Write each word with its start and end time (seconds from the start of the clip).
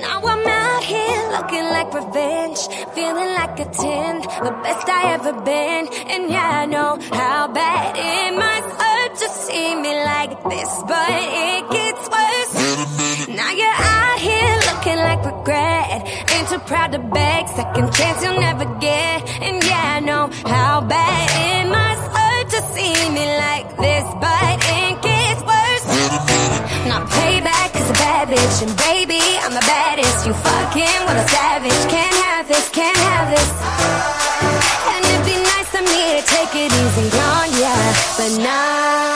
Now 0.00 0.20
I'm 0.22 0.46
out 0.46 0.84
here 0.84 1.30
looking 1.32 1.64
like 1.64 1.94
revenge, 1.94 2.60
feeling 2.94 3.32
like 3.34 3.58
a 3.60 3.64
10, 3.64 4.20
the 4.44 4.52
best 4.62 4.88
I 4.88 5.14
ever 5.14 5.32
been. 5.42 5.88
And 6.12 6.30
yeah, 6.30 6.62
I 6.62 6.66
know 6.66 6.98
how 7.12 7.48
bad 7.48 7.96
it 7.96 8.36
must 8.36 8.68
hurt 8.80 9.12
to 9.22 9.28
see 9.28 9.74
me 9.74 9.94
like 10.04 10.42
this, 10.44 10.70
but 10.86 11.08
it 11.10 11.70
gets 11.70 12.08
worse. 12.14 12.54
Now 13.28 13.50
you're 13.52 13.80
out 13.96 14.18
here 14.18 14.56
looking 14.68 14.98
like 15.08 15.24
regret, 15.24 16.06
ain't 16.32 16.48
too 16.48 16.58
proud 16.60 16.92
to 16.92 16.98
beg, 16.98 17.48
second 17.48 17.92
chance 17.94 18.22
you'll 18.22 18.40
never 18.40 18.66
get. 18.80 19.28
And 19.40 19.62
yeah, 19.64 19.96
I 19.96 20.00
know 20.00 20.30
how 20.46 20.80
bad 20.80 21.30
it 21.46 21.68
must 21.70 22.02
hurt 22.16 22.48
to 22.50 22.62
see 22.74 23.10
me 23.10 23.24
like 23.38 23.73
this, 24.04 24.14
but 24.20 24.56
it 24.60 25.02
gets 25.02 25.40
worse. 25.42 25.86
Now 26.86 27.04
payback 27.06 27.74
is 27.76 27.88
a 27.90 27.92
bad 27.94 28.28
bitch, 28.28 28.62
and 28.66 28.76
baby, 28.76 29.20
I'm 29.42 29.52
the 29.52 29.64
baddest. 29.66 30.26
You 30.26 30.32
fucking 30.34 31.00
with 31.06 31.24
a 31.24 31.28
savage. 31.28 31.90
Can't 31.90 32.16
have 32.26 32.48
this, 32.48 32.68
can't 32.70 32.96
have 32.96 33.30
this. 33.30 33.50
And 34.92 35.04
it'd 35.04 35.26
be 35.26 35.36
nice 35.42 35.72
of 35.74 35.84
me 35.84 36.20
to 36.20 36.22
take 36.26 36.54
it 36.54 36.72
easy 36.72 37.08
on 37.18 37.48
ya, 37.60 37.74
but 38.16 38.42
nah. 38.42 39.13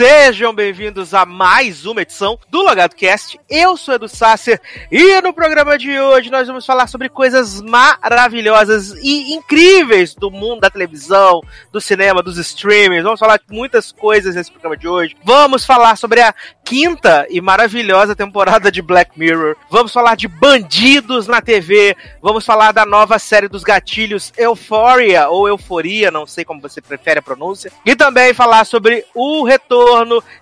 Sejam 0.00 0.54
bem-vindos 0.54 1.12
a 1.12 1.26
mais 1.26 1.84
uma 1.84 2.00
edição 2.00 2.38
do 2.48 2.62
Logado 2.62 2.96
Cast. 2.96 3.38
Eu 3.50 3.76
sou 3.76 3.96
Edu 3.96 4.08
Sasser 4.08 4.58
e 4.90 5.20
no 5.20 5.30
programa 5.30 5.76
de 5.76 6.00
hoje 6.00 6.30
nós 6.30 6.46
vamos 6.46 6.64
falar 6.64 6.86
sobre 6.86 7.10
coisas 7.10 7.60
maravilhosas 7.60 8.94
e 9.02 9.34
incríveis 9.34 10.14
do 10.14 10.30
mundo 10.30 10.60
da 10.60 10.70
televisão, 10.70 11.42
do 11.70 11.82
cinema, 11.82 12.22
dos 12.22 12.38
streamers. 12.38 13.04
Vamos 13.04 13.20
falar 13.20 13.36
de 13.36 13.54
muitas 13.54 13.92
coisas 13.92 14.36
nesse 14.36 14.50
programa 14.50 14.74
de 14.74 14.88
hoje. 14.88 15.14
Vamos 15.22 15.66
falar 15.66 15.96
sobre 15.96 16.22
a 16.22 16.34
quinta 16.64 17.26
e 17.28 17.38
maravilhosa 17.38 18.16
temporada 18.16 18.72
de 18.72 18.80
Black 18.80 19.18
Mirror. 19.18 19.54
Vamos 19.68 19.92
falar 19.92 20.14
de 20.14 20.28
bandidos 20.28 21.26
na 21.26 21.42
TV. 21.42 21.94
Vamos 22.22 22.46
falar 22.46 22.72
da 22.72 22.86
nova 22.86 23.18
série 23.18 23.48
dos 23.48 23.62
gatilhos 23.62 24.32
Euphoria 24.38 25.28
ou 25.28 25.46
Euforia, 25.46 26.10
não 26.10 26.26
sei 26.26 26.42
como 26.42 26.62
você 26.62 26.80
prefere 26.80 27.18
a 27.18 27.22
pronúncia. 27.22 27.70
E 27.84 27.94
também 27.94 28.32
falar 28.32 28.64
sobre 28.64 29.04
o 29.14 29.44
retorno 29.44 29.89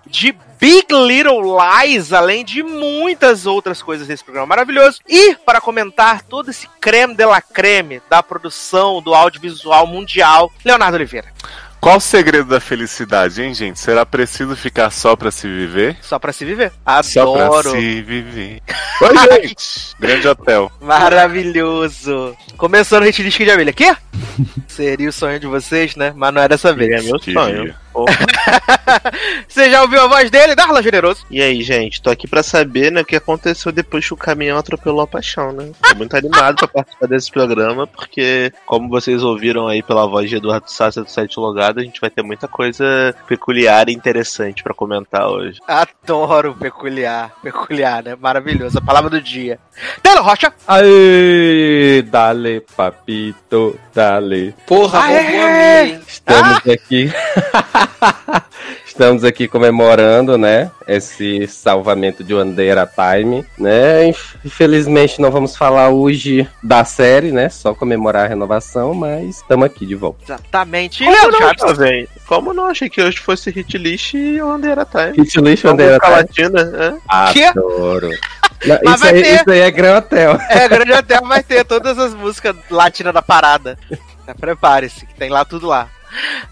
de 0.05 0.35
Big 0.59 0.93
Little 0.93 1.57
Lies, 1.57 2.11
além 2.11 2.43
de 2.43 2.61
muitas 2.61 3.45
outras 3.45 3.81
coisas 3.81 4.07
nesse 4.07 4.23
programa 4.23 4.47
maravilhoso. 4.47 4.99
E 5.07 5.35
para 5.35 5.61
comentar 5.61 6.21
todo 6.23 6.49
esse 6.49 6.67
creme 6.81 7.15
de 7.15 7.25
la 7.25 7.41
creme 7.41 8.01
da 8.09 8.21
produção 8.21 9.01
do 9.01 9.13
audiovisual 9.13 9.87
mundial, 9.87 10.51
Leonardo 10.65 10.95
Oliveira. 10.95 11.29
Qual 11.79 11.95
o 11.95 12.01
segredo 12.01 12.49
da 12.49 12.59
felicidade, 12.59 13.41
hein, 13.41 13.53
gente? 13.53 13.79
Será 13.79 14.05
preciso 14.05 14.53
ficar 14.53 14.91
só 14.91 15.15
pra 15.15 15.31
se 15.31 15.47
viver? 15.47 15.97
Só 16.01 16.19
pra 16.19 16.33
se 16.33 16.43
viver. 16.43 16.73
Só 17.03 17.31
pra 17.31 17.45
Adoro. 17.45 17.71
se 17.71 18.01
viver. 18.01 18.61
Oi, 19.01 19.17
gente! 19.17 19.95
Grande 19.97 20.27
hotel. 20.27 20.69
Maravilhoso. 20.81 22.35
Começando 22.57 23.03
hit 23.03 23.23
disco 23.23 23.45
de 23.45 23.51
abelha. 23.51 23.71
Quê? 23.71 23.95
Seria 24.67 25.07
o 25.07 25.13
sonho 25.13 25.39
de 25.39 25.47
vocês, 25.47 25.95
né? 25.95 26.11
Mas 26.13 26.33
não 26.33 26.41
é 26.41 26.49
dessa 26.49 26.73
vez. 26.73 27.01
É 27.01 27.01
meu 27.01 27.17
Queria. 27.17 27.41
sonho. 27.41 27.75
Você 29.47 29.69
já 29.69 29.81
ouviu 29.81 30.01
a 30.01 30.07
voz 30.07 30.29
dele? 30.29 30.55
Darla 30.55 30.81
Generoso. 30.81 31.25
E 31.29 31.41
aí, 31.41 31.61
gente, 31.61 32.01
tô 32.01 32.09
aqui 32.09 32.27
pra 32.27 32.43
saber 32.43 32.91
né, 32.91 33.01
o 33.01 33.05
que 33.05 33.15
aconteceu 33.15 33.71
depois 33.71 34.05
que 34.05 34.13
o 34.13 34.17
caminhão 34.17 34.57
atropelou 34.57 35.01
a 35.01 35.07
paixão, 35.07 35.51
né? 35.51 35.71
Tô 35.81 35.95
muito 35.95 36.15
animado 36.15 36.57
pra 36.57 36.67
participar 36.67 37.07
desse 37.07 37.31
programa, 37.31 37.87
porque, 37.87 38.51
como 38.65 38.89
vocês 38.89 39.23
ouviram 39.23 39.67
aí 39.67 39.81
pela 39.81 40.07
voz 40.07 40.29
de 40.29 40.37
Eduardo 40.37 40.69
Sassi 40.71 41.01
do 41.01 41.09
Sete 41.09 41.39
Logado, 41.39 41.79
a 41.79 41.83
gente 41.83 42.01
vai 42.01 42.09
ter 42.09 42.23
muita 42.23 42.47
coisa 42.47 43.15
peculiar 43.27 43.89
e 43.89 43.93
interessante 43.93 44.63
pra 44.63 44.73
comentar 44.73 45.27
hoje. 45.27 45.59
Adoro 45.67 46.55
peculiar. 46.55 47.31
Peculiar, 47.41 48.03
né? 48.03 48.15
Maravilhoso. 48.19 48.77
A 48.77 48.81
palavra 48.81 49.09
do 49.09 49.21
dia. 49.21 49.59
Taylor 50.01 50.23
Rocha. 50.23 50.53
Aê, 50.67 52.01
dale, 52.03 52.61
papito, 52.75 53.79
dale. 53.93 54.53
Porra, 54.65 55.03
Aê! 55.03 55.98
Estamos 56.13 56.57
aqui. 56.67 57.11
Estamos 58.85 59.23
aqui 59.23 59.47
comemorando, 59.47 60.37
né? 60.37 60.71
Esse 60.87 61.47
salvamento 61.47 62.23
de 62.23 62.33
One 62.33 62.53
Day 62.53 62.71
at 62.71 62.77
a 62.79 62.87
Time, 62.87 63.45
né? 63.57 64.07
Inf- 64.07 64.35
Infelizmente 64.43 65.21
não 65.21 65.31
vamos 65.31 65.55
falar 65.55 65.89
hoje 65.89 66.49
da 66.61 66.83
série, 66.83 67.31
né? 67.31 67.47
Só 67.47 67.73
comemorar 67.73 68.25
a 68.25 68.27
renovação, 68.27 68.93
mas 68.93 69.37
estamos 69.37 69.65
aqui 69.65 69.85
de 69.85 69.95
volta. 69.95 70.19
Exatamente. 70.25 71.03
E 71.03 71.05
Como 71.05 71.17
Leandro 71.17 71.39
não, 71.39 71.67
jovem? 71.69 72.07
Como 72.27 72.53
não 72.53 72.65
achei 72.65 72.89
que 72.89 73.01
hoje 73.01 73.19
fosse 73.19 73.49
hit 73.51 73.77
list 73.77 74.13
e 74.15 74.41
One 74.41 74.61
Day 74.61 74.71
at 74.73 74.79
a 74.79 74.85
Time? 74.85 75.17
Hit 75.23 75.39
list 75.39 75.63
One 75.65 75.77
Day 75.77 75.93
at 75.93 76.01
Música 76.01 76.07
a 76.19 76.23
Time. 76.27 76.49
latina, 76.49 76.97
Quê? 77.31 77.43
Adoro. 77.43 78.09
Não, 78.65 78.93
isso, 78.93 79.05
aí, 79.05 79.23
ter. 79.23 79.35
isso 79.35 79.51
aí 79.51 79.59
é 79.59 79.71
Gran 79.71 79.97
Hotel. 79.99 80.37
É, 80.49 80.67
Grande 80.67 80.91
Hotel 80.91 81.21
vai 81.25 81.41
ter 81.41 81.63
todas 81.63 81.97
as 81.97 82.13
músicas 82.13 82.55
latinas 82.69 83.13
da 83.13 83.21
parada. 83.21 83.77
Tá, 84.29 84.35
Prepare-se, 84.35 85.07
que 85.07 85.15
tem 85.15 85.27
lá 85.31 85.43
tudo 85.43 85.65
lá. 85.65 85.87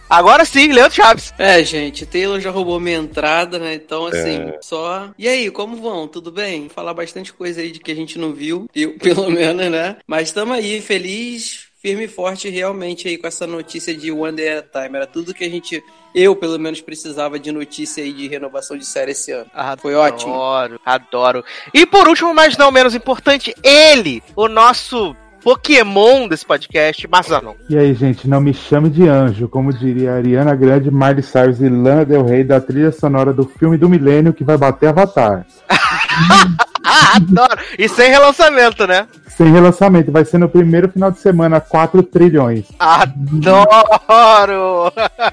Agora 0.10 0.46
sim, 0.46 0.72
Leandro 0.72 0.96
Chaves. 0.96 1.34
É, 1.38 1.64
gente, 1.64 2.06
Taylor 2.06 2.40
já 2.40 2.50
roubou 2.50 2.80
minha 2.80 2.98
entrada, 2.98 3.60
né? 3.60 3.74
Então, 3.74 4.06
assim, 4.06 4.38
É. 4.40 4.60
só. 4.62 5.10
E 5.18 5.28
aí, 5.28 5.52
como 5.52 5.76
vão? 5.78 6.08
Tudo 6.08 6.32
bem? 6.32 6.62
Vou 6.62 6.70
falar 6.70 6.94
bastante 6.94 7.34
coisa 7.34 7.62
aí 7.62 7.72
de 7.72 7.80
que 7.80 7.92
a 7.92 7.96
gente 7.96 8.18
não 8.18 8.34
viu, 8.34 8.70
eu, 8.76 8.98
pelo 9.00 9.30
menos, 9.30 9.70
né? 9.70 9.98
Mas 10.08 10.30
estamos 10.30 10.56
aí, 10.58 10.80
feliz, 10.82 11.68
firme 11.82 12.06
e 12.06 12.08
forte, 12.08 12.50
realmente, 12.50 13.08
aí 13.08 13.18
com 13.18 13.28
essa 13.28 13.46
notícia 13.46 13.96
de 13.96 14.12
One 14.12 14.36
Day 14.36 14.50
at 14.58 14.66
a 14.76 14.82
Time. 14.84 14.98
Era 14.98 15.08
tudo 15.08 15.34
que 15.34 15.44
a 15.44 15.50
gente. 15.50 15.84
Eu, 16.16 16.36
pelo 16.36 16.58
menos, 16.58 16.82
precisava 16.82 17.38
de 17.38 17.52
notícia 17.52 18.04
aí 18.04 18.12
de 18.12 18.28
renovação 18.28 18.78
de 18.78 18.86
série 18.86 19.12
esse 19.12 19.32
ano. 19.32 19.50
Foi 19.80 19.94
ótimo. 19.94 20.34
Adoro, 20.34 20.82
adoro. 20.86 21.46
E 21.74 21.86
por 21.86 22.08
último, 22.08 22.34
mas 22.34 22.58
não 22.58 22.72
menos 22.72 22.96
importante, 22.96 23.54
ele, 23.62 24.24
o 24.36 24.48
nosso 24.48 25.16
Pokémon 25.48 26.28
desse 26.28 26.46
podcast, 26.46 27.08
Mazanon. 27.08 27.54
E 27.70 27.78
aí, 27.78 27.94
gente, 27.94 28.28
não 28.28 28.42
me 28.42 28.54
chame 28.54 28.90
de 28.90 29.08
anjo, 29.08 29.48
como 29.48 29.72
diria 29.72 30.16
Ariana 30.16 30.54
Grande, 30.54 30.92
Miley 30.92 31.24
Cyrus 31.24 31.62
e 31.62 31.70
Lana 31.70 32.04
Del 32.04 32.26
Rey 32.26 32.44
da 32.44 32.60
trilha 32.60 32.92
sonora 32.92 33.32
do 33.32 33.46
filme 33.46 33.78
do 33.78 33.88
milênio 33.88 34.34
que 34.34 34.44
vai 34.44 34.58
bater 34.58 34.90
Avatar. 34.90 35.46
Ah, 35.70 36.48
adoro! 37.16 37.62
E 37.80 37.88
sem 37.88 38.10
relançamento, 38.10 38.86
né? 38.86 39.08
Sem 39.26 39.50
relançamento, 39.50 40.12
vai 40.12 40.26
ser 40.26 40.38
no 40.38 40.50
primeiro 40.50 40.90
final 40.90 41.12
de 41.12 41.20
semana, 41.20 41.62
4 41.62 42.04
trilhões. 42.04 42.66
Adoro! 42.78 44.92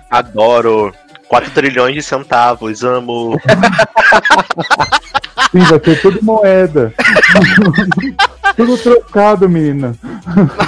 Adoro. 0.08 0.94
4 1.26 1.50
trilhões 1.50 1.96
de 1.96 2.02
centavos, 2.04 2.84
amo. 2.84 3.36
Sim, 5.54 5.60
vai 5.60 5.78
ter 5.78 6.00
tudo 6.02 6.18
moeda. 6.20 6.92
tudo 8.56 8.76
trocado, 8.76 9.48
menina. 9.48 9.94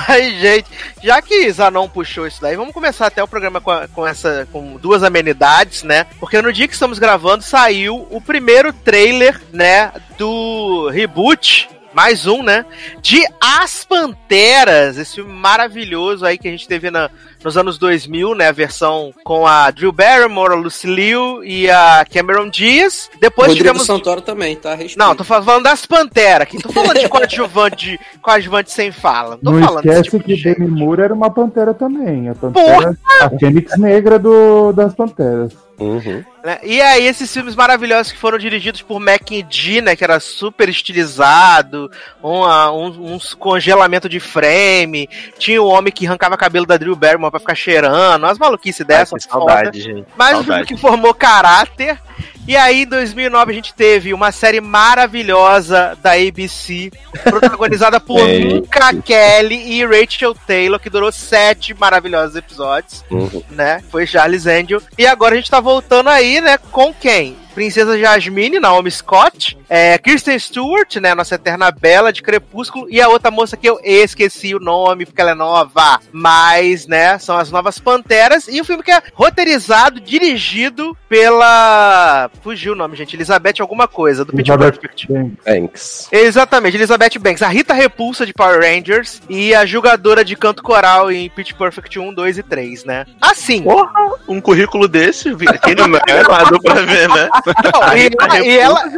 Mas, 0.08 0.40
gente, 0.40 0.66
já 1.02 1.20
que 1.20 1.50
Zanon 1.50 1.88
puxou 1.88 2.24
isso 2.24 2.40
daí, 2.40 2.54
vamos 2.54 2.72
começar 2.72 3.06
até 3.08 3.20
o 3.20 3.26
programa 3.26 3.60
com, 3.60 3.72
a- 3.72 3.88
com 3.88 4.06
essa 4.06 4.46
com 4.52 4.76
duas 4.76 5.02
amenidades, 5.02 5.82
né? 5.82 6.06
Porque 6.20 6.40
no 6.40 6.52
dia 6.52 6.68
que 6.68 6.74
estamos 6.74 7.00
gravando 7.00 7.42
saiu 7.42 8.06
o 8.10 8.20
primeiro 8.20 8.72
trailer, 8.72 9.40
né, 9.52 9.90
do 10.16 10.88
reboot 10.90 11.68
mais 11.92 12.26
um, 12.26 12.42
né? 12.42 12.64
De 13.00 13.24
As 13.40 13.84
Panteras, 13.84 14.98
esse 14.98 15.14
filme 15.16 15.32
maravilhoso 15.32 16.24
aí 16.26 16.36
que 16.38 16.46
a 16.46 16.50
gente 16.50 16.68
teve 16.68 16.90
na, 16.90 17.10
nos 17.46 17.56
anos 17.56 17.78
2000, 17.78 18.34
né? 18.34 18.48
A 18.48 18.52
versão 18.52 19.12
com 19.24 19.46
a 19.46 19.70
Drew 19.70 19.92
Barrymore, 19.92 20.52
a 20.52 20.56
Lucy 20.56 20.88
Liu 20.88 21.44
e 21.44 21.70
a 21.70 22.04
Cameron 22.12 22.50
Diaz. 22.50 23.08
Depois 23.20 23.48
Rodrigo 23.48 23.68
tivemos. 23.68 23.86
Santoro 23.86 24.20
também, 24.20 24.56
tá? 24.56 24.70
Respeito. 24.70 24.98
Não, 24.98 25.14
tô 25.14 25.22
falando 25.22 25.62
das 25.62 25.86
Panteras 25.86 26.42
aqui. 26.42 26.58
Tô 26.58 26.72
falando 26.72 26.98
de 26.98 27.08
coadjuvante, 27.08 28.00
coadjuvante 28.20 28.72
sem 28.72 28.90
fala. 28.90 29.38
Tô 29.42 29.52
não 29.52 29.62
falando 29.62 29.84
desse 29.84 30.00
esquece 30.00 30.18
tipo 30.18 30.28
de 30.28 30.34
que 30.34 30.42
gente. 30.42 30.58
Demi 30.58 30.80
Moore 30.80 31.02
era 31.02 31.14
uma 31.14 31.30
pantera 31.30 31.72
também. 31.72 32.28
A 32.28 32.34
pantera, 32.34 32.98
a 33.20 33.30
fênix 33.30 33.78
negra 33.78 34.18
do, 34.18 34.72
das 34.72 34.92
panteras. 34.92 35.52
Uhum. 35.78 36.24
Né? 36.46 36.58
E 36.62 36.80
aí, 36.80 37.04
esses 37.06 37.30
filmes 37.32 37.54
maravilhosos 37.54 38.12
que 38.12 38.18
foram 38.18 38.38
dirigidos 38.38 38.80
por 38.80 38.98
Mac 39.00 39.28
D, 39.28 39.80
né? 39.82 39.94
Que 39.96 40.04
era 40.04 40.18
super 40.20 40.68
estilizado, 40.68 41.90
uma- 42.22 42.70
um, 42.72 43.14
uns 43.14 43.34
congelamento 43.34 44.08
de 44.08 44.20
frame. 44.20 45.08
Tinha 45.38 45.60
o 45.62 45.66
homem 45.66 45.92
que 45.92 46.06
arrancava 46.06 46.36
cabelo 46.36 46.64
da 46.64 46.76
Drew 46.76 46.94
Barrymore 46.96 47.30
pra 47.30 47.40
ficar 47.40 47.54
cheirando. 47.54 48.24
Umas 48.24 48.38
maluquices 48.38 48.80
Ai, 48.82 48.86
dessas. 48.86 49.26
que 49.26 49.32
foda. 49.32 49.52
saudade, 49.54 49.80
gente. 49.80 50.06
Mas 50.16 50.30
um 50.38 50.44
filme 50.44 50.46
saudade. 50.46 50.68
que 50.68 50.76
formou 50.80 51.12
caráter. 51.12 52.00
E 52.46 52.56
aí, 52.56 52.82
em 52.82 52.86
2009, 52.86 53.50
a 53.50 53.54
gente 53.54 53.74
teve 53.74 54.14
uma 54.14 54.30
série 54.30 54.60
maravilhosa 54.60 55.96
da 56.02 56.12
ABC, 56.12 56.90
protagonizada 57.24 57.98
por. 57.98 58.22
Minka 58.26 58.94
Kelly 59.02 59.72
e 59.80 59.84
Rachel 59.84 60.34
Taylor, 60.46 60.78
que 60.78 60.90
durou 60.90 61.10
sete 61.10 61.74
maravilhosos 61.74 62.36
episódios, 62.36 63.04
Uhum. 63.10 63.42
né? 63.50 63.82
Foi 63.90 64.06
Charles 64.06 64.46
Angel. 64.46 64.80
E 64.96 65.06
agora 65.06 65.34
a 65.34 65.36
gente 65.36 65.50
tá 65.50 65.60
voltando 65.60 66.08
aí, 66.08 66.40
né? 66.40 66.58
Com 66.70 66.92
quem? 66.94 67.36
Princesa 67.56 67.98
Jasmine, 67.98 68.60
Naomi 68.60 68.90
Scott, 68.90 69.56
é, 69.66 69.96
Kristen 69.96 70.38
Stewart, 70.38 70.94
né, 70.96 71.14
nossa 71.14 71.36
eterna 71.36 71.70
bela 71.70 72.12
de 72.12 72.20
Crepúsculo, 72.20 72.86
e 72.90 73.00
a 73.00 73.08
outra 73.08 73.30
moça 73.30 73.56
que 73.56 73.66
eu 73.66 73.80
esqueci 73.82 74.54
o 74.54 74.60
nome 74.60 75.06
porque 75.06 75.22
ela 75.22 75.30
é 75.30 75.34
nova, 75.34 75.98
mas, 76.12 76.86
né, 76.86 77.18
são 77.18 77.38
as 77.38 77.50
novas 77.50 77.78
Panteras, 77.78 78.46
e 78.46 78.60
o 78.60 78.64
filme 78.64 78.82
que 78.82 78.90
é 78.92 79.02
roteirizado, 79.14 79.98
dirigido 80.00 80.94
pela... 81.08 82.30
fugiu 82.42 82.74
o 82.74 82.76
nome, 82.76 82.94
gente, 82.94 83.16
Elizabeth 83.16 83.54
alguma 83.60 83.88
coisa, 83.88 84.22
do 84.22 84.34
Pitch 84.34 84.48
Elizabeth 84.50 84.78
Perfect. 84.78 85.08
Banks. 85.46 86.08
Exatamente, 86.12 86.76
Elizabeth 86.76 87.18
Banks, 87.18 87.40
a 87.40 87.48
Rita 87.48 87.72
Repulsa 87.72 88.26
de 88.26 88.34
Power 88.34 88.60
Rangers 88.60 89.22
e 89.30 89.54
a 89.54 89.64
julgadora 89.64 90.22
de 90.22 90.36
canto 90.36 90.62
coral 90.62 91.10
em 91.10 91.30
Pitch 91.30 91.54
Perfect 91.54 91.98
1, 91.98 92.12
2 92.12 92.36
e 92.38 92.42
3, 92.42 92.84
né? 92.84 93.06
Assim, 93.18 93.62
Porra, 93.62 94.10
um 94.28 94.42
currículo 94.42 94.86
desse, 94.86 95.32
vi- 95.32 95.46
quem 95.62 95.74
não 95.74 95.86
é 95.96 96.22
pra 96.22 96.74
ver, 96.84 97.08
né? 97.08 97.30
Não, 97.46 97.96
e, 97.96 98.10
ela, 98.18 98.40
e, 98.40 98.58
ela, 98.58 98.92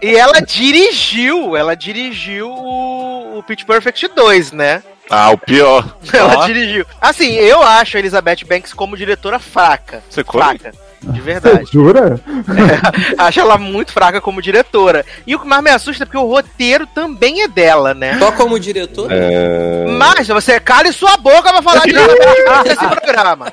e 0.00 0.16
ela 0.16 0.40
dirigiu, 0.40 1.56
ela 1.56 1.74
dirigiu 1.74 2.48
o, 2.50 3.38
o 3.38 3.42
Pitch 3.42 3.64
Perfect 3.64 4.08
2, 4.08 4.52
né? 4.52 4.82
Ah, 5.10 5.30
o 5.30 5.38
pior. 5.38 5.96
Ela 6.12 6.38
Ó. 6.38 6.46
dirigiu. 6.46 6.86
Assim, 7.00 7.32
eu 7.34 7.62
acho 7.62 7.96
a 7.96 8.00
Elizabeth 8.00 8.44
Banks 8.46 8.72
como 8.72 8.96
diretora 8.96 9.38
fraca. 9.38 10.02
Você 10.08 10.24
come? 10.24 10.58
De 11.02 11.20
Você 11.20 11.20
verdade. 11.20 11.68
jura? 11.72 12.20
acho 13.18 13.40
ela 13.40 13.58
muito 13.58 13.92
fraca 13.92 14.20
como 14.20 14.42
diretora. 14.42 15.04
E 15.26 15.34
o 15.34 15.40
que 15.40 15.46
mais 15.46 15.62
me 15.62 15.70
assusta 15.70 16.04
é 16.04 16.06
porque 16.06 16.18
o 16.18 16.26
roteiro 16.26 16.86
também 16.86 17.42
é 17.42 17.48
dela, 17.48 17.94
né? 17.94 18.18
Só 18.18 18.32
como 18.32 18.58
diretor? 18.58 19.08
É, 19.10 19.86
Mas 19.98 20.28
você 20.28 20.60
cale 20.60 20.92
sua 20.92 21.16
boca 21.16 21.50
pra 21.50 21.62
falar 21.62 21.82
de 21.84 21.90
Elizabeth 21.96 22.44
Banks 22.46 22.64
nesse 22.64 22.86
programa. 22.88 23.52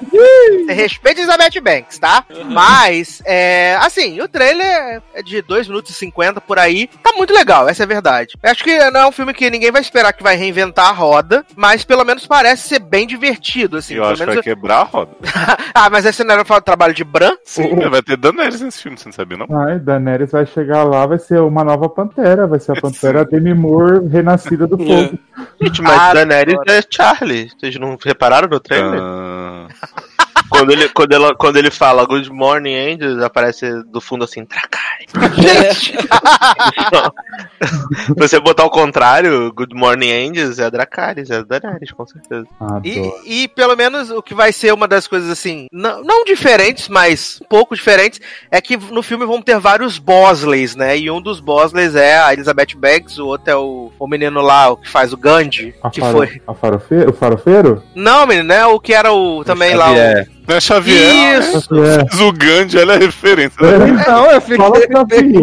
Você 0.66 0.74
respeita 0.74 1.22
Elizabeth 1.22 1.62
Banks, 1.62 1.98
tá? 2.00 2.24
Mas, 2.46 3.22
é, 3.26 3.78
assim, 3.82 4.20
o 4.22 4.28
trailer 4.28 5.02
é 5.14 5.22
de 5.24 5.42
2 5.42 5.68
minutos 5.68 5.92
e 5.92 5.94
50 5.94 6.42
por 6.42 6.60
aí. 6.60 6.88
Tá 7.04 7.14
muito 7.14 7.34
legal, 7.34 7.68
essa 7.68 7.84
é 7.84 7.86
a 7.86 7.88
verdade. 7.88 8.36
Eu 8.42 8.52
acho 8.52 8.64
que 8.64 8.78
não 8.92 9.02
é 9.02 9.08
um 9.08 9.12
filme 9.12 9.34
que 9.34 9.50
ninguém 9.50 9.72
vai 9.72 9.82
esperar 9.82 10.14
que 10.14 10.24
vai 10.24 10.36
reinventar 10.36 10.88
a 10.88 10.92
roda, 10.92 11.46
mas 11.56 11.84
pelo 11.84 12.04
menos 12.04 12.26
parece 12.28 12.68
ser 12.68 12.80
bem 12.80 13.08
divertido, 13.08 13.78
assim. 13.78 13.96
eu 13.96 14.02
pelo 14.02 14.14
acho 14.14 14.22
que 14.22 14.28
menos 14.30 14.36
vai 14.36 14.44
quebrar 14.44 14.80
a 14.80 14.84
roda. 14.84 15.12
ah, 15.74 15.90
mas 15.90 16.06
esse 16.06 16.24
não 16.24 16.34
era 16.34 16.42
o 16.44 16.62
trabalho 16.62 16.94
de 16.94 17.04
Bran? 17.04 17.34
Sim, 17.44 17.76
vai 17.90 18.02
ter 18.04 18.16
Daenerys 18.18 18.62
nesse 18.62 18.82
filme, 18.84 18.98
você 18.98 19.06
não 19.06 19.14
sabia, 19.14 19.38
não? 19.38 19.48
Ai, 19.60 19.80
Daenerys 19.80 20.32
vai 20.32 20.46
chegar 20.46 20.84
lá, 20.84 21.06
vai 21.06 21.18
ser 21.18 21.42
uma 21.42 21.64
nova 21.64 21.90
Pantera. 21.90 22.46
Vai 22.46 22.60
ser 22.60 22.78
a 22.78 22.82
Pantera 22.82 23.26
Demi 23.26 23.54
Moore 23.54 24.08
renascida 24.08 24.68
do 24.68 24.78
fogo. 24.80 25.18
Gente, 25.62 25.82
mas 25.82 26.00
Ah, 26.00 26.14
Daenerys 26.14 26.60
é 26.68 26.82
Charlie. 26.90 27.50
Vocês 27.58 27.76
não 27.80 27.98
repararam 28.04 28.48
no 28.48 28.60
trailer? 28.60 29.00
Ah, 29.02 29.68
Quando, 30.50 30.72
ele, 30.72 30.90
quando, 30.90 31.12
ela, 31.14 31.36
quando 31.36 31.58
ele 31.58 31.70
fala 31.72 32.06
Good 32.06 32.30
Morning 32.32 32.76
Angels, 32.76 33.22
aparece 33.22 33.84
do 33.84 34.02
fundo 34.02 34.24
assim, 34.24 34.46
Tracai. 34.46 35.06
Gente! 35.36 35.94
Se 38.06 38.14
você 38.18 38.40
botar 38.40 38.66
o 38.66 38.70
contrário, 38.70 39.52
Good 39.54 39.76
Morning 39.76 40.12
Angels 40.12 40.60
é 40.60 40.70
Dracarys, 40.70 41.30
é 41.30 41.44
Daenerys, 41.44 41.92
com 41.92 42.06
certeza. 42.06 42.48
Adoro. 42.60 42.82
E, 42.86 43.44
e 43.44 43.48
pelo 43.48 43.76
menos 43.76 44.10
o 44.12 44.22
que 44.22 44.34
vai 44.34 44.52
ser 44.52 44.74
uma 44.74 44.88
das 44.88 45.08
coisas 45.08 45.30
assim, 45.30 45.68
não, 45.72 46.02
não 46.04 46.24
diferentes, 46.24 46.88
mas 46.90 47.42
pouco 47.50 47.76
diferentes, 47.76 48.20
é 48.52 48.62
que 48.62 48.78
no 48.78 49.04
filme 49.04 49.26
vão 49.26 49.42
ter 49.42 49.60
vários 49.60 49.98
Bosleys, 49.98 50.76
né? 50.76 50.98
E 50.98 51.10
um 51.12 51.22
dos 51.22 51.40
Bosleys 51.40 51.96
é 51.96 52.18
a 52.20 52.34
Elizabeth 52.34 52.76
Banks, 52.76 53.18
o 53.18 53.28
outro 53.28 53.52
é 53.52 53.56
o, 53.56 53.92
o 54.00 54.08
menino 54.08 54.42
lá, 54.42 54.70
o 54.70 54.78
que 54.78 54.90
faz 54.90 55.14
o 55.14 55.18
Gandhi, 55.18 55.74
A 55.84 55.90
que 55.90 56.00
faro- 56.02 56.18
foi. 56.18 56.42
a 56.48 56.54
farofeiro? 56.54 57.10
O 57.10 57.14
farofeiro? 57.14 57.84
Não, 57.96 58.26
menino, 58.26 58.48
né? 58.48 58.66
O 58.66 58.80
que 58.80 58.94
era 58.94 59.12
o 59.14 59.44
também 59.44 59.76
lá. 59.76 59.88
Xavier. 59.88 60.30
Não 60.50 60.56
é 60.56 60.60
Xavier? 60.60 61.40
Isso! 61.40 61.70
Mas 62.12 62.20
o 62.20 62.32
Gandhi, 62.34 62.78
ela 62.80 62.96
é 62.96 62.98
referência. 62.98 63.56
né? 63.62 64.04
Não, 64.08 64.32
eu 64.32 64.42
fiquei. 64.42 64.58
Fala 64.58 65.06
pra 65.08 65.22
mim. 65.22 65.34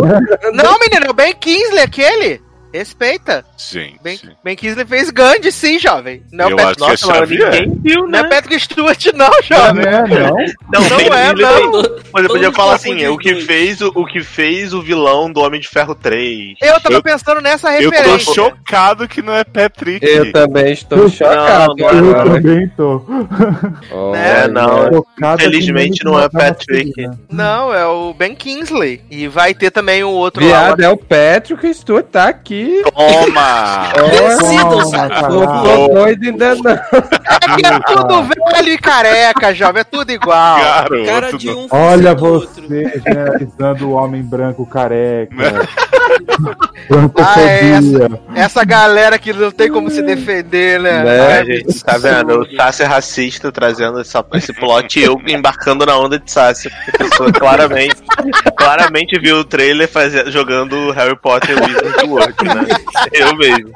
Não, 0.52 0.78
menino, 0.80 1.06
é 1.06 1.10
o 1.10 1.14
Ben 1.14 1.32
Kingsley, 1.34 1.80
aquele. 1.82 2.45
Respeita. 2.78 3.44
Gente. 3.56 3.98
Ben, 4.02 4.18
ben 4.44 4.56
Kingsley 4.56 4.84
fez 4.86 5.10
Gandhi, 5.10 5.50
sim, 5.50 5.78
jovem. 5.78 6.22
Não, 6.30 6.50
Eu 6.50 6.56
Pat- 6.56 6.66
acho 6.66 6.76
que 6.76 6.84
é 6.84 6.88
Nossa, 7.20 7.26
ninguém 7.26 7.80
viu, 7.82 8.06
não 8.08 8.18
é 8.18 8.22
né? 8.22 8.28
Patrick 8.28 8.60
Stewart, 8.60 9.06
não, 9.14 9.26
Não 9.30 9.42
jovem. 9.42 9.84
é, 9.86 9.90
não? 10.02 10.36
Não, 10.72 10.88
Não 10.88 10.96
tem- 10.96 11.12
é, 11.12 11.28
ele 11.30 11.42
não. 11.42 11.72
Você 12.12 12.28
podia 12.28 12.52
falar 12.52 12.74
assim, 12.74 13.06
o 13.06 13.16
que, 13.18 13.34
fez, 13.42 13.80
o, 13.80 13.88
o 13.94 14.04
que 14.06 14.22
fez 14.22 14.72
o 14.74 14.82
vilão 14.82 15.30
do 15.32 15.40
Homem 15.40 15.60
de 15.60 15.68
Ferro 15.68 15.94
3. 15.94 16.54
Eu 16.62 16.80
tava 16.80 16.94
Eu- 16.96 17.02
pensando 17.02 17.40
nessa 17.40 17.72
Eu 17.80 17.90
tô 17.90 17.96
referência. 17.96 18.34
chocado 18.34 19.08
que 19.08 19.22
não 19.22 19.32
é 19.32 19.44
Patrick. 19.44 20.04
Eu 20.06 20.32
também 20.32 20.72
estou 20.72 20.98
Eu- 20.98 21.08
chocado. 21.10 21.74
Não, 21.76 21.88
Eu 21.90 22.10
agora. 22.10 22.30
também 22.42 22.68
tô. 22.76 23.02
Olha. 23.92 24.18
É, 24.18 24.48
não. 24.48 24.90
Que 24.90 26.04
não 26.04 26.18
é 26.20 26.28
Patrick. 26.28 26.92
filha. 26.94 27.10
Não, 27.30 27.72
é 27.74 27.86
o 27.86 28.12
Ben 28.14 28.34
Kingsley. 28.34 29.00
E 29.10 29.28
vai 29.28 29.54
ter 29.54 29.70
também 29.70 30.02
o 30.04 30.10
outro 30.10 30.44
Viado, 30.44 30.80
é 30.82 30.88
o 30.88 30.96
Patrick 30.96 31.72
Stewart 31.74 32.06
tá 32.06 32.28
aqui. 32.28 32.65
Toma! 32.94 33.92
Sabe? 34.90 35.08
caralho. 35.08 35.34
Não 35.40 35.62
tô 35.88 35.88
doido 35.94 36.24
ainda 36.24 36.54
não. 36.54 36.70
É 36.70 37.56
que 37.56 37.66
é 37.66 37.78
tudo 37.80 38.22
velho 38.22 38.68
e 38.72 38.78
careca, 38.78 39.54
jovem. 39.54 39.80
É 39.80 39.84
tudo 39.84 40.10
igual. 40.10 40.58
Garoto, 40.58 41.04
Cara 41.06 41.32
de 41.32 41.50
um 41.50 41.66
Olha 41.70 42.14
você 42.14 42.92
generalizando 43.04 43.88
o 43.88 43.92
homem 43.92 44.22
branco 44.22 44.66
careca. 44.66 45.34
Né? 45.34 45.50
Ah, 47.18 47.40
é 47.40 47.80
Brancofobia. 47.80 48.20
Essa 48.34 48.64
galera 48.64 49.18
que 49.18 49.32
não 49.32 49.50
tem 49.50 49.70
como 49.70 49.90
se 49.90 50.02
defender, 50.02 50.80
né? 50.80 51.02
Né? 51.02 51.40
É, 51.40 51.44
gente, 51.44 51.84
tá 51.84 51.98
vendo? 51.98 52.42
O 52.42 52.56
Sassi 52.56 52.82
é 52.82 52.86
racista 52.86 53.50
trazendo 53.50 54.00
essa, 54.00 54.24
esse 54.34 54.52
plot 54.52 54.98
e 54.98 55.02
eu 55.02 55.20
embarcando 55.26 55.84
na 55.84 55.96
onda 55.98 56.18
de 56.18 56.30
Sassi. 56.30 56.70
porque 56.70 57.02
A 57.02 57.08
pessoa 57.08 57.32
claramente, 57.32 57.96
claramente 58.56 59.18
viu 59.18 59.38
o 59.38 59.44
trailer 59.44 59.88
faze- 59.88 60.30
jogando 60.30 60.90
Harry 60.92 61.16
Potter 61.16 61.56
Wizard 61.62 62.08
World, 62.08 62.34
né? 62.44 62.55
Eu 63.12 63.34
mesmo. 63.36 63.70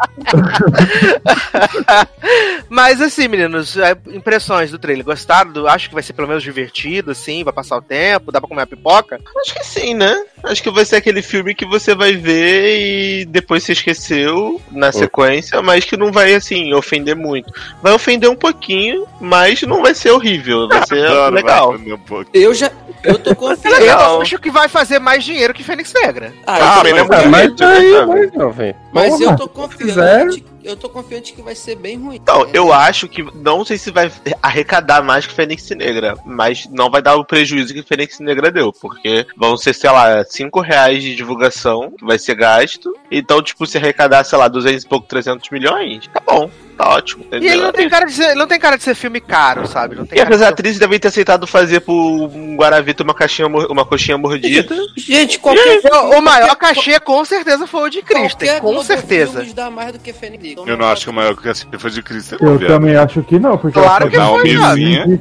Mas 2.68 3.00
assim, 3.00 3.28
meninos, 3.28 3.76
é, 3.76 3.96
impressões 4.08 4.70
do 4.70 4.78
trailer. 4.78 5.04
Gostaram? 5.04 5.52
Do, 5.52 5.68
acho 5.68 5.88
que 5.88 5.94
vai 5.94 6.02
ser 6.02 6.12
pelo 6.12 6.28
menos 6.28 6.42
divertido, 6.42 7.10
assim, 7.10 7.42
vai 7.44 7.52
passar 7.52 7.76
o 7.76 7.82
tempo, 7.82 8.32
dá 8.32 8.40
pra 8.40 8.48
comer 8.48 8.62
a 8.62 8.66
pipoca. 8.66 9.18
Acho 9.42 9.54
que 9.54 9.64
sim, 9.64 9.94
né? 9.94 10.24
Acho 10.44 10.62
que 10.62 10.70
vai 10.70 10.84
ser 10.84 10.96
aquele 10.96 11.22
filme 11.22 11.54
que 11.54 11.66
você 11.66 11.94
vai 11.94 12.12
ver 12.16 12.78
e 12.80 13.24
depois 13.24 13.62
se 13.62 13.72
esqueceu 13.72 14.60
na 14.70 14.92
sequência, 14.92 15.60
mas 15.62 15.84
que 15.84 15.96
não 15.96 16.12
vai, 16.12 16.34
assim, 16.34 16.72
ofender 16.74 17.16
muito. 17.16 17.52
Vai 17.82 17.92
ofender 17.92 18.30
um 18.30 18.36
pouquinho, 18.36 19.06
mas 19.20 19.62
não 19.62 19.82
vai 19.82 19.94
ser 19.94 20.10
horrível. 20.10 20.68
Vai 20.68 20.86
ser 20.86 21.04
Adoro, 21.06 21.34
legal. 21.34 21.78
vai 21.78 21.92
um. 21.92 22.24
Eu 22.32 22.54
já. 22.54 22.70
Eu 23.02 23.18
tô 23.18 23.34
confiante. 23.36 23.82
Eu 23.82 24.20
acho 24.22 24.38
que 24.38 24.50
vai 24.50 24.68
fazer 24.68 24.98
mais 24.98 25.24
dinheiro 25.24 25.52
que 25.54 25.62
Fênix 25.62 25.92
Negra. 25.92 26.32
Ah, 26.46 26.80
Ah, 26.80 26.82
eu 26.84 26.90
ele 26.90 26.98
é 26.98 27.02
Ah, 27.02 27.28
mas 27.28 27.50
né, 27.56 28.06
mas 28.06 28.32
não, 28.32 28.52
velho. 28.60 28.76
Mas 28.92 29.10
Porra, 29.10 29.24
eu 29.24 29.36
tô 29.36 29.48
confiante. 29.48 30.44
Eu 30.62 30.76
tô 30.76 30.90
confiante 30.90 31.32
que 31.32 31.40
vai 31.40 31.54
ser 31.54 31.74
bem 31.74 31.96
ruim. 31.96 32.16
Então, 32.16 32.46
eu 32.52 32.70
acho 32.70 33.08
que 33.08 33.22
não 33.34 33.64
sei 33.64 33.78
se 33.78 33.90
vai 33.90 34.12
arrecadar 34.42 35.02
mais 35.02 35.26
que 35.26 35.32
Fênix 35.32 35.70
Negra, 35.70 36.14
mas 36.24 36.68
não 36.70 36.90
vai 36.90 37.00
dar 37.00 37.16
o 37.16 37.24
prejuízo 37.24 37.72
que 37.72 37.82
Fênix 37.82 38.20
Negra 38.20 38.50
deu, 38.50 38.70
porque 38.70 39.26
vão 39.36 39.56
ser, 39.56 39.74
sei 39.74 39.90
lá, 39.90 40.22
5 40.22 40.60
reais 40.60 41.02
de 41.02 41.16
divulgação 41.16 41.90
que 41.92 42.04
vai 42.04 42.18
ser 42.18 42.34
gasto. 42.34 42.94
Então, 43.10 43.42
tipo, 43.42 43.66
se 43.66 43.78
arrecadar, 43.78 44.22
sei 44.24 44.38
lá, 44.38 44.48
200 44.48 44.84
e 44.84 44.86
pouco, 44.86 45.08
300 45.08 45.48
milhões, 45.48 46.06
tá 46.08 46.20
bom, 46.26 46.50
tá 46.82 46.88
ótimo. 46.90 47.24
E 47.24 47.26
entendeu? 47.36 47.52
ele 47.52 47.62
não 47.62 47.72
tem 47.72 47.88
cara 47.88 48.06
de 48.06 48.12
ser, 48.12 48.34
não 48.34 48.46
tem 48.46 48.58
cara 48.60 48.76
de 48.76 48.82
ser 48.82 48.94
filme 48.94 49.20
caro, 49.20 49.66
sabe? 49.66 49.96
Não 49.96 50.06
tem 50.06 50.18
E 50.18 50.22
as 50.22 50.28
de 50.28 50.38
ser- 50.38 50.44
atrizes 50.44 50.78
devem 50.78 50.98
ter 50.98 51.08
aceitado 51.08 51.46
fazer 51.46 51.80
pro 51.80 51.92
um 51.94 52.56
Guaravita 52.56 53.02
uma, 53.02 53.14
caixinha, 53.14 53.46
uma 53.48 53.84
coxinha 53.84 54.16
mordida. 54.18 54.74
Gente, 54.96 55.38
qualquer. 55.38 55.80
O, 55.92 56.18
o 56.18 56.22
maior 56.22 56.54
cachê 56.56 56.98
com 57.00 57.24
certeza 57.24 57.66
foi 57.66 57.88
o 57.88 57.90
de 57.90 58.02
Kristen, 58.02 58.48
qualquer 58.48 58.60
com 58.60 58.82
certeza. 58.82 59.46
Dá 59.54 59.70
mais 59.70 59.92
do 59.92 59.98
que 59.98 60.12
Fênix. 60.12 60.56
Eu 60.66 60.76
não 60.76 60.86
acho 60.86 61.04
que 61.04 61.10
o 61.10 61.12
maior 61.12 61.36
que 61.36 61.48
assim 61.48 61.66
foi 61.78 61.90
de 61.90 62.02
Cristo. 62.02 62.36
Eu 62.40 62.56
viado. 62.58 62.70
também 62.72 62.96
acho 62.96 63.22
que 63.22 63.38
não, 63.38 63.56
porque 63.58 63.78
Claro 63.78 64.08
que 64.10 64.16
pode- 64.16 64.40
foi, 64.40 64.52
Naomizinha. 64.54 65.20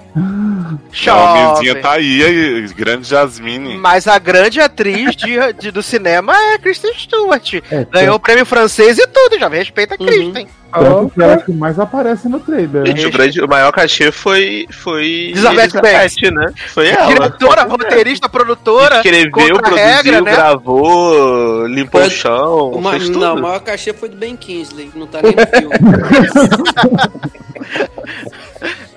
Naomizinha 1.06 1.76
tá 1.82 1.92
aí, 1.94 2.68
grande 2.76 3.08
Jasmine. 3.08 3.78
Mas 3.78 4.08
a 4.08 4.18
grande 4.20 4.60
atriz 4.60 5.16
de, 5.16 5.54
de- 5.60 5.72
do 5.72 5.82
cinema 5.82 6.34
é 6.54 6.58
Kristen 6.58 6.94
Stewart. 6.94 7.56
É, 7.72 7.86
Ganhou 7.92 8.16
o 8.16 8.20
prêmio 8.20 8.46
francês 8.46 8.98
e 8.98 9.08
tudo, 9.08 9.40
já 9.40 9.48
respeita 9.50 9.96
a 9.96 10.04
Uhum. 10.04 10.48
Tanto 10.72 11.10
que 11.14 11.22
ela 11.24 11.38
que 11.38 11.52
mais 11.52 11.80
aparece 11.80 12.30
no 12.30 12.40
trailer. 12.40 12.84
né? 12.84 12.86
Gente, 12.88 13.08
o, 13.08 13.12
grande, 13.12 13.42
o 13.42 13.48
maior 13.48 13.72
cachê 13.72 14.12
foi. 14.12 14.66
foi 14.72 15.32
Elizabeth 15.32 15.82
Banks. 15.82 16.32
né? 16.32 16.54
Foi 16.68 16.88
ela. 16.90 17.08
Diretora, 17.08 17.64
roteirista, 17.64 18.30
produtora. 18.30 18.98
Escreveu, 18.98 19.32
produziu, 19.60 19.76
regra, 19.76 20.22
né? 20.22 20.32
gravou, 20.32 21.66
limpou 21.68 22.02
Foi- 22.02 22.08
o 22.08 22.12
chão, 22.12 22.70
Uma, 22.72 22.92
fez 22.92 23.06
tudo. 23.08 23.20
não, 23.20 23.36
o 23.36 23.42
maior 23.42 23.60
cachê 23.62 23.94
foi 23.94 24.10
do 24.10 24.18
Ben 24.18 24.36
Kingsley, 24.36 24.92
não 24.96 25.08
tá 25.08 25.20
nem 25.22 25.34
no 25.36 25.48
filme. 25.48 25.76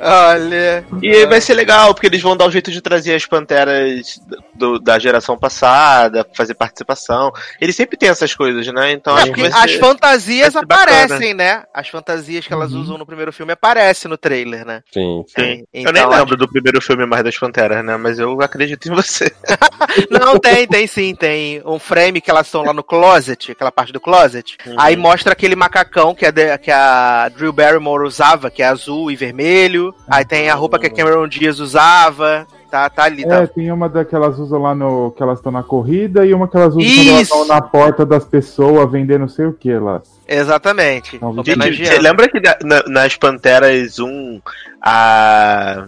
Olha. 0.05 0.85
E 1.01 1.27
vai 1.27 1.41
ser 1.41 1.55
legal, 1.55 1.95
porque 1.95 2.09
eles 2.09 2.21
vão 2.21 2.37
dar 2.37 2.47
um 2.47 2.51
jeito 2.51 2.71
de 2.73 2.81
trazer 2.81 3.15
as 3.15 3.25
panteras 3.25 4.21
do- 4.55 4.79
da 4.79 4.99
geração 4.99 5.37
passada, 5.39 6.27
fazer 6.35 6.55
participação. 6.55 7.33
Ele 7.61 7.73
sempre 7.73 7.97
tem 7.97 8.09
essas 8.09 8.35
coisas, 8.35 8.67
né? 8.69 8.93
Então 8.93 9.17
É, 9.19 9.23
acho 9.23 9.45
as 9.57 9.71
ser- 9.73 9.79
fantasias 9.79 10.55
aparecem, 10.57 11.35
né? 11.35 11.65
As 11.73 11.89
fantasias 11.89 12.47
que 12.47 12.53
elas 12.53 12.73
Uhum. 12.73 12.81
usam 12.81 12.99
no 12.99 13.07
primeiro 13.07 13.33
filme 13.33 13.53
aparecem 13.53 14.09
no 14.09 14.17
trailer, 14.19 14.65
né? 14.67 14.83
Sim, 14.93 15.25
sim. 15.29 15.65
Então, 15.73 15.91
eu 15.91 15.93
nem 15.93 16.03
acho- 16.03 16.11
lembro 16.13 16.37
do 16.37 16.49
primeiro 16.49 16.81
filme 16.83 17.07
mais 17.07 17.25
das 17.25 17.39
Panteras, 17.39 17.85
né? 17.85 17.97
Mas 17.97 18.19
eu 18.19 18.41
acredito 18.43 18.89
em 18.89 18.95
você. 18.95 19.33
Não, 20.11 20.39
tem, 20.39 20.67
tem 20.67 20.87
sim, 20.87 21.15
tem 21.15 21.63
um 21.65 21.79
frame 21.79 22.21
que 22.21 22.31
elas 22.31 22.47
estão 22.47 22.63
lá 22.63 22.73
no 22.73 22.83
closet, 22.83 23.53
aquela 23.53 23.73
parte 23.73 23.93
do 23.93 24.01
closet. 24.01 24.57
Uhum. 24.67 24.75
Aí 24.79 24.97
mostra 24.97 25.33
aquele 25.33 25.57
macacão 25.57 26.15
que 26.15 26.27
a, 26.27 26.31
de- 26.31 26.59
que 26.59 26.71
a 26.71 27.29
Drew 27.31 27.53
Barrymore 27.53 28.07
usava, 28.07 28.51
que 28.51 28.63
é 28.63 28.67
azul 28.67 29.11
e 29.11 29.17
vermelho. 29.17 29.95
Aí 30.09 30.25
tem 30.25 30.49
a 30.51 30.55
roupa 30.55 30.79
que 30.79 30.87
a 30.87 30.91
Cameron 30.91 31.27
Diaz 31.27 31.59
usava. 31.61 32.47
Tá, 32.73 32.89
tá 32.89 33.05
ali, 33.05 33.23
É, 33.23 33.27
tá. 33.29 33.47
tem 33.47 33.71
uma 33.71 33.87
daquelas 33.87 34.39
usam 34.39 34.63
lá 34.63 34.75
no. 34.75 35.11
que 35.11 35.23
elas 35.23 35.39
estão 35.41 35.53
na 35.53 35.63
corrida 35.63 36.25
e 36.25 36.33
uma 36.33 36.49
que 36.49 36.57
elas 36.57 36.75
usam 36.75 36.91
quando 36.91 37.09
elas 37.11 37.21
estão 37.21 37.47
na 37.47 37.61
porta 37.61 38.07
das 38.07 38.25
pessoas 38.25 38.91
vendendo 38.91 39.21
não 39.21 39.29
sei 39.29 39.45
o 39.45 39.53
que 39.53 39.71
lá. 39.79 40.01
Exatamente. 40.27 41.17
Então, 41.17 41.35
Gente, 41.45 41.85
você 41.87 41.99
lembra 41.99 42.31
que 42.31 42.41
na- 42.41 42.57
na- 42.65 42.83
nas 42.89 43.15
Panteras 43.15 43.99
1 43.99 44.41
a... 44.81 45.85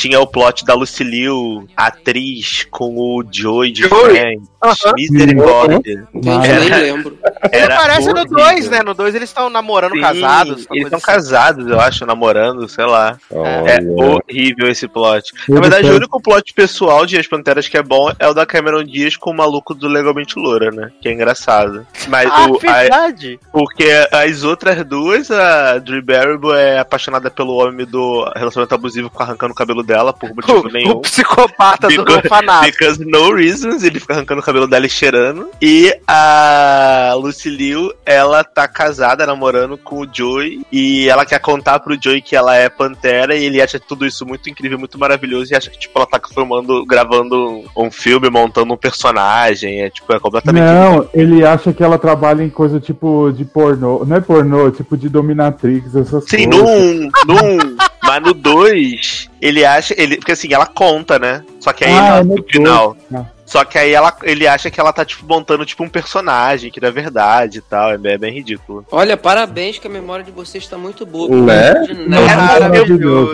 tinha 0.00 0.18
o 0.20 0.26
plot 0.26 0.64
da 0.64 0.72
Lucille, 0.74 1.28
atriz, 1.76 2.66
com 2.70 2.96
o 2.96 3.22
Joey 3.30 3.70
de 3.72 3.82
Joey? 3.82 4.10
Friends? 4.10 4.48
Aham. 4.62 4.92
Misericórdia. 4.94 6.08
Gente, 6.14 6.48
eu 6.48 6.60
nem 6.60 6.68
lembro. 6.70 7.18
Ele 7.52 7.62
Era 7.62 7.74
aparece 7.76 8.08
no 8.12 8.18
horrível. 8.20 8.36
2, 8.38 8.70
né? 8.70 8.82
No 8.82 8.94
2 8.94 9.14
eles 9.14 9.28
estão 9.30 9.48
namorando, 9.48 9.92
Sim, 9.94 10.00
casados. 10.00 10.66
Eles 10.70 10.84
estão 10.84 10.96
assim. 10.98 11.06
casados, 11.06 11.66
eu 11.66 11.80
acho, 11.80 12.04
namorando, 12.06 12.68
sei 12.68 12.84
lá. 12.84 13.18
É 13.30 13.34
Olha. 13.36 13.82
horrível 13.92 14.68
esse 14.70 14.86
plot. 14.86 15.32
Eu 15.48 15.54
Na 15.54 15.60
verdade, 15.62 15.90
o 15.90 15.96
único 15.96 16.20
plot 16.20 16.52
pessoal 16.52 17.06
de 17.06 17.16
As 17.18 17.26
Panteras 17.26 17.68
que 17.68 17.76
é 17.76 17.82
bom 17.82 18.10
é 18.18 18.28
o 18.28 18.34
da 18.34 18.44
Cameron 18.44 18.84
Diaz 18.84 19.16
com 19.16 19.30
o 19.30 19.34
maluco 19.36 19.74
do 19.74 19.88
Legalmente 19.88 20.38
Loura, 20.38 20.70
né? 20.70 20.90
Que 21.00 21.08
é 21.08 21.12
engraçado. 21.12 21.86
Mas 22.08 22.28
Ah, 22.30 22.46
o, 22.50 22.56
a- 22.56 22.58
verdade. 22.58 23.40
porque 23.52 23.88
as 24.12 24.44
outras 24.44 24.84
duas, 24.84 25.30
a 25.30 25.78
Drew 25.78 26.02
Barrymore 26.02 26.58
é 26.58 26.78
apaixonada 26.78 27.30
pelo 27.30 27.54
homem 27.54 27.86
do 27.86 28.24
relacionamento 28.36 28.74
abusivo 28.74 29.08
fica 29.10 29.24
arrancando 29.24 29.52
o 29.52 29.56
cabelo 29.56 29.82
dela 29.90 30.12
por 30.12 30.32
motivo 30.34 30.68
O, 30.68 30.72
nenhum. 30.72 30.90
o 30.92 31.00
psicopata 31.00 31.88
do 31.88 32.04
Because- 32.04 32.18
orfanato. 32.22 32.66
Because 32.66 33.04
no 33.04 33.34
reasons, 33.34 33.82
ele 33.82 33.98
fica 33.98 34.14
arrancando 34.14 34.40
o 34.40 34.44
cabelo 34.44 34.68
dela 34.68 34.86
e 34.86 34.90
cheirando. 34.90 35.48
E 35.60 35.92
a 36.06 37.12
Lucy 37.16 37.50
Liu, 37.50 37.92
ela 38.06 38.44
tá 38.44 38.68
casada, 38.68 39.26
namorando 39.26 39.76
com 39.76 40.02
o 40.02 40.08
Joey. 40.10 40.60
E 40.70 41.08
ela 41.08 41.26
quer 41.26 41.40
contar 41.40 41.80
pro 41.80 41.98
Joey 42.00 42.22
que 42.22 42.36
ela 42.36 42.54
é 42.56 42.68
pantera. 42.68 43.34
E 43.34 43.44
ele 43.44 43.60
acha 43.60 43.80
tudo 43.80 44.06
isso 44.06 44.24
muito 44.24 44.48
incrível, 44.48 44.78
muito 44.78 44.98
maravilhoso. 44.98 45.52
E 45.52 45.56
acha 45.56 45.70
que, 45.70 45.78
tipo, 45.78 45.98
ela 45.98 46.06
tá 46.06 46.20
filmando, 46.32 46.84
gravando 46.86 47.64
um 47.76 47.90
filme, 47.90 48.30
montando 48.30 48.72
um 48.72 48.76
personagem. 48.76 49.82
É, 49.82 49.90
tipo, 49.90 50.12
é 50.14 50.20
completamente. 50.20 50.62
Não, 50.64 51.08
ele 51.12 51.44
acha 51.44 51.72
que 51.72 51.82
ela 51.82 51.98
trabalha 51.98 52.42
em 52.42 52.50
coisa 52.50 52.78
tipo 52.78 53.32
de 53.32 53.44
pornô. 53.44 54.04
Não 54.06 54.16
é 54.16 54.20
pornô, 54.20 54.70
tipo 54.70 54.96
de 54.96 55.08
dominatrix, 55.08 55.94
essas 55.96 56.24
Sim, 56.28 56.48
coisas. 56.50 56.68
num. 56.68 57.10
num 57.26 57.76
mas 58.10 58.22
no 58.22 58.34
2, 58.34 59.30
ele 59.40 59.64
acha. 59.64 59.94
Ele, 59.96 60.16
porque 60.16 60.32
assim, 60.32 60.52
ela 60.52 60.66
conta, 60.66 61.18
né? 61.18 61.44
Só 61.60 61.72
que 61.72 61.84
aí 61.84 61.92
Ah, 61.92 62.18
é 62.18 62.22
no 62.24 62.36
no 62.36 62.44
final. 62.44 62.94
dois, 62.94 63.24
tá. 63.24 63.30
Só 63.46 63.64
que 63.64 63.76
aí 63.76 63.92
ela, 63.92 64.16
ele 64.22 64.46
acha 64.46 64.70
que 64.70 64.78
ela 64.78 64.92
tá, 64.92 65.04
tipo, 65.04 65.26
montando 65.26 65.66
tipo 65.66 65.82
um 65.82 65.88
personagem, 65.88 66.70
que 66.70 66.80
não 66.80 66.86
é 66.86 66.92
verdade 66.92 67.58
e 67.58 67.60
tal. 67.60 67.90
É 67.90 67.98
bem, 67.98 68.12
é 68.12 68.18
bem 68.18 68.32
ridículo. 68.32 68.86
Olha, 68.92 69.16
parabéns 69.16 69.76
que 69.76 69.88
a 69.88 69.90
memória 69.90 70.24
de 70.24 70.30
vocês 70.30 70.62
está 70.62 70.78
muito 70.78 71.04
boa. 71.04 71.28
Né? 71.28 71.72
De 71.82 71.92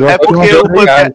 É 0.08 0.12
É 0.14 0.18
porque 0.18 0.34
uma 0.36 0.46
eu- 0.46 0.62
coisa 0.62 0.80
legal. 0.80 1.12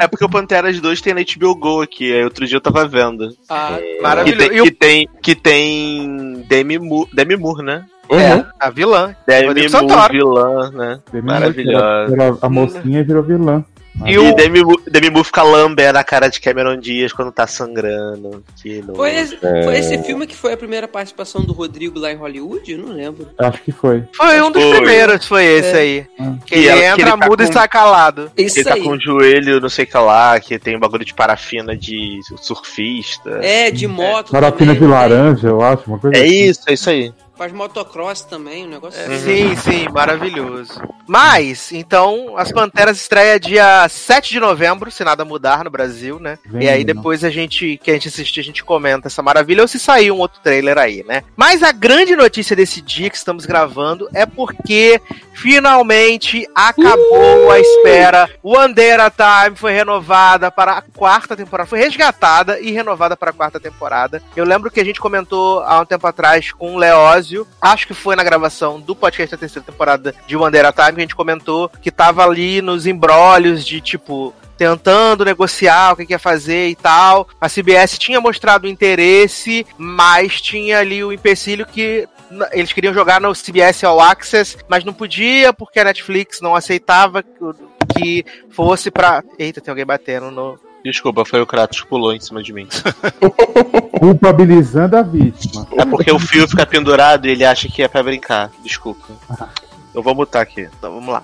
É 0.00 0.06
porque 0.08 0.24
o 0.24 0.30
Panteras 0.30 0.80
2 0.80 1.00
tem 1.02 1.12
na 1.12 1.20
HBO 1.20 1.54
Go 1.54 1.82
aqui. 1.82 2.10
Aí 2.10 2.24
outro 2.24 2.46
dia 2.46 2.56
eu 2.56 2.60
tava 2.62 2.88
vendo. 2.88 3.36
Ah, 3.50 3.76
Que 3.78 4.00
Maravilhoso. 4.00 4.48
tem, 4.48 4.56
E 4.56 4.60
o- 4.62 4.64
que 4.64 4.70
tem, 4.70 5.08
que 5.22 5.34
tem 5.34 6.44
Demi 6.48 6.78
Moore, 6.78 7.10
Demi 7.12 7.36
Moore 7.36 7.62
né? 7.62 7.84
Uhum. 8.10 8.18
É, 8.18 8.46
a 8.58 8.70
vilã. 8.70 9.14
Demi 9.26 9.68
Moore, 9.70 10.12
vilã, 10.12 10.70
né? 10.70 11.00
Demi 11.12 11.26
Maravilhosa. 11.26 12.12
Era- 12.14 12.24
era 12.24 12.36
a 12.40 12.48
mocinha 12.48 13.04
virou 13.04 13.22
vilã. 13.22 13.64
E 14.06 14.12
E, 14.12 14.18
o- 14.18 14.32
Demi, 14.32 14.62
Moore- 14.62 14.82
Demi 14.88 15.10
Moore 15.10 15.24
fica 15.24 15.42
lambendo 15.42 15.94
na 15.94 16.04
cara 16.04 16.28
de 16.28 16.40
Cameron 16.40 16.76
Diaz 16.76 17.12
quando 17.12 17.32
tá 17.32 17.48
sangrando. 17.48 18.44
Foi, 18.94 19.10
esse, 19.12 19.36
É. 19.44 19.62
foi 19.64 19.76
esse 19.76 19.98
filme 20.04 20.24
que 20.24 20.36
foi 20.36 20.52
a 20.52 20.56
primeira 20.56 20.86
participação 20.86 21.42
do 21.42 21.52
Rodrigo 21.52 21.98
lá 21.98 22.12
em 22.12 22.14
Hollywood? 22.16 22.70
Eu 22.70 22.78
não 22.78 22.92
lembro. 22.94 23.26
Acho 23.36 23.60
que 23.60 23.72
foi. 23.72 24.04
Foi 24.14 24.40
um 24.40 24.52
dos 24.52 24.62
Foi. 24.62 24.76
primeiros, 24.76 25.26
foi 25.26 25.44
esse 25.44 25.76
É. 25.76 25.80
aí. 25.80 26.06
Hum. 26.20 26.38
Que 26.46 26.54
E 26.54 26.58
ele 26.58 26.68
ela- 26.68 26.78
que 26.80 26.86
entra, 26.86 27.02
ele 27.02 27.10
tá 27.22 27.28
muda 27.28 27.42
e 27.42 27.46
com- 27.48 27.52
sai 27.52 27.68
calado. 27.68 28.30
Isso 28.36 28.58
Ele 28.60 28.68
tá 28.68 28.74
aí. 28.74 28.82
com 28.84 28.90
o 28.90 29.00
joelho, 29.00 29.60
não 29.60 29.68
sei 29.68 29.84
o 29.84 29.88
que 29.88 29.98
lá, 29.98 30.38
que 30.38 30.58
tem 30.60 30.76
um 30.76 30.80
bagulho 30.80 31.04
de 31.04 31.12
parafina 31.14 31.76
de 31.76 32.20
surfista. 32.40 33.40
É, 33.42 33.68
de 33.72 33.88
moto. 33.88 34.30
Parafina 34.30 34.74
também, 34.74 34.80
de 34.80 34.86
né? 34.86 34.94
laranja, 34.94 35.48
eu 35.48 35.60
acho, 35.60 35.82
uma 35.88 35.98
coisa 35.98 36.16
É 36.16 36.22
assim. 36.22 36.44
isso, 36.44 36.60
é 36.68 36.72
isso 36.72 36.88
aí. 36.90 37.12
Faz 37.38 37.52
motocross 37.52 38.22
também, 38.22 38.66
um 38.66 38.68
negócio 38.68 39.00
assim. 39.00 39.18
Sim, 39.18 39.56
sim, 39.56 39.88
maravilhoso. 39.92 40.82
Mas, 41.06 41.72
então, 41.72 42.34
as 42.36 42.50
Panteras 42.50 43.00
estreia 43.00 43.38
dia 43.38 43.88
7 43.88 44.28
de 44.28 44.40
novembro, 44.40 44.90
se 44.90 45.04
nada 45.04 45.24
mudar 45.24 45.62
no 45.62 45.70
Brasil, 45.70 46.18
né? 46.18 46.36
Vem, 46.44 46.64
e 46.64 46.68
aí 46.68 46.84
depois 46.84 47.22
a 47.22 47.30
gente, 47.30 47.78
que 47.82 47.92
a 47.92 47.94
gente 47.94 48.08
assistir, 48.08 48.40
a 48.40 48.44
gente 48.44 48.64
comenta 48.64 49.06
essa 49.06 49.22
maravilha, 49.22 49.62
ou 49.62 49.68
se 49.68 49.78
sair 49.78 50.10
um 50.10 50.18
outro 50.18 50.40
trailer 50.42 50.76
aí, 50.76 51.04
né? 51.06 51.22
Mas 51.36 51.62
a 51.62 51.70
grande 51.70 52.16
notícia 52.16 52.56
desse 52.56 52.82
dia 52.82 53.08
que 53.08 53.16
estamos 53.16 53.46
gravando 53.46 54.08
é 54.12 54.26
porque 54.26 55.00
finalmente 55.32 56.46
acabou 56.54 57.52
a 57.52 57.60
espera. 57.60 58.28
O 58.42 58.58
Andera 58.58 59.10
Time 59.10 59.56
foi 59.56 59.72
renovada 59.72 60.50
para 60.50 60.72
a 60.72 60.82
quarta 60.82 61.36
temporada, 61.36 61.68
foi 61.68 61.78
resgatada 61.78 62.60
e 62.60 62.72
renovada 62.72 63.16
para 63.16 63.30
a 63.30 63.32
quarta 63.32 63.60
temporada. 63.60 64.20
Eu 64.36 64.44
lembro 64.44 64.70
que 64.70 64.80
a 64.80 64.84
gente 64.84 65.00
comentou 65.00 65.60
há 65.60 65.80
um 65.80 65.86
tempo 65.86 66.06
atrás 66.06 66.52
com 66.52 66.74
o 66.74 66.78
Leózio, 67.28 67.46
acho 67.60 67.86
que 67.86 67.94
foi 67.94 68.16
na 68.16 68.24
gravação 68.24 68.80
do 68.80 68.96
podcast 68.96 69.30
da 69.30 69.38
terceira 69.38 69.66
temporada 69.66 70.14
de 70.26 70.36
Wanderer 70.36 70.72
Time, 70.72 70.92
que 70.92 70.98
a 70.98 71.02
gente 71.02 71.14
comentou 71.14 71.68
que 71.80 71.90
tava 71.90 72.24
ali 72.24 72.62
nos 72.62 72.86
embrólios 72.86 73.64
de 73.64 73.80
tipo 73.80 74.34
tentando 74.56 75.24
negociar 75.24 75.92
o 75.92 75.96
que 75.96 76.12
ia 76.12 76.18
fazer 76.18 76.68
e 76.68 76.74
tal. 76.74 77.28
A 77.40 77.48
CBS 77.48 77.98
tinha 77.98 78.20
mostrado 78.20 78.66
interesse, 78.66 79.64
mas 79.76 80.40
tinha 80.40 80.80
ali 80.80 81.04
o 81.04 81.12
empecilho 81.12 81.66
que 81.66 82.08
eles 82.52 82.72
queriam 82.72 82.92
jogar 82.92 83.20
no 83.20 83.32
CBS 83.32 83.84
All 83.84 84.00
Access, 84.00 84.58
mas 84.68 84.84
não 84.84 84.92
podia 84.92 85.52
porque 85.52 85.78
a 85.78 85.84
Netflix 85.84 86.40
não 86.40 86.54
aceitava 86.54 87.22
que 87.96 88.24
fosse 88.50 88.90
pra. 88.90 89.22
Eita, 89.38 89.60
tem 89.60 89.70
alguém 89.70 89.86
batendo 89.86 90.30
no. 90.30 90.58
Desculpa, 90.84 91.24
foi 91.24 91.40
o 91.40 91.46
Kratos 91.46 91.80
que 91.80 91.86
pulou 91.86 92.12
em 92.12 92.20
cima 92.20 92.42
de 92.42 92.52
mim. 92.52 92.68
Culpabilizando 93.98 94.96
a 94.96 95.02
vítima. 95.02 95.66
É 95.76 95.84
porque 95.84 96.10
o 96.10 96.18
fio 96.18 96.48
fica 96.48 96.64
pendurado 96.64 97.26
e 97.26 97.30
ele 97.30 97.44
acha 97.44 97.68
que 97.68 97.82
é 97.82 97.88
pra 97.88 98.02
brincar. 98.02 98.50
Desculpa. 98.62 99.06
Eu 99.94 100.02
vou 100.02 100.14
mutar 100.14 100.42
aqui. 100.42 100.68
Então 100.78 100.94
vamos 100.94 101.12
lá. 101.12 101.22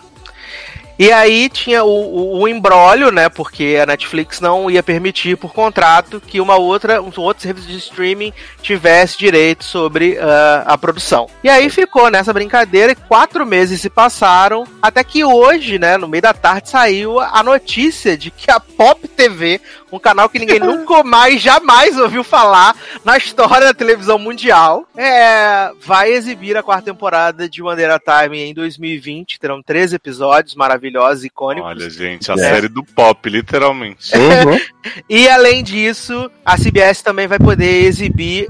E 0.98 1.10
aí 1.10 1.48
tinha 1.48 1.82
o, 1.82 1.88
o, 1.88 2.40
o 2.42 2.48
embrólio, 2.48 3.10
né? 3.10 3.28
Porque 3.28 3.78
a 3.82 3.86
Netflix 3.86 4.40
não 4.40 4.70
ia 4.70 4.82
permitir 4.82 5.36
por 5.36 5.52
contrato 5.52 6.20
que 6.20 6.40
uma 6.40 6.56
outra, 6.56 7.02
um 7.02 7.10
outro 7.16 7.42
serviço 7.42 7.68
de 7.68 7.78
streaming 7.78 8.32
tivesse 8.62 9.18
direito 9.18 9.64
sobre 9.64 10.18
ah, 10.18 10.64
a 10.66 10.78
produção. 10.78 11.28
E 11.42 11.48
aí 11.48 11.68
ficou 11.68 12.10
nessa 12.10 12.32
brincadeira 12.32 12.92
e 12.92 12.96
quatro 12.96 13.44
meses 13.44 13.80
se 13.80 13.90
passaram, 13.90 14.64
até 14.80 15.02
que 15.02 15.24
hoje, 15.24 15.78
né, 15.78 15.96
no 15.96 16.08
meio 16.08 16.22
da 16.22 16.32
tarde, 16.32 16.70
saiu 16.70 17.20
a 17.20 17.42
notícia 17.42 18.16
de 18.16 18.30
que 18.30 18.50
a 18.50 18.60
Pop 18.60 19.06
TV, 19.08 19.60
um 19.96 20.00
canal 20.00 20.28
que 20.28 20.38
ninguém 20.38 20.58
nunca 20.60 21.02
mais, 21.02 21.40
jamais 21.40 21.98
ouviu 21.98 22.24
falar 22.24 22.74
na 23.04 23.16
história 23.16 23.66
da 23.66 23.74
televisão 23.74 24.18
mundial, 24.18 24.86
é, 24.96 25.70
vai 25.80 26.10
exibir 26.12 26.56
a 26.56 26.62
quarta 26.62 26.84
temporada 26.84 27.48
de 27.48 27.62
Wanderer 27.62 28.00
Time 28.00 28.38
em 28.38 28.54
2020. 28.54 29.38
Terão 29.38 29.62
13 29.62 29.96
episódios 29.96 30.54
maravilhosos, 30.54 31.24
icônicos. 31.24 31.70
Olha, 31.70 31.90
gente, 31.90 32.30
a 32.30 32.34
É. 32.34 32.38
série 32.38 32.68
do 32.68 32.82
pop, 32.84 33.28
literalmente. 33.28 34.10
Uhum. 34.16 34.58
E 35.08 35.28
além 35.28 35.62
disso, 35.64 36.30
a 36.44 36.56
CBS 36.58 37.00
também 37.02 37.26
vai 37.26 37.38
poder 37.38 37.84
exibir. 37.84 38.46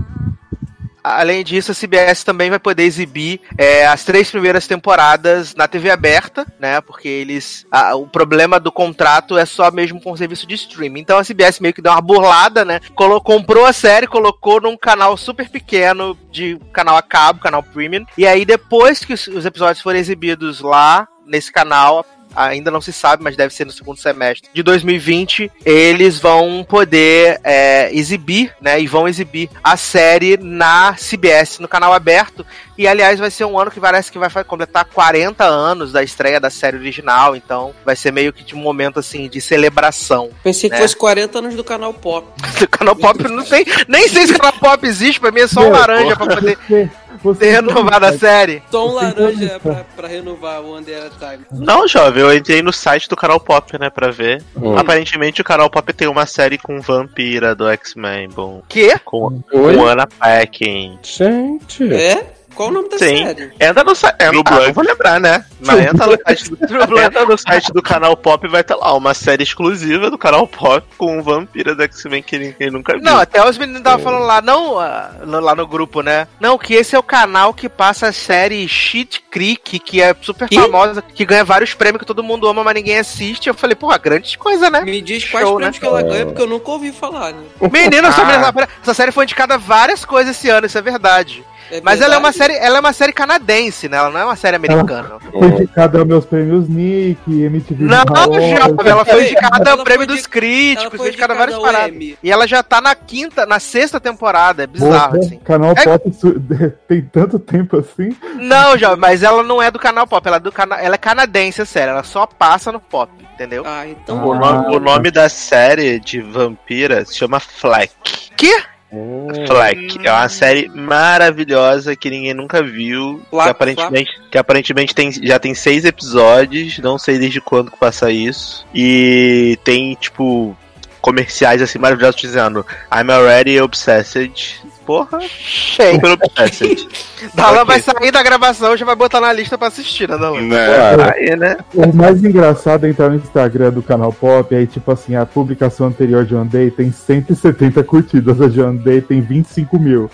Além 1.04 1.44
disso, 1.44 1.70
a 1.70 1.75
CBS 1.75 2.25
também 2.25 2.49
vai 2.49 2.58
poder 2.58 2.84
exibir 2.84 3.40
é, 3.58 3.87
as 3.87 4.04
três 4.04 4.30
primeiras 4.30 4.66
temporadas 4.66 5.54
na 5.54 5.68
TV 5.68 5.90
aberta, 5.90 6.46
né? 6.58 6.80
Porque 6.80 7.06
eles. 7.06 7.66
a- 7.70 7.94
o 7.94 8.06
problema 8.06 8.58
do 8.58 8.73
contrato 8.73 9.37
é 9.37 9.44
só 9.44 9.70
mesmo 9.70 10.00
com 10.00 10.12
o 10.12 10.16
serviço 10.16 10.46
de 10.46 10.54
streaming. 10.54 11.00
Então 11.00 11.18
a 11.18 11.23
CBS 11.25 11.61
meio 11.61 11.75
que 11.75 11.82
deu 11.82 11.92
uma 11.92 12.00
burlada, 12.00 12.64
né? 12.64 12.80
Colo- 12.94 13.20
comprou 13.20 13.66
a 13.66 13.73
série, 13.75 14.06
colocou 14.06 14.61
num 14.62 14.76
canal 14.78 15.14
super 15.16 15.49
pequeno 15.50 16.18
de 16.32 16.58
canal 16.73 16.96
a 16.96 17.02
cabo, 17.02 17.38
canal 17.40 17.62
premium. 17.62 18.06
E 18.16 18.26
aí, 18.26 18.44
depois 18.46 19.04
que 19.04 19.12
os, 19.12 19.26
os 19.26 19.44
episódios 19.44 19.82
forem 19.82 20.00
exibidos 20.00 20.61
lá, 20.61 21.06
nesse 21.26 21.50
canal, 21.52 22.04
ainda 22.34 22.70
não 22.70 22.80
se 22.80 22.92
sabe, 22.92 23.22
mas 23.22 23.36
deve 23.36 23.54
ser 23.54 23.64
no 23.64 23.72
segundo 23.72 23.98
semestre 23.98 24.48
de 24.52 24.62
2020, 24.62 25.50
eles 25.64 26.18
vão 26.18 26.64
poder 26.68 27.40
é, 27.42 27.90
exibir, 27.92 28.52
né? 28.60 28.80
E 28.80 28.86
vão 28.86 29.08
exibir 29.08 29.50
a 29.62 29.76
série 29.76 30.36
na 30.36 30.94
CBS, 30.94 31.58
no 31.58 31.68
canal 31.68 31.92
aberto. 31.92 32.44
E 32.76 32.88
aliás, 32.88 33.20
vai 33.20 33.30
ser 33.30 33.44
um 33.44 33.58
ano 33.58 33.70
que 33.70 33.78
parece 33.78 34.10
que 34.10 34.18
vai 34.18 34.30
completar 34.44 34.84
40 34.84 35.44
anos 35.44 35.92
da 35.92 36.02
estreia 36.02 36.40
da 36.40 36.50
série 36.50 36.76
original, 36.76 37.36
então 37.36 37.72
vai 37.84 37.94
ser 37.94 38.12
meio 38.12 38.32
que 38.32 38.42
de 38.42 38.54
um 38.54 38.58
momento 38.58 38.98
assim 38.98 39.28
de 39.28 39.40
celebração. 39.40 40.30
Pensei 40.42 40.68
que 40.68 40.76
né? 40.76 40.82
fosse 40.82 40.96
40 40.96 41.38
anos 41.38 41.54
do 41.54 41.64
canal 41.64 41.92
Pop. 41.94 42.26
O 42.64 42.68
canal 42.68 42.96
Pop 42.96 43.22
não 43.24 43.44
sei, 43.44 43.64
nem 43.86 44.08
sei 44.08 44.26
se 44.26 44.32
o 44.32 44.38
canal 44.38 44.58
Pop 44.58 44.86
existe, 44.86 45.20
pra 45.20 45.30
mim 45.30 45.40
é 45.40 45.46
só 45.46 45.60
um 45.60 45.64
Meu, 45.64 45.72
laranja 45.72 46.16
pra 46.16 46.34
poder 46.34 46.58
Você, 47.25 47.38
você 47.38 47.38
ter 47.40 47.50
renovado 47.52 48.07
a 48.07 48.19
série. 48.19 48.62
Tom 48.71 48.90
Você 48.90 48.95
Laranja 49.04 49.45
então- 49.45 49.61
pra, 49.61 49.85
pra 49.97 50.09
renovar 50.09 50.61
o 50.62 50.76
a 50.76 50.81
Time. 50.83 51.45
Não, 51.50 51.88
jovem, 51.88 52.23
eu 52.23 52.37
entrei 52.37 52.62
no 52.62 52.73
site 52.73 53.09
do 53.09 53.16
canal 53.16 53.40
Pop, 53.40 53.78
né, 53.78 53.90
pra 53.90 54.11
ver. 54.11 54.43
Hum. 54.57 54.76
Aparentemente 54.76 55.40
o 55.40 55.45
canal 55.45 55.69
Pop 55.71 55.93
tem 55.93 56.07
uma 56.07 56.26
série 56.26 56.59
com 56.59 56.81
vampira 56.81 57.54
do 57.54 57.69
X-Men, 57.69 58.28
bom. 58.28 58.62
Que? 58.69 58.99
Com, 59.00 59.43
Oi? 59.52 59.76
com 59.76 59.87
Anna 59.87 60.07
Paquin. 60.07 60.99
Gente. 61.02 61.93
É? 61.93 62.33
Qual 62.54 62.68
o 62.68 62.73
nome 62.73 62.88
da 62.88 62.99
Sim. 62.99 63.25
série? 63.26 63.52
Entra 63.61 63.82
no 63.84 63.94
site. 63.94 64.16
True 64.16 64.42
Ah, 64.46 64.73
vou 64.73 64.84
lembrar, 64.84 65.20
né? 65.20 65.44
Mas 65.61 65.80
entra 65.80 66.06
no, 66.06 66.18
site 66.26 66.50
do, 66.50 67.00
entra 67.00 67.25
no 67.25 67.38
site 67.38 67.73
do 67.73 67.82
canal 67.82 68.16
Pop 68.16 68.46
e 68.46 68.50
vai 68.50 68.62
ter 68.62 68.75
lá 68.75 68.92
uma 68.94 69.14
série 69.14 69.42
exclusiva 69.42 70.11
do 70.11 70.18
canal 70.18 70.46
Pop 70.46 70.87
com 70.99 71.18
um 71.18 71.23
vampira 71.23 71.75
do 71.75 71.82
X-Men 71.82 72.23
que 72.23 72.38
ninguém 72.38 72.70
nunca 72.70 72.92
viu. 72.94 73.02
Não, 73.02 73.18
até 73.18 73.42
os 73.49 73.56
meninos 73.56 73.80
estavam 73.80 74.04
falando 74.04 74.25
lá, 74.25 74.40
não, 74.42 74.78
ah, 74.78 75.11
no- 75.25 75.40
lá 75.40 75.54
no 75.54 75.66
grupo, 75.66 76.02
né? 76.02 76.28
Não, 76.38 76.58
que 76.58 76.75
esse 76.75 76.94
é 76.94 76.99
o 76.99 77.02
canal 77.02 77.52
que 77.54 77.68
passa 77.68 78.08
a 78.08 78.12
série 78.12 78.68
Shit 78.68 79.23
Creek, 79.30 79.78
que 79.78 80.00
é 80.02 80.14
super 80.20 80.49
Que? 80.49 80.61
famosa, 80.61 81.02
que 81.02 81.25
ganha 81.25 81.44
vários 81.44 81.73
prêmios 81.75 82.00
que 82.00 82.06
todo 82.06 82.23
mundo 82.23 82.46
ama, 82.46 82.62
mas 82.62 82.75
ninguém 82.75 82.99
assiste. 82.99 83.49
Eu 83.49 83.54
falei, 83.54 83.75
porra, 83.75 83.96
grande 83.99 84.37
coisa, 84.37 84.70
né? 84.70 84.82
Me 84.82 85.00
diz 85.00 85.25
quais 85.28 85.46
Show, 85.46 85.56
prêmios 85.56 85.76
né? 85.76 85.80
que 85.80 85.87
ela 85.87 86.02
ganha, 86.02 86.26
porque 86.26 86.42
eu 86.42 86.46
nunca 86.46 86.70
ouvi 86.70 86.92
falar, 86.92 87.32
né? 87.32 87.42
Menino, 87.73 88.06
essa, 88.08 88.23
Ah. 88.23 88.25
menina- 88.52 88.68
essa 88.82 88.94
série 88.94 89.11
foi 89.12 89.25
indicada 89.25 89.56
várias 89.58 90.04
coisas 90.04 90.37
esse 90.37 90.49
ano, 90.50 90.66
isso 90.66 90.76
é 90.78 90.82
verdade. 90.82 91.42
É 91.75 91.81
Mas 91.83 92.00
ela 92.00 92.14
é 92.14 92.19
uma 92.19 92.31
série, 92.31 92.54
ela 92.54 92.76
é 92.76 92.81
uma 92.81 92.93
série 92.93 93.12
canadense, 93.12 93.88
né? 93.88 93.97
Ela 93.97 94.09
não 94.09 94.21
é 94.21 94.25
uma 94.25 94.37
série 94.37 94.54
americana. 94.54 95.19
Foi 95.33 95.49
indicado 95.49 95.99
aos 95.99 96.07
meus 96.07 96.25
prêmios 96.25 96.69
Nick, 96.69 97.19
MTV. 97.26 97.85
Não, 97.85 98.04
jovem, 98.07 98.52
ela 98.52 99.04
foi 99.04 99.14
Ela 99.14 99.23
indicada 99.25 99.71
ao 99.73 99.78
prêmio 99.78 100.07
dos 100.07 100.25
críticos, 100.25 100.85
Ela 100.85 100.97
foi 100.97 101.09
indicada 101.09 101.33
a 101.33 101.37
indicada 101.37 101.59
várias 101.59 101.59
paradas. 101.59 102.19
E 102.23 102.31
ela 102.31 102.47
já 102.47 102.62
tá 102.62 102.81
na 102.81 102.95
quinta, 102.95 103.45
na 103.45 103.59
sexta 103.59 103.99
temporada, 103.99 104.62
é 104.62 104.66
bizarro, 104.69 105.14
Porra, 105.14 105.26
assim. 105.26 105.38
Canal 105.38 105.75
É- 105.76 105.85
Pop 105.85 106.11
tem 106.87 107.02
tanto 107.02 107.40
tempo 107.40 107.76
assim. 107.78 108.16
Não, 108.37 108.78
jovem, 108.78 108.99
mas 108.99 109.25
ela 109.25 109.43
não 109.43 109.61
é 109.61 109.69
do 109.69 109.78
canal 109.78 110.07
pop, 110.07 110.25
ela 110.26 110.37
é, 110.37 110.40
do 110.40 110.52
cana 110.52 110.76
ela 110.76 110.95
é 110.95 110.99
canadense, 110.99 111.61
a 111.61 111.66
série, 111.66 111.90
ela 111.90 112.04
só 112.04 112.25
passa 112.25 112.71
no 112.71 112.78
pop, 112.78 113.11
entendeu? 113.35 113.64
Ah, 113.66 113.85
então. 113.85 114.25
O 114.25 114.35
nome, 114.35 114.76
o 114.76 114.78
nome 114.78 115.11
da 115.11 115.28
série 115.28 115.99
de 115.99 116.21
vampira 116.21 117.04
se 117.04 117.16
chama 117.16 117.40
Fleck. 117.40 117.93
Que? 118.37 118.74
Hum. 118.94 119.28
Fleck. 119.46 119.98
É 120.06 120.12
uma 120.12 120.28
série 120.28 120.68
maravilhosa 120.68 121.96
que 121.96 122.08
ninguém 122.08 122.32
nunca 122.32 122.62
viu. 122.62 123.20
Que 123.30 123.36
aparentemente, 123.36 124.10
que 124.30 124.38
aparentemente 124.38 124.94
tem, 124.94 125.10
já 125.10 125.38
tem 125.38 125.54
seis 125.54 125.84
episódios. 125.84 126.78
Não 126.78 126.96
sei 126.96 127.18
desde 127.18 127.40
quando 127.40 127.72
que 127.72 127.78
passa 127.78 128.10
isso. 128.10 128.64
E 128.72 129.58
tem, 129.64 129.94
tipo, 129.94 130.56
comerciais 131.00 131.60
assim 131.60 131.78
maravilhosos 131.78 132.20
dizendo 132.20 132.64
I'm 132.90 133.10
already 133.10 133.60
obsessed. 133.60 134.62
Porra, 134.84 135.18
Cheio. 135.30 135.98
obsessed. 136.12 136.88
Dalan 137.34 137.62
Ok. 137.62 137.64
vai 137.64 137.80
sair 137.80 138.10
da 138.10 138.22
gravação 138.22 138.74
e 138.74 138.76
já 138.76 138.84
vai 138.84 138.94
botar 138.94 139.20
na 139.20 139.32
lista 139.32 139.56
pra 139.56 139.68
assistir, 139.68 140.08
né, 140.08 140.18
Dalan? 140.18 140.42
Né? 140.42 140.66
Claro. 140.66 141.02
Aí, 141.14 141.36
né? 141.36 141.56
O 141.74 141.96
mais 141.96 142.22
engraçado 142.22 142.84
é 142.86 142.90
entrar 142.90 143.08
no 143.08 143.16
Instagram 143.16 143.70
do 143.70 143.82
canal 143.82 144.12
Pop, 144.12 144.54
aí 144.54 144.66
tipo 144.66 144.92
assim, 144.92 145.16
a 145.16 145.24
publicação 145.24 145.86
anterior 145.86 146.24
de 146.26 146.34
One 146.34 146.48
Day 146.48 146.70
tem 146.70 146.92
170 146.92 147.82
curtidas, 147.84 148.40
a 148.40 148.48
de 148.48 148.60
One 148.60 148.78
Day 148.78 149.00
tem 149.00 149.20
25 149.22 149.78
mil. 149.78 150.10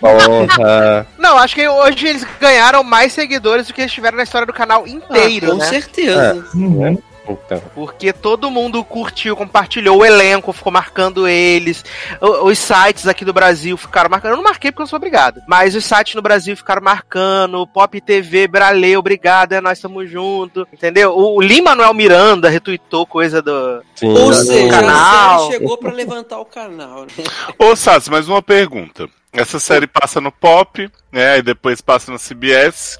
Porra. 0.00 1.06
Não, 1.18 1.38
acho 1.38 1.54
que 1.54 1.66
hoje 1.68 2.06
eles 2.06 2.26
ganharam 2.40 2.82
mais 2.84 3.12
seguidores 3.12 3.66
do 3.66 3.72
que 3.74 3.80
eles 3.80 3.92
tiveram 3.92 4.16
na 4.16 4.22
história 4.22 4.46
do 4.46 4.52
canal 4.52 4.86
inteiro, 4.86 5.46
Ah, 5.46 5.50
com 5.50 5.56
né? 5.56 5.64
certeza. 5.64 6.44
Uhum. 6.54 6.98
Então. 7.32 7.62
Porque 7.74 8.12
todo 8.12 8.50
mundo 8.50 8.82
curtiu, 8.84 9.36
compartilhou 9.36 9.98
o 9.98 10.04
elenco, 10.04 10.52
ficou 10.52 10.72
marcando 10.72 11.26
eles. 11.28 11.84
O- 12.20 12.46
Os 12.48 12.58
sites 12.58 13.06
aqui 13.06 13.24
do 13.24 13.32
Brasil 13.32 13.76
ficaram 13.76 14.10
marcando. 14.10 14.32
Eu 14.32 14.36
não 14.36 14.44
marquei 14.44 14.70
porque 14.72 14.82
eu 14.82 14.86
sou 14.86 14.96
obrigado. 14.96 15.40
Mas 15.46 15.74
os 15.74 15.84
sites 15.84 16.14
no 16.14 16.22
Brasil 16.22 16.56
ficaram 16.56 16.82
marcando. 16.82 17.66
Pop 17.66 18.00
TV, 18.00 18.48
Bralê, 18.48 18.96
obrigado, 18.96 19.52
é 19.52 19.60
nós 19.60 19.78
estamos 19.78 20.10
juntos. 20.10 20.64
Entendeu? 20.72 21.16
O 21.16 21.40
Lima 21.40 21.68
Manuel 21.70 21.92
Miranda 21.94 22.48
retuitou 22.48 23.04
coisa 23.06 23.42
do. 23.42 23.82
Sim. 23.94 24.08
Ou 24.08 24.32
seja, 24.32 24.70
canal. 24.70 25.40
série 25.46 25.52
chegou 25.58 25.76
pra 25.76 25.92
levantar 25.92 26.38
o 26.38 26.44
canal, 26.44 27.02
né? 27.02 27.24
Ô, 27.58 27.76
Sassi, 27.76 28.10
mais 28.10 28.26
uma 28.28 28.40
pergunta. 28.42 29.06
Essa 29.32 29.60
série 29.60 29.86
passa 29.86 30.20
no 30.20 30.32
Pop, 30.32 30.90
né? 31.12 31.38
E 31.38 31.42
depois 31.42 31.80
passa 31.82 32.10
no 32.10 32.18
CBS. 32.18 32.96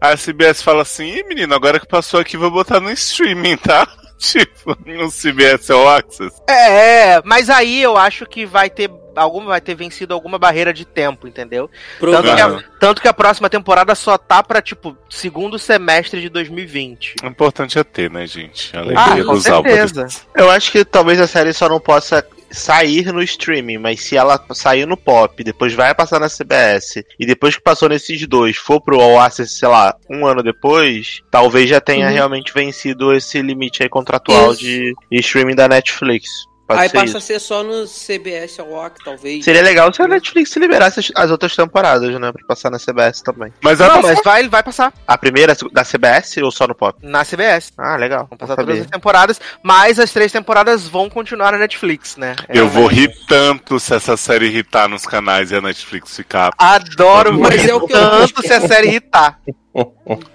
A 0.00 0.16
CBS 0.16 0.62
fala 0.62 0.82
assim, 0.82 1.06
Ih, 1.08 1.24
menino, 1.24 1.54
agora 1.54 1.78
que 1.80 1.86
passou 1.86 2.18
aqui, 2.20 2.36
vou 2.36 2.50
botar 2.50 2.80
no 2.80 2.90
streaming, 2.92 3.56
tá? 3.56 3.86
Tipo, 4.18 4.76
no 4.84 5.08
CBS 5.12 5.70
All 5.70 5.88
Access. 5.90 6.42
É, 6.50 7.22
mas 7.24 7.48
aí 7.48 7.80
eu 7.80 7.96
acho 7.96 8.26
que 8.26 8.44
vai 8.44 8.68
ter. 8.68 8.90
Alguma 9.14 9.46
vai 9.46 9.60
ter 9.60 9.76
vencido 9.76 10.12
alguma 10.12 10.36
barreira 10.40 10.72
de 10.72 10.84
tempo, 10.84 11.28
entendeu? 11.28 11.70
Tanto 12.00 12.22
que, 12.34 12.40
a, 12.40 12.62
tanto 12.80 13.00
que 13.02 13.06
a 13.06 13.12
próxima 13.14 13.48
temporada 13.48 13.94
só 13.94 14.18
tá 14.18 14.42
pra, 14.42 14.60
tipo, 14.60 14.98
segundo 15.08 15.56
semestre 15.56 16.20
de 16.20 16.28
2020. 16.28 17.14
O 17.22 17.26
importante 17.28 17.78
é 17.78 17.84
ter, 17.84 18.10
né, 18.10 18.26
gente? 18.26 18.76
A 18.76 18.80
Ah, 18.80 18.82
alegria 18.82 19.24
com 19.24 19.34
dos 19.34 19.44
certeza. 19.44 20.00
álbuns. 20.00 20.26
Eu 20.36 20.50
acho 20.50 20.72
que 20.72 20.84
talvez 20.84 21.20
a 21.20 21.26
série 21.28 21.52
só 21.52 21.68
não 21.68 21.78
possa 21.78 22.20
sair 22.50 23.12
no 23.12 23.22
streaming, 23.22 23.78
mas 23.78 24.00
se 24.00 24.16
ela 24.16 24.42
sair 24.52 24.86
no 24.86 24.96
Pop, 24.96 25.42
depois 25.42 25.72
vai 25.74 25.94
passar 25.94 26.18
na 26.18 26.28
CBS, 26.28 27.02
e 27.18 27.26
depois 27.26 27.56
que 27.56 27.62
passou 27.62 27.88
nesses 27.88 28.26
dois, 28.26 28.56
for 28.56 28.80
pro 28.80 29.00
All 29.00 29.20
Access, 29.20 29.52
sei 29.58 29.68
lá, 29.68 29.94
um 30.10 30.26
ano 30.26 30.42
depois, 30.42 31.20
talvez 31.30 31.68
já 31.68 31.80
tenha 31.80 32.06
Uhum. 32.06 32.12
realmente 32.12 32.52
vencido 32.52 33.12
esse 33.14 33.40
limite 33.42 33.82
aí 33.82 33.88
contratual 33.88 34.52
Isso. 34.52 34.62
de 34.62 34.94
streaming 35.12 35.54
da 35.54 35.68
Netflix. 35.68 36.28
Pode 36.68 36.82
Aí 36.82 36.88
passa 36.90 37.04
isso. 37.06 37.16
a 37.16 37.20
ser 37.22 37.40
só 37.40 37.62
no 37.62 37.86
CBS 37.86 38.58
Walk, 38.58 39.02
talvez. 39.02 39.42
Seria 39.42 39.62
legal 39.62 39.90
se 39.92 40.02
a 40.02 40.06
Netflix 40.06 40.54
liberasse 40.56 41.00
as- 41.00 41.10
as 41.14 41.30
outras 41.30 41.56
temporadas, 41.56 42.10
né? 42.20 42.30
Pra 42.30 42.44
passar 42.46 42.70
na 42.70 42.78
CBS 42.78 43.22
também. 43.22 43.50
Mas 43.62 43.78
vai 43.78 43.88
Não, 43.88 43.96
passar. 44.02 44.14
mas 44.14 44.22
vai, 44.22 44.48
vai 44.50 44.62
passar 44.62 44.92
A 45.06 45.16
primeira 45.16 45.56
da 45.72 45.82
CBS 45.82 46.36
ou 46.42 46.50
só 46.50 46.66
no 46.66 46.74
Pop? 46.74 46.98
na 47.02 47.24
CBS. 47.24 47.72
Ah, 47.78 47.96
legal. 47.96 48.26
Vão 48.28 48.36
passar 48.36 48.54
todas 48.56 48.80
as 48.80 48.86
temporadas, 48.86 49.40
mas 49.62 49.98
as 49.98 50.12
três 50.12 50.30
temporadas 50.30 50.86
vão 50.86 51.08
continuar 51.08 51.52
na 51.52 51.58
Netflix, 51.58 52.18
né? 52.18 52.36
Eu 52.50 52.66
É, 52.66 52.68
vou 52.68 52.86
rir 52.86 53.10
tanto 53.26 53.80
se 53.80 53.94
essa 53.94 54.14
série 54.18 54.46
irritar 54.46 54.88
nos 54.88 55.06
canais 55.06 55.50
e 55.50 55.56
a 55.56 55.62
Netflix 55.62 56.14
ficar. 56.16 56.50
Adoro 56.58 57.38
Mas 57.38 57.54
rir 57.62 57.70
é 57.70 57.74
o 57.74 57.80
que 57.86 57.94
eu 57.94 57.98
tanto 57.98 58.42
se 58.46 58.52
a 58.52 58.60
série 58.60 58.88
irritar. 58.88 59.40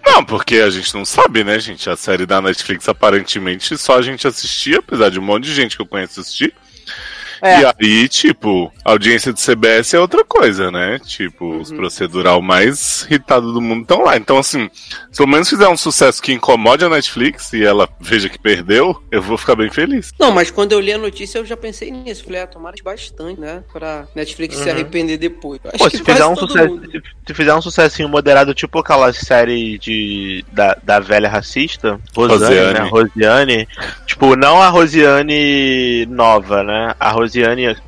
Não, 0.06 0.23
porque 0.23 0.58
a 0.58 0.69
gente 0.69 0.93
não 0.93 1.06
sabe, 1.06 1.43
né, 1.43 1.60
gente? 1.60 1.89
A 1.89 1.95
série 1.95 2.25
da 2.25 2.41
Netflix 2.41 2.88
aparentemente 2.88 3.77
só 3.77 3.97
a 3.97 4.01
gente 4.01 4.27
assistia, 4.27 4.79
apesar 4.79 5.10
de 5.10 5.19
um 5.19 5.23
monte 5.23 5.45
de 5.45 5.53
gente 5.53 5.75
que 5.75 5.82
eu 5.82 5.88
conheço 5.88 6.19
assistir. 6.19 6.53
É. 7.43 7.60
E 7.62 7.65
aí, 7.65 8.08
tipo, 8.08 8.71
a 8.86 8.91
audiência 8.91 9.34
do 9.34 9.38
CBS 9.39 9.93
é 9.93 9.99
outra 9.99 10.23
coisa, 10.23 10.71
né? 10.71 10.97
Tipo, 11.06 11.58
os 11.58 11.71
procedural 11.71 12.41
mais 12.41 13.03
irritados 13.10 13.53
do 13.53 13.60
mundo 13.62 13.82
estão 13.82 14.01
lá. 14.03 14.15
Então, 14.15 14.38
assim, 14.38 14.69
se 15.12 15.17
pelo 15.17 15.27
menos 15.29 15.49
fizer 15.49 15.67
um 15.67 15.75
sucesso 15.75 16.21
que 16.21 16.32
incomode 16.32 16.86
a 16.86 16.89
Netflix 16.89 17.51
e 17.51 17.62
ela 17.63 17.89
veja 17.99 18.29
que 18.29 18.39
perdeu, 18.39 18.97
eu 19.12 19.21
vou 19.21 19.38
ficar 19.38 19.56
bem 19.56 19.69
feliz. 19.69 20.13
Não, 20.17 20.32
mas 20.32 20.49
quando 20.49 20.71
eu 20.71 20.79
li 20.79 20.93
a 20.93 20.97
notícia 20.97 21.38
eu 21.39 21.45
já 21.45 21.58
pensei 21.58 21.91
nisso. 21.91 22.23
Falei, 22.23 22.41
ah, 22.43 22.47
tomara 22.47 22.75
bastante, 22.82 23.39
né? 23.41 23.62
Pra 23.73 24.08
Netflix 24.15 24.56
se 24.56 24.63
Uhum. 24.63 24.71
arrepender 24.71 25.17
depois. 25.17 25.60
Acho 25.65 25.77
Pô, 25.79 25.89
que 25.89 25.97
se 25.97 26.03
fizer, 26.03 26.25
um 26.25 26.36
sucesso, 26.38 26.79
se- 26.89 27.01
se 27.27 27.34
fizer 27.34 27.53
um 27.56 27.62
sucessinho 27.62 28.08
moderado, 28.08 28.53
tipo 28.53 28.79
aquela 28.79 29.12
série 29.12 29.77
de, 29.79 30.45
da, 30.51 30.77
da 30.82 30.99
velha 31.01 31.27
racista, 31.27 31.99
Rosiane, 32.15 32.56
Rosiane. 32.56 32.73
né? 32.79 32.89
Rosiane. 32.89 33.67
Tipo, 34.08 34.36
não 34.38 34.62
a 34.62 34.69
Rosiane 34.69 36.06
nova, 36.10 36.63
né? 36.63 36.95
A 36.99 37.12
Rosiane 37.12 37.32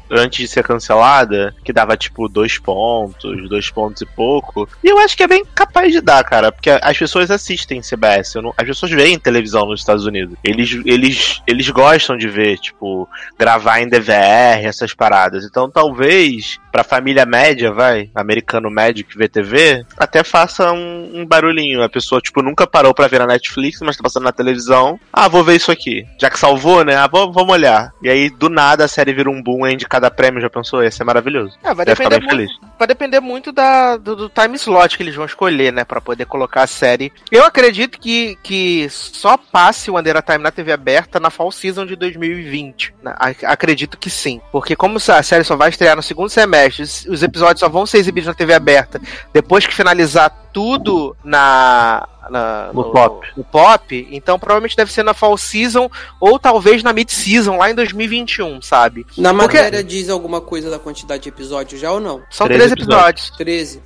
antes 0.10 0.40
de 0.40 0.48
ser 0.48 0.64
cancelada, 0.64 1.54
que 1.64 1.74
dava 1.74 1.98
tipo 1.98 2.28
dois 2.30 2.58
pontos, 2.58 3.50
dois 3.50 3.70
pontos 3.70 4.02
e 4.02 4.06
pouco. 4.06 4.68
E 4.84 4.88
eu 4.88 4.98
acho 5.00 5.16
que 5.16 5.24
é 5.24 5.28
bem 5.28 5.44
capaz 5.54 5.92
de 5.92 6.02
dar, 6.02 6.24
cara, 6.24 6.52
porque 6.52 6.70
as 6.70 6.98
pessoas 6.98 7.30
assistem 7.30 7.82
CBS. 7.82 8.36
não- 8.42 8.54
as 8.58 8.66
pessoas 8.68 8.92
veem 8.92 9.20
televisão 9.20 9.66
nos 9.66 9.80
Estados 9.82 10.06
Unidos. 10.06 10.36
Eles, 10.44 10.80
eles, 10.86 11.42
eles 11.48 11.70
gostam 11.70 12.18
de 12.18 12.28
ver, 12.28 12.58
tipo, 12.60 13.08
gravar 13.38 13.82
em 13.82 13.88
DVR, 13.90 14.66
essas 14.66 14.94
paradas. 14.94 15.44
Então 15.46 15.70
talvez, 15.70 16.58
pra 16.76 16.84
família 16.84 17.26
média, 17.26 17.72
vai, 17.72 18.10
americano 18.14 18.70
médio 18.70 19.06
que 19.06 19.18
vê 19.18 19.30
TV, 19.30 19.86
até 19.98 20.26
faça 20.26 20.74
um, 20.74 21.22
um 21.22 21.26
barulhinho. 21.26 21.82
A 21.82 21.88
pessoa, 21.88 22.20
tipo, 22.20 22.42
nunca 22.42 22.68
parou 22.68 22.94
pra 22.94 23.08
ver 23.08 23.20
na 23.20 23.28
Netflix, 23.28 23.80
mas 23.80 23.96
tá 23.96 24.04
passando 24.04 24.24
na 24.26 24.34
televisão. 24.34 25.00
Ah, 25.14 25.30
vou 25.30 25.42
ver 25.42 25.56
isso 25.56 25.72
aqui. 25.72 26.06
Já 26.20 26.30
que 26.30 26.38
salvou, 26.38 26.84
né? 26.84 26.98
Ah, 26.98 27.08
vamos, 27.08 27.34
vamos 27.34 27.54
olhar. 27.54 27.94
E 28.04 28.10
aí, 28.10 28.30
do 28.30 28.50
nada, 28.50 28.84
a 28.84 28.88
série 28.90 29.14
vira 29.14 29.30
um 29.30 29.42
boom, 29.42 29.66
é 29.66 29.72
indicada 29.72 30.08
a 30.08 30.12
prêmio, 30.12 30.42
já 30.42 30.50
pensou? 30.50 30.84
Ia 30.84 30.92
ser 30.92 31.06
maravilhoso. 31.06 31.58
É, 31.64 31.74
vai 31.74 31.86
depender, 31.86 32.20
muito, 32.20 32.30
feliz. 32.30 32.52
vai 32.78 32.88
depender 32.90 33.20
muito 33.22 33.54
da, 33.54 33.96
do, 33.96 34.14
do 34.14 34.28
time 34.30 34.58
slot 34.58 34.98
que 34.98 35.04
eles 35.04 35.16
vão 35.16 35.26
escolher, 35.26 35.72
né? 35.72 35.86
Pra 35.86 36.02
poder 36.02 36.26
colocar 36.26 36.64
a 36.64 36.68
série. 36.68 37.10
Eu 37.32 37.46
acredito 37.46 37.98
que, 37.98 38.38
que 38.44 38.90
só 38.90 39.38
passe 39.38 39.90
o 39.90 39.98
Under 39.98 40.18
a 40.18 40.22
Time 40.22 40.40
na 40.44 40.52
TV 40.52 40.74
aberta 40.74 41.22
na 41.22 41.30
Fall 41.30 41.54
Season 41.54 41.86
de 41.86 41.96
2020. 41.96 42.94
né? 43.02 43.16
Ac- 43.18 43.46
Acredito 43.46 43.98
que 43.98 44.10
sim. 44.10 44.42
Porque 44.52 44.76
como 44.76 44.98
a 44.98 45.24
série 45.24 45.46
só 45.46 45.56
vai 45.56 45.70
estrear 45.70 45.96
no 45.96 46.04
segundo 46.04 46.28
semestre, 46.30 46.65
os, 46.68 47.06
os 47.06 47.24
episódios 47.24 47.60
só 47.60 47.70
vão 47.70 47.86
ser 47.86 47.98
exibidos 48.00 48.28
na 48.28 48.34
TV 48.34 48.54
aberta 48.54 49.00
depois 49.34 49.66
que 49.66 49.74
finalizar 49.74 50.30
tudo 50.54 51.16
na. 51.24 52.08
na- 52.30 52.70
No 52.74 52.92
pop. 52.92 53.28
no 53.36 53.44
pop, 53.44 54.08
então 54.12 54.40
provavelmente 54.40 54.76
deve 54.76 54.92
ser 54.92 55.04
na 55.04 55.14
Fall 55.14 55.38
Season 55.38 55.90
ou 56.20 56.40
talvez 56.40 56.82
na 56.82 56.94
Mid 56.94 57.10
Season 57.10 57.58
lá 57.58 57.70
em 57.70 57.76
2021, 57.76 58.62
sabe? 58.62 59.06
Na 59.18 59.34
Porque- 59.34 59.58
matéria 59.58 59.84
diz 59.84 60.10
alguma 60.10 60.40
coisa 60.42 60.70
da 60.70 60.80
quantidade 60.80 61.24
de 61.24 61.30
episódios 61.30 61.80
já 61.82 61.92
ou 61.92 62.00
não? 62.00 62.22
São 62.30 62.48
Treze 62.48 62.60
três 62.60 62.72
episódios. 62.72 63.30
13. 63.38 63.82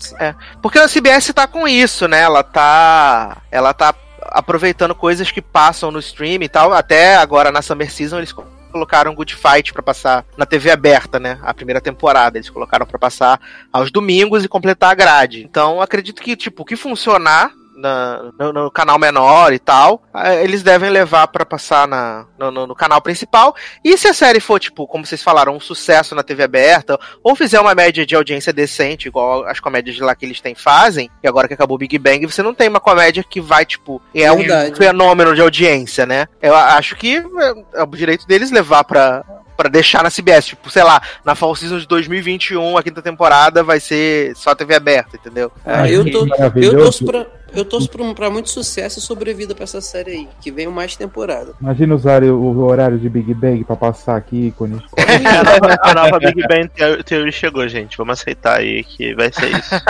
Porque 0.62 0.78
a 0.80 0.88
CBS 0.88 1.34
tá 1.34 1.48
com 1.48 1.68
isso, 1.68 2.08
né? 2.08 2.22
Ela 2.22 2.44
tá. 2.44 3.38
Ela 3.52 3.74
tá 3.74 3.94
aproveitando 4.32 4.94
coisas 4.94 5.32
que 5.32 5.42
passam 5.42 5.90
no 5.92 6.00
stream 6.00 6.44
e 6.44 6.50
tal. 6.50 6.72
Até 6.72 7.16
agora 7.16 7.52
na 7.52 7.62
Summer 7.64 7.92
Season 7.92 8.18
eles 8.18 8.34
colocaram 8.70 9.14
Good 9.14 9.36
Fight 9.36 9.74
pra 9.74 9.84
passar 9.84 10.26
na 10.38 10.46
TV 10.46 10.72
aberta, 10.72 11.20
né? 11.20 11.40
A 11.42 11.54
primeira 11.54 11.82
temporada. 11.82 12.38
Eles 12.38 12.50
colocaram 12.50 12.86
pra 12.86 13.00
passar 13.00 13.40
aos 13.72 13.92
domingos 13.92 14.44
e 14.44 14.48
completar 14.48 14.92
a 14.92 14.96
grade. 14.96 15.44
Então 15.44 15.82
acredito 15.82 16.22
que, 16.22 16.36
tipo, 16.36 16.64
o 16.64 16.66
que 16.66 16.76
funcionar. 16.76 17.52
Na- 17.80 18.32
no, 18.38 18.54
no 18.54 18.72
canal 18.72 19.00
menor 19.00 19.54
e 19.54 19.60
tal, 19.60 20.04
eh, 20.16 20.44
eles 20.44 20.62
devem 20.64 20.90
levar 20.90 21.28
pra 21.28 21.46
passar 21.46 21.88
na, 21.88 22.26
no, 22.38 22.52
no- 22.52 22.68
no 22.68 22.76
canal 22.76 23.02
principal. 23.02 23.56
E 23.84 23.98
se 23.98 24.08
a 24.08 24.14
série 24.14 24.40
for, 24.40 24.60
tipo, 24.60 24.86
como 24.88 25.06
vocês 25.06 25.24
falaram, 25.24 25.56
um 25.56 25.60
sucesso 25.60 26.14
na 26.14 26.24
TV 26.24 26.44
aberta, 26.44 27.00
ou 27.24 27.36
fizer 27.36 27.60
uma 27.60 27.74
média 27.74 28.06
de 28.06 28.16
audiência 28.16 28.52
decente, 28.54 29.08
igual 29.08 29.46
as 29.46 29.60
comédias 29.60 29.96
de 29.96 30.04
lá 30.04 30.14
que 30.16 30.26
eles 30.26 30.42
têm 30.42 30.56
fazem, 30.56 31.10
e 31.24 31.28
agora 31.28 31.48
que 31.48 31.54
acabou 31.54 31.76
o 31.76 31.80
Big 31.80 31.98
Bang, 31.98 32.26
você 32.26 32.44
não 32.44 32.54
tem 32.54 32.68
uma 32.68 32.80
comédia 32.80 33.24
que 33.24 33.40
vai, 33.42 33.66
tipo, 33.66 34.02
é 34.14 34.30
Verdade. 34.36 34.72
um 34.72 34.76
fenômeno 34.76 35.34
de 35.34 35.42
audiência, 35.42 36.06
né? 36.06 36.28
Eu 36.42 36.56
acho 36.56 36.96
que 36.96 37.18
é, 37.18 37.80
é 37.80 37.84
o 37.84 37.88
direito 37.88 38.28
deles 38.28 38.52
levar 38.52 38.84
pra. 38.84 39.24
Pra 39.58 39.68
deixar 39.68 40.02
na 40.04 40.10
CBS, 40.10 40.46
tipo, 40.48 40.70
sei 40.70 40.84
lá, 40.86 41.02
na 41.26 41.36
Fall 41.36 41.54
Season 41.54 41.80
de 41.80 41.86
2021, 41.86 42.78
a 42.78 42.82
quinta 42.82 43.02
temporada 43.02 43.62
vai 43.62 43.78
ser 43.78 44.34
só 44.34 44.56
TV 44.56 44.74
aberta, 44.74 45.18
entendeu? 45.18 45.52
Ah, 45.66 45.86
eu, 45.86 46.10
tô, 46.10 46.26
eu 46.56 46.78
torço 46.78 47.04
pra. 47.04 47.28
Eu 47.54 47.66
torço 47.66 47.90
pra, 47.90 48.14
pra 48.14 48.30
muito 48.30 48.50
sucesso 48.50 49.00
e 49.00 49.02
sobrevida 49.02 49.54
pra 49.56 49.64
essa 49.64 49.82
série 49.82 50.12
aí, 50.12 50.30
que 50.42 50.52
venham 50.52 50.72
mais 50.72 50.96
temporada. 50.96 51.54
Imagina 51.62 51.96
usar 51.96 52.24
o, 52.24 52.36
o 52.40 52.64
horário 52.66 52.98
de 53.00 53.10
Big 53.10 53.34
Bang 53.34 53.64
pra 53.64 53.76
passar 53.76 54.16
aqui, 54.16 54.48
ícones. 54.48 54.82
A 54.98 55.44
nova, 55.44 55.78
a 55.82 55.94
nova 55.94 56.20
Big 56.20 56.48
Bang 56.48 56.70
Theo- 56.70 57.04
Theory 57.04 57.32
chegou, 57.32 57.68
gente. 57.68 57.98
Vamos 57.98 58.20
aceitar 58.20 58.58
aí 58.60 58.84
que 58.84 59.14
vai 59.16 59.32
ser 59.32 59.50
isso. 59.52 59.76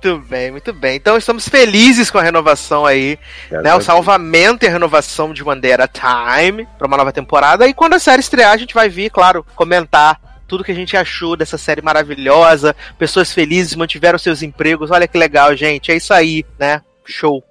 Muito 0.00 0.18
bem, 0.28 0.50
muito 0.52 0.72
bem. 0.72 0.96
Então 0.96 1.16
estamos 1.16 1.48
felizes 1.48 2.08
com 2.10 2.18
a 2.18 2.22
renovação 2.22 2.86
aí, 2.86 3.18
né? 3.50 3.74
O 3.74 3.80
salvamento 3.80 4.64
e 4.64 4.68
a 4.68 4.70
renovação 4.70 5.32
de 5.32 5.42
One 5.42 5.60
Day 5.60 5.72
at 5.72 5.80
a 5.80 5.88
Time 5.88 6.66
pra 6.78 6.86
uma 6.86 6.96
nova 6.96 7.12
temporada. 7.12 7.66
E 7.66 7.74
quando 7.74 7.94
a 7.94 7.98
série 7.98 8.20
estrear, 8.20 8.52
a 8.52 8.56
gente 8.56 8.72
vai 8.74 8.88
vir, 8.88 9.10
claro, 9.10 9.44
comentar 9.56 10.18
tudo 10.48 10.64
que 10.64 10.72
a 10.72 10.74
gente 10.74 10.96
achou 10.96 11.36
dessa 11.36 11.58
série 11.58 11.82
maravilhosa. 11.82 12.74
Pessoas 12.98 13.32
felizes 13.32 13.76
mantiveram 13.76 14.18
seus 14.18 14.42
empregos. 14.42 14.90
Olha 14.90 15.06
que 15.06 15.18
legal, 15.18 15.54
gente. 15.54 15.92
É 15.92 15.96
isso 15.96 16.12
aí, 16.12 16.44
né? 16.58 16.82
Show. 17.04 17.44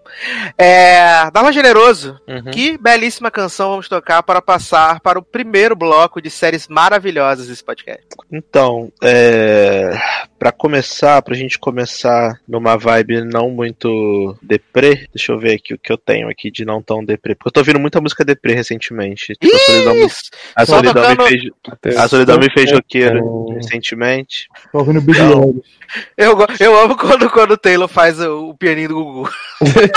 É, 0.58 1.30
Darla 1.32 1.52
Generoso, 1.52 2.20
Uhum. 2.28 2.52
que 2.52 2.78
belíssima 2.78 3.30
canção 3.32 3.70
vamos 3.72 3.88
tocar 3.88 4.22
para 4.24 4.42
passar 4.42 5.00
para 5.00 5.20
o 5.20 5.24
primeiro 5.24 5.76
bloco 5.76 6.22
de 6.22 6.30
séries 6.30 6.68
maravilhosas 6.68 7.48
desse 7.48 7.64
podcast. 7.64 8.06
Então, 8.32 8.92
é... 9.04 9.92
para 10.38 10.52
começar, 10.52 11.22
pra 11.22 11.36
gente 11.36 11.58
começar 11.58 12.40
numa 12.48 12.78
vibe 12.78 13.24
não 13.24 13.50
muito 13.50 14.38
deprê, 14.42 15.08
deixa 15.14 15.32
eu 15.32 15.40
ver 15.40 15.56
aqui 15.56 15.74
o 15.74 15.80
que 15.80 15.92
eu 15.92 15.98
tenho 15.98 16.30
aqui 16.30 16.52
de 16.52 16.66
não 16.66 16.82
tão 16.82 17.04
deprê. 17.04 17.34
Porque 17.36 17.48
eu 17.50 17.54
tô 17.54 17.60
ouvindo 17.62 17.80
muita 17.80 18.02
música 18.02 18.24
deprê 18.26 18.54
recentemente. 18.54 19.34
Tipo, 19.36 19.56
a 19.56 19.60
solidão, 19.60 19.94
me- 19.96 20.08
a 20.56 20.66
solidão 20.66 20.94
me 21.10 21.16
tocando- 21.16 21.28
fez, 21.82 21.98
a 21.98 22.08
solidão 22.08 22.38
me 22.40 22.50
fez 22.52 22.72
roqueiro 22.72 23.46
recentemente. 23.56 24.48
Tô 24.72 24.80
ouvindo 24.80 25.02
Big. 25.02 25.20
Love. 25.22 25.62
Eu, 26.18 26.38
eu 26.60 26.78
amo 26.78 26.98
quando, 26.98 27.30
quando 27.30 27.52
o 27.52 27.58
Taylor 27.58 27.88
faz 27.88 28.20
o, 28.20 28.50
o 28.50 28.58
pianinho 28.58 28.90
do 28.90 28.96
Gugu. 28.96 29.30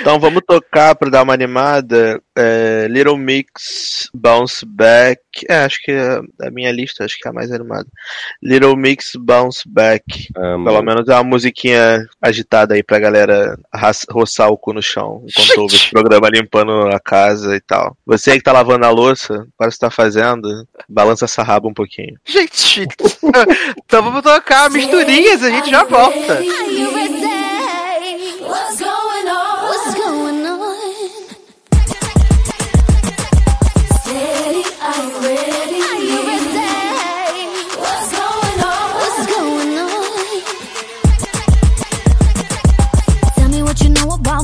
Então 0.00 0.18
vamos 0.18 0.42
tocar 0.46 0.94
pra 0.94 1.10
dar 1.10 1.22
uma 1.22 1.34
animada. 1.34 2.20
é, 2.36 2.86
Little 2.88 3.16
Mix 3.16 4.08
Bounce 4.14 4.64
Back. 4.66 5.20
É, 5.48 5.64
acho 5.64 5.80
que 5.82 5.92
é 5.92 6.20
a 6.42 6.50
minha 6.50 6.72
lista, 6.72 7.04
acho 7.04 7.18
que 7.18 7.26
é 7.28 7.30
a 7.30 7.34
mais 7.34 7.52
animada. 7.52 7.86
Little 8.42 8.76
Mix 8.76 9.12
Bounce 9.18 9.62
Back. 9.66 10.28
Amo. 10.36 10.64
Pelo 10.64 10.82
menos 10.82 11.08
é 11.08 11.14
uma 11.14 11.24
musiquinha 11.24 12.06
agitada 12.20 12.74
aí 12.74 12.82
pra 12.82 12.98
galera 12.98 13.58
roçar 14.10 14.48
o 14.48 14.56
cu 14.56 14.72
no 14.72 14.82
chão 14.82 15.24
enquanto 15.28 15.60
ouve 15.60 15.76
esse 15.76 15.90
programa 15.90 16.28
limpando 16.28 16.88
a 16.88 16.98
casa 16.98 17.54
e 17.54 17.60
tal. 17.60 17.96
Você 18.06 18.32
aí 18.32 18.38
que 18.38 18.44
tá 18.44 18.52
lavando 18.52 18.86
a 18.86 18.90
louça, 18.90 19.46
para 19.56 19.66
o 19.66 19.70
que 19.70 19.74
você 19.76 19.80
tá 19.80 19.90
fazendo, 19.90 20.66
balança 20.88 21.24
essa 21.24 21.42
raba 21.42 21.68
um 21.68 21.74
pouquinho. 21.74 22.18
Gente, 22.24 22.86
então 23.84 24.02
vamos 24.02 24.22
tocar 24.22 24.70
misturinhas, 24.70 25.42
a 25.42 25.50
gente 25.50 25.70
já 25.70 25.84
volta. 25.84 26.34
Are 26.34 26.80
you 26.80 26.94
ready? 26.94 27.33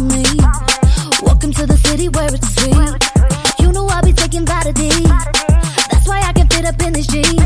About 0.00 0.16
me. 0.16 0.22
Welcome 1.22 1.52
to 1.52 1.66
the 1.66 1.76
city 1.84 2.08
where 2.08 2.28
it's 2.32 2.54
sweet. 2.54 3.64
You 3.64 3.72
know 3.72 3.86
I'll 3.86 4.02
be 4.02 4.12
taking 4.12 4.46
Vitamin. 4.46 5.04
That's 5.90 6.06
why 6.06 6.22
I 6.22 6.32
can 6.32 6.46
fit 6.48 6.64
up 6.64 6.80
in 6.82 6.92
these 6.92 7.06
jeans. 7.06 7.40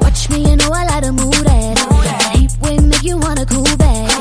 Watch 0.00 0.30
me, 0.30 0.50
you 0.50 0.56
know 0.56 0.70
I 0.72 0.84
like 0.86 1.04
to 1.04 1.12
move 1.12 1.44
that. 1.44 2.32
Heat 2.36 2.52
wave 2.62 2.84
make 2.84 3.02
you 3.02 3.18
wanna 3.18 3.46
cool 3.46 3.76
back. 3.76 4.15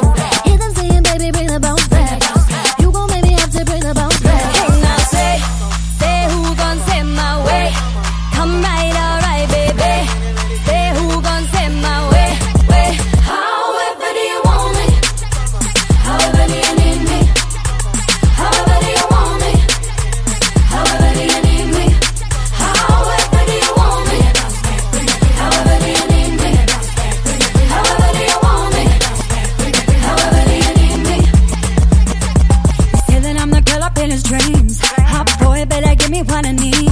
Dreams. 34.39 34.79
Hot 34.81 35.27
boy, 35.39 35.65
better 35.65 35.95
give 35.95 36.11
me 36.11 36.21
what 36.23 36.45
I 36.45 36.51
need. 36.51 36.89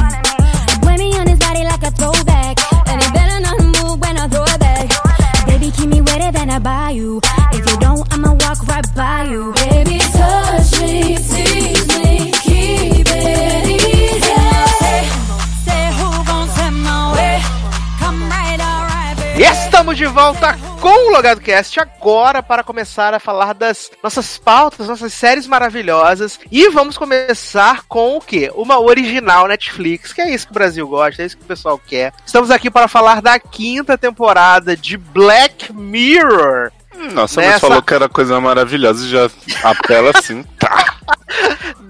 Wear 0.83 0.97
me 0.97 1.09
on 1.19 1.27
his 1.27 1.39
body 1.39 1.63
like 1.63 1.83
a 1.83 1.91
throwback. 1.91 2.55
And 2.87 3.01
he 3.01 3.11
better 3.11 3.39
not 3.39 3.57
move 3.77 3.99
when 4.01 4.17
I 4.17 4.27
throw 4.27 4.43
it 4.43 4.59
back. 4.59 4.87
Baby, 5.47 5.71
keep 5.71 5.89
me 5.89 6.01
wetter 6.01 6.31
than 6.31 6.49
I 6.49 6.59
buy 6.59 6.89
you. 6.91 7.19
If 7.51 7.69
you 7.69 7.77
don't, 7.79 8.05
I'ma 8.13 8.33
walk 8.33 8.67
right 8.67 8.95
by 8.95 9.23
you. 9.31 9.53
Baby, 9.53 9.99
touch 9.99 10.81
me, 10.81 11.17
tease 11.17 11.87
me, 11.97 12.31
keep 12.45 13.07
it 13.07 13.65
easy. 13.69 14.33
E 19.35 19.43
estamos 19.45 19.97
de 19.97 20.07
volta 20.07 20.55
com 20.83 21.07
o 21.07 21.11
Logado 21.13 21.39
Cast 21.39 21.79
agora 21.79 22.43
para 22.43 22.61
começar 22.61 23.13
a 23.13 23.19
falar 23.19 23.53
das 23.53 23.89
nossas 24.03 24.37
pautas, 24.37 24.85
nossas 24.85 25.13
séries 25.13 25.47
maravilhosas. 25.47 26.37
E 26.51 26.67
vamos 26.71 26.97
começar 26.97 27.83
com 27.87 28.17
o 28.17 28.19
quê? 28.19 28.51
Uma 28.53 28.77
original 28.81 29.47
Netflix, 29.47 30.11
que 30.11 30.19
é 30.19 30.29
isso 30.35 30.45
que 30.47 30.51
o 30.51 30.53
Brasil 30.53 30.85
gosta, 30.85 31.21
é 31.21 31.25
isso 31.25 31.37
que 31.37 31.43
o 31.43 31.47
pessoal 31.47 31.79
quer. 31.79 32.11
Estamos 32.25 32.51
aqui 32.51 32.69
para 32.69 32.89
falar 32.89 33.21
da 33.21 33.39
quinta 33.39 33.97
temporada 33.97 34.75
de 34.75 34.97
Black 34.97 35.71
Mirror. 35.71 36.69
Nossa, 37.13 37.39
Nessa- 37.39 37.51
mas 37.53 37.61
falou 37.61 37.81
que 37.81 37.93
era 37.93 38.09
coisa 38.09 38.39
maravilhosa 38.41 39.05
e 39.05 39.09
já 39.09 39.29
apela 39.63 40.11
assim, 40.15 40.43
tá. 40.59 40.72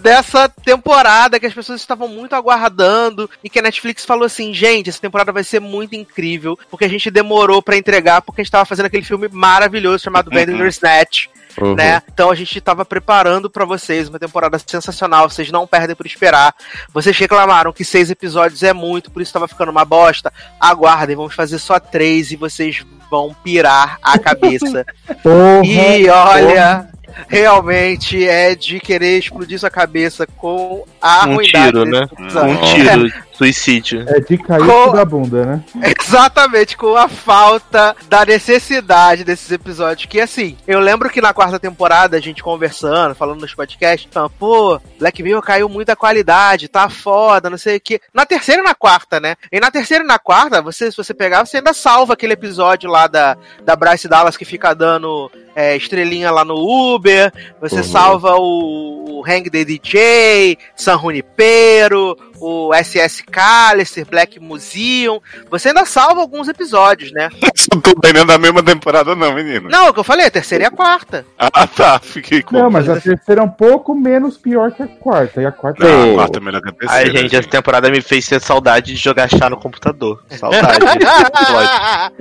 Dessa 0.02 0.50
temporada 0.50 1.40
que 1.40 1.46
as 1.46 1.54
pessoas 1.54 1.82
estavam 1.82 2.08
muito 2.08 2.36
aguardando 2.36 3.30
e 3.44 3.50
que 3.50 3.60
a 3.60 3.62
Netflix 3.62 4.06
falou 4.06 4.26
assim, 4.26 4.54
gente, 4.54 4.90
essa 4.90 5.00
temporada 5.00 5.32
vai 5.32 5.44
ser 5.44 5.60
muito 5.60 5.96
incrível, 5.96 6.58
porque 6.70 6.86
a 6.86 6.90
gente 6.90 7.10
demorou 7.10 7.62
pra 7.62 7.78
entregar 7.78 8.22
porque 8.22 8.42
a 8.42 8.44
gente 8.44 8.52
tava 8.52 8.66
fazendo 8.66 8.88
aquele 8.88 9.04
filme 9.04 9.28
maravilhoso 9.32 10.04
chamado 10.04 10.30
Uhum. 10.30 10.46
Bandersnatch. 10.46 11.28
Uhum. 11.62 11.76
né? 11.76 12.02
Então 12.12 12.32
a 12.32 12.36
gente 12.36 12.60
tava 12.60 12.84
preparando 12.84 13.50
pra 13.50 13.64
vocês 13.64 14.10
uma 14.10 14.18
temporada 14.18 14.58
sensacional, 14.58 15.30
vocês 15.30 15.52
não 15.52 15.68
perdem 15.68 15.96
por 15.96 16.06
esperar. 16.06 16.54
Vocês 16.92 17.16
reclamaram 17.18 17.72
que 17.72 17.86
seis 17.86 18.10
episódios 18.10 18.64
é 18.64 18.74
muito, 18.74 19.12
por 19.12 19.22
isso 19.22 19.34
tava 19.34 19.48
ficando 19.48 19.70
uma 19.70 19.86
bosta. 19.86 20.34
Aguardem, 20.60 21.16
vamos 21.16 21.36
fazer 21.36 21.60
só 21.60 21.80
três 21.80 22.32
e 22.32 22.36
vocês 22.36 22.84
vão 23.10 23.36
pirar 23.44 24.00
a 24.02 24.18
cabeça. 24.18 24.86
Porra, 25.22 25.64
e 25.64 26.10
olha, 26.10 26.90
realmente 27.28 28.28
é 28.28 28.56
de 28.56 28.80
querer 28.80 29.20
explodir 29.20 29.60
sua 29.60 29.70
cabeça 29.70 30.28
com 30.38 30.84
a 31.02 31.28
Um 31.28 31.36
ruindade 31.36 31.72
tiro, 31.72 31.86
né? 31.86 32.08
episódio. 32.12 32.52
Um 32.52 32.62
tiro, 32.74 33.14
suicídio. 33.34 34.06
é 34.08 34.20
de 34.20 34.38
cair 34.38 34.66
Co- 34.66 34.92
da 34.92 35.04
bunda, 35.06 35.46
né? 35.46 35.64
Exatamente, 36.00 36.78
com 36.78 36.96
a 36.96 37.08
falta 37.08 37.96
da 38.08 38.26
necessidade 38.26 39.24
desses 39.24 39.52
episódios. 39.52 40.06
Que 40.06 40.20
assim, 40.22 40.58
eu 40.68 40.80
lembro 40.80 41.10
que 41.10 41.22
na 41.22 41.34
quarta 41.34 41.60
temporada, 41.60 42.18
a 42.18 42.20
gente 42.22 42.44
conversando, 42.44 43.16
falando 43.16 43.42
nos 43.42 43.54
podcasts, 43.54 44.08
falando, 44.12 44.32
pô, 44.40 44.80
Black 45.00 45.22
Mirror 45.24 45.42
caiu 45.42 45.68
muita 45.70 45.96
qualidade, 45.96 46.68
tá 46.68 46.90
foda, 46.90 47.50
não 47.50 47.58
sei 47.58 47.78
o 47.78 47.82
que. 47.82 48.00
Na 48.14 48.26
terceira 48.26 48.62
e 48.62 48.66
na 48.66 48.76
quarta, 48.76 49.20
né? 49.20 49.36
E 49.52 49.60
na 49.60 49.72
terceira 49.72 50.04
e 50.04 50.08
na 50.08 50.20
quarta, 50.20 50.62
você, 50.62 50.92
se 50.92 50.98
você 50.98 51.14
pegar, 51.14 51.46
você 51.46 51.58
ainda 51.58 51.74
salva 51.74 52.14
aquele 52.14 52.34
episódio 52.34 52.90
lá 52.90 53.08
da, 53.08 53.36
da 53.64 53.76
Bryce 53.76 54.08
Dallas 54.08 54.38
que 54.38 54.46
fica 54.46 54.74
dando 54.74 55.32
é, 55.56 55.76
estrelinha 55.76 56.32
lá 56.32 56.44
no 56.46 56.56
Uber, 56.56 57.32
você 57.62 57.78
Uhum. 57.78 57.84
salva 57.84 58.36
o, 58.38 59.20
o 59.20 59.24
Hang 59.26 59.50
the 59.50 59.64
DJ, 59.66 60.58
San 60.76 60.98
Junipero, 61.00 62.16
o 62.46 62.72
SS 62.74 63.24
Callister, 63.24 64.06
Black 64.06 64.40
Museum. 64.40 65.20
Você 65.50 65.70
ainda 65.70 65.86
salva 65.86 66.22
alguns 66.22 66.48
episódios, 66.48 67.12
né? 67.12 67.30
Isso 67.56 67.70
tudo 67.70 68.00
não 68.14 68.22
é 68.22 68.26
da 68.26 68.38
mesma 68.38 68.62
temporada, 68.62 69.16
não, 69.16 69.34
menino. 69.34 69.70
Não, 69.70 69.90
o 69.90 69.94
que 69.94 70.00
eu 70.00 70.04
falei, 70.04 70.26
a 70.26 70.32
terceira 70.32 70.66
e 70.66 70.68
a 70.68 70.72
quarta. 70.72 71.26
Ah, 71.38 71.68
tá. 71.68 72.00
Fiquei 72.00 72.42
com. 72.42 72.58
Não, 72.58 72.70
mas 72.70 72.90
a 72.90 73.00
terceira 73.00 73.42
é 73.42 73.44
um 73.44 73.50
pouco 73.50 73.96
menos 73.96 74.38
pior 74.38 74.72
que 74.72 74.84
a 74.84 74.88
quarta. 74.88 75.42
E 75.42 75.46
a 75.46 75.52
quarta 75.52 75.84
Não, 75.88 76.04
Sim. 76.04 76.12
a 76.12 76.16
quarta 76.16 76.40
é 76.40 76.42
melhor 76.42 76.62
que 76.62 76.70
a 76.70 76.74
terceira. 76.74 77.12
Ai, 77.12 77.18
gente, 77.18 77.36
essa 77.36 77.48
temporada 77.50 77.90
me 77.90 78.02
fez 78.02 78.28
ter 78.28 78.42
saudade 78.42 78.94
de 78.94 79.00
jogar 79.02 79.30
chá 79.30 79.50
no 79.50 79.58
computador. 79.58 80.24
Saudade. 80.30 80.86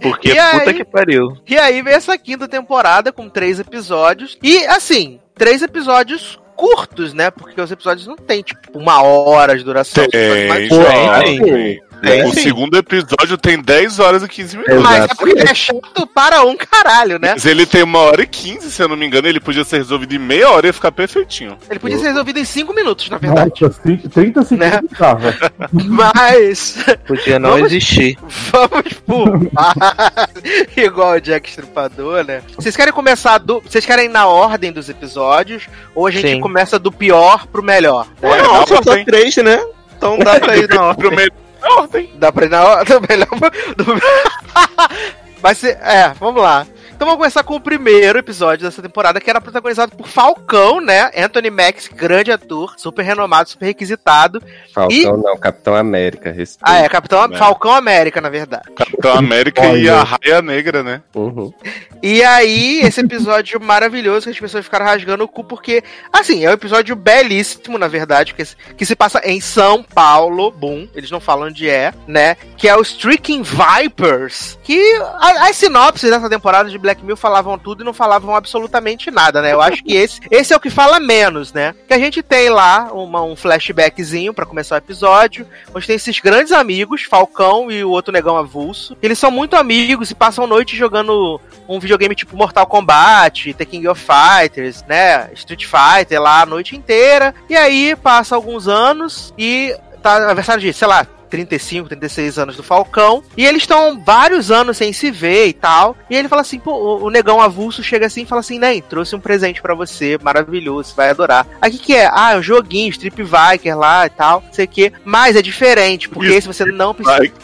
Porque 0.00 0.30
E 0.30 0.34
puta 0.34 0.70
aí? 0.70 0.74
que 0.74 0.84
pariu. 0.84 1.36
e 1.46 1.56
aí 1.58 1.82
vem 1.82 1.94
essa 1.94 2.16
quinta 2.18 2.48
temporada 2.48 3.12
com 3.12 3.28
três 3.28 3.60
episódios. 3.60 4.36
E 4.42 4.64
assim, 4.66 5.20
três 5.36 5.62
episódios 5.62 6.40
curtos, 6.62 7.12
né? 7.12 7.28
Porque 7.28 7.60
os 7.60 7.72
episódios 7.72 8.06
não 8.06 8.14
tem, 8.14 8.40
tipo, 8.40 8.78
uma 8.78 9.02
hora 9.02 9.58
de 9.58 9.64
duração. 9.64 10.06
Tem, 10.08 10.48
tem. 10.48 11.42
tem. 11.42 11.82
Tem, 12.02 12.24
O 12.24 12.32
sim. 12.34 12.42
segundo 12.42 12.76
episódio 12.76 13.38
tem 13.38 13.60
10 13.62 13.98
horas 14.00 14.22
e 14.22 14.28
15 14.28 14.56
minutos. 14.58 14.82
Mas 14.82 15.04
é 15.04 15.14
porque 15.14 15.40
é 15.40 15.54
chato 15.54 16.06
para 16.12 16.42
um 16.44 16.56
caralho, 16.56 17.18
né? 17.18 17.30
Mas 17.32 17.46
ele 17.46 17.64
tem 17.64 17.82
uma 17.82 18.00
hora 18.00 18.22
e 18.22 18.26
15, 18.26 18.70
se 18.72 18.82
eu 18.82 18.88
não 18.88 18.96
me 18.96 19.06
engano. 19.06 19.28
Ele 19.28 19.38
podia 19.40 19.64
ser 19.64 19.76
resolvido 19.78 20.14
em 20.14 20.18
meia 20.18 20.50
hora 20.50 20.66
e 20.66 20.68
ia 20.68 20.72
ficar 20.72 20.90
perfeitinho. 20.92 21.56
Ele 21.70 21.78
podia 21.78 21.98
ser 21.98 22.08
resolvido 22.08 22.38
em 22.38 22.44
cinco 22.44 22.74
minutos, 22.74 23.08
na 23.08 23.18
verdade. 23.18 23.52
Nossa, 23.62 23.80
cin- 23.82 23.96
30 23.98 24.42
segundos 24.42 24.72
Né? 24.72 24.80
tava. 24.98 25.34
Mas 25.72 26.76
Podia 27.06 27.38
não 27.38 27.50
Vamos- 27.50 27.66
existir. 27.66 28.18
vamos 28.50 28.92
por 29.06 29.46
partes. 29.50 30.72
Igual 30.76 31.12
o 31.16 31.20
Jack 31.20 31.48
Stripador, 31.48 32.24
né? 32.24 32.42
Vocês 32.56 32.76
querem 32.76 32.92
começar 32.92 33.38
do. 33.38 33.60
Vocês 33.60 33.84
querem 33.86 34.06
ir 34.06 34.08
na 34.08 34.26
ordem 34.26 34.72
dos 34.72 34.88
episódios? 34.88 35.68
Ou 35.94 36.06
a 36.06 36.10
gente 36.10 36.28
Sim. 36.28 36.40
começa 36.40 36.78
do 36.78 36.90
pior 36.90 37.46
pro 37.46 37.62
melhor? 37.62 38.06
Ué, 38.22 38.42
não, 38.42 38.54
não, 38.54 38.66
só 38.66 38.80
três, 39.04 39.36
né? 39.36 39.60
Então 39.96 40.18
dá 40.18 40.40
pra 40.40 40.56
ir 40.56 40.68
na 40.68 40.92
Pro 40.94 41.08
ordem. 41.08 41.16
meio 41.16 41.30
da 41.30 41.41
ordem. 41.68 42.10
Dá 42.14 42.32
pra 42.32 42.44
ir 42.46 42.50
na 42.50 42.64
ordem 42.64 42.98
do 43.00 43.06
melhor. 43.08 43.28
Do... 43.76 45.54
Ser. 45.54 45.78
É, 45.82 46.14
vamos 46.20 46.40
lá. 46.42 46.66
Então 47.02 47.08
vamos 47.10 47.24
começar 47.24 47.42
com 47.42 47.56
o 47.56 47.60
primeiro 47.60 48.16
episódio 48.20 48.64
dessa 48.64 48.80
temporada, 48.80 49.20
que 49.20 49.28
era 49.28 49.40
protagonizado 49.40 49.96
por 49.96 50.06
Falcão, 50.06 50.80
né? 50.80 51.10
Anthony 51.16 51.50
Max, 51.50 51.88
grande 51.88 52.30
ator, 52.30 52.74
super 52.76 53.02
renomado, 53.02 53.50
super 53.50 53.66
requisitado. 53.66 54.40
Falcão 54.72 55.16
não, 55.16 55.36
Capitão 55.36 55.74
América, 55.74 56.30
respeito. 56.30 56.60
Ah, 56.62 56.78
é, 56.78 56.88
Capitão 56.88 57.24
É. 57.24 57.36
Falcão 57.36 57.72
América, 57.74 58.20
na 58.20 58.28
verdade. 58.28 58.70
Capitão 58.76 59.14
América 59.14 59.66
e 59.76 59.90
a 59.90 60.04
Raia 60.04 60.40
Negra, 60.40 60.84
né? 60.84 61.02
Uhum. 61.12 61.52
E 62.00 62.22
aí, 62.22 62.78
esse 62.82 63.00
episódio 63.00 63.58
maravilhoso 63.62 64.26
que 64.26 64.30
as 64.30 64.38
pessoas 64.38 64.64
ficaram 64.64 64.86
rasgando 64.86 65.24
o 65.24 65.28
cu, 65.28 65.42
porque, 65.42 65.82
assim, 66.12 66.44
é 66.44 66.50
um 66.50 66.54
episódio 66.54 66.94
belíssimo, 66.94 67.78
na 67.78 67.88
verdade, 67.88 68.32
que, 68.32 68.44
que 68.76 68.86
se 68.86 68.94
passa 68.94 69.20
em 69.24 69.40
São 69.40 69.82
Paulo, 69.82 70.52
boom, 70.52 70.86
eles 70.94 71.10
não 71.10 71.18
falam 71.18 71.48
onde 71.48 71.68
é, 71.68 71.92
né? 72.06 72.36
Que 72.56 72.68
é 72.68 72.76
o 72.76 72.82
Streaking 72.82 73.42
Vipers, 73.42 74.56
que 74.62 74.80
a- 75.18 75.48
as 75.48 75.56
sinopses 75.56 76.08
dessa 76.08 76.30
temporada 76.30 76.70
de 76.70 76.78
Black 76.78 76.91
Mirror 77.00 77.16
falavam 77.16 77.58
tudo 77.58 77.82
e 77.82 77.84
não 77.86 77.92
falavam 77.94 78.36
absolutamente 78.36 79.10
nada, 79.10 79.40
né? 79.40 79.52
Eu 79.52 79.60
acho 79.62 79.82
que 79.82 79.94
esse, 79.94 80.20
esse 80.30 80.52
é 80.52 80.56
o 80.56 80.60
que 80.60 80.68
fala 80.70 81.00
menos, 81.00 81.52
né? 81.52 81.74
Que 81.88 81.94
a 81.94 81.98
gente 81.98 82.22
tem 82.22 82.50
lá 82.50 82.90
uma- 82.92 83.22
um 83.22 83.34
flashbackzinho 83.34 84.34
pra 84.34 84.44
começar 84.46 84.74
o 84.74 84.78
episódio, 84.78 85.46
onde 85.74 85.86
tem 85.86 85.96
esses 85.96 86.18
grandes 86.18 86.52
amigos, 86.52 87.02
Falcão 87.02 87.70
e 87.70 87.82
o 87.82 87.90
outro 87.90 88.12
negão 88.12 88.36
avulso. 88.36 88.96
Eles 89.02 89.18
são 89.18 89.30
muito 89.30 89.56
amigos 89.56 90.10
e 90.10 90.14
passam 90.14 90.46
noite 90.46 90.76
jogando 90.76 91.40
um 91.68 91.78
videogame 91.80 92.14
tipo 92.14 92.36
Mortal 92.36 92.66
Kombat, 92.66 93.54
The 93.54 93.64
King 93.64 93.88
of 93.88 94.00
Fighters, 94.04 94.84
né? 94.86 95.30
Street 95.34 95.64
Fighter 95.64 96.20
lá 96.20 96.42
a 96.42 96.46
noite 96.46 96.76
inteira. 96.76 97.34
E 97.48 97.56
aí 97.56 97.96
passa 97.96 98.34
alguns 98.34 98.68
anos 98.68 99.32
e 99.38 99.74
tá 100.02 100.16
aniversário 100.16 100.60
de, 100.60 100.72
sei 100.72 100.88
lá, 100.88 101.06
35, 101.32 101.88
36 101.88 102.38
anos 102.38 102.56
do 102.56 102.62
Falcão. 102.62 103.24
E 103.36 103.44
eles 103.44 103.62
estão 103.62 103.98
vários 104.04 104.50
anos 104.50 104.76
sem 104.76 104.92
se 104.92 105.10
ver 105.10 105.46
e 105.48 105.52
tal. 105.52 105.96
E 106.08 106.14
ele 106.14 106.28
fala 106.28 106.42
assim, 106.42 106.58
pô, 106.58 106.98
o- 107.02 107.10
negão 107.10 107.40
avulso 107.40 107.82
chega 107.82 108.06
assim 108.06 108.22
e 108.22 108.26
fala 108.26 108.40
assim, 108.40 108.58
né, 108.58 108.80
trouxe 108.82 109.16
um 109.16 109.20
presente 109.20 109.60
pra 109.62 109.74
você, 109.74 110.18
maravilhoso, 110.22 110.90
você 110.90 110.94
vai 110.94 111.10
adorar. 111.10 111.46
Aí 111.60 111.70
o 111.70 111.72
que, 111.72 111.78
que 111.80 111.96
é? 111.96 112.08
Ah, 112.12 112.32
é 112.34 112.38
um 112.38 112.42
joguinho, 112.42 112.90
Strip 112.90 113.22
Viker 113.22 113.76
lá 113.78 114.06
e 114.06 114.10
tal, 114.10 114.42
não 114.46 114.52
sei 114.52 114.66
o 114.66 114.68
que. 114.68 114.92
Mas 115.04 115.34
é 115.34 115.42
diferente, 115.42 116.08
porque 116.08 116.28
esse 116.32 116.46
você 116.46 116.64
não 116.66 116.94
precisa. 116.94 117.32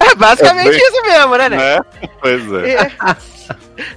É 0.00 0.14
basicamente 0.14 0.68
É 0.68 0.70
bem- 0.70 0.80
isso 0.80 1.02
mesmo, 1.02 1.36
né, 1.36 1.48
né? 1.48 1.56
né? 1.56 1.80
Pois 2.20 2.52
é. 2.52 2.70
É. 2.74 2.90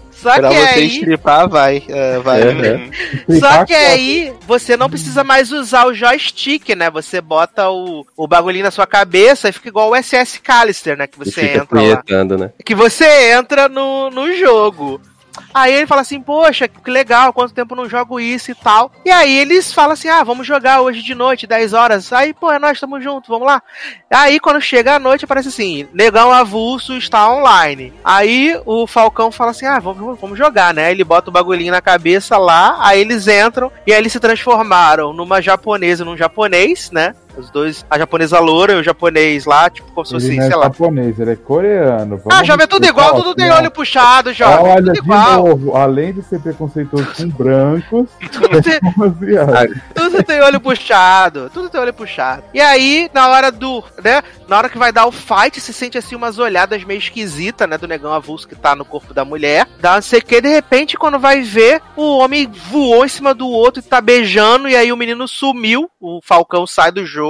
Só 0.21 0.35
Pra 0.35 0.49
que 0.49 0.55
você 0.55 0.79
aí. 0.79 0.87
estripar, 0.87 1.49
vai. 1.49 1.83
é, 1.87 2.19
vai. 2.19 2.41
Uhum. 2.49 2.91
Só 3.39 3.65
que 3.65 3.73
aí 3.73 4.33
você 4.47 4.77
não 4.77 4.89
precisa 4.89 5.23
mais 5.23 5.51
usar 5.51 5.85
o 5.87 5.93
joystick, 5.93 6.69
né? 6.75 6.89
Você 6.91 7.19
bota 7.19 7.69
o, 7.69 8.05
o 8.15 8.27
bagulhinho 8.27 8.65
na 8.65 8.71
sua 8.71 8.85
cabeça 8.85 9.49
e 9.49 9.51
fica 9.51 9.69
igual 9.69 9.89
o 9.91 9.95
SS 9.95 10.39
Callister, 10.41 10.95
né? 10.97 11.07
Que 11.07 11.17
você 11.17 11.41
entra 11.57 11.81
lá. 11.81 12.03
né? 12.37 12.51
Que 12.63 12.75
você 12.75 13.31
entra 13.31 13.67
no, 13.67 14.09
no 14.11 14.31
jogo. 14.35 15.01
Aí 15.53 15.73
ele 15.73 15.87
fala 15.87 16.01
assim, 16.01 16.21
poxa, 16.21 16.67
que 16.67 16.89
legal, 16.89 17.33
quanto 17.33 17.53
tempo 17.53 17.75
não 17.75 17.89
jogo 17.89 18.19
isso 18.19 18.51
e 18.51 18.55
tal. 18.55 18.91
E 19.05 19.11
aí 19.11 19.37
eles 19.37 19.73
falam 19.73 19.93
assim, 19.93 20.09
ah, 20.09 20.23
vamos 20.23 20.47
jogar 20.47 20.81
hoje 20.81 21.01
de 21.01 21.13
noite, 21.13 21.47
10 21.47 21.73
horas. 21.73 22.13
Aí, 22.13 22.33
pô, 22.33 22.51
é 22.51 22.59
nós 22.59 22.73
estamos 22.73 23.03
juntos, 23.03 23.29
vamos 23.29 23.47
lá. 23.47 23.61
Aí 24.09 24.39
quando 24.39 24.61
chega 24.61 24.95
a 24.95 24.99
noite, 24.99 25.25
aparece 25.25 25.49
assim, 25.49 25.87
negão 25.93 26.31
avulso 26.31 26.95
está 26.95 27.29
online. 27.29 27.93
Aí 28.03 28.59
o 28.65 28.87
Falcão 28.87 29.31
fala 29.31 29.51
assim, 29.51 29.65
ah, 29.65 29.79
vamos, 29.79 30.19
vamos 30.19 30.37
jogar, 30.37 30.73
né? 30.73 30.91
Ele 30.91 31.03
bota 31.03 31.29
o 31.29 31.33
bagulhinho 31.33 31.71
na 31.71 31.81
cabeça 31.81 32.37
lá, 32.37 32.77
aí 32.79 33.01
eles 33.01 33.27
entram, 33.27 33.71
e 33.85 33.93
aí 33.93 33.99
eles 33.99 34.11
se 34.11 34.19
transformaram 34.19 35.13
numa 35.13 35.41
japonesa 35.41 36.05
num 36.05 36.17
japonês, 36.17 36.91
né? 36.91 37.15
Os 37.37 37.49
dois, 37.49 37.85
a 37.89 37.97
japonesa 37.97 38.39
loura 38.39 38.73
e 38.73 38.75
o 38.77 38.83
japonês 38.83 39.45
lá, 39.45 39.69
tipo, 39.69 39.91
como 39.91 40.05
se 40.05 40.13
fosse, 40.13 40.37
é 40.37 40.41
sei 40.47 40.55
lá. 40.55 40.63
japonês, 40.63 41.19
ele 41.19 41.31
é 41.31 41.35
coreano. 41.35 42.15
Ah, 42.25 42.29
Vamos 42.29 42.47
jovem, 42.47 42.63
é 42.63 42.67
tudo 42.67 42.85
igual, 42.85 43.15
tudo 43.15 43.35
tem 43.35 43.51
olho 43.51 43.71
puxado, 43.71 44.33
jovem. 44.33 44.57
Olha, 44.71 44.75
tudo 44.77 44.93
de 44.93 44.99
igual. 44.99 45.47
novo, 45.47 45.75
além 45.75 46.13
de 46.13 46.21
ser 46.23 46.39
preconceituoso 46.39 47.07
com 47.15 47.27
brancos, 47.43 48.09
Tudo 48.31 48.61
tem, 48.61 48.79
tudo 49.93 50.23
tem 50.23 50.41
olho 50.41 50.59
puxado. 50.59 51.49
Tudo 51.53 51.69
tem 51.69 51.79
olho 51.81 51.93
puxado. 51.93 52.43
E 52.53 52.59
aí, 52.59 53.09
na 53.13 53.27
hora 53.29 53.51
do. 53.51 53.83
né? 54.03 54.21
Na 54.47 54.57
hora 54.57 54.69
que 54.69 54.77
vai 54.77 54.91
dar 54.91 55.05
o 55.05 55.11
fight, 55.11 55.59
se 55.59 55.73
sente 55.73 55.97
assim 55.97 56.15
umas 56.15 56.37
olhadas 56.39 56.83
meio 56.83 56.97
esquisitas, 56.97 57.67
né? 57.69 57.77
Do 57.77 57.87
negão 57.87 58.13
avulso 58.13 58.47
que 58.47 58.55
tá 58.55 58.75
no 58.75 58.83
corpo 58.85 59.13
da 59.13 59.23
mulher. 59.23 59.67
Dá 59.79 59.95
não 59.95 60.01
sei 60.01 60.19
o 60.19 60.25
que, 60.25 60.41
de 60.41 60.49
repente, 60.49 60.97
quando 60.97 61.17
vai 61.19 61.41
ver, 61.41 61.81
o 61.95 62.17
homem 62.17 62.47
voou 62.69 63.05
em 63.05 63.09
cima 63.09 63.33
do 63.33 63.47
outro 63.47 63.81
e 63.81 63.85
tá 63.85 64.01
beijando. 64.01 64.67
E 64.67 64.75
aí 64.75 64.91
o 64.91 64.97
menino 64.97 65.27
sumiu. 65.27 65.89
O 65.99 66.19
Falcão 66.23 66.65
sai 66.67 66.91
do 66.91 67.05
jogo. 67.05 67.20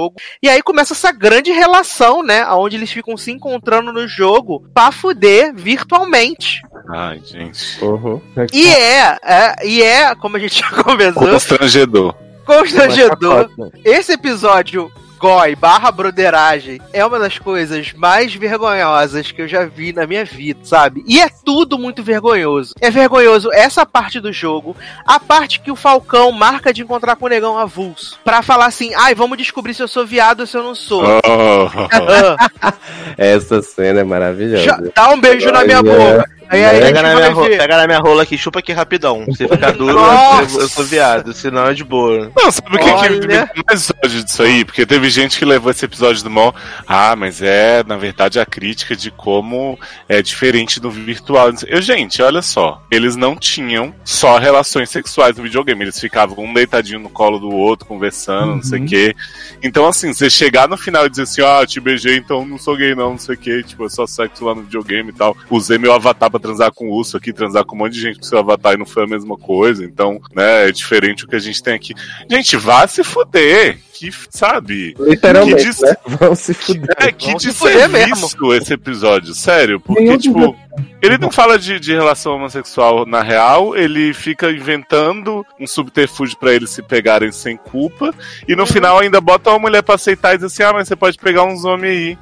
E 0.42 0.48
aí 0.48 0.62
começa 0.62 0.92
essa 0.92 1.12
grande 1.12 1.50
relação, 1.52 2.22
né? 2.22 2.46
Onde 2.48 2.76
eles 2.76 2.90
ficam 2.90 3.16
se 3.16 3.30
encontrando 3.30 3.92
no 3.92 4.06
jogo 4.06 4.64
pra 4.74 4.90
fuder 4.92 5.54
virtualmente. 5.54 6.62
Ai, 6.88 7.20
gente. 7.24 7.82
Uhum. 7.84 8.20
E 8.52 8.66
é, 8.68 9.18
é, 9.22 9.66
e 9.66 9.82
é, 9.82 10.14
como 10.14 10.36
a 10.36 10.40
gente 10.40 10.60
já 10.60 10.70
conversou, 10.82 11.28
Constrangedor. 11.28 12.14
constrangedor. 12.44 13.50
Esse 13.84 14.12
episódio 14.12 14.90
Goi 15.22 15.54
barra 15.54 15.92
broderagem 15.92 16.80
é 16.92 17.06
uma 17.06 17.16
das 17.16 17.38
coisas 17.38 17.92
mais 17.92 18.34
vergonhosas 18.34 19.30
que 19.30 19.40
eu 19.40 19.46
já 19.46 19.64
vi 19.64 19.92
na 19.92 20.04
minha 20.04 20.24
vida, 20.24 20.58
sabe? 20.64 21.04
E 21.06 21.20
é 21.20 21.28
tudo 21.44 21.78
muito 21.78 22.02
vergonhoso. 22.02 22.74
É 22.80 22.90
vergonhoso 22.90 23.48
essa 23.52 23.86
parte 23.86 24.18
do 24.18 24.32
jogo, 24.32 24.76
a 25.06 25.20
parte 25.20 25.60
que 25.60 25.70
o 25.70 25.76
Falcão 25.76 26.32
marca 26.32 26.72
de 26.72 26.82
encontrar 26.82 27.14
com 27.14 27.26
o 27.26 27.28
negão 27.28 27.56
avulso. 27.56 28.18
Pra 28.24 28.42
falar 28.42 28.66
assim, 28.66 28.92
ai, 28.96 29.14
vamos 29.14 29.38
descobrir 29.38 29.74
se 29.74 29.82
eu 29.84 29.86
sou 29.86 30.04
viado 30.04 30.40
ou 30.40 30.46
se 30.48 30.56
eu 30.56 30.64
não 30.64 30.74
sou. 30.74 31.04
Oh. 31.04 31.68
Ah, 32.60 32.72
Essa 33.16 33.62
cena 33.62 34.00
é 34.00 34.04
maravilhosa. 34.04 34.62
já- 34.64 34.80
dá 34.94 35.10
um 35.10 35.20
beijo 35.20 35.50
na 35.52 35.62
minha 35.64 35.78
Olha. 35.78 36.16
boca. 36.16 36.30
Aí, 36.52 36.64
aí, 36.64 36.80
Pega 36.80 37.02
na, 37.02 37.14
minha 37.14 37.30
ro- 37.30 37.44
ver. 37.44 37.56
pega 37.58 37.76
na 37.78 37.86
minha 37.86 37.98
rola 37.98 38.22
aqui, 38.22 38.36
chupa 38.36 38.58
aqui 38.58 38.72
rapidão. 38.72 39.24
Se 39.34 39.48
ficar 39.48 39.72
duro, 39.76 39.98
eu, 39.98 40.60
eu 40.60 40.68
sou 40.68 40.84
viado, 40.84 41.32
senão 41.32 41.66
é 41.66 41.74
de 41.74 41.82
boa. 41.82 42.30
Não, 42.36 42.50
sabe 42.50 42.68
o 42.76 42.78
que, 42.78 42.84
que 42.84 42.90
Olha. 42.90 43.20
deu 43.20 43.64
mais 43.66 43.90
ódio 44.04 44.22
disso 44.24 44.42
aí? 44.42 44.64
Porque 44.64 44.84
teve 44.84 45.08
gente 45.10 45.38
que 45.38 45.44
levou 45.44 45.70
esse 45.70 45.84
episódio 45.84 46.22
do 46.22 46.30
mó. 46.30 46.52
Ah, 46.86 47.16
mas 47.16 47.40
é, 47.40 47.82
na 47.84 47.96
verdade, 47.96 48.38
a 48.38 48.44
crítica 48.46 48.94
de 48.94 49.10
como 49.10 49.78
é 50.08 50.20
diferente 50.20 50.78
do 50.78 50.90
virtual. 50.90 51.50
Eu, 51.66 51.80
gente, 51.80 52.20
olha 52.22 52.42
só. 52.42 52.82
Eles 52.90 53.16
não 53.16 53.34
tinham 53.36 53.94
só 54.04 54.38
relações 54.38 54.90
sexuais 54.90 55.36
no 55.36 55.42
videogame. 55.44 55.82
Eles 55.84 55.98
ficavam 55.98 56.44
um 56.44 56.52
deitadinho 56.52 57.00
no 57.00 57.08
colo 57.08 57.38
do 57.38 57.48
outro, 57.50 57.86
conversando, 57.86 58.56
não 58.56 58.62
sei 58.62 58.78
o 58.78 58.82
Uhum. 58.82 58.88
quê. 58.88 59.14
Então, 59.62 59.86
assim, 59.86 60.12
você 60.12 60.28
chegar 60.28 60.68
no 60.68 60.76
final 60.76 61.06
e 61.06 61.10
dizer 61.10 61.22
assim, 61.22 61.42
ah, 61.42 61.64
te 61.66 61.80
beijei, 61.80 62.16
então 62.16 62.44
não 62.44 62.58
sou 62.58 62.76
gay, 62.76 62.94
não, 62.94 63.10
não 63.12 63.18
sei 63.18 63.34
o 63.34 63.38
quê. 63.38 63.62
Tipo, 63.62 63.86
é 63.86 63.88
só 63.88 64.06
sexo 64.06 64.44
lá 64.44 64.54
no 64.54 64.62
videogame 64.62 65.10
e 65.10 65.12
tal. 65.12 65.36
Usei 65.48 65.78
meu 65.78 65.92
avatar 65.92 66.30
pra 66.30 66.40
transar 66.42 66.72
com 66.72 66.88
o 66.88 66.92
urso 66.94 67.16
aqui, 67.16 67.32
transar 67.32 67.64
com 67.64 67.74
um 67.74 67.78
monte 67.78 67.92
de 67.94 68.00
gente 68.00 68.18
com 68.18 68.24
seu 68.24 68.38
avatar 68.38 68.74
e 68.74 68.76
não 68.76 68.84
foi 68.86 69.04
a 69.04 69.06
mesma 69.06 69.36
coisa. 69.38 69.84
Então, 69.84 70.20
né, 70.34 70.68
é 70.68 70.72
diferente 70.72 71.24
o 71.24 71.28
que 71.28 71.36
a 71.36 71.40
gente 71.40 71.62
tem 71.62 71.74
aqui. 71.74 71.94
Gente, 72.30 72.56
vá 72.56 72.86
se 72.86 73.02
fuder. 73.04 73.78
Que, 73.94 74.10
sabe? 74.30 74.96
Literalmente, 74.98 75.56
Que 75.62 75.64
dis- 75.70 75.80
né? 75.80 75.94
Vão 76.06 76.34
se 76.34 76.52
fuder. 76.52 76.90
É, 76.98 77.12
que 77.12 77.26
Vamos 77.26 77.42
se 77.42 77.48
de 77.50 77.54
fuder 77.54 77.88
serviço 77.88 78.52
esse 78.54 78.72
episódio, 78.74 79.32
sério. 79.32 79.78
Porque, 79.78 80.02
Nenhum 80.02 80.18
tipo, 80.18 80.56
ele 81.00 81.18
não 81.18 81.30
fala 81.30 81.56
de, 81.56 81.78
de 81.78 81.92
relação 81.92 82.34
homossexual 82.34 83.06
na 83.06 83.22
real, 83.22 83.76
ele 83.76 84.12
fica 84.12 84.50
inventando 84.50 85.46
um 85.60 85.66
subterfúgio 85.68 86.36
pra 86.36 86.52
eles 86.52 86.70
se 86.70 86.82
pegarem 86.82 87.30
sem 87.30 87.56
culpa, 87.56 88.12
e 88.48 88.56
no 88.56 88.66
final 88.66 88.98
ainda 88.98 89.20
bota 89.20 89.50
uma 89.50 89.58
mulher 89.60 89.82
pra 89.82 89.94
aceitar 89.94 90.34
e 90.34 90.38
diz 90.38 90.46
assim: 90.46 90.64
ah, 90.64 90.72
mas 90.72 90.88
você 90.88 90.96
pode 90.96 91.16
pegar 91.18 91.44
uns 91.44 91.64
homens 91.64 91.90
aí. 91.96 92.18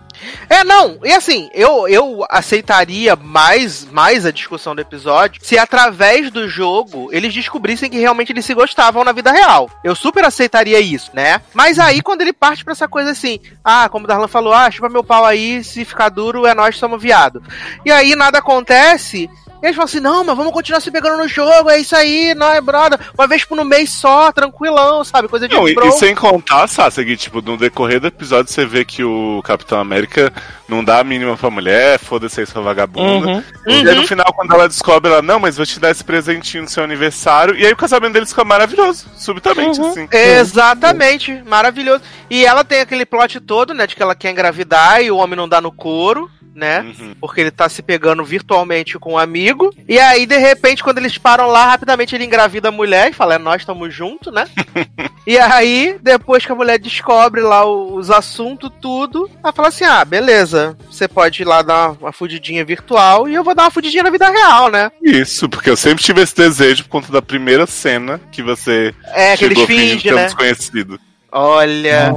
É, 0.48 0.64
não, 0.64 0.98
e 1.04 1.12
assim, 1.12 1.48
eu, 1.54 1.88
eu 1.88 2.24
aceitaria 2.28 3.16
mais, 3.16 3.84
mais 3.90 4.26
a 4.26 4.30
discussão 4.30 4.74
do 4.74 4.80
episódio 4.80 5.40
se 5.44 5.58
através 5.58 6.30
do 6.30 6.48
jogo 6.48 7.08
eles 7.12 7.32
descobrissem 7.32 7.90
que 7.90 7.98
realmente 7.98 8.32
eles 8.32 8.44
se 8.44 8.54
gostavam 8.54 9.04
na 9.04 9.12
vida 9.12 9.32
real. 9.32 9.70
Eu 9.82 9.94
super 9.94 10.24
aceitaria 10.24 10.80
isso, 10.80 11.10
né? 11.14 11.40
Mas 11.54 11.78
aí 11.78 12.02
quando 12.02 12.22
ele 12.22 12.32
parte 12.32 12.64
pra 12.64 12.72
essa 12.72 12.88
coisa 12.88 13.10
assim, 13.10 13.40
ah, 13.64 13.88
como 13.88 14.04
o 14.04 14.08
Darlan 14.08 14.28
falou, 14.28 14.52
ah, 14.52 14.70
chupa 14.70 14.88
meu 14.88 15.04
pau 15.04 15.24
aí, 15.24 15.62
se 15.64 15.84
ficar 15.84 16.08
duro 16.08 16.46
é 16.46 16.54
nós 16.54 16.76
somos 16.76 17.00
viado. 17.00 17.42
E 17.84 17.90
aí 17.90 18.14
nada 18.14 18.38
acontece. 18.38 19.28
E 19.62 19.66
eles 19.66 19.76
falam 19.76 19.84
assim, 19.84 20.00
não, 20.00 20.24
mas 20.24 20.36
vamos 20.36 20.52
continuar 20.52 20.80
se 20.80 20.90
pegando 20.90 21.18
no 21.18 21.28
jogo, 21.28 21.70
é 21.70 21.78
isso 21.78 21.94
aí, 21.94 22.34
não 22.34 22.50
é, 22.50 22.60
brother. 22.60 22.98
Uma 23.16 23.26
vez 23.26 23.44
por 23.44 23.56
no 23.56 23.64
mês 23.64 23.90
só, 23.90 24.32
tranquilão, 24.32 25.04
sabe? 25.04 25.28
Coisa 25.28 25.46
de 25.46 25.54
Não, 25.54 25.68
e, 25.68 25.74
e 25.74 25.92
sem 25.92 26.14
contar, 26.14 26.66
Sassa, 26.66 27.04
que, 27.04 27.16
tipo, 27.16 27.42
no 27.42 27.56
decorrer 27.56 28.00
do 28.00 28.06
episódio 28.06 28.52
você 28.52 28.64
vê 28.64 28.84
que 28.84 29.04
o 29.04 29.42
Capitão 29.44 29.78
América 29.78 30.32
não 30.68 30.82
dá 30.82 31.00
a 31.00 31.04
mínima 31.04 31.36
pra 31.36 31.50
mulher, 31.50 31.98
foda-se 31.98 32.40
aí 32.40 32.46
sua 32.46 32.62
vagabunda. 32.62 33.26
Uhum. 33.28 33.42
E 33.66 33.88
aí 33.88 33.94
no 33.94 34.06
final, 34.06 34.32
quando 34.32 34.54
ela 34.54 34.68
descobre, 34.68 35.10
ela, 35.10 35.20
não, 35.20 35.40
mas 35.40 35.56
vou 35.56 35.66
te 35.66 35.78
dar 35.78 35.90
esse 35.90 36.04
presentinho 36.04 36.62
no 36.62 36.68
seu 36.68 36.84
aniversário. 36.84 37.56
E 37.56 37.66
aí 37.66 37.72
o 37.72 37.76
casamento 37.76 38.12
deles 38.12 38.30
fica 38.30 38.44
maravilhoso, 38.44 39.06
subitamente, 39.16 39.80
assim. 39.80 40.08
Exatamente, 40.10 41.42
maravilhoso. 41.46 42.02
E 42.30 42.44
ela 42.44 42.64
tem 42.64 42.80
aquele 42.80 43.04
plot 43.04 43.40
todo, 43.40 43.74
né, 43.74 43.86
de 43.86 43.96
que 43.96 44.02
ela 44.02 44.14
quer 44.14 44.30
engravidar 44.30 45.02
e 45.02 45.10
o 45.10 45.16
homem 45.16 45.36
não 45.36 45.48
dá 45.48 45.60
no 45.60 45.72
couro, 45.72 46.30
né? 46.54 46.80
Uhum. 46.80 47.14
Porque 47.20 47.40
ele 47.40 47.50
tá 47.50 47.68
se 47.68 47.82
pegando 47.82 48.24
virtualmente 48.24 48.98
com 48.98 49.14
um 49.14 49.18
amigo. 49.18 49.49
E 49.88 49.98
aí, 49.98 50.26
de 50.26 50.36
repente, 50.38 50.82
quando 50.82 50.98
eles 50.98 51.18
param 51.18 51.46
lá, 51.46 51.66
rapidamente 51.66 52.14
ele 52.14 52.24
engravida 52.24 52.68
a 52.68 52.72
mulher 52.72 53.10
e 53.10 53.14
fala: 53.14 53.34
é, 53.34 53.38
nós 53.38 53.62
estamos 53.62 53.94
juntos, 53.94 54.32
né? 54.32 54.46
e 55.26 55.38
aí, 55.38 55.96
depois 56.00 56.44
que 56.44 56.52
a 56.52 56.54
mulher 56.54 56.78
descobre 56.78 57.40
lá 57.40 57.64
os 57.64 58.10
assuntos, 58.10 58.70
tudo, 58.80 59.30
ela 59.42 59.52
fala 59.52 59.68
assim: 59.68 59.84
ah, 59.84 60.04
beleza, 60.04 60.76
você 60.90 61.06
pode 61.08 61.42
ir 61.42 61.44
lá 61.44 61.62
dar 61.62 61.92
uma, 62.00 62.12
fudidinha 62.12 62.64
virtual 62.64 63.28
e 63.28 63.34
eu 63.34 63.44
vou 63.44 63.54
dar 63.54 63.64
uma 63.64 63.70
fudidinha 63.70 64.02
na 64.02 64.10
vida 64.10 64.28
real, 64.28 64.70
né? 64.70 64.90
Isso, 65.02 65.48
porque 65.48 65.70
eu 65.70 65.76
sempre 65.76 66.02
tive 66.02 66.20
esse 66.22 66.34
desejo 66.34 66.84
por 66.84 66.90
conta 66.90 67.12
da 67.12 67.22
primeira 67.22 67.66
cena 67.66 68.20
que 68.30 68.42
você 68.42 68.94
É, 69.14 69.36
que 69.36 69.44
eles 69.44 69.58
chegou 69.58 69.66
fingindo 69.66 69.92
fingem, 69.92 70.12
é 70.12 70.14
né? 70.14 70.24
desconhecido. 70.26 71.00
Olha. 71.32 72.12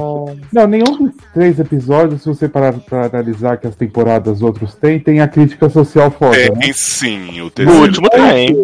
Não, 0.52 0.66
nenhum 0.66 0.84
dos 0.84 1.12
três 1.32 1.58
episódios, 1.58 2.22
se 2.22 2.28
você 2.28 2.48
parar 2.48 2.72
pra 2.74 3.06
analisar 3.06 3.56
que 3.58 3.66
as 3.66 3.76
temporadas 3.76 4.42
outros 4.42 4.74
têm, 4.74 4.98
tem 4.98 5.20
a 5.20 5.28
crítica 5.28 5.68
social 5.70 6.10
foda, 6.10 6.36
né? 6.36 6.48
Tem 6.60 6.72
sim, 6.72 7.40
o 7.40 7.46
O 7.46 7.50
terceiro. 7.50 7.80
último 7.82 8.08
tem. 8.10 8.56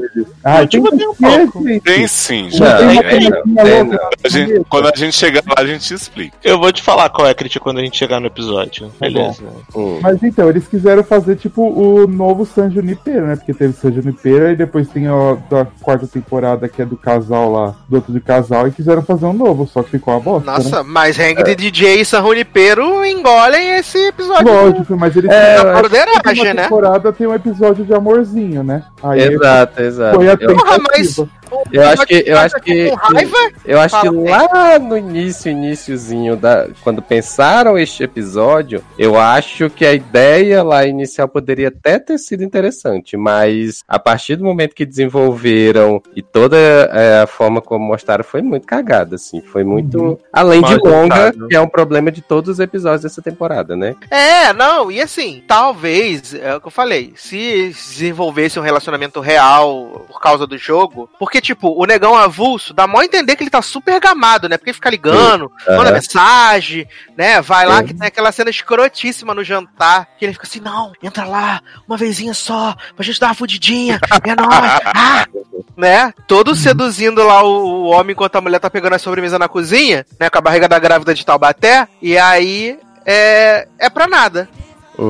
Ah, 0.44 0.56
o 0.58 0.60
último 0.62 0.90
tem 0.96 1.08
um 1.08 1.14
pouco. 1.14 1.80
Tem 1.80 2.06
sim, 2.06 2.44
Não, 2.44 2.50
já. 2.50 2.76
tem 2.78 2.86
uma 2.88 2.92
é, 2.92 2.94
não, 2.94 3.02
pegadinha 3.02 3.60
é, 3.62 3.82
louca. 3.82 3.96
não. 4.02 4.10
A 4.24 4.28
gente- 4.28 4.64
quando 4.68 4.86
a 4.88 4.92
gente 4.96 5.16
chegar 5.16 5.42
lá, 5.46 5.54
a 5.58 5.66
gente 5.66 5.94
explica. 5.94 6.36
Eu 6.42 6.58
vou 6.58 6.72
te 6.72 6.82
falar 6.82 7.08
qual 7.10 7.26
é 7.28 7.30
a 7.30 7.34
crítica 7.34 7.62
quando 7.62 7.78
a 7.78 7.82
gente 7.82 7.96
chegar 7.96 8.20
no 8.20 8.26
episódio. 8.26 8.90
Beleza. 9.00 9.42
Hum. 9.74 9.98
Mas 10.02 10.22
então, 10.22 10.48
eles 10.48 10.66
quiseram 10.66 11.04
fazer 11.04 11.36
tipo 11.36 11.62
o 11.62 12.06
novo 12.06 12.44
San 12.44 12.70
Junipero, 12.70 13.26
né? 13.26 13.36
Porque 13.36 13.54
teve 13.54 13.72
San 13.74 13.92
Junipero 13.92 14.50
e 14.50 14.56
depois 14.56 14.88
tem 14.88 15.06
a 15.06 15.36
da 15.48 15.66
quarta 15.80 16.06
temporada 16.06 16.68
que 16.68 16.82
é 16.82 16.84
do 16.84 16.96
casal 16.96 17.50
lá, 17.52 17.74
do 17.88 17.96
outro 17.96 18.12
do 18.12 18.20
casal, 18.20 18.66
e 18.66 18.72
quiseram 18.72 19.02
fazer 19.02 19.26
um 19.26 19.32
novo, 19.32 19.66
só 19.66 19.82
que 19.82 19.90
ficou 19.90 20.14
uma 20.14 20.20
bosta. 20.20 20.39
Né? 20.40 20.52
Nossa, 20.52 20.82
mas 20.82 21.18
Hanged 21.18 21.54
DJ 21.54 22.00
e 22.00 22.04
San 22.04 22.22
Junipero 22.22 23.04
engolem 23.04 23.76
esse 23.76 23.98
episódio. 24.08 24.46
Lógico, 24.52 24.96
mas 24.96 25.16
eles 25.16 25.30
É, 25.30 25.62
na 25.62 25.72
broderagem, 25.78 26.14
última 26.26 26.54
né? 26.54 26.62
temporada 26.64 27.12
tem 27.12 27.26
um 27.26 27.34
episódio 27.34 27.84
de 27.84 27.94
amorzinho, 27.94 28.62
né? 28.62 28.82
Aí 29.02 29.20
Exato, 29.20 29.82
exato. 29.82 30.16
foi 30.16 30.28
a 30.28 30.32
Eu, 30.32 30.38
Porra, 30.56 30.78
tentativa. 30.78 30.88
mas- 30.96 31.24
eu 31.72 31.82
acho 31.82 32.06
que, 32.06 32.24
eu 32.26 32.38
acho 32.38 32.56
que, 32.56 32.92
eu 33.64 33.80
acho 33.80 34.00
que 34.00 34.08
lá 34.08 34.78
no 34.78 34.96
início, 34.96 35.50
iniciozinho 35.50 36.36
da, 36.36 36.68
quando 36.82 37.00
pensaram 37.02 37.78
este 37.78 38.02
episódio, 38.02 38.82
eu 38.98 39.18
acho 39.18 39.70
que 39.70 39.86
a 39.86 39.92
ideia 39.92 40.62
lá 40.62 40.86
inicial 40.86 41.28
poderia 41.28 41.68
até 41.68 41.98
ter 41.98 42.18
sido 42.18 42.42
interessante, 42.42 43.16
mas 43.16 43.82
a 43.86 43.98
partir 43.98 44.36
do 44.36 44.44
momento 44.44 44.74
que 44.74 44.86
desenvolveram 44.86 46.02
e 46.14 46.22
toda 46.22 46.56
é, 46.56 47.22
a 47.22 47.26
forma 47.26 47.60
como 47.60 47.84
mostraram 47.84 48.24
foi 48.24 48.42
muito 48.42 48.66
cagada, 48.66 49.16
assim, 49.16 49.40
foi 49.40 49.64
muito 49.64 50.00
Uhum. 50.00 50.18
além 50.32 50.62
de 50.62 50.76
longa, 50.76 51.32
que 51.48 51.54
é 51.54 51.60
um 51.60 51.68
problema 51.68 52.10
de 52.10 52.22
todos 52.22 52.50
os 52.50 52.60
episódios 52.60 53.02
dessa 53.02 53.22
temporada, 53.22 53.76
né? 53.76 53.96
É, 54.10 54.52
não, 54.52 54.90
e 54.90 55.00
assim, 55.00 55.42
talvez, 55.46 56.34
é 56.34 56.54
o 56.54 56.60
que 56.60 56.66
eu 56.66 56.70
falei, 56.70 57.12
se 57.16 57.68
desenvolvesse 57.68 58.58
um 58.58 58.62
relacionamento 58.62 59.20
real 59.20 60.06
por 60.08 60.20
causa 60.20 60.46
do 60.46 60.56
jogo, 60.56 61.08
porque, 61.18 61.39
tipo, 61.40 61.80
o 61.80 61.84
negão 61.84 62.16
avulso 62.16 62.74
dá 62.74 62.86
mó 62.86 63.00
a 63.00 63.04
entender 63.04 63.36
que 63.36 63.42
ele 63.42 63.50
tá 63.50 63.62
super 63.62 63.98
gamado, 64.00 64.48
né? 64.48 64.56
Porque 64.56 64.72
fica 64.72 64.90
ligando, 64.90 65.50
manda 65.66 65.84
Aham. 65.84 65.92
mensagem, 65.92 66.86
né? 67.16 67.40
Vai 67.40 67.66
lá 67.66 67.78
Sim. 67.78 67.86
que 67.86 67.94
tem 67.94 68.06
aquela 68.06 68.32
cena 68.32 68.50
escrotíssima 68.50 69.34
no 69.34 69.44
jantar, 69.44 70.08
que 70.18 70.24
ele 70.24 70.32
fica 70.32 70.46
assim, 70.46 70.60
não, 70.60 70.92
entra 71.02 71.24
lá, 71.24 71.60
uma 71.86 71.96
vezinha 71.96 72.34
só, 72.34 72.74
pra 72.94 73.04
gente 73.04 73.20
dar 73.20 73.28
uma 73.28 73.34
fudidinha, 73.34 74.00
é 74.24 74.34
nóis, 74.34 74.80
ah! 74.94 75.26
Né? 75.76 76.12
Todo 76.26 76.54
seduzindo 76.54 77.22
lá 77.24 77.42
o, 77.42 77.84
o 77.84 77.84
homem 77.86 78.12
enquanto 78.12 78.36
a 78.36 78.40
mulher 78.40 78.58
tá 78.58 78.68
pegando 78.68 78.94
a 78.94 78.98
sobremesa 78.98 79.38
na 79.38 79.48
cozinha, 79.48 80.04
né? 80.18 80.28
Com 80.28 80.38
a 80.38 80.42
barriga 80.42 80.68
da 80.68 80.78
grávida 80.78 81.14
de 81.14 81.24
Taubaté, 81.24 81.88
e 82.02 82.18
aí 82.18 82.78
é, 83.06 83.66
é 83.78 83.90
pra 83.90 84.06
nada. 84.06 84.48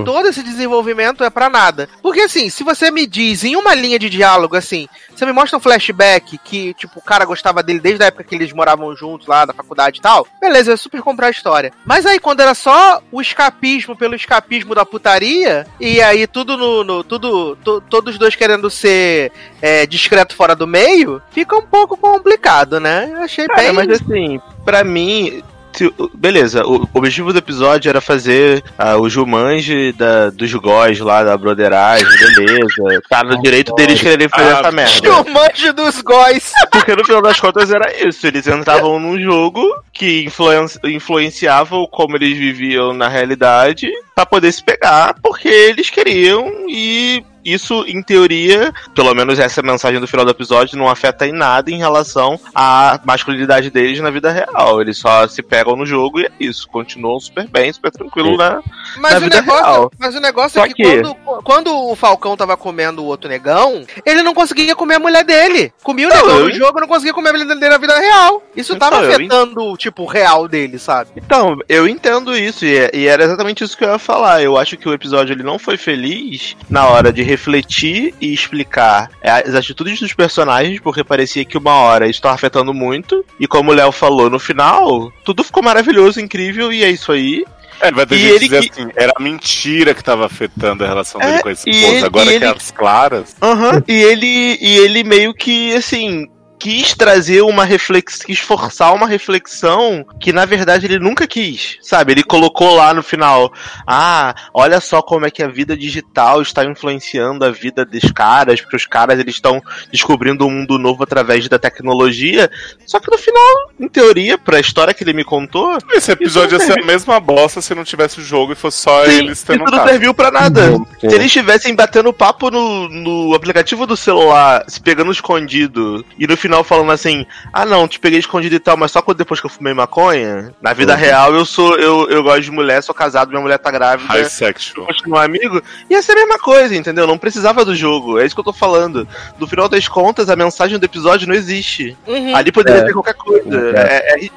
Todo 0.04 0.28
esse 0.28 0.42
desenvolvimento 0.42 1.24
é 1.24 1.30
pra 1.30 1.48
nada. 1.48 1.88
Porque 2.02 2.20
assim, 2.20 2.48
se 2.48 2.62
você 2.62 2.90
me 2.90 3.06
diz 3.06 3.42
em 3.44 3.56
uma 3.56 3.74
linha 3.74 3.98
de 3.98 4.08
diálogo 4.08 4.56
assim, 4.56 4.88
você 5.14 5.26
me 5.26 5.32
mostra 5.32 5.56
um 5.58 5.60
flashback 5.60 6.38
que, 6.38 6.74
tipo, 6.74 6.98
o 6.98 7.02
cara 7.02 7.24
gostava 7.24 7.62
dele 7.62 7.80
desde 7.80 8.02
a 8.04 8.06
época 8.06 8.24
que 8.24 8.34
eles 8.34 8.52
moravam 8.52 8.94
juntos 8.94 9.26
lá 9.26 9.44
da 9.44 9.52
faculdade 9.52 9.98
e 9.98 10.02
tal, 10.02 10.26
beleza, 10.40 10.70
eu 10.70 10.76
super 10.76 11.02
comprar 11.02 11.26
a 11.28 11.30
história. 11.30 11.72
Mas 11.84 12.06
aí 12.06 12.18
quando 12.20 12.40
era 12.40 12.54
só 12.54 13.02
o 13.10 13.20
escapismo 13.20 13.96
pelo 13.96 14.14
escapismo 14.14 14.74
da 14.74 14.84
putaria, 14.86 15.66
e 15.80 16.00
aí 16.00 16.26
tudo 16.26 16.56
no. 16.56 16.84
no- 16.84 17.04
tudo. 17.04 17.56
to- 17.56 17.80
todos 17.80 18.14
os 18.14 18.18
dois 18.18 18.36
querendo 18.36 18.70
ser 18.70 19.32
é, 19.60 19.86
discreto 19.86 20.34
fora 20.36 20.54
do 20.54 20.66
meio, 20.66 21.20
fica 21.32 21.56
um 21.56 21.62
pouco 21.62 21.96
complicado, 21.96 22.78
né? 22.78 23.10
Eu 23.12 23.22
achei 23.22 23.46
Cara, 23.46 23.62
bem. 23.62 23.72
mas 23.72 23.90
assim, 23.90 24.40
pra 24.64 24.84
mim. 24.84 25.42
Se- 25.72 25.92
Beleza, 26.14 26.64
o 26.66 26.88
objetivo 26.94 27.32
do 27.32 27.38
episódio 27.38 27.88
era 27.88 28.00
fazer 28.00 28.62
ah, 28.78 28.96
o 28.96 29.08
Jumanji 29.08 29.92
da, 29.92 30.30
dos 30.30 30.52
góis 30.54 30.98
lá, 31.00 31.22
da 31.24 31.36
broderagem, 31.36 32.06
beleza. 32.36 33.00
Tá 33.08 33.22
no 33.24 33.40
direito 33.42 33.74
deles 33.74 34.00
quererem 34.00 34.28
fazer 34.28 34.54
Ah, 34.54 34.58
essa 34.60 34.72
merda. 34.72 35.20
O 35.20 35.30
manjo 35.32 35.72
dos 35.72 36.00
góis. 36.02 36.52
Porque 36.70 36.94
no 36.94 37.04
final 37.04 37.22
das 37.22 37.38
contas 37.40 37.70
era 37.70 37.90
isso. 38.06 38.26
Eles 38.26 38.46
entravam 38.46 38.98
num 38.98 39.18
jogo 39.20 39.62
que 39.92 40.24
influen- 40.24 40.66
influenciava 40.84 41.76
o 41.76 41.88
como 41.88 42.16
eles 42.16 42.36
viviam 42.36 42.92
na 42.92 43.08
realidade 43.08 43.90
pra 44.14 44.24
poder 44.26 44.52
se 44.52 44.62
pegar, 44.62 45.14
porque 45.22 45.48
eles 45.48 45.88
queriam 45.88 46.50
e 46.68 47.24
isso, 47.44 47.84
em 47.86 48.02
teoria, 48.02 48.72
pelo 48.94 49.14
menos 49.14 49.38
essa 49.38 49.60
é 49.60 49.62
mensagem 49.62 50.00
do 50.00 50.06
final 50.06 50.24
do 50.24 50.30
episódio, 50.30 50.78
não 50.78 50.88
afeta 50.88 51.26
em 51.26 51.32
nada 51.32 51.70
em 51.70 51.78
relação 51.78 52.38
à 52.54 52.98
masculinidade 53.04 53.70
deles 53.70 54.00
na 54.00 54.10
vida 54.10 54.30
real. 54.30 54.80
Eles 54.80 54.98
só 54.98 55.26
se 55.28 55.42
pegam 55.42 55.76
no 55.76 55.86
jogo 55.86 56.20
e 56.20 56.26
é 56.26 56.30
isso. 56.40 56.68
Continuam 56.68 57.18
super 57.20 57.46
bem, 57.48 57.72
super 57.72 57.90
tranquilo 57.90 58.36
na, 58.36 58.60
Mas 58.98 59.12
na 59.12 59.18
o, 59.18 59.20
vida 59.22 59.40
negócio, 59.40 59.64
real. 59.64 59.92
mas 59.98 60.14
o 60.16 60.20
negócio 60.20 60.60
Só 60.60 60.64
é 60.64 60.68
que, 60.68 60.74
que- 60.74 61.00
Quando, 61.02 61.14
quando 61.42 61.74
o 61.90 61.94
Falcão 61.96 62.36
tava 62.36 62.56
comendo 62.56 63.02
o 63.02 63.06
outro 63.06 63.28
negão, 63.28 63.84
ele 64.04 64.22
não 64.22 64.34
conseguia 64.34 64.74
comer 64.76 64.94
a 64.96 64.98
mulher 65.00 65.24
dele. 65.24 65.72
Comia 65.82 66.06
o 66.08 66.10
negão 66.10 66.38
eu- 66.38 66.44
no 66.48 66.52
jogo 66.52 66.80
não 66.80 66.88
conseguia 66.88 67.12
comer 67.14 67.30
a 67.30 67.32
mulher 67.32 67.46
dele 67.46 67.68
na 67.68 67.78
vida 67.78 67.98
real. 67.98 68.42
Isso 68.56 68.74
Então, 68.74 68.90
tava 68.90 69.04
eu- 69.04 69.12
afetando, 69.12 69.76
tipo, 69.76 70.02
o 70.02 70.06
real 70.06 70.46
dele, 70.48 70.78
sabe? 70.78 71.10
Então, 71.16 71.58
eu 71.68 71.86
entendo 71.88 72.36
isso, 72.36 72.64
e, 72.64 72.90
e 72.92 73.06
era 73.06 73.24
exatamente 73.24 73.64
isso 73.64 73.76
que 73.76 73.84
eu 73.84 73.90
ia 73.90 73.98
falar. 73.98 74.42
Eu 74.42 74.56
acho 74.58 74.76
que 74.76 74.88
o 74.88 74.92
episódio 74.92 75.32
ele 75.32 75.42
não 75.42 75.58
foi 75.58 75.76
feliz 75.76 76.56
na 76.68 76.86
hora 76.86 77.12
de 77.12 77.22
refletir 77.30 78.14
e 78.20 78.32
explicar 78.32 79.10
as 79.22 79.54
atitudes 79.54 80.00
dos 80.00 80.12
personagens, 80.12 80.80
porque 80.80 81.04
parecia 81.04 81.44
que 81.44 81.56
uma 81.56 81.74
hora 81.74 82.04
isso 82.06 82.18
estava 82.18 82.34
afetando 82.34 82.74
muito. 82.74 83.24
E 83.38 83.46
como 83.46 83.70
o 83.70 83.74
Léo 83.74 83.92
falou 83.92 84.28
no 84.28 84.38
final, 84.38 85.12
tudo 85.24 85.44
ficou 85.44 85.62
maravilhoso, 85.62 86.20
incrível, 86.20 86.72
e 86.72 86.82
é 86.84 86.90
isso 86.90 87.12
aí. 87.12 87.44
É, 87.80 87.90
vai 87.90 88.04
ter 88.04 88.16
E 88.16 88.18
gente 88.18 88.30
ele 88.34 88.38
dizer 88.40 88.58
assim, 88.58 88.90
era 88.94 89.12
mentira 89.18 89.94
que 89.94 90.04
tava 90.04 90.26
afetando 90.26 90.84
a 90.84 90.86
relação 90.86 91.18
dele 91.18 91.36
É, 91.36 91.38
com 91.40 91.48
a 91.48 91.52
e 91.52 91.54
esposa. 91.54 91.76
ele- 91.76 92.04
Agora 92.04 92.24
e 92.26 92.28
que 92.28 92.34
ele- 92.34 92.44
é 92.44 92.48
as 92.48 92.70
claras. 92.70 93.36
Aham. 93.40 93.82
e 93.88 93.92
ele 93.94 94.58
e 94.60 94.76
ele 94.78 95.02
meio 95.02 95.32
que 95.32 95.72
assim 95.74 96.26
quis 96.60 96.94
trazer 96.94 97.40
uma 97.40 97.64
reflexão, 97.64 98.26
quis 98.26 98.38
forçar 98.38 98.94
uma 98.94 99.06
reflexão 99.06 100.04
que 100.20 100.32
na 100.32 100.44
verdade 100.44 100.84
ele 100.84 100.98
nunca 100.98 101.26
quis, 101.26 101.78
sabe? 101.80 102.12
Ele 102.12 102.22
colocou 102.22 102.74
lá 102.74 102.92
no 102.92 103.02
final, 103.02 103.50
ah, 103.86 104.34
olha 104.52 104.78
só 104.80 105.00
como 105.00 105.24
é 105.24 105.30
que 105.30 105.42
a 105.42 105.48
vida 105.48 105.74
digital 105.74 106.42
está 106.42 106.64
influenciando 106.64 107.44
a 107.44 107.50
vida 107.50 107.84
dos 107.84 108.12
caras, 108.12 108.60
porque 108.60 108.76
os 108.76 108.86
caras 108.86 109.18
eles 109.18 109.36
estão 109.36 109.62
descobrindo 109.90 110.46
um 110.46 110.50
mundo 110.50 110.78
novo 110.78 111.02
através 111.02 111.48
da 111.48 111.58
tecnologia. 111.58 112.50
Só 112.86 113.00
que 113.00 113.10
no 113.10 113.16
final, 113.16 113.70
em 113.78 113.88
teoria, 113.88 114.36
pra 114.36 114.60
história 114.60 114.92
que 114.92 115.02
ele 115.02 115.14
me 115.14 115.24
contou, 115.24 115.78
Esse 115.92 116.12
episódio 116.12 116.58
ia 116.58 116.60
ser 116.64 116.78
a 116.78 116.84
mesma 116.84 117.18
bosta 117.18 117.62
se 117.62 117.74
não 117.74 117.84
tivesse 117.84 118.20
o 118.20 118.22
jogo 118.22 118.52
e 118.52 118.56
fosse 118.56 118.82
só 118.82 119.04
sim, 119.06 119.18
eles 119.18 119.42
tendo 119.42 119.64
não 119.64 119.86
serviu 119.86 120.12
pra 120.12 120.30
nada. 120.30 120.72
Sim. 120.72 120.84
Se 121.00 121.06
eles 121.06 121.26
estivessem 121.26 121.74
batendo 121.74 122.12
papo 122.12 122.50
no, 122.50 122.88
no 122.88 123.34
aplicativo 123.34 123.86
do 123.86 123.96
celular, 123.96 124.64
se 124.68 124.80
pegando 124.80 125.10
escondido, 125.10 126.04
e 126.18 126.26
no 126.26 126.36
final 126.36 126.49
falando 126.64 126.90
assim, 126.92 127.26
ah 127.52 127.64
não, 127.64 127.86
te 127.88 127.98
peguei 127.98 128.18
escondido 128.18 128.54
e 128.54 128.58
tal, 128.58 128.76
mas 128.76 128.90
só 128.90 129.00
quando 129.00 129.18
depois 129.18 129.40
que 129.40 129.46
eu 129.46 129.50
fumei 129.50 129.72
maconha, 129.74 130.52
na 130.60 130.72
vida 130.72 130.92
Uhum. 130.94 130.98
real 130.98 131.34
eu 131.34 131.44
sou, 131.44 131.76
eu, 131.78 132.08
eu 132.10 132.22
gosto 132.22 132.42
de 132.42 132.50
mulher, 132.50 132.82
sou 132.82 132.94
casado, 132.94 133.28
minha 133.30 133.40
mulher 133.40 133.58
tá 133.58 133.70
grávida, 133.70 134.12
High 134.12 134.24
sexual. 134.24 134.86
continuar 134.86 135.24
amigo, 135.24 135.62
ia 135.88 136.02
ser 136.02 136.12
a 136.12 136.16
mesma 136.16 136.38
coisa, 136.38 136.74
entendeu? 136.76 137.06
Não 137.06 137.18
precisava 137.18 137.64
do 137.64 137.74
jogo, 137.74 138.18
é 138.18 138.26
isso 138.26 138.34
que 138.34 138.40
eu 138.40 138.44
tô 138.44 138.52
falando. 138.52 139.06
No 139.38 139.46
final 139.46 139.68
das 139.68 139.86
contas, 139.88 140.28
a 140.28 140.36
mensagem 140.36 140.78
do 140.78 140.84
episódio 140.84 141.26
não 141.28 141.34
existe. 141.34 141.96
Uhum. 142.06 142.34
Ali 142.36 142.52
poderia 142.52 142.80
É. 142.80 142.84
ter 142.84 142.92
qualquer 142.92 143.14
coisa. 143.14 143.72
É, 143.76 144.14
é 144.14 144.18
ri- 144.20 144.32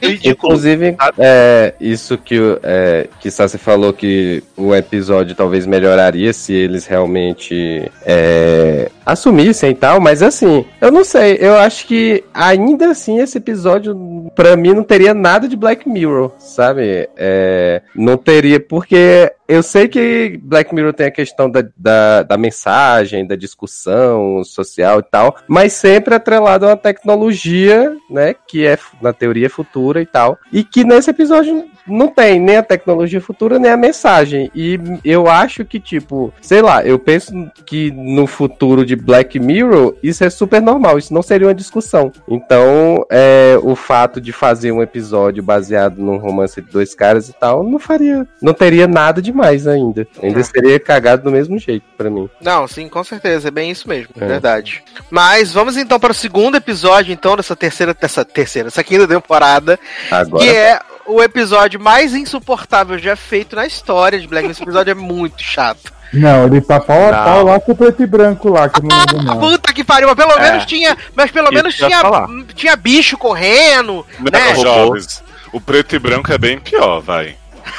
ridículo. 0.00 0.52
Inclusive, 0.52 0.96
é, 1.18 1.74
isso 1.80 2.18
que, 2.18 2.36
é, 2.62 3.08
que 3.20 3.30
Sassi 3.30 3.58
falou 3.58 3.92
que 3.92 4.42
o 4.56 4.74
episódio 4.74 5.34
talvez 5.34 5.66
melhoraria 5.66 6.32
se 6.32 6.52
eles 6.52 6.86
realmente 6.86 7.90
é, 8.04 8.90
assumissem 9.04 9.70
e 9.70 9.74
tal, 9.74 10.00
mas 10.00 10.22
assim, 10.22 10.64
eu 10.80 10.90
não 10.90 11.04
sei, 11.04 11.38
eu 11.40 11.56
acho 11.56 11.86
que 11.86 12.24
ainda 12.34 12.90
assim 12.90 13.20
esse 13.20 13.38
episódio, 13.38 14.30
pra 14.34 14.56
mim, 14.56 14.74
não 14.74 14.82
teria 14.82 15.14
nada 15.14 15.48
de 15.48 15.56
Black 15.56 15.88
Mirror, 15.88 16.32
sabe? 16.38 17.08
É, 17.16 17.82
não 17.94 18.16
teria, 18.16 18.60
porque 18.60 19.32
eu 19.48 19.62
sei 19.62 19.88
que 19.88 20.38
Black 20.42 20.74
Mirror 20.74 20.92
tem 20.92 21.06
a 21.06 21.10
questão 21.10 21.50
da, 21.50 21.64
da, 21.76 22.22
da 22.22 22.38
mensagem, 22.38 23.26
da 23.26 23.36
discussão 23.36 24.42
social 24.44 25.00
e 25.00 25.02
tal, 25.02 25.36
mas 25.46 25.72
sempre 25.72 26.14
atrelado 26.14 26.66
a 26.66 26.70
uma 26.70 26.76
tecnologia, 26.76 27.96
né, 28.10 28.34
que 28.34 28.66
é, 28.66 28.78
na 29.00 29.12
teoria, 29.12 29.48
futura 29.48 30.00
e 30.00 30.06
tal, 30.06 30.38
e 30.52 30.64
que 30.64 30.84
nesse 30.84 31.10
episódio 31.10 31.68
não 31.86 32.08
tem 32.08 32.40
nem 32.40 32.56
a 32.56 32.62
tecnologia 32.62 33.20
futura, 33.20 33.58
nem 33.58 33.70
a 33.70 33.76
mensagem, 33.76 34.50
e 34.54 34.78
eu 35.04 35.28
acho 35.28 35.64
que, 35.64 35.78
tipo, 35.78 36.32
sei 36.40 36.62
lá, 36.62 36.84
eu 36.84 36.98
penso 36.98 37.32
que 37.64 37.90
no 37.92 38.26
futuro 38.26 38.84
de 38.84 38.96
Black 38.96 39.38
Mirror, 39.38 39.94
isso 40.02 40.24
é 40.24 40.30
super 40.30 40.60
normal, 40.60 40.98
isso 40.98 41.12
não 41.14 41.22
seria 41.22 41.46
uma 41.46 41.54
discussão. 41.54 42.12
Então, 42.28 43.04
é, 43.10 43.58
o 43.62 43.74
fato 43.74 44.20
de 44.20 44.32
fazer 44.32 44.72
um 44.72 44.82
episódio 44.82 45.42
baseado 45.42 45.98
num 45.98 46.16
romance 46.16 46.60
de 46.60 46.70
dois 46.70 46.94
caras 46.94 47.28
e 47.28 47.32
tal, 47.32 47.62
não 47.62 47.78
faria, 47.78 48.26
não 48.40 48.52
teria 48.52 48.86
nada 48.86 49.20
demais 49.22 49.66
ainda. 49.66 50.06
Ainda 50.22 50.42
seria 50.42 50.78
cagado 50.80 51.22
do 51.22 51.30
mesmo 51.30 51.58
jeito 51.58 51.84
pra 51.96 52.10
mim. 52.10 52.28
Não, 52.40 52.66
sim, 52.66 52.88
com 52.88 53.02
certeza, 53.04 53.48
é 53.48 53.50
bem 53.50 53.70
isso 53.70 53.88
mesmo, 53.88 54.12
É. 54.20 54.26
verdade. 54.26 54.82
Mas 55.10 55.52
vamos 55.52 55.76
então 55.76 55.98
para 55.98 56.12
o 56.12 56.14
segundo 56.14 56.56
episódio, 56.56 57.12
então, 57.12 57.36
dessa 57.36 57.56
terceira, 57.56 57.94
dessa 57.94 58.24
terceira, 58.24 58.68
essa 58.68 58.84
quinta 58.84 59.06
temporada, 59.06 59.78
Agora, 60.10 60.44
que 60.44 60.50
é 60.50 60.80
o 61.06 61.22
episódio 61.22 61.80
mais 61.80 62.14
insuportável 62.14 62.98
já 62.98 63.14
feito 63.16 63.56
na 63.56 63.66
história 63.66 64.18
de 64.20 64.26
Black 64.26 64.42
Mirror. 64.42 64.52
Esse 64.52 64.62
episódio 64.62 64.90
é 64.90 64.94
muito 64.94 65.42
chato. 65.42 65.92
Não, 66.12 66.46
ele 66.46 66.60
tá 66.60 66.78
pau 66.80 67.08
a 67.12 67.24
pau 67.24 67.44
lá 67.44 67.58
com 67.60 67.72
o 67.72 67.76
preto 67.76 68.02
e 68.02 68.06
branco 68.06 68.48
lá, 68.48 68.68
que 68.68 68.78
eu 68.80 68.84
não 68.84 68.96
lembro 68.98 69.22
não. 69.24 69.38
Puta 69.38 69.72
que 69.72 69.82
pariu, 69.84 70.06
mas 70.08 70.16
pelo 70.16 70.32
É. 70.38 70.50
menos 70.50 70.64
tinha, 70.66 70.96
mas 71.14 71.30
pelo 71.30 71.46
Isso 71.46 71.54
menos 71.54 71.74
tinha, 71.74 72.00
falar. 72.00 72.28
tinha 72.54 72.76
bicho 72.76 73.18
correndo, 73.18 74.06
Não, 74.20 74.30
né? 74.32 74.54
jovens. 74.54 75.22
O 75.52 75.60
preto 75.60 75.94
e 75.96 75.98
branco 75.98 76.32
é 76.32 76.38
bem 76.38 76.58
pior, 76.60 77.00
vai. 77.00 77.36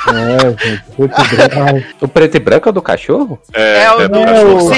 É, 0.08 0.66
gente, 0.66 0.84
preto 0.96 1.22
e 1.22 1.36
branco. 1.36 1.60
Ai, 1.60 1.86
o 2.02 2.08
preto 2.08 2.36
e 2.36 2.40
branco 2.40 2.70
é 2.70 2.72
o 2.72 2.74
do 2.74 2.82
cachorro? 2.82 3.40
É, 3.54 3.84
É 3.84 3.92
o 3.94 4.02
é 4.02 4.08
do 4.08 4.20
cachorro. 4.22 4.70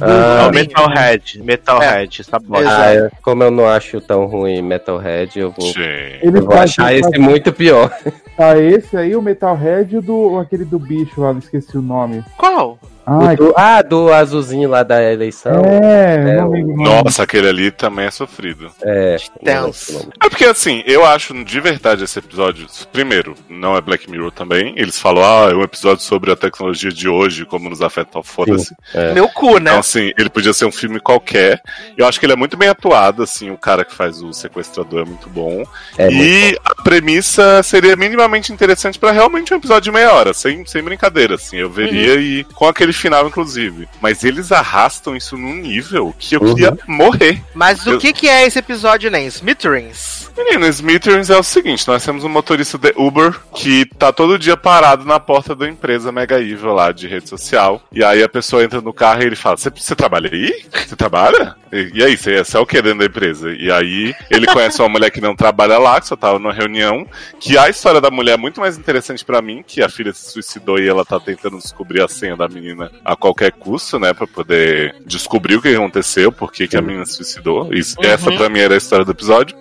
Ah, 0.00 0.42
Não, 0.44 0.50
Metalhead, 0.50 1.42
Metalhead, 1.42 2.20
essa 2.20 2.38
bosta. 2.38 2.68
Ah, 2.68 2.94
eu- 2.94 3.10
como 3.22 3.42
eu 3.42 3.50
não 3.50 3.68
acho 3.68 4.00
tão 4.00 4.26
ruim 4.26 4.60
Metalhead, 4.62 5.38
eu 5.38 5.50
vou. 5.56 5.68
Ele 5.76 6.38
eu 6.38 6.42
vou 6.42 6.48
tá, 6.50 6.62
achar 6.62 6.84
tá, 6.84 6.94
esse 6.94 7.18
muito 7.18 7.52
pior. 7.52 7.90
tá 8.36 8.58
esse 8.58 8.96
aí, 8.96 9.14
o 9.16 9.22
Metalhead 9.22 9.96
o 9.96 10.02
do, 10.02 10.38
aquele 10.38 10.64
do 10.64 10.78
bicho 10.78 11.20
lá, 11.20 11.32
esqueci 11.32 11.76
o 11.76 11.82
nome. 11.82 12.24
Qual? 12.36 12.78
Ai, 13.06 13.36
do- 13.36 13.54
ah, 13.56 13.82
do 13.82 14.12
azulzinho 14.12 14.68
lá 14.68 14.82
da 14.82 15.02
eleição. 15.12 15.62
é, 15.64 16.36
é, 16.38 16.44
o-. 16.44 16.76
Nossa, 16.76 17.22
aquele 17.22 17.48
ali 17.48 17.70
também 17.70 18.06
é 18.06 18.10
sofrido. 18.10 18.70
É, 18.82 19.16
Tenso. 19.44 20.08
É 20.24 20.28
porque 20.28 20.44
assim, 20.44 20.82
eu 20.86 21.04
acho 21.06 21.32
de 21.44 21.60
verdade 21.60 22.02
esse 22.04 22.18
episódio. 22.18 22.66
Primeiro, 22.92 23.34
não 23.48 23.76
é 23.76 23.80
Black 23.80 24.10
Mirror 24.10 24.30
também. 24.32 24.74
Eles 24.76 24.98
falam, 24.98 25.22
ah, 25.22 25.50
é 25.50 25.54
um 25.54 25.62
episódio 25.62 26.02
sobre 26.02 26.32
a 26.32 26.36
tecnologia 26.36 26.90
de 26.90 27.08
hoje, 27.08 27.44
como 27.44 27.68
nos 27.70 27.80
afeta, 27.82 28.22
foda-se. 28.22 28.74
É. 28.92 29.12
Meu 29.12 29.28
cu, 29.28 29.58
né? 29.58 29.70
Então, 29.70 29.78
assim, 29.78 30.10
ele 30.18 30.28
podia 30.28 30.52
ser 30.52 30.64
um 30.64 30.72
filme 30.72 30.98
qualquer. 30.98 31.60
Eu 31.96 32.06
acho 32.06 32.18
que 32.18 32.26
ele 32.26 32.32
é 32.32 32.36
muito 32.36 32.56
bem 32.56 32.68
atuado, 32.68 33.22
assim, 33.22 33.50
o 33.50 33.58
cara 33.58 33.84
que 33.84 33.94
faz 33.94 34.22
o 34.22 34.32
sequestrador 34.32 35.02
é 35.02 35.04
muito 35.04 35.28
bom. 35.28 35.64
É 35.96 36.10
e 36.10 36.58
a 36.64 36.82
premissa 36.82 37.62
seria 37.62 37.94
minimamente 37.96 38.52
interessante 38.52 38.98
pra 38.98 39.12
realmente 39.12 39.52
um 39.52 39.56
episódio 39.56 39.82
de 39.82 39.92
meia 39.92 40.12
hora, 40.12 40.34
sem, 40.34 40.64
sem 40.66 40.82
brincadeira, 40.82 41.34
assim. 41.36 41.56
Eu 41.56 41.70
veria 41.70 42.16
e 42.16 42.44
com 42.54 42.66
aquele 42.66 42.92
final, 42.96 43.26
inclusive. 43.26 43.88
Mas 44.00 44.24
eles 44.24 44.52
arrastam 44.52 45.16
isso 45.16 45.36
num 45.36 45.54
nível 45.54 46.14
que 46.18 46.36
eu 46.36 46.40
Uhum. 46.42 46.54
queria 46.54 46.76
morrer. 46.86 47.42
Mas 47.54 47.86
o 47.86 47.90
Eu- 47.92 47.98
que 47.98 48.12
que 48.12 48.28
é 48.28 48.46
esse 48.46 48.58
episódio, 48.58 49.10
nem? 49.10 49.26
Smithereens? 49.26 50.30
Menino, 50.36 50.66
Smithereens 50.66 51.30
é 51.30 51.36
o 51.38 51.42
seguinte: 51.42 51.86
nós 51.88 52.04
temos 52.04 52.22
um 52.24 52.28
motorista 52.28 52.76
de 52.76 52.92
Uber 52.96 53.34
que 53.54 53.86
tá 53.98 54.12
todo 54.12 54.38
dia 54.38 54.56
parado 54.56 55.04
na 55.04 55.18
porta 55.18 55.54
da 55.54 55.66
empresa 55.68 56.12
Mega 56.12 56.38
Evil 56.40 56.74
lá 56.74 56.92
de 56.92 57.06
rede 57.08 57.28
social. 57.28 57.82
E 57.90 58.04
aí 58.04 58.22
a 58.22 58.28
pessoa 58.28 58.62
entra 58.62 58.80
no 58.80 58.92
carro 58.92 59.22
e 59.22 59.26
ele 59.26 59.36
fala: 59.36 59.56
Você 59.56 59.94
trabalha 59.94 60.28
aí? 60.30 60.64
Você 60.86 60.94
trabalha? 60.94 61.56
E, 61.72 61.90
e 61.94 62.04
aí, 62.04 62.16
você 62.16 62.44
você 62.44 62.56
é 62.56 62.60
o 62.60 62.66
que 62.66 62.80
dentro 62.82 62.98
da 63.00 63.06
empresa? 63.06 63.50
E 63.52 63.70
aí 63.72 64.14
ele 64.30 64.46
conhece 64.46 64.80
uma 64.80 64.88
mulher 64.88 65.10
que 65.10 65.20
não 65.20 65.34
trabalha 65.34 65.78
lá, 65.78 66.00
que 66.00 66.06
só 66.06 66.14
tava 66.16 66.38
numa 66.38 66.52
reunião. 66.52 67.06
Que 67.40 67.56
a 67.58 67.68
história 67.68 68.00
da 68.00 68.10
mulher 68.10 68.34
é 68.34 68.36
muito 68.36 68.60
mais 68.60 68.76
interessante 68.78 69.24
pra 69.24 69.40
mim, 69.42 69.64
que 69.66 69.82
a 69.82 69.88
filha 69.88 70.12
se 70.12 70.30
suicidou 70.32 70.78
e 70.78 70.86
ela 70.86 71.04
tá 71.04 71.18
tentando 71.18 71.56
descobrir 71.58 72.02
a 72.02 72.08
senha 72.08 72.36
da 72.36 72.46
menina 72.46 72.85
a 73.04 73.16
qualquer 73.16 73.52
custo, 73.52 73.98
né? 73.98 74.12
Pra 74.12 74.26
poder 74.26 74.94
descobrir 75.04 75.56
o 75.56 75.62
que 75.62 75.74
aconteceu, 75.74 76.30
por 76.30 76.52
que 76.52 76.68
que 76.68 76.76
a 76.76 76.82
menina 76.82 77.04
se 77.06 77.14
suicidou. 77.14 77.72
Isso, 77.72 77.96
Essa 78.00 78.30
pra 78.32 78.48
mim 78.48 78.60
era 78.60 78.74
a 78.74 78.78
história 78.78 79.04
do 79.04 79.10
episódio. 79.10 79.56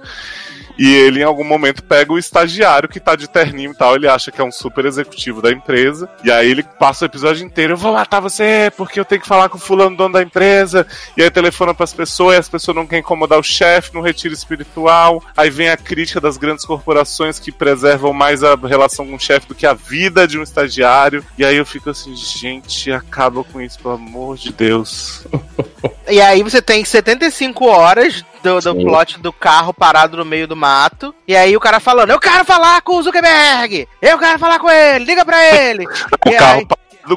E 0.77 0.93
ele, 0.93 1.21
em 1.21 1.23
algum 1.23 1.43
momento, 1.43 1.83
pega 1.83 2.11
o 2.11 2.17
estagiário 2.17 2.89
que 2.89 2.99
tá 2.99 3.15
de 3.15 3.29
terninho 3.29 3.71
e 3.71 3.75
tal. 3.75 3.95
Ele 3.95 4.07
acha 4.07 4.31
que 4.31 4.41
é 4.41 4.43
um 4.43 4.51
super 4.51 4.85
executivo 4.85 5.41
da 5.41 5.51
empresa. 5.51 6.09
E 6.23 6.31
aí 6.31 6.49
ele 6.49 6.63
passa 6.63 7.05
o 7.05 7.07
episódio 7.07 7.45
inteiro: 7.45 7.73
Eu 7.73 7.77
vou 7.77 7.93
matar 7.93 8.19
você 8.19 8.71
porque 8.75 8.99
eu 8.99 9.05
tenho 9.05 9.21
que 9.21 9.27
falar 9.27 9.49
com 9.49 9.57
o 9.57 9.61
fulano, 9.61 9.95
dono 9.95 10.13
da 10.13 10.21
empresa. 10.21 10.85
E 11.15 11.23
aí 11.23 11.31
telefona 11.31 11.73
pras 11.73 11.93
pessoas 11.93 12.35
e 12.35 12.39
as 12.39 12.49
pessoas 12.49 12.75
não 12.75 12.85
querem 12.85 13.01
incomodar 13.01 13.39
o 13.39 13.43
chefe 13.43 13.93
no 13.93 14.01
retiro 14.01 14.33
espiritual. 14.33 15.23
Aí 15.35 15.49
vem 15.49 15.69
a 15.69 15.77
crítica 15.77 16.19
das 16.19 16.37
grandes 16.37 16.65
corporações 16.65 17.39
que 17.39 17.51
preservam 17.51 18.13
mais 18.13 18.43
a 18.43 18.55
relação 18.55 19.05
com 19.07 19.15
o 19.15 19.19
chefe 19.19 19.47
do 19.47 19.55
que 19.55 19.65
a 19.65 19.73
vida 19.73 20.27
de 20.27 20.37
um 20.37 20.43
estagiário. 20.43 21.25
E 21.37 21.45
aí 21.45 21.55
eu 21.55 21.65
fico 21.65 21.89
assim: 21.89 22.15
Gente, 22.15 22.91
acaba 22.91 23.43
com 23.43 23.61
isso, 23.61 23.79
pelo 23.79 23.95
amor 23.95 24.37
de 24.37 24.51
Deus. 24.51 25.25
E 26.07 26.21
aí 26.21 26.43
você 26.43 26.61
tem 26.61 26.83
75 26.85 27.65
horas 27.65 28.23
do, 28.43 28.59
do 28.59 28.75
plot 28.75 29.19
do 29.19 29.33
carro 29.33 29.73
parado 29.73 30.17
no 30.17 30.25
meio 30.25 30.47
do 30.47 30.55
mato. 30.55 31.13
E 31.27 31.35
aí 31.35 31.55
o 31.55 31.59
cara 31.59 31.79
falando, 31.79 32.11
eu 32.11 32.19
quero 32.19 32.45
falar 32.45 32.81
com 32.81 32.97
o 32.97 33.03
Zuckerberg! 33.03 33.87
Eu 34.01 34.17
quero 34.19 34.37
falar 34.37 34.59
com 34.59 34.69
ele, 34.69 35.05
liga 35.05 35.25
pra 35.25 35.43
ele! 35.55 35.85
O 36.25 36.29
E 36.29 36.33
carro 36.37 36.59
aí- 36.59 36.67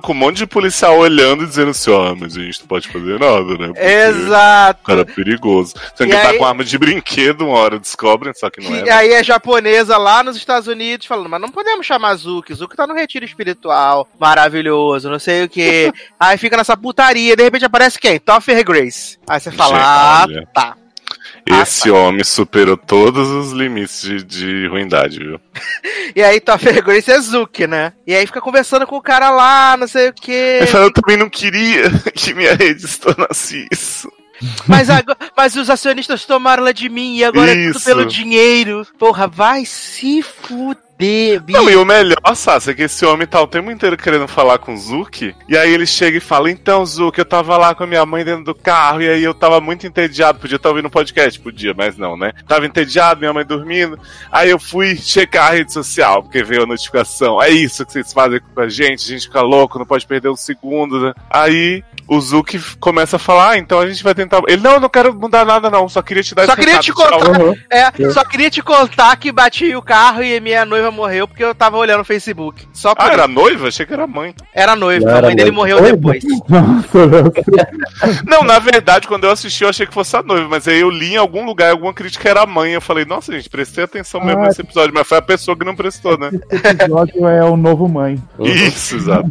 com 0.00 0.12
um 0.12 0.16
monte 0.16 0.38
de 0.38 0.46
policial 0.46 0.98
olhando 0.98 1.44
e 1.44 1.46
dizendo 1.46 1.70
assim: 1.70 1.90
Ó, 1.90 2.14
mas 2.14 2.36
a 2.36 2.40
gente 2.40 2.60
não 2.60 2.66
pode 2.66 2.88
fazer 2.88 3.18
nada, 3.18 3.58
né? 3.58 3.66
Porque 3.68 3.80
Exato. 3.80 4.80
O 4.82 4.86
cara 4.86 5.00
é 5.00 5.04
perigoso. 5.04 5.74
E 5.98 6.06
que 6.06 6.12
tá 6.12 6.30
aí- 6.30 6.38
com 6.38 6.44
arma 6.44 6.64
de 6.64 6.78
brinquedo, 6.78 7.46
uma 7.46 7.58
hora 7.58 7.78
descobrem, 7.78 8.32
só 8.34 8.50
que 8.50 8.60
não 8.60 8.74
é. 8.74 8.80
E 8.80 8.82
né? 8.82 8.90
aí 8.90 9.12
é 9.12 9.24
japonesa 9.24 9.96
lá 9.96 10.22
nos 10.22 10.36
Estados 10.36 10.68
Unidos 10.68 11.06
falando, 11.06 11.28
mas 11.28 11.40
não 11.40 11.50
podemos 11.50 11.86
chamar 11.86 12.14
Zuki, 12.14 12.54
Zuki 12.54 12.76
tá 12.76 12.86
no 12.86 12.94
retiro 12.94 13.24
espiritual, 13.24 14.08
maravilhoso, 14.18 15.10
não 15.10 15.18
sei 15.18 15.44
o 15.44 15.48
que. 15.48 15.92
aí 16.20 16.36
fica 16.36 16.56
nessa 16.56 16.76
putaria, 16.76 17.34
de 17.34 17.42
repente 17.42 17.64
aparece 17.64 17.98
quem? 17.98 18.18
Toffer 18.18 18.64
Grace. 18.64 19.18
Aí 19.28 19.40
você 19.40 19.50
fala, 19.50 20.26
Gente, 20.26 20.38
ah, 20.38 20.46
tá. 20.52 20.76
Esse 21.54 21.90
homem 21.90 22.24
superou 22.24 22.76
todos 22.76 23.28
os 23.28 23.52
limites 23.52 24.00
de, 24.00 24.22
de 24.22 24.66
ruindade, 24.68 25.18
viu? 25.18 25.40
E 26.16 26.22
aí 26.22 26.40
Topher 26.40 26.82
Grace 26.82 27.10
é 27.10 27.20
Zuki, 27.20 27.66
né? 27.66 27.92
E 28.06 28.14
aí 28.14 28.26
fica 28.26 28.40
conversando 28.40 28.86
com 28.86 28.96
o 28.96 29.02
cara 29.02 29.30
lá, 29.30 29.76
não 29.76 29.86
sei 29.86 30.08
o 30.08 30.14
quê. 30.14 30.56
Ele 30.60 30.66
fala, 30.66 30.86
eu 30.86 30.92
também 30.92 31.18
não 31.18 31.28
queria 31.28 31.90
que 32.14 32.32
minha 32.32 32.54
rede 32.54 32.88
se 32.88 32.98
tornasse 32.98 33.68
isso. 33.70 34.10
Mas, 34.66 34.88
agora, 34.88 35.18
mas 35.36 35.56
os 35.56 35.68
acionistas 35.68 36.24
tomaram 36.24 36.62
ela 36.62 36.72
de 36.72 36.88
mim 36.88 37.16
e 37.16 37.24
agora 37.24 37.50
é 37.50 37.66
tudo 37.66 37.76
Isso. 37.76 37.84
pelo 37.84 38.06
dinheiro. 38.06 38.86
Porra, 38.98 39.26
vai 39.26 39.64
se 39.64 40.22
fuder, 40.22 40.87
bicho. 40.98 41.58
Não, 41.58 41.70
e 41.70 41.76
o 41.76 41.84
melhor, 41.84 42.34
Sassi, 42.34 42.70
é 42.70 42.74
que 42.74 42.82
esse 42.82 43.06
homem 43.06 43.26
tá 43.26 43.40
o 43.40 43.46
tempo 43.46 43.70
inteiro 43.70 43.96
querendo 43.96 44.26
falar 44.26 44.58
com 44.58 44.74
o 44.74 44.76
Zuki. 44.76 45.34
E 45.48 45.56
aí 45.56 45.72
ele 45.72 45.86
chega 45.86 46.18
e 46.18 46.20
fala: 46.20 46.50
Então, 46.50 46.84
Zuki, 46.84 47.20
eu 47.20 47.24
tava 47.24 47.56
lá 47.56 47.74
com 47.74 47.84
a 47.84 47.86
minha 47.86 48.04
mãe 48.04 48.24
dentro 48.24 48.44
do 48.44 48.54
carro. 48.54 49.00
E 49.00 49.08
aí 49.08 49.22
eu 49.22 49.32
tava 49.32 49.60
muito 49.60 49.86
entediado. 49.86 50.40
Podia 50.40 50.56
estar 50.56 50.68
ouvindo 50.68 50.86
um 50.86 50.90
podcast, 50.90 51.38
podia, 51.38 51.72
mas 51.72 51.96
não, 51.96 52.16
né? 52.16 52.32
Tava 52.48 52.66
entediado, 52.66 53.20
minha 53.20 53.32
mãe 53.32 53.44
dormindo. 53.44 53.98
Aí 54.32 54.50
eu 54.50 54.58
fui 54.58 54.96
checar 54.96 55.48
a 55.48 55.54
rede 55.54 55.72
social, 55.72 56.22
porque 56.22 56.42
veio 56.42 56.64
a 56.64 56.66
notificação. 56.66 57.40
É 57.40 57.48
isso 57.48 57.86
que 57.86 57.92
vocês 57.92 58.12
fazem 58.12 58.40
com 58.40 58.60
a 58.60 58.68
gente, 58.68 59.04
a 59.04 59.14
gente 59.14 59.26
fica 59.26 59.40
louco, 59.40 59.78
não 59.78 59.86
pode 59.86 60.06
perder 60.06 60.28
um 60.28 60.36
segundo, 60.36 61.00
né? 61.00 61.14
Aí. 61.30 61.84
O 62.08 62.18
Zuki 62.20 62.58
começa 62.80 63.16
a 63.16 63.18
falar, 63.18 63.50
ah, 63.50 63.58
então 63.58 63.78
a 63.78 63.86
gente 63.86 64.02
vai 64.02 64.14
tentar. 64.14 64.40
Ele, 64.48 64.62
não, 64.62 64.72
eu 64.72 64.80
não 64.80 64.88
quero 64.88 65.12
mudar 65.14 65.44
nada, 65.44 65.68
não. 65.68 65.86
Só 65.90 66.00
queria 66.00 66.22
te 66.22 66.34
dar 66.34 66.46
Só 66.46 66.52
esse 66.52 66.60
queria 66.60 66.80
recado, 66.80 66.84
te 66.84 66.94
tchau." 66.94 67.34
contar. 67.34 67.64
É, 67.70 68.10
só 68.10 68.24
queria 68.24 68.50
te 68.50 68.62
contar 68.62 69.14
que 69.16 69.30
bati 69.30 69.76
o 69.76 69.82
carro 69.82 70.22
e 70.22 70.40
minha 70.40 70.64
noiva 70.64 70.90
morreu 70.90 71.28
porque 71.28 71.44
eu 71.44 71.54
tava 71.54 71.76
olhando 71.76 72.00
o 72.00 72.04
Facebook. 72.04 72.66
Só 72.72 72.94
Ah, 72.96 73.04
isso. 73.04 73.12
era 73.12 73.28
noiva? 73.28 73.68
Achei 73.68 73.84
que 73.84 73.92
era 73.92 74.06
mãe. 74.06 74.34
Era 74.54 74.74
noiva, 74.74 75.04
Não 75.04 75.18
a 75.18 75.22
mãe 75.22 75.36
dele 75.36 75.50
morreu 75.50 75.82
Oi, 75.82 75.92
depois. 75.92 76.24
Não, 78.26 78.42
na 78.42 78.58
verdade, 78.58 79.06
quando 79.06 79.24
eu 79.24 79.30
assisti, 79.30 79.62
eu 79.64 79.68
achei 79.68 79.86
que 79.86 79.94
fosse 79.94 80.16
a 80.16 80.22
noiva, 80.22 80.48
mas 80.48 80.66
aí 80.66 80.80
eu 80.80 80.90
li 80.90 81.14
em 81.14 81.16
algum 81.16 81.44
lugar, 81.44 81.70
alguma 81.70 81.92
crítica 81.92 82.28
era 82.28 82.42
a 82.42 82.46
mãe. 82.46 82.72
Eu 82.72 82.80
falei, 82.80 83.04
nossa, 83.04 83.32
gente, 83.32 83.48
prestei 83.48 83.84
atenção 83.84 84.24
mesmo 84.24 84.42
Ah. 84.42 84.46
nesse 84.46 84.60
episódio, 84.60 84.92
mas 84.94 85.06
foi 85.06 85.18
a 85.18 85.22
pessoa 85.22 85.56
que 85.56 85.64
não 85.64 85.76
prestou, 85.76 86.18
né? 86.18 86.30
Esse 86.50 86.66
episódio 86.68 87.26
é 87.28 87.44
o 87.44 87.56
novo 87.56 87.88
mãe. 87.88 88.18
Isso, 88.40 88.96
exato. 88.96 89.30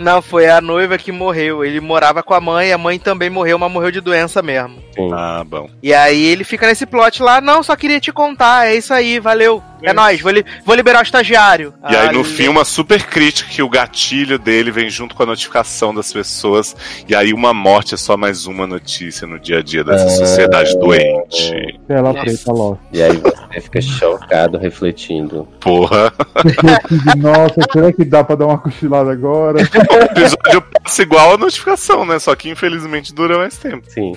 Não, 0.00 0.22
foi 0.22 0.48
a 0.48 0.62
noiva 0.62 0.96
que 0.96 1.12
morreu. 1.12 1.62
Ele 1.62 1.78
morava 1.78 2.22
com 2.22 2.32
a 2.32 2.40
mãe, 2.40 2.72
a 2.72 2.78
mãe 2.78 2.98
também 2.98 3.28
morreu, 3.28 3.58
mas 3.58 3.70
morreu 3.70 3.90
de 3.90 4.00
doença 4.00 4.40
mesmo. 4.40 4.82
Ah, 5.12 5.44
bom. 5.46 5.68
E 5.82 5.92
aí 5.92 6.24
ele 6.24 6.42
fica 6.42 6.66
nesse 6.66 6.86
plot 6.86 7.22
lá, 7.22 7.38
não, 7.38 7.62
só 7.62 7.76
queria 7.76 8.00
te 8.00 8.10
contar, 8.10 8.66
é 8.66 8.74
isso 8.76 8.94
aí, 8.94 9.20
valeu. 9.20 9.62
É 9.82 9.92
nóis, 9.92 10.20
vou, 10.20 10.30
li- 10.32 10.44
vou 10.64 10.74
liberar 10.74 11.00
o 11.00 11.02
estagiário. 11.02 11.72
E 11.90 11.96
aí, 11.96 12.12
no 12.12 12.20
Ah, 12.20 12.24
fim, 12.24 12.48
uma 12.48 12.64
super 12.64 13.02
crítica 13.06 13.50
que 13.50 13.62
o 13.62 13.68
gatilho 13.68 14.38
dele 14.38 14.70
vem 14.70 14.88
junto 14.90 15.14
com 15.14 15.22
a 15.22 15.26
notificação 15.26 15.94
das 15.94 16.12
pessoas. 16.12 16.76
E 17.08 17.14
aí, 17.14 17.32
uma 17.32 17.52
morte 17.54 17.94
é 17.94 17.96
só 17.96 18.16
mais 18.16 18.46
uma 18.46 18.66
notícia 18.66 19.26
no 19.26 19.38
dia 19.38 19.58
a 19.58 19.62
dia 19.62 19.82
dessa 19.84 20.06
Ah. 20.06 20.10
sociedade 20.10 20.78
doente. 20.78 21.78
Nossa. 21.88 22.20
preta, 22.20 22.52
Lost. 22.52 22.80
E 22.92 23.02
aí 23.02 23.16
você 23.16 23.60
fica 23.60 23.80
chocado, 23.80 24.58
refletindo. 24.58 25.46
Porra. 25.60 26.12
Nossa, 27.16 27.54
será 27.72 27.92
que 27.92 28.04
dá 28.04 28.22
pra 28.22 28.36
dar 28.36 28.46
uma 28.46 28.58
cochilada 28.58 29.10
agora? 29.12 29.60
O 29.90 30.02
episódio 30.04 30.62
passa 30.82 31.02
igual 31.02 31.34
a 31.34 31.38
notificação, 31.38 32.04
né? 32.04 32.18
Só 32.18 32.34
que 32.34 32.48
infelizmente 32.48 33.14
dura 33.14 33.38
mais 33.38 33.56
tempo. 33.56 33.82
Sim. 33.88 34.12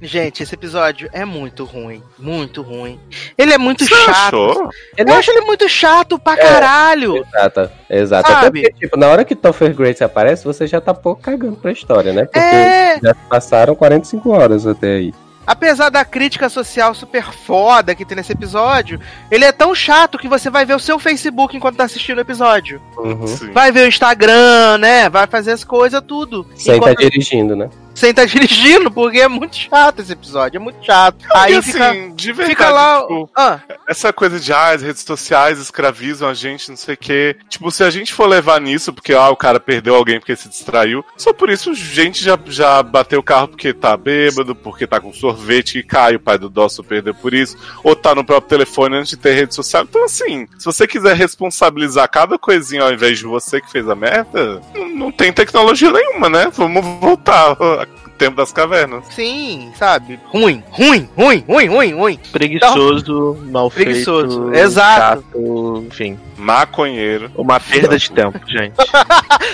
Gente, 0.00 0.42
esse 0.42 0.54
episódio 0.54 1.08
é 1.12 1.24
muito 1.24 1.64
ruim. 1.64 2.02
Muito 2.18 2.62
ruim. 2.62 2.98
Ele 3.36 3.52
é 3.52 3.58
muito 3.58 3.84
Você 3.84 3.94
chato. 3.94 4.36
achou? 4.36 4.70
Eu 4.96 5.14
acho 5.14 5.30
ele 5.30 5.40
muito 5.42 5.68
chato 5.68 6.18
pra 6.18 6.36
caralho. 6.36 7.16
Exato, 7.16 7.70
exato. 7.90 8.30
Sabe? 8.30 8.60
Até 8.60 8.68
porque, 8.70 8.84
tipo, 8.86 8.96
na 8.98 9.08
hora 9.08 9.24
que 9.24 9.34
Topher 9.34 9.74
Grace 9.74 10.02
aparece, 10.02 10.44
você 10.44 10.66
já 10.66 10.80
tá 10.80 10.92
pouco 10.94 11.20
cagando 11.22 11.56
pra 11.56 11.72
história, 11.72 12.12
né? 12.12 12.24
Porque 12.24 12.38
É. 12.38 12.98
já 13.02 13.14
passaram 13.28 13.74
45 13.74 14.30
horas 14.30 14.66
até 14.66 14.86
aí. 14.96 15.14
Apesar 15.44 15.88
da 15.90 16.04
crítica 16.04 16.48
social 16.48 16.94
super 16.94 17.24
foda 17.32 17.96
que 17.96 18.04
tem 18.04 18.16
nesse 18.16 18.30
episódio, 18.30 19.00
ele 19.28 19.44
é 19.44 19.50
tão 19.50 19.74
chato 19.74 20.16
que 20.16 20.28
você 20.28 20.48
vai 20.48 20.64
ver 20.64 20.76
o 20.76 20.78
seu 20.78 21.00
Facebook 21.00 21.56
enquanto 21.56 21.76
tá 21.76 21.82
assistindo 21.84 22.18
o 22.18 22.20
episódio. 22.20 22.80
Uhum. 22.96 23.24
Vai 23.52 23.72
ver 23.72 23.84
o 23.84 23.88
Instagram, 23.88 24.78
né? 24.78 25.08
Vai 25.08 25.26
fazer 25.26 25.50
as 25.50 25.64
coisas, 25.64 26.00
tudo. 26.06 26.46
Sem 26.54 26.76
Enquanto- 26.76 26.96
tá 26.96 27.02
dirigindo, 27.02 27.56
né? 27.56 27.68
Sem 28.02 28.12
tá 28.12 28.24
dirigindo, 28.26 28.90
porque 28.90 29.20
é 29.20 29.28
muito 29.28 29.54
chato 29.54 30.00
esse 30.00 30.12
episódio, 30.12 30.56
é 30.56 30.60
muito 30.60 30.84
chato. 30.84 31.24
Aí 31.32 31.54
assim, 31.54 31.70
fica, 31.70 31.92
de 32.16 32.32
verdade, 32.32 32.50
fica 32.50 32.70
lá. 32.70 33.00
tipo, 33.02 33.30
Ah, 33.36 33.60
essa 33.86 34.12
coisa 34.12 34.40
de 34.40 34.52
ah, 34.52 34.70
as 34.70 34.82
redes 34.82 35.02
sociais 35.02 35.60
escravizam 35.60 36.28
a 36.28 36.34
gente, 36.34 36.68
não 36.68 36.76
sei 36.76 36.94
o 36.94 36.98
quê. 36.98 37.36
Tipo, 37.48 37.70
se 37.70 37.84
a 37.84 37.90
gente 37.90 38.12
for 38.12 38.26
levar 38.26 38.60
nisso, 38.60 38.92
porque 38.92 39.12
ah, 39.12 39.30
o 39.30 39.36
cara 39.36 39.60
perdeu 39.60 39.94
alguém 39.94 40.18
porque 40.18 40.34
se 40.34 40.48
distraiu, 40.48 41.04
só 41.16 41.32
por 41.32 41.48
isso 41.48 41.72
gente 41.74 42.24
já, 42.24 42.36
já 42.46 42.82
bateu 42.82 43.20
o 43.20 43.22
carro 43.22 43.48
porque 43.48 43.72
tá 43.72 43.96
bêbado, 43.96 44.54
porque 44.54 44.86
tá 44.86 45.00
com 45.00 45.12
sorvete 45.12 45.78
e 45.78 45.82
cai, 45.84 46.16
o 46.16 46.20
pai 46.20 46.38
do 46.38 46.50
Dawson 46.50 46.82
perdeu 46.82 47.14
por 47.14 47.32
isso, 47.32 47.56
ou 47.84 47.94
tá 47.94 48.14
no 48.14 48.24
próprio 48.24 48.48
telefone 48.48 48.96
antes 48.96 49.10
de 49.10 49.16
ter 49.16 49.34
rede 49.34 49.54
social. 49.54 49.84
Então, 49.84 50.04
assim, 50.04 50.48
se 50.58 50.64
você 50.64 50.88
quiser 50.88 51.14
responsabilizar 51.14 52.10
cada 52.10 52.36
coisinha 52.36 52.82
ao 52.82 52.92
invés 52.92 53.18
de 53.18 53.24
você 53.26 53.60
que 53.60 53.70
fez 53.70 53.88
a 53.88 53.94
merda, 53.94 54.60
não, 54.74 54.88
não 54.88 55.12
tem 55.12 55.32
tecnologia 55.32 55.92
nenhuma, 55.92 56.28
né? 56.28 56.50
Vamos 56.52 56.84
voltar 57.00 57.56
ao 57.58 57.91
tempo 58.18 58.36
das 58.36 58.52
cavernas. 58.52 59.04
sim, 59.10 59.72
sabe? 59.76 60.18
Ruim, 60.26 60.62
ruim, 60.70 61.08
ruim, 61.16 61.44
ruim, 61.48 61.66
ruim, 61.68 61.92
ruim. 61.94 62.20
Preguiçoso, 62.30 63.36
mal 63.50 63.70
Preguiçoso, 63.70 64.50
feito. 64.50 64.54
exato. 64.64 65.22
chato, 65.22 65.84
enfim. 65.88 66.18
Maconheiro. 66.36 67.30
Uma 67.34 67.58
perda 67.60 67.96
de 67.98 68.10
tempo, 68.10 68.38
gente. 68.46 68.74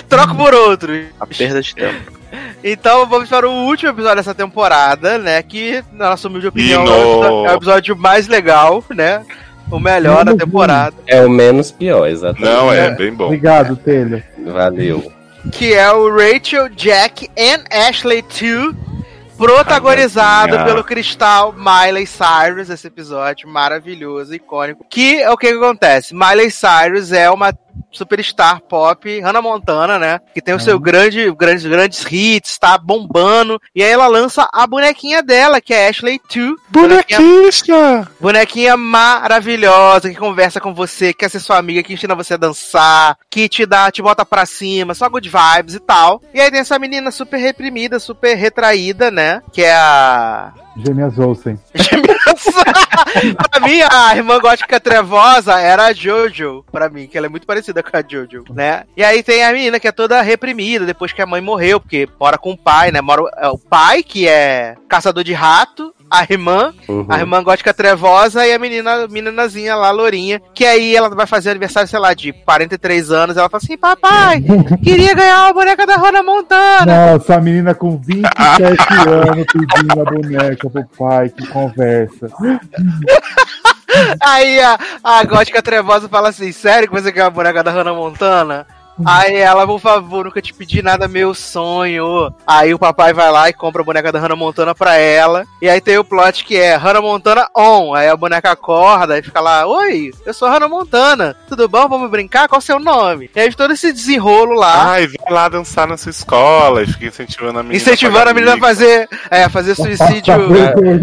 Troca 0.07 0.33
por 0.35 0.53
outro. 0.53 0.91
Uma 1.17 1.27
perda 1.27 1.61
de 1.61 1.73
tempo. 1.75 2.19
Então 2.63 3.07
vamos 3.07 3.27
para 3.29 3.47
o 3.49 3.65
último 3.65 3.91
episódio 3.91 4.17
dessa 4.17 4.35
temporada, 4.35 5.17
né? 5.17 5.41
Que, 5.41 5.83
na 5.91 6.09
nossa 6.11 6.27
humilde 6.27 6.47
opinião, 6.47 6.85
é 6.85 6.89
o 6.89 6.93
episódio- 6.93 7.45
é 7.47 7.51
o 7.51 7.55
episódio 7.55 7.95
mais 7.97 8.27
legal, 8.27 8.83
né? 8.91 9.23
O 9.71 9.79
melhor 9.79 10.25
da 10.25 10.35
temporada. 10.35 10.95
É 11.07 11.23
o 11.23 11.29
menos 11.29 11.71
pior, 11.71 12.07
exatamente. 12.07 12.43
Não, 12.51 12.71
é, 12.73 12.87
É. 12.87 12.91
bem 12.91 13.13
bom. 13.13 13.25
Obrigado, 13.25 13.75
Telha. 13.75 14.23
Valeu. 14.45 15.11
Que 15.51 15.73
é 15.73 15.91
o 15.91 16.09
Rachel, 16.09 16.69
Jack 16.69 17.29
and 17.37 17.63
Ashley 17.71 18.21
2. 18.21 18.89
Protagonizado 19.37 20.65
pelo 20.65 20.83
cristal 20.83 21.53
Miley 21.53 22.05
Cyrus, 22.05 22.69
esse 22.69 22.87
episódio 22.87 23.47
maravilhoso, 23.47 24.35
icônico. 24.35 24.85
Que 24.89 25.21
é 25.21 25.31
o 25.31 25.37
que 25.37 25.47
acontece? 25.47 26.13
Miley 26.13 26.51
Cyrus 26.51 27.13
é 27.13 27.29
uma 27.31 27.53
superstar 27.91 28.61
pop, 28.61 29.19
Hannah 29.19 29.41
Montana, 29.41 29.97
né? 29.97 30.19
Que 30.33 30.41
tem 30.41 30.53
o 30.53 30.59
seu 30.59 30.79
grande, 30.79 31.31
grandes, 31.31 31.65
grandes 31.65 32.05
hits, 32.09 32.57
tá 32.57 32.77
bombando. 32.77 33.59
E 33.75 33.83
aí 33.83 33.89
ela 33.89 34.07
lança 34.07 34.47
a 34.51 34.65
bonequinha 34.67 35.21
dela, 35.21 35.61
que 35.61 35.73
é 35.73 35.87
Ashley 35.87 36.19
2. 36.33 36.55
Bonequinha! 36.69 38.07
Bonequinha 38.19 38.77
maravilhosa 38.77 40.09
que 40.09 40.15
conversa 40.15 40.59
com 40.59 40.73
você, 40.73 41.13
que 41.13 41.19
quer 41.19 41.29
ser 41.29 41.39
sua 41.39 41.57
amiga, 41.57 41.83
que 41.83 41.93
ensina 41.93 42.15
você 42.15 42.35
a 42.35 42.37
dançar, 42.37 43.17
que 43.29 43.49
te 43.49 43.65
dá, 43.65 43.91
te 43.91 44.01
bota 44.01 44.25
pra 44.25 44.45
cima, 44.45 44.93
só 44.93 45.09
good 45.09 45.29
vibes 45.29 45.75
e 45.75 45.79
tal. 45.79 46.21
E 46.33 46.39
aí 46.39 46.51
tem 46.51 46.59
essa 46.59 46.79
menina 46.79 47.11
super 47.11 47.37
reprimida, 47.37 47.99
super 47.99 48.35
retraída, 48.35 49.11
né? 49.11 49.41
Que 49.51 49.63
é 49.63 49.73
a. 49.73 50.53
Gêmeas 50.85 51.17
Olsen. 51.17 51.59
pra 53.51 53.59
mim, 53.61 53.81
a 53.81 54.15
irmã 54.15 54.39
gótica 54.39 54.79
trevosa 54.79 55.59
era 55.59 55.85
a 55.85 55.93
Jojo, 55.93 56.63
pra 56.71 56.89
mim, 56.89 57.07
que 57.07 57.17
ela 57.17 57.27
é 57.27 57.29
muito 57.29 57.47
parecida 57.47 57.83
com 57.83 57.95
a 57.95 58.03
Jojo, 58.07 58.43
né? 58.49 58.83
E 58.95 59.03
aí 59.03 59.21
tem 59.23 59.43
a 59.43 59.51
menina 59.51 59.79
que 59.79 59.87
é 59.87 59.91
toda 59.91 60.21
reprimida 60.21 60.85
depois 60.85 61.11
que 61.11 61.21
a 61.21 61.25
mãe 61.25 61.41
morreu, 61.41 61.79
porque 61.79 62.07
mora 62.19 62.37
com 62.37 62.51
o 62.51 62.57
pai, 62.57 62.91
né? 62.91 63.01
Mora 63.01 63.23
é 63.37 63.47
o 63.47 63.57
pai, 63.57 64.03
que 64.03 64.27
é 64.27 64.75
caçador 64.87 65.23
de 65.23 65.33
rato, 65.33 65.93
a 66.09 66.23
irmã, 66.29 66.73
Uhum. 66.87 67.05
a 67.09 67.19
irmã 67.19 67.43
gótica 67.43 67.73
trevosa 67.73 68.45
e 68.47 68.53
a 68.53 68.59
menina, 68.59 69.07
meninazinha 69.07 69.75
lá, 69.75 69.91
lourinha, 69.91 70.41
que 70.53 70.65
aí 70.65 70.95
ela 70.95 71.09
vai 71.09 71.27
fazer 71.27 71.51
aniversário, 71.51 71.87
sei 71.89 71.99
lá, 71.99 72.13
de 72.13 72.33
43 72.33 73.11
anos, 73.11 73.37
ela 73.37 73.49
fala 73.49 73.61
assim, 73.63 73.77
papai, 73.77 74.43
queria 74.83 75.13
ganhar 75.13 75.47
a 75.47 75.53
boneca 75.53 75.85
da 75.85 75.95
Hannah 75.97 76.23
Montana. 76.23 77.13
Nossa, 77.13 77.35
a 77.35 77.39
menina 77.41 77.73
com 77.75 77.97
27 77.97 78.27
anos 79.07 79.45
pedindo 79.53 80.01
a 80.01 80.05
boneca 80.05 80.69
pro 80.69 80.85
pai, 80.97 81.29
que 81.29 81.45
conversa. 81.47 82.27
Aí 84.21 84.59
a, 84.61 84.77
a 85.03 85.23
gótica 85.23 85.61
trevosa 85.61 86.07
fala 86.07 86.29
assim: 86.29 86.51
Sério 86.51 86.87
que 86.87 86.93
você 87.01 87.11
quer 87.11 87.21
a 87.23 87.29
boneca 87.29 87.63
da 87.63 87.71
Hannah 87.71 87.93
Montana? 87.93 88.67
Aí 89.05 89.35
ela, 89.35 89.65
por 89.65 89.79
favor, 89.79 90.25
nunca 90.25 90.41
te 90.41 90.53
pedi 90.53 90.81
nada, 90.81 91.07
meu 91.07 91.33
sonho. 91.33 92.33
Aí 92.45 92.73
o 92.73 92.79
papai 92.79 93.13
vai 93.13 93.31
lá 93.31 93.49
e 93.49 93.53
compra 93.53 93.81
a 93.81 93.85
boneca 93.85 94.11
da 94.11 94.19
Hannah 94.19 94.35
Montana 94.35 94.75
pra 94.75 94.95
ela. 94.95 95.45
E 95.61 95.69
aí 95.69 95.79
tem 95.81 95.97
o 95.97 96.03
plot 96.03 96.43
que 96.43 96.57
é 96.57 96.75
Hannah 96.75 97.01
Montana 97.01 97.47
on. 97.55 97.93
Aí 97.93 98.07
a 98.07 98.15
boneca 98.15 98.51
acorda 98.51 99.17
e 99.17 99.23
fica 99.23 99.39
lá: 99.39 99.65
Oi, 99.65 100.11
eu 100.25 100.33
sou 100.33 100.47
a 100.47 100.51
Hannah 100.51 100.67
Montana. 100.67 101.35
Tudo 101.47 101.67
bom? 101.67 101.87
Vamos 101.87 102.09
brincar? 102.09 102.47
Qual 102.47 102.59
o 102.59 102.61
seu 102.61 102.79
nome? 102.79 103.29
E 103.35 103.39
aí 103.39 103.53
todo 103.53 103.73
esse 103.73 103.91
desenrolo 103.91 104.53
lá. 104.53 104.91
Ai, 104.91 105.07
vai 105.07 105.33
lá 105.33 105.49
dançar 105.49 105.87
na 105.87 105.97
sua 105.97 106.09
escola 106.09 106.83
e 106.83 106.87
fica 106.87 107.05
incentivando 107.07 107.59
a 107.59 107.63
menina. 107.63 107.81
Incentivando 107.81 108.29
a 108.29 108.33
menina 108.33 108.53
a 108.55 108.59
fazer, 108.59 109.07
é, 109.29 109.43
a 109.43 109.49
fazer 109.49 109.75
suicídio. 109.79 110.33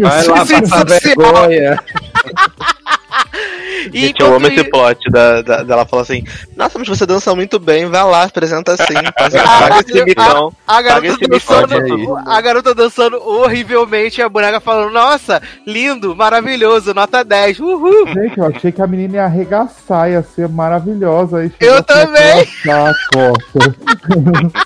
Vai 0.01 0.27
lá 0.27 0.45
Suicídio 0.45 0.69
passar 0.69 0.89
social. 0.89 1.17
vergonha. 1.17 1.85
E 3.93 4.01
Gente, 4.07 4.21
eu 4.21 4.35
amo 4.35 4.47
esse 4.49 4.65
plot 4.65 5.09
da, 5.11 5.43
da- 5.43 5.63
dela 5.63 5.87
falar 5.87 6.03
assim: 6.03 6.25
Nossa, 6.57 6.77
mas 6.79 6.89
você 6.89 7.07
dança 7.07 7.35
muito 7.37 7.59
bem, 7.59 7.87
vai 7.87 8.03
lá, 8.03 8.25
apresenta 8.25 8.73
assim. 8.73 8.95
Paga, 9.17 9.43
Ah, 9.43 9.61
paga 9.61 9.81
esse 9.81 10.05
micão. 10.05 10.53
A 10.67 10.83
garota, 10.83 11.01
Paga 11.01 11.09
esse 11.09 11.29
dançando, 11.29 12.17
a 12.27 12.41
garota 12.41 12.75
dançando 12.75 13.17
horrivelmente 13.29 14.21
e 14.21 14.25
a 14.25 14.29
boneca 14.29 14.61
falando, 14.61 14.93
nossa, 14.93 15.41
lindo, 15.67 16.17
maravilhoso, 16.17 16.95
nota 16.95 17.23
10, 17.23 17.61
uhul. 17.61 18.09
Gente, 18.09 18.39
eu 18.39 18.47
achei 18.47 18.73
que 18.73 18.83
a 18.83 18.87
menina 18.87 19.17
ia 19.17 19.25
arregaçar, 19.25 20.11
ia 20.11 20.23
ser 20.23 20.49
maravilhosa. 20.49 21.39
Aí 21.39 21.53
Eu 21.61 21.83
também. 21.83 22.47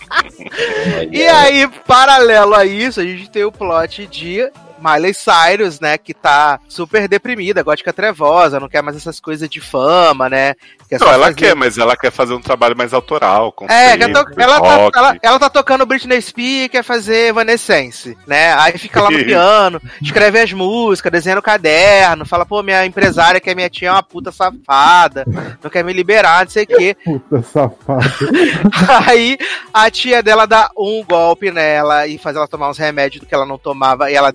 E 1.13 1.27
aí, 1.27 1.69
paralelo 1.87 2.55
a 2.55 2.65
isso, 2.65 3.01
a 3.01 3.05
gente 3.05 3.31
tem 3.31 3.45
o 3.45 3.53
plot 3.53 4.07
de 4.07 4.51
Miley 4.81 5.15
Cyrus, 5.15 5.81
né, 5.81 5.97
que 5.99 6.15
tá 6.15 6.59
super 6.69 7.07
deprimida, 7.09 7.63
gótica 7.63 7.93
trevosa, 7.93 8.59
não 8.61 8.69
quer 8.69 8.83
mais 8.83 8.97
essas 8.97 9.21
coisas 9.21 9.49
de 9.49 9.61
fama, 9.61 10.29
né? 10.29 10.55
Quer 10.89 10.99
Não, 11.01 11.09
ela 11.09 11.25
fazer- 11.27 11.37
quer, 11.37 11.55
mas 11.55 11.79
ela 11.79 11.97
quer 11.97 12.11
fazer 12.11 12.35
um 12.35 12.41
trabalho 12.41 12.77
mais 12.77 12.93
autoral. 12.93 13.53
Com 13.53 13.67
É, 13.71 13.97
to- 13.97 14.27
ela, 14.37 14.61
tá, 14.61 14.77
rock. 14.77 14.99
ela, 14.99 15.17
ela 15.23 15.39
tá 15.39 15.49
tocando 15.51 15.87
Britney 15.87 16.21
Spears 16.21 16.65
e 16.65 16.69
quer 16.69 16.83
fazer 16.83 17.29
Evanescence, 17.29 18.17
né? 18.27 18.53
Aí 18.55 18.77
fica 18.79 19.01
lá 19.01 19.11
no 19.11 19.19
piano, 19.25 19.81
escreve 20.03 20.41
as 20.41 20.53
músicas, 20.53 21.13
desenha 21.13 21.37
no 21.37 21.43
caderno, 21.43 22.27
fala, 22.27 22.45
pô, 22.45 22.63
minha 22.63 22.85
empresária 22.85 23.41
que 23.41 23.49
é 23.51 23.55
minha 23.55 23.71
tia 23.71 23.89
é 23.89 23.93
uma 23.93 24.03
puta 24.03 24.33
safada, 24.33 25.25
não 25.63 25.71
quer 25.71 25.85
me 25.85 25.93
liberar, 25.93 26.45
não 26.45 26.51
sei 26.51 26.65
o 26.65 26.67
quê. 26.67 26.97
Puta 27.05 27.43
safada. 27.43 28.01
Aí 29.07 29.39
a 29.73 29.91
tia 29.91 30.23
dela 30.23 30.47
dá 30.47 30.71
um 30.77 31.05
golpe 31.05 31.51
nela 31.51 32.07
e 32.07 32.19
faz 32.19 32.35
ela 32.37 32.49
tomar 32.49 32.69
uns 32.71 32.79
remédios 32.79 33.21
do 33.21 33.27
que 33.27 33.35
ela 33.35 33.47
não 33.47 33.59
tomava 33.59 34.11
e 34.11 34.15
ela 34.15 34.33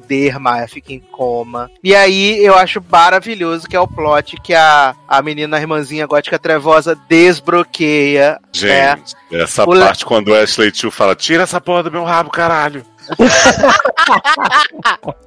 fica 0.68 0.94
em 0.94 1.00
coma. 1.00 1.70
E 1.84 1.96
aí 1.96 2.44
eu 2.44 2.56
acho 2.56 2.84
maravilhoso 2.92 3.68
que 3.68 3.76
é 3.76 3.80
o 3.80 3.88
plot 3.88 4.38
que 4.44 4.54
a, 4.54 4.96
a 5.08 5.22
menina, 5.22 5.58
a 5.58 5.60
irmãzinha 5.60 6.06
gótica 6.06 6.38
trevosa 6.40 6.96
desbloqueia. 7.08 8.32
né? 8.62 8.98
Gente, 8.98 9.16
essa 9.32 9.68
O 9.68 9.74
le- 9.74 9.82
parte 9.86 10.06
quando 10.06 10.30
o 10.30 10.36
Ashley 10.36 10.72
Tio 10.72 10.92
fala: 10.92 11.16
Tira 11.16 11.44
essa 11.44 11.60
porra 11.62 11.84
do 11.84 11.92
meu 11.92 12.04
rabo, 12.04 12.30
caralho. 12.30 12.86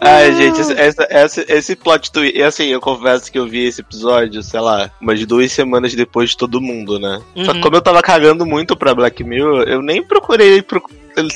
Ai, 0.00 0.32
gente, 0.34 0.60
esse, 0.60 0.72
essa, 0.72 1.06
essa- 1.10 1.44
esse 1.48 1.76
plot 1.76 2.10
twist. 2.10 2.36
E 2.36 2.42
assim, 2.42 2.64
eu 2.66 2.80
confesso 2.80 3.30
que 3.30 3.38
eu 3.38 3.46
vi 3.46 3.66
esse 3.66 3.80
episódio, 3.80 4.42
sei 4.42 4.60
lá, 4.60 4.90
umas 5.00 5.24
duas 5.26 5.52
semanas 5.52 5.94
depois 5.94 6.30
de 6.30 6.36
todo 6.36 6.60
mundo, 6.60 6.98
né? 6.98 7.20
Só 7.44 7.52
que 7.52 7.58
Uhum. 7.58 7.60
como 7.60 7.76
eu 7.76 7.82
tava 7.82 8.02
cagando 8.02 8.46
muito 8.46 8.76
pra 8.76 8.94
Black 8.94 9.22
Mirror, 9.22 9.64
eu 9.68 9.82
nem 9.82 10.02
procurei 10.02 10.62
pro- 10.62 10.82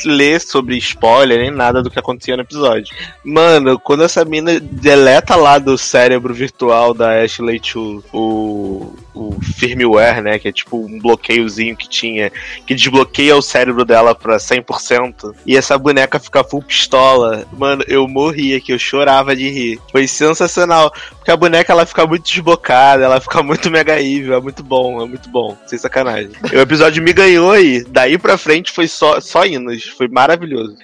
ler 0.07 0.41
sobre 0.41 0.75
spoiler, 0.79 1.39
nem 1.39 1.51
nada 1.51 1.83
do 1.83 1.91
que 1.91 1.99
acontecia 1.99 2.35
no 2.35 2.43
episódio. 2.43 2.97
Mano, 3.23 3.79
quando 3.79 4.05
essa 4.05 4.25
mina 4.25 4.59
deleta 4.59 5.37
lá 5.37 5.59
do 5.59 5.77
cérebro 5.77 6.33
virtual 6.33 6.95
da 6.95 7.23
Ashley 7.23 7.61
Chu 7.63 8.03
o, 8.11 8.97
o 9.17 9.41
firmware, 9.43 10.23
né? 10.23 10.39
Que 10.39 10.49
é 10.49 10.53
tipo 10.53 10.77
um 10.77 10.99
bloqueiozinho 11.01 11.77
que 11.77 11.89
tinha, 11.89 12.31
que 12.67 12.75
desbloqueia 12.75 13.37
o 13.37 13.43
cérebro 13.43 13.85
dela 13.85 14.15
pra 14.15 14.37
100%, 14.37 15.35
e 15.47 15.57
essa 15.57 15.77
boneca 15.79 16.19
fica 16.19 16.45
full 16.45 16.63
pistola. 16.63 17.47
Mano, 17.53 17.83
eu 17.89 18.07
morria 18.07 18.61
que 18.61 18.73
eu 18.73 18.79
chorava 18.79 19.35
de 19.35 19.49
rir. 19.49 19.81
Foi 19.91 20.07
sensacional. 20.07 20.93
Porque 21.17 21.31
a 21.31 21.37
boneca 21.37 21.73
ela 21.73 21.85
fica 21.87 22.07
muito 22.07 22.25
desbocada, 22.25 23.05
ela 23.05 23.21
fica 23.21 23.43
muito 23.43 23.69
mega 23.71 24.01
evil, 24.01 24.35
é 24.35 24.41
muito 24.41 24.63
bom, 24.63 25.03
é 25.03 25.07
muito 25.07 25.29
bom, 25.29 25.57
sem 25.67 25.79
sacanagem. 25.79 26.31
O 26.57 26.59
episódio 26.61 27.03
me 27.03 27.13
ganhou 27.13 27.51
aí, 27.51 27.85
daí 27.89 28.17
pra 28.19 28.39
frente 28.39 28.71
foi 28.73 28.87
só, 28.87 29.21
só 29.21 29.45
hinos, 29.45 29.85
foi 29.97 30.09
maravilhoso. 30.09 30.77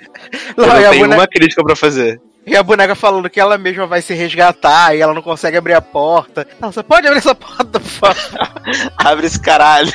Eu 0.57 0.67
Não, 0.67 0.81
e 0.81 0.83
não 0.83 0.91
tenho 0.91 1.03
boneca- 1.05 1.21
uma 1.21 1.27
crítica 1.29 1.63
pra 1.63 1.77
fazer. 1.77 2.21
E 2.45 2.57
a 2.57 2.63
boneca 2.63 2.95
falando 2.95 3.31
que 3.31 3.41
ela 3.41 3.57
mesma 3.57 3.87
vai 3.87 4.03
se 4.03 4.15
resgatar 4.15 4.95
e 4.95 5.01
ela 5.01 5.15
não 5.15 5.23
consegue 5.23 5.57
abrir 5.57 5.75
a 5.75 5.81
porta. 5.81 6.47
Não, 6.61 6.73
você 6.73 6.83
pode 6.83 7.07
abrir 7.07 7.19
essa 7.19 7.35
porta, 7.35 7.79
por 7.79 7.83
favor. 7.83 8.17
Abre 8.99 9.27
esse 9.27 9.41
caralho. 9.41 9.93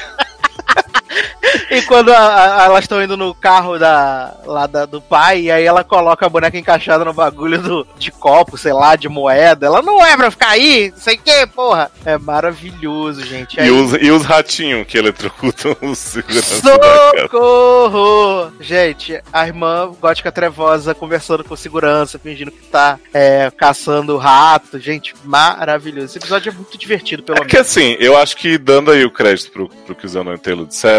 E 1.70 1.82
quando 1.82 2.14
a- 2.14 2.62
a- 2.62 2.66
elas 2.66 2.84
estão 2.86 3.02
indo 3.04 3.18
no 3.18 3.34
carro 3.34 3.78
da, 3.78 4.34
lá 4.46 4.68
da- 4.68 4.86
do 4.86 5.02
pai, 5.02 5.42
e 5.42 5.52
aí 5.52 5.64
ela 5.66 5.84
coloca 5.84 6.26
a 6.26 6.30
boneca 6.30 6.58
encaixada 6.58 7.04
no 7.04 7.14
bagulho 7.14 7.62
do, 7.62 7.88
de 7.98 8.10
copo, 8.12 8.58
sei 8.58 8.72
lá, 8.74 8.96
de 8.96 9.10
moeda. 9.10 9.66
Ela 9.66 9.82
não 9.82 10.04
é 10.06 10.16
pra 10.16 10.32
ficar 10.32 10.50
aí, 10.50 10.92
não 10.92 11.00
sei 11.00 11.16
o 11.16 11.20
que, 11.20 11.48
porra. 11.48 11.92
É 12.06 12.18
maravilhoso, 12.18 13.24
gente. 13.26 13.58
E 13.58 13.62
Aí- 13.62 13.70
os, 13.72 13.94
e 13.94 14.12
os 14.12 14.24
ratinhos 14.24 14.88
que 14.88 14.98
eletrocutam 14.98 15.76
os 15.82 15.98
seguranças. 15.98 16.62
Socorro! 16.62 18.52
Gente, 18.60 19.22
a 19.32 19.46
irmã 19.48 19.92
gótica 20.00 20.32
trevosa 20.32 20.94
conversando 20.96 21.44
com 21.44 21.56
segurança, 21.56 22.20
fingindo 22.20 22.52
que 22.52 22.64
tá 22.68 22.98
é, 23.14 23.52
caçando 23.56 24.18
rato. 24.18 24.80
Gente, 24.80 25.14
maravilhoso. 25.24 26.06
Esse 26.08 26.18
episódio 26.18 26.50
é 26.52 26.54
muito 26.56 26.78
divertido, 26.78 27.24
pelo 27.24 27.40
É 27.40 27.46
que 27.46 27.56
menos. 27.56 27.70
assim, 27.70 27.96
eu 28.00 28.18
acho 28.18 28.38
que 28.38 28.58
dando 28.58 28.92
aí 28.92 29.04
o 29.04 29.12
crédito 29.12 29.52
pro, 29.52 29.70
pro 29.70 29.96
que 29.96 30.06
os 30.06 30.16
Anões 30.16 30.40
e 30.40 30.42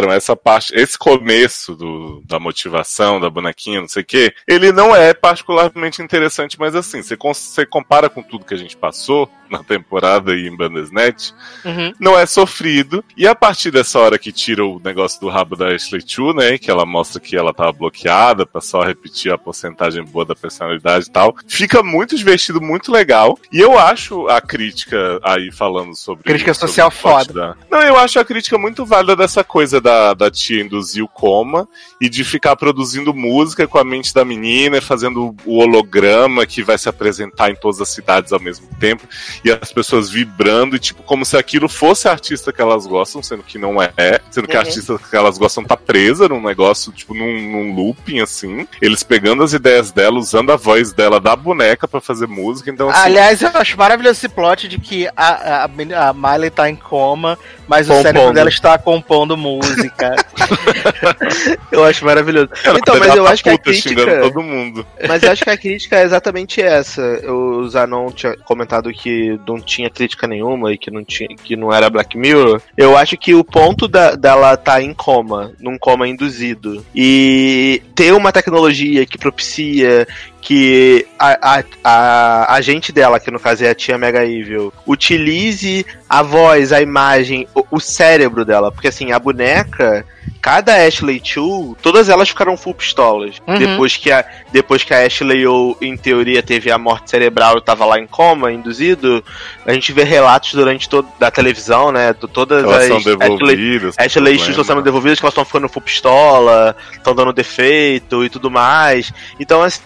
Disseram, 0.09 0.13
essa 0.13 0.37
parte, 0.37 0.75
esse 0.75 0.99
começo 0.99 1.75
do, 1.75 2.23
da 2.25 2.39
motivação, 2.39 3.21
da 3.21 3.31
bonequinha, 3.31 3.81
não 3.81 3.89
sei 3.89 4.03
o 4.03 4.07
quê, 4.07 4.35
ele 4.47 4.73
não 4.73 4.95
é 4.95 5.13
particularmente 5.13 6.03
interessante, 6.03 6.59
mas 6.59 6.75
assim, 6.75 7.03
você, 7.03 7.17
você 7.17 7.67
compara 7.67 8.09
com 8.09 8.23
tudo 8.23 8.45
que 8.45 8.55
a 8.55 8.59
gente 8.59 8.77
passou 8.77 9.31
na 9.51 9.63
temporada 9.63 10.35
e 10.35 10.47
em 10.47 10.57
Bandersnet, 10.57 11.35
Uhum. 11.65 11.93
não 11.99 12.19
é 12.19 12.27
sofrido. 12.27 13.05
E 13.17 13.27
a 13.27 13.35
partir 13.35 13.71
dessa 13.71 13.99
hora 13.99 14.19
que 14.19 14.33
tira 14.33 14.65
o 14.65 14.81
negócio 14.83 15.21
do 15.21 15.29
rabo 15.29 15.57
da 15.57 15.69
Ashley 15.75 16.03
Chu, 16.07 16.33
né? 16.33 16.59
Que 16.59 16.71
ela 16.71 16.85
mostra 16.87 17.21
que 17.21 17.37
ela 17.37 17.53
tava 17.53 17.73
bloqueada 17.73 18.47
pra 18.47 18.61
só 18.61 18.83
repetir 18.83 19.33
a 19.33 19.39
porcentagem 19.39 20.05
boa 20.05 20.25
da 20.25 20.35
personalidade 20.35 21.07
e 21.07 21.11
tal. 21.11 21.35
Fica 21.47 21.83
muito 21.83 22.17
divertido, 22.17 22.61
muito 22.61 22.91
legal. 22.93 23.39
E 23.53 23.61
eu 23.61 23.79
acho 23.79 24.29
a 24.29 24.41
crítica 24.41 25.19
aí 25.23 25.51
falando 25.53 25.95
sobre. 25.97 26.25
Crítica 26.25 26.55
sobre 26.55 26.69
social 26.69 26.91
foda. 26.91 27.33
da- 27.33 27.57
Não, 27.71 27.81
eu 27.87 27.97
acho 27.99 28.19
a 28.19 28.25
crítica 28.25 28.57
muito 28.59 28.85
válida 28.85 29.17
dessa 29.17 29.43
coisa 29.45 29.81
da, 29.81 30.15
da 30.15 30.31
tia 30.31 30.63
induzir 30.63 31.03
o 31.03 31.09
coma 31.09 31.69
e 32.01 32.09
de 32.09 32.25
ficar 32.25 32.57
produzindo 32.57 33.13
música 33.15 33.67
com 33.67 33.79
a 33.79 33.85
mente 33.85 34.13
da 34.15 34.25
menina, 34.25 34.81
fazendo 34.81 35.35
o 35.45 35.59
holograma 35.59 36.47
que 36.47 36.63
vai 36.63 36.79
se 36.79 36.89
apresentar 36.89 37.51
em 37.51 37.55
todas 37.55 37.81
as 37.81 37.89
cidades 37.89 38.33
ao 38.33 38.41
mesmo 38.41 38.69
tempo 38.79 39.07
e 39.45 39.51
as 39.51 39.72
pessoas 39.72 40.11
vibrando, 40.11 40.76
e 40.76 40.78
tipo, 40.78 41.03
como 41.03 41.24
se 41.24 41.36
aquilo 41.36 41.68
fosse 41.68 42.09
a 42.09 42.12
artista 42.12 42.53
que 42.53 42.61
elas 42.61 42.86
gostam, 42.86 43.22
sendo 43.22 43.43
que 43.43 43.59
não 43.59 43.82
é, 43.82 44.20
sendo 44.30 44.47
que 44.49 44.57
a 44.57 44.61
Uhum. 44.61 44.66
artista 44.66 44.99
que 44.99 45.16
elas 45.16 45.39
gostam 45.39 45.64
tá 45.64 45.76
presa 45.76 46.28
num 46.28 46.43
negócio, 46.43 46.93
tipo, 46.93 47.14
num, 47.14 47.41
num 47.51 47.74
looping, 47.74 48.20
assim, 48.20 48.66
eles 48.82 49.03
pegando 49.03 49.43
as 49.43 49.53
ideias 49.53 49.93
dela, 49.93 50.18
usando 50.18 50.51
a 50.53 50.57
voz 50.57 50.93
dela 50.93 51.20
da 51.20 51.34
boneca 51.36 51.86
pra 51.86 52.01
fazer 52.01 52.26
música, 52.26 52.70
então 52.70 52.89
assim, 52.89 53.01
Aliás, 53.03 53.41
eu 53.43 53.51
acho 53.55 53.76
maravilhoso 53.78 54.18
esse 54.18 54.28
plot 54.28 54.68
de 54.68 54.78
que 54.78 55.07
a, 55.16 55.64
a, 55.64 55.64
a 55.64 56.12
Miley 56.12 56.51
tá 56.51 56.68
em 56.68 56.76
coma, 56.76 57.39
mas 57.66 57.86
o 57.86 57.91
Compondo. 57.91 58.03
cérebro 58.07 58.32
dela 58.34 58.49
está 58.49 58.78
compondo 58.78 59.36
música. 59.36 60.14
Eu 61.70 61.84
acho 61.84 62.05
maravilhoso. 62.05 62.49
ela 62.64 62.78
Então, 62.78 62.99
mas 62.99 63.14
eu 63.14 63.26
acho 63.26 63.43
que 63.43 63.51
a 63.51 63.59
crítica. 63.59 64.20
todo 64.20 64.43
mundo. 64.43 64.86
Mas 65.07 65.22
eu 65.22 65.30
acho 65.32 65.45
que 65.45 65.51
a 65.51 65.57
crítica 65.57 65.97
é 65.97 66.05
exatamente 66.05 66.61
essa. 66.61 67.03
O 67.30 67.68
Zanon 67.68 68.11
tinha 68.11 68.36
comentado 68.39 68.91
que 68.93 69.28
não 69.47 69.61
tinha 69.61 69.91
crítica 69.91 70.26
nenhuma 70.26 70.72
e 70.72 70.79
que 70.79 70.91
não, 70.91 71.05
tinha, 71.05 71.29
que 71.29 71.57
não 71.57 71.72
era 71.72 71.91
Black 71.91 72.16
Mirror. 72.16 72.61
Eu 72.76 72.97
acho 72.97 73.16
que 73.16 73.35
o 73.35 73.45
ponto 73.45 73.89
da, 73.89 74.14
dela 74.14 74.57
tá 74.57 74.81
em 74.83 74.95
coma, 74.95 75.53
num 75.59 75.79
coma 75.79 76.09
induzido, 76.09 76.85
e 76.95 77.83
ter 77.95 78.12
uma 78.12 78.33
tecnologia 78.33 79.05
que 79.05 79.18
propicia 79.18 80.07
que 80.41 81.07
a, 81.18 81.59
a, 81.59 81.64
a 81.84 82.55
agente 82.55 82.93
dela, 82.93 83.20
que 83.20 83.30
no 83.30 83.41
caso 83.41 83.64
é 83.64 83.70
a 83.70 83.74
tia 83.74 83.99
Mega 83.99 84.24
Evil, 84.24 84.72
utilize 84.86 85.84
a 86.09 86.22
voz, 86.22 86.72
a 86.72 86.80
imagem, 86.80 87.47
o, 87.55 87.64
o 87.72 87.80
cérebro 87.80 88.45
dela. 88.45 88.70
Porque 88.72 88.89
assim, 88.89 89.12
a 89.12 89.18
boneca, 89.18 90.07
cada 90.41 90.86
Ashley 90.86 91.20
Chu, 91.22 91.76
todas 91.82 92.09
elas 92.09 92.28
ficaram 92.28 92.57
full 92.57 92.74
pistolas. 92.74 93.43
Uhum. 93.47 93.59
Depois, 93.59 93.97
que 93.97 94.11
a, 94.11 94.24
depois 94.53 94.84
que 94.84 94.95
a 94.95 95.05
Ashley 95.05 95.47
O, 95.47 95.76
em 95.82 95.97
teoria, 95.97 96.43
teve 96.43 96.70
a 96.70 96.78
morte 96.78 97.11
cerebral 97.11 97.59
e 97.59 97.62
tava 97.62 97.84
lá 97.84 97.99
em 97.99 98.07
coma, 98.07 98.53
induzido, 98.53 99.22
a 99.66 99.72
gente 99.72 99.93
vê 99.93 100.05
relatos 100.05 100.55
durante 100.55 100.89
toda 100.89 101.09
da 101.18 101.30
televisão, 101.30 101.91
né? 101.93 102.12
de 102.12 102.28
Todas 102.28 102.62
Elas 102.64 102.82
as 102.82 102.86
são 102.89 102.97
Ashley, 102.99 103.16
devolvidas. 103.16 103.97
com 103.97 104.03
Ashley 104.03 104.24
problema. 104.24 104.51
estão 104.51 104.64
sendo 104.64 104.82
devolvidas, 104.82 105.18
que 105.18 105.26
elas 105.26 105.32
estão 105.32 105.45
ficando 105.45 105.68
full 105.68 105.82
pistola, 105.82 106.76
estão 106.93 107.14
dando 107.14 107.32
defeito 107.32 108.24
e 108.24 108.30
tudo 108.30 108.51
mais. 108.51 109.12
Então, 109.39 109.62
assim, 109.62 109.80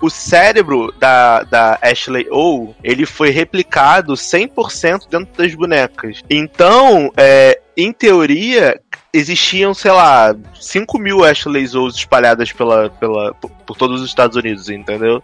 o 0.00 0.10
cérebro 0.10 0.92
da, 0.98 1.42
da 1.42 1.78
Ashley 1.80 2.26
O, 2.30 2.74
ele 2.82 3.06
foi 3.06 3.30
replicado 3.30 4.14
100% 4.14 5.08
dentro 5.08 5.28
das 5.36 5.54
bonecas. 5.54 6.22
Então, 6.28 7.12
é, 7.16 7.60
em 7.76 7.92
teoria, 7.92 8.80
existiam, 9.12 9.72
sei 9.72 9.92
lá, 9.92 10.34
5 10.60 10.98
mil 10.98 11.24
Ashley 11.24 11.64
O's 11.76 11.96
espalhadas 11.96 12.52
pela, 12.52 12.90
pela, 12.90 13.32
por, 13.34 13.50
por 13.50 13.76
todos 13.76 14.00
os 14.00 14.08
Estados 14.08 14.36
Unidos, 14.36 14.68
entendeu? 14.68 15.22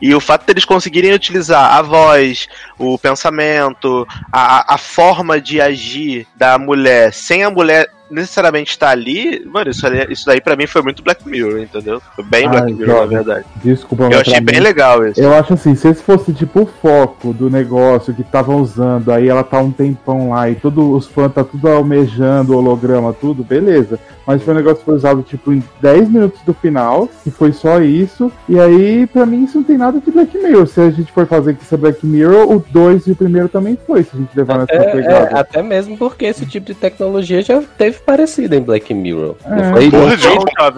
E 0.00 0.14
o 0.14 0.20
fato 0.20 0.46
deles 0.46 0.64
conseguirem 0.64 1.12
utilizar 1.12 1.74
a 1.74 1.82
voz, 1.82 2.46
o 2.78 2.98
pensamento, 2.98 4.06
a, 4.30 4.74
a 4.74 4.78
forma 4.78 5.40
de 5.40 5.60
agir 5.60 6.26
da 6.36 6.58
mulher, 6.58 7.12
sem 7.12 7.42
a 7.42 7.50
mulher 7.50 7.88
necessariamente 8.10 8.78
tá 8.78 8.90
ali, 8.90 9.44
mano, 9.46 9.70
isso, 9.70 9.86
ali- 9.86 10.06
isso 10.12 10.26
daí 10.26 10.40
pra 10.40 10.56
mim 10.56 10.66
foi 10.66 10.82
muito 10.82 11.02
Black 11.02 11.26
Mirror, 11.28 11.58
entendeu? 11.60 12.00
Foi 12.14 12.24
bem 12.24 12.44
Ai, 12.46 12.50
Black 12.50 12.72
Mirror, 12.74 13.00
na 13.00 13.06
verdade. 13.06 13.44
Desculpa, 13.62 14.04
Eu 14.10 14.20
achei 14.20 14.40
bem 14.40 14.56
mim- 14.56 14.62
legal 14.62 15.06
isso. 15.06 15.20
Eu 15.20 15.32
acho 15.34 15.54
assim, 15.54 15.74
se 15.74 15.88
esse 15.88 16.02
fosse 16.02 16.32
tipo 16.32 16.62
o 16.62 16.66
foco 16.66 17.32
do 17.32 17.48
negócio 17.50 18.12
que 18.14 18.22
estavam 18.22 18.56
usando, 18.60 19.10
aí 19.12 19.28
ela 19.28 19.44
tá 19.44 19.58
um 19.58 19.70
tempão 19.70 20.30
lá 20.30 20.48
e 20.50 20.54
todos 20.54 20.84
os 20.84 21.06
fãs 21.06 21.32
tá 21.32 21.44
tudo 21.44 21.68
almejando 21.68 22.52
o 22.52 22.56
holograma, 22.56 23.12
tudo, 23.12 23.42
beleza. 23.44 23.98
Mas 24.26 24.42
foi 24.42 24.54
um 24.54 24.56
negócio 24.58 24.78
que 24.78 24.84
foi 24.84 24.94
usado 24.94 25.22
tipo 25.22 25.52
em 25.52 25.62
10 25.80 26.08
minutos 26.08 26.40
do 26.42 26.54
final, 26.54 27.08
que 27.24 27.30
foi 27.30 27.52
só 27.52 27.80
isso. 27.80 28.30
E 28.48 28.60
aí, 28.60 29.06
pra 29.06 29.26
mim, 29.26 29.44
isso 29.44 29.56
não 29.58 29.64
tem 29.64 29.76
nada 29.76 29.98
de 30.00 30.10
Black 30.10 30.36
Mirror. 30.38 30.66
Se 30.68 30.80
a 30.80 30.90
gente 30.90 31.10
for 31.10 31.26
fazer 31.26 31.54
que 31.56 31.64
isso 31.64 31.74
é 31.74 31.78
Black 31.78 32.06
Mirror, 32.06 32.52
o 32.52 32.64
2 32.70 33.06
e 33.08 33.12
o 33.12 33.16
primeiro 33.16 33.48
também 33.48 33.76
foi, 33.86 34.04
se 34.04 34.10
a 34.14 34.18
gente 34.18 34.36
levar 34.36 34.58
nessa 34.58 34.72
É, 34.72 34.76
é, 34.76 34.92
pegada. 34.92 35.40
até 35.40 35.62
mesmo 35.62 35.96
porque 35.96 36.26
esse 36.26 36.46
tipo 36.46 36.66
de 36.66 36.74
tecnologia 36.74 37.42
já 37.42 37.60
teve 37.76 37.98
parecido 38.00 38.54
em 38.54 38.60
Black 38.60 38.92
Mirror. 38.92 39.36
É. 39.44 39.48
Não 39.50 39.72
foi, 39.72 39.84
de 39.84 39.90
foi, 39.90 40.00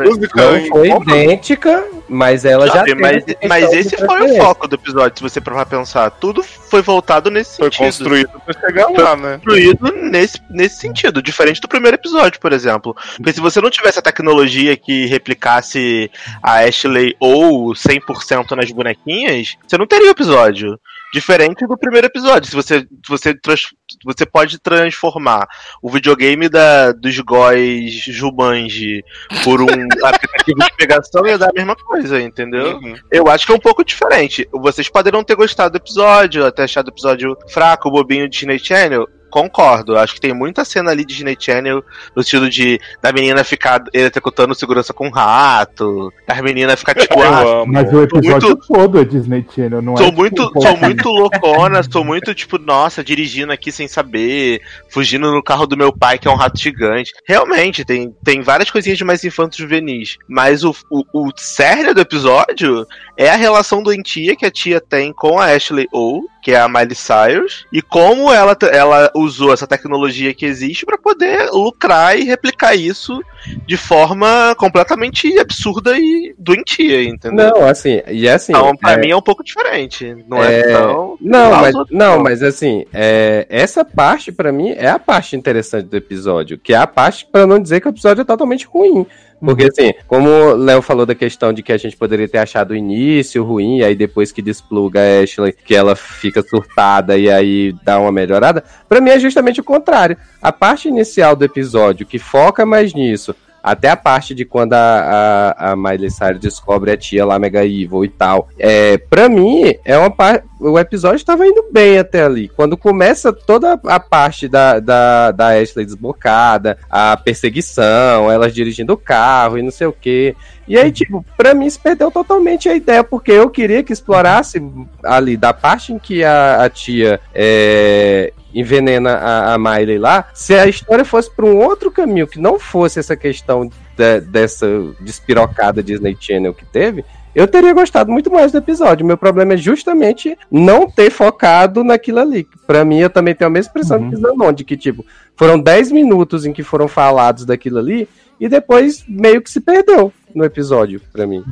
música 0.06 0.36
não 0.52 0.68
foi 0.68 0.88
idêntica, 0.90 1.84
mas 2.08 2.44
ela 2.44 2.66
já 2.66 2.72
Sabe, 2.74 2.90
teve 2.90 3.00
mas, 3.00 3.24
mas 3.48 3.72
esse 3.72 3.96
foi 3.96 4.22
o 4.30 4.36
foco 4.36 4.68
do 4.68 4.74
episódio, 4.76 5.16
se 5.16 5.22
você 5.22 5.40
parar 5.40 5.64
pensar. 5.66 6.10
Tudo 6.10 6.42
foi 6.42 6.82
voltado 6.82 7.30
nesse 7.30 7.56
Foi 7.56 7.66
sentido. 7.66 7.84
construído 7.84 8.30
pra 8.44 8.54
chegar 8.60 8.88
lá, 8.90 9.16
né? 9.16 9.34
construído 9.36 9.92
nesse, 9.92 10.38
nesse 10.50 10.76
sentido, 10.76 11.22
diferente 11.22 11.60
do 11.60 11.68
primeiro 11.68 11.96
episódio, 11.96 12.40
por 12.40 12.52
exemplo. 12.52 12.94
Porque 13.16 13.32
se 13.32 13.40
você 13.40 13.60
não 13.60 13.70
tivesse 13.70 13.98
a 13.98 14.02
tecnologia 14.02 14.76
que 14.76 15.06
replicasse 15.06 16.10
a 16.42 16.60
Ashley 16.60 17.14
ou 17.20 17.72
100% 17.74 18.52
nas 18.56 18.70
bonequinhas, 18.70 19.56
você 19.66 19.78
não 19.78 19.86
teria 19.86 20.08
o 20.08 20.12
episódio. 20.12 20.78
Diferente 21.14 21.66
do 21.66 21.76
primeiro 21.76 22.06
episódio. 22.06 22.48
Se 22.48 22.56
você, 22.56 22.80
se 22.80 22.86
você, 23.08 23.34
trans- 23.34 23.74
você 24.04 24.26
pode 24.26 24.58
transformar 24.58 25.46
o 25.80 25.90
videogame 25.90 26.48
da, 26.48 26.92
dos 26.92 27.18
góis 27.20 27.92
Jumanji 27.92 29.04
por 29.44 29.60
um 29.60 29.66
aplicativo 30.04 30.58
de 30.58 30.76
pegação 30.76 31.26
ia 31.26 31.38
dar 31.38 31.50
a 31.50 31.52
mesma 31.52 31.76
coisa, 31.76 32.20
entendeu? 32.20 32.76
Uhum. 32.76 32.94
Eu 33.10 33.28
acho 33.28 33.46
que 33.46 33.52
é 33.52 33.54
um 33.54 33.60
pouco 33.60 33.84
diferente. 33.84 34.48
Vocês 34.52 34.88
poderiam 34.88 35.24
ter 35.24 35.34
gostado 35.34 35.72
do 35.72 35.82
episódio, 35.82 36.46
até 36.46 36.64
achado 36.64 36.86
o 36.86 36.90
episódio 36.90 37.36
fraco, 37.48 37.90
bobinho 37.90 38.28
de 38.28 38.38
Disney 38.38 38.58
Channel. 38.58 39.08
Concordo, 39.32 39.96
acho 39.96 40.12
que 40.12 40.20
tem 40.20 40.34
muita 40.34 40.62
cena 40.62 40.90
ali 40.90 41.06
de 41.06 41.14
Disney 41.14 41.34
Channel 41.40 41.82
no 42.14 42.20
estilo 42.20 42.50
de 42.50 42.78
da 43.00 43.10
menina 43.10 43.42
ficar 43.42 43.82
executando 43.90 44.54
segurança 44.54 44.92
com 44.92 45.06
um 45.08 45.10
rato, 45.10 46.12
da 46.28 46.34
menina 46.42 46.76
ficar 46.76 46.94
tipo, 46.94 47.18
ah. 47.22 47.64
Mas 47.66 47.90
o 47.90 48.02
episódio 48.02 48.48
muito- 48.48 48.66
todo 48.68 49.00
é 49.00 49.04
Disney 49.04 49.46
Channel, 49.54 49.80
não 49.80 49.94
é? 49.94 49.96
Sou 49.96 50.06
tipo, 50.06 50.18
muito, 50.18 50.52
um 50.54 50.60
sou 50.60 50.76
muito 50.76 51.08
loucona, 51.10 51.82
sou 51.82 52.04
muito, 52.04 52.34
tipo, 52.34 52.58
nossa, 52.58 53.02
dirigindo 53.02 53.52
aqui 53.52 53.72
sem 53.72 53.88
saber, 53.88 54.60
fugindo 54.90 55.32
no 55.32 55.42
carro 55.42 55.66
do 55.66 55.78
meu 55.78 55.96
pai, 55.96 56.18
que 56.18 56.28
é 56.28 56.30
um 56.30 56.36
rato 56.36 56.60
gigante. 56.60 57.10
Realmente, 57.26 57.86
tem, 57.86 58.14
tem 58.22 58.42
várias 58.42 58.70
coisinhas 58.70 58.98
de 58.98 59.04
mais 59.04 59.24
infantos 59.24 59.56
juvenis. 59.56 60.18
Mas 60.28 60.62
o, 60.62 60.76
o, 60.90 61.04
o 61.14 61.30
cerne 61.36 61.94
do 61.94 62.00
episódio 62.02 62.86
é 63.16 63.30
a 63.30 63.36
relação 63.36 63.82
doentia 63.82 64.36
que 64.36 64.44
a 64.44 64.50
tia 64.50 64.78
tem 64.78 65.10
com 65.10 65.38
a 65.38 65.46
Ashley 65.46 65.88
O, 65.90 66.22
que 66.42 66.50
é 66.50 66.60
a 66.60 66.68
Miley 66.68 66.94
Cyrus, 66.94 67.64
e 67.72 67.80
como 67.80 68.32
ela, 68.32 68.56
ela 68.72 69.10
usou 69.22 69.52
essa 69.52 69.66
tecnologia 69.66 70.34
que 70.34 70.46
existe 70.46 70.84
pra 70.84 70.98
poder 70.98 71.50
lucrar 71.50 72.18
e 72.18 72.24
replicar 72.24 72.74
isso 72.74 73.22
de 73.66 73.76
forma 73.76 74.54
completamente 74.56 75.38
absurda 75.38 75.96
e 75.98 76.34
doentia, 76.38 77.02
entendeu? 77.04 77.50
Não, 77.50 77.68
assim, 77.68 78.00
e 78.08 78.28
assim. 78.28 78.52
Então, 78.52 78.76
pra 78.76 78.92
é- 78.92 78.96
mim 78.98 79.10
é 79.10 79.16
um 79.16 79.22
pouco 79.22 79.44
diferente. 79.44 80.16
Não 80.28 80.42
é, 80.42 80.60
É, 80.60 80.62
tão. 80.72 81.16
Não, 81.20 81.50
mas, 81.50 81.74
não, 81.90 82.22
mas 82.22 82.42
assim, 82.42 82.84
é, 82.92 83.46
essa 83.48 83.84
parte 83.84 84.30
pra 84.32 84.52
mim 84.52 84.70
é 84.70 84.88
a 84.88 84.98
parte 84.98 85.36
interessante 85.36 85.86
do 85.86 85.96
episódio, 85.96 86.58
que 86.58 86.72
é 86.72 86.76
a 86.76 86.86
parte 86.86 87.26
pra 87.30 87.46
não 87.46 87.60
dizer 87.60 87.80
que 87.80 87.88
o 87.88 87.90
episódio 87.90 88.22
é 88.22 88.24
totalmente 88.24 88.66
ruim. 88.66 89.06
Porque 89.44 89.64
assim, 89.64 89.92
como 90.06 90.28
o 90.28 90.54
Léo 90.54 90.80
falou 90.80 91.04
da 91.04 91.16
questão 91.16 91.52
de 91.52 91.64
que 91.64 91.72
a 91.72 91.76
gente 91.76 91.96
poderia 91.96 92.28
ter 92.28 92.38
achado 92.38 92.70
o 92.70 92.76
início 92.76 93.42
ruim, 93.42 93.78
e 93.78 93.84
aí 93.84 93.96
depois 93.96 94.30
que 94.30 94.40
despluga 94.40 95.00
a 95.00 95.20
Ashley, 95.20 95.52
que 95.52 95.74
ela 95.74 95.96
fica 95.96 96.40
surtada 96.44 97.18
e 97.18 97.28
aí 97.28 97.74
dá 97.82 97.98
uma 97.98 98.12
melhorada, 98.12 98.62
pra 98.88 99.00
mim 99.00 99.10
é 99.10 99.18
justamente 99.18 99.60
o 99.60 99.64
contrário. 99.64 100.16
A 100.40 100.52
parte 100.52 100.86
inicial 100.86 101.34
do 101.34 101.44
episódio, 101.44 102.06
que 102.06 102.20
foca 102.20 102.64
mais 102.64 102.94
nisso, 102.94 103.31
até 103.62 103.90
a 103.90 103.96
parte 103.96 104.34
de 104.34 104.44
quando 104.44 104.72
a, 104.74 105.54
a, 105.56 105.72
a 105.72 105.76
Miley 105.76 106.10
Cyrus 106.10 106.40
descobre 106.40 106.90
a 106.90 106.96
tia 106.96 107.24
lá 107.24 107.38
Mega 107.38 107.64
Evil 107.64 108.04
e 108.04 108.08
tal. 108.08 108.48
É, 108.58 108.98
pra 108.98 109.28
mim, 109.28 109.74
é 109.84 109.96
uma 109.96 110.10
parte. 110.10 110.44
O 110.58 110.78
episódio 110.78 111.16
estava 111.16 111.46
indo 111.46 111.64
bem 111.72 111.98
até 111.98 112.24
ali. 112.24 112.48
Quando 112.48 112.76
começa 112.76 113.32
toda 113.32 113.80
a 113.84 114.00
parte 114.00 114.48
da, 114.48 114.78
da, 114.78 115.30
da 115.32 115.48
Ashley 115.60 115.84
desbocada, 115.84 116.78
a 116.88 117.16
perseguição, 117.16 118.30
elas 118.30 118.54
dirigindo 118.54 118.92
o 118.92 118.96
carro 118.96 119.58
e 119.58 119.62
não 119.62 119.70
sei 119.70 119.86
o 119.86 119.92
que. 119.92 120.36
E 120.66 120.78
aí, 120.78 120.92
tipo, 120.92 121.24
pra 121.36 121.54
mim 121.54 121.68
se 121.68 121.78
perdeu 121.78 122.10
totalmente 122.10 122.68
a 122.68 122.74
ideia, 122.74 123.02
porque 123.02 123.32
eu 123.32 123.50
queria 123.50 123.82
que 123.82 123.92
explorasse 123.92 124.62
ali 125.02 125.36
da 125.36 125.52
parte 125.52 125.92
em 125.92 125.98
que 125.98 126.22
a, 126.22 126.64
a 126.64 126.70
tia 126.70 127.20
é, 127.34 128.32
envenena 128.54 129.12
a, 129.14 129.54
a 129.54 129.58
Miley 129.58 129.98
lá, 129.98 130.26
se 130.34 130.54
a 130.54 130.66
história 130.66 131.04
fosse 131.04 131.30
pra 131.30 131.46
um 131.46 131.58
outro 131.58 131.90
caminho, 131.90 132.26
que 132.26 132.40
não 132.40 132.58
fosse 132.58 132.98
essa 132.98 133.16
questão 133.16 133.66
de- 133.96 134.20
dessa 134.20 134.66
despirocada 135.00 135.82
Disney 135.82 136.16
Channel 136.18 136.52
que 136.54 136.64
teve, 136.64 137.04
eu 137.34 137.48
teria 137.48 137.72
gostado 137.72 138.10
muito 138.12 138.30
mais 138.30 138.52
do 138.52 138.58
episódio. 138.58 139.06
Meu 139.06 139.16
problema 139.16 139.54
é 139.54 139.56
justamente 139.56 140.36
não 140.50 140.86
ter 140.90 141.10
focado 141.10 141.82
naquilo 141.82 142.18
ali. 142.18 142.46
Pra 142.66 142.84
mim, 142.84 142.98
eu 142.98 143.08
também 143.08 143.34
tenho 143.34 143.48
a 143.48 143.52
mesma 143.52 143.70
impressão 143.70 143.98
Uhum. 144.00 144.10
que 144.10 144.16
Zanon, 144.16 144.52
de 144.52 144.64
que, 144.64 144.76
tipo, 144.76 145.04
foram 145.34 145.58
10 145.58 145.90
minutos 145.90 146.44
em 146.44 146.52
que 146.52 146.62
foram 146.62 146.88
falados 146.88 147.46
daquilo 147.46 147.78
ali, 147.78 148.06
e 148.38 148.48
depois 148.50 149.02
meio 149.08 149.40
que 149.40 149.50
se 149.50 149.60
perdeu 149.60 150.12
no 150.34 150.44
episódio, 150.44 151.00
pra 151.12 151.26
mim. 151.26 151.42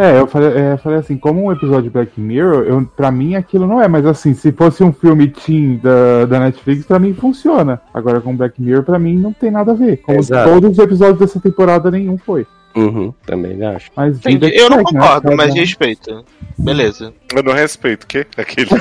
É, 0.00 0.18
eu 0.18 0.26
falei, 0.26 0.48
é, 0.56 0.78
falei 0.78 0.98
assim, 0.98 1.18
como 1.18 1.44
um 1.44 1.52
episódio 1.52 1.82
de 1.82 1.90
Black 1.90 2.18
Mirror, 2.18 2.64
eu, 2.64 2.88
pra 2.96 3.10
mim 3.10 3.34
aquilo 3.34 3.66
não 3.66 3.82
é, 3.82 3.86
mas 3.86 4.06
assim, 4.06 4.32
se 4.32 4.50
fosse 4.50 4.82
um 4.82 4.94
filme 4.94 5.28
teen 5.28 5.76
da, 5.76 6.24
da 6.24 6.40
Netflix, 6.40 6.86
pra 6.86 6.98
mim 6.98 7.12
funciona. 7.12 7.78
Agora 7.92 8.18
com 8.18 8.34
Black 8.34 8.62
Mirror, 8.62 8.82
pra 8.82 8.98
mim 8.98 9.18
não 9.18 9.30
tem 9.30 9.50
nada 9.50 9.72
a 9.72 9.74
ver. 9.74 9.98
Como 9.98 10.18
Exato. 10.18 10.48
todos 10.48 10.70
os 10.70 10.78
episódios 10.78 11.18
dessa 11.18 11.38
temporada, 11.38 11.90
nenhum 11.90 12.16
foi. 12.16 12.46
Uhum, 12.74 13.12
também 13.26 13.64
acho. 13.64 13.90
Mas 13.96 14.18
Entendi. 14.18 14.50
que 14.50 14.60
Eu 14.60 14.70
não 14.70 14.78
segue, 14.78 14.94
né? 14.94 15.00
concordo, 15.00 15.22
Cada 15.22 15.36
mas 15.36 15.54
respeito. 15.54 16.24
Beleza. 16.58 17.12
Eu 17.34 17.42
não 17.42 17.52
respeito, 17.52 18.04
o 18.04 18.06
quê? 18.06 18.26
Aquele. 18.36 18.70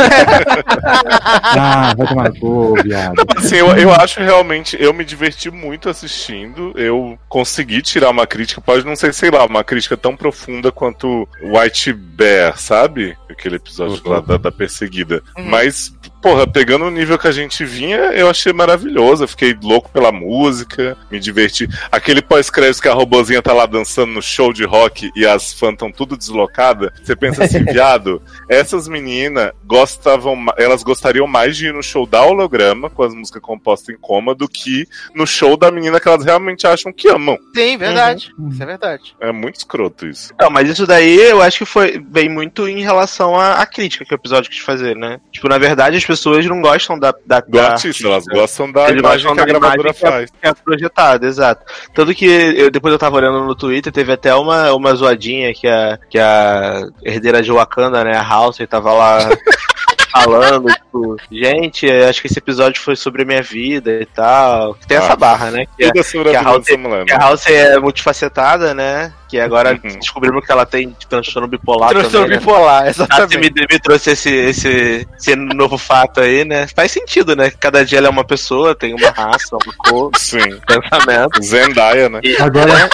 Ah, 1.52 1.94
vai 1.98 2.08
tomar 2.08 2.30
no 2.30 2.40
cu, 2.40 2.76
viado. 2.84 3.26
Assim, 3.36 3.56
eu, 3.56 3.68
eu 3.76 3.92
acho 3.92 4.20
realmente, 4.20 4.78
eu 4.80 4.94
me 4.94 5.04
diverti 5.04 5.50
muito 5.50 5.90
assistindo. 5.90 6.74
Eu 6.76 7.18
consegui 7.28 7.82
tirar 7.82 8.10
uma 8.10 8.28
crítica, 8.28 8.62
pode 8.62 8.86
não 8.86 8.96
ser, 8.96 9.14
sei 9.14 9.32
lá, 9.32 9.46
uma 9.46 9.64
crítica 9.64 9.98
tão 9.98 10.16
profunda 10.16 10.72
quanto 10.72 11.28
White 11.42 11.94
Bear, 11.94 12.58
sabe? 12.58 13.18
Aquele 13.30 13.56
episódio 13.56 14.02
lá 14.06 14.20
da, 14.20 14.38
da 14.38 14.52
perseguida. 14.52 15.24
Mas, 15.38 15.94
porra, 16.22 16.48
pegando 16.48 16.86
o 16.86 16.92
nível 16.92 17.18
que 17.18 17.28
a 17.28 17.32
gente 17.32 17.66
vinha, 17.66 17.98
eu 18.14 18.30
achei 18.30 18.54
maravilhoso. 18.54 19.24
Eu 19.24 19.28
fiquei 19.28 19.56
louco 19.62 19.90
pela 19.90 20.12
música, 20.12 20.98
me 21.12 21.20
diverti. 21.20 21.68
Aquele 21.92 22.22
pós-crédito 22.22 22.82
que 22.82 22.88
a 22.88 22.94
robozinha 22.94 23.42
tá 23.42 23.54
lá 23.54 23.66
dançando 23.66 24.14
no 24.14 24.22
show 24.22 24.54
de 24.54 24.66
rock 24.66 25.12
e 25.16 25.26
as 25.26 25.54
fãs 25.54 25.74
estão 25.74 25.92
tudo 25.92 26.18
deslocadas. 26.18 26.92
Você 27.04 27.16
pensa 27.16 27.44
assim, 27.44 27.64
viado, 27.66 28.22
essas 28.48 28.88
meninas 28.88 29.52
gostavam, 29.66 30.46
elas 30.58 30.84
gostariam 30.84 31.28
mais 31.28 31.56
de 31.56 31.68
ir 31.68 31.74
no 31.74 31.84
show 31.84 32.06
da 32.06 32.24
holograma 32.24 32.90
com 32.90 33.04
as 33.04 33.14
músicas 33.14 33.42
compostas 33.42 33.96
em 33.96 33.98
coma 34.00 34.36
do 34.36 34.48
que 34.48 34.88
no 35.16 35.26
show 35.26 35.56
da 35.56 35.72
menina 35.72 36.00
que 36.00 36.08
elas 36.08 36.26
realmente 36.26 36.68
acham 36.68 36.92
que 36.92 37.08
amam. 37.10 37.38
Sim, 37.56 37.78
verdade. 37.78 38.32
Uhum. 38.38 38.50
Isso 38.50 38.64
é 38.64 38.66
verdade. 38.66 39.16
É 39.20 39.32
muito 39.32 39.56
escroto 39.56 40.08
isso. 40.08 40.34
Não, 40.40 40.50
mas 40.50 40.70
isso 40.70 40.86
daí 40.86 41.16
eu 41.16 41.42
acho 41.42 41.60
que 41.60 41.66
foi 41.66 42.00
bem 42.00 42.30
muito 42.30 42.68
em 42.68 42.82
relação 42.82 43.40
à, 43.40 43.54
à 43.54 43.66
crítica 43.66 44.06
que 44.06 44.14
o 44.14 44.16
episódio 44.16 44.50
quis 44.50 44.60
fazer, 44.60 44.96
né? 44.96 45.20
Tipo, 45.32 45.48
na 45.48 45.58
verdade, 45.58 45.98
as 45.98 46.04
pessoas 46.10 46.46
não 46.46 46.60
gostam 46.62 46.98
da. 46.98 47.14
da, 47.26 47.40
Do 47.40 47.52
da 47.52 47.72
artista, 47.74 48.08
elas 48.08 48.26
gostam 48.26 48.72
da 48.72 48.90
Eles 48.90 49.00
imagem 49.00 49.28
gostam 49.28 49.36
que 49.36 49.42
a 49.42 49.46
da 49.46 49.60
gravadora 49.60 49.94
que 49.94 50.00
faz. 50.00 50.32
que 50.32 50.48
é 50.48 50.54
projetada, 50.54 51.28
exato. 51.28 51.64
Tanto 51.94 52.16
que 52.16 52.26
eu, 52.26 52.72
depois 52.72 52.92
eu 52.92 52.98
tava 53.00 53.18
olhando 53.18 53.44
no 53.44 53.54
Twitter, 53.54 53.94
teve 53.94 54.12
até 54.12 54.34
uma, 54.34 54.74
uma 54.74 54.96
zoadinha 54.96 55.54
que 55.54 55.68
a, 55.68 56.00
que 56.10 56.18
a 56.18 56.88
herdeira 57.04 57.44
de 57.44 57.52
Wakanda, 57.52 58.04
né, 58.04 58.16
a 58.18 58.24
House, 58.24 58.58
tava 58.68 58.92
lá 58.92 59.20
falando, 60.12 60.68
tipo, 60.74 61.16
gente, 61.32 61.90
acho 61.92 62.22
que 62.22 62.28
esse 62.28 62.40
episódio 62.40 62.82
foi 62.82 62.96
sobre 62.96 63.22
a 63.22 63.26
minha 63.26 63.42
vida 63.42 63.92
e 64.02 64.06
tal. 64.06 64.76
Tem 64.88 64.98
essa 64.98 65.14
Ah, 65.14 65.16
barra, 65.16 65.52
né? 65.52 65.66
Que, 65.78 65.86
é- 66.00 66.04
sobre 66.04 66.32
que 66.32 66.36
a 66.36 66.40
a 66.40 66.44
House- 66.44 66.70
mulher. 66.78 67.06
que 67.06 67.12
a 67.14 67.18
né? 67.18 67.24
House 67.24 67.48
é 67.48 67.78
multifacetada, 67.80 68.74
né? 68.74 69.14
Que 69.28 69.40
agora 69.40 69.72
Uhum. 69.84 70.00
descobrimos 70.00 70.44
que 70.44 70.52
ela 70.52 70.66
tem 70.66 70.96
transtorno 71.08 71.48
bipolar 71.48 71.90
Transtorno 71.90 72.26
também, 72.26 72.30
né? 72.32 72.38
bipolar, 72.40 72.84
você 72.86 72.90
exatamente. 72.90 73.38
me, 73.38 73.68
me 73.72 73.80
trouxe 73.80 74.12
esse, 74.12 74.32
esse, 74.34 75.08
esse 75.20 75.36
novo 75.36 75.78
fato 75.78 76.20
aí, 76.20 76.44
né? 76.44 76.66
Faz 76.76 76.92
sentido, 76.92 77.36
né? 77.36 77.52
Cada 77.52 77.86
dia 77.86 78.00
ela 78.00 78.08
é 78.08 78.10
uma 78.10 78.24
pessoa, 78.24 78.74
tem 78.74 78.94
uma 78.96 79.10
raça, 79.12 79.56
uma 79.56 79.74
cor, 79.78 80.10
Sim. 80.18 80.40
pensamento. 80.66 81.44
Zendaya, 81.44 82.10
né? 82.10 82.22
Agora, 82.40 82.90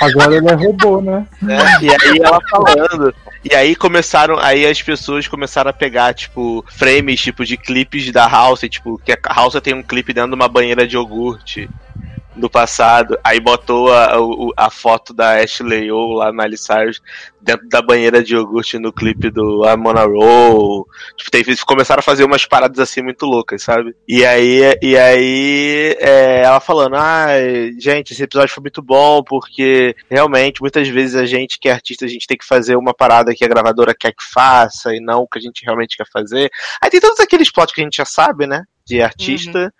agora 0.00 0.34
ele 0.36 0.48
é 0.48 0.54
robô, 0.54 1.02
né? 1.02 1.26
né? 1.42 1.58
E 1.82 1.88
aí 1.90 2.18
ela 2.22 2.38
falando. 2.50 3.14
E 3.48 3.54
aí 3.54 3.76
começaram, 3.76 4.40
aí 4.40 4.66
as 4.66 4.82
pessoas 4.82 5.28
começaram 5.28 5.70
a 5.70 5.72
pegar, 5.72 6.12
tipo, 6.12 6.64
frames, 6.68 7.20
tipo, 7.20 7.44
de 7.44 7.56
clipes 7.56 8.10
da 8.10 8.26
House, 8.26 8.62
tipo, 8.68 8.98
que 8.98 9.12
a 9.12 9.18
House 9.32 9.54
tem 9.62 9.72
um 9.72 9.84
clipe 9.84 10.12
dentro 10.12 10.30
de 10.30 10.34
uma 10.34 10.48
banheira 10.48 10.84
de 10.84 10.96
iogurte. 10.96 11.70
No 12.36 12.50
passado, 12.50 13.18
aí 13.24 13.40
botou 13.40 13.92
a, 13.92 14.20
o- 14.20 14.52
a 14.56 14.70
foto 14.70 15.12
da 15.14 15.38
Ashley 15.40 15.90
ou 15.90 16.12
lá 16.14 16.32
na 16.32 16.44
Cyrus 16.56 17.00
dentro 17.40 17.68
da 17.68 17.80
banheira 17.80 18.22
de 18.22 18.34
iogurte 18.34 18.78
no 18.78 18.92
clipe 18.92 19.30
do 19.30 19.64
I'm 19.64 19.86
on 19.86 19.96
a 19.96 20.04
Roll. 20.04 20.86
Tipo, 21.16 21.30
teve, 21.30 21.56
começaram 21.64 22.00
a 22.00 22.02
fazer 22.02 22.24
umas 22.24 22.44
paradas 22.44 22.78
assim 22.78 23.02
muito 23.02 23.24
loucas, 23.24 23.62
sabe? 23.62 23.94
E 24.08 24.24
aí, 24.24 24.60
e 24.82 24.96
aí 24.98 25.96
é, 26.00 26.42
ela 26.42 26.58
falando, 26.60 26.96
ah, 26.96 27.28
gente, 27.78 28.12
esse 28.12 28.22
episódio 28.22 28.52
foi 28.52 28.62
muito 28.62 28.82
bom, 28.82 29.22
porque 29.22 29.94
realmente, 30.10 30.60
muitas 30.60 30.88
vezes 30.88 31.14
a 31.14 31.24
gente 31.24 31.58
que 31.60 31.68
é 31.68 31.72
artista, 31.72 32.04
a 32.04 32.08
gente 32.08 32.26
tem 32.26 32.36
que 32.36 32.44
fazer 32.46 32.76
uma 32.76 32.92
parada 32.92 33.34
que 33.34 33.44
a 33.44 33.48
gravadora 33.48 33.94
quer 33.98 34.12
que 34.12 34.24
faça 34.24 34.94
e 34.94 35.00
não 35.00 35.20
o 35.22 35.28
que 35.28 35.38
a 35.38 35.42
gente 35.42 35.64
realmente 35.64 35.96
quer 35.96 36.06
fazer. 36.12 36.50
Aí 36.82 36.90
tem 36.90 37.00
todos 37.00 37.20
aqueles 37.20 37.50
plots 37.50 37.72
que 37.74 37.80
a 37.80 37.84
gente 37.84 37.96
já 37.96 38.04
sabe, 38.04 38.46
né? 38.46 38.62
De 38.86 39.02
artista. 39.02 39.72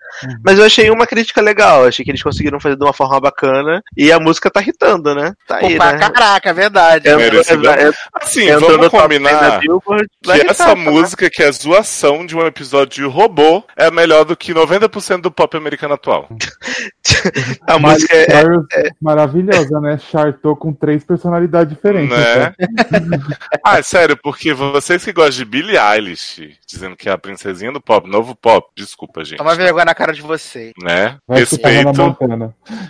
Mas 0.43 0.59
eu 0.59 0.65
achei 0.65 0.89
uma 0.89 1.07
crítica 1.07 1.41
legal. 1.41 1.85
Achei 1.85 2.03
que 2.03 2.11
eles 2.11 2.21
conseguiram 2.21 2.59
fazer 2.59 2.75
de 2.75 2.83
uma 2.83 2.93
forma 2.93 3.19
bacana. 3.19 3.81
E 3.95 4.11
a 4.11 4.19
música 4.19 4.49
tá 4.51 4.61
irritando, 4.61 5.15
né? 5.15 5.33
Tá 5.47 5.57
aí, 5.57 5.77
Pô, 5.77 5.83
né? 5.83 5.97
caraca, 5.97 6.49
é 6.49 6.53
verdade. 6.53 7.07
Entrou- 7.07 7.23
Merecedor. 7.23 7.73
entrou- 7.73 7.93
Assim, 8.13 8.47
vamos 8.51 8.77
no 8.77 8.89
top 8.89 9.07
10 9.07 9.21
da 9.23 9.29
combinar 9.29 9.59
Billboard, 9.59 10.07
que 10.23 10.31
essa 10.49 10.65
tá? 10.67 10.75
música, 10.75 11.29
que 11.29 11.41
é 11.43 11.47
a 11.47 11.51
zoação 11.51 12.25
de 12.25 12.35
um 12.35 12.45
episódio 12.45 12.95
de 13.01 13.03
robô, 13.09 13.63
é 13.75 13.89
melhor 13.89 14.25
do 14.25 14.35
que 14.35 14.53
90% 14.53 15.21
do 15.21 15.31
pop 15.31 15.55
americano 15.55 15.93
atual. 15.93 16.27
A 17.67 17.79
música 17.79 18.15
é, 18.15 18.25
Cyrus, 18.29 18.65
maravilhosa, 19.01 19.79
né? 19.79 19.97
Chartou 20.11 20.55
com 20.55 20.73
três 20.73 21.03
personalidades 21.03 21.73
diferentes. 21.73 22.15
Né? 22.17 22.53
então. 22.57 23.19
ah, 23.63 23.79
é 23.79 23.81
sério, 23.83 24.17
porque 24.21 24.53
vocês 24.53 25.03
que 25.03 25.11
gostam 25.13 25.37
de 25.37 25.45
Billie 25.45 25.77
Eilish, 25.77 26.57
dizendo 26.67 26.95
que 26.97 27.07
é 27.07 27.11
a 27.11 27.17
princesinha 27.17 27.71
do 27.71 27.79
pop, 27.79 28.09
novo 28.09 28.35
pop, 28.35 28.69
desculpa, 28.75 29.23
gente. 29.23 29.37
Toma 29.37 29.55
vergonha 29.55 29.85
na 29.85 29.95
cara 29.95 30.11
de 30.13 30.21
vocês. 30.21 30.73
Né? 30.83 31.17
Vai 31.25 31.39
Respeito, 31.39 32.17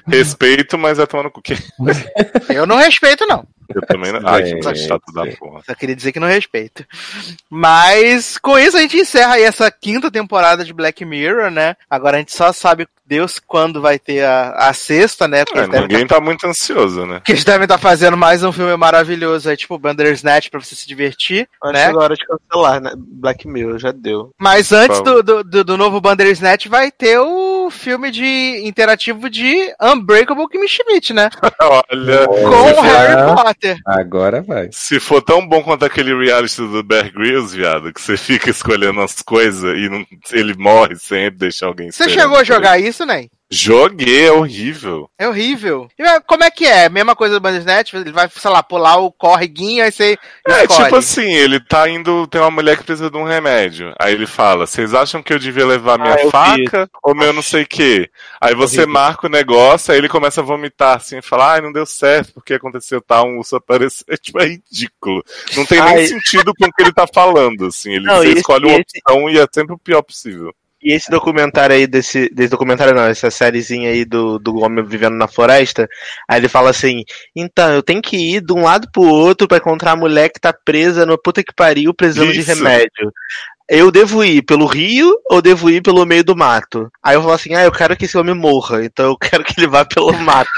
respeito, 0.08 0.78
mas 0.78 0.98
é 0.98 1.06
tomando 1.06 1.30
cu. 1.30 1.42
Que- 1.42 1.56
Eu 2.50 2.66
não 2.66 2.78
respeito, 2.78 3.26
não. 3.28 3.46
Eu 3.74 3.82
também 3.86 4.12
não. 4.12 4.22
Ai, 4.28 4.44
que 4.44 4.50
Gente. 4.50 4.64
coisa 4.64 4.88
chata 4.88 5.12
da 5.14 5.26
porra. 5.36 5.62
Só 5.66 5.76
queria 5.76 5.96
dizer 5.96 6.12
que 6.12 6.20
não 6.20 6.28
respeito. 6.28 6.86
Mas 7.50 8.38
com 8.38 8.58
isso 8.58 8.78
a 8.78 8.82
gente 8.82 8.98
encerra 8.98 9.34
aí 9.34 9.44
essa 9.44 9.70
quinta 9.72 10.10
temporada 10.12 10.64
de 10.64 10.74
Black 10.74 11.04
Mirror, 11.06 11.52
né? 11.52 11.76
Agora 11.90 12.18
a 12.18 12.20
gente 12.20 12.34
só 12.34 12.52
sabe 12.52 12.88
Deus 13.08 13.40
quando 13.40 13.82
vai 13.82 13.98
ter 13.98 14.24
a, 14.26 14.52
a 14.70 14.74
sexta, 14.74 15.28
né? 15.28 15.46
Porque 15.46 15.60
É, 15.60 15.80
ninguém 15.80 16.06
tá 16.06 16.20
muito 16.20 16.46
ansioso, 16.46 17.06
né? 17.06 17.22
que 17.24 17.32
eles 17.32 17.44
devem 17.44 17.64
estar 17.64 17.78
fazendo 17.78 18.18
mais 18.18 18.44
um 18.44 18.52
filme 18.52 18.76
maravilhoso 18.76 19.50
aí, 19.50 19.56
tipo 19.56 19.80
Bandersnatch, 19.80 20.50
pra 20.50 20.60
você 20.60 20.76
se 20.76 20.86
divertir, 20.86 21.48
Antes 21.64 21.82
né? 21.82 21.88
agora 21.88 22.16
de 22.16 22.26
cancelar, 22.26 22.82
né? 22.82 22.92
Black 22.98 23.48
Mirror 23.48 23.80
já 23.80 23.92
deu. 23.92 24.32
Mas 24.38 24.74
antes 24.74 25.00
do, 25.02 25.24
do, 25.24 25.64
do, 25.64 25.78
novo 25.78 26.02
Bandersnatch 26.02 26.68
vai 26.68 26.92
ter 26.92 27.18
o 27.18 27.70
filme 27.72 28.12
de 28.12 28.62
interativo 28.66 29.30
de 29.30 29.74
Unbreakable 29.82 30.48
Kimmy 30.50 30.68
Schmidt, 30.68 31.14
né? 31.14 31.30
Olha, 31.62 32.28
Com 32.28 32.76
for, 32.76 32.84
Harry 32.84 33.36
Potter. 33.36 33.57
Agora 33.86 34.42
vai. 34.42 34.70
se 34.72 35.00
for 35.00 35.22
tão 35.22 35.48
bom 35.48 35.64
quanto 35.64 35.86
aquele 35.86 36.14
reality 36.16 36.58
do 36.58 36.84
Bear 36.84 37.12
Grylls, 37.12 37.56
viado, 37.56 37.94
que 37.94 38.02
você 38.02 38.18
fica 38.18 38.50
escolhendo 38.50 39.02
as 39.02 39.22
coisas 39.22 39.76
e 39.78 39.90
não, 39.90 40.06
ele 40.32 40.56
morre 40.56 40.96
sempre, 40.96 41.40
deixa 41.40 41.66
alguém 41.66 41.92
Você 41.92 42.10
chegou 42.10 42.38
a 42.38 42.44
jogar 42.44 42.80
isso, 42.80 43.06
né? 43.06 43.28
Joguei, 43.50 44.26
é 44.28 44.32
horrível. 44.32 45.10
É 45.18 45.28
horrível. 45.28 45.88
E, 45.98 46.04
mas 46.04 46.22
como 46.28 46.44
é 46.44 46.52
que 46.52 46.66
é? 46.66 46.90
Mesma 46.90 47.16
coisa 47.16 47.36
do 47.36 47.42
Bandersnatch? 47.42 47.94
Ele 47.94 48.12
vai, 48.12 48.30
sei 48.30 48.52
lá, 48.52 48.62
pular 48.62 48.98
o 48.98 49.10
correguinho, 49.12 49.84
aí 49.86 49.92
você 49.92 50.18
É, 50.46 50.64
escolhe. 50.64 50.84
tipo 50.84 50.96
assim, 50.98 51.32
ele 51.34 51.58
tá 51.60 51.88
indo. 51.90 52.28
Tem 52.28 52.42
uma 52.42 52.52
mulher 52.52 52.76
que 52.78 52.84
precisa 52.84 53.10
de 53.10 53.16
um 53.18 53.24
remédio. 53.24 53.94
Aí 54.00 54.14
ele 54.14 54.28
fala: 54.28 54.68
Vocês 54.68 54.94
acham 54.94 55.24
que 55.24 55.32
eu 55.32 55.40
devia 55.40 55.66
levar 55.66 55.98
minha 55.98 56.14
Ah, 56.16 56.20
eu 56.20 56.26
vi 56.26 56.32
faca 56.32 56.90
ou 57.02 57.16
meu 57.16 57.32
não 57.32 57.42
sei 57.42 57.64
o 57.64 57.68
quê? 57.68 58.10
Aí 58.42 58.54
você 58.54 58.80
Horrível. 58.82 58.94
marca 58.94 59.28
o 59.28 59.30
negócio, 59.30 59.94
aí 59.94 59.98
ele 59.98 60.10
começa 60.10 60.42
a 60.42 60.44
vomitar 60.44 60.98
assim 60.98 61.18
e 61.20 61.22
fala: 61.22 61.54
Ai, 61.54 61.62
não 61.62 61.72
deu 61.72 61.86
certo, 61.86 62.34
porque 62.34 62.54
aconteceu 62.54 63.02
tal, 63.02 63.28
um 63.28 63.38
urso 63.38 63.56
apareceu. 63.56 64.06
É, 64.10 64.18
tipo, 64.18 64.42
é 64.42 64.46
ridículo. 64.46 65.24
Não 65.56 65.66
tem 65.66 65.82
nem 65.82 65.98
Ai. 66.00 66.06
sentido 66.08 66.54
com 66.54 66.66
o 66.66 66.72
que 66.74 66.84
ele 66.84 66.92
tá 66.94 67.08
falando, 67.08 67.68
assim. 67.68 67.94
Ele 67.94 68.06
Não, 68.06 68.18
você 68.18 68.28
esse- 68.28 68.38
escolhe 68.40 68.66
uma 68.66 68.74
esse- 68.80 69.00
opção 69.00 69.30
e 69.30 69.40
é 69.40 69.48
sempre 69.54 69.74
o 69.74 69.80
pior 69.80 70.02
possível. 70.02 70.54
E 70.82 70.94
esse 70.94 71.10
documentário 71.10 71.76
aí, 71.76 71.88
desse, 71.88 72.30
desse 72.30 72.50
documentário 72.50 72.94
não, 72.94 73.04
essa 73.04 73.32
sériezinha 73.32 73.90
aí 73.90 74.06
do, 74.06 74.38
do 74.38 74.58
homem 74.58 74.86
vivendo 74.86 75.16
na 75.16 75.28
floresta, 75.28 75.90
aí 76.30 76.40
ele 76.40 76.48
fala 76.48 76.70
assim, 76.70 77.04
então, 77.36 77.74
eu 77.74 77.82
tenho 77.82 78.02
que 78.02 78.16
ir 78.16 78.42
de 78.42 78.54
um 78.54 78.62
lado 78.62 78.88
pro 78.92 79.02
outro 79.02 79.48
pra 79.48 79.58
encontrar 79.58 79.94
a 79.94 79.96
mulher 79.96 80.30
que 80.30 80.40
tá 80.40 80.54
presa 80.54 81.06
no 81.06 81.18
puta 81.18 81.44
que 81.44 81.54
pariu, 81.54 81.94
precisando 81.94 82.32
de 82.32 82.40
Isso. 82.40 82.54
remédio. 82.54 83.12
Eu 83.70 83.92
devo 83.92 84.24
ir 84.24 84.42
pelo 84.44 84.66
rio 84.66 85.14
ou 85.30 85.42
devo 85.42 85.70
ir 85.70 85.82
pelo 85.82 86.06
meio 86.06 86.24
do 86.24 86.36
mato? 86.36 86.90
Aí 87.04 87.16
eu 87.16 87.22
falo 87.22 87.34
assim, 87.34 87.54
ah, 87.54 87.64
eu 87.64 87.72
quero 87.72 87.96
que 87.98 88.06
esse 88.06 88.18
homem 88.18 88.34
morra, 88.34 88.84
então 88.84 89.08
eu 89.08 89.18
quero 89.18 89.44
que 89.44 89.54
ele 89.58 89.68
vá 89.68 89.84
pelo 89.84 90.14
mato. 90.20 90.50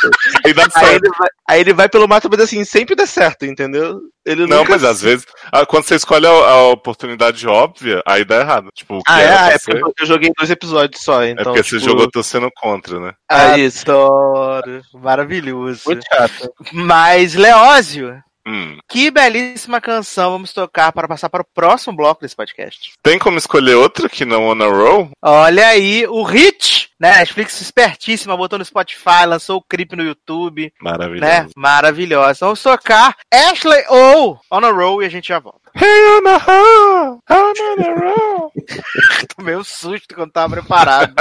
Aí 0.46 0.54
dá 0.54 0.68
aí, 0.76 0.96
ele 0.96 1.10
vai, 1.18 1.28
aí 1.50 1.62
ele 1.62 1.74
vai 1.74 1.90
pelo 1.90 2.08
mato, 2.08 2.30
mas 2.30 2.42
assim, 2.42 2.64
sempre 2.64 2.96
dá 2.96 3.06
certo, 3.06 3.46
entendeu? 3.46 4.00
Ele 4.26 4.46
Não, 4.46 4.60
nunca... 4.60 4.74
mas 4.74 4.84
às 4.84 5.02
vezes, 5.02 5.26
ah, 5.52 5.66
quando 5.66 5.86
você 5.86 5.96
escolhe 5.96 6.28
a, 6.28 6.30
a 6.30 6.68
oportunidade 6.68 7.48
óbvia, 7.48 8.02
aí 8.06 8.24
dá 8.24 8.42
errado. 8.42 8.70
Tipo, 8.76 8.98
o 8.98 9.04
que 9.04 9.12
Ah, 9.12 9.22
é, 9.22 9.28
pra 9.28 9.52
é 9.54 9.58
ser, 9.58 9.80
porque 9.80 10.04
eu 10.04 10.08
joguei 10.08 10.32
dois 10.38 10.52
episódios 10.52 11.02
só, 11.02 11.24
é 11.24 11.32
então. 11.32 11.46
porque 11.46 11.64
você 11.64 11.78
tipo, 11.80 11.90
jogou 11.90 12.12
torcendo 12.12 12.50
contra, 12.56 13.00
né? 13.00 13.14
É 13.32 13.58
isso. 13.58 13.90
Adoro. 13.90 14.82
Maravilhoso. 14.94 15.82
Muito 15.88 16.06
chato. 16.06 16.54
Mas, 16.72 17.34
Leózio, 17.34 18.22
Hum. 18.50 18.78
que 18.90 19.12
belíssima 19.12 19.80
canção 19.80 20.32
vamos 20.32 20.52
tocar 20.52 20.92
para 20.92 21.08
passar 21.08 21.30
para 21.30 21.44
o 21.44 21.48
próximo 21.54 21.96
bloco 21.96 22.22
desse 22.22 22.36
podcast. 22.36 22.94
Tem 23.04 23.20
como 23.20 23.38
escolher 23.38 23.76
outra 23.76 24.10
que 24.10 24.26
não 24.26 24.48
On 24.48 24.64
a 24.64 24.68
Roll? 24.68 25.12
Olha 25.22 25.68
aí, 25.68 26.08
o 26.08 26.24
Hit, 26.24 26.90
né? 27.00 27.18
Netflix 27.20 27.62
espertíssima, 27.62 28.36
botou 28.36 28.58
no 28.58 28.66
Spotify, 28.66 29.26
lançou 29.28 29.58
o 29.58 29.62
clipe 29.62 29.96
no 29.96 30.04
YouTube, 30.04 30.74
Maravilhoso. 30.82 31.22
né? 31.32 31.48
Maravilhosa. 31.56 32.40
Vamos 32.42 32.64
tocar 32.64 33.16
Ashley 33.32 33.84
ou 33.90 34.40
On 34.52 34.66
a 34.66 34.72
Roll 34.72 35.04
e 35.04 35.06
a 35.06 35.10
gente 35.10 35.28
já 35.28 35.40
volta. 35.40 35.60
Hey, 35.76 35.86
on 36.20 36.28
a 36.28 36.38
roll! 36.38 37.20
On 37.30 37.54
a 37.84 38.00
roll! 38.00 38.52
Tomei 39.38 39.56
um 39.56 39.64
susto 39.64 40.16
quando 40.16 40.32
tava 40.32 40.56
preparado. 40.56 41.14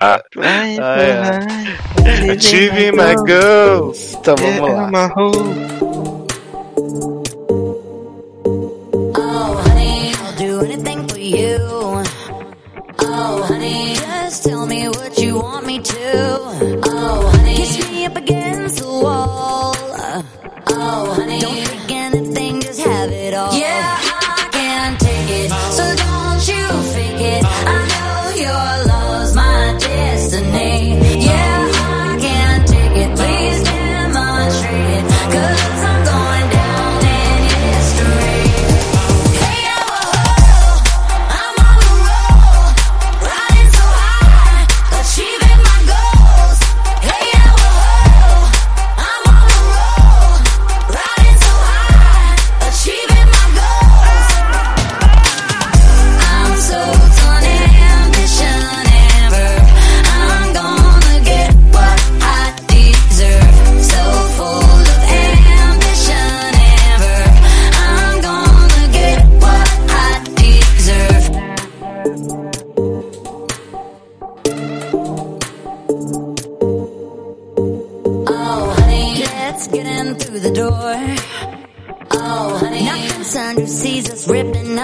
Ai, 0.00 0.78
ai. 0.80 2.30
Achieving 2.30 2.92
my 2.92 3.14
goals! 3.16 4.14
Então 4.14 4.34
vamos 4.36 4.72
lá. 4.72 6.19
Me 15.70 15.78
to. 15.78 16.80
Oh, 16.84 17.30
honey, 17.30 17.54
kiss 17.54 17.90
me 17.90 18.04
up 18.04 18.16
against 18.16 18.78
the 18.78 18.88
wall. 18.88 19.72
Oh, 20.66 21.14
honey, 21.14 21.38
don't 21.38 21.54
think 21.54 21.90
anything, 21.92 22.60
just 22.60 22.80
have 22.80 23.10
it 23.12 23.34
all. 23.34 23.54
Yeah, 23.56 23.89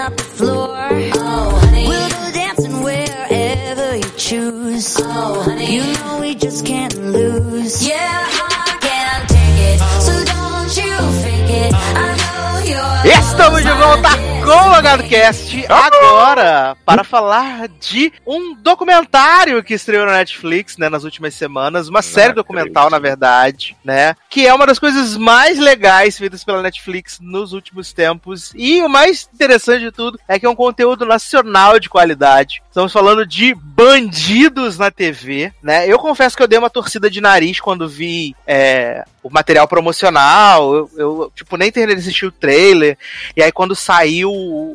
up 0.07 0.15
the 0.15 0.23
floor. 0.23 0.77
Oh, 1.15 1.59
honey, 1.63 1.87
we'll 1.87 2.09
go 2.09 2.31
dancing 2.31 2.81
wherever 2.81 3.95
you 3.97 4.09
choose. 4.17 4.95
Oh, 4.99 5.41
honey, 5.43 5.67
you 5.75 5.83
know 5.95 6.19
we 6.21 6.33
just 6.35 6.65
can't 6.65 6.95
lose. 6.97 7.85
Yeah, 7.85 7.97
I 7.99 8.77
can't 8.87 9.25
take 9.35 9.59
it, 9.69 9.79
so 10.07 10.13
don't 10.33 10.71
you 10.81 10.95
fake 11.23 11.51
it. 11.63 11.71
I 11.75 12.09
know 12.21 12.47
you're. 12.71 13.13
Estamos 13.19 13.63
de 13.63 13.73
volta 13.73 14.11
com 14.47 14.53
o 14.53 14.69
Logado 14.69 15.03
Cast 15.03 15.65
agora 15.67 16.77
para 16.85 17.03
falar 17.03 17.67
de 17.67 18.13
um 18.25 18.55
documentário 18.55 19.61
que 19.61 19.73
estreou 19.73 20.05
na 20.05 20.13
Netflix, 20.13 20.77
né, 20.77 20.87
nas 20.87 21.03
últimas 21.03 21.33
semanas, 21.33 21.89
uma 21.89 22.01
série 22.01 22.31
documental, 22.31 22.89
na 22.89 22.97
verdade, 22.97 23.75
né, 23.83 24.15
que 24.29 24.47
é 24.47 24.53
uma 24.53 24.65
das 24.65 24.79
coisas 24.79 25.17
mais 25.17 25.59
legais 25.59 26.17
feitas 26.17 26.45
pela 26.45 26.61
Netflix 26.61 27.19
nos 27.19 27.51
últimos 27.51 27.91
tempos 27.91 28.53
e 28.55 28.81
o 28.81 28.87
mais 28.87 29.27
interessante 29.33 29.81
de 29.81 29.91
tudo 29.91 30.17
é 30.29 30.39
que 30.39 30.45
é 30.45 30.49
um 30.49 30.55
conteúdo 30.55 31.05
nacional 31.05 31.77
de 31.77 31.89
qualidade. 31.89 32.63
Estamos 32.69 32.93
falando 32.93 33.25
de 33.25 33.53
bandidos 33.53 34.77
na 34.77 34.89
TV, 34.89 35.51
né? 35.61 35.91
Eu 35.91 35.99
confesso 35.99 36.37
que 36.37 36.43
eu 36.43 36.47
dei 36.47 36.59
uma 36.59 36.69
torcida 36.69 37.09
de 37.09 37.19
nariz 37.19 37.59
quando 37.59 37.89
vi 37.89 38.33
é, 38.45 39.03
o 39.27 39.29
material 39.29 39.67
promocional. 39.67 40.73
Eu, 40.73 40.89
eu, 40.95 41.31
tipo, 41.35 41.57
nem 41.57 41.71
terminei 41.71 41.95
de 41.95 42.01
assistir 42.01 42.25
o 42.25 42.31
trailer. 42.31 42.97
E 43.35 43.43
aí, 43.43 43.51
quando 43.51 43.75
saiu, 43.75 44.31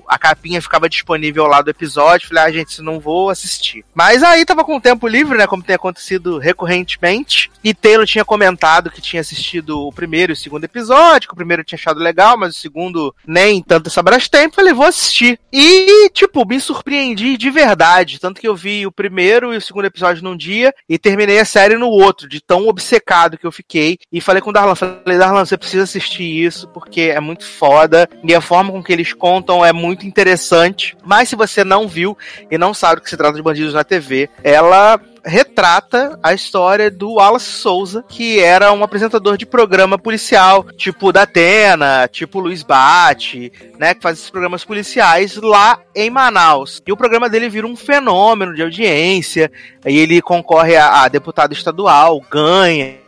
a 0.06 0.18
capinha 0.18 0.62
ficava 0.62 0.88
disponível 0.88 1.46
lá 1.46 1.62
do 1.62 1.70
episódio. 1.70 2.28
Falei, 2.28 2.44
ah, 2.44 2.52
gente, 2.52 2.82
não 2.82 3.00
vou 3.00 3.30
assistir. 3.30 3.84
Mas 3.94 4.22
aí 4.22 4.44
tava 4.44 4.64
com 4.64 4.80
tempo 4.80 5.06
livre, 5.06 5.36
né? 5.36 5.46
Como 5.46 5.62
tem 5.62 5.76
acontecido 5.76 6.38
recorrentemente. 6.38 7.50
E 7.62 7.74
Taylor 7.74 8.06
tinha 8.06 8.24
comentado 8.24 8.90
que 8.90 9.00
tinha 9.00 9.20
assistido 9.20 9.80
o 9.80 9.92
primeiro 9.92 10.32
e 10.32 10.34
o 10.34 10.36
segundo 10.36 10.64
episódio, 10.64 11.28
que 11.28 11.34
o 11.34 11.36
primeiro 11.36 11.64
tinha 11.64 11.76
achado 11.76 12.00
legal, 12.00 12.36
mas 12.36 12.56
o 12.56 12.58
segundo 12.58 13.14
nem 13.26 13.62
tanto 13.62 13.88
essa 13.88 14.02
tempo. 14.28 14.56
Falei, 14.56 14.72
vou 14.72 14.86
assistir. 14.86 15.38
E, 15.52 16.08
tipo, 16.10 16.46
me 16.46 16.60
surpreendi 16.60 17.36
de 17.36 17.50
verdade. 17.50 18.18
Tanto 18.18 18.40
que 18.40 18.48
eu 18.48 18.54
vi 18.54 18.86
o 18.86 18.92
primeiro 18.92 19.52
e 19.52 19.56
o 19.56 19.60
segundo 19.60 19.86
episódio 19.86 20.22
num 20.22 20.36
dia 20.36 20.74
e 20.88 20.98
terminei 20.98 21.38
a 21.38 21.44
série 21.44 21.76
no 21.76 21.88
outro, 21.88 22.28
de 22.28 22.40
tão 22.40 22.66
obcecado 22.68 23.38
que 23.38 23.46
eu 23.46 23.52
fiquei. 23.52 23.98
E 24.10 24.20
falei 24.20 24.42
com 24.42 24.50
o 24.50 24.52
Darlan, 24.52 24.74
falei, 24.74 25.18
Darlan, 25.18 25.44
você 25.44 25.56
precisa 25.56 25.84
assistir 25.84 26.24
isso, 26.24 26.68
porque 26.68 27.02
é 27.02 27.20
muito 27.20 27.44
foda. 27.44 28.08
E 28.22 28.34
a 28.34 28.40
forma 28.40 28.72
com 28.72 28.82
que 28.82 28.92
eles 28.92 29.12
contam 29.12 29.51
é 29.64 29.72
muito 29.72 30.06
interessante. 30.06 30.96
Mas 31.04 31.28
se 31.28 31.36
você 31.36 31.64
não 31.64 31.88
viu 31.88 32.16
e 32.50 32.56
não 32.56 32.72
sabe 32.72 32.96
do 32.96 33.02
que 33.02 33.10
se 33.10 33.16
trata 33.16 33.36
de 33.36 33.42
bandidos 33.42 33.74
na 33.74 33.84
TV, 33.84 34.30
ela 34.42 35.00
retrata 35.24 36.18
a 36.22 36.34
história 36.34 36.90
do 36.90 37.14
Wallace 37.14 37.46
Souza, 37.46 38.04
que 38.08 38.40
era 38.40 38.72
um 38.72 38.82
apresentador 38.82 39.36
de 39.36 39.46
programa 39.46 39.98
policial, 39.98 40.64
tipo 40.76 41.12
da 41.12 41.22
Atena, 41.22 42.08
tipo 42.08 42.40
Luiz 42.40 42.62
Bate, 42.62 43.52
né, 43.78 43.94
que 43.94 44.02
faz 44.02 44.18
esses 44.18 44.30
programas 44.30 44.64
policiais 44.64 45.36
lá 45.36 45.78
em 45.94 46.10
Manaus. 46.10 46.82
E 46.86 46.92
o 46.92 46.96
programa 46.96 47.28
dele 47.28 47.48
vira 47.48 47.66
um 47.66 47.76
fenômeno 47.76 48.54
de 48.54 48.62
audiência, 48.62 49.50
aí 49.84 49.96
ele 49.96 50.20
concorre 50.20 50.76
a, 50.76 51.02
a 51.02 51.08
deputado 51.08 51.52
estadual, 51.52 52.20
ganha, 52.30 53.01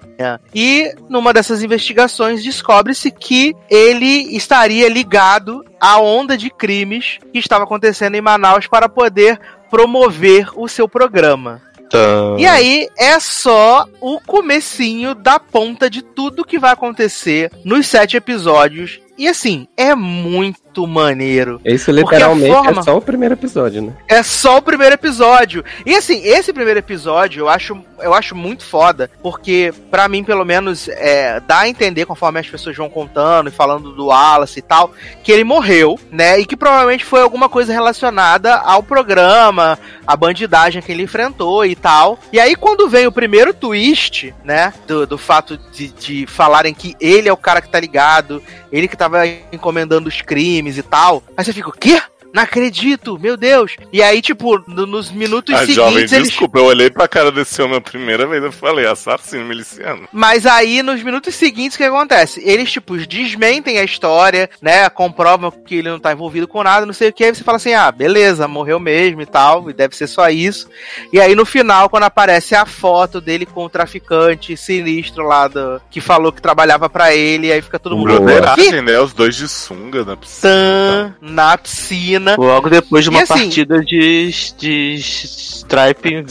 e 0.54 0.94
numa 1.08 1.32
dessas 1.32 1.62
investigações 1.62 2.42
descobre-se 2.42 3.10
que 3.10 3.54
ele 3.68 4.36
estaria 4.36 4.88
ligado 4.88 5.64
à 5.80 5.98
onda 5.98 6.36
de 6.36 6.50
crimes 6.50 7.18
que 7.32 7.38
estava 7.38 7.64
acontecendo 7.64 8.14
em 8.14 8.20
Manaus 8.20 8.66
para 8.66 8.88
poder 8.88 9.38
promover 9.70 10.48
o 10.56 10.68
seu 10.68 10.88
programa. 10.88 11.60
Então, 11.86 12.38
E 12.38 12.46
aí 12.46 12.88
é 12.98 13.18
só 13.20 13.84
o 14.00 14.18
comecinho 14.20 15.14
da 15.14 15.38
ponta 15.38 15.90
de 15.90 16.00
tudo 16.02 16.44
que 16.44 16.58
vai 16.58 16.72
acontecer 16.72 17.50
nos 17.64 17.86
sete 17.86 18.16
episódios. 18.16 19.00
E 19.16 19.28
assim, 19.28 19.68
é 19.76 19.94
muito 19.94 20.88
maneiro. 20.88 21.60
Esse 21.64 21.92
literalmente 21.92 22.52
forma- 22.52 22.80
é 22.80 22.82
só 22.82 22.96
o 22.96 23.00
primeiro 23.00 23.34
episódio, 23.34 23.82
né? 23.82 23.92
É 24.08 24.22
só 24.24 24.56
o 24.56 24.62
primeiro 24.62 24.94
episódio. 24.94 25.64
E 25.86 25.94
assim, 25.94 26.20
esse 26.24 26.52
primeiro 26.52 26.80
episódio 26.80 27.42
eu 27.42 27.48
acho, 27.48 27.80
eu 28.00 28.14
acho 28.14 28.34
muito 28.34 28.64
foda, 28.64 29.10
porque 29.22 29.72
pra 29.90 30.08
mim, 30.08 30.24
pelo 30.24 30.44
menos, 30.44 30.88
é, 30.88 31.40
dá 31.40 31.60
a 31.60 31.68
entender, 31.68 32.06
conforme 32.06 32.40
as 32.40 32.48
pessoas 32.48 32.76
vão 32.76 32.88
contando 32.88 33.48
e 33.48 33.52
falando 33.52 33.92
do 33.92 34.06
Wallace 34.06 34.58
e 34.58 34.62
tal, 34.62 34.92
que 35.22 35.32
ele 35.32 35.44
morreu, 35.44 35.98
né? 36.10 36.38
E 36.38 36.46
que 36.46 36.56
provavelmente 36.56 37.04
foi 37.04 37.20
alguma 37.20 37.48
coisa 37.48 37.72
relacionada 37.72 38.56
ao 38.56 38.82
programa, 38.82 39.78
a 40.06 40.16
bandidagem 40.16 40.82
que 40.82 40.92
ele 40.92 41.02
enfrentou 41.02 41.64
e 41.64 41.74
tal. 41.74 42.18
E 42.32 42.40
aí, 42.40 42.54
quando 42.54 42.88
vem 42.88 43.06
o 43.06 43.12
primeiro 43.12 43.52
twist, 43.52 44.34
né? 44.44 44.72
Do, 44.86 45.06
do 45.06 45.18
fato 45.18 45.58
de, 45.72 45.88
de 45.88 46.26
falarem 46.26 46.74
que 46.74 46.94
ele 47.00 47.28
é 47.28 47.32
o 47.32 47.36
cara 47.36 47.60
que 47.60 47.68
tá 47.68 47.80
ligado, 47.80 48.42
ele 48.70 48.88
que 48.88 48.96
tava 48.96 49.26
encomendando 49.52 50.08
os 50.08 50.20
crimes 50.20 50.76
e 50.78 50.82
tal. 50.82 51.22
Aí 51.36 51.44
você 51.44 51.52
fica, 51.52 51.68
o 51.68 51.72
quê? 51.72 52.00
Não 52.34 52.42
acredito, 52.42 53.18
meu 53.18 53.36
Deus. 53.36 53.76
E 53.92 54.02
aí, 54.02 54.20
tipo, 54.20 54.58
no- 54.66 54.86
nos 54.86 55.10
minutos 55.10 55.54
A 55.54 55.58
seguintes 55.58 55.76
jovem, 55.76 55.98
eles. 55.98 56.10
desculpa, 56.10 56.58
eu 56.58 56.64
olhei 56.64 56.90
pra 56.90 57.06
cara 57.06 57.30
desse 57.30 57.62
homem 57.62 57.76
a 57.76 57.80
primeira 57.80 58.26
vez 58.26 58.42
e 58.42 58.50
falei, 58.50 58.86
assassino 58.86 59.44
miliciano. 59.44 60.08
Mas 60.12 60.44
aí, 60.44 60.82
nos 60.82 61.00
minutos 61.02 61.32
seguintes, 61.34 61.76
o 61.76 61.78
que 61.78 61.84
acontece? 61.84 62.42
Eles, 62.44 62.72
tipo, 62.72 62.96
desmentem 62.98 63.78
a 63.78 63.84
história, 63.84 64.50
né? 64.60 64.88
Comprovam 64.90 65.50
que 65.50 65.76
ele 65.76 65.88
não 65.90 66.00
tá 66.00 66.12
envolvido 66.12 66.48
com 66.48 66.62
nada, 66.62 66.84
não 66.84 66.92
sei 66.92 67.10
o 67.10 67.12
que. 67.12 67.22
Aí 67.24 67.32
você 67.34 67.44
fala 67.44 67.56
assim: 67.56 67.72
ah, 67.72 67.92
beleza, 67.92 68.48
morreu 68.48 68.80
mesmo 68.80 69.22
e 69.22 69.26
tal, 69.26 69.70
e 69.70 69.72
deve 69.72 69.94
ser 69.96 70.08
só 70.08 70.28
isso. 70.28 70.68
E 71.12 71.20
aí, 71.20 71.36
no 71.36 71.46
final, 71.46 71.88
quando 71.88 72.02
aparece 72.02 72.54
a 72.56 72.66
foto 72.66 73.20
dele 73.20 73.46
com 73.46 73.64
o 73.64 73.68
traficante 73.70 74.56
sinistro 74.56 75.24
lá 75.26 75.46
do, 75.46 75.80
que 75.88 76.00
falou 76.00 76.32
que 76.32 76.42
trabalhava 76.42 76.90
pra 76.90 77.14
ele, 77.14 77.52
aí 77.52 77.62
fica 77.62 77.78
todo 77.78 77.96
mundo. 77.96 78.06
Broderagem, 78.12 78.82
né? 78.82 78.98
Os 78.98 79.12
dois 79.12 79.36
de 79.36 79.46
sunga 79.48 80.04
na 80.04 80.16
piscina. 80.16 80.42
Tan 80.50 81.14
na 81.20 81.56
piscina. 81.56 82.23
Logo 82.38 82.68
depois 82.70 83.04
de 83.04 83.10
uma 83.10 83.22
assim- 83.22 83.34
partida 83.34 83.80
de, 83.84 84.30
de 84.58 84.94
Stripe. 84.94 86.24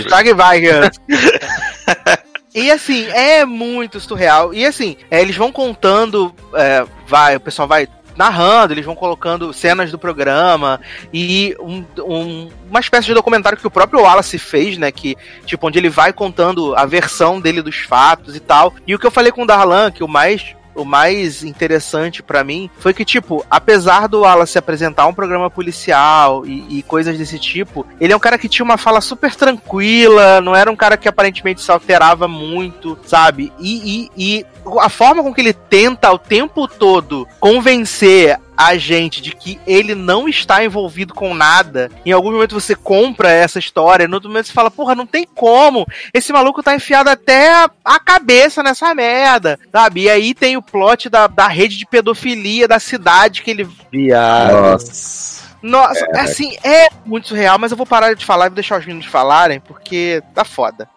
Strike 0.00 0.32
Vikings. 0.34 1.00
E 2.54 2.70
assim, 2.70 3.06
é 3.08 3.44
muito 3.46 3.98
surreal. 3.98 4.52
E 4.52 4.64
assim, 4.66 4.96
é, 5.10 5.22
eles 5.22 5.34
vão 5.36 5.50
contando, 5.50 6.34
é, 6.54 6.84
vai, 7.06 7.34
o 7.36 7.40
pessoal 7.40 7.66
vai 7.66 7.88
narrando, 8.14 8.74
eles 8.74 8.84
vão 8.84 8.94
colocando 8.94 9.54
cenas 9.54 9.90
do 9.90 9.98
programa 9.98 10.78
e 11.14 11.56
um, 11.58 11.82
um- 12.00 12.50
uma 12.68 12.78
espécie 12.80 13.06
de 13.06 13.14
documentário 13.14 13.56
que 13.56 13.66
o 13.66 13.70
próprio 13.70 14.02
Wallace 14.02 14.38
fez, 14.38 14.76
né? 14.76 14.92
Que, 14.92 15.16
tipo, 15.46 15.66
onde 15.66 15.78
ele 15.78 15.88
vai 15.88 16.12
contando 16.12 16.74
a 16.76 16.84
versão 16.84 17.40
dele 17.40 17.62
dos 17.62 17.76
fatos 17.78 18.36
e 18.36 18.40
tal. 18.40 18.74
E 18.86 18.94
o 18.94 18.98
que 18.98 19.06
eu 19.06 19.10
falei 19.10 19.32
com 19.32 19.44
o 19.44 19.46
Darlan, 19.46 19.90
que 19.90 20.04
o 20.04 20.08
mais 20.08 20.54
o 20.74 20.84
mais 20.84 21.42
interessante 21.42 22.22
pra 22.22 22.44
mim 22.44 22.70
foi 22.78 22.94
que, 22.94 23.04
tipo, 23.04 23.44
apesar 23.50 24.08
do 24.08 24.20
Wallace 24.20 24.58
apresentar 24.58 25.06
um 25.06 25.14
programa 25.14 25.50
policial 25.50 26.46
e, 26.46 26.78
e 26.78 26.82
coisas 26.82 27.16
desse 27.18 27.38
tipo, 27.38 27.86
ele 28.00 28.12
é 28.12 28.16
um 28.16 28.20
cara 28.20 28.38
que 28.38 28.48
tinha 28.48 28.64
uma 28.64 28.78
fala 28.78 29.00
super 29.00 29.34
tranquila, 29.34 30.40
não 30.40 30.54
era 30.54 30.70
um 30.70 30.76
cara 30.76 30.96
que 30.96 31.08
aparentemente 31.08 31.60
se 31.60 31.70
alterava 31.70 32.26
muito, 32.26 32.98
sabe? 33.04 33.52
E, 33.58 34.08
e, 34.16 34.38
e 34.38 34.46
a 34.80 34.88
forma 34.88 35.22
com 35.22 35.32
que 35.32 35.40
ele 35.40 35.52
tenta 35.52 36.10
o 36.12 36.18
tempo 36.18 36.68
todo 36.68 37.26
convencer 37.40 38.38
a 38.66 38.76
gente 38.76 39.20
de 39.20 39.34
que 39.34 39.58
ele 39.66 39.94
não 39.94 40.28
está 40.28 40.64
envolvido 40.64 41.14
com 41.14 41.34
nada. 41.34 41.90
Em 42.04 42.12
algum 42.12 42.32
momento 42.32 42.58
você 42.58 42.74
compra 42.74 43.30
essa 43.30 43.58
história, 43.58 44.08
no 44.08 44.14
outro 44.14 44.28
momento 44.28 44.46
você 44.46 44.52
fala, 44.52 44.70
porra, 44.70 44.94
não 44.94 45.06
tem 45.06 45.26
como. 45.34 45.86
Esse 46.12 46.32
maluco 46.32 46.62
tá 46.62 46.74
enfiado 46.74 47.10
até 47.10 47.52
a, 47.52 47.70
a 47.84 47.98
cabeça 47.98 48.62
nessa 48.62 48.94
merda, 48.94 49.58
sabe? 49.70 50.02
E 50.02 50.10
aí 50.10 50.34
tem 50.34 50.56
o 50.56 50.62
plot 50.62 51.08
da, 51.08 51.26
da 51.26 51.48
rede 51.48 51.76
de 51.76 51.86
pedofilia 51.86 52.68
da 52.68 52.78
cidade 52.78 53.42
que 53.42 53.50
ele. 53.50 53.68
Viado. 53.90 54.52
Nossa. 54.52 55.41
Nossa, 55.62 56.04
assim, 56.14 56.56
é 56.64 56.88
muito 57.06 57.28
surreal, 57.28 57.58
mas 57.58 57.70
eu 57.70 57.76
vou 57.76 57.86
parar 57.86 58.14
de 58.14 58.24
falar 58.24 58.46
e 58.46 58.48
vou 58.48 58.56
deixar 58.56 58.78
os 58.80 58.86
meninos 58.86 59.06
falarem, 59.06 59.60
porque 59.60 60.22
tá 60.34 60.44
foda. 60.44 60.88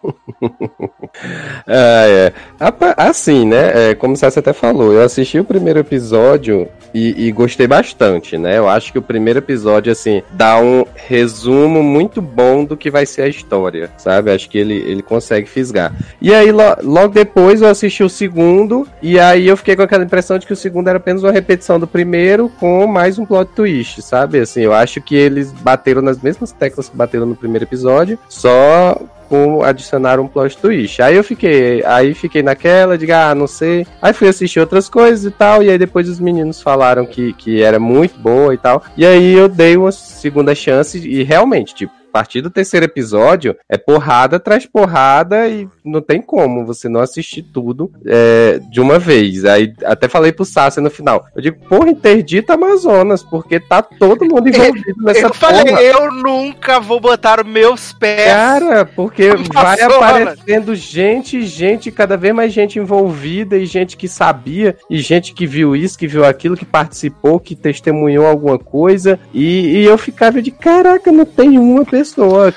Ah, 1.68 2.06
é. 2.08 2.34
Apa- 2.60 2.96
Assim, 2.98 3.46
né? 3.46 3.92
é, 3.92 3.96
como 3.96 4.14
o 4.14 4.18
Sassi 4.18 4.40
até 4.40 4.54
falou, 4.54 4.92
eu 4.94 5.02
assisti 5.04 5.40
o 5.40 5.44
primeiro 5.44 5.80
episódio 5.80 6.68
e, 6.94 7.28
e 7.28 7.32
gostei 7.32 7.68
bastante, 7.68 8.38
né? 8.38 8.58
Eu 8.58 8.68
acho 8.70 8.92
que 8.92 8.98
o 9.00 9.02
primeiro 9.02 9.40
episódio, 9.40 9.92
assim, 9.92 10.24
dá 10.32 10.58
um 10.58 10.86
resumo 10.96 11.84
muito 11.84 12.22
bom 12.22 12.64
do 12.64 12.78
que 12.78 12.90
vai 12.90 13.06
ser 13.06 13.24
a 13.24 13.28
história, 13.28 13.92
sabe? 13.98 14.32
Acho 14.32 14.50
que 14.50 14.58
ele, 14.58 14.76
ele 14.76 15.02
consegue 15.02 15.48
fisgar. 15.48 15.94
E 16.22 16.34
aí, 16.34 16.52
lo- 16.52 16.78
logo 16.82 17.10
depois, 17.14 17.62
eu 17.62 17.68
assisti 17.68 18.04
o 18.04 18.10
segundo, 18.10 18.88
e 19.02 19.20
aí 19.20 19.48
eu 19.48 19.58
fiquei 19.58 19.76
com 19.76 19.82
aquela 19.84 20.04
impressão 20.04 20.38
de 20.40 20.46
que 20.46 20.54
o 20.54 20.56
segundo 20.56 20.88
era 20.88 20.98
apenas 20.98 21.22
uma 21.24 21.32
repetição 21.32 21.80
do 21.80 21.86
primeiro, 21.88 22.50
com 22.60 22.88
mais 22.88 23.20
um 23.20 23.26
plot 23.26 23.52
twist, 23.54 24.02
sabe? 24.02 24.40
Assim, 24.40 24.55
eu 24.64 24.74
acho 24.74 25.02
que 25.02 25.16
eles 25.16 25.52
bateram 25.52 26.02
nas 26.02 26.22
mesmas 26.22 26.52
teclas 26.52 26.90
que 26.90 26.96
bateram 26.96 27.26
no 27.26 27.36
primeiro 27.36 27.66
episódio, 27.66 28.18
só 28.30 29.00
com 29.30 29.64
adicionar 29.64 30.20
um 30.20 30.28
plot 30.28 30.58
twist. 30.58 31.02
Aí 31.02 31.16
eu 31.16 31.24
fiquei, 31.24 31.84
aí 31.86 32.14
fiquei 32.14 32.44
naquela, 32.44 32.98
de 32.98 33.12
ah, 33.12 33.34
não 33.34 33.48
sei. 33.48 33.86
Aí 34.02 34.14
fui 34.14 34.28
assistir 34.28 34.60
outras 34.60 34.88
coisas 34.88 35.26
e 35.26 35.32
tal, 35.32 35.64
e 35.64 35.70
aí 35.70 35.78
depois 35.78 36.08
os 36.08 36.20
meninos 36.20 36.62
falaram 36.62 37.06
que, 37.06 37.34
que 37.34 37.62
era 37.62 37.80
muito 37.80 38.20
boa 38.20 38.54
e 38.54 38.58
tal. 38.58 38.84
E 38.96 39.06
aí 39.06 39.34
eu 39.34 39.48
dei 39.48 39.78
uma 39.78 39.92
segunda 39.92 40.54
chance 40.54 40.98
e 40.98 41.24
realmente, 41.24 41.74
tipo, 41.74 41.94
partir 42.16 42.40
do 42.40 42.50
terceiro 42.50 42.86
episódio, 42.86 43.58
é 43.68 43.78
porrada 43.78 44.38
atrás 44.38 44.66
porrada 44.66 45.50
e 45.50 45.68
não 45.84 46.02
tem 46.02 46.22
como 46.22 46.66
você 46.66 46.88
não 46.88 47.02
assistir 47.02 47.44
tudo 47.44 47.92
é, 48.06 48.58
de 48.72 48.80
uma 48.80 48.98
vez. 48.98 49.44
Aí 49.44 49.74
até 49.84 50.08
falei 50.08 50.32
pro 50.32 50.46
Sassi 50.46 50.80
no 50.80 50.90
final. 50.90 51.26
Eu 51.36 51.42
digo, 51.42 51.58
porra, 51.68 51.90
interdita 51.90 52.54
Amazonas, 52.54 53.22
porque 53.22 53.60
tá 53.60 53.82
todo 53.82 54.24
mundo 54.24 54.48
envolvido 54.48 54.96
nessa 55.04 55.26
Eu 55.26 55.34
falei, 55.34 55.66
porra. 55.66 55.82
eu 55.82 56.10
nunca 56.14 56.80
vou 56.80 57.02
botar 57.02 57.42
os 57.42 57.52
meus 57.52 57.92
pés. 57.92 58.32
Cara, 58.32 58.86
porque 58.86 59.32
vai 59.54 59.82
aparecendo 59.82 60.74
gente, 60.74 61.46
gente, 61.46 61.92
cada 61.92 62.16
vez 62.16 62.34
mais 62.34 62.54
gente 62.54 62.80
envolvida 62.80 63.58
e 63.58 63.66
gente 63.66 63.98
que 63.98 64.08
sabia, 64.08 64.78
e 64.90 65.00
gente 65.00 65.34
que 65.34 65.46
viu 65.46 65.76
isso, 65.76 65.98
que 65.98 66.08
viu 66.08 66.24
aquilo, 66.24 66.56
que 66.56 66.66
participou, 66.66 67.42
que 67.42 67.58
testemunhou 67.58 68.26
alguma 68.26 68.58
coisa. 68.58 69.20
E, 69.34 69.80
e 69.80 69.84
eu 69.84 69.98
ficava 69.98 70.42
de 70.42 70.52
caraca, 70.52 71.12
não 71.12 71.26
tem 71.26 71.60
uma 71.60 71.84
pessoa 71.84 72.05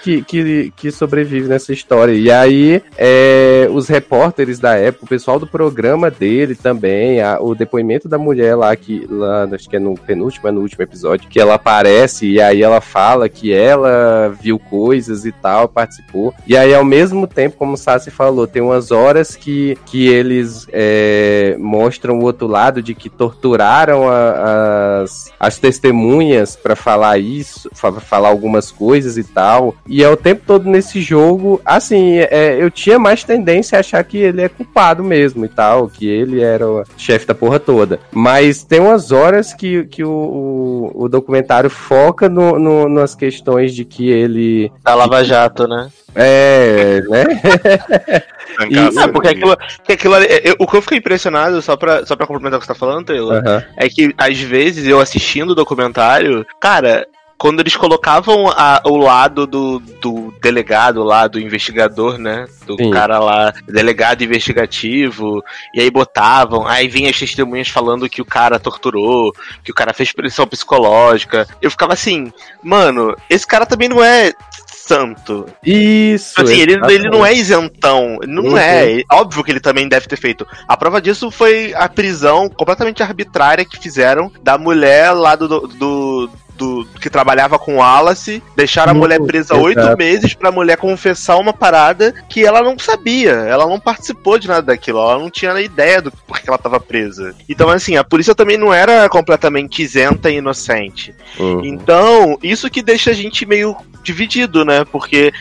que, 0.03 0.23
que, 0.23 0.73
que 0.77 0.91
sobrevive 0.91 1.49
nessa 1.49 1.73
história. 1.73 2.13
E 2.13 2.31
aí, 2.31 2.83
é, 2.97 3.69
os 3.73 3.89
repórteres 3.89 4.59
da 4.59 4.75
época, 4.77 5.05
o 5.05 5.09
pessoal 5.09 5.39
do 5.39 5.47
programa 5.47 6.11
dele 6.11 6.55
também, 6.55 7.21
a- 7.21 7.39
o 7.41 7.55
depoimento 7.55 8.09
da 8.09 8.19
mulher 8.19 8.55
lá, 8.55 8.75
que 8.77 9.07
lá, 9.11 9.45
acho 9.53 9.69
que 9.69 9.77
é 9.77 9.79
no 9.79 9.95
penúltimo, 9.95 10.49
é 10.49 10.53
no 10.53 10.61
último 10.61 10.83
episódio, 10.83 11.29
que 11.29 11.41
ela 11.41 11.55
aparece 11.55 12.27
e 12.27 12.41
aí 12.41 12.63
ela 12.63 12.81
fala 12.81 13.29
que 13.29 13.53
ela 13.53 14.35
viu 14.41 14.59
coisas 14.59 15.25
e 15.25 15.33
tal, 15.33 15.69
participou. 15.69 16.33
E 16.47 16.57
aí, 16.57 16.75
ao 16.75 16.85
mesmo 16.85 17.27
tempo, 17.27 17.57
como 17.57 17.75
o 17.75 17.77
Sassi 17.77 18.11
falou, 18.11 18.47
tem 18.47 18.63
umas 18.63 18.91
horas 18.91 19.35
que, 19.37 19.77
que 19.87 20.09
eles 20.09 20.67
é, 20.73 21.57
mostram 21.59 22.19
o 22.19 22.23
outro 22.25 22.47
lado 22.47 22.83
de 22.83 22.95
que 22.95 23.09
torturaram 23.09 24.09
a- 24.09 25.03
as, 25.03 25.33
as 25.39 25.59
testemunhas 25.59 26.57
pra 26.57 26.75
falar 26.77 27.19
isso, 27.19 27.69
fa- 27.73 27.93
falar 27.93 28.29
algumas 28.29 28.71
coisas 28.71 29.17
e 29.17 29.25
tal. 29.25 29.38
E 29.87 30.03
é 30.03 30.09
o 30.09 30.17
tempo 30.17 30.43
todo 30.47 30.69
nesse 30.69 31.01
jogo, 31.01 31.61
assim, 31.65 32.19
é, 32.19 32.57
eu 32.61 32.71
tinha 32.71 32.99
mais 32.99 33.25
tendência 33.25 33.77
a 33.77 33.81
achar 33.81 34.03
que 34.05 34.19
ele 34.19 34.43
é 34.43 34.49
culpado 34.49 35.03
mesmo 35.05 35.45
e 35.45 35.49
tal, 35.49 35.89
que 35.89 36.07
ele 36.09 36.41
era 36.43 36.67
o 36.69 36.85
chefe 36.97 37.27
da 37.27 37.35
porra 37.35 37.59
toda. 37.59 38.01
Mas 38.13 38.63
tem 38.65 38.81
umas 38.81 39.13
horas 39.13 39.53
que, 39.55 39.85
que 39.85 40.03
o, 40.05 40.11
o, 40.11 41.05
o 41.05 41.09
documentário 41.09 41.71
foca 41.71 42.29
no, 42.29 42.59
no- 42.59 42.89
nas 42.89 43.15
questões 43.15 43.75
de 43.75 43.85
que 43.85 44.09
ele. 44.11 44.71
Da 44.83 44.95
Lava 44.95 45.23
Jato, 45.25 45.67
né? 45.69 45.89
É, 46.15 47.01
né? 47.09 47.25
E- 48.71 49.13
porque 49.13 49.29
aquilo, 49.29 49.57
porque 49.77 49.93
aquilo 49.93 50.15
ali, 50.15 50.27
eu- 50.43 50.57
o 50.59 50.67
que 50.67 50.77
eu 50.77 50.83
fiquei 50.83 50.99
impressionado, 50.99 51.63
só 51.63 51.77
pra, 51.77 52.05
só 52.05 52.17
pra 52.17 52.27
complementar 52.27 52.59
o 52.59 52.61
que 52.61 52.67
você 52.67 52.73
tá 52.73 52.79
falando, 52.79 53.07
Taylor, 53.07 53.41
é 53.77 53.89
que 53.89 54.13
às 54.19 54.41
vezes 54.41 54.87
eu 54.89 54.99
assistindo 54.99 55.51
o 55.51 55.55
documentário, 55.55 56.45
cara, 56.61 57.07
quando 57.39 57.61
eles 57.61 57.77
colocavam 57.77 58.49
a- 58.51 58.83
o 58.85 58.97
lado 58.97 59.47
do, 59.47 59.79
do 59.79 60.35
delegado 60.43 61.03
lá, 61.05 61.27
do 61.29 61.39
investigador, 61.41 62.19
né? 62.19 62.47
Do 62.67 62.77
Sim. 62.77 62.91
cara 62.91 63.19
lá, 63.21 63.55
delegado 63.67 64.23
investigativo, 64.25 65.43
e 65.75 65.81
aí 65.81 65.91
botavam, 65.91 66.67
aí 66.67 66.89
vinha 66.89 67.11
as 67.11 67.19
testemunhas 67.19 67.69
falando 67.69 68.09
que 68.09 68.21
o 68.21 68.25
cara 68.25 68.59
torturou, 68.59 69.33
que 69.63 69.71
o 69.71 69.75
cara 69.75 69.95
fez 69.95 70.13
pressão 70.13 70.47
psicológica. 70.47 71.47
Eu 71.63 71.71
ficava 71.71 71.93
assim, 71.93 72.33
mano, 72.63 73.15
esse 73.31 73.47
cara 73.47 73.65
também 73.65 73.89
não 73.89 74.03
é 74.03 74.33
santo. 74.67 75.47
Isso. 75.65 76.41
Assim, 76.41 76.59
ele, 76.61 76.79
ele 76.91 77.09
não 77.11 77.25
é 77.25 77.35
isentão. 77.35 78.19
Não 78.27 78.45
Uhum. 78.45 78.57
é. 78.59 79.03
Óbvio 79.13 79.45
que 79.45 79.51
ele 79.51 79.61
também 79.61 79.89
deve 79.89 80.07
ter 80.07 80.17
feito. 80.17 80.47
A 80.67 80.77
prova 80.77 81.01
disso 81.01 81.31
foi 81.31 81.75
a 81.75 81.89
prisão 81.89 82.49
completamente 82.49 83.03
arbitrária 83.03 83.65
que 83.65 83.79
fizeram 83.79 84.33
da 84.43 84.57
mulher 84.57 85.13
lá 85.13 85.37
do. 85.37 85.67
do, 85.69 86.31
do- 86.59 86.85
que 87.01 87.09
trabalhava 87.09 87.59
com 87.59 87.77
o 87.77 87.79
Wallace, 87.79 88.43
deixaram 88.57 88.91
a 88.93 88.95
mulher 88.95 89.21
presa 89.23 89.55
oito 89.57 89.97
meses 89.97 90.35
pra 90.35 90.51
mulher 90.51 90.77
confessar 90.77 91.37
uma 91.39 91.53
parada 91.53 92.13
que 92.29 92.45
ela 92.45 92.61
não 92.61 92.79
sabia, 92.79 93.31
ela 93.31 93.67
não 93.67 93.79
participou 93.81 94.39
de 94.39 94.49
nada 94.49 94.63
daquilo, 94.63 94.99
ela 94.99 95.19
não 95.19 95.31
tinha 95.31 95.59
ideia 95.61 96.03
do 96.03 96.11
porquê 96.11 96.49
ela 96.49 96.59
tava 96.59 96.81
presa. 96.81 97.35
Então, 97.49 97.71
assim, 97.71 97.97
a 97.97 98.05
polícia 98.05 98.35
também 98.35 98.59
não 98.59 98.75
era 98.75 99.09
completamente 99.09 99.83
isenta 99.83 100.31
e 100.31 100.37
inocente. 100.39 101.15
Uhum. 101.39 101.65
Então, 101.65 102.39
isso 102.43 102.69
que 102.69 102.83
deixa 102.83 103.11
a 103.11 103.15
gente 103.15 103.47
meio 103.47 103.77
dividido, 104.03 104.65
né? 104.65 104.85
Porque, 104.91 105.33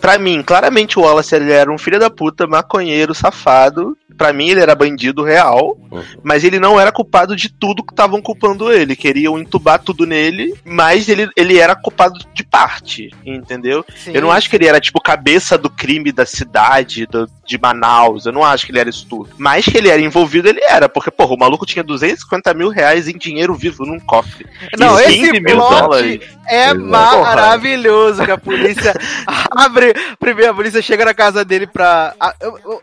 pra 0.00 0.18
mim, 0.18 0.42
claramente 0.42 0.98
o 0.98 1.02
Wallace 1.02 1.34
ele 1.34 1.52
era 1.52 1.72
um 1.72 1.78
filho 1.78 1.98
da 1.98 2.10
puta, 2.10 2.46
maconheiro, 2.46 3.14
safado. 3.14 3.96
Pra 4.16 4.32
mim, 4.32 4.48
ele 4.48 4.60
era 4.60 4.74
bandido 4.74 5.22
real. 5.22 5.76
Uhum. 5.90 6.02
Mas 6.22 6.42
ele 6.42 6.58
não 6.58 6.80
era 6.80 6.90
culpado 6.90 7.36
de 7.36 7.50
tudo 7.52 7.84
que 7.84 7.92
estavam 7.92 8.20
culpando 8.22 8.72
ele. 8.72 8.96
Queriam 8.96 9.38
entubar 9.38 9.78
tudo 9.78 10.06
nele, 10.06 10.54
mas 10.66 11.08
ele, 11.08 11.28
ele 11.36 11.58
era 11.58 11.74
culpado 11.76 12.18
de 12.34 12.42
parte, 12.44 13.10
entendeu? 13.24 13.84
Eu 14.06 14.20
não 14.20 14.30
acho 14.32 14.50
que 14.50 14.56
ele 14.56 14.66
era, 14.66 14.80
tipo, 14.80 15.00
cabeça 15.00 15.56
do 15.56 15.70
crime 15.70 16.10
da 16.12 16.26
cidade, 16.26 17.06
do- 17.06 17.28
de 17.46 17.56
Manaus. 17.58 18.26
Eu 18.26 18.32
não 18.32 18.42
acho 18.44 18.66
que 18.66 18.72
ele 18.72 18.80
era 18.80 18.90
isso 18.90 19.06
tudo. 19.08 19.30
Mas 19.38 19.64
que 19.64 19.76
ele 19.78 19.88
era 19.88 20.00
envolvido, 20.02 20.48
ele 20.48 20.60
era. 20.68 20.88
Porque, 20.88 21.10
porra, 21.12 21.34
o 21.34 21.38
maluco 21.38 21.64
tinha 21.64 21.84
250 21.84 22.52
mil 22.54 22.68
reais 22.68 23.06
em 23.06 23.16
dinheiro 23.16 23.54
vivo 23.54 23.86
num 23.86 24.00
cofre. 24.00 24.46
Não, 24.76 24.98
esse 24.98 25.18
15 25.18 25.40
mil 25.40 25.56
dólares. 25.56 26.20
é 26.48 26.74
maravilhoso 26.74 28.24
que 28.24 28.30
a 28.30 28.38
polícia 28.38 28.94
abre. 29.50 29.94
Primeiro, 30.18 30.50
a 30.50 30.54
polícia 30.54 30.82
chega 30.82 31.04
na 31.04 31.14
casa 31.14 31.44
dele 31.44 31.66
pra. 31.66 32.14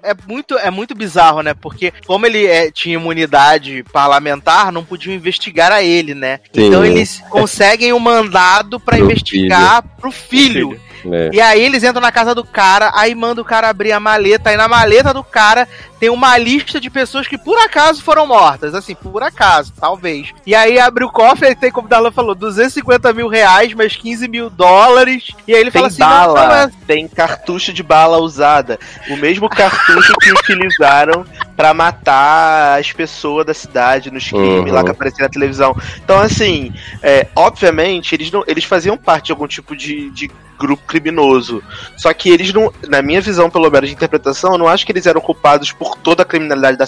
É 0.01 0.13
muito, 0.27 0.57
é 0.57 0.71
muito 0.71 0.95
bizarro, 0.95 1.41
né? 1.41 1.53
Porque, 1.53 1.91
como 2.05 2.25
ele 2.25 2.45
é, 2.45 2.71
tinha 2.71 2.95
imunidade 2.95 3.83
parlamentar, 3.91 4.71
não 4.71 4.83
podiam 4.85 5.13
investigar 5.13 5.71
a 5.71 5.83
ele, 5.83 6.13
né? 6.15 6.39
Sim. 6.53 6.67
Então 6.67 6.85
eles 6.85 7.21
conseguem 7.29 7.72
o 7.93 7.99
mandado 7.99 8.79
pra 8.79 8.97
Pro 8.97 9.05
investigar 9.05 9.83
pro 9.99 10.11
filho. 10.11 10.79
É. 11.11 11.31
E 11.33 11.41
aí 11.41 11.61
eles 11.61 11.83
entram 11.83 12.01
na 12.01 12.11
casa 12.11 12.33
do 12.33 12.43
cara, 12.45 12.91
aí 12.95 13.13
manda 13.13 13.41
o 13.41 13.45
cara 13.45 13.69
abrir 13.69 13.91
a 13.91 13.99
maleta, 13.99 14.49
aí 14.49 14.57
na 14.57 14.67
maleta 14.67 15.13
do 15.13 15.23
cara 15.23 15.67
tem 16.03 16.09
uma 16.09 16.37
lista 16.37 16.81
de 16.81 16.89
pessoas 16.89 17.29
que 17.29 17.37
por 17.37 17.57
acaso 17.59 18.03
foram 18.03 18.27
mortas, 18.27 18.75
assim, 18.75 18.93
por 18.93 19.23
acaso, 19.23 19.71
talvez. 19.79 20.33
E 20.45 20.53
aí 20.53 20.77
abre 20.77 21.05
o 21.05 21.09
cofre, 21.09 21.47
aí 21.47 21.55
tem, 21.55 21.71
como 21.71 21.87
o 21.87 21.89
Darlan 21.89 22.11
falou, 22.11 22.35
250 22.35 23.13
mil 23.13 23.29
reais, 23.29 23.73
mais 23.73 23.95
15 23.95 24.27
mil 24.27 24.49
dólares, 24.49 25.29
e 25.47 25.55
aí 25.55 25.61
ele 25.61 25.71
Tem 25.71 25.79
fala 25.79 25.87
assim, 25.87 25.99
bala, 25.99 26.41
não, 26.41 26.49
não 26.49 26.55
é... 26.55 26.71
tem 26.85 27.07
cartucho 27.07 27.71
de 27.71 27.81
bala 27.81 28.17
usada. 28.17 28.77
O 29.09 29.15
mesmo 29.15 29.47
cartucho 29.47 30.13
que 30.19 30.33
utilizaram 30.33 31.25
pra 31.55 31.73
matar 31.73 32.81
as 32.81 32.91
pessoas 32.91 33.45
da 33.45 33.53
cidade 33.53 34.11
nos 34.11 34.27
crimes 34.27 34.43
Uhum. 34.43 34.73
lá 34.73 34.83
que 34.83 34.91
apareciam 34.91 35.25
na 35.25 35.31
televisão. 35.31 35.73
Então, 36.03 36.19
assim, 36.19 36.73
é, 37.01 37.27
obviamente, 37.33 38.13
eles, 38.13 38.29
não, 38.29 38.43
eles 38.45 38.65
faziam 38.65 38.97
parte 38.97 39.27
de 39.27 39.31
algum 39.31 39.47
tipo 39.47 39.73
de, 39.73 40.09
de 40.09 40.29
grupo 40.63 40.83
criminoso. 40.87 41.61
Só 41.97 42.13
que 42.13 42.29
eles 42.29 42.53
não, 42.53 42.71
na 42.87 43.01
minha 43.01 43.21
visão, 43.21 43.49
pelo 43.49 43.69
menos 43.69 43.89
de 43.89 43.95
interpretação, 43.95 44.53
eu 44.53 44.57
não 44.57 44.67
acho 44.67 44.85
que 44.85 44.91
eles 44.91 45.05
eram 45.05 45.19
culpados 45.21 45.71
por 45.71 45.92
toda 46.01 46.23
a 46.23 46.25
criminalidade 46.25 46.77
da, 46.77 46.85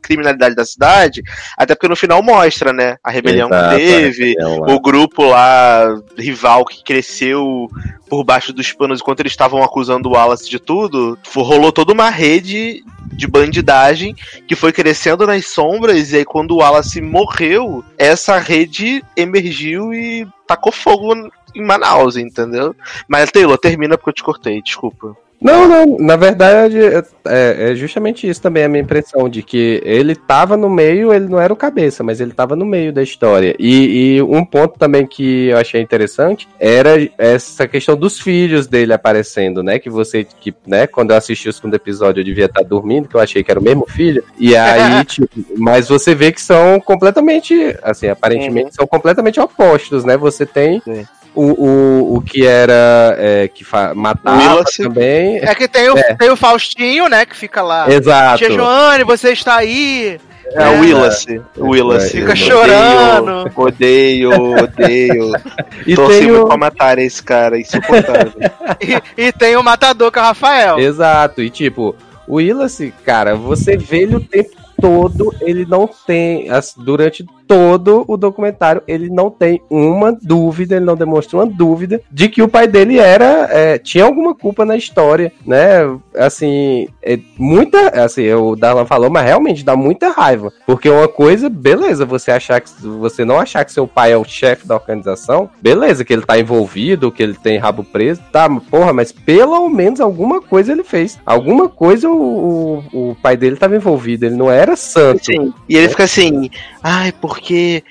criminalidade 0.00 0.54
da 0.54 0.64
cidade, 0.64 1.22
até 1.56 1.74
porque 1.74 1.88
no 1.88 1.96
final 1.96 2.22
mostra, 2.22 2.72
né? 2.72 2.96
A 3.02 3.10
rebelião 3.10 3.48
Exato, 3.48 3.76
que 3.76 3.80
teve, 3.80 4.24
rebelião 4.30 4.58
o 4.68 4.80
grupo 4.80 5.24
lá, 5.24 5.94
rival, 6.16 6.64
que 6.64 6.82
cresceu 6.82 7.68
por 8.08 8.24
baixo 8.24 8.52
dos 8.52 8.72
panos 8.72 9.00
enquanto 9.00 9.20
eles 9.20 9.32
estavam 9.32 9.62
acusando 9.62 10.08
o 10.08 10.12
Wallace 10.12 10.48
de 10.48 10.58
tudo, 10.58 11.18
rolou 11.36 11.70
toda 11.70 11.92
uma 11.92 12.10
rede 12.10 12.82
de 13.12 13.26
bandidagem 13.26 14.14
que 14.46 14.56
foi 14.56 14.72
crescendo 14.72 15.26
nas 15.26 15.46
sombras, 15.46 16.12
e 16.12 16.16
aí 16.16 16.24
quando 16.24 16.52
o 16.52 16.58
Wallace 16.58 17.00
morreu, 17.00 17.84
essa 17.96 18.38
rede 18.38 19.04
emergiu 19.16 19.92
e 19.92 20.26
tacou 20.46 20.72
fogo 20.72 21.14
em 21.54 21.64
Manaus, 21.64 22.16
entendeu? 22.16 22.74
Mas 23.06 23.30
Taylor, 23.30 23.58
termina 23.58 23.96
porque 23.96 24.10
eu 24.10 24.14
te 24.14 24.22
cortei, 24.22 24.62
desculpa. 24.62 25.16
Não, 25.40 25.68
não, 25.68 25.98
na 25.98 26.16
verdade 26.16 26.78
é, 27.24 27.70
é 27.70 27.74
justamente 27.74 28.28
isso 28.28 28.42
também 28.42 28.64
a 28.64 28.68
minha 28.68 28.82
impressão, 28.82 29.28
de 29.28 29.42
que 29.42 29.80
ele 29.84 30.16
tava 30.16 30.56
no 30.56 30.68
meio, 30.68 31.12
ele 31.12 31.28
não 31.28 31.40
era 31.40 31.52
o 31.52 31.56
cabeça, 31.56 32.02
mas 32.02 32.20
ele 32.20 32.32
tava 32.32 32.56
no 32.56 32.64
meio 32.64 32.92
da 32.92 33.02
história. 33.02 33.54
E, 33.58 34.16
e 34.16 34.22
um 34.22 34.44
ponto 34.44 34.78
também 34.78 35.06
que 35.06 35.46
eu 35.48 35.56
achei 35.56 35.80
interessante 35.80 36.48
era 36.58 37.08
essa 37.16 37.68
questão 37.68 37.96
dos 37.96 38.18
filhos 38.18 38.66
dele 38.66 38.92
aparecendo, 38.92 39.62
né? 39.62 39.78
Que 39.78 39.88
você, 39.88 40.24
que, 40.24 40.52
né, 40.66 40.86
quando 40.86 41.12
eu 41.12 41.16
assisti 41.16 41.48
o 41.48 41.52
segundo 41.52 41.74
episódio, 41.74 42.20
eu 42.20 42.24
devia 42.24 42.46
estar 42.46 42.62
dormindo, 42.62 43.08
que 43.08 43.14
eu 43.14 43.20
achei 43.20 43.44
que 43.44 43.50
era 43.50 43.60
o 43.60 43.62
mesmo 43.62 43.86
filho. 43.88 44.24
E 44.38 44.56
aí, 44.56 45.04
tipo, 45.06 45.28
mas 45.56 45.88
você 45.88 46.14
vê 46.14 46.32
que 46.32 46.40
são 46.40 46.80
completamente, 46.80 47.76
assim, 47.82 48.08
aparentemente 48.08 48.74
são 48.74 48.86
completamente 48.86 49.38
opostos, 49.38 50.04
né? 50.04 50.16
Você 50.16 50.44
tem. 50.44 50.80
Sim. 50.80 51.06
O, 51.34 51.42
o, 51.66 52.16
o 52.16 52.20
que 52.22 52.44
era 52.46 53.14
é, 53.18 53.48
que 53.48 53.64
matava 53.94 54.64
também. 54.76 55.38
É 55.38 55.54
que 55.54 55.68
tem 55.68 55.88
o, 55.90 55.96
É. 55.96 56.14
tem 56.14 56.30
o 56.30 56.36
Faustinho, 56.36 57.08
né, 57.08 57.24
que 57.24 57.36
fica 57.36 57.62
lá. 57.62 57.88
Exato. 57.88 58.38
Tia 58.38 58.50
Joane, 58.50 59.04
você 59.04 59.30
está 59.32 59.56
aí? 59.56 60.18
É, 60.52 60.66
o 60.68 60.80
Willace. 60.80 61.40
O 61.56 61.68
Willace. 61.70 62.10
Fica 62.10 62.34
chorando. 62.34 63.50
Odeio, 63.54 64.30
odeio. 64.32 65.32
E 65.86 65.94
Torci 65.94 66.18
tem 66.18 66.28
muito 66.28 66.42
o... 66.44 66.48
pra 66.48 66.56
matar 66.56 66.98
esse 66.98 67.22
cara, 67.22 67.58
insuportável. 67.58 68.32
E, 69.16 69.26
e 69.28 69.32
tem 69.32 69.56
o 69.56 69.62
matador, 69.62 70.10
que 70.10 70.18
é 70.18 70.22
o 70.22 70.24
Rafael. 70.24 70.78
Exato. 70.78 71.42
E 71.42 71.50
tipo, 71.50 71.94
o 72.26 72.36
Willace, 72.36 72.92
cara, 73.04 73.34
você 73.36 73.76
vê 73.76 74.02
ele 74.02 74.16
o 74.16 74.20
tempo 74.20 74.50
todo 74.80 75.34
ele 75.40 75.66
não 75.66 75.88
tem, 76.06 76.48
as- 76.50 76.74
durante 76.76 77.24
todo 77.48 78.04
o 78.06 78.16
documentário, 78.18 78.82
ele 78.86 79.08
não 79.08 79.30
tem 79.30 79.62
uma 79.70 80.12
dúvida, 80.12 80.76
ele 80.76 80.84
não 80.84 80.94
demonstra 80.94 81.38
uma 81.38 81.46
dúvida 81.46 82.02
de 82.12 82.28
que 82.28 82.42
o 82.42 82.48
pai 82.48 82.68
dele 82.68 82.98
era, 82.98 83.48
é, 83.50 83.78
tinha 83.78 84.04
alguma 84.04 84.34
culpa 84.34 84.66
na 84.66 84.76
história, 84.76 85.32
né? 85.46 85.78
Assim, 86.14 86.86
é 87.02 87.18
muita, 87.38 87.88
assim, 88.04 88.30
o 88.34 88.54
Darlan 88.54 88.84
falou, 88.84 89.08
mas 89.08 89.24
realmente 89.24 89.64
dá 89.64 89.74
muita 89.74 90.10
raiva, 90.10 90.52
porque 90.66 90.90
uma 90.90 91.08
coisa, 91.08 91.48
beleza, 91.48 92.04
você 92.04 92.30
achar 92.30 92.60
que, 92.60 92.70
você 92.82 93.24
não 93.24 93.40
achar 93.40 93.64
que 93.64 93.72
seu 93.72 93.86
pai 93.88 94.12
é 94.12 94.16
o 94.16 94.24
chefe 94.24 94.68
da 94.68 94.74
organização, 94.74 95.48
beleza, 95.62 96.04
que 96.04 96.12
ele 96.12 96.26
tá 96.26 96.38
envolvido, 96.38 97.10
que 97.10 97.22
ele 97.22 97.34
tem 97.34 97.56
rabo 97.56 97.82
preso, 97.82 98.20
tá, 98.30 98.48
porra, 98.70 98.92
mas 98.92 99.10
pelo 99.10 99.66
menos 99.70 100.00
alguma 100.00 100.42
coisa 100.42 100.72
ele 100.72 100.84
fez, 100.84 101.18
alguma 101.24 101.68
coisa 101.68 102.10
o, 102.10 102.84
o, 102.92 103.10
o 103.10 103.16
pai 103.22 103.38
dele 103.38 103.56
tava 103.56 103.74
envolvido, 103.74 104.26
ele 104.26 104.36
não 104.36 104.50
era 104.50 104.76
santo. 104.76 105.24
Sim. 105.24 105.54
E 105.66 105.76
ele 105.76 105.88
fica 105.88 106.04
assim, 106.04 106.50
ai, 106.82 107.10
porque 107.38 107.84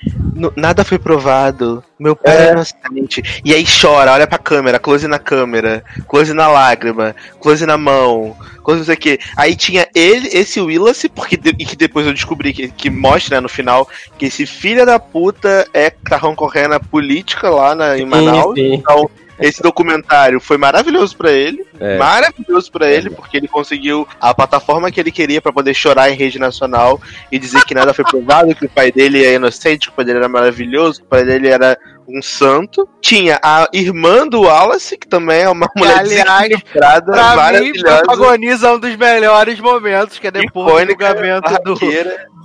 nada 0.55 0.83
foi 0.83 0.99
provado. 0.99 1.83
Meu 1.97 2.15
pai 2.15 2.49
é. 2.49 2.51
Inocente. 2.51 3.41
E 3.43 3.53
aí 3.53 3.65
chora, 3.65 4.11
olha 4.13 4.27
pra 4.27 4.37
câmera, 4.37 4.77
close 4.77 5.07
na 5.07 5.17
câmera, 5.17 5.83
close 6.07 6.33
na 6.33 6.47
lágrima, 6.47 7.15
close 7.39 7.65
na 7.65 7.77
mão, 7.77 8.35
close 8.63 8.79
não 8.79 8.85
sei 8.85 8.95
o 8.95 8.97
que. 8.97 9.19
Aí 9.35 9.55
tinha 9.55 9.87
ele, 9.95 10.27
esse 10.31 10.59
Willis, 10.59 11.05
porque 11.15 11.37
de- 11.37 11.55
e 11.57 11.65
que 11.65 11.75
depois 11.75 12.05
eu 12.05 12.13
descobri 12.13 12.53
que, 12.53 12.67
que 12.67 12.89
mostra 12.89 13.37
né, 13.37 13.41
no 13.41 13.49
final 13.49 13.87
que 14.17 14.25
esse 14.25 14.45
filho 14.45 14.85
da 14.85 14.99
puta 14.99 15.65
é 15.73 15.89
tá 15.89 16.19
concorrendo 16.19 16.75
a 16.75 16.79
política 16.79 17.49
lá 17.49 17.73
na, 17.73 17.97
em 17.97 18.05
Manaus. 18.05 18.53
sim. 18.53 18.75
Então, 18.75 19.09
esse 19.39 19.61
documentário 19.61 20.39
foi 20.39 20.57
maravilhoso 20.57 21.15
pra 21.15 21.31
ele. 21.31 21.65
É. 21.79 21.97
Maravilhoso 21.97 22.71
pra 22.71 22.89
ele, 22.89 23.09
porque 23.09 23.37
ele 23.37 23.47
conseguiu 23.47 24.07
a 24.19 24.33
plataforma 24.33 24.91
que 24.91 24.99
ele 24.99 25.11
queria 25.11 25.41
pra 25.41 25.53
poder 25.53 25.73
chorar 25.73 26.09
em 26.09 26.15
rede 26.15 26.39
nacional 26.39 26.99
e 27.31 27.37
dizer 27.37 27.63
que 27.65 27.75
nada 27.75 27.93
foi 27.93 28.03
provado, 28.03 28.55
que 28.55 28.65
o 28.65 28.69
pai 28.69 28.91
dele 28.91 29.23
é 29.23 29.35
inocente, 29.35 29.87
que 29.87 29.93
o 29.93 29.95
pai 29.95 30.05
dele 30.05 30.19
era 30.19 30.29
maravilhoso, 30.29 31.01
que 31.01 31.05
o 31.05 31.09
pai 31.09 31.23
dele 31.23 31.47
era 31.47 31.77
um 32.07 32.21
santo. 32.21 32.87
Tinha 33.01 33.39
a 33.43 33.67
irmã 33.73 34.27
do 34.27 34.41
Wallace, 34.41 34.97
que 34.97 35.07
também 35.07 35.41
é 35.41 35.49
uma 35.49 35.69
mulher 35.75 35.99
aliás, 35.99 36.49
desequilibrada, 36.49 37.11
maravilhosa. 37.11 37.97
protagoniza 38.03 38.73
um 38.73 38.79
dos 38.79 38.95
melhores 38.95 39.59
momentos, 39.59 40.17
que 40.17 40.27
é 40.27 40.31
depois 40.31 40.85
do 40.85 40.91
julgamento 40.91 41.53
do, 41.63 41.75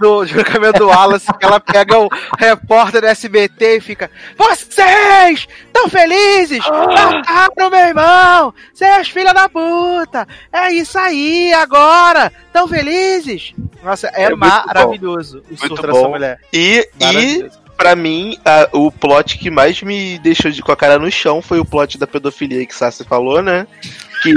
do 0.01 0.27
julgamento 0.27 0.79
do 0.81 0.89
Wallace, 0.89 1.33
que 1.39 1.45
ela 1.45 1.61
pega 1.61 1.99
o 1.99 2.09
repórter 2.39 3.01
do 3.01 3.07
SBT 3.07 3.77
e 3.77 3.81
fica: 3.81 4.11
Vocês 4.37 5.47
estão 5.67 5.89
felizes? 5.89 6.65
Mataram 6.67 7.71
meu 7.71 7.79
irmão! 7.79 8.55
Vocês 8.75 9.09
filha 9.09 9.33
da 9.33 9.49
puta! 9.49 10.27
É 10.53 10.73
isso 10.73 10.99
aí, 10.99 11.53
agora! 11.55 12.33
Tão 12.53 12.67
felizes? 12.67 13.55
Nossa, 13.83 14.09
é, 14.09 14.25
É 14.25 14.35
maravilhoso 14.35 15.43
o 15.51 15.57
surto 15.57 15.83
dessa 15.83 15.93
bom. 15.93 16.11
mulher. 16.11 16.41
E, 16.53 16.89
e. 17.01 17.62
pra 17.77 17.94
mim, 17.97 18.36
a- 18.44 18.69
o 18.73 18.90
plot 18.90 19.39
que 19.39 19.51
mais 19.51 19.81
me 19.82 20.19
deixou 20.19 20.51
de, 20.51 20.62
com 20.62 20.73
a 20.73 20.77
cara 20.77 20.99
no 20.99 21.11
chão 21.11 21.40
foi 21.43 21.59
o 21.59 21.65
plot 21.65 21.99
da 21.99 22.07
pedofilia 22.07 22.65
que 22.66 22.74
Sassi 22.74 23.05
falou, 23.05 23.43
né? 23.43 23.66
Que 24.23 24.32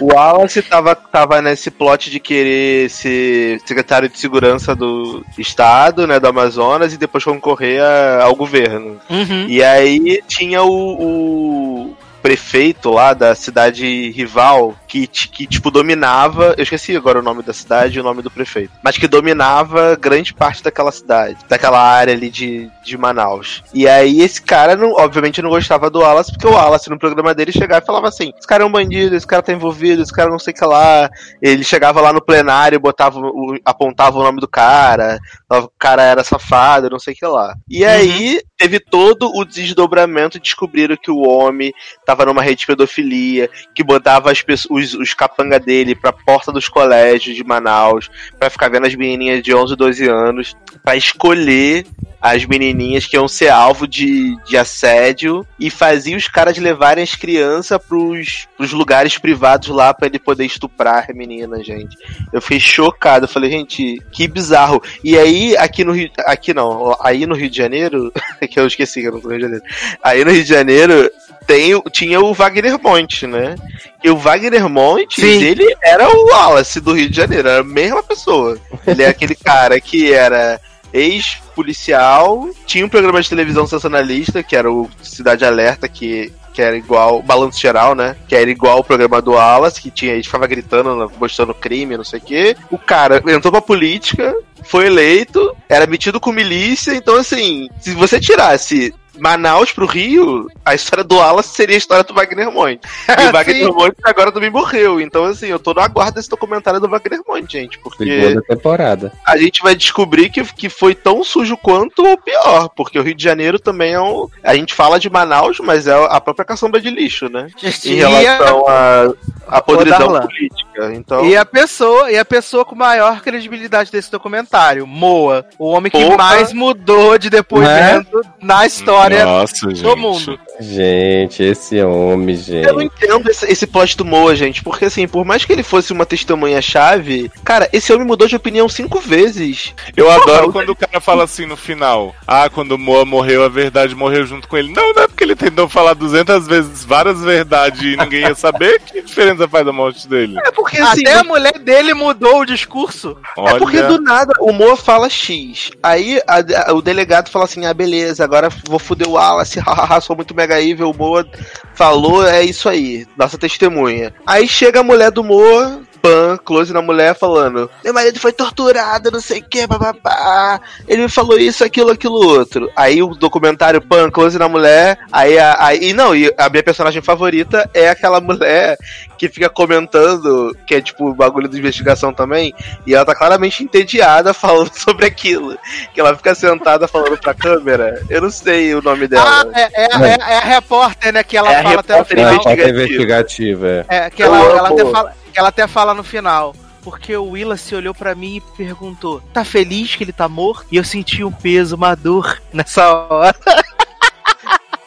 o 0.00 0.12
Wallace 0.12 0.60
tava, 0.60 0.94
tava 0.96 1.40
nesse 1.40 1.70
plot 1.70 2.10
de 2.10 2.18
querer 2.18 2.90
ser 2.90 3.60
secretário 3.64 4.08
de 4.08 4.18
segurança 4.18 4.74
do 4.74 5.24
Estado, 5.38 6.04
né, 6.06 6.18
do 6.18 6.26
Amazonas, 6.26 6.92
e 6.92 6.96
depois 6.98 7.22
concorrer 7.22 7.80
a- 7.80 8.24
ao 8.24 8.34
governo. 8.34 8.98
Uhum. 9.08 9.46
E 9.48 9.62
aí 9.62 10.20
tinha 10.26 10.64
o, 10.64 10.70
o 10.70 11.96
prefeito 12.24 12.90
lá 12.90 13.12
da 13.12 13.34
cidade 13.34 14.10
rival 14.12 14.74
que, 14.88 15.06
que, 15.06 15.46
tipo, 15.46 15.70
dominava. 15.70 16.54
Eu 16.56 16.62
esqueci 16.62 16.96
agora 16.96 17.18
o 17.18 17.22
nome 17.22 17.42
da 17.42 17.52
cidade 17.52 17.98
e 17.98 18.00
o 18.00 18.02
nome 18.02 18.22
do 18.22 18.30
prefeito. 18.30 18.72
Mas 18.82 18.96
que 18.96 19.06
dominava 19.06 19.94
grande 19.94 20.32
parte 20.32 20.62
daquela 20.62 20.90
cidade, 20.90 21.36
daquela 21.46 21.78
área 21.78 22.14
ali 22.14 22.30
de, 22.30 22.70
de 22.82 22.96
Manaus. 22.96 23.62
E 23.74 23.86
aí 23.86 24.22
esse 24.22 24.40
cara, 24.40 24.74
não, 24.74 24.92
obviamente, 24.92 25.42
não 25.42 25.50
gostava 25.50 25.90
do 25.90 25.98
Wallace, 25.98 26.32
porque 26.32 26.46
o 26.46 26.52
Wallace 26.52 26.88
no 26.88 26.98
programa 26.98 27.34
dele 27.34 27.52
chegava 27.52 27.82
e 27.82 27.86
falava 27.86 28.08
assim: 28.08 28.32
esse 28.38 28.46
cara 28.46 28.62
é 28.62 28.66
um 28.66 28.72
bandido, 28.72 29.14
esse 29.14 29.26
cara 29.26 29.42
tá 29.42 29.52
envolvido, 29.52 30.02
esse 30.02 30.12
cara 30.12 30.30
não 30.30 30.38
sei 30.38 30.54
o 30.54 30.56
que 30.56 30.64
lá. 30.64 31.10
Ele 31.42 31.62
chegava 31.62 32.00
lá 32.00 32.10
no 32.10 32.24
plenário, 32.24 32.80
botava 32.80 33.20
o- 33.20 33.58
apontava 33.66 34.18
o 34.18 34.22
nome 34.22 34.40
do 34.40 34.48
cara, 34.48 35.18
o 35.50 35.68
cara 35.78 36.02
era 36.02 36.24
safado, 36.24 36.88
não 36.88 36.98
sei 36.98 37.12
o 37.12 37.16
que 37.18 37.26
lá. 37.26 37.54
E 37.68 37.84
aí 37.84 38.40
teve 38.56 38.80
todo 38.80 39.30
o 39.34 39.44
desdobramento 39.44 40.38
e 40.38 40.40
descobriram 40.40 40.96
que 40.96 41.10
o 41.10 41.18
homem 41.28 41.70
tava 42.14 42.26
numa 42.26 42.42
rede 42.42 42.60
de 42.60 42.66
pedofilia, 42.66 43.50
que 43.74 43.82
botava 43.82 44.30
as 44.30 44.40
pessoas, 44.40 44.94
os, 44.94 45.00
os 45.00 45.14
capanga 45.14 45.58
dele 45.58 45.94
pra 45.94 46.12
porta 46.12 46.52
dos 46.52 46.68
colégios 46.68 47.36
de 47.36 47.42
Manaus, 47.42 48.08
pra 48.38 48.48
ficar 48.48 48.70
vendo 48.70 48.86
as 48.86 48.94
menininhas 48.94 49.42
de 49.42 49.54
11, 49.54 49.74
12 49.74 50.08
anos, 50.08 50.56
pra 50.82 50.96
escolher 50.96 51.84
as 52.24 52.46
menininhas 52.46 53.04
que 53.04 53.16
iam 53.16 53.28
ser 53.28 53.50
alvo 53.50 53.86
de, 53.86 54.34
de 54.46 54.56
assédio 54.56 55.46
e 55.60 55.68
fazia 55.68 56.16
os 56.16 56.26
caras 56.26 56.56
levarem 56.56 57.04
as 57.04 57.14
crianças 57.14 57.78
pros, 57.86 58.48
pros 58.56 58.72
lugares 58.72 59.18
privados 59.18 59.68
lá 59.68 59.92
pra 59.92 60.06
ele 60.06 60.18
poder 60.18 60.46
estuprar 60.46 61.04
a 61.10 61.12
menina, 61.12 61.62
gente. 61.62 61.94
Eu 62.32 62.40
fiquei 62.40 62.58
chocado, 62.58 63.24
eu 63.24 63.28
falei, 63.28 63.50
gente, 63.50 64.02
que 64.10 64.26
bizarro. 64.26 64.82
E 65.02 65.18
aí, 65.18 65.54
aqui 65.58 65.84
no 65.84 65.92
Rio, 65.92 66.10
aqui 66.20 66.54
não, 66.54 66.96
aí 66.98 67.26
no 67.26 67.34
Rio 67.34 67.50
de 67.50 67.58
Janeiro, 67.58 68.10
que 68.50 68.58
eu 68.58 68.66
esqueci 68.66 69.02
que 69.02 69.08
eu 69.08 69.12
não 69.12 69.20
tô 69.20 69.28
no 69.28 69.34
Rio 69.34 69.40
de 69.40 69.44
Janeiro. 69.44 69.64
Aí 70.02 70.24
no 70.24 70.30
Rio 70.30 70.42
de 70.42 70.48
Janeiro 70.48 71.10
tem, 71.46 71.80
tinha 71.90 72.20
o 72.20 72.32
Wagner 72.32 72.80
Monte, 72.80 73.26
né? 73.26 73.54
E 74.02 74.10
o 74.10 74.16
Wagner 74.16 74.68
Monte, 74.68 75.20
Sim. 75.20 75.42
ele 75.42 75.76
era 75.82 76.08
o 76.08 76.26
Wallace 76.26 76.80
do 76.80 76.92
Rio 76.92 77.08
de 77.08 77.16
Janeiro, 77.16 77.48
era 77.48 77.60
a 77.60 77.64
mesma 77.64 78.02
pessoa. 78.02 78.58
Ele 78.86 79.02
é 79.02 79.08
aquele 79.08 79.34
cara 79.34 79.80
que 79.80 80.12
era 80.12 80.60
ex-policial, 80.92 82.48
tinha 82.64 82.86
um 82.86 82.88
programa 82.88 83.20
de 83.20 83.28
televisão 83.28 83.66
sensacionalista, 83.66 84.42
que 84.42 84.54
era 84.54 84.70
o 84.70 84.88
Cidade 85.02 85.44
Alerta, 85.44 85.88
que, 85.88 86.32
que 86.52 86.62
era 86.62 86.76
igual, 86.76 87.20
Balanço 87.20 87.60
Geral, 87.60 87.96
né? 87.96 88.14
Que 88.28 88.36
era 88.36 88.48
igual 88.48 88.78
o 88.78 88.84
programa 88.84 89.20
do 89.20 89.32
Wallace, 89.32 89.80
que 89.80 89.90
tinha, 89.90 90.12
ele 90.12 90.22
ficava 90.22 90.46
gritando, 90.46 91.10
mostrando 91.18 91.52
crime, 91.52 91.96
não 91.96 92.04
sei 92.04 92.20
o 92.20 92.22
quê. 92.22 92.56
O 92.70 92.78
cara 92.78 93.22
entrou 93.26 93.50
pra 93.50 93.60
política, 93.60 94.32
foi 94.62 94.86
eleito, 94.86 95.54
era 95.68 95.86
metido 95.86 96.20
com 96.20 96.30
milícia, 96.30 96.94
então 96.94 97.16
assim, 97.16 97.68
se 97.80 97.92
você 97.94 98.20
tirasse 98.20 98.94
Manaus 99.18 99.72
pro 99.72 99.86
Rio, 99.86 100.48
a 100.64 100.74
história 100.74 101.04
do 101.04 101.16
Wallace 101.16 101.54
seria 101.54 101.76
a 101.76 101.78
história 101.78 102.04
do 102.04 102.14
Wagner 102.14 102.50
Monte. 102.50 102.80
E 103.08 103.28
o 103.28 103.30
Wagner. 103.32 103.72
Monte 103.72 103.96
agora 104.04 104.32
também 104.32 104.50
morreu. 104.50 105.00
Então, 105.00 105.24
assim, 105.24 105.46
eu 105.46 105.58
tô 105.58 105.72
no 105.74 105.80
aguardo 105.80 106.14
desse 106.16 106.28
documentário 106.28 106.80
do 106.80 106.88
Wagner 106.88 107.20
Monte, 107.26 107.52
gente. 107.52 107.78
Porque 107.78 108.04
Segunda 108.04 108.42
temporada. 108.42 109.12
a 109.26 109.36
gente 109.36 109.62
vai 109.62 109.74
descobrir 109.74 110.30
que, 110.30 110.42
que 110.44 110.68
foi 110.68 110.94
tão 110.94 111.22
sujo 111.22 111.56
quanto 111.56 112.04
ou 112.04 112.16
pior. 112.18 112.68
Porque 112.70 112.98
o 112.98 113.02
Rio 113.02 113.14
de 113.14 113.22
Janeiro 113.22 113.58
também 113.58 113.92
é 113.94 114.00
um. 114.00 114.28
A 114.42 114.54
gente 114.54 114.74
fala 114.74 114.98
de 114.98 115.08
Manaus, 115.10 115.58
mas 115.60 115.86
é 115.86 115.94
a 116.08 116.20
própria 116.20 116.44
caçamba 116.44 116.80
de 116.80 116.90
lixo, 116.90 117.28
né? 117.28 117.48
Em 117.84 117.94
E 117.94 118.02
a- 118.02 118.08
relação 118.08 118.64
à 118.68 119.12
a, 119.48 119.60
podridão 119.62 119.98
Darlan. 119.98 120.20
política. 120.26 120.92
Então. 120.94 121.24
E 121.24 121.36
a 121.36 121.44
pessoa, 121.44 122.10
e 122.10 122.18
a 122.18 122.24
pessoa 122.24 122.64
com 122.64 122.74
maior 122.74 123.20
credibilidade 123.20 123.92
desse 123.92 124.10
documentário, 124.10 124.86
Moa, 124.86 125.44
o 125.58 125.66
homem 125.70 125.90
que 125.90 126.16
mais 126.16 126.52
mudou 126.52 127.16
de 127.16 127.30
depoimento 127.30 128.20
na 128.40 128.66
história 128.66 129.03
Nossa, 129.10 129.70
gente. 129.70 129.82
do 129.82 129.96
mundo. 129.96 130.38
Gente, 130.60 131.42
esse 131.42 131.82
homem, 131.82 132.36
gente. 132.36 132.66
Eu 132.66 132.74
não 132.74 132.82
entendo 132.82 133.28
esse, 133.30 133.44
esse 133.50 133.66
plot 133.66 133.96
do 133.96 134.04
Moa, 134.04 134.34
gente, 134.36 134.62
porque 134.62 134.84
assim, 134.84 135.06
por 135.08 135.24
mais 135.24 135.44
que 135.44 135.52
ele 135.52 135.62
fosse 135.62 135.92
uma 135.92 136.06
testemunha-chave, 136.06 137.30
cara, 137.44 137.68
esse 137.72 137.92
homem 137.92 138.06
mudou 138.06 138.28
de 138.28 138.36
opinião 138.36 138.68
cinco 138.68 139.00
vezes. 139.00 139.74
Eu 139.96 140.06
Porra, 140.06 140.16
adoro 140.22 140.52
quando 140.52 140.70
o 140.70 140.76
cara 140.76 141.00
fala 141.00 141.24
assim 141.24 141.46
no 141.46 141.56
final: 141.56 142.14
Ah, 142.26 142.48
quando 142.48 142.72
o 142.72 142.78
Moa 142.78 143.04
morreu, 143.04 143.44
a 143.44 143.48
verdade 143.48 143.94
morreu 143.94 144.24
junto 144.26 144.46
com 144.48 144.56
ele. 144.56 144.72
Não, 144.72 144.92
não 144.92 145.02
é 145.02 145.08
porque 145.08 145.24
ele 145.24 145.34
tentou 145.36 145.68
falar 145.68 145.94
200 145.94 146.46
vezes 146.46 146.84
várias 146.84 147.20
verdades 147.20 147.80
e 147.82 147.96
ninguém 147.96 148.20
ia 148.22 148.34
saber. 148.34 148.80
que 148.80 149.02
diferença 149.02 149.48
faz 149.48 149.66
a 149.66 149.72
morte 149.72 150.06
dele? 150.08 150.36
É 150.46 150.50
porque 150.50 150.78
assim. 150.78 151.02
Até 151.06 151.14
a 151.18 151.24
mulher 151.24 151.58
dele 151.58 151.94
mudou 151.94 152.40
o 152.40 152.44
discurso. 152.46 153.16
Olha, 153.36 153.56
É 153.56 153.58
porque 153.58 153.82
do 153.82 154.00
nada 154.00 154.32
o 154.40 154.52
Moa 154.52 154.76
fala 154.76 155.08
X. 155.10 155.70
Aí 155.82 156.20
a- 156.26 156.70
a- 156.70 156.74
o 156.74 156.80
delegado 156.82 157.28
fala 157.30 157.44
assim: 157.44 157.64
ah, 157.66 157.74
beleza, 157.74 158.22
agora 158.24 158.48
vou 158.68 158.78
foder 158.78 159.08
o 159.08 159.12
Wallace, 159.12 159.58
hahaha, 159.60 160.00
sou 160.00 160.14
muito 160.16 160.34
mega 160.44 160.60
evil. 160.60 160.90
O 160.90 160.96
Moa 160.96 161.26
falou, 161.74 162.26
é 162.26 162.42
isso 162.42 162.68
aí, 162.68 163.06
nossa 163.16 163.38
testemunha. 163.38 164.12
Aí 164.26 164.46
chega 164.46 164.80
a 164.80 164.84
mulher 164.84 165.10
do 165.10 165.24
Moa. 165.24 165.82
Pan, 166.04 166.36
close 166.44 166.70
na 166.70 166.82
mulher 166.82 167.14
falando: 167.14 167.70
Meu 167.82 167.94
marido 167.94 168.20
foi 168.20 168.30
torturado, 168.30 169.10
não 169.10 169.22
sei 169.22 169.40
o 169.40 169.44
que, 169.48 169.66
bababá. 169.66 170.60
Ele 170.86 171.04
me 171.04 171.08
falou 171.08 171.38
isso, 171.38 171.64
aquilo, 171.64 171.90
aquilo 171.92 172.16
outro. 172.16 172.70
Aí 172.76 173.02
o 173.02 173.14
documentário 173.14 173.80
Pan, 173.80 174.10
close 174.10 174.38
na 174.38 174.46
mulher. 174.46 174.98
Aí, 175.10 175.38
a- 175.38 175.56
aí 175.58 175.94
não, 175.94 176.14
e 176.14 176.30
a 176.36 176.50
minha 176.50 176.62
personagem 176.62 177.00
favorita 177.00 177.70
é 177.72 177.88
aquela 177.88 178.20
mulher 178.20 178.76
que 179.16 179.30
fica 179.30 179.48
comentando, 179.48 180.54
que 180.66 180.74
é 180.74 180.82
tipo 180.82 181.08
o 181.08 181.14
bagulho 181.14 181.48
de 181.48 181.58
investigação 181.58 182.12
também, 182.12 182.52
e 182.86 182.94
ela 182.94 183.06
tá 183.06 183.14
claramente 183.14 183.64
entediada 183.64 184.34
falando 184.34 184.72
sobre 184.76 185.06
aquilo. 185.06 185.56
Que 185.94 186.00
ela 186.02 186.14
fica 186.14 186.34
sentada 186.34 186.86
falando 186.86 187.16
pra 187.16 187.32
câmera. 187.32 188.02
Eu 188.10 188.20
não 188.20 188.30
sei 188.30 188.74
o 188.74 188.82
nome 188.82 189.04
Ah, 189.04 189.08
dela. 189.08 189.50
é, 189.54 189.62
é, 189.62 189.84
é- 189.84 190.32
é 190.34 190.36
a 190.36 190.40
repórter, 190.40 191.14
né? 191.14 191.22
Que 191.22 191.36
ela 191.38 191.50
É 191.50 191.62
fala 191.62 191.80
até 191.80 191.96
Não, 191.96 192.04
final. 192.04 192.26
a 192.26 192.34
investigativa. 192.34 192.70
investigativa, 192.82 193.66
é. 193.68 193.84
É, 193.88 194.10
que 194.10 194.22
ela, 194.22 194.38
ela, 194.38 194.68
até 194.68 194.84
fala, 194.90 195.23
ela 195.38 195.48
até 195.48 195.66
fala 195.66 195.94
no 195.94 196.04
final. 196.04 196.54
porque 196.82 197.16
o 197.16 197.30
Willa 197.30 197.56
se 197.56 197.74
olhou 197.74 197.94
pra 197.94 198.14
mim 198.14 198.36
e 198.36 198.40
perguntou: 198.56 199.20
tá 199.32 199.44
feliz 199.44 199.96
que 199.96 200.04
ele 200.04 200.12
tá 200.12 200.28
morto? 200.28 200.66
E 200.70 200.76
eu 200.76 200.84
senti 200.84 201.24
um 201.24 201.32
peso, 201.32 201.76
uma 201.76 201.94
dor 201.94 202.40
nessa 202.52 202.86
hora. 202.92 203.34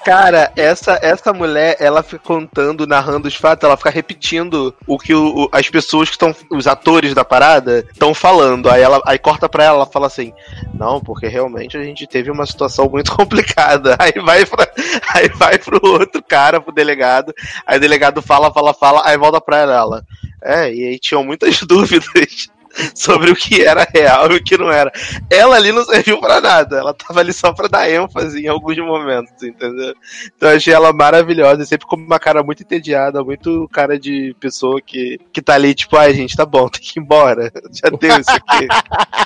Cara, 0.08 0.54
essa, 0.56 0.98
essa 1.02 1.34
mulher, 1.34 1.76
ela 1.82 2.02
fica 2.02 2.24
contando, 2.24 2.88
narrando 2.88 3.28
os 3.28 3.36
fatos, 3.36 3.66
ela 3.66 3.76
fica 3.76 3.90
repetindo 3.90 4.74
o 4.88 4.98
que 4.98 5.14
o- 5.14 5.50
as 5.52 5.70
pessoas 5.70 6.08
que 6.08 6.16
estão, 6.16 6.34
os 6.50 6.66
atores 6.66 7.14
da 7.14 7.26
parada, 7.26 7.86
estão 7.92 8.14
falando. 8.14 8.70
Aí 8.70 8.82
ela 8.82 9.02
aí 9.06 9.20
corta 9.20 9.50
pra 9.50 9.66
ela, 9.66 9.76
ela 9.80 9.86
fala 9.86 10.08
assim: 10.08 10.32
Não, 10.80 11.02
porque 11.02 11.28
realmente 11.28 11.76
a 11.78 11.84
gente 11.84 12.08
teve 12.08 12.32
uma 12.32 12.46
situação 12.46 12.88
muito 12.90 13.12
complicada. 13.18 13.98
Aí 14.00 14.14
vai, 14.24 14.46
pra, 14.46 14.66
aí 15.14 15.28
vai 15.28 15.58
pro 15.58 15.78
outro 15.86 16.24
cara, 16.24 16.62
pro 16.62 16.72
delegado. 16.74 17.34
Aí 17.66 17.78
o 17.78 17.82
delegado 17.82 18.22
fala, 18.22 18.50
fala, 18.54 18.74
fala, 18.74 19.02
aí 19.04 19.18
volta 19.18 19.42
pra 19.42 19.58
ela. 19.58 20.06
É, 20.42 20.74
e 20.74 20.86
aí 20.88 21.00
tinham 21.00 21.22
muitas 21.22 21.60
dúvidas. 21.68 22.48
Sobre 22.96 23.32
o 23.32 23.36
que 23.36 23.64
era 23.64 23.88
real 23.94 24.32
e 24.32 24.38
o 24.38 24.44
que 24.44 24.58
não 24.58 24.72
era. 24.72 24.92
Ela 25.30 25.56
ali 25.56 25.72
não 25.72 25.84
serviu 25.84 26.20
pra 26.20 26.42
nada. 26.42 26.78
Ela 26.78 26.94
tava 26.94 27.20
ali 27.20 27.34
só 27.34 27.52
pra 27.54 27.68
dar 27.68 27.90
ênfase 27.90 28.40
em 28.40 28.48
alguns 28.48 28.78
momentos, 28.78 29.32
entendeu? 29.42 29.94
Então 30.36 30.50
eu 30.50 30.58
achei 30.58 30.74
ela 30.74 30.94
maravilhosa, 30.94 31.66
sempre 31.66 31.88
com 31.88 31.96
uma 31.96 32.20
cara 32.20 32.44
muito 32.44 32.64
entediada, 32.64 33.24
muito 33.24 33.68
cara 33.72 34.00
de 34.00 34.36
pessoa 34.40 34.82
que, 34.82 35.20
que 35.32 35.42
tá 35.42 35.56
ali, 35.56 35.74
tipo, 35.74 35.96
ai 35.98 36.14
gente, 36.14 36.36
tá 36.36 36.46
bom, 36.46 36.68
tem 36.70 36.82
que 36.82 37.00
ir 37.00 37.02
embora. 37.02 37.52
Já 37.72 37.90
deu 37.90 38.20
isso 38.20 38.32
aqui. 38.32 38.68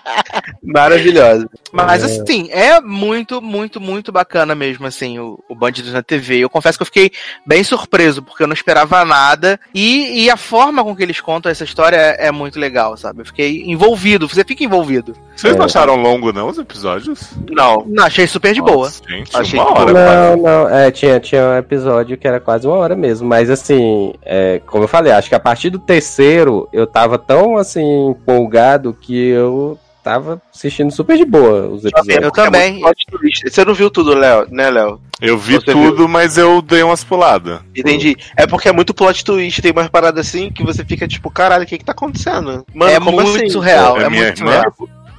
maravilhosa. 0.63 1.49
Mas 1.71 2.03
assim, 2.03 2.49
é 2.51 2.79
muito, 2.79 3.41
muito, 3.41 3.79
muito 3.79 4.11
bacana 4.11 4.55
mesmo, 4.55 4.85
assim, 4.85 5.19
o, 5.19 5.43
o 5.49 5.55
Bandidos 5.55 5.93
na 5.93 6.03
TV. 6.03 6.39
Eu 6.39 6.49
confesso 6.49 6.77
que 6.77 6.83
eu 6.83 6.87
fiquei 6.87 7.11
bem 7.45 7.63
surpreso, 7.63 8.21
porque 8.21 8.43
eu 8.43 8.47
não 8.47 8.53
esperava 8.53 9.03
nada. 9.05 9.59
E, 9.73 10.23
e 10.23 10.29
a 10.29 10.37
forma 10.37 10.83
com 10.83 10.95
que 10.95 11.03
eles 11.03 11.19
contam 11.19 11.51
essa 11.51 11.63
história 11.63 11.97
é, 11.97 12.27
é 12.27 12.31
muito 12.31 12.59
legal, 12.59 12.95
sabe? 12.97 13.21
Eu 13.21 13.25
fiquei 13.25 13.40
envolvido, 13.49 14.27
você 14.27 14.43
fica 14.43 14.63
envolvido. 14.63 15.13
Vocês 15.35 15.55
não 15.55 15.63
É. 15.63 15.65
acharam 15.65 15.95
longo, 15.95 16.31
não, 16.31 16.49
os 16.49 16.57
episódios? 16.57 17.31
Não, 17.49 17.83
Não, 17.87 18.03
achei 18.05 18.27
super 18.27 18.53
de 18.53 18.61
boa. 18.61 18.85
Nossa, 18.85 19.01
gente, 19.07 19.35
Achei 19.35 19.59
uma 19.59 19.71
hora. 19.79 19.93
Não, 20.35 20.37
não, 20.43 20.69
é, 20.69 20.91
tinha, 20.91 21.19
tinha 21.19 21.41
um 21.43 21.57
episódio 21.57 22.17
que 22.17 22.27
era 22.27 22.39
quase 22.39 22.67
uma 22.67 22.75
hora 22.77 22.95
mesmo, 22.95 23.27
mas 23.27 23.49
assim, 23.49 24.13
é, 24.23 24.61
como 24.65 24.83
eu 24.83 24.87
falei, 24.87 25.11
acho 25.11 25.29
que 25.29 25.35
a 25.35 25.39
partir 25.39 25.69
do 25.69 25.79
terceiro 25.79 26.67
eu 26.71 26.85
tava 26.85 27.17
tão 27.17 27.57
assim, 27.57 28.09
empolgado 28.09 28.93
que 28.99 29.15
eu 29.29 29.77
tava 30.03 30.41
assistindo 30.53 30.91
super 30.91 31.17
de 31.17 31.25
boa 31.25 31.67
os 31.67 31.85
episódios. 31.85 32.23
Eu 32.23 32.31
também. 32.31 32.81
É. 32.85 33.49
Você 33.49 33.63
não 33.65 33.73
viu 33.73 33.89
tudo, 33.89 34.13
Léo, 34.13 34.47
né, 34.49 34.69
Léo? 34.69 34.99
Eu 35.21 35.37
vi 35.37 35.53
Você 35.55 35.71
tudo, 35.71 36.09
mas 36.09 36.37
eu 36.37 36.61
dei 36.61 36.81
umas 36.81 37.03
puladas. 37.03 37.59
Entendi. 37.75 38.17
É 38.35 38.47
porque 38.47 38.67
é 38.69 38.71
muito 38.71 38.93
plot 38.93 39.23
twist, 39.23 39.61
tem 39.61 39.71
umas 39.71 39.87
paradas 39.87 40.27
assim 40.27 40.49
que 40.49 40.63
você 40.63 40.83
fica 40.83 41.07
tipo, 41.07 41.29
caralho, 41.29 41.63
o 41.63 41.67
que 41.67 41.77
que 41.77 41.85
tá 41.85 41.91
acontecendo? 41.91 42.65
Mano, 42.73 42.91
é 42.91 42.99
como 42.99 43.21
muito 43.21 43.35
assim? 43.37 43.49
surreal, 43.49 43.97
É 44.01 44.05
é, 44.05 44.09
minha 44.09 44.23
muito 44.23 44.39
irmã? 44.41 44.51
surreal. 44.53 44.73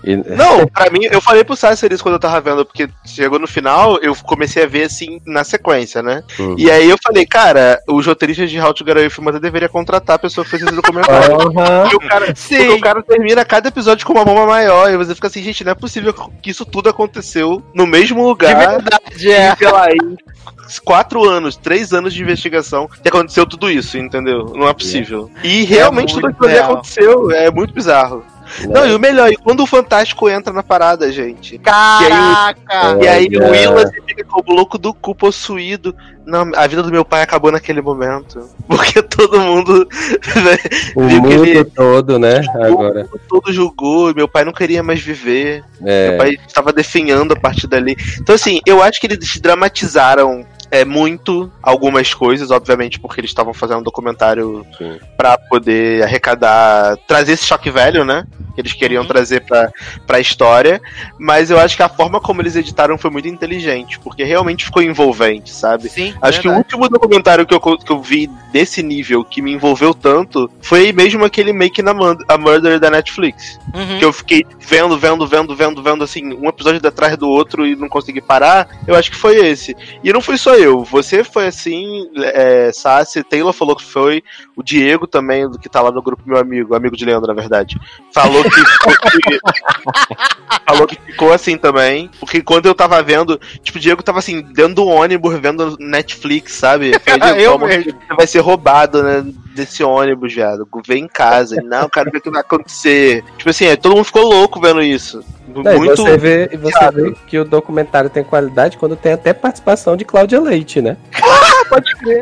E- 0.05 0.17
Não, 0.17 0.67
pra 0.73 0.91
mim, 0.91 1.07
eu 1.11 1.21
falei 1.21 1.45
pro 1.45 1.57
Sasser 1.57 1.93
isso 1.93 2.03
quando 2.03 2.15
eu 2.15 2.21
tava 2.21 2.41
vendo, 2.41 2.65
porque 2.65 2.89
chegou 3.05 3.39
no 3.39 3.47
final, 3.47 3.99
eu 3.99 4.15
comecei 4.17 4.65
a 4.65 4.67
ver 4.67 4.85
assim 4.85 5.21
na 5.27 5.45
sequência, 5.45 6.03
né? 6.03 6.23
Uhum. 6.39 6.57
E 6.59 6.71
aí 6.71 6.89
eu 6.89 6.97
falei, 7.03 7.27
cara, 7.27 7.81
os 7.89 8.07
roteiristas 8.07 8.51
de 8.51 8.61
How 8.61 8.75
to 8.75 8.85
Get 8.85 8.97
Away 8.97 9.07
with 9.09 9.21
Murder 9.25 9.41
deveria 9.41 9.69
contratar 9.69 10.17
a 10.17 10.19
pessoa 10.19 10.45
que 10.45 10.51
fez 10.51 10.63
esse 10.63 10.75
documentário. 10.75 11.35
Aham. 11.35 11.83
Porque 11.83 11.97
o, 11.97 12.09
cara, 12.09 12.35
Sim. 12.35 12.69
o 12.71 12.81
cara 12.81 13.03
termina 13.03 13.45
cada 13.45 13.69
episódio 13.69 14.07
com 14.07 14.13
uma 14.13 14.25
bomba 14.25 14.47
maior, 14.47 14.91
e 14.91 14.97
você 14.97 15.15
fica 15.15 15.27
assim, 15.29 15.43
gente, 15.43 15.65
não 15.65 15.73
é 15.73 15.75
possível 15.75 16.13
que 16.43 16.51
isso 16.51 16.65
tudo 16.65 16.89
aconteceu 16.89 17.63
no 17.75 17.87
mesmo 17.87 18.21
De 18.21 18.27
lugar, 18.27 18.57
verdade, 18.81 19.31
é. 19.33 19.53
e, 19.53 19.57
sei 19.57 19.71
lá, 19.71 19.89
em 19.91 20.17
quatro 20.85 21.29
anos, 21.29 21.57
três 21.57 21.93
anos 21.93 22.13
de 22.15 22.23
investigação, 22.23 22.89
que 22.89 23.09
aconteceu 23.09 23.47
tudo 23.47 23.71
isso, 23.71 23.99
entendeu? 23.99 24.53
Não 24.55 24.69
é 24.69 24.73
possível. 24.75 25.31
E 25.43 25.65
realmente 25.65 26.15
tudo 26.15 26.23
muito 26.25 26.37
aquilo 26.37 26.51
ali 26.51 26.59
aconteceu, 26.59 27.31
é 27.31 27.51
muito 27.51 27.75
bizarro. 27.75 28.25
Não, 28.69 28.87
e 28.87 28.95
o 28.95 28.99
melhor, 28.99 29.31
e 29.31 29.37
quando 29.37 29.63
o 29.63 29.67
Fantástico 29.67 30.29
entra 30.29 30.53
na 30.53 30.63
parada, 30.63 31.11
gente? 31.13 31.59
Caraca! 31.59 32.99
E 33.03 33.09
aí 33.09 33.29
o. 33.37 33.51
Willas 33.51 33.91
fica 34.07 34.25
com 34.25 34.43
o 34.51 34.55
louco 34.55 34.79
do 34.79 34.93
cu 34.93 35.15
possuído. 35.15 35.95
Não, 36.25 36.53
a 36.55 36.67
vida 36.67 36.83
do 36.83 36.91
meu 36.91 37.05
pai 37.05 37.23
acabou 37.23 37.51
naquele 37.51 37.81
momento. 37.81 38.49
Porque 38.69 39.03
todo 39.03 39.41
mundo. 39.41 39.89
né, 40.45 40.59
O 40.95 41.07
viu 41.09 41.23
que 41.23 41.29
mundo 41.29 41.47
ele 41.47 41.65
todo, 41.65 42.19
né? 42.19 42.43
Agora. 42.63 43.09
todo 43.29 43.53
julgou, 43.53 44.11
e 44.11 44.15
meu 44.15 44.29
pai 44.29 44.45
não 44.45 44.53
queria 44.53 44.83
mais 44.83 45.01
viver. 45.01 45.65
Meu 45.81 45.93
É, 45.93 46.17
pai 46.17 46.39
estava 46.47 46.73
definhando 46.73 47.35
a 47.35 47.41
partir 47.41 47.67
dali. 47.67 47.97
Então, 48.21 48.35
assim, 48.35 48.61
eu 48.67 48.83
acho 48.83 49.01
que 49.01 49.07
eles 49.07 49.39
dramatizaram 49.41 50.45
é, 50.73 50.87
muito 50.87 51.53
algumas 51.63 52.15
coisas, 52.15 52.51
obviamente, 52.51 52.99
porque 52.99 53.21
eles 53.21 53.31
estavam 53.31 53.53
fazendo 53.53 53.81
um 53.81 53.83
documentário 53.83 54.67
pra 55.19 55.37
poder 55.37 56.03
arrecadar, 56.03 56.97
trazer 57.07 57.33
esse 57.33 57.45
choque 57.45 57.71
velho, 57.71 58.07
né? 58.07 58.27
Que 58.55 58.61
eles 58.61 58.73
queriam 58.73 59.03
Uhum. 59.03 59.09
trazer 59.09 59.41
pra, 59.41 59.71
pra 60.07 60.21
história. 60.21 60.81
Mas 61.19 61.51
eu 61.51 61.59
acho 61.59 61.77
que 61.77 61.83
a 61.83 61.89
forma 61.89 62.21
como 62.21 62.41
eles 62.43 62.55
editaram 62.57 62.97
foi 62.99 63.11
muito 63.11 63.29
inteligente, 63.29 63.99
porque 64.01 64.23
realmente 64.25 64.65
ficou 64.65 64.83
envolvente, 64.83 65.51
sabe? 65.51 65.89
Sim, 65.89 66.15
Acho 66.21 66.41
que 66.41 66.47
o 66.49 66.51
verdade. 66.51 66.75
último 66.75 66.89
documentário 66.89 67.47
que 67.47 67.55
eu, 67.55 67.61
que 67.61 67.91
eu 67.91 68.01
vi 68.01 68.29
desse 68.53 68.83
nível, 68.83 69.25
que 69.25 69.41
me 69.43 69.53
envolveu 69.53 69.95
tanto, 69.95 70.51
foi 70.61 70.93
mesmo 70.93 71.25
aquele 71.25 71.53
Making 71.53 71.85
a, 72.29 72.35
a 72.35 72.39
Murder 72.39 72.79
da 72.79 72.91
Netflix. 72.91 73.59
Uhum. 73.75 73.99
Que 73.99 74.05
eu 74.05 74.13
fiquei 74.13 74.45
vendo, 74.61 74.99
vendo, 74.99 75.27
vendo, 75.27 75.55
vendo, 75.57 75.83
vendo, 75.83 76.05
assim, 76.05 76.33
um 76.35 76.49
episódio 76.49 76.87
atrás 76.87 77.17
do 77.17 77.29
outro 77.29 77.67
e 77.67 77.75
não 77.75 77.89
consegui 77.89 78.21
parar. 78.21 78.69
Eu 78.87 78.95
acho 78.95 79.11
que 79.11 79.17
foi 79.17 79.37
esse. 79.47 79.75
E 80.05 80.13
não 80.13 80.21
fui 80.21 80.37
só 80.37 80.55
eu. 80.55 80.85
Você 80.85 81.25
foi 81.25 81.47
assim, 81.47 82.07
é, 82.19 82.71
Sassi, 82.73 83.23
Taylor 83.25 83.53
falou 83.53 83.75
que 83.77 83.85
foi, 83.85 84.23
o 84.57 84.63
Diego 84.63 85.07
também, 85.07 85.49
do 85.49 85.59
que 85.59 85.69
tá 85.69 85.81
lá 85.81 85.91
no 85.91 86.03
grupo 86.03 86.23
meu 86.27 86.39
amigo, 86.39 86.75
amigo 86.75 86.97
de 86.97 87.05
Leandro, 87.05 87.29
na 87.29 87.35
verdade. 87.41 87.79
Falou 88.13 88.42
que, 88.51 88.65
ficou- 88.65 88.95
que- 89.11 89.41
falou 90.67 90.87
que 90.87 90.97
ficou 91.07 91.33
assim 91.33 91.57
também. 91.57 92.11
Porque 92.21 92.43
quando 92.43 92.67
eu 92.67 92.75
tava 92.75 93.03
vendo, 93.03 93.41
tipo, 93.63 93.79
o 93.79 93.81
Diego 93.81 94.03
tava 94.03 94.19
assim, 94.19 94.43
dentro 94.43 94.75
do 94.75 94.87
ônibus, 94.87 95.39
vendo 95.39 95.77
Netflix, 95.79 96.53
sabe? 96.55 96.93
Falei, 97.05 97.47
Eu 97.47 97.59
mesmo. 97.59 97.93
Você 97.93 98.15
vai 98.17 98.27
ser 98.27 98.41
roubado, 98.41 99.03
né? 99.03 99.25
Desse 99.55 99.85
ônibus, 99.85 100.33
viado. 100.33 100.67
Vem 100.87 101.05
em 101.05 101.09
casa. 101.09 101.57
Não, 101.63 101.89
cara, 101.89 102.09
o 102.09 102.21
que 102.21 102.31
vai 102.31 102.41
acontecer? 102.41 103.23
Tipo 103.37 103.51
assim, 103.51 103.75
todo 103.77 103.95
mundo 103.95 104.05
ficou 104.05 104.23
louco 104.25 104.61
vendo 104.61 104.83
isso. 104.83 105.23
Não, 105.49 105.75
e 105.75 105.79
Muito. 105.79 105.97
você 105.97 106.17
vê, 106.17 106.49
e 106.53 106.57
você 106.57 106.91
vê 106.91 107.15
que 107.27 107.39
o 107.39 107.45
documentário 107.45 108.09
tem 108.09 108.25
qualidade 108.25 108.79
quando 108.79 108.97
tem 108.97 109.13
até 109.13 109.35
participação 109.35 109.97
de 109.97 110.05
Cláudia 110.05 110.41
Leite, 110.41 110.81
né? 110.81 110.97
Pode 111.69 111.95
crer. 111.97 112.21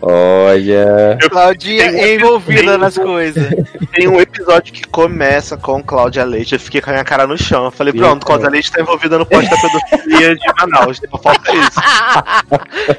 Olha. 0.00 1.18
Claudinha 1.28 1.84
é 1.84 2.14
envolvida 2.14 2.78
nas 2.78 2.96
coisas. 2.96 3.48
Tem 3.92 4.08
um 4.08 4.20
episódio 4.20 4.72
que 4.72 4.84
começa 4.84 5.56
com 5.56 5.82
Cláudia 5.82 6.24
Leite. 6.24 6.54
Eu 6.54 6.60
fiquei 6.60 6.80
com 6.80 6.90
a 6.90 6.92
minha 6.92 7.04
cara 7.04 7.26
no 7.26 7.36
chão. 7.36 7.66
Eu 7.66 7.70
falei, 7.70 7.92
pronto, 7.92 8.14
Eita. 8.14 8.26
Cláudia 8.26 8.48
Leite 8.48 8.72
tá 8.72 8.80
envolvida 8.80 9.18
no 9.18 9.26
posto 9.26 9.50
da 9.50 9.56
pedofilia 9.56 10.36
de 10.36 10.46
Manaus. 10.58 11.00
Só 11.10 11.18
falta 11.18 11.52
isso. 11.54 11.80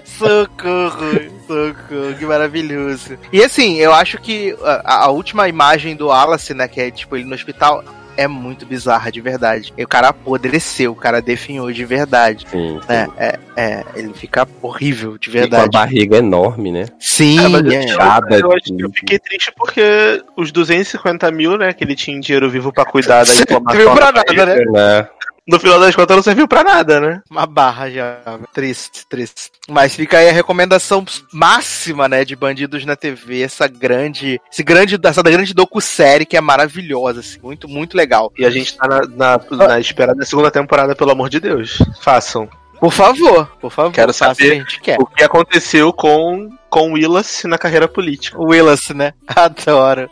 socorro, 0.20 1.32
socorro, 1.48 2.16
que 2.18 2.26
maravilhoso. 2.26 3.18
E 3.32 3.44
assim, 3.44 3.78
eu 3.78 3.94
acho 3.94 4.18
que 4.20 4.56
a, 4.64 5.06
a 5.06 5.10
última 5.10 5.48
imagem 5.48 5.96
do 5.96 6.08
Wallace, 6.08 6.54
né, 6.54 6.68
que 6.68 6.82
é 6.82 6.92
tipo 6.92 7.16
ele 7.16 7.26
no 7.26 7.36
hospital, 7.36 7.84
é 8.20 8.28
muito 8.28 8.66
bizarra 8.66 9.10
de 9.10 9.22
verdade. 9.22 9.74
E 9.78 9.84
o 9.84 9.88
cara 9.88 10.10
apodreceu, 10.10 10.92
o 10.92 10.96
cara 10.96 11.22
definhou 11.22 11.72
de 11.72 11.86
verdade. 11.86 12.46
Sim, 12.52 12.78
sim. 12.82 12.94
É, 12.94 13.08
é, 13.18 13.40
é, 13.56 13.86
ele 13.96 14.14
fica 14.14 14.46
horrível 14.62 15.18
de 15.18 15.30
E 15.30 15.32
com 15.32 15.38
a 15.38 15.42
verdade. 15.42 15.70
barriga 15.72 16.18
enorme, 16.18 16.70
né? 16.70 16.86
Sim, 17.00 17.40
É, 17.40 17.76
é. 17.78 18.42
Eu, 18.42 18.52
acho 18.52 18.76
que 18.76 18.84
eu 18.84 18.92
fiquei 18.92 19.20
triste 19.20 19.54
porque 19.56 20.22
os 20.36 20.52
250 20.52 21.32
mil, 21.32 21.58
né, 21.58 21.72
que 21.72 21.82
ele 21.84 21.96
tinha 21.96 22.18
em 22.18 22.20
dinheiro 22.20 22.50
vivo 22.50 22.74
pra 22.74 22.84
cuidar 22.84 23.26
da 23.26 23.32
inflamação. 23.34 23.72
Serviu 23.72 23.94
pra 23.94 24.12
na 24.12 24.24
nada, 24.28 24.46
né? 24.46 24.66
Né? 24.66 25.08
No 25.50 25.60
final 25.60 25.80
das 25.80 25.96
contas 25.96 26.16
não 26.16 26.24
serviu 26.24 26.48
pra 26.48 26.64
nada, 26.64 27.00
né? 27.00 27.22
Uma 27.30 27.48
barra 27.48 27.90
já. 27.90 28.20
Triste, 28.54 29.06
triste. 29.08 29.52
Mas 29.68 29.96
fica 29.96 30.20
aí 30.20 30.30
a 30.30 30.34
recomendação 30.34 31.04
máxima, 31.34 32.08
né, 32.08 32.24
de 32.24 32.36
Bandidos 32.36 32.86
na 32.86 32.96
TV, 32.96 33.42
essa 33.42 33.68
grande, 33.68 34.40
esse 34.52 34.64
grande, 34.64 35.00
essa 35.04 35.24
grande 35.24 35.54
docu-série 35.54 36.26
que 36.26 36.38
é 36.38 36.42
maravilhosa, 36.42 37.22
assim, 37.22 37.40
muito, 37.42 37.68
muito 37.68 37.98
legal. 37.98 38.32
E 38.38 38.46
a 38.46 38.50
gente 38.50 38.78
tá 38.78 38.88
na, 38.88 39.02
na, 39.08 39.68
na 39.68 39.80
espera 39.80 40.14
da 40.14 40.26
segunda 40.26 40.52
temporada, 40.52 40.96
pelo 40.96 41.12
amor 41.12 41.30
de 41.30 41.40
Deus. 41.40 41.80
Façam. 42.02 42.48
Por 42.80 42.92
favor, 42.92 43.48
por 43.60 43.72
favor. 43.72 43.92
Quero 43.92 44.12
que 44.12 44.18
saber. 44.18 44.52
a 44.52 44.56
gente 44.56 44.80
quer. 44.80 44.98
O 45.00 45.06
que 45.06 45.24
aconteceu 45.24 45.92
com, 45.92 46.50
com 46.70 46.94
Willis 46.94 47.44
na 47.46 47.58
carreira 47.58 47.88
política. 47.88 48.40
Willis, 48.40 48.90
né? 48.90 49.14
Adoro. 49.28 50.10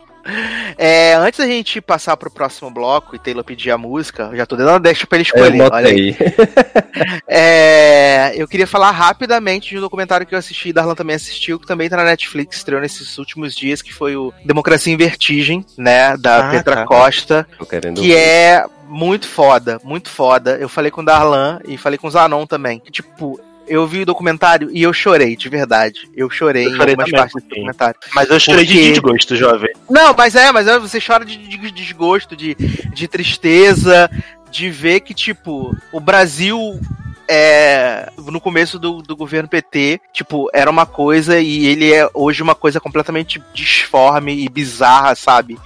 É, 0.77 1.13
antes 1.15 1.39
da 1.39 1.45
gente 1.47 1.79
passar 1.81 2.15
pro 2.17 2.29
próximo 2.29 2.69
bloco 2.69 3.15
e 3.15 3.19
Taylor 3.19 3.43
pedir 3.43 3.71
a 3.71 3.77
música, 3.77 4.29
eu 4.31 4.37
já 4.37 4.45
tô 4.45 4.55
dando 4.55 4.69
uma 4.69 4.79
deixa 4.79 5.07
pra 5.07 5.17
ele 5.17 5.27
Eu 5.33 5.35
escolher. 5.35 5.71
Olha 5.71 5.89
aí. 5.89 6.15
É, 7.27 8.33
eu 8.35 8.47
queria 8.47 8.65
falar 8.65 8.91
rapidamente 8.91 9.69
de 9.69 9.77
um 9.77 9.81
documentário 9.81 10.25
que 10.25 10.33
eu 10.33 10.39
assisti, 10.39 10.73
Darlan 10.73 10.95
também 10.95 11.15
assistiu, 11.15 11.59
que 11.59 11.67
também 11.67 11.89
tá 11.89 11.97
na 11.97 12.03
Netflix, 12.03 12.57
estreou 12.57 12.81
nesses 12.81 13.17
últimos 13.17 13.55
dias, 13.55 13.81
que 13.81 13.93
foi 13.93 14.15
o 14.15 14.33
Democracia 14.43 14.91
em 14.93 14.97
Vertigem, 14.97 15.63
né, 15.77 16.17
da 16.17 16.47
Ah, 16.47 16.51
Petra 16.51 16.75
tá. 16.77 16.85
Costa, 16.85 17.47
Tô 17.57 17.65
querendo 17.65 18.01
que 18.01 18.15
é 18.15 18.65
muito 18.87 19.27
foda, 19.27 19.79
muito 19.83 20.09
foda. 20.09 20.57
Eu 20.59 20.69
falei 20.69 20.89
com 20.89 21.01
o 21.01 21.05
Darlan 21.05 21.59
e 21.67 21.77
falei 21.77 21.97
com 21.97 22.07
o 22.07 22.11
Zanon 22.11 22.45
também. 22.45 22.81
Tipo, 22.89 23.39
eu 23.67 23.85
vi 23.87 24.01
o 24.01 24.05
documentário 24.05 24.69
e 24.71 24.81
eu 24.83 24.93
chorei, 24.93 25.35
de 25.35 25.49
verdade. 25.49 26.09
Eu 26.15 26.29
chorei 26.29 26.65
Eu 26.65 26.69
em 26.71 26.75
chorei 26.75 26.93
algumas 26.93 27.09
também, 27.09 27.19
partes 27.21 27.43
do 27.43 27.49
documentário. 27.49 27.99
Mas 28.15 28.29
eu 28.29 28.39
chorei 28.39 28.65
Porque- 28.65 28.81
de 28.81 28.89
desgosto, 28.91 29.35
jovem. 29.35 29.69
Não, 29.89 30.13
mas 30.17 30.35
é, 30.35 30.51
mas 30.51 30.67
é, 30.67 30.79
você 30.79 30.99
chora 30.99 31.25
de, 31.25 31.37
de 31.37 31.71
desgosto, 31.71 32.35
de, 32.35 32.55
de 32.55 33.07
tristeza, 33.07 34.09
de 34.51 34.69
ver 34.69 35.01
que, 35.01 35.13
tipo, 35.13 35.75
o 35.91 35.99
Brasil. 35.99 36.79
É, 37.29 38.09
no 38.31 38.39
começo 38.39 38.79
do, 38.79 39.01
do 39.01 39.13
governo 39.13 39.49
PT, 39.49 39.99
tipo, 40.13 40.49
era 40.53 40.71
uma 40.71 40.85
coisa 40.85 41.37
e 41.37 41.65
ele 41.67 41.93
é 41.93 42.09
hoje 42.13 42.41
uma 42.41 42.55
coisa 42.55 42.79
completamente 42.79 43.43
disforme 43.53 44.45
e 44.45 44.47
bizarra, 44.47 45.13
sabe? 45.13 45.57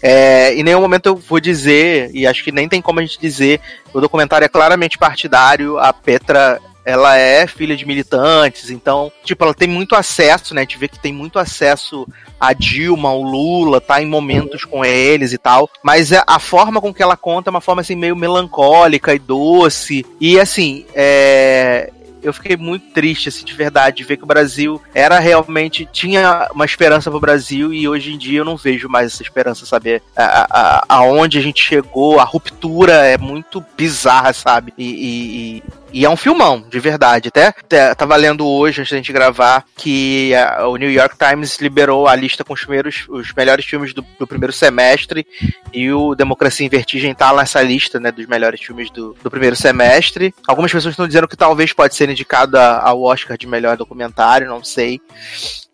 É, 0.00 0.54
em 0.54 0.62
nenhum 0.62 0.80
momento 0.80 1.06
eu 1.06 1.16
vou 1.16 1.40
dizer, 1.40 2.08
e 2.14 2.24
acho 2.24 2.44
que 2.44 2.52
nem 2.52 2.68
tem 2.68 2.80
como 2.80 3.00
a 3.00 3.02
gente 3.02 3.18
dizer, 3.20 3.60
o 3.92 4.00
documentário 4.00 4.44
é 4.44 4.48
claramente 4.48 4.96
partidário, 4.96 5.76
a 5.76 5.92
Petra 5.92 6.60
ela 6.88 7.16
é 7.18 7.46
filha 7.46 7.76
de 7.76 7.84
militantes, 7.86 8.70
então, 8.70 9.12
tipo, 9.22 9.44
ela 9.44 9.52
tem 9.52 9.68
muito 9.68 9.94
acesso, 9.94 10.54
né? 10.54 10.62
A 10.62 10.64
gente 10.64 10.78
vê 10.78 10.88
que 10.88 10.98
tem 10.98 11.12
muito 11.12 11.38
acesso 11.38 12.06
a 12.40 12.52
Dilma, 12.54 13.12
o 13.12 13.22
Lula, 13.22 13.80
tá 13.80 14.00
em 14.00 14.06
momentos 14.06 14.64
com 14.64 14.82
eles 14.84 15.32
e 15.32 15.38
tal. 15.38 15.68
Mas 15.82 16.12
a- 16.12 16.38
forma 16.38 16.80
com 16.80 16.94
que 16.94 17.02
ela 17.02 17.16
conta 17.16 17.50
é 17.50 17.52
uma 17.52 17.60
forma 17.60 17.82
assim 17.82 17.94
meio 17.94 18.16
melancólica 18.16 19.14
e 19.14 19.18
doce. 19.18 20.06
E 20.20 20.40
assim, 20.40 20.86
é. 20.94 21.90
Eu 22.20 22.32
fiquei 22.32 22.56
muito 22.56 22.92
triste, 22.92 23.28
assim, 23.28 23.44
de 23.44 23.52
verdade, 23.52 23.98
de 23.98 24.04
ver 24.04 24.16
que 24.16 24.24
o 24.24 24.26
Brasil 24.26 24.82
era 24.92 25.20
realmente. 25.20 25.88
tinha 25.92 26.48
uma 26.52 26.64
esperança 26.64 27.08
pro 27.12 27.20
Brasil 27.20 27.72
e 27.72 27.86
hoje 27.88 28.12
em 28.12 28.18
dia 28.18 28.40
eu 28.40 28.44
não 28.44 28.56
vejo 28.56 28.88
mais 28.88 29.12
essa 29.12 29.22
esperança, 29.22 29.64
saber 29.64 30.02
a, 30.16 30.46
a, 30.50 30.84
aonde 30.88 31.38
a 31.38 31.40
gente 31.40 31.62
chegou, 31.62 32.18
a 32.18 32.24
ruptura 32.24 32.92
é 33.06 33.16
muito 33.16 33.64
bizarra, 33.76 34.32
sabe? 34.32 34.74
E, 34.76 34.84
e- 34.84 35.62
e- 35.92 36.04
é 36.04 36.10
um 36.10 36.16
filmão, 36.16 36.64
de 36.68 36.78
verdade. 36.80 37.28
Até, 37.28 37.94
tava 37.94 38.16
lendo 38.16 38.46
hoje, 38.46 38.80
antes 38.80 38.90
da 38.90 38.96
gente 38.96 39.12
gravar, 39.12 39.64
que 39.76 40.34
a- 40.34 40.66
o 40.68 40.76
New 40.76 40.90
York 40.90 41.16
Times 41.18 41.58
liberou 41.58 42.06
a 42.06 42.14
lista 42.14 42.44
com 42.44 42.52
os, 42.52 42.60
primeiros, 42.60 43.04
os 43.08 43.32
melhores 43.34 43.64
filmes 43.64 43.92
do, 43.94 44.04
do 44.18 44.26
primeiro 44.26 44.52
semestre. 44.52 45.26
E 45.72 45.90
o 45.92 46.14
Democracia 46.14 46.66
em 46.66 46.68
Vertigem 46.68 47.14
tá 47.14 47.32
nessa 47.34 47.62
lista, 47.62 47.98
né, 48.00 48.10
dos 48.10 48.26
melhores 48.26 48.60
filmes 48.60 48.90
do, 48.90 49.16
do 49.22 49.30
primeiro 49.30 49.56
semestre. 49.56 50.34
Algumas 50.46 50.72
pessoas 50.72 50.92
estão 50.92 51.06
dizendo 51.06 51.28
que 51.28 51.36
talvez 51.36 51.72
pode 51.72 51.94
ser 51.94 52.08
indicado 52.08 52.58
ao 52.58 53.02
Oscar 53.02 53.36
de 53.36 53.46
melhor 53.46 53.76
documentário, 53.76 54.48
não 54.48 54.62
sei. 54.64 55.00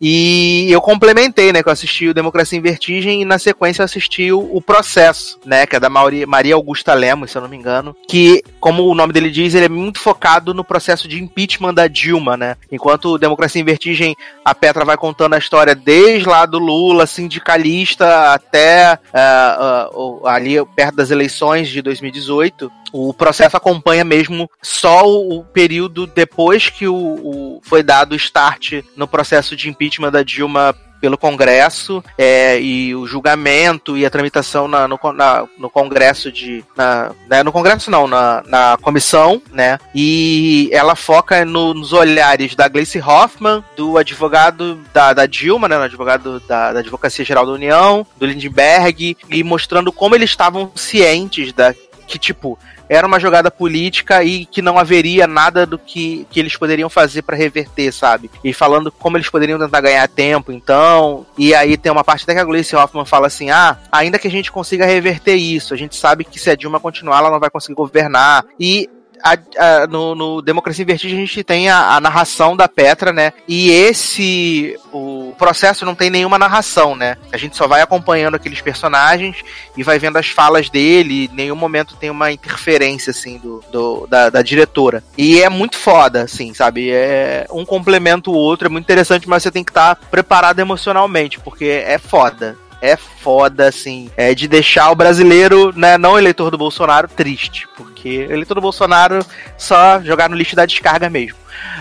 E 0.06 0.70
eu 0.70 0.82
complementei, 0.82 1.50
né? 1.50 1.62
Que 1.62 1.68
eu 1.70 1.72
assisti 1.72 2.08
o 2.08 2.12
Democracia 2.12 2.58
em 2.58 2.60
Vertigem 2.62 3.22
e 3.22 3.24
na 3.24 3.38
sequência 3.38 3.80
eu 3.80 3.86
assisti 3.86 4.30
o, 4.30 4.60
Processo, 4.60 5.38
né? 5.46 5.66
Que 5.66 5.76
é 5.76 5.80
da 5.80 5.88
Maria 5.88 6.54
Augusta 6.54 6.92
Lemos, 6.92 7.30
se 7.30 7.38
eu 7.38 7.42
não 7.42 7.48
me 7.48 7.56
engano. 7.56 7.96
Que, 8.06 8.42
como 8.60 8.84
o 8.84 8.94
nome 8.94 9.14
dele 9.14 9.30
diz, 9.30 9.54
ele 9.54 9.64
é 9.64 9.68
muito 9.68 9.98
focado 9.98 10.52
no 10.52 10.62
processo 10.62 11.08
de 11.08 11.22
impeachment 11.22 11.72
da 11.72 11.86
Dilma, 11.86 12.36
né? 12.36 12.56
Enquanto 12.70 13.16
Democracia 13.16 13.62
em 13.62 13.64
Vertigem, 13.64 14.14
a 14.44 14.54
Petra 14.54 14.84
vai 14.84 14.98
contando 14.98 15.34
a 15.34 15.38
história 15.38 15.74
desde 15.74 16.28
lá 16.28 16.44
do 16.44 16.58
Lula, 16.58 17.06
sindicalista, 17.06 18.32
até 18.34 18.98
ah, 19.12 19.88
o- 19.94 20.26
ali 20.26 20.56
perto 20.76 20.96
das 20.96 21.10
eleições 21.10 21.68
de 21.70 21.80
2018. 21.80 22.70
O 22.96 23.12
processo 23.12 23.56
acompanha 23.56 24.04
mesmo 24.04 24.48
só 24.62 25.02
o, 25.04 25.42
período 25.44 26.06
depois 26.06 26.68
que 26.70 26.86
o, 26.86 26.94
o- 26.94 27.60
foi 27.64 27.82
dado 27.82 28.12
o 28.12 28.16
start 28.16 28.84
no 28.96 29.08
processo 29.08 29.56
de 29.56 29.68
impeachment 29.68 30.12
da 30.12 30.22
Dilma 30.22 30.72
pelo 31.00 31.18
Congresso 31.18 32.02
é, 32.16 32.58
e 32.60 32.94
o 32.94 33.04
julgamento 33.04 33.96
e 33.98 34.06
a 34.06 34.10
tramitação 34.10 34.68
na- 34.68 34.86
no, 34.86 34.96
na- 35.12 35.44
no 35.58 35.68
Congresso 35.68 36.30
de 36.30 36.64
na, 36.76 37.10
né, 37.28 37.42
no 37.42 37.50
Congresso 37.50 37.90
não 37.90 38.06
na, 38.06 38.44
na 38.46 38.78
comissão 38.80 39.42
né? 39.52 39.76
E 39.92 40.70
ela 40.72 40.94
foca 40.94 41.44
no- 41.44 41.74
nos 41.74 41.92
olhares 41.92 42.54
da 42.54 42.68
Gleice 42.68 43.00
Hoffmann 43.00 43.62
do 43.76 43.98
advogado 43.98 44.78
da, 44.94 45.12
da 45.12 45.26
Dilma 45.26 45.66
né, 45.68 45.76
advogado 45.76 46.38
da, 46.46 46.72
da 46.72 46.78
Advocacia 46.78 47.24
Geral 47.24 47.44
da 47.44 47.52
União 47.52 48.06
do 48.16 48.24
Lindbergh 48.24 49.16
e 49.28 49.42
mostrando 49.42 49.90
como 49.90 50.14
eles 50.14 50.30
estavam 50.30 50.70
cientes 50.76 51.52
da 51.52 51.74
que 52.06 52.18
tipo 52.18 52.58
era 52.88 53.06
uma 53.06 53.20
jogada 53.20 53.50
política 53.50 54.22
e 54.22 54.46
que 54.46 54.62
não 54.62 54.78
haveria 54.78 55.26
nada 55.26 55.66
do 55.66 55.78
que, 55.78 56.26
que 56.30 56.40
eles 56.40 56.56
poderiam 56.56 56.88
fazer 56.88 57.22
pra 57.22 57.36
reverter, 57.36 57.92
sabe? 57.92 58.30
E 58.42 58.52
falando 58.52 58.90
como 58.92 59.16
eles 59.16 59.28
poderiam 59.28 59.58
tentar 59.58 59.80
ganhar 59.80 60.08
tempo, 60.08 60.52
então. 60.52 61.26
E 61.38 61.54
aí 61.54 61.76
tem 61.76 61.90
uma 61.90 62.04
parte 62.04 62.24
até 62.24 62.34
que 62.34 62.40
a 62.40 62.44
Gleice 62.44 62.76
Hoffmann 62.76 63.04
fala 63.04 63.26
assim: 63.26 63.50
ah, 63.50 63.78
ainda 63.90 64.18
que 64.18 64.28
a 64.28 64.30
gente 64.30 64.52
consiga 64.52 64.86
reverter 64.86 65.34
isso, 65.34 65.74
a 65.74 65.76
gente 65.76 65.96
sabe 65.96 66.24
que 66.24 66.38
se 66.38 66.50
a 66.50 66.56
Dilma 66.56 66.80
continuar, 66.80 67.18
ela 67.18 67.30
não 67.30 67.40
vai 67.40 67.50
conseguir 67.50 67.74
governar. 67.74 68.44
E 68.58 68.88
a- 69.24 69.82
a- 69.82 69.86
no, 69.86 70.14
no 70.14 70.42
Democracia 70.42 70.82
em 70.82 70.86
Vertigem 70.86 71.16
a 71.16 71.20
gente 71.20 71.42
tem 71.42 71.68
a, 71.70 71.96
a 71.96 72.00
narração 72.00 72.54
da 72.56 72.68
Petra, 72.68 73.12
né? 73.12 73.32
E 73.48 73.70
esse 73.70 74.78
o 74.92 75.34
processo 75.38 75.84
não 75.84 75.94
tem 75.94 76.10
nenhuma 76.10 76.38
narração, 76.38 76.94
né? 76.94 77.16
A 77.32 77.36
gente 77.36 77.56
só 77.56 77.66
vai 77.66 77.80
acompanhando 77.80 78.34
aqueles 78.36 78.60
personagens 78.60 79.36
e 79.76 79.82
vai 79.82 79.98
vendo 79.98 80.16
as 80.18 80.28
falas 80.28 80.68
dele. 80.70 81.24
Em 81.32 81.34
nenhum 81.34 81.56
momento 81.56 81.96
tem 81.96 82.10
uma 82.10 82.30
interferência 82.30 83.10
assim 83.10 83.38
do, 83.38 83.64
do- 83.72 84.06
da, 84.06 84.30
da 84.30 84.42
diretora. 84.42 85.02
E 85.16 85.42
é 85.42 85.48
muito 85.48 85.76
foda, 85.76 86.22
assim, 86.22 86.52
sabe? 86.54 86.90
É 86.90 87.46
um 87.50 87.64
complementa 87.64 88.30
o 88.30 88.34
outro, 88.34 88.66
é 88.66 88.70
muito 88.70 88.84
interessante, 88.84 89.28
mas 89.28 89.42
você 89.42 89.50
tem 89.50 89.64
que 89.64 89.70
estar 89.70 89.96
preparado 89.96 90.60
emocionalmente, 90.60 91.40
porque 91.40 91.64
é 91.64 91.98
foda. 91.98 92.56
É 92.84 92.98
foda, 92.98 93.66
assim, 93.66 94.10
é 94.14 94.34
de 94.34 94.46
deixar 94.46 94.90
o 94.90 94.94
brasileiro, 94.94 95.72
né, 95.74 95.96
não 95.96 96.18
eleitor 96.18 96.50
do 96.50 96.58
Bolsonaro, 96.58 97.08
triste. 97.08 97.66
Porque 97.74 98.26
eleitor 98.30 98.54
do 98.54 98.60
Bolsonaro 98.60 99.24
só 99.56 100.02
jogar 100.02 100.28
no 100.28 100.36
lixo 100.36 100.54
da 100.54 100.66
descarga 100.66 101.08
mesmo. 101.08 101.38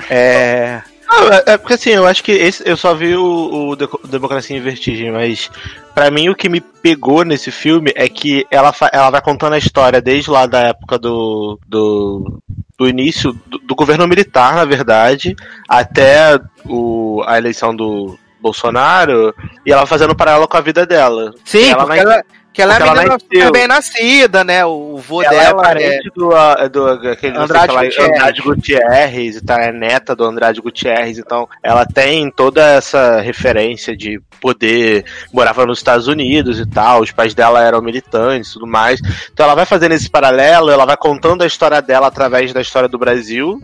É. 0.09 0.81
Ah, 1.09 1.43
é 1.45 1.53
é 1.53 1.57
porque 1.57 1.73
assim, 1.73 1.89
eu 1.89 2.07
acho 2.07 2.23
que 2.23 2.31
esse, 2.31 2.63
eu 2.65 2.77
só 2.77 2.95
vi 2.95 3.17
o, 3.17 3.71
o 3.71 3.75
Democracia 4.07 4.55
em 4.55 4.61
Vertigem, 4.61 5.11
mas 5.11 5.51
pra 5.93 6.09
mim 6.09 6.30
o 6.30 6.35
que 6.35 6.47
me 6.47 6.61
pegou 6.61 7.25
nesse 7.25 7.51
filme 7.51 7.91
é 7.97 8.07
que 8.07 8.47
ela, 8.49 8.73
ela 8.93 9.09
vai 9.09 9.21
contando 9.21 9.53
a 9.53 9.57
história 9.57 10.01
desde 10.01 10.31
lá 10.31 10.45
da 10.45 10.61
época 10.61 10.97
do, 10.97 11.59
do, 11.67 12.41
do 12.77 12.88
início 12.88 13.34
do, 13.45 13.57
do 13.59 13.75
governo 13.75 14.07
militar, 14.07 14.55
na 14.55 14.63
verdade, 14.63 15.35
até 15.67 16.39
o, 16.65 17.21
a 17.27 17.38
eleição 17.38 17.75
do 17.75 18.17
Bolsonaro, 18.44 19.34
e 19.65 19.72
ela 19.72 19.86
fazendo 19.86 20.14
paralelo 20.15 20.48
com 20.48 20.57
a 20.57 20.61
vida 20.61 20.86
dela. 20.86 21.34
Sim, 21.45 21.72
ela 21.72 21.86
vai- 21.86 21.99
ela, 21.99 22.22
que 22.53 22.61
ela 22.61 22.75
é 22.75 22.80
porque 22.80 23.38
menina 23.38 23.51
bem 23.51 23.67
nascida, 23.67 24.43
né? 24.43 24.65
O 24.65 24.97
vô 24.97 25.23
Ela 25.23 25.34
é 25.34 25.38
dela 25.39 25.61
é, 25.61 25.63
parente 25.63 26.11
do, 26.15 26.30
do 26.69 27.09
aquele, 27.09 27.38
Andrade 27.38 27.73
Gutierrez. 27.73 27.99
Andrade 27.99 28.41
Gutierrez 28.41 29.35
e 29.35 29.41
tal, 29.41 29.59
é 29.59 29.71
neta 29.71 30.15
do 30.15 30.23
Andrade 30.23 30.61
Gutierrez, 30.61 31.17
então 31.17 31.47
ela 31.61 31.85
tem 31.85 32.30
toda 32.31 32.63
essa 32.65 33.19
referência 33.21 33.97
de 33.97 34.21
poder, 34.39 35.05
morava 35.34 35.65
nos 35.65 35.80
Estados 35.80 36.07
Unidos 36.07 36.59
e 36.59 36.65
tal, 36.65 37.01
os 37.01 37.11
pais 37.11 37.34
dela 37.34 37.63
eram 37.63 37.81
militantes 37.81 38.51
e 38.51 38.53
tudo 38.53 38.67
mais, 38.67 38.99
então 39.31 39.45
ela 39.45 39.55
vai 39.55 39.65
fazendo 39.65 39.93
esse 39.93 40.09
paralelo, 40.09 40.69
ela 40.69 40.85
vai 40.85 40.97
contando 40.97 41.43
a 41.43 41.47
história 41.47 41.81
dela 41.81 42.07
através 42.07 42.53
da 42.53 42.61
história 42.61 42.89
do 42.89 42.97
Brasil 42.97 43.59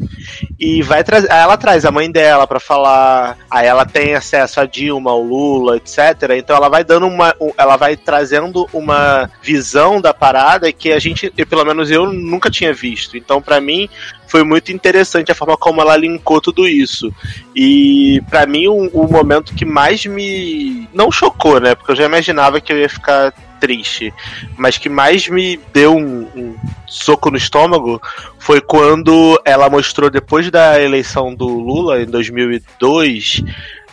e 0.60 0.82
vai 0.82 1.03
trazer, 1.03 1.32
aí 1.32 1.41
ela 1.41 1.57
traz 1.57 1.86
a 1.86 1.91
mãe 1.91 2.10
dela 2.11 2.48
pra 2.48 2.60
falar, 2.60 3.38
aí 3.52 3.68
ela 3.68 3.86
tem 3.86 4.16
acesso 4.16 4.60
a 4.60 4.66
Dilma, 4.66 5.11
ao 5.11 5.22
Lula, 5.22 5.78
etc, 5.78 6.32
então 6.38 6.56
ela 6.56 6.70
vai 6.70 6.84
dando 6.84 7.07
uma, 7.07 7.36
um- 7.40 7.52
ela 7.57 7.76
vai 7.76 7.95
trazendo 7.95 8.68
uma 8.80 9.30
visão 9.42 10.02
da 10.02 10.14
parada 10.14 10.72
que 10.72 10.92
a 10.92 11.00
gente, 11.00 11.32
eu, 11.38 11.46
pelo 11.46 11.66
menos 11.66 11.92
eu 11.92 12.12
nunca 12.12 12.50
tinha 12.50 12.74
visto. 12.74 13.18
Então, 13.18 13.42
pra 13.42 13.60
mim, 13.60 13.90
foi 14.28 14.44
muito 14.44 14.72
interessante 14.72 15.32
a 15.32 15.36
forma 15.36 15.58
como 15.58 15.82
ela 15.82 15.98
linkou 15.98 16.40
tudo 16.40 16.68
isso. 16.68 17.14
E 17.56 18.22
pra 18.30 18.46
mim, 18.46 18.68
o, 18.68 18.88
o 18.88 19.12
momento 19.12 19.54
que 19.54 19.66
mais 19.66 20.06
me 20.06 20.88
não 20.94 21.12
chocou, 21.12 21.60
né? 21.60 21.76
Porque 21.76 21.92
eu 21.92 21.96
já 21.96 22.06
imaginava 22.06 22.62
que 22.62 22.72
eu 22.72 22.78
ia 22.78 22.90
ficar 22.90 23.34
triste, 23.60 24.14
mas 24.58 24.78
que 24.78 24.88
mais 24.88 25.28
me 25.28 25.60
deu 25.74 25.96
um, 25.96 26.22
um 26.36 26.56
soco 26.88 27.30
no 27.30 27.38
estômago 27.38 28.02
foi 28.40 28.62
quando 28.62 29.40
ela 29.44 29.70
mostrou 29.70 30.10
depois 30.10 30.50
da 30.50 30.82
eleição 30.82 31.36
do 31.36 31.46
Lula 31.46 32.02
em 32.02 32.06
2002 32.06 33.44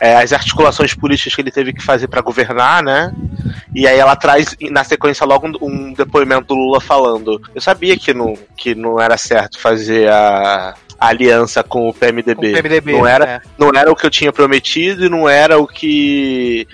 é, 0.00 0.16
as 0.16 0.32
articulações 0.32 0.94
políticas 0.94 1.34
que 1.34 1.40
ele 1.40 1.50
teve 1.50 1.72
que 1.72 1.82
fazer 1.82 2.08
pra 2.08 2.20
governar, 2.20 2.82
né? 2.82 3.12
E 3.74 3.86
aí 3.86 3.98
ela 3.98 4.16
traz 4.16 4.56
na 4.70 4.84
sequência 4.84 5.26
logo 5.26 5.46
um, 5.60 5.92
depoimento 5.92 6.48
do 6.48 6.54
Lula 6.54 6.80
falando: 6.80 7.40
eu 7.54 7.60
sabia 7.60 7.96
que 7.96 8.12
não, 8.12 8.34
que 8.56 8.74
não 8.74 9.00
era 9.00 9.16
certo 9.16 9.58
fazer 9.58 10.10
a, 10.10 10.74
a 10.98 11.08
aliança 11.08 11.62
com 11.62 11.88
o 11.88 11.94
PMDB. 11.94 12.34
com 12.34 12.58
o 12.58 12.62
PMDB. 12.62 12.92
não 12.92 13.06
era 13.06 13.26
né? 13.26 13.40
não 13.58 13.70
era 13.74 13.90
o 13.90 13.96
que 13.96 14.06
eu 14.06 14.10
tinha 14.10 14.32
prometido 14.32 15.06
e 15.06 15.08
não 15.08 15.28
era 15.28 15.58
o 15.58 15.66
que 15.66 16.66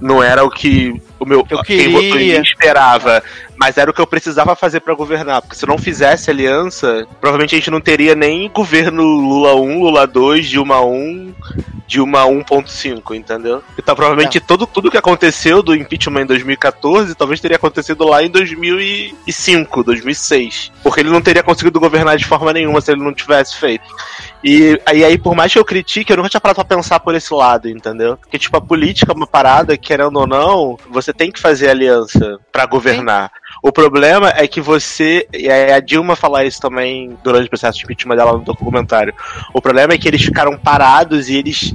não 0.00 0.22
era 0.22 0.44
o 0.44 0.50
que 0.50 1.00
o 1.18 1.26
meu 1.26 1.46
Eu 1.50 1.62
quem 1.62 2.10
queria. 2.10 2.40
esperava, 2.40 3.22
mas 3.60 3.76
era 3.76 3.90
o 3.90 3.92
que 3.92 4.00
eu 4.00 4.06
precisava 4.06 4.56
fazer 4.56 4.80
pra 4.80 4.94
governar, 4.94 5.42
porque 5.42 5.54
se 5.54 5.66
eu 5.66 5.68
não 5.68 5.76
fizesse 5.76 6.30
aliança, 6.30 7.06
provavelmente 7.20 7.54
a 7.54 7.58
gente 7.58 7.70
não 7.70 7.80
teria 7.80 8.14
nem 8.14 8.48
governo 8.48 9.02
Lula 9.02 9.54
1, 9.54 9.82
Lula 9.82 10.06
2, 10.06 10.48
Dilma 10.48 10.80
1, 10.80 11.34
Dilma 11.86 12.24
1.5, 12.24 13.14
entendeu? 13.14 13.62
Então 13.78 13.94
provavelmente 13.94 14.40
todo 14.40 14.66
tudo 14.66 14.90
que 14.90 14.96
aconteceu 14.96 15.62
do 15.62 15.74
impeachment 15.74 16.22
em 16.22 16.26
2014, 16.26 17.14
talvez 17.14 17.38
teria 17.38 17.58
acontecido 17.58 18.02
lá 18.04 18.22
em 18.22 18.30
2005, 18.30 19.84
2006, 19.84 20.72
porque 20.82 21.00
ele 21.00 21.10
não 21.10 21.20
teria 21.20 21.42
conseguido 21.42 21.78
governar 21.78 22.16
de 22.16 22.24
forma 22.24 22.54
nenhuma 22.54 22.80
se 22.80 22.90
ele 22.92 23.04
não 23.04 23.12
tivesse 23.12 23.58
feito. 23.58 23.84
E, 24.42 24.80
e 24.94 25.04
aí, 25.04 25.18
por 25.18 25.34
mais 25.34 25.52
que 25.52 25.58
eu 25.58 25.64
critique, 25.64 26.10
eu 26.10 26.16
nunca 26.16 26.30
tinha 26.30 26.40
parado 26.40 26.64
pra 26.64 26.76
pensar 26.76 26.98
por 27.00 27.14
esse 27.14 27.32
lado, 27.32 27.68
entendeu? 27.68 28.16
Porque, 28.16 28.38
tipo, 28.38 28.56
a 28.56 28.60
política 28.60 29.12
é 29.12 29.14
uma 29.14 29.26
parada, 29.26 29.76
querendo 29.76 30.18
ou 30.18 30.26
não, 30.26 30.78
você 30.88 31.12
tem 31.12 31.30
que 31.30 31.38
fazer 31.38 31.68
aliança 31.68 32.38
pra 32.50 32.64
governar. 32.64 33.30
O 33.62 33.70
problema 33.70 34.32
é 34.36 34.46
que 34.46 34.60
você. 34.60 35.26
E 35.32 35.48
a 35.50 35.80
Dilma 35.80 36.16
fala 36.16 36.44
isso 36.44 36.60
também 36.60 37.16
durante 37.22 37.46
o 37.46 37.50
processo 37.50 37.78
de 37.78 37.84
impeachment 37.84 38.16
dela 38.16 38.32
no 38.32 38.40
documentário. 38.40 39.14
O 39.52 39.60
problema 39.60 39.92
é 39.92 39.98
que 39.98 40.08
eles 40.08 40.22
ficaram 40.22 40.56
parados 40.56 41.28
e 41.28 41.36
eles 41.36 41.74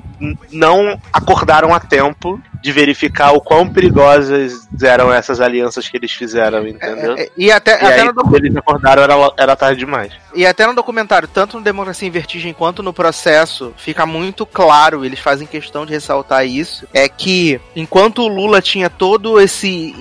não 0.52 1.00
acordaram 1.14 1.74
a 1.74 1.80
tempo 1.80 2.42
de 2.62 2.72
verificar 2.72 3.32
o 3.32 3.42
quão 3.42 3.68
perigosas 3.70 4.68
eram 4.82 5.12
essas 5.14 5.40
alianças 5.42 5.88
que 5.88 5.98
eles 5.98 6.12
fizeram, 6.12 6.68
entendeu? 6.68 7.16
É, 7.18 7.30
E 7.38 7.52
até, 7.52 7.72
E 7.82 7.86
até 7.86 8.02
aí, 8.02 8.06
no 8.08 8.14
docu- 8.14 8.36
eles 8.36 8.56
acordaram, 8.56 9.04
era, 9.04 9.14
era 9.38 9.56
tarde 9.56 9.80
demais. 9.80 10.12
E 10.34 10.46
até 10.46 10.68
no 10.68 10.74
documentário, 10.74 11.28
tanto 11.28 11.58
no 11.58 11.64
Democracia 11.64 12.08
em 12.08 12.12
Vertigem 12.12 12.54
quanto 12.54 12.84
no 12.84 12.92
processo, 12.92 13.74
fica 13.78 14.06
muito 14.06 14.46
claro, 14.46 15.06
eles 15.06 15.20
fazem 15.20 15.48
questão 15.48 15.86
de 15.86 15.94
ressaltar 15.94 16.46
isso, 16.46 16.86
é 16.94 17.08
que 17.08 17.60
enquanto 17.76 18.22
o 18.24 18.28
Lula 18.28 18.62
tinha 18.62 18.90
todo 18.90 19.40
esse. 19.40 19.94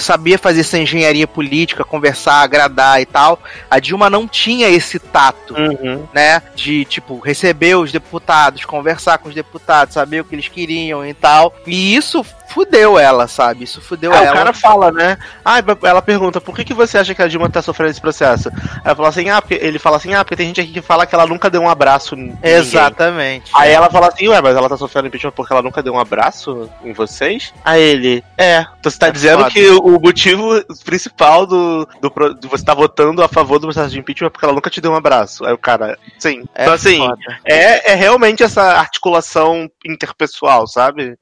sabia 0.00 0.38
fazer 0.38 0.60
essa 0.60 0.78
engenharia 0.78 1.26
política, 1.26 1.84
conversar, 1.84 2.40
agradar 2.42 3.00
e 3.00 3.06
tal, 3.06 3.38
a 3.70 3.78
Dilma 3.78 4.08
não 4.08 4.26
tinha 4.26 4.68
esse 4.68 4.98
tato, 4.98 5.54
Uhum. 5.54 6.06
né? 6.14 6.42
De, 6.54 6.84
tipo, 6.84 7.18
receber 7.18 7.76
os 7.76 7.92
deputados, 7.92 8.64
conversar 8.64 9.18
com 9.18 9.28
os 9.28 9.34
deputados, 9.34 9.94
saber 9.94 10.20
o 10.20 10.24
que 10.24 10.34
eles 10.34 10.48
queriam 10.48 11.04
e 11.06 11.12
tal. 11.14 11.54
E 11.66 11.95
isso 11.96 12.24
fudeu 12.48 12.98
ela, 12.98 13.26
sabe? 13.26 13.64
Isso 13.64 13.80
fudeu 13.80 14.12
Ah, 14.12 14.18
ela. 14.18 14.30
o 14.30 14.34
cara 14.34 14.52
fala, 14.52 14.92
né? 14.92 15.18
Ah, 15.44 15.56
ela 15.82 16.00
pergunta, 16.00 16.40
por 16.40 16.54
que, 16.54 16.64
que 16.64 16.72
você 16.72 16.96
acha 16.98 17.14
que 17.14 17.20
a 17.20 17.28
Dilma 17.28 17.48
tá 17.50 17.60
sofrendo 17.60 17.90
esse 17.90 18.00
processo? 18.00 18.50
Ela 18.84 18.94
fala 18.94 19.08
assim, 19.08 19.28
ah, 19.28 19.42
porque 19.42 19.54
ele 19.54 19.78
fala 19.78 19.96
assim, 19.96 20.14
ah, 20.14 20.24
porque 20.24 20.36
tem 20.36 20.46
gente 20.48 20.60
aqui 20.60 20.72
que 20.72 20.80
fala 20.80 21.04
que 21.06 21.14
ela 21.14 21.26
nunca 21.26 21.50
deu 21.50 21.60
um 21.60 21.68
abraço. 21.68 22.16
Exatamente. 22.42 23.50
Aí 23.54 23.72
ela 23.72 23.90
fala 23.90 24.08
assim, 24.08 24.28
ué, 24.28 24.40
mas 24.40 24.56
ela 24.56 24.68
tá 24.68 24.76
sofrendo 24.76 25.08
impeachment 25.08 25.32
porque 25.32 25.52
ela 25.52 25.62
nunca 25.62 25.82
deu 25.82 25.92
um 25.94 25.98
abraço 25.98 26.70
em 26.84 26.92
vocês? 26.92 27.52
Aí 27.64 27.82
ele, 27.82 28.24
é. 28.38 28.60
Então 28.78 28.90
você 28.90 28.98
tá 28.98 29.08
É 29.08 29.12
dizendo 29.12 29.38
foda. 29.42 29.50
que 29.50 29.68
o 29.68 29.98
motivo 30.00 30.62
principal 30.84 31.46
do, 31.46 31.86
do, 32.00 32.34
de 32.40 32.48
você 32.48 32.64
tá 32.64 32.74
votando 32.74 33.22
a 33.22 33.28
favor 33.28 33.58
do 33.58 33.66
processo 33.66 33.90
de 33.90 33.98
impeachment 33.98 34.28
é 34.28 34.30
porque 34.30 34.44
ela 34.44 34.54
nunca 34.54 34.70
te 34.70 34.80
deu 34.80 34.92
um 34.92 34.96
abraço. 34.96 35.44
Aí 35.44 35.52
o 35.52 35.58
cara, 35.58 35.98
sim. 36.18 36.44
É 36.54 36.62
então 36.62 36.74
assim, 36.74 36.98
foda. 36.98 37.16
é, 37.44 37.92
é 37.92 37.94
realmente 37.94 38.42
essa 38.42 38.62
articulação 38.78 39.68
interpessoal, 39.84 40.66
sabe? 40.66 41.16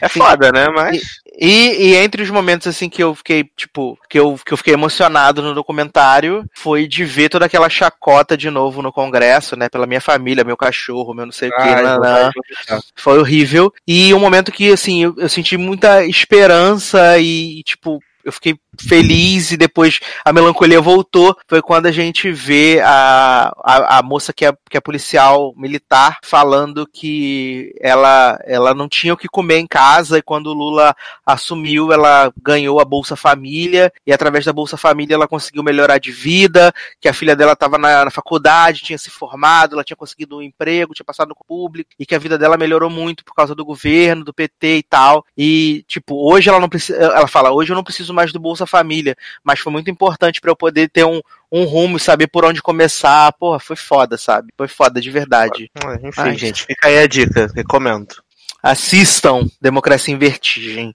É 0.00 0.08
Sim. 0.08 0.20
foda, 0.20 0.50
né? 0.52 0.66
Mas. 0.68 1.02
E, 1.38 1.88
e 1.90 1.94
entre 1.96 2.22
os 2.22 2.30
momentos 2.30 2.66
assim 2.66 2.88
que 2.88 3.02
eu 3.02 3.14
fiquei, 3.14 3.44
tipo, 3.56 3.98
que 4.08 4.18
eu, 4.18 4.38
que 4.44 4.52
eu 4.52 4.56
fiquei 4.56 4.72
emocionado 4.72 5.42
no 5.42 5.54
documentário, 5.54 6.48
foi 6.54 6.86
de 6.88 7.04
ver 7.04 7.28
toda 7.28 7.44
aquela 7.44 7.68
chacota 7.68 8.36
de 8.36 8.48
novo 8.48 8.80
no 8.80 8.92
Congresso, 8.92 9.54
né? 9.54 9.68
Pela 9.68 9.86
minha 9.86 10.00
família, 10.00 10.44
meu 10.44 10.56
cachorro, 10.56 11.12
meu 11.12 11.26
não 11.26 11.32
sei 11.32 11.50
o 11.50 11.52
Ai, 11.58 11.82
nanã. 11.82 12.30
vai- 12.66 12.80
foi 12.94 13.18
horrível. 13.18 13.72
E 13.86 14.14
um 14.14 14.18
momento 14.18 14.50
que, 14.50 14.72
assim, 14.72 15.02
eu, 15.04 15.14
eu 15.18 15.28
senti 15.28 15.56
muita 15.58 16.04
esperança 16.06 17.18
e, 17.18 17.62
tipo, 17.64 18.00
eu 18.24 18.32
fiquei 18.32 18.56
feliz 18.80 19.52
e 19.52 19.56
depois 19.56 20.00
a 20.24 20.32
melancolia 20.32 20.80
voltou. 20.80 21.36
Foi 21.48 21.62
quando 21.62 21.86
a 21.86 21.92
gente 21.92 22.30
vê 22.30 22.80
a, 22.84 23.52
a, 23.64 23.98
a 23.98 24.02
moça 24.02 24.32
que 24.32 24.44
é, 24.44 24.52
que 24.68 24.76
é 24.76 24.80
policial 24.80 25.54
militar 25.56 26.18
falando 26.22 26.86
que 26.86 27.74
ela, 27.80 28.38
ela 28.44 28.74
não 28.74 28.88
tinha 28.88 29.14
o 29.14 29.16
que 29.16 29.28
comer 29.28 29.58
em 29.58 29.66
casa 29.66 30.18
e 30.18 30.22
quando 30.22 30.48
o 30.48 30.54
Lula 30.54 30.94
assumiu, 31.24 31.92
ela 31.92 32.32
ganhou 32.42 32.80
a 32.80 32.84
Bolsa 32.84 33.16
Família 33.16 33.92
e 34.06 34.12
através 34.12 34.44
da 34.44 34.52
Bolsa 34.52 34.76
Família 34.76 35.14
ela 35.14 35.28
conseguiu 35.28 35.62
melhorar 35.62 35.98
de 35.98 36.12
vida, 36.12 36.72
que 37.00 37.08
a 37.08 37.14
filha 37.14 37.36
dela 37.36 37.52
estava 37.52 37.78
na, 37.78 38.04
na 38.04 38.10
faculdade, 38.10 38.82
tinha 38.82 38.98
se 38.98 39.10
formado, 39.10 39.74
ela 39.74 39.84
tinha 39.84 39.96
conseguido 39.96 40.38
um 40.38 40.42
emprego, 40.42 40.94
tinha 40.94 41.04
passado 41.04 41.28
no 41.28 41.36
público 41.46 41.90
e 41.98 42.04
que 42.04 42.14
a 42.14 42.18
vida 42.18 42.38
dela 42.38 42.56
melhorou 42.56 42.90
muito 42.90 43.24
por 43.24 43.34
causa 43.34 43.54
do 43.54 43.64
governo, 43.64 44.24
do 44.24 44.34
PT 44.34 44.78
e 44.78 44.82
tal. 44.82 45.24
E 45.36 45.84
tipo, 45.86 46.30
hoje 46.30 46.48
ela 46.48 46.60
não 46.60 46.68
precisa, 46.68 46.98
ela 46.98 47.26
fala, 47.26 47.52
hoje 47.52 47.72
eu 47.72 47.76
não 47.76 47.84
preciso 47.84 48.12
mais 48.12 48.32
do 48.32 48.40
Bolsa 48.40 48.65
Família, 48.66 49.16
mas 49.42 49.60
foi 49.60 49.72
muito 49.72 49.90
importante 49.90 50.40
para 50.40 50.50
eu 50.50 50.56
poder 50.56 50.88
ter 50.88 51.04
um 51.04 51.20
um 51.50 51.64
rumo, 51.64 51.96
e 51.96 52.00
saber 52.00 52.26
por 52.26 52.44
onde 52.44 52.60
começar. 52.60 53.32
Porra, 53.34 53.58
foi 53.58 53.76
foda, 53.76 54.18
sabe? 54.18 54.52
Foi 54.56 54.68
foda 54.68 55.00
de 55.00 55.10
verdade. 55.10 55.70
Ah, 55.84 55.94
Enfim, 56.02 56.20
Ai, 56.20 56.36
gente, 56.36 56.64
fica 56.64 56.88
aí 56.88 56.98
a 56.98 57.06
dica, 57.06 57.50
recomendo. 57.54 58.16
Assistam 58.62 59.46
Democracia 59.60 60.12
em 60.12 60.18
Vertigem. 60.18 60.94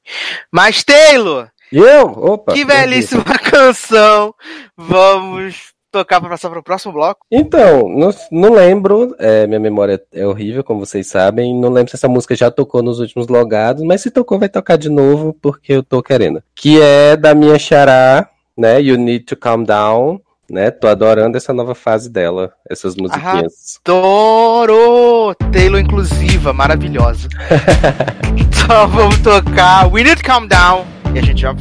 Mas, 0.51 0.83
Taylor, 0.83 1.49
eu? 1.71 2.05
Opa. 2.07 2.53
que 2.53 2.65
belíssima 2.65 3.23
canção. 3.39 4.35
Vamos 4.75 5.70
tocar 5.91 6.19
para 6.19 6.29
passar 6.29 6.49
para 6.49 6.59
o 6.59 6.63
próximo 6.63 6.93
bloco. 6.93 7.25
Então, 7.29 7.89
não, 7.89 8.09
não 8.31 8.53
lembro, 8.53 9.15
é, 9.19 9.45
minha 9.45 9.59
memória 9.59 10.01
é 10.13 10.25
horrível, 10.25 10.63
como 10.63 10.85
vocês 10.85 11.07
sabem, 11.07 11.53
não 11.53 11.69
lembro 11.69 11.91
se 11.91 11.97
essa 11.97 12.07
música 12.07 12.35
já 12.35 12.49
tocou 12.49 12.81
nos 12.81 12.99
últimos 12.99 13.27
logados, 13.27 13.83
mas 13.83 14.01
se 14.01 14.09
tocou 14.09 14.39
vai 14.39 14.49
tocar 14.49 14.77
de 14.77 14.89
novo, 14.89 15.35
porque 15.41 15.73
eu 15.73 15.83
tô 15.83 16.01
querendo. 16.01 16.41
Que 16.55 16.81
é 16.81 17.17
da 17.17 17.35
minha 17.35 17.59
xará, 17.59 18.29
né, 18.57 18.81
You 18.81 18.97
Need 18.97 19.25
to 19.25 19.35
Calm 19.35 19.63
Down, 19.63 20.21
né, 20.49 20.71
tô 20.71 20.87
adorando 20.87 21.37
essa 21.37 21.53
nova 21.53 21.75
fase 21.75 22.09
dela, 22.09 22.53
essas 22.69 22.95
musiquinhas. 22.95 23.79
Adoro! 23.85 25.35
Taylor 25.51 25.79
inclusiva, 25.79 26.53
maravilhosa. 26.53 27.27
então 28.37 28.87
vamos 28.87 29.19
tocar 29.19 29.91
We 29.91 30.03
Need 30.03 30.21
to 30.21 30.23
Calm 30.23 30.47
Down. 30.47 30.85
E 31.13 31.19
a 31.19 31.21
gente 31.21 31.41
já 31.41 31.53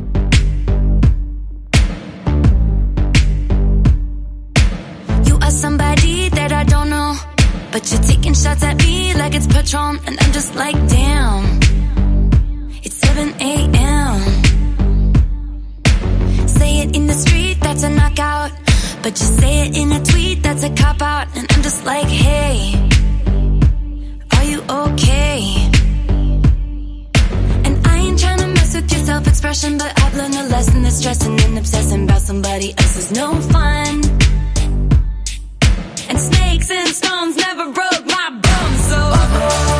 But 7.72 7.88
you're 7.92 8.02
taking 8.02 8.34
shots 8.34 8.64
at 8.64 8.78
me 8.78 9.14
like 9.14 9.32
it's 9.32 9.46
Patron. 9.46 10.00
And 10.06 10.18
I'm 10.20 10.32
just 10.32 10.56
like, 10.56 10.74
damn. 10.88 11.60
It's 12.82 12.96
7 12.96 13.28
a.m. 13.40 14.18
Say 16.48 16.80
it 16.80 16.96
in 16.96 17.06
the 17.06 17.12
street, 17.14 17.58
that's 17.60 17.84
a 17.84 17.90
knockout. 17.90 18.50
But 19.02 19.20
you 19.20 19.26
say 19.26 19.68
it 19.68 19.76
in 19.76 19.92
a 19.92 20.02
tweet, 20.02 20.42
that's 20.42 20.64
a 20.64 20.70
cop 20.70 21.00
out. 21.00 21.28
And 21.36 21.46
I'm 21.52 21.62
just 21.62 21.84
like, 21.84 22.08
hey. 22.08 22.74
Are 24.34 24.44
you 24.44 24.62
okay? 24.62 25.70
And 27.66 27.86
I 27.86 27.96
ain't 27.98 28.18
tryna 28.18 28.52
mess 28.52 28.74
with 28.74 28.90
your 28.90 29.04
self 29.04 29.28
expression, 29.28 29.78
but 29.78 29.92
I've 30.02 30.16
learned 30.16 30.34
a 30.34 30.48
lesson 30.48 30.82
that 30.82 30.92
stressing 30.92 31.40
and 31.40 31.56
obsessing 31.56 32.02
about 32.02 32.22
somebody 32.22 32.74
else 32.78 32.96
is 32.96 33.12
no 33.12 33.40
fun. 33.42 34.02
And 36.10 36.18
snakes 36.18 36.68
and 36.72 36.88
stones 36.88 37.36
never 37.36 37.70
broke 37.70 38.04
my 38.04 38.30
bones, 38.42 38.84
so. 38.88 39.79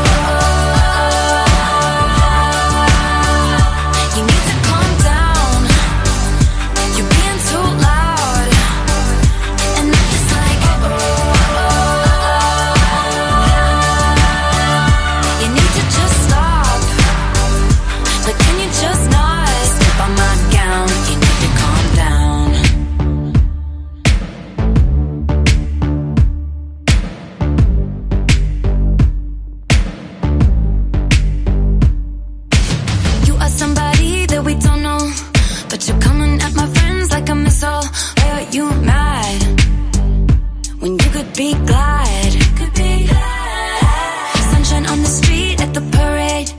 Be 41.40 41.54
glad. 41.72 42.32
Could 42.58 42.74
be 42.74 43.06
glad. 43.06 44.32
Sunshine 44.52 44.86
on 44.92 44.98
the 45.06 45.12
street 45.20 45.56
at 45.64 45.72
the 45.72 45.84
parade. 45.96 46.50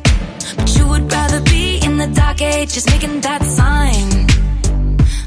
But 0.58 0.70
you 0.76 0.84
would 0.92 1.06
rather 1.12 1.40
be 1.56 1.66
in 1.86 1.94
the 1.98 2.08
dark 2.22 2.42
age, 2.42 2.74
just 2.78 2.90
making 2.90 3.22
that 3.28 3.44
sign. 3.60 4.08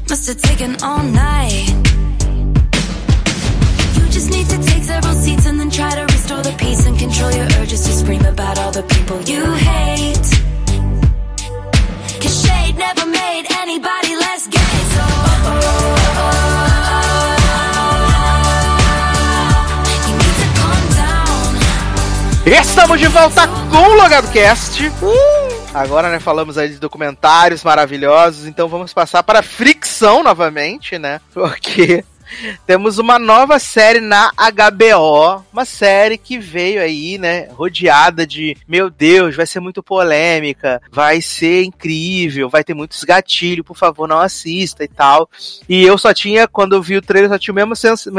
Must 0.09 0.25
have 0.29 0.41
taken 0.49 0.71
all 0.87 1.03
night. 1.27 1.67
You 3.95 4.03
just 4.17 4.29
need 4.35 4.47
to 4.53 4.57
take 4.69 4.83
several 4.93 5.15
seats 5.23 5.45
and 5.49 5.57
then 5.59 5.69
try 5.69 5.91
to 5.99 6.03
restore 6.15 6.43
the 6.49 6.55
peace 6.63 6.85
and 6.87 6.95
control 7.05 7.31
your 7.39 7.47
urges 7.59 7.81
to 7.87 7.93
scream 8.01 8.25
about 8.25 8.59
all 8.59 8.73
the 8.79 8.85
people 8.95 9.17
you 9.31 9.43
hate. 9.69 10.27
Cause 12.21 12.35
shade 12.43 12.75
never 12.87 13.05
made 13.21 13.45
anybody 13.63 14.04
Estamos 22.45 22.99
de 22.99 23.07
volta 23.07 23.47
com 23.71 23.89
o 23.89 23.95
Logado 23.95 24.31
Cast. 24.31 24.83
Agora, 25.73 26.11
né, 26.11 26.19
falamos 26.19 26.59
aí 26.59 26.69
de 26.69 26.77
documentários 26.77 27.63
maravilhosos, 27.63 28.45
então 28.45 28.67
vamos 28.67 28.93
passar 28.93 29.23
para 29.23 29.41
fricção 29.41 30.21
novamente, 30.21 30.99
né? 30.99 31.19
Porque 31.33 32.05
temos 32.65 32.97
uma 32.97 33.17
nova 33.17 33.57
série 33.57 33.99
na 33.99 34.31
HBO, 34.31 35.43
uma 35.51 35.65
série 35.65 36.19
que 36.19 36.37
veio 36.37 36.81
aí, 36.81 37.17
né, 37.17 37.47
rodeada 37.51 38.25
de, 38.25 38.55
meu 38.67 38.89
Deus, 38.89 39.35
vai 39.35 39.45
ser 39.45 39.59
muito 39.59 39.81
polêmica, 39.81 40.81
vai 40.91 41.21
ser 41.21 41.63
incrível, 41.63 42.49
vai 42.49 42.63
ter 42.63 42.73
muitos 42.73 43.03
gatilhos, 43.03 43.65
por 43.65 43.75
favor, 43.75 44.07
não 44.07 44.19
assista 44.19 44.83
e 44.83 44.87
tal. 44.87 45.29
E 45.67 45.83
eu 45.83 45.97
só 45.97 46.13
tinha, 46.13 46.47
quando 46.47 46.75
eu 46.75 46.81
vi 46.81 46.95
o 46.95 47.01
trailer, 47.01 47.29
só 47.29 47.39
tinha 47.39 47.53
o 47.53 47.55
mesmo, 47.55 47.73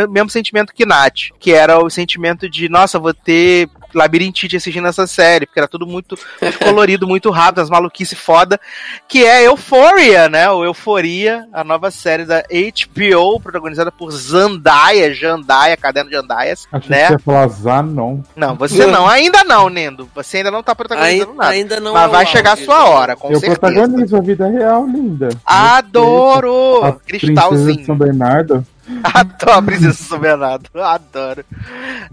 mesmo 0.09 0.31
sentimento 0.31 0.75
que 0.75 0.85
Nath, 0.85 1.31
que 1.39 1.53
era 1.53 1.79
o 1.79 1.89
sentimento 1.89 2.49
de, 2.49 2.69
nossa, 2.69 2.99
vou 2.99 3.15
ter 3.15 3.69
labirintite 3.95 4.57
assistindo 4.57 4.87
essa 4.89 5.07
série, 5.07 5.47
porque 5.47 5.59
era 5.59 5.69
tudo 5.69 5.87
muito, 5.87 6.19
muito 6.41 6.59
colorido, 6.59 7.07
muito 7.09 7.31
rápido, 7.31 7.61
as 7.61 7.71
maluquices 7.71 8.19
foda, 8.19 8.61
que 9.09 9.25
é 9.25 9.47
Euphoria, 9.47 10.29
né? 10.29 10.51
O 10.51 10.65
Euforia, 10.65 11.47
a 11.53 11.65
nova 11.65 11.91
série 11.91 12.25
da 12.25 12.43
HBO, 12.43 13.41
protagonizada 13.41 13.91
por 13.91 14.11
Zandaya, 14.11 15.15
Jandaia, 15.15 15.77
Caderno 15.77 16.11
de 16.11 16.17
Andaias, 16.17 16.67
Achei 16.73 16.91
né? 16.91 17.03
que 17.03 17.07
você 17.07 17.13
ia 17.15 17.19
falar 17.19 17.49
Zanon. 17.49 18.21
Não, 18.35 18.55
você 18.55 18.87
não, 18.87 19.07
ainda 19.07 19.45
não, 19.45 19.69
Nendo. 19.69 20.09
Você 20.15 20.39
ainda 20.39 20.51
não 20.51 20.63
tá 20.63 20.75
protagonizando 20.75 21.31
Ainda, 21.31 21.35
nada. 21.35 21.51
ainda 21.51 21.81
não 21.81 21.93
Mas 21.93 22.09
é 22.09 22.09
vai 22.09 22.27
chegar 22.27 22.53
a 22.53 22.57
sua 22.57 22.83
né? 22.83 22.91
hora, 22.91 23.17
com 23.17 23.31
eu 23.31 23.41
certeza. 23.41 23.61
protagonizo 23.61 24.17
a 24.17 24.21
vida 24.21 24.49
real, 24.49 24.87
linda. 24.87 25.29
Adoro! 25.45 27.01
Cristalzinho. 27.07 27.85
São 27.85 27.97
Bernardo. 27.97 28.65
Adoro 29.03 29.53
a 29.59 29.63
Princesa 29.63 29.93
São 29.95 30.19
Bernardo. 30.19 30.71
Adoro. 30.81 31.45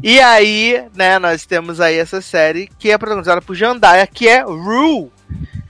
E 0.01 0.19
aí, 0.19 0.83
né, 0.95 1.19
nós 1.19 1.45
temos 1.45 1.79
aí 1.79 1.97
essa 1.97 2.21
série 2.21 2.69
que 2.79 2.91
é 2.91 2.97
protagonizada 2.97 3.41
por 3.41 3.55
Jandaia, 3.55 4.07
que 4.07 4.27
é 4.27 4.41
Rue. 4.43 5.11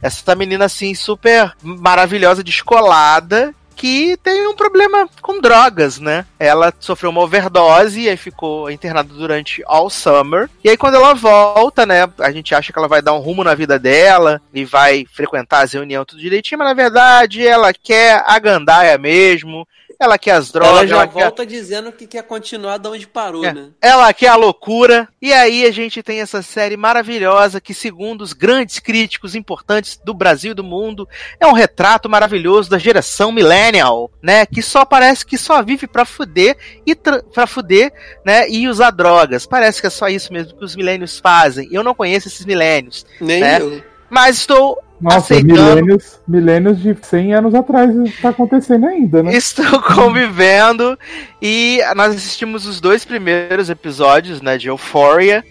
Essa 0.02 0.36
menina, 0.36 0.66
assim, 0.66 0.94
super 0.94 1.54
maravilhosa, 1.64 2.44
descolada, 2.44 3.54
que 3.76 4.18
tem 4.24 4.48
um 4.48 4.56
problema 4.56 5.10
com 5.22 5.42
drogas, 5.42 6.00
né? 6.00 6.26
Ela 6.40 6.74
sofreu 6.80 7.10
uma 7.10 7.22
overdose 7.22 8.02
e 8.02 8.10
aí 8.10 8.18
ficou 8.18 8.70
internada 8.70 9.14
durante 9.14 9.64
all 9.66 9.90
summer. 9.90 10.50
E 10.64 10.70
aí 10.70 10.78
quando 10.78 10.96
ela 10.96 11.14
volta, 11.14 11.86
né, 11.86 12.08
a 12.20 12.32
gente 12.32 12.56
acha 12.56 12.72
que 12.72 12.80
ela 12.80 12.88
vai 12.88 13.02
dar 13.02 13.14
um 13.14 13.20
rumo 13.20 13.44
na 13.44 13.56
vida 13.56 13.78
dela 13.78 14.42
e 14.54 14.64
vai 14.64 15.06
frequentar 15.12 15.64
as 15.64 15.74
reuniões 15.74 16.06
tudo 16.08 16.22
direitinho, 16.22 16.60
mas 16.60 16.68
na 16.70 16.74
verdade 16.74 17.46
ela 17.46 17.74
quer 17.74 18.24
a 18.26 18.38
gandaia 18.40 18.98
mesmo. 18.98 19.68
Ela 20.00 20.18
quer 20.18 20.32
as 20.32 20.52
drogas, 20.52 20.72
Ela 20.80 20.88
já 20.88 20.96
ela 20.96 21.08
quer 21.08 21.22
volta 21.24 21.46
dizendo 21.46 21.92
que 21.92 22.06
quer 22.08 22.24
continuar 22.24 22.78
de 22.78 22.88
onde 22.88 23.08
parou, 23.08 23.46
É. 23.46 23.54
né? 23.54 23.70
ela 23.82 24.12
quer 24.14 24.28
a 24.28 24.36
loucura. 24.36 25.08
E 25.22 25.32
aí 25.32 25.66
a 25.66 25.72
gente 25.72 26.02
tem 26.04 26.20
essa 26.20 26.42
série 26.42 26.76
maravilhosa 26.76 27.62
que, 27.62 27.74
segundo 27.74 28.22
os 28.22 28.34
grandes 28.34 28.80
críticos 28.80 29.36
importantes 29.36 30.00
do 30.04 30.14
Brasil 30.14 30.52
e 30.52 30.56
do 30.56 30.64
mundo, 30.64 31.08
é 31.40 31.48
um 31.48 31.54
retrato 31.54 32.10
maravilhoso 32.10 32.70
da 32.70 32.78
geração 32.78 33.32
millennial, 33.32 34.12
né? 34.22 34.46
Que 34.46 34.62
só 34.62 34.84
parece 34.84 35.26
que 35.26 35.38
só 35.38 35.62
vive 35.62 35.88
pra 35.88 36.06
fuder 36.06 36.58
e 36.86 36.96
pra 36.96 37.48
fuder, 37.48 37.94
né? 38.26 38.50
E 38.50 38.68
usar 38.68 38.92
drogas. 38.92 39.46
Parece 39.46 39.80
que 39.80 39.88
é 39.88 39.90
só 39.90 40.08
isso 40.10 40.34
mesmo 40.34 40.58
que 40.58 40.66
os 40.66 40.76
milênios 40.76 41.20
fazem. 41.20 41.70
Eu 41.72 41.84
não 41.84 41.94
conheço 41.96 42.28
esses 42.28 42.46
milênios, 42.46 43.06
Nem 43.22 43.40
né? 43.42 43.62
eu. 43.62 43.82
mas 44.10 44.38
estou 44.38 44.78
Nossa, 45.04 45.34
aceitando. 45.34 45.54
milênios, 45.54 46.20
milênios 46.26 46.80
de 46.80 46.96
100 47.00 47.34
anos 47.34 47.54
atrás 47.54 47.92
tá 48.22 48.30
acontecendo 48.30 48.86
ainda, 48.86 49.22
né? 49.22 49.36
Estou 49.36 49.82
convivendo 49.84 50.98
e 51.42 51.82
nós 51.94 52.16
assistimos 52.16 52.66
os 52.66 52.80
dois 52.80 53.04
primeiros 53.04 53.70
episódios, 53.70 54.42
né, 54.42 54.58
de 54.58 54.70
Euphoria. 54.70 55.44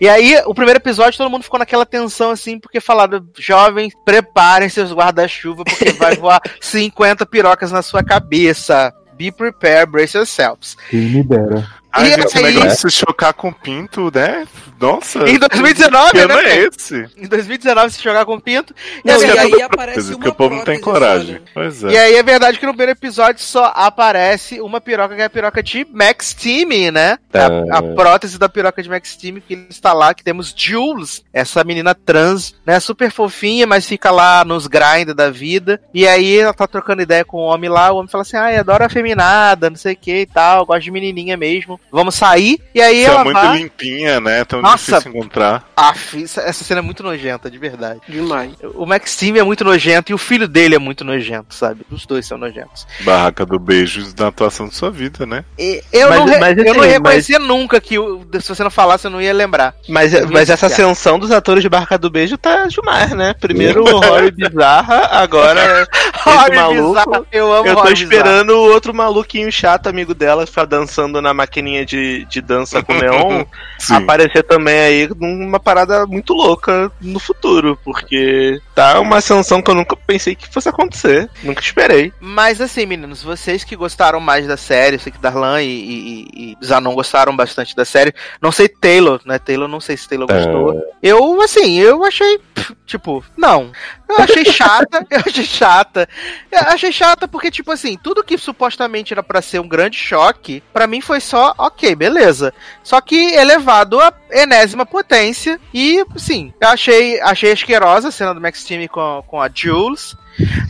E 0.00 0.08
aí, 0.08 0.36
o 0.46 0.54
primeiro 0.54 0.78
episódio, 0.78 1.18
todo 1.18 1.30
mundo 1.30 1.44
ficou 1.44 1.58
naquela 1.58 1.86
tensão, 1.86 2.30
assim, 2.30 2.58
porque 2.58 2.80
falaram, 2.80 3.24
jovens, 3.38 3.92
preparem 4.04 4.68
seus 4.68 4.92
guarda-chuva, 4.92 5.62
porque 5.64 5.92
vai 5.92 6.14
voar 6.18 6.40
50 6.60 7.24
pirocas 7.26 7.70
na 7.70 7.82
sua 7.82 8.02
cabeça. 8.02 8.92
Be 9.16 9.30
prepared, 9.30 9.90
brace 9.90 10.16
yourselves. 10.16 10.76
Quem 10.90 11.00
me 11.00 11.22
dera. 11.22 11.66
Ai, 11.96 12.06
E 12.08 12.14
gente, 12.14 12.38
aí- 12.38 12.44
negócio 12.54 12.68
de 12.70 12.76
se 12.76 12.90
chocar 12.90 13.32
com 13.34 13.52
pinto, 13.52 14.10
né? 14.14 14.46
Nossa. 14.78 15.26
Em 15.28 15.38
2019, 15.38 16.10
que 16.12 16.18
ano 16.18 16.34
né? 16.36 16.44
é 16.50 16.68
esse? 16.68 17.06
Em 17.16 17.26
2019, 17.26 17.90
se 17.92 18.02
jogar 18.02 18.24
com 18.26 18.38
pinto. 18.38 18.74
E, 19.02 19.08
Não, 19.08 19.14
Esse 19.16 19.26
e 19.26 19.30
é 19.30 19.40
aí 19.40 19.62
aparece 19.62 20.00
uma 20.10 20.12
porque 20.16 20.28
o 20.28 20.34
povo 20.34 20.54
não 20.54 20.64
tem 20.64 20.78
coragem. 20.80 21.34
né? 21.36 21.40
Pois 21.54 21.82
é. 21.82 21.88
E 21.88 21.96
aí 21.98 22.14
é 22.16 22.22
verdade 22.22 22.58
que 22.58 22.66
no 22.66 22.72
primeiro 22.72 22.92
episódio 22.92 23.40
só 23.42 23.72
aparece 23.74 24.60
uma 24.60 24.80
piroca, 24.80 25.14
que 25.16 25.22
é 25.22 25.24
a 25.24 25.30
piroca 25.30 25.62
de 25.62 25.86
Max 25.90 26.34
Team, 26.34 26.92
né? 26.92 27.18
Tá. 27.32 27.48
A, 27.70 27.78
a 27.78 27.82
prótese 27.82 28.38
da 28.38 28.48
piroca 28.50 28.82
de 28.82 28.88
Max 28.90 29.16
Team 29.16 29.40
que 29.40 29.66
está 29.70 29.92
lá, 29.94 30.12
que 30.12 30.22
temos 30.22 30.52
Jules, 30.54 31.24
essa 31.32 31.64
menina 31.64 31.94
trans, 31.94 32.54
né? 32.66 32.78
Super 32.78 33.10
fofinha, 33.10 33.66
mas 33.66 33.86
fica 33.86 34.10
lá 34.10 34.44
nos 34.44 34.66
grind 34.66 35.08
da 35.14 35.30
vida. 35.30 35.80
E 35.94 36.06
aí 36.06 36.36
ela 36.38 36.52
tá 36.52 36.66
trocando 36.66 37.00
ideia 37.00 37.24
com 37.24 37.38
o 37.38 37.46
homem 37.46 37.70
lá, 37.70 37.90
o 37.92 37.96
homem 37.96 38.08
fala 38.10 38.22
assim, 38.22 38.36
ai, 38.36 38.56
adoro 38.58 38.84
afeminada, 38.84 39.70
não 39.70 39.76
sei 39.76 39.94
o 39.94 39.96
que 39.96 40.20
e 40.20 40.26
tal, 40.26 40.66
gosto 40.66 40.82
de 40.82 40.90
menininha 40.90 41.36
mesmo. 41.36 41.80
Vamos 41.90 42.14
sair. 42.14 42.60
E 42.74 42.80
aí 42.80 43.02
Você 43.04 43.10
ela 43.10 43.20
é 43.20 43.24
muito 43.24 43.40
vai... 43.40 43.56
limpinha, 43.58 44.20
né? 44.20 44.44
Tão 44.44 44.60
Nossa. 44.60 44.92
difícil 44.98 45.10
encontrar. 45.12 45.64
Aff, 45.76 46.22
essa- 46.22 46.42
essa 46.42 46.64
cena 46.64 46.80
é 46.80 46.82
muito 46.82 47.02
nojenta, 47.02 47.50
de 47.50 47.58
verdade. 47.58 48.00
Demais. 48.08 48.52
O 48.74 48.84
Max 48.84 49.16
Team 49.16 49.36
é 49.36 49.42
muito 49.42 49.64
nojento 49.64 50.10
e 50.12 50.14
o 50.14 50.18
filho 50.18 50.46
dele 50.48 50.74
é 50.74 50.78
muito 50.78 51.04
nojento, 51.04 51.54
sabe? 51.54 51.82
Os 51.90 52.04
dois 52.06 52.26
são 52.26 52.36
nojentos. 52.36 52.86
Barraca 53.00 53.46
do 53.46 53.58
beijos 53.58 54.14
na 54.14 54.28
atuação 54.28 54.68
de 54.68 54.74
sua 54.74 54.90
vida, 54.90 55.24
né? 55.24 55.44
E 55.58 55.82
Eu, 55.92 56.08
Mas- 56.10 56.18
não, 56.18 56.26
re- 56.26 56.38
mas 56.38 56.58
eu 56.58 56.64
não 56.64 56.72
assim, 56.72 56.80
ia 56.80 56.86
reconhecer 56.92 57.38
nunca 57.38 57.80
que 57.80 57.96
se 58.40 58.48
você 58.48 58.62
não 58.62 58.70
falasse, 58.70 59.06
eu 59.06 59.10
não 59.10 59.22
ia 59.22 59.32
lembrar. 59.32 59.74
Mas, 59.88 60.12
mas 60.30 60.42
esse 60.42 60.52
essa 60.52 60.66
ascensão 60.66 61.18
dos 61.18 61.30
atores 61.30 61.62
de 61.62 61.68
Barca 61.68 61.96
do 61.96 62.10
Beijo 62.10 62.36
tá 62.36 62.66
demais, 62.66 63.10
né? 63.12 63.34
Primeiro 63.40 63.82
o 63.84 64.00
Rory 64.00 64.30
Bizarra, 64.32 65.06
agora 65.12 65.86
Rory 66.24 66.56
maluco, 66.56 66.88
Bizarro, 67.00 67.26
eu 67.32 67.52
amo 67.52 67.66
eu 67.68 67.74
tô 67.74 67.80
Rory 67.82 67.92
esperando 67.94 68.50
o 68.50 68.70
outro 68.72 68.92
maluquinho 68.94 69.50
chato, 69.52 69.86
amigo 69.88 70.14
dela, 70.14 70.46
ficar 70.46 70.64
dançando 70.66 71.20
na 71.22 71.32
maquininha 71.34 71.75
de, 71.84 72.24
de 72.26 72.40
dança 72.40 72.82
com 72.82 72.94
neon, 72.98 73.44
aparecer 73.90 74.42
também 74.42 74.78
aí 74.78 75.08
numa 75.16 75.60
parada 75.60 76.06
muito 76.06 76.32
louca 76.32 76.90
no 77.00 77.18
futuro, 77.18 77.78
porque 77.84 78.60
tá 78.74 79.00
uma 79.00 79.16
ascensão 79.18 79.60
que 79.62 79.70
eu 79.70 79.74
nunca 79.74 79.96
pensei 79.96 80.34
que 80.34 80.48
fosse 80.48 80.68
acontecer, 80.68 81.28
nunca 81.42 81.60
esperei. 81.60 82.12
Mas 82.20 82.60
assim, 82.60 82.86
meninos, 82.86 83.22
vocês 83.22 83.64
que 83.64 83.76
gostaram 83.76 84.20
mais 84.20 84.46
da 84.46 84.56
série, 84.56 84.96
eu 84.96 85.00
sei 85.00 85.12
que 85.12 85.18
Darlan 85.18 85.62
e, 85.62 85.68
e, 85.68 86.56
e 86.60 86.64
Zanon 86.64 86.94
gostaram 86.94 87.36
bastante 87.36 87.74
da 87.74 87.84
série. 87.84 88.14
Não 88.40 88.52
sei 88.52 88.68
Taylor, 88.68 89.20
né? 89.24 89.38
Taylor, 89.38 89.68
não 89.68 89.80
sei 89.80 89.96
se 89.96 90.08
Taylor 90.08 90.26
gostou. 90.26 90.82
Eu, 91.02 91.40
assim, 91.40 91.78
eu 91.78 92.04
achei, 92.04 92.40
tipo, 92.84 93.24
não. 93.36 93.72
Eu 94.08 94.18
achei 94.18 94.44
chata, 94.44 95.06
eu 95.10 95.20
achei 95.26 95.44
chata. 95.44 96.08
Eu 96.50 96.60
achei 96.72 96.92
chata 96.92 97.28
porque, 97.28 97.50
tipo 97.50 97.70
assim, 97.72 97.96
tudo 97.96 98.24
que 98.24 98.38
supostamente 98.38 99.12
era 99.12 99.22
pra 99.22 99.42
ser 99.42 99.60
um 99.60 99.68
grande 99.68 99.98
choque, 99.98 100.62
pra 100.72 100.86
mim 100.86 101.00
foi 101.00 101.20
só, 101.20 101.54
ok, 101.66 101.94
beleza. 101.94 102.52
Só 102.82 103.00
que 103.00 103.34
elevado 103.34 104.00
a 104.00 104.12
enésima 104.30 104.86
potência. 104.86 105.60
E, 105.72 106.04
assim, 106.14 106.52
eu 106.60 106.68
achei, 106.68 107.20
achei 107.20 107.52
asquerosa 107.52 108.08
a 108.08 108.12
cena 108.12 108.34
do 108.34 108.40
Max 108.40 108.64
Team 108.64 108.86
com, 108.88 109.22
com 109.26 109.40
a 109.40 109.48
Jules. 109.52 110.16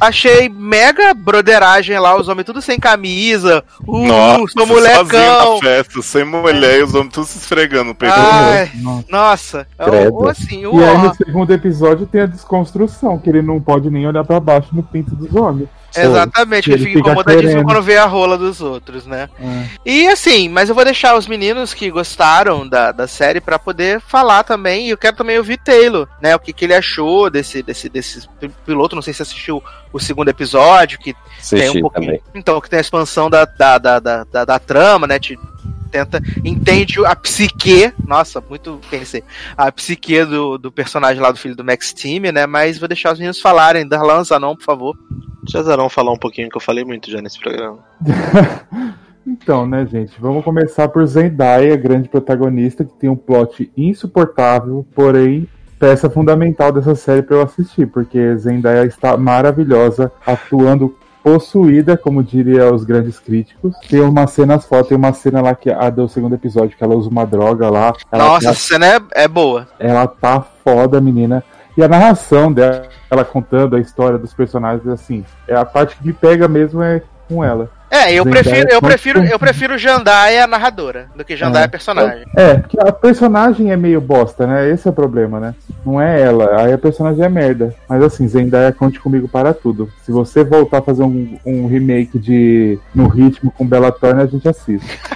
Achei 0.00 0.48
mega 0.48 1.12
broderagem 1.14 1.98
lá, 1.98 2.18
os 2.18 2.28
homens 2.28 2.44
tudo 2.46 2.60
sem 2.62 2.78
camisa. 2.78 3.64
Uh, 3.86 4.06
Nossa, 4.06 4.52
sou 4.56 4.66
molecão. 4.66 5.54
na 5.54 5.60
festa, 5.60 6.02
sem 6.02 6.24
mulher 6.24 6.80
e 6.80 6.82
os 6.82 6.94
homens 6.94 7.12
todos 7.14 7.30
se 7.30 7.38
esfregando 7.38 7.84
no 7.84 7.94
peito. 7.94 8.14
Ai, 8.16 8.70
Nossa. 8.76 9.06
nossa. 9.10 9.66
Ou 10.12 10.28
assim, 10.28 10.66
o 10.66 10.80
E 10.80 10.84
aí 10.84 10.98
no 10.98 11.14
segundo 11.14 11.52
episódio 11.52 12.06
tem 12.06 12.22
a 12.22 12.26
desconstrução, 12.26 13.18
que 13.18 13.28
ele 13.30 13.42
não 13.42 13.60
pode 13.60 13.90
nem 13.90 14.06
olhar 14.06 14.24
pra 14.24 14.40
baixo 14.40 14.68
no 14.72 14.82
pinto 14.82 15.14
dos 15.14 15.34
homens. 15.34 15.68
Exatamente, 15.98 16.70
Ele 16.70 16.76
ele 16.82 16.84
fica 16.88 16.98
incomodadíssimo 16.98 17.48
querendo. 17.48 17.64
quando 17.64 17.82
vê 17.82 17.96
a 17.96 18.04
rola 18.04 18.36
dos 18.36 18.60
outros, 18.60 19.06
né? 19.06 19.30
É. 19.40 19.64
E 19.86 20.06
assim, 20.08 20.46
mas 20.46 20.68
eu 20.68 20.74
vou 20.74 20.84
deixar 20.84 21.16
os 21.16 21.26
meninos 21.26 21.72
que 21.72 21.90
gostaram 21.90 22.68
da, 22.68 22.92
da 22.92 23.06
série 23.06 23.40
pra 23.40 23.58
poder 23.58 23.98
falar 24.06 24.42
também. 24.44 24.88
E 24.88 24.90
eu 24.90 24.98
quero 24.98 25.16
também 25.16 25.38
ouvir 25.38 25.56
Taylor, 25.56 26.06
né? 26.20 26.36
O 26.36 26.38
que, 26.38 26.52
que 26.52 26.66
ele 26.66 26.74
achou 26.74 27.30
desse, 27.30 27.62
desse, 27.62 27.88
desse 27.88 28.28
pi- 28.38 28.50
piloto. 28.66 28.94
Não 28.94 29.00
sei 29.00 29.14
se 29.14 29.22
assistiu 29.22 29.55
o 29.92 29.98
segundo 29.98 30.28
episódio, 30.28 30.98
que 30.98 31.12
tem 31.14 31.22
Assisti 31.38 31.78
um 31.78 31.80
pouquinho. 31.82 32.06
também. 32.06 32.22
Então, 32.34 32.60
que 32.60 32.70
tem 32.70 32.78
a 32.78 32.82
expansão 32.82 33.30
da, 33.30 33.44
da, 33.44 33.78
da, 33.78 33.98
da, 33.98 34.24
da, 34.24 34.44
da 34.44 34.58
trama, 34.58 35.06
né? 35.06 35.18
Te 35.18 35.38
tenta. 35.90 36.20
Entende 36.44 37.04
a 37.04 37.14
psique. 37.16 37.92
Nossa, 38.06 38.42
muito 38.48 38.80
pensei. 38.90 39.22
A 39.56 39.70
psique 39.72 40.24
do, 40.24 40.58
do 40.58 40.70
personagem 40.70 41.22
lá 41.22 41.30
do 41.30 41.38
filho 41.38 41.56
do 41.56 41.64
Max 41.64 41.92
Team, 41.92 42.32
né? 42.32 42.46
Mas 42.46 42.78
vou 42.78 42.88
deixar 42.88 43.12
os 43.12 43.18
meninos 43.18 43.40
falarem. 43.40 43.86
Darlan 43.86 44.24
Zanon, 44.24 44.56
por 44.56 44.64
favor. 44.64 44.96
Deixa 45.42 45.62
Zarão 45.62 45.88
falar 45.88 46.12
um 46.12 46.18
pouquinho 46.18 46.48
que 46.48 46.56
eu 46.56 46.60
falei 46.60 46.84
muito 46.84 47.10
já 47.10 47.22
nesse 47.22 47.38
programa. 47.38 47.78
Então, 49.28 49.66
né, 49.66 49.84
gente, 49.84 50.20
vamos 50.20 50.44
começar 50.44 50.88
por 50.88 51.04
Zendaya, 51.04 51.74
grande 51.74 52.08
protagonista, 52.08 52.84
que 52.84 52.92
tem 52.92 53.10
um 53.10 53.16
plot 53.16 53.72
insuportável, 53.76 54.86
porém 54.94 55.48
peça 55.78 56.08
fundamental 56.08 56.72
dessa 56.72 56.94
série 56.94 57.22
para 57.22 57.36
eu 57.36 57.42
assistir, 57.42 57.86
porque 57.86 58.36
Zendaya 58.36 58.84
está 58.84 59.16
maravilhosa, 59.16 60.10
atuando 60.26 60.96
possuída, 61.22 61.96
como 61.96 62.22
diria 62.22 62.72
os 62.72 62.84
grandes 62.84 63.18
críticos. 63.18 63.74
Tem 63.88 64.00
umas 64.00 64.30
cenas 64.30 64.64
fotos, 64.64 64.88
tem 64.88 64.96
uma 64.96 65.12
cena 65.12 65.42
lá 65.42 65.56
que 65.56 65.68
a 65.70 65.90
do 65.90 66.08
segundo 66.08 66.36
episódio 66.36 66.76
que 66.76 66.84
ela 66.84 66.94
usa 66.94 67.10
uma 67.10 67.26
droga 67.26 67.68
lá. 67.68 67.92
Ela 68.12 68.24
Nossa, 68.24 68.44
tá 68.44 68.50
essa 68.52 68.60
cena 68.60 68.86
é, 68.86 69.00
é 69.24 69.28
boa. 69.28 69.66
ela 69.78 70.06
tá 70.06 70.40
foda, 70.40 71.00
menina. 71.00 71.42
E 71.76 71.82
a 71.82 71.88
narração 71.88 72.52
dela, 72.52 72.84
ela 73.10 73.24
contando 73.24 73.74
a 73.74 73.80
história 73.80 74.18
dos 74.18 74.32
personagens, 74.32 74.86
assim, 74.86 75.24
é 75.48 75.54
a 75.56 75.64
parte 75.64 75.96
que 75.96 76.06
me 76.06 76.12
pega 76.12 76.46
mesmo 76.46 76.80
é 76.80 77.02
com 77.28 77.42
ela. 77.44 77.70
É, 77.90 78.12
eu 78.12 78.24
Zendaya 78.24 78.42
prefiro, 78.42 78.68
eu 78.70 78.78
é 78.78 78.80
prefiro, 78.80 79.24
eu 79.24 79.38
prefiro 79.38 79.78
Jandaia 79.78 80.46
narradora 80.46 81.08
do 81.14 81.24
que 81.24 81.36
Jandaia 81.36 81.68
personagem. 81.68 82.24
É, 82.36 82.54
porque 82.54 82.78
a 82.80 82.90
personagem 82.92 83.70
é 83.70 83.76
meio 83.76 84.00
bosta, 84.00 84.46
né? 84.46 84.68
Esse 84.70 84.88
é 84.88 84.90
o 84.90 84.94
problema, 84.94 85.38
né? 85.38 85.54
Não 85.84 86.00
é 86.00 86.20
ela, 86.20 86.62
aí 86.62 86.72
a 86.72 86.78
personagem 86.78 87.24
é 87.24 87.28
merda. 87.28 87.74
Mas 87.88 88.02
assim, 88.02 88.26
Zendaya 88.26 88.72
conte 88.72 88.98
comigo 88.98 89.28
para 89.28 89.54
tudo. 89.54 89.88
Se 90.04 90.10
você 90.10 90.42
voltar 90.42 90.78
a 90.78 90.82
fazer 90.82 91.04
um, 91.04 91.38
um 91.44 91.68
remake 91.68 92.18
de 92.18 92.78
No 92.94 93.06
Ritmo 93.06 93.52
com 93.52 93.66
Bella 93.66 93.92
Thorne, 93.92 94.22
a 94.22 94.26
gente 94.26 94.48
assiste. 94.48 94.98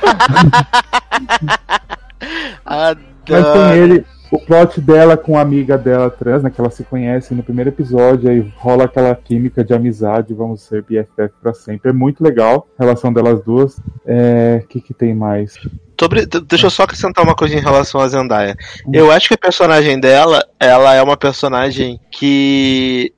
Mas 2.65 2.97
tem 3.25 3.37
Adoro. 3.37 3.77
ele, 3.77 4.07
o 4.31 4.39
plot 4.39 4.81
dela 4.81 5.17
com 5.17 5.37
a 5.37 5.41
amiga 5.41 5.77
dela 5.77 6.11
trans, 6.11 6.43
né? 6.43 6.51
Que 6.51 6.61
ela 6.61 6.71
se 6.71 6.85
conhece 6.85 7.35
no 7.35 7.43
primeiro 7.43 7.71
episódio, 7.71 8.31
aí 8.31 8.53
rola 8.57 8.85
aquela 8.85 9.15
química 9.15 9.65
de 9.65 9.75
amizade, 9.75 10.33
vamos 10.35 10.63
ser 10.63 10.83
BFF 10.83 11.33
pra 11.43 11.53
sempre. 11.53 11.91
É 11.91 11.93
muito 11.93 12.23
legal 12.23 12.69
a 12.79 12.83
relação 12.85 13.13
delas 13.13 13.43
duas. 13.43 13.77
É. 14.07 14.61
O 14.65 14.69
que, 14.69 14.81
que 14.81 14.95
tem 14.95 15.15
mais? 15.15 15.55
Sobre- 15.99 16.27
deixa 16.27 16.67
eu 16.67 16.71
só 16.71 16.85
acrescentar 16.85 17.25
uma 17.25 17.35
coisa 17.35 17.55
em 17.57 17.61
relação 17.61 18.01
a 18.01 18.09
Zendaya. 18.09 18.57
Eu 18.93 19.11
acho 19.11 19.29
que 19.29 19.35
a 19.35 19.39
personagem 19.39 19.99
dela, 20.01 20.45
ela 20.59 20.95
é 20.95 21.03
uma 21.03 21.17
personagem 21.17 21.99
que. 22.11 23.13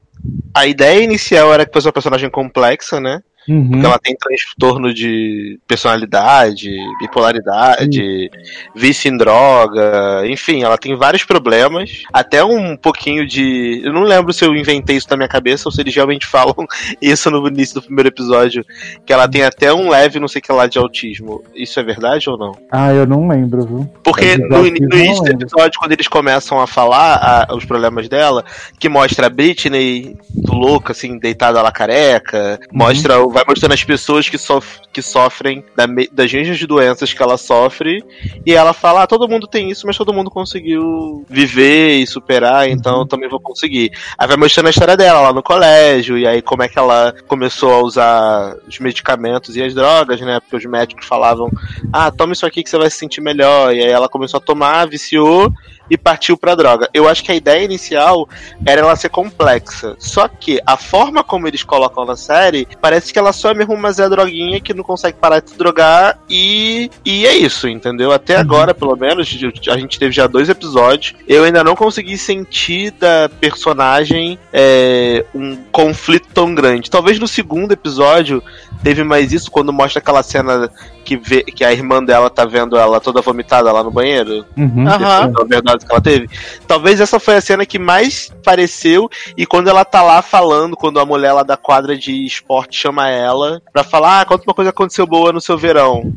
A 0.55 0.67
ideia 0.67 1.03
inicial 1.03 1.53
era 1.53 1.67
que 1.67 1.73
fosse 1.73 1.87
uma 1.89 1.93
personagem 1.93 2.31
complexa, 2.31 3.01
né? 3.01 3.21
Uhum. 3.49 3.71
Porque 3.71 3.87
ela 3.87 3.99
tem 3.99 4.17
transtorno 4.17 4.93
de 4.95 5.59
personalidade, 5.67 6.71
bipolaridade, 7.01 8.31
vício 8.75 9.13
em 9.13 9.17
droga, 9.17 10.23
enfim, 10.27 10.63
ela 10.63 10.79
tem 10.79 10.95
vários 10.97 11.25
problemas. 11.25 12.03
Até 12.13 12.45
um 12.45 12.77
pouquinho 12.77 13.27
de. 13.27 13.83
Eu 13.85 13.93
não 13.93 14.03
lembro 14.03 14.33
se 14.33 14.45
eu 14.45 14.55
inventei 14.55 14.97
isso 14.97 15.09
na 15.11 15.17
minha 15.17 15.29
cabeça 15.29 15.69
ou 15.69 15.73
se 15.73 15.81
eles 15.81 15.95
realmente 15.95 16.27
falam 16.33 16.55
isso 17.01 17.31
no 17.31 17.47
início 17.49 17.75
do 17.75 17.83
primeiro 17.83 18.09
episódio. 18.09 18.65
Que 19.05 19.13
ela 19.13 19.29
tem 19.29 19.43
até 19.43 19.73
um 19.73 19.89
leve, 19.89 20.21
não 20.21 20.29
sei 20.29 20.41
o 20.41 20.43
que 20.43 20.53
lá, 20.53 20.67
de 20.67 20.79
autismo. 20.79 21.43
Isso 21.55 21.79
é 21.79 21.83
verdade 21.83 22.29
ou 22.31 22.39
não? 22.39 22.53
Ah, 22.71 22.93
eu 22.93 23.07
não 23.07 23.29
lembro, 23.29 23.67
viu? 23.67 23.91
Porque 24.03 24.37
no, 24.39 24.63
no 24.63 24.67
início 24.67 25.23
do 25.25 25.31
episódio, 25.33 25.79
quando 25.79 25.93
eles 25.93 26.09
começam 26.09 26.61
a 26.61 26.67
falar 26.67 27.47
a- 27.49 27.55
os 27.55 27.65
problemas 27.65 28.09
dela, 28.09 28.45
que 28.79 28.89
mostra 28.89 29.27
a 29.27 29.31
Britney 29.31 30.17
do 30.31 30.55
louco, 30.55 30.93
assim, 30.93 31.19
deitada 31.19 31.61
lá 31.61 31.71
careca, 31.73 32.59
mostra, 32.73 33.15
vai 33.33 33.45
mostrando 33.47 33.73
as 33.73 33.83
pessoas 33.83 34.29
que, 34.29 34.39
sof 34.39 34.81
que 34.93 35.03
sofrem 35.03 35.65
da 35.77 35.87
das 36.13 36.33
mesmas 36.33 36.63
doenças 36.65 37.13
que 37.13 37.23
ela 37.23 37.37
sofre, 37.37 38.05
e 38.47 38.53
ela 38.53 38.73
fala, 38.73 39.03
ah, 39.03 39.07
todo 39.07 39.29
mundo 39.29 39.47
tem 39.47 39.71
isso, 39.71 39.87
mas 39.87 39.97
todo 39.97 40.13
mundo 40.13 40.31
conseguiu 40.31 41.25
viver 41.29 41.97
e 41.97 42.07
superar, 42.07 42.69
então 42.69 43.01
eu 43.01 43.07
também 43.07 43.29
vou 43.29 43.41
conseguir. 43.41 43.91
Aí 44.17 44.27
vai 44.27 44.37
mostrando 44.37 44.67
a 44.67 44.71
história 44.71 44.97
dela 44.97 45.21
lá 45.21 45.33
no 45.33 45.43
colégio, 45.43 46.19
e 46.19 46.27
aí 46.27 46.41
como 46.43 46.63
é 46.63 46.69
que 46.69 46.79
ela 46.79 47.15
começou 47.27 47.73
a 47.73 47.83
usar 47.83 48.57
os 48.67 48.79
medicamentos 48.79 49.57
e 49.57 49.63
as 49.63 49.75
drogas, 49.75 50.21
né, 50.21 50.41
porque 50.41 50.57
os 50.57 50.65
médicos 50.65 51.07
falavam 51.07 51.51
ah, 51.93 52.11
toma 52.11 52.33
isso 52.33 52.47
aqui 52.47 52.63
que 52.63 52.71
você 52.71 52.79
vai 52.79 52.91
se 52.91 52.99
sentir 52.99 53.21
melhor. 53.21 53.75
E 53.75 53.83
aí 53.83 53.91
ela 53.91 54.09
começou 54.09 54.39
a 54.39 54.41
tomar, 54.41 54.87
viciou 54.87 55.53
e 55.91 55.97
partiu 55.97 56.37
pra 56.37 56.55
droga. 56.55 56.89
Eu 56.93 57.09
acho 57.09 57.23
que 57.23 57.33
a 57.33 57.35
ideia 57.35 57.65
inicial 57.65 58.29
era 58.65 58.81
ela 58.81 58.97
ser 58.97 59.09
complexa. 59.09 59.95
Só 59.99 60.29
que 60.29 60.61
a 60.67 60.77
forma 60.77 61.23
como 61.23 61.47
eles 61.47 61.63
colocam 61.63 62.05
na 62.05 62.17
série, 62.17 62.67
parece 62.81 63.13
que 63.13 63.19
ela 63.19 63.33
só 63.33 63.51
é 63.51 63.55
mesmo 63.55 63.75
uma 63.75 63.93
Zé 63.93 64.09
Droguinha 64.09 64.61
que 64.61 64.75
não 64.75 64.85
consegue 64.85 65.19
parar 65.19 65.41
de 65.41 65.51
se 65.51 65.59
drogar 65.59 66.19
e, 66.29 66.91
e 67.05 67.27
é 67.27 67.35
isso, 67.35 67.69
entendeu? 67.69 68.13
Até 68.13 68.37
agora, 68.37 68.75
pelo 68.75 68.97
menos, 68.97 69.29
a 69.69 69.79
gente 69.79 69.99
teve 69.99 70.13
já 70.13 70.27
dois 70.27 70.49
episódios. 70.49 71.15
Eu 71.27 71.45
ainda 71.45 71.63
não 71.63 71.75
consegui 71.75 72.17
sentir 72.17 72.93
da 72.93 73.29
personagem 73.41 74.39
é, 74.53 75.25
um 75.35 75.57
conflito 75.71 76.29
tão 76.33 76.55
grande. 76.55 76.91
Talvez 76.91 77.19
no 77.19 77.29
segundo 77.29 77.73
episódio 77.73 78.43
teve 78.83 79.05
mais 79.05 79.33
isso 79.33 79.51
quando 79.51 79.73
mostra 79.73 80.01
aquela 80.01 80.23
cena 80.23 80.71
que, 81.05 81.17
vê, 81.17 81.43
que 81.43 81.65
a 81.65 81.73
irmã 81.73 82.03
dela 82.03 82.31
tá 82.31 82.45
vendo 82.45 82.77
ela 82.77 83.01
toda 83.01 83.21
vomitada 83.21 83.71
lá 83.73 83.83
no 83.83 83.91
banheiro. 83.91 84.45
Uhum. 84.57 84.87
Aham. 84.89 85.33
Que 85.79 85.91
ela 85.91 86.01
teve. 86.01 86.29
Talvez 86.67 87.01
essa 87.01 87.19
foi 87.19 87.37
a 87.37 87.41
cena 87.41 87.67
que 87.67 87.79
mais 87.79 88.31
pareceu. 88.45 89.09
E 89.37 89.45
quando 89.47 89.69
ela 89.69 89.85
tá 89.85 90.03
lá 90.03 90.23
falando, 90.23 90.77
quando 90.77 91.01
a 91.01 91.07
mulher 91.07 91.33
lá 91.33 91.43
da 91.43 91.57
quadra 91.57 91.97
de 91.97 92.25
esporte 92.27 92.79
chama 92.79 93.09
ela 93.09 93.61
pra 93.73 93.85
falar: 93.85 94.21
Ah, 94.21 94.25
conta 94.25 94.45
uma 94.47 94.55
coisa 94.55 94.71
que 94.73 94.77
aconteceu 94.77 95.07
boa 95.07 95.33
no 95.33 95.41
seu 95.41 95.57
verão. 95.59 96.13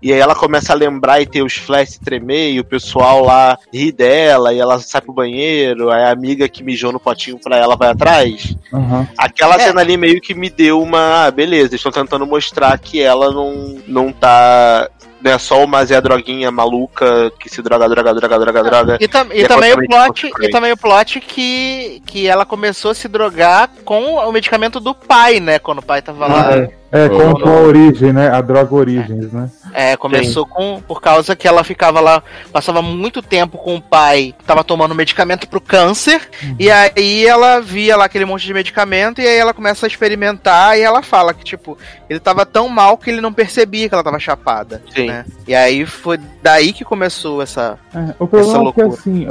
E 0.00 0.12
aí 0.12 0.20
ela 0.20 0.34
começa 0.34 0.72
a 0.72 0.76
lembrar 0.76 1.20
e 1.20 1.26
ter 1.26 1.42
os 1.42 1.54
flashes 1.54 1.98
tremer, 1.98 2.52
e 2.52 2.60
o 2.60 2.64
pessoal 2.64 3.24
lá 3.24 3.58
ri 3.74 3.90
dela, 3.90 4.54
e 4.54 4.60
ela 4.60 4.78
sai 4.78 5.00
pro 5.00 5.12
banheiro, 5.12 5.90
aí 5.90 6.04
a 6.04 6.12
amiga 6.12 6.48
que 6.48 6.62
mijou 6.62 6.92
no 6.92 7.00
potinho 7.00 7.36
pra 7.36 7.56
ela 7.56 7.74
vai 7.74 7.88
atrás. 7.90 8.54
Uhum. 8.72 9.04
Aquela 9.18 9.56
É. 9.56 9.58
cena 9.58 9.80
ali 9.80 9.96
meio 9.96 10.20
que 10.20 10.34
me 10.34 10.48
deu 10.48 10.80
uma. 10.80 11.26
Ah, 11.26 11.30
beleza, 11.32 11.74
estão 11.74 11.90
tentando 11.90 12.24
mostrar 12.24 12.78
que 12.78 13.00
ela 13.02 13.32
não, 13.32 13.80
não 13.88 14.12
tá. 14.12 14.88
Não 15.20 15.32
é 15.32 15.38
só 15.38 15.64
uma 15.64 15.84
Zé 15.84 16.00
Droguinha 16.00 16.50
maluca 16.50 17.30
que 17.40 17.48
se 17.48 17.60
droga, 17.60 17.88
droga, 17.88 18.14
droga, 18.14 18.38
droga, 18.38 18.62
droga. 18.62 18.98
E, 19.00 19.08
tam- 19.08 19.26
e 19.32 19.40
E 19.42 19.48
também 19.48 19.72
o 19.72 19.86
plot, 19.88 20.30
e 20.40 20.50
também 20.50 20.72
o 20.72 20.76
plot 20.76 21.20
que, 21.20 22.00
que 22.06 22.26
ela 22.26 22.46
começou 22.46 22.92
a 22.92 22.94
se 22.94 23.08
drogar 23.08 23.68
com 23.84 24.14
o 24.14 24.30
medicamento 24.32 24.78
do 24.78 24.94
pai, 24.94 25.40
né? 25.40 25.58
Quando 25.58 25.78
o 25.78 25.82
pai 25.84 26.00
tava 26.02 26.26
lá. 26.26 26.54
É, 26.56 26.70
Uhum. 26.92 27.32
contra 27.32 27.50
a 27.50 27.60
origem, 27.60 28.12
né? 28.12 28.30
A 28.30 28.40
droga 28.40 28.74
Origens, 28.74 29.32
né? 29.32 29.50
É, 29.74 29.96
começou 29.96 30.46
com 30.46 30.80
por 30.80 31.00
causa 31.02 31.36
que 31.36 31.46
ela 31.46 31.62
ficava 31.62 32.00
lá, 32.00 32.22
passava 32.50 32.80
muito 32.80 33.20
tempo 33.20 33.58
com 33.58 33.76
o 33.76 33.82
pai, 33.82 34.34
tava 34.46 34.64
tomando 34.64 34.94
medicamento 34.94 35.46
pro 35.48 35.60
câncer, 35.60 36.22
e 36.58 36.70
aí 36.70 37.26
ela 37.26 37.60
via 37.60 37.96
lá 37.96 38.06
aquele 38.06 38.24
monte 38.24 38.46
de 38.46 38.54
medicamento, 38.54 39.20
e 39.20 39.26
aí 39.26 39.36
ela 39.36 39.52
começa 39.52 39.84
a 39.84 39.88
experimentar, 39.88 40.78
e 40.78 40.82
ela 40.82 41.02
fala 41.02 41.34
que, 41.34 41.44
tipo, 41.44 41.76
ele 42.08 42.18
tava 42.20 42.46
tão 42.46 42.68
mal 42.68 42.96
que 42.96 43.10
ele 43.10 43.20
não 43.20 43.32
percebia 43.32 43.88
que 43.88 43.94
ela 43.94 44.02
tava 44.04 44.18
chapada, 44.18 44.82
Sim. 44.94 45.08
né? 45.08 45.26
E 45.46 45.54
aí 45.54 45.84
foi 45.84 46.18
daí 46.42 46.72
que 46.72 46.84
começou 46.84 47.42
essa... 47.42 47.78
É, 47.94 48.14
o 48.18 48.26
problema 48.26 48.40
Essa 48.40 48.50
é 48.50 48.58
que 48.58 48.64
loucura. 48.82 48.86
assim, 48.88 49.26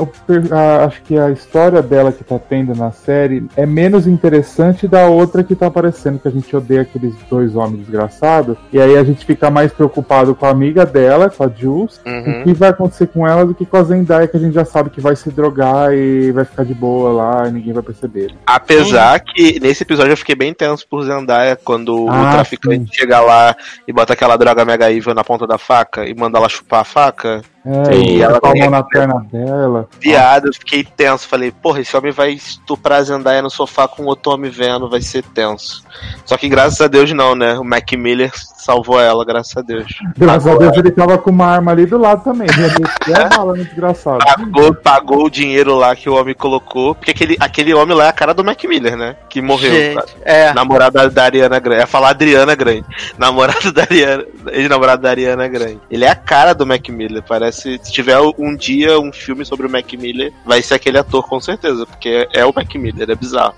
a- 0.52 0.86
acho 0.86 1.02
que 1.02 1.18
a 1.18 1.32
história 1.32 1.82
dela 1.82 2.12
que 2.12 2.24
tá 2.24 2.38
tendo 2.38 2.76
na 2.76 2.92
série 2.92 3.48
é 3.56 3.66
menos 3.66 4.06
interessante 4.06 4.88
da 4.88 5.08
outra 5.08 5.44
que 5.44 5.56
tá 5.56 5.68
aparecendo, 5.68 6.20
que 6.20 6.28
a 6.28 6.32
gente 6.32 6.56
odeia 6.56 6.82
aqueles 6.82 7.16
dois 7.30 7.47
homens 7.56 7.80
desgraçados, 7.82 8.58
e 8.72 8.80
aí 8.80 8.98
a 8.98 9.04
gente 9.04 9.26
fica 9.26 9.50
mais 9.50 9.72
preocupado 9.72 10.34
com 10.36 10.46
a 10.46 10.50
amiga 10.50 10.86
dela, 10.86 11.30
com 11.30 11.44
a 11.44 11.48
Jules, 11.50 12.00
Uhum. 12.06 12.42
o 12.42 12.44
que 12.44 12.54
vai 12.54 12.70
acontecer 12.70 13.08
com 13.08 13.28
ela 13.28 13.46
do 13.46 13.54
que 13.54 13.66
com 13.66 13.78
a 13.78 13.84
Zendaya, 13.84 14.28
que 14.28 14.38
a 14.38 14.40
gente 14.40 14.54
já 14.54 14.66
sabe 14.66 14.90
que 14.90 15.02
vai 15.02 15.16
se 15.16 15.30
drogar 15.32 15.94
e 15.94 16.32
vai 16.32 16.46
ficar 16.46 16.64
de 16.64 16.74
boa 16.74 17.12
lá 17.12 17.48
e 17.48 17.52
ninguém 17.52 17.74
vai 17.74 17.84
perceber. 17.84 18.34
Apesar 18.46 19.20
que 19.20 19.60
nesse 19.60 19.84
episódio 19.84 20.12
eu 20.14 20.18
fiquei 20.18 20.36
bem 20.36 20.54
tenso 20.54 20.88
por 20.88 21.04
Zendaya 21.04 21.56
quando 21.64 22.08
Ah, 22.10 22.30
o 22.30 22.32
traficante 22.32 22.96
chega 22.96 23.20
lá 23.20 23.56
e 23.88 23.94
bota 23.94 24.14
aquela 24.14 24.38
droga 24.38 24.66
mega 24.66 24.92
evil 24.92 25.14
na 25.14 25.24
ponta 25.24 25.46
da 25.48 25.58
faca 25.58 26.06
e 26.08 26.14
manda 26.14 26.38
ela 26.38 26.50
chupar 26.50 26.82
a 26.82 26.84
faca. 26.84 27.42
É, 27.70 27.96
e 27.98 28.22
ela 28.22 28.40
com 28.40 28.48
a 28.48 28.56
mão 28.56 28.70
na 28.70 28.82
perna 28.82 29.26
dela. 29.30 29.90
Viado, 30.00 30.48
eu 30.48 30.54
fiquei 30.54 30.86
tenso. 30.86 31.28
Falei, 31.28 31.52
porra, 31.52 31.82
esse 31.82 31.98
homem 31.98 32.14
vai 32.14 32.32
estuprar 32.32 33.00
a 33.00 33.04
Zendaya 33.04 33.42
no 33.42 33.50
sofá 33.50 33.90
com 33.90 34.06
outro 34.06 34.32
homem 34.32 34.50
vendo, 34.50 34.90
vai 34.90 35.02
ser 35.02 35.22
tenso. 35.22 35.84
Só 36.24 36.38
que 36.38 36.48
graças 36.48 36.80
a 36.80 36.88
Deus 36.88 37.12
não, 37.12 37.36
né? 37.36 37.60
O 37.60 37.66
Mac 37.66 37.92
Miller 37.92 38.32
salvou 38.68 39.00
ela, 39.00 39.24
graças 39.24 39.56
a 39.56 39.62
Deus. 39.62 39.86
Graças 40.18 40.46
a 40.46 40.52
Agora- 40.52 40.66
Deus 40.72 40.78
ele 40.86 40.92
tava 40.92 41.18
com 41.18 41.30
uma 41.32 41.46
arma 41.48 41.72
ali 41.72 41.86
do 41.86 41.98
lado 41.98 42.22
também. 42.24 42.48
Descer 42.48 43.16
a 43.26 43.30
bala 43.30 43.54
desgraçado. 43.54 44.20
Pagou, 44.26 44.74
pagou 44.76 45.26
o 45.26 45.30
dinheiro 45.30 45.74
lá 45.76 45.96
que 45.96 46.10
o 46.10 46.16
homem 46.16 46.36
colocou. 46.36 46.94
Porque 46.94 47.12
aquele, 47.12 47.38
aquele 47.40 47.74
homem 47.74 47.96
lá 47.96 48.06
é 48.06 48.10
a 48.10 48.14
cara 48.14 48.34
do 48.34 48.44
Mac 48.44 48.62
Miller, 48.66 48.98
né? 48.98 49.16
Que 49.30 49.42
morreu. 49.42 49.72
Gente, 49.72 50.16
é, 50.24 50.54
Namorada 50.54 51.10
da 51.10 51.24
Ariana 51.24 51.60
Grande. 51.60 51.80
Ia 51.82 51.88
falar 51.88 52.10
Adriana 52.10 52.56
Grande. 52.56 52.86
Namorado 53.18 53.72
da 53.72 53.84
Ariana. 53.84 54.26
Ex-namorado 54.52 55.02
da 55.02 55.10
Ariana 55.10 55.48
Grande. 55.48 55.80
Ele 55.90 56.04
é 56.04 56.10
a 56.10 56.16
cara 56.16 56.54
do 56.54 56.66
Mac 56.68 56.90
Miller. 56.90 57.24
Parece. 57.24 57.80
Se 57.82 57.92
tiver 57.92 58.20
um 58.38 58.56
dia 58.56 59.00
um 59.00 59.14
filme 59.14 59.46
sobre 59.46 59.66
o 59.66 59.70
Mac 59.70 59.92
Miller, 59.94 60.34
vai 60.46 60.62
ser 60.62 60.74
aquele 60.74 60.98
ator 60.98 61.26
com 61.28 61.40
certeza. 61.40 61.86
Porque 61.86 62.28
é 62.34 62.46
o 62.46 62.54
Mac 62.54 62.76
Miller, 62.76 63.10
é 63.10 63.16
bizarro. 63.16 63.56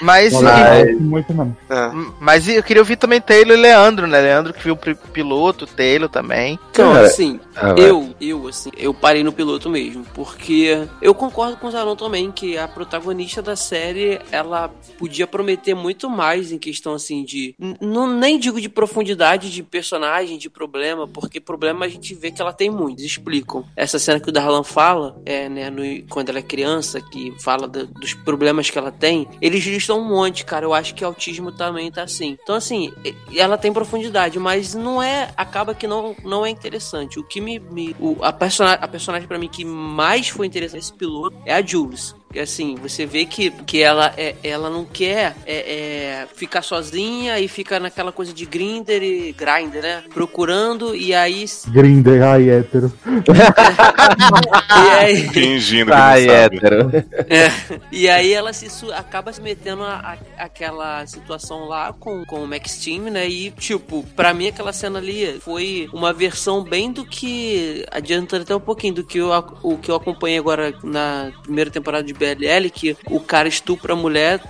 Mas... 0.00 0.32
E- 0.32 0.36
eu 0.36 0.40
gosto 0.42 1.02
muito 1.02 1.34
mesmo. 1.34 1.56
É. 1.70 1.90
Mas 2.20 2.48
eu 2.48 2.62
queria 2.62 2.82
ouvir 2.82 2.96
também 2.96 3.20
Taylor 3.20 3.56
e 3.56 3.60
Leandro, 3.60 4.06
né? 4.06 4.20
Leandro 4.20 4.52
que 4.52 4.62
viu 4.62 4.74
o 4.74 5.08
piloto, 5.08 5.66
Taylor 5.66 6.08
também. 6.08 6.58
Então, 6.70 6.92
Cara, 6.92 7.06
assim, 7.06 7.40
Ah, 7.56 7.74
eu, 7.78 8.14
eu, 8.20 8.48
assim, 8.48 8.70
eu 8.76 8.92
parei 8.92 9.22
no 9.22 9.32
piloto 9.32 9.68
mesmo, 9.70 10.04
porque 10.14 10.86
eu 11.00 11.14
concordo 11.14 11.56
com 11.56 11.68
o 11.68 11.70
Zanon 11.70 11.94
também 11.96 12.30
que 12.32 12.58
a 12.58 12.66
protagonista 12.66 13.40
da 13.40 13.54
série, 13.56 14.20
ela 14.32 14.68
podia 14.98 15.26
prometer 15.26 15.74
muito 15.74 16.08
mais 16.10 16.50
em 16.52 16.58
questão, 16.58 16.94
assim, 16.94 17.24
de, 17.24 17.54
não 17.80 18.06
nem 18.06 18.38
digo 18.38 18.60
de 18.60 18.68
profundidade 18.68 19.50
de 19.50 19.62
personagem, 19.62 20.36
de 20.38 20.50
problema, 20.50 21.06
porque 21.06 21.40
problema 21.40 21.84
a 21.86 21.88
gente 21.88 22.14
vê 22.14 22.30
que 22.30 22.40
ela 22.42 22.52
tem 22.52 22.70
muitos, 22.70 23.04
explicam. 23.04 23.64
Essa 23.76 23.98
cena 23.98 24.18
que 24.20 24.28
o 24.28 24.32
Darlan 24.32 24.64
fala, 24.64 25.20
é, 25.24 25.48
né, 25.48 25.70
no- 25.70 25.84
quando 26.08 26.30
ela 26.30 26.38
é 26.38 26.42
criança, 26.42 27.00
que 27.00 27.32
fala 27.40 27.68
dos 27.68 28.14
problemas 28.14 28.68
que 28.70 28.78
ela 28.78 28.90
tem, 28.90 29.28
eles 29.40 29.64
listam 29.64 30.00
um 30.00 30.04
monte, 30.08 30.44
cara, 30.44 30.64
eu 30.66 30.74
acho 30.74 30.94
que 30.94 31.04
autismo 31.04 31.52
também 31.52 31.90
tá 31.90 32.02
assim. 32.02 32.36
Então, 32.42 32.54
assim, 32.56 32.92
ela 33.34 33.56
tem 33.56 33.72
profundidade, 33.72 34.38
mas 34.38 34.74
não 34.74 35.02
é, 35.02 35.30
acaba 35.36 35.74
que 35.74 35.86
não, 35.86 36.16
não 36.24 36.44
é 36.44 36.50
interessante. 36.50 37.18
O 37.18 37.24
que 37.24 37.40
me, 37.44 37.58
me- 37.60 37.94
o- 38.00 38.16
a, 38.22 38.32
persona, 38.32 38.72
a 38.72 38.88
personagem 38.88 39.28
pra 39.28 39.38
mim 39.38 39.48
que 39.48 39.64
mais 39.64 40.28
foi 40.28 40.46
interessante 40.46 40.80
nesse 40.80 40.92
piloto 40.94 41.36
é 41.46 41.54
a 41.54 41.62
Jules. 41.64 42.14
E 42.34 42.40
assim, 42.40 42.74
você 42.76 43.06
vê 43.06 43.24
que, 43.24 43.50
que 43.50 43.80
ela, 43.80 44.12
é, 44.16 44.34
ela 44.42 44.68
não 44.68 44.84
quer 44.84 45.36
é, 45.46 45.56
é, 45.56 46.26
ficar 46.34 46.62
sozinha 46.62 47.38
e 47.38 47.46
fica 47.48 47.78
naquela 47.78 48.10
coisa 48.12 48.32
de 48.32 48.44
grinder 48.44 49.02
e 49.02 49.32
grinder, 49.32 49.82
né? 49.82 50.02
Procurando 50.12 50.94
e 50.96 51.14
aí. 51.14 51.44
Grinder, 51.68 52.22
ai, 52.22 52.50
hétero. 52.50 52.92
E 54.74 54.90
aí, 54.98 55.28
Fingindo 55.28 55.86
que 55.86 55.96
Ai, 55.96 56.28
hétero. 56.28 56.90
É, 57.28 57.78
e 57.90 58.08
aí 58.08 58.32
ela 58.32 58.52
se 58.52 58.68
su- 58.68 58.92
acaba 58.92 59.32
se 59.32 59.40
metendo 59.40 59.82
a, 59.82 59.94
a- 60.38 60.44
aquela 60.44 61.06
situação 61.06 61.66
lá 61.66 61.92
com, 61.92 62.24
com 62.24 62.42
o 62.42 62.46
Max 62.46 62.76
Team, 62.78 63.04
né? 63.04 63.28
E, 63.28 63.50
tipo, 63.52 64.04
pra 64.16 64.34
mim 64.34 64.48
aquela 64.48 64.72
cena 64.72 64.98
ali 64.98 65.38
foi 65.40 65.88
uma 65.92 66.12
versão 66.12 66.62
bem 66.62 66.92
do 66.92 67.04
que. 67.04 67.84
Adiantando 67.90 68.42
até 68.42 68.54
um 68.54 68.60
pouquinho 68.60 68.94
do 68.94 69.04
que 69.04 69.18
eu, 69.18 69.30
o 69.62 69.78
que 69.78 69.90
eu 69.90 69.96
acompanhei 69.96 70.38
agora 70.38 70.74
na 70.82 71.32
primeira 71.42 71.70
temporada 71.70 72.04
de 72.04 72.12
BLL, 72.24 72.70
que 72.70 72.96
o 73.10 73.20
cara 73.20 73.48
estupra 73.48 73.92
a 73.92 73.96
mulher 73.96 74.40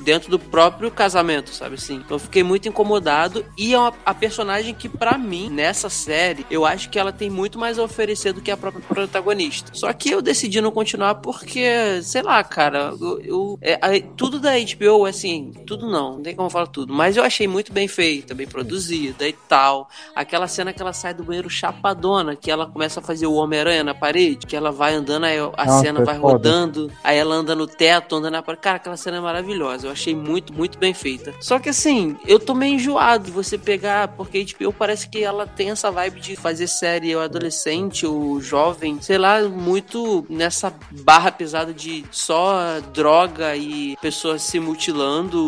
dentro 0.00 0.30
do 0.30 0.38
próprio 0.38 0.90
casamento, 0.90 1.50
sabe 1.50 1.74
assim? 1.74 1.96
Então 1.96 2.14
eu 2.16 2.18
fiquei 2.20 2.42
muito 2.42 2.68
incomodado. 2.68 3.44
E 3.56 3.74
é 3.74 3.78
uma, 3.78 3.92
a 4.04 4.14
personagem 4.14 4.74
que, 4.74 4.88
pra 4.88 5.18
mim, 5.18 5.48
nessa 5.50 5.88
série, 5.88 6.46
eu 6.50 6.64
acho 6.64 6.88
que 6.90 6.98
ela 6.98 7.12
tem 7.12 7.30
muito 7.30 7.58
mais 7.58 7.78
a 7.78 7.82
oferecer 7.82 8.32
do 8.32 8.40
que 8.40 8.50
a 8.50 8.56
própria 8.56 8.82
protagonista. 8.86 9.70
Só 9.74 9.92
que 9.92 10.10
eu 10.10 10.22
decidi 10.22 10.60
não 10.60 10.70
continuar 10.70 11.16
porque, 11.16 12.00
sei 12.02 12.22
lá, 12.22 12.42
cara, 12.44 12.92
eu, 13.00 13.20
eu- 13.20 13.58
é, 13.60 13.74
a- 13.74 14.00
tudo 14.16 14.38
da 14.40 14.52
HBO, 14.52 15.04
assim, 15.04 15.52
tudo 15.66 15.88
não, 15.90 16.14
não 16.16 16.22
tem 16.22 16.34
como 16.34 16.50
falar 16.50 16.66
tudo, 16.68 16.92
mas 16.92 17.16
eu 17.16 17.24
achei 17.24 17.46
muito 17.46 17.72
bem 17.72 17.88
feita, 17.88 18.34
bem 18.34 18.46
produzida 18.46 19.26
e 19.28 19.32
tal. 19.32 19.88
Aquela 20.14 20.46
cena 20.48 20.72
que 20.72 20.80
ela 20.82 20.92
sai 20.92 21.14
do 21.14 21.24
banheiro 21.24 21.50
chapadona, 21.50 22.36
que 22.36 22.50
ela 22.50 22.66
começa 22.66 23.00
a 23.00 23.02
fazer 23.02 23.26
o 23.26 23.34
Homem-Aranha 23.34 23.84
na 23.84 23.94
parede, 23.94 24.46
que 24.46 24.56
ela 24.56 24.70
vai 24.70 24.94
andando, 24.94 25.24
aí 25.24 25.38
a 25.38 25.64
Nossa, 25.66 25.80
cena 25.80 26.00
é 26.00 26.04
vai 26.04 26.16
rodando, 26.18 26.90
aí 27.02 27.17
ela 27.18 27.34
anda 27.34 27.54
no 27.54 27.66
teto, 27.66 28.16
anda 28.16 28.30
na 28.30 28.42
parede. 28.42 28.62
Cara, 28.62 28.76
aquela 28.76 28.96
cena 28.96 29.18
é 29.18 29.20
maravilhosa. 29.20 29.86
Eu 29.86 29.92
achei 29.92 30.14
muito, 30.14 30.52
muito 30.52 30.78
bem 30.78 30.94
feita. 30.94 31.34
Só 31.40 31.58
que 31.58 31.68
assim, 31.68 32.16
eu 32.26 32.38
tô 32.38 32.54
meio 32.54 32.74
enjoado 32.74 33.24
de 33.26 33.30
você 33.30 33.58
pegar, 33.58 34.08
porque 34.08 34.44
HBO 34.58 34.72
parece 34.72 35.08
que 35.08 35.22
ela 35.22 35.46
tem 35.46 35.70
essa 35.70 35.90
vibe 35.90 36.20
de 36.20 36.36
fazer 36.36 36.66
série 36.66 37.14
o 37.14 37.20
adolescente, 37.20 38.06
o 38.06 38.40
jovem, 38.40 38.98
sei 39.00 39.18
lá, 39.18 39.40
muito 39.42 40.24
nessa 40.28 40.72
barra 40.90 41.30
pesada 41.30 41.72
de 41.72 42.04
só 42.10 42.80
droga 42.92 43.56
e 43.56 43.96
pessoas 44.00 44.42
se 44.42 44.58
mutilando 44.60 45.38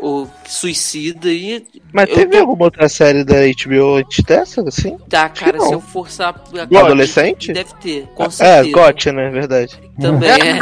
ou, 0.00 0.20
ou 0.22 0.30
suicida 0.46 1.28
e 1.30 1.66
Mas 1.92 2.08
teve 2.10 2.32
tô- 2.32 2.38
alguma 2.38 2.64
outra 2.64 2.88
série 2.88 3.24
da 3.24 3.36
HBO 3.46 3.96
antes 3.96 4.22
dessa, 4.24 4.60
assim? 4.62 4.96
tá, 5.08 5.28
cara, 5.28 5.60
se 5.60 5.72
eu 5.72 5.80
forçar 5.80 6.32
Do 6.68 6.78
adolescente? 6.78 7.52
deve 7.52 7.74
ter, 7.74 8.06
com 8.14 8.24
É, 8.24 8.30
certeza. 8.30 8.70
GOT, 8.72 9.12
né? 9.12 9.30
Verdade. 9.30 9.78
Também 10.00 10.30
é. 10.30 10.60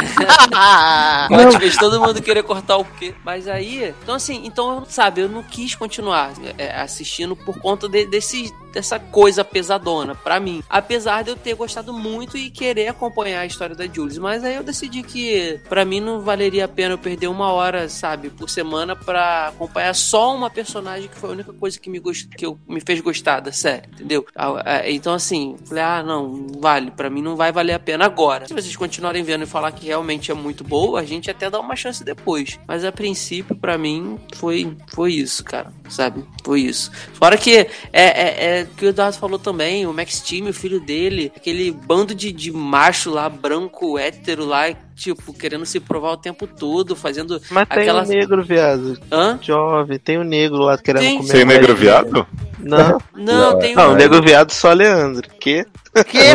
Fez 1.59 1.75
todo 1.77 1.99
mundo 1.99 2.21
querer 2.21 2.43
cortar 2.43 2.77
o 2.77 2.85
quê? 2.85 3.15
Mas 3.25 3.47
aí, 3.47 3.93
então 4.03 4.15
assim, 4.15 4.41
então, 4.45 4.85
sabe, 4.87 5.21
eu 5.21 5.29
não 5.29 5.41
quis 5.43 5.73
continuar 5.75 6.31
é, 6.57 6.79
assistindo 6.79 7.35
por 7.35 7.57
conta 7.59 7.89
de- 7.89 8.05
desse, 8.05 8.53
dessa 8.73 8.99
coisa 8.99 9.45
pesadona 9.45 10.15
pra 10.15 10.39
mim. 10.39 10.63
Apesar 10.69 11.23
de 11.23 11.29
eu 11.29 11.35
ter 11.35 11.53
gostado 11.53 11.93
muito 11.93 12.37
e 12.37 12.49
querer 12.49 12.87
acompanhar 12.87 13.41
a 13.41 13.45
história 13.45 13.75
da 13.75 13.85
Jules. 13.85 14.17
Mas 14.17 14.43
aí 14.43 14.55
eu 14.55 14.63
decidi 14.63 15.03
que 15.03 15.59
pra 15.69 15.85
mim 15.85 16.01
não 16.01 16.19
valeria 16.19 16.65
a 16.65 16.67
pena 16.67 16.95
eu 16.95 16.97
perder 16.97 17.27
uma 17.27 17.51
hora, 17.51 17.87
sabe, 17.87 18.29
por 18.29 18.49
semana 18.49 18.95
pra 18.95 19.49
acompanhar 19.49 19.93
só 19.93 20.35
uma 20.35 20.49
personagem 20.49 21.07
que 21.07 21.15
foi 21.15 21.29
a 21.29 21.33
única 21.33 21.53
coisa 21.53 21.79
que 21.79 21.89
me, 21.89 21.99
gost... 21.99 22.27
que 22.35 22.45
eu... 22.45 22.57
me 22.67 22.81
fez 22.81 22.99
gostar 22.99 23.39
da 23.39 23.51
série, 23.51 23.87
entendeu? 23.93 24.25
Então 24.85 25.13
assim, 25.13 25.55
falei, 25.65 25.83
ah, 25.83 26.03
não, 26.03 26.47
vale, 26.59 26.89
pra 26.91 27.09
mim 27.09 27.21
não 27.21 27.35
vai 27.35 27.51
valer 27.51 27.73
a 27.73 27.79
pena 27.79 28.05
agora. 28.05 28.47
Se 28.47 28.53
vocês 28.53 28.75
continuarem 28.75 29.23
vendo 29.23 29.43
e 29.43 29.47
falar 29.47 29.71
que 29.71 29.85
realmente 29.85 30.31
é 30.31 30.33
muito 30.33 30.63
boa, 30.63 30.99
a 30.99 31.05
gente 31.05 31.29
até 31.29 31.49
dá 31.49 31.59
uma 31.59 31.75
chance 31.75 32.03
depois. 32.03 32.59
Mas 32.67 32.83
a 32.83 32.91
princípio, 32.91 33.55
pra 33.55 33.77
mim, 33.77 34.19
foi, 34.35 34.75
foi 34.87 35.13
isso, 35.13 35.43
cara, 35.43 35.71
sabe? 35.89 36.25
Foi 36.43 36.61
isso. 36.61 36.91
Fora 37.13 37.37
que 37.37 37.55
é, 37.55 37.67
é, 37.91 38.45
é 38.59 38.62
o 38.63 38.75
que 38.75 38.85
o 38.85 38.89
Eduardo 38.89 39.17
falou 39.17 39.39
também, 39.39 39.85
o 39.85 39.93
Max 39.93 40.19
Team, 40.21 40.47
o 40.47 40.53
filho 40.53 40.79
dele, 40.79 41.31
aquele 41.35 41.71
bando 41.71 42.13
de, 42.15 42.31
de 42.31 42.51
macho 42.51 43.11
lá, 43.11 43.29
branco, 43.29 43.97
hétero 43.97 44.45
lá, 44.45 44.73
tipo, 44.95 45.33
querendo 45.33 45.65
se 45.65 45.79
provar 45.79 46.11
o 46.11 46.17
tempo 46.17 46.47
todo, 46.47 46.95
fazendo 46.95 47.41
Mas 47.49 47.67
tem 47.67 47.83
aquelas... 47.83 48.09
um 48.09 48.13
negro, 48.13 48.43
viado. 48.43 48.99
Hã? 49.11 49.39
Jovem, 49.41 49.99
tem 49.99 50.17
um 50.17 50.23
negro 50.23 50.59
lá 50.59 50.77
querendo 50.77 51.01
Tem. 51.01 51.17
comer. 51.17 51.45
Mulher 51.45 51.45
negro 51.45 51.75
viado? 51.75 52.27
Não, 52.59 53.01
Não, 53.13 53.51
Não, 53.51 53.59
tem 53.59 53.75
não, 53.75 53.91
um... 53.91 53.95
negro 53.95 54.21
viado 54.21 54.51
só 54.51 54.71
Leandro. 54.71 55.29
Que? 55.39 55.65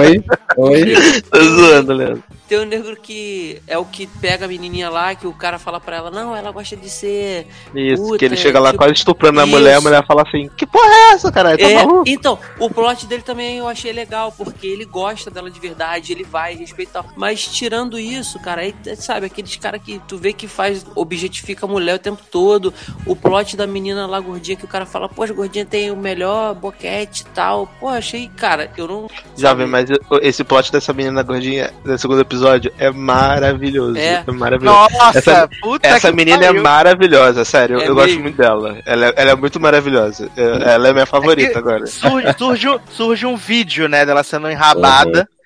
Oi? 0.00 0.24
Oi? 0.56 0.94
Tô 1.30 1.40
zoando, 1.42 1.92
Leandro. 1.92 2.24
Tem 2.48 2.58
um 2.58 2.64
negro 2.64 2.96
que 2.96 3.60
é 3.66 3.76
o 3.76 3.84
que 3.84 4.06
pega 4.06 4.46
a 4.46 4.48
menininha 4.48 4.88
lá, 4.88 5.14
que 5.14 5.26
o 5.26 5.32
cara 5.32 5.58
fala 5.58 5.78
pra 5.78 5.96
ela, 5.96 6.10
não, 6.10 6.34
ela 6.34 6.50
gosta 6.50 6.76
de 6.76 6.88
ser... 6.88 7.46
Isso, 7.74 8.02
Puta, 8.02 8.18
que 8.18 8.24
ele 8.24 8.36
chega 8.36 8.58
lá 8.58 8.70
tipo, 8.70 8.78
quase 8.78 8.94
estuprando 8.94 9.40
a 9.40 9.44
isso. 9.44 9.52
mulher, 9.52 9.74
a 9.76 9.80
mulher 9.80 10.06
fala 10.06 10.22
assim: 10.22 10.48
Que 10.56 10.66
porra 10.66 10.88
é 10.88 11.12
essa, 11.12 11.30
caralho? 11.30 11.58
Tá 11.58 11.64
É, 11.68 11.84
maluco? 11.84 12.04
então, 12.06 12.38
o 12.58 12.70
plot 12.70 13.06
dele 13.06 13.22
também 13.22 13.58
eu 13.58 13.68
achei 13.68 13.92
legal, 13.92 14.32
porque 14.32 14.66
ele 14.66 14.86
gosta 14.86 15.30
dela 15.30 15.50
de 15.50 15.60
verdade, 15.60 16.12
ele 16.12 16.24
vai 16.24 16.54
respeitar. 16.54 17.04
Mas 17.16 17.46
tirando 17.46 17.98
isso, 17.98 18.38
cara, 18.38 18.62
aí, 18.62 18.74
sabe, 18.96 19.26
aqueles 19.26 19.54
caras 19.56 19.82
que 19.82 20.00
tu 20.08 20.16
vê 20.16 20.32
que 20.32 20.48
faz, 20.48 20.86
objetifica 20.94 21.66
a 21.66 21.68
mulher 21.68 21.96
o 21.96 21.98
tempo 21.98 22.22
todo. 22.30 22.72
O 23.04 23.14
plot 23.14 23.56
da 23.56 23.66
menina 23.66 24.06
lá 24.06 24.18
gordinha, 24.20 24.56
que 24.56 24.64
o 24.64 24.68
cara 24.68 24.86
fala, 24.86 25.08
pô, 25.08 25.22
a 25.22 25.26
gordinha 25.26 25.66
tem 25.66 25.90
o 25.90 25.96
melhor 25.96 26.54
boquete 26.54 27.22
e 27.22 27.26
tal. 27.34 27.66
Pô, 27.78 27.88
achei, 27.88 28.28
cara, 28.36 28.70
eu 28.76 28.88
não. 28.88 29.08
Jovem, 29.36 29.66
sabe, 29.66 29.66
mas 29.66 29.90
esse 30.22 30.42
plot 30.42 30.72
dessa 30.72 30.92
menina 30.94 31.22
gordinha 31.22 31.72
do 31.84 31.98
segundo 31.98 32.20
episódio 32.20 32.37
é 32.78 32.90
maravilhoso. 32.90 33.96
É. 33.98 34.24
É, 34.26 34.30
maravilhoso. 34.32 34.76
Nossa, 34.92 35.18
Essa- 35.18 35.48
puta 35.60 35.86
Essa 35.88 36.10
que 36.10 36.16
menina 36.16 36.44
é 36.44 36.46
pariu. 36.48 36.62
maravilhosa, 36.62 37.44
sério. 37.44 37.76
Eu, 37.76 37.80
É 37.80 37.88
eu 37.88 37.94
gosto 37.94 38.06
mesmo? 38.08 38.22
muito 38.22 38.36
dela. 38.36 38.78
Ela, 38.86 39.06
é- 39.06 39.12
ela 39.16 39.30
é 39.30 39.34
muito 39.34 39.60
maravilhosa. 39.60 40.28
Eu- 40.36 40.54
Ela 40.56 40.88
é 40.88 40.92
minha 40.92 41.06
favorita 41.06 41.52
que- 41.52 41.58
agora. 41.58 41.86
Surge, 41.86 42.34
surge, 42.38 42.68
um- 42.68 42.80
surge 42.90 43.26
um 43.26 43.36
vídeo, 43.36 43.88
né, 43.88 44.04
dela 44.06 44.22
sendo 44.22 44.50
enrabada. 44.50 45.20
Aham. 45.20 45.37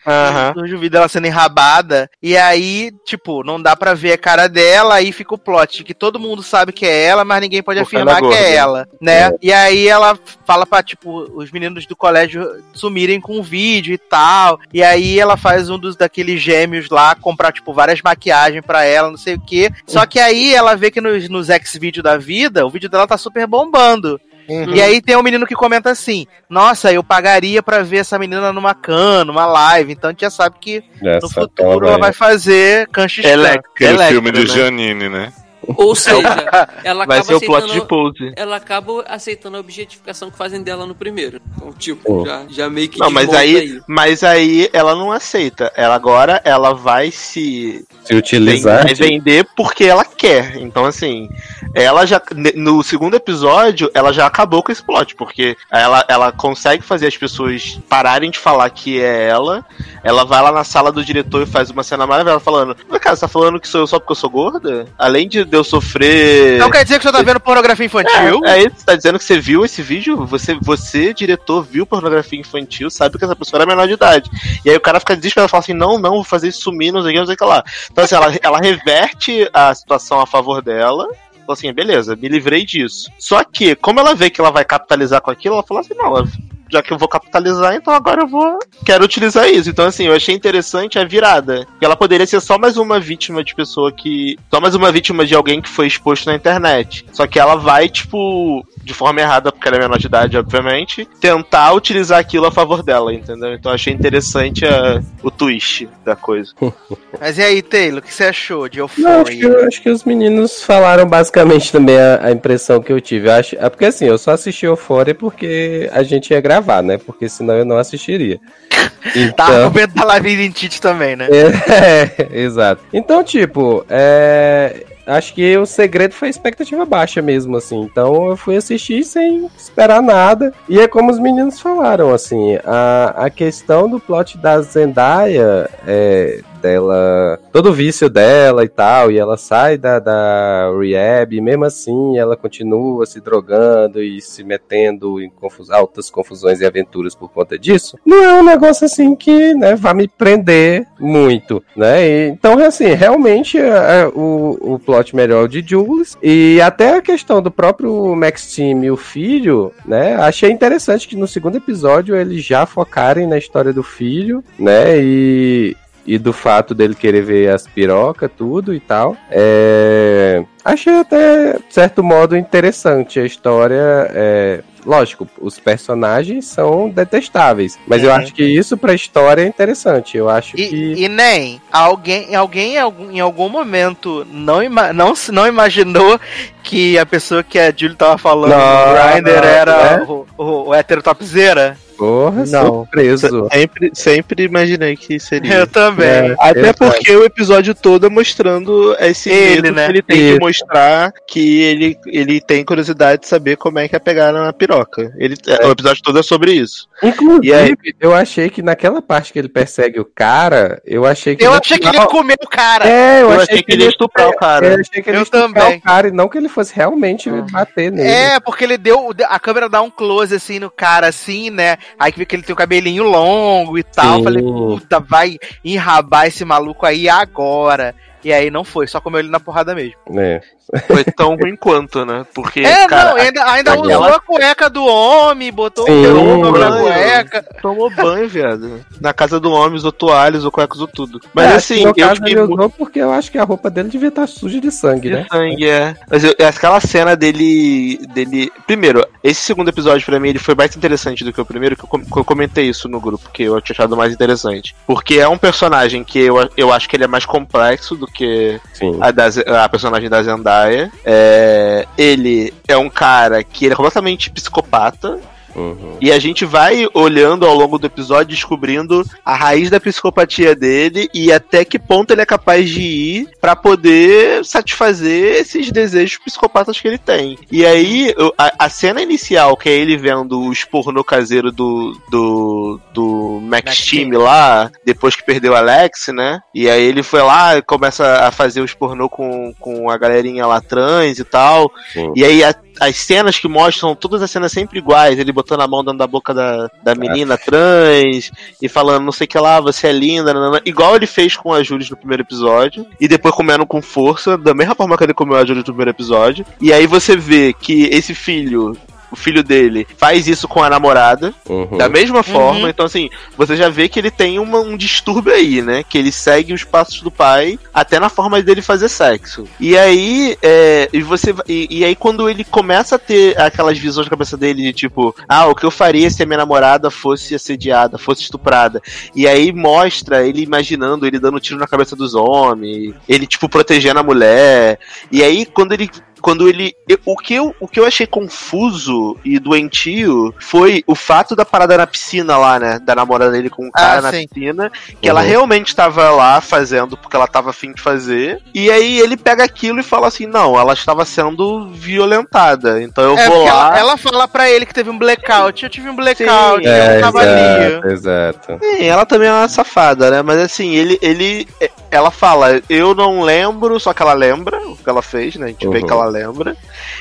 Surge 0.54 0.74
um 0.74 0.78
vídeo 0.78 0.92
dela 0.92 1.08
sendo 1.08 1.26
enrabada. 1.26 2.10
E 2.22 2.36
aí, 2.36 2.90
tipo, 3.04 3.44
não 3.44 3.60
dá 3.60 3.76
pra 3.76 3.94
ver 3.94 4.12
a 4.12 4.18
cara 4.18 4.48
dela. 4.48 4.94
Aí 4.94 5.12
fica 5.12 5.34
o 5.34 5.38
plot 5.38 5.84
que 5.84 5.94
todo 5.94 6.18
mundo 6.18 6.42
sabe 6.42 6.72
que 6.72 6.86
é 6.86 7.04
ela, 7.04 7.24
mas 7.24 7.40
ninguém 7.40 7.62
pode 7.62 7.80
Porque 7.80 7.96
afirmar 7.96 8.22
é 8.22 8.28
que 8.28 8.34
é 8.34 8.54
ela, 8.54 8.88
né? 9.00 9.32
E 9.40 9.52
aí 9.52 9.86
ela 9.86 10.18
fala 10.44 10.66
pra, 10.66 10.82
tipo, 10.82 11.30
os 11.34 11.50
meninos 11.50 11.86
do 11.86 11.96
colégio 11.96 12.62
sumirem 12.72 13.20
com 13.20 13.38
o 13.38 13.42
vídeo 13.42 13.94
e 13.94 13.98
tal. 13.98 14.58
E 14.72 14.82
aí 14.82 15.18
ela 15.18 15.36
faz 15.36 15.70
um 15.70 15.78
dos 15.78 15.96
daqueles 15.96 16.40
gêmeos 16.40 16.88
lá 16.90 17.14
comprar, 17.14 17.52
tipo, 17.52 17.72
várias 17.72 18.00
maquiagens 18.02 18.64
pra 18.64 18.84
ela, 18.84 19.10
não 19.10 19.18
sei 19.18 19.34
o 19.34 19.40
quê. 19.40 19.70
Só 19.86 20.04
que 20.06 20.18
aí 20.18 20.54
ela 20.54 20.74
vê 20.74 20.90
que 20.90 21.00
nos, 21.00 21.28
nos 21.28 21.50
X-Vídeo 21.50 22.02
da 22.02 22.16
vida, 22.16 22.66
o 22.66 22.70
vídeo 22.70 22.88
dela 22.88 23.06
tá 23.06 23.16
super 23.16 23.46
bombando. 23.46 24.20
Uhum. 24.48 24.74
E 24.74 24.82
aí 24.82 25.01
tem 25.01 25.16
um 25.16 25.23
menino 25.23 25.47
que 25.47 25.55
comenta 25.55 25.90
assim: 25.90 26.27
Nossa, 26.48 26.93
eu 26.93 27.02
pagaria 27.05 27.62
pra 27.62 27.82
ver 27.82 27.98
essa 27.98 28.19
menina 28.19 28.52
numa 28.52 28.74
can, 28.74 29.24
numa 29.24 29.47
live. 29.47 29.93
Então 29.93 30.09
a 30.09 30.12
gente 30.12 30.23
já 30.23 30.31
sabe 30.31 30.56
que 30.60 30.82
no 31.01 31.09
Essa 31.10 31.28
futuro 31.28 31.86
ela 31.86 31.98
vai 31.98 32.12
fazer 32.12 32.89
cancha 32.89 33.23
Ela- 33.23 33.48
Electra. 33.51 33.70
Aquele 33.74 33.90
Electra, 33.94 34.09
filme 34.09 34.32
de 34.32 34.40
né? 34.40 34.47
Janine, 34.47 35.09
né? 35.09 35.32
Ou 35.76 35.94
seja, 35.94 36.28
ela 36.84 37.06
Vai 37.06 37.18
acaba 37.18 37.22
ser 37.24 37.34
o 37.34 37.40
plot 37.40 37.64
aceitando. 37.64 37.80
de 37.80 37.86
pose. 37.89 38.32
Ela 38.36 38.56
acaba 38.56 39.05
aceitando 39.09 39.56
a 39.56 39.60
objetificação 39.60 40.30
que 40.30 40.36
fazem 40.36 40.62
dela 40.62 40.86
no 40.86 40.94
primeiro. 40.94 41.40
Então, 41.56 41.72
tipo, 41.72 42.02
Pô. 42.02 42.26
já, 42.26 42.43
já 42.48 42.68
meio 42.70 42.89
que 42.89 42.98
Não, 42.98 43.10
mas 43.10 43.28
desmonta 43.28 43.39
aí, 43.43 43.80
mas 43.86 44.24
aí 44.24 44.68
ela 44.72 44.94
não 44.94 45.12
aceita. 45.12 45.72
Ela 45.76 45.94
agora 45.94 46.40
ela 46.44 46.72
vai 46.74 47.10
se 47.10 47.84
Se 48.05 48.14
utilizar. 48.14 48.84
Vai 48.84 48.94
vender 48.94 49.47
porque 49.56 49.84
ela 49.84 50.05
quer. 50.05 50.56
Então, 50.56 50.84
assim, 50.84 51.28
ela 51.74 52.05
já. 52.06 52.20
No 52.55 52.82
segundo 52.82 53.14
episódio, 53.14 53.90
ela 53.94 54.12
já 54.12 54.26
acabou 54.26 54.62
com 54.62 54.72
esse 54.72 54.82
plot, 54.82 55.14
porque 55.14 55.56
ela, 55.70 56.05
ela 56.09 56.32
consegue 56.32 56.82
fazer 56.82 57.06
as 57.06 57.16
pessoas 57.16 57.78
pararem 57.89 58.30
de 58.30 58.39
falar 58.39 58.68
que 58.70 59.01
é 59.01 59.28
ela. 59.28 59.64
Ela 60.02 60.24
vai 60.24 60.43
lá 60.43 60.51
na 60.51 60.64
sala 60.64 60.90
do 60.90 61.05
diretor 61.05 61.43
e 61.43 61.47
faz 61.47 61.70
uma 61.70 61.82
cena 61.82 62.06
maravilhosa 62.06 62.40
falando: 62.40 62.76
"Mas, 62.89 63.01
Cara, 63.01 63.16
você 63.16 63.20
tá 63.20 63.28
falando 63.28 63.60
que 63.60 63.68
sou 63.68 63.80
eu 63.82 63.86
só 63.86 63.98
porque 63.98 64.12
eu 64.12 64.16
sou 64.16 64.30
gorda? 64.30 64.86
Além 64.98 65.28
de 65.28 65.44
eu 65.56 65.64
sofrer. 65.64 66.56
Então 66.56 66.70
quer 66.70 66.82
dizer 66.84 66.98
que 66.98 67.04
você 67.04 67.12
tá 67.12 67.22
vendo 67.22 67.40
pornografia 67.40 67.86
infantil? 67.86 68.44
É, 68.44 68.58
é 68.58 68.62
isso, 68.64 68.76
você 68.78 68.84
tá 68.84 68.94
dizendo 68.96 69.18
que 69.18 69.24
você 69.24 69.38
viu 69.38 69.64
esse 69.64 69.82
vídeo? 69.82 70.24
Você, 70.26 70.56
você, 70.60 71.12
diretor, 71.14 71.62
viu 71.62 71.86
pornografia 71.86 72.38
infantil, 72.38 72.90
sabe 72.90 73.18
que 73.18 73.24
essa 73.24 73.36
pessoa 73.36 73.58
era 73.62 73.66
menor 73.66 73.86
de 73.86 73.94
idade. 73.94 74.30
E 74.64 74.70
aí 74.70 74.76
o 74.76 74.80
cara 74.80 75.00
fica 75.00 75.16
desesperado 75.16 75.48
e 75.48 75.50
fala 75.50 75.62
assim: 75.62 75.74
não, 75.74 75.98
não, 75.98 76.12
vou 76.12 76.24
fazer 76.24 76.48
isso 76.48 76.62
sumir, 76.62 76.92
não 76.92 77.02
sei 77.02 77.10
o 77.10 77.12
que, 77.14 77.18
não 77.20 77.26
sei 77.26 77.34
o 77.34 77.38
que 77.38 77.44
lá. 77.44 77.62
Então, 77.90 78.04
assim, 78.04 78.14
ela, 78.14 78.32
ela 78.42 78.58
reverte 78.58 79.48
a 79.52 79.74
situação 79.74 80.20
a 80.20 80.26
favor 80.26 80.62
dela. 80.62 81.06
Falou 81.40 81.54
assim, 81.54 81.72
beleza, 81.72 82.14
me 82.14 82.28
livrei 82.28 82.64
disso. 82.64 83.10
Só 83.18 83.42
que, 83.42 83.74
como 83.74 83.98
ela 83.98 84.14
vê 84.14 84.30
que 84.30 84.40
ela 84.40 84.52
vai 84.52 84.64
capitalizar 84.64 85.20
com 85.20 85.30
aquilo, 85.30 85.56
ela 85.56 85.64
falou 85.64 85.80
assim, 85.80 85.94
não, 85.94 86.06
ela- 86.06 86.28
já 86.72 86.82
que 86.82 86.92
eu 86.92 86.98
vou 86.98 87.08
capitalizar, 87.08 87.74
então 87.74 87.92
agora 87.92 88.22
eu 88.22 88.26
vou. 88.26 88.58
Quero 88.84 89.04
utilizar 89.04 89.48
isso. 89.48 89.68
Então, 89.68 89.84
assim, 89.84 90.06
eu 90.06 90.14
achei 90.14 90.34
interessante 90.34 90.98
a 90.98 91.04
virada. 91.04 91.66
Ela 91.80 91.94
poderia 91.94 92.26
ser 92.26 92.40
só 92.40 92.58
mais 92.58 92.76
uma 92.76 92.98
vítima 92.98 93.44
de 93.44 93.54
pessoa 93.54 93.92
que. 93.92 94.38
Só 94.50 94.60
mais 94.60 94.74
uma 94.74 94.90
vítima 94.90 95.26
de 95.26 95.34
alguém 95.34 95.60
que 95.60 95.68
foi 95.68 95.86
exposto 95.86 96.26
na 96.26 96.34
internet. 96.34 97.04
Só 97.12 97.26
que 97.26 97.38
ela 97.38 97.56
vai, 97.56 97.88
tipo. 97.88 98.66
De 98.82 98.92
forma 98.94 99.20
errada, 99.20 99.52
porque 99.52 99.68
ela 99.68 99.76
é 99.76 99.80
menor 99.80 99.98
de 99.98 100.06
idade, 100.06 100.36
obviamente, 100.36 101.09
tentar 101.20 101.72
utilizar 101.72 102.18
aquilo 102.18 102.46
a 102.46 102.50
favor 102.50 102.82
dela, 102.82 103.12
entendeu? 103.14 103.54
Então 103.54 103.70
eu 103.70 103.74
achei 103.74 103.92
interessante 103.92 104.64
a- 104.64 105.00
o 105.22 105.30
twist 105.30 105.88
da 106.04 106.16
coisa. 106.16 106.52
Mas 107.20 107.38
e 107.38 107.42
aí, 107.42 107.62
Taylor, 107.62 108.00
o 108.00 108.02
que 108.02 108.12
você 108.12 108.24
achou 108.24 108.68
de 108.68 108.78
Não, 108.78 108.86
acho, 108.88 108.98
que, 109.30 109.40
Euphoria? 109.44 109.68
acho 109.68 109.82
que 109.82 109.90
os 109.90 110.04
meninos 110.04 110.62
falaram 110.62 111.06
basicamente 111.06 111.70
também 111.70 111.98
a, 111.98 112.26
a 112.26 112.30
impressão 112.32 112.80
que 112.82 112.92
eu 112.92 113.00
tive. 113.00 113.28
Eu 113.28 113.32
acho, 113.32 113.56
é 113.59 113.68
porque 113.70 113.84
assim, 113.86 114.06
eu 114.06 114.18
só 114.18 114.32
assisti 114.32 114.66
Euphoria 114.66 115.14
porque 115.14 115.88
a 115.92 116.02
gente 116.02 116.32
ia 116.32 116.40
gravar, 116.40 116.82
né? 116.82 116.98
Porque 116.98 117.28
senão 117.28 117.54
eu 117.54 117.64
não 117.64 117.76
assistiria. 117.78 118.40
Tava 119.36 119.52
Então, 119.54 119.70
com 119.70 119.76
medo 119.78 119.94
da 119.94 120.04
labirintite 120.04 120.80
também, 120.80 121.14
né? 121.16 121.28
é, 121.30 122.28
exato. 122.40 122.82
Então, 122.92 123.22
tipo, 123.22 123.84
é, 123.88 124.84
acho 125.06 125.34
que 125.34 125.56
o 125.56 125.66
segredo 125.66 126.14
foi 126.14 126.28
a 126.28 126.30
expectativa 126.30 126.84
baixa 126.84 127.20
mesmo, 127.20 127.56
assim. 127.56 127.80
Então 127.80 128.28
eu 128.28 128.36
fui 128.36 128.56
assistir 128.56 129.04
sem 129.04 129.48
esperar 129.56 130.02
nada. 130.02 130.52
E 130.68 130.80
é 130.80 130.88
como 130.88 131.10
os 131.10 131.18
meninos 131.18 131.60
falaram, 131.60 132.12
assim, 132.12 132.56
a, 132.64 133.14
a 133.26 133.30
questão 133.30 133.88
do 133.88 134.00
plot 134.00 134.38
da 134.38 134.60
Zendaya, 134.60 135.68
é, 135.86 136.42
dela, 136.62 137.39
todo 137.52 137.70
o 137.70 137.72
vício 137.72 138.09
dela 138.09 138.64
e 138.64 138.68
tal, 138.68 139.10
e 139.10 139.18
ela 139.18 139.36
sai 139.36 139.76
da, 139.76 139.98
da 139.98 140.70
rehab, 140.78 141.36
e 141.36 141.40
mesmo 141.40 141.64
assim 141.64 142.16
ela 142.16 142.36
continua 142.36 143.05
se 143.05 143.20
drogando 143.20 144.02
e 144.02 144.20
se 144.20 144.44
metendo 144.44 145.20
em 145.20 145.28
confus- 145.28 145.70
altas 145.70 146.09
confusões 146.09 146.60
e 146.60 146.64
aventuras 146.64 147.14
por 147.14 147.28
conta 147.28 147.59
disso, 147.59 147.98
não 148.06 148.22
é 148.22 148.40
um 148.40 148.44
negócio 148.44 148.84
assim 148.84 149.16
que, 149.16 149.55
né, 149.55 149.74
vai 149.74 149.94
me 149.94 150.06
prender 150.06 150.86
muito, 151.01 151.62
né? 151.76 152.06
E, 152.06 152.28
então, 152.28 152.59
assim, 152.59 152.93
realmente 152.94 153.59
é, 153.59 154.02
é, 154.02 154.06
o, 154.14 154.74
o 154.74 154.78
plot 154.78 155.16
melhor 155.16 155.48
de 155.48 155.64
Jules, 155.66 156.16
e 156.22 156.60
até 156.60 156.97
a 156.97 157.02
questão 157.02 157.43
do 157.43 157.51
próprio 157.51 158.14
Max 158.14 158.55
Team 158.55 158.84
e 158.84 158.90
o 158.90 158.97
filho, 158.97 159.72
né, 159.84 160.14
achei 160.16 160.51
interessante 160.51 161.09
que 161.09 161.16
no 161.16 161.26
segundo 161.26 161.56
episódio 161.56 162.14
eles 162.14 162.44
já 162.44 162.64
focarem 162.64 163.26
na 163.26 163.39
história 163.39 163.72
do 163.72 163.82
filho, 163.82 164.44
né, 164.59 164.98
e 164.98 165.76
e 166.06 166.18
do 166.18 166.32
fato 166.32 166.74
dele 166.74 166.94
querer 166.94 167.22
ver 167.22 167.50
as 167.50 167.66
pirocas, 167.66 168.30
tudo 168.36 168.74
e 168.74 168.80
tal. 168.80 169.16
É... 169.30 170.42
Achei 170.64 170.94
até, 171.00 171.54
de 171.54 171.62
certo 171.74 172.02
modo, 172.02 172.36
interessante 172.36 173.18
a 173.20 173.24
história. 173.24 174.08
É... 174.14 174.60
Lógico, 174.84 175.28
os 175.40 175.60
personagens 175.60 176.44
são 176.46 176.88
detestáveis, 176.90 177.78
mas 177.86 178.02
eu 178.02 178.10
Uhum. 178.10 178.16
acho 178.16 178.34
que 178.34 178.42
isso 178.42 178.76
pra 178.76 178.92
história 178.92 179.42
é 179.42 179.46
interessante. 179.46 180.16
Eu 180.16 180.28
acho 180.28 180.56
que. 180.56 180.62
E, 180.62 181.04
e 181.04 181.08
nem, 181.08 181.62
alguém, 181.70 182.34
alguém 182.34 182.74
em 183.12 183.20
algum, 183.20 183.48
momento 183.48 184.26
não, 184.28 184.60
ima- 184.60 184.92
não, 184.92 185.14
não 185.30 185.46
imaginou 185.46 186.18
que 186.64 186.98
a 186.98 187.06
pessoa 187.06 187.44
que 187.44 187.60
a 187.60 187.72
Julie 187.74 187.94
tava 187.96 188.18
falando 188.18 188.50
Não, 188.50 188.58
não, 188.58 189.30
era 189.44 189.98
né? 189.98 190.04
o, 190.08 190.26
o, 190.36 190.68
o 190.70 190.74
hétero 190.74 191.00
topzera? 191.00 191.78
Porra, 192.02 192.44
Não. 192.46 192.66
surpreso. 192.66 193.48
Sempre, 193.52 193.90
sempre 193.94 194.42
imaginei 194.42 194.96
que 194.96 195.20
seria. 195.20 195.54
Eu 195.54 195.66
também. 195.68 196.08
É. 196.08 196.36
Até 196.40 196.54
Verdade. 196.62 196.76
porque 196.78 197.14
o 197.14 197.24
episódio 197.24 197.74
todo 197.76 198.06
é 198.06 198.08
mostrando 198.08 198.96
esse 198.98 199.30
Ele, 199.30 199.62
medo 199.62 199.74
né? 199.76 199.84
que 199.86 199.92
ele 199.92 200.02
tem 200.02 200.18
Isso. 200.20 200.34
de 200.34 200.40
mostrar 200.40 201.12
que 201.28 201.60
ele, 201.62 201.96
ele 202.06 202.40
tem 202.40 202.64
curiosidade 202.64 203.22
de 203.22 203.28
saber 203.28 203.56
como 203.56 203.78
é 203.78 203.86
que 203.86 203.94
é 203.94 204.00
pegar 204.00 204.32
na 204.32 204.52
piroca. 204.52 205.12
Ele, 205.16 205.36
O 205.64 205.70
episódio 205.70 206.02
todo 206.02 206.18
é 206.18 206.22
sobre 206.24 206.52
isso. 206.52 206.88
Inclusive, 207.02 207.46
E 207.46 207.54
aí? 207.54 207.74
eu 208.00 208.12
achei 208.14 208.50
que 208.50 208.62
naquela 208.62 209.00
parte 209.00 209.32
que 209.32 209.38
ele 209.38 209.48
persegue 209.48 210.00
o 210.00 210.04
cara, 210.04 210.82
eu 210.84 211.04
achei 211.06 211.36
que. 211.36 211.44
Eu 211.44 211.52
achei 211.52 211.78
que 211.78 211.84
ele 211.84 211.92
final- 211.92 212.06
ia 212.06 212.10
comer 212.10 212.36
o 212.44 212.48
cara. 212.48 212.88
É, 212.88 213.22
eu, 213.22 213.26
Eu 213.26 213.30
achei, 213.32 213.42
achei 213.42 213.62
que 213.62 213.72
ele 213.72 213.82
ia 213.84 213.88
estuprar 213.90 214.28
o 214.28 214.36
cara. 214.36 214.66
Eu 214.66 214.80
achei 214.80 215.02
que 215.02 215.08
ele 215.10 215.16
Eu 215.16 215.20
ia 215.20 215.22
estuprar 215.22 215.62
também. 215.62 215.78
o 215.78 215.82
cara 215.82 216.08
e 216.08 216.10
não 216.10 216.28
que 216.28 216.36
ele 216.38 216.48
fosse 216.48 216.74
realmente 216.74 217.30
bater 217.52 217.92
nele. 217.92 218.08
É, 218.08 218.40
porque 218.40 218.64
ele 218.64 218.76
deu. 218.76 219.12
A 219.28 219.38
câmera 219.38 219.68
dá 219.68 219.80
um 219.82 219.90
close 219.90 220.34
assim 220.34 220.58
no 220.58 220.70
cara, 220.70 221.06
assim, 221.08 221.50
né? 221.50 221.76
Aí 221.98 222.12
que 222.12 222.19
vê 222.19 222.27
que 222.27 222.36
ele 222.36 222.43
tem 222.43 222.52
o 222.52 222.56
cabelinho 222.56 223.05
longo 223.05 223.78
e 223.78 223.82
tal. 223.82 224.19
Sim. 224.19 224.24
Falei, 224.24 224.43
puta, 224.43 225.01
vai 225.01 225.39
enrabar 225.64 226.27
esse 226.27 226.44
maluco 226.44 226.86
aí 226.86 227.09
agora. 227.09 227.94
E 228.24 228.32
aí 228.32 228.51
não 228.51 228.62
foi, 228.62 228.86
só 228.86 229.01
comeu 229.01 229.20
ele 229.20 229.31
na 229.31 229.40
porrada 229.40 229.74
mesmo. 229.74 229.97
É. 230.16 230.40
Foi 230.86 231.04
tão 231.04 231.36
ruim 231.36 231.54
quanto, 231.54 232.04
né? 232.06 232.24
Porque, 232.34 232.60
É, 232.60 232.86
cara, 232.86 233.10
não, 233.10 233.16
ainda, 233.20 233.44
ainda 233.50 233.72
aquela- 233.74 233.98
usou 233.98 234.14
a 234.14 234.20
cueca 234.20 234.70
do 234.70 234.84
homem, 234.84 235.52
botou 235.52 235.84
Sim, 235.86 236.06
o 236.06 236.40
nome 236.40 236.58
na 236.58 236.72
cueca. 236.80 237.44
tomou 237.60 237.90
banho, 237.90 238.26
viado. 238.28 238.80
Na 239.00 239.12
casa 239.12 239.38
do 239.38 239.52
homem, 239.52 239.76
usou 239.76 239.92
toalha, 239.92 240.38
usou 240.38 240.50
cueca, 240.50 240.74
usou 240.74 240.86
tudo. 240.88 241.20
Mas 241.34 241.50
É, 241.50 241.54
assim, 241.56 241.84
eu 241.84 241.94
caso 241.94 242.16
fiquei 242.16 242.32
ele 242.38 242.68
porque 242.78 243.00
eu 243.00 243.12
acho 243.12 243.30
que 243.30 243.36
a 243.38 243.44
roupa 243.44 243.68
dele 243.68 243.90
devia 243.90 244.08
estar 244.08 244.26
suja 244.26 244.60
de 244.60 244.70
sangue, 244.70 245.08
de 245.10 245.14
né? 245.16 245.26
sangue, 245.30 245.68
é. 245.68 245.94
Mas 246.10 246.24
eu- 246.24 246.34
aquela 246.46 246.80
cena 246.80 247.14
dele, 247.14 247.98
dele. 248.14 248.50
Primeiro, 248.66 249.06
esse 249.22 249.42
segundo 249.42 249.68
episódio 249.68 250.06
pra 250.06 250.18
mim 250.18 250.30
ele 250.30 250.38
foi 250.38 250.54
mais 250.54 250.74
interessante 250.74 251.22
do 251.22 251.32
que 251.32 251.40
o 251.40 251.44
primeiro, 251.44 251.76
que 251.76 251.84
eu, 251.84 251.88
com- 251.88 252.02
eu 252.20 252.24
comentei 252.24 252.66
isso 252.68 252.88
no 252.88 252.98
grupo, 253.00 253.28
que 253.30 253.42
eu 253.42 253.60
tinha 253.60 253.74
achado 253.74 253.96
mais 253.96 254.12
interessante. 254.12 254.74
Porque 254.86 255.18
é 255.18 255.28
um 255.28 255.36
personagem 255.36 256.02
que 256.02 256.18
eu, 256.18 256.48
eu 256.56 256.72
acho 256.72 256.88
que 256.88 256.96
ele 256.96 257.04
é 257.04 257.08
mais 257.08 257.26
complexo 257.26 257.94
do 257.94 258.06
que 258.06 258.58
Sim. 258.72 258.96
a, 259.02 259.10
da, 259.10 259.26
a 259.64 259.68
personagem 259.68 260.08
da 260.08 260.22
Zendaya. 260.22 260.61
É, 261.05 261.86
ele 261.97 262.52
é 262.68 262.76
um 262.76 262.89
cara 262.89 263.43
que 263.43 263.64
ele 263.64 263.74
é 263.74 263.76
completamente 263.76 264.30
psicopata. 264.30 265.18
Uhum. 265.54 265.96
E 266.00 266.10
a 266.10 266.18
gente 266.18 266.44
vai 266.44 266.86
olhando 266.94 267.46
ao 267.46 267.54
longo 267.54 267.78
do 267.78 267.86
episódio, 267.86 268.34
descobrindo 268.34 269.04
a 269.24 269.34
raiz 269.34 269.70
da 269.70 269.80
psicopatia 269.80 270.54
dele 270.54 271.08
e 271.12 271.32
até 271.32 271.64
que 271.64 271.78
ponto 271.78 272.10
ele 272.12 272.22
é 272.22 272.26
capaz 272.26 272.68
de 272.68 272.80
ir 272.80 273.28
pra 273.40 273.54
poder 273.54 274.44
satisfazer 274.44 275.40
esses 275.40 275.70
desejos 275.70 276.18
psicopatas 276.18 276.80
que 276.80 276.88
ele 276.88 276.98
tem. 276.98 277.38
E 277.50 277.64
aí, 277.64 278.14
a, 278.38 278.66
a 278.66 278.68
cena 278.68 279.02
inicial, 279.02 279.56
que 279.56 279.68
é 279.68 279.72
ele 279.72 279.96
vendo 279.96 280.40
o 280.40 280.52
pornô 280.70 281.04
caseiro 281.04 281.52
do, 281.52 281.96
do, 282.10 282.80
do 282.94 283.40
Max, 283.42 283.64
Max 283.66 283.90
Team 283.90 284.10
lá, 284.18 284.70
depois 284.84 285.14
que 285.14 285.24
perdeu 285.24 285.52
o 285.52 285.56
Alex, 285.56 286.08
né? 286.08 286.40
E 286.54 286.68
aí 286.68 286.82
ele 286.82 287.02
foi 287.02 287.20
lá 287.22 287.58
e 287.58 287.62
começa 287.62 288.26
a 288.26 288.30
fazer 288.30 288.60
os 288.60 288.72
pornô 288.74 289.08
com, 289.08 289.52
com 289.60 289.90
a 289.90 289.98
galerinha 289.98 290.46
lá 290.46 290.60
trans 290.60 291.18
e 291.18 291.24
tal. 291.24 291.70
Sim. 291.92 292.12
E 292.16 292.24
aí 292.24 292.42
a- 292.42 292.54
as 292.80 292.96
cenas 292.96 293.38
que 293.38 293.48
mostram, 293.48 293.94
todas 293.94 294.22
as 294.22 294.30
cenas 294.30 294.52
sempre 294.52 294.78
iguais, 294.78 295.18
ele 295.18 295.32
botando 295.32 295.60
a 295.60 295.68
mão 295.68 295.82
dentro 295.82 295.98
da 295.98 296.06
boca 296.06 296.32
da, 296.32 296.70
da 296.82 296.94
menina 296.94 297.36
trans 297.38 298.30
e 298.60 298.68
falando 298.68 299.04
não 299.04 299.12
sei 299.12 299.24
o 299.26 299.28
que 299.28 299.38
lá, 299.38 299.60
você 299.60 299.88
é 299.88 299.92
linda, 299.92 300.32
nanana. 300.32 300.60
igual 300.64 300.96
ele 300.96 301.06
fez 301.06 301.36
com 301.36 301.52
a 301.52 301.62
Jules 301.62 301.90
no 301.90 301.96
primeiro 301.96 302.22
episódio, 302.22 302.86
e 303.00 303.06
depois 303.06 303.34
comendo 303.34 303.66
com 303.66 303.82
força, 303.82 304.36
da 304.36 304.54
mesma 304.54 304.74
forma 304.74 304.96
que 304.96 305.04
ele 305.04 305.14
comeu 305.14 305.36
a 305.36 305.44
Jules 305.44 305.58
no 305.58 305.64
primeiro 305.64 305.90
episódio. 305.90 306.44
E 306.60 306.72
aí 306.72 306.86
você 306.86 307.16
vê 307.16 307.52
que 307.52 307.84
esse 307.84 308.14
filho. 308.14 308.76
O 309.12 309.16
filho 309.16 309.43
dele 309.44 309.86
faz 309.97 310.26
isso 310.26 310.48
com 310.48 310.62
a 310.62 310.70
namorada, 310.70 311.34
Uhum. 311.48 311.76
da 311.76 311.89
mesma 311.89 312.22
forma, 312.22 312.70
então 312.70 312.86
assim, 312.86 313.10
você 313.36 313.55
já 313.56 313.68
vê 313.68 313.89
que 313.89 313.98
ele 314.01 314.10
tem 314.10 314.39
uma- 314.39 314.60
um 314.60 314.76
distúrbio 314.76 315.32
aí, 315.34 315.60
né? 315.60 315.84
Que 315.86 315.98
ele 315.98 316.10
segue 316.10 316.52
os 316.55 316.64
passos 316.64 317.02
do 317.02 317.10
pai, 317.10 317.59
até 317.74 318.01
na 318.01 318.09
forma 318.09 318.43
dele 318.43 318.62
fazer 318.62 318.89
sexo. 318.89 319.44
E 319.60 319.76
aí, 319.76 320.36
é, 320.43 320.89
e 320.93 321.02
você 321.02 321.34
e, 321.47 321.68
e 321.70 321.84
aí 321.84 321.94
quando 321.94 322.28
ele 322.28 322.43
começa 322.44 322.97
a 322.97 322.98
ter 322.98 323.39
aquelas 323.39 323.76
visões 323.78 324.06
na 324.06 324.10
cabeça 324.10 324.36
dele 324.36 324.62
de 324.62 324.72
tipo, 324.72 325.14
ah, 325.28 325.47
o 325.47 325.55
que 325.55 325.64
eu 325.66 325.70
faria 325.70 326.09
se 326.09 326.22
a 326.22 326.26
minha 326.26 326.39
namorada 326.39 326.90
fosse 326.90 327.34
assediada, 327.34 327.98
fosse 327.98 328.22
estuprada. 328.22 328.80
E 329.14 329.28
aí 329.28 329.52
mostra 329.52 330.26
ele 330.26 330.43
imaginando 330.43 331.06
ele 331.06 331.18
dando 331.18 331.39
tiro 331.39 331.59
na 331.59 331.66
cabeça 331.66 331.94
dos 331.94 332.14
homens, 332.14 332.94
ele 333.09 333.26
tipo 333.26 333.48
protegendo 333.48 334.01
a 334.01 334.02
mulher. 334.02 334.78
E 335.10 335.22
aí 335.22 335.44
quando 335.44 335.72
ele 335.72 335.90
quando 336.22 336.48
ele. 336.48 336.74
eu- 336.88 336.98
o, 337.04 337.16
que 337.16 337.34
eu, 337.34 337.54
o 337.60 337.66
que 337.68 337.78
eu 337.80 337.86
achei 337.86 338.06
confuso 338.06 339.16
e 339.24 339.38
doentio 339.38 340.34
foi 340.38 340.82
o 340.86 340.94
fato 340.94 341.34
da 341.34 341.44
parada 341.44 341.76
na 341.76 341.86
piscina 341.86 342.36
lá, 342.38 342.58
né? 342.58 342.78
Da 342.82 342.94
namorada 342.94 343.30
dele 343.32 343.50
com 343.50 343.66
o 343.66 343.72
cara 343.72 343.98
Ah, 343.98 344.02
na 344.02 344.10
sim. 344.12 344.26
piscina. 344.28 344.70
Que 345.00 345.08
ela 345.08 345.20
Uhum. 345.22 345.26
realmente 345.28 345.68
estava 345.68 346.10
lá 346.10 346.40
fazendo 346.40 346.96
porque 346.96 347.16
ela 347.16 347.24
estava 347.26 347.50
afim 347.50 347.72
de 347.72 347.80
fazer. 347.82 348.40
E 348.54 348.70
aí 348.70 348.98
ele 349.00 349.16
pega 349.16 349.44
aquilo 349.44 349.80
e 349.80 349.82
fala 349.82 350.06
assim: 350.08 350.26
não, 350.26 350.58
ela 350.58 350.72
estava 350.72 351.04
sendo 351.04 351.70
violentada. 351.72 352.82
Então 352.82 353.04
eu 353.04 353.18
É, 353.18 353.28
vou 353.28 353.44
lá. 353.44 353.48
ela, 353.68 353.78
ela 353.78 353.96
fala 353.96 354.28
pra 354.28 354.50
ele 354.50 354.66
que 354.66 354.74
teve 354.74 354.90
um 354.90 354.98
blackout. 354.98 355.62
Eu 355.64 355.70
tive 355.70 355.88
um 355.88 355.96
blackout, 355.96 356.62
Sim. 356.64 356.68
É, 356.70 356.96
eu 356.96 357.00
tava 357.00 357.20
ali. 357.20 357.32
exato, 357.32 357.88
exato. 357.88 358.58
Sim, 358.62 358.84
ela 358.84 359.04
também 359.06 359.28
é 359.28 359.32
uma 359.32 359.48
safada, 359.48 360.10
né? 360.10 360.22
Mas 360.22 360.38
assim, 360.38 360.74
ele, 360.74 360.98
ele. 361.02 361.46
Ela 361.90 362.10
fala, 362.10 362.60
eu 362.70 362.94
não 362.94 363.20
lembro, 363.20 363.78
só 363.78 363.92
que 363.92 364.02
ela 364.02 364.14
lembra 364.14 364.58
que 364.82 364.90
ela 364.90 365.02
fez, 365.02 365.36
né? 365.36 365.46
A 365.46 365.48
gente 365.48 365.68
vê 365.68 365.78
Uhum. 365.78 365.86
que 365.86 365.92
ela 365.92 366.06
lembra. 366.06 366.56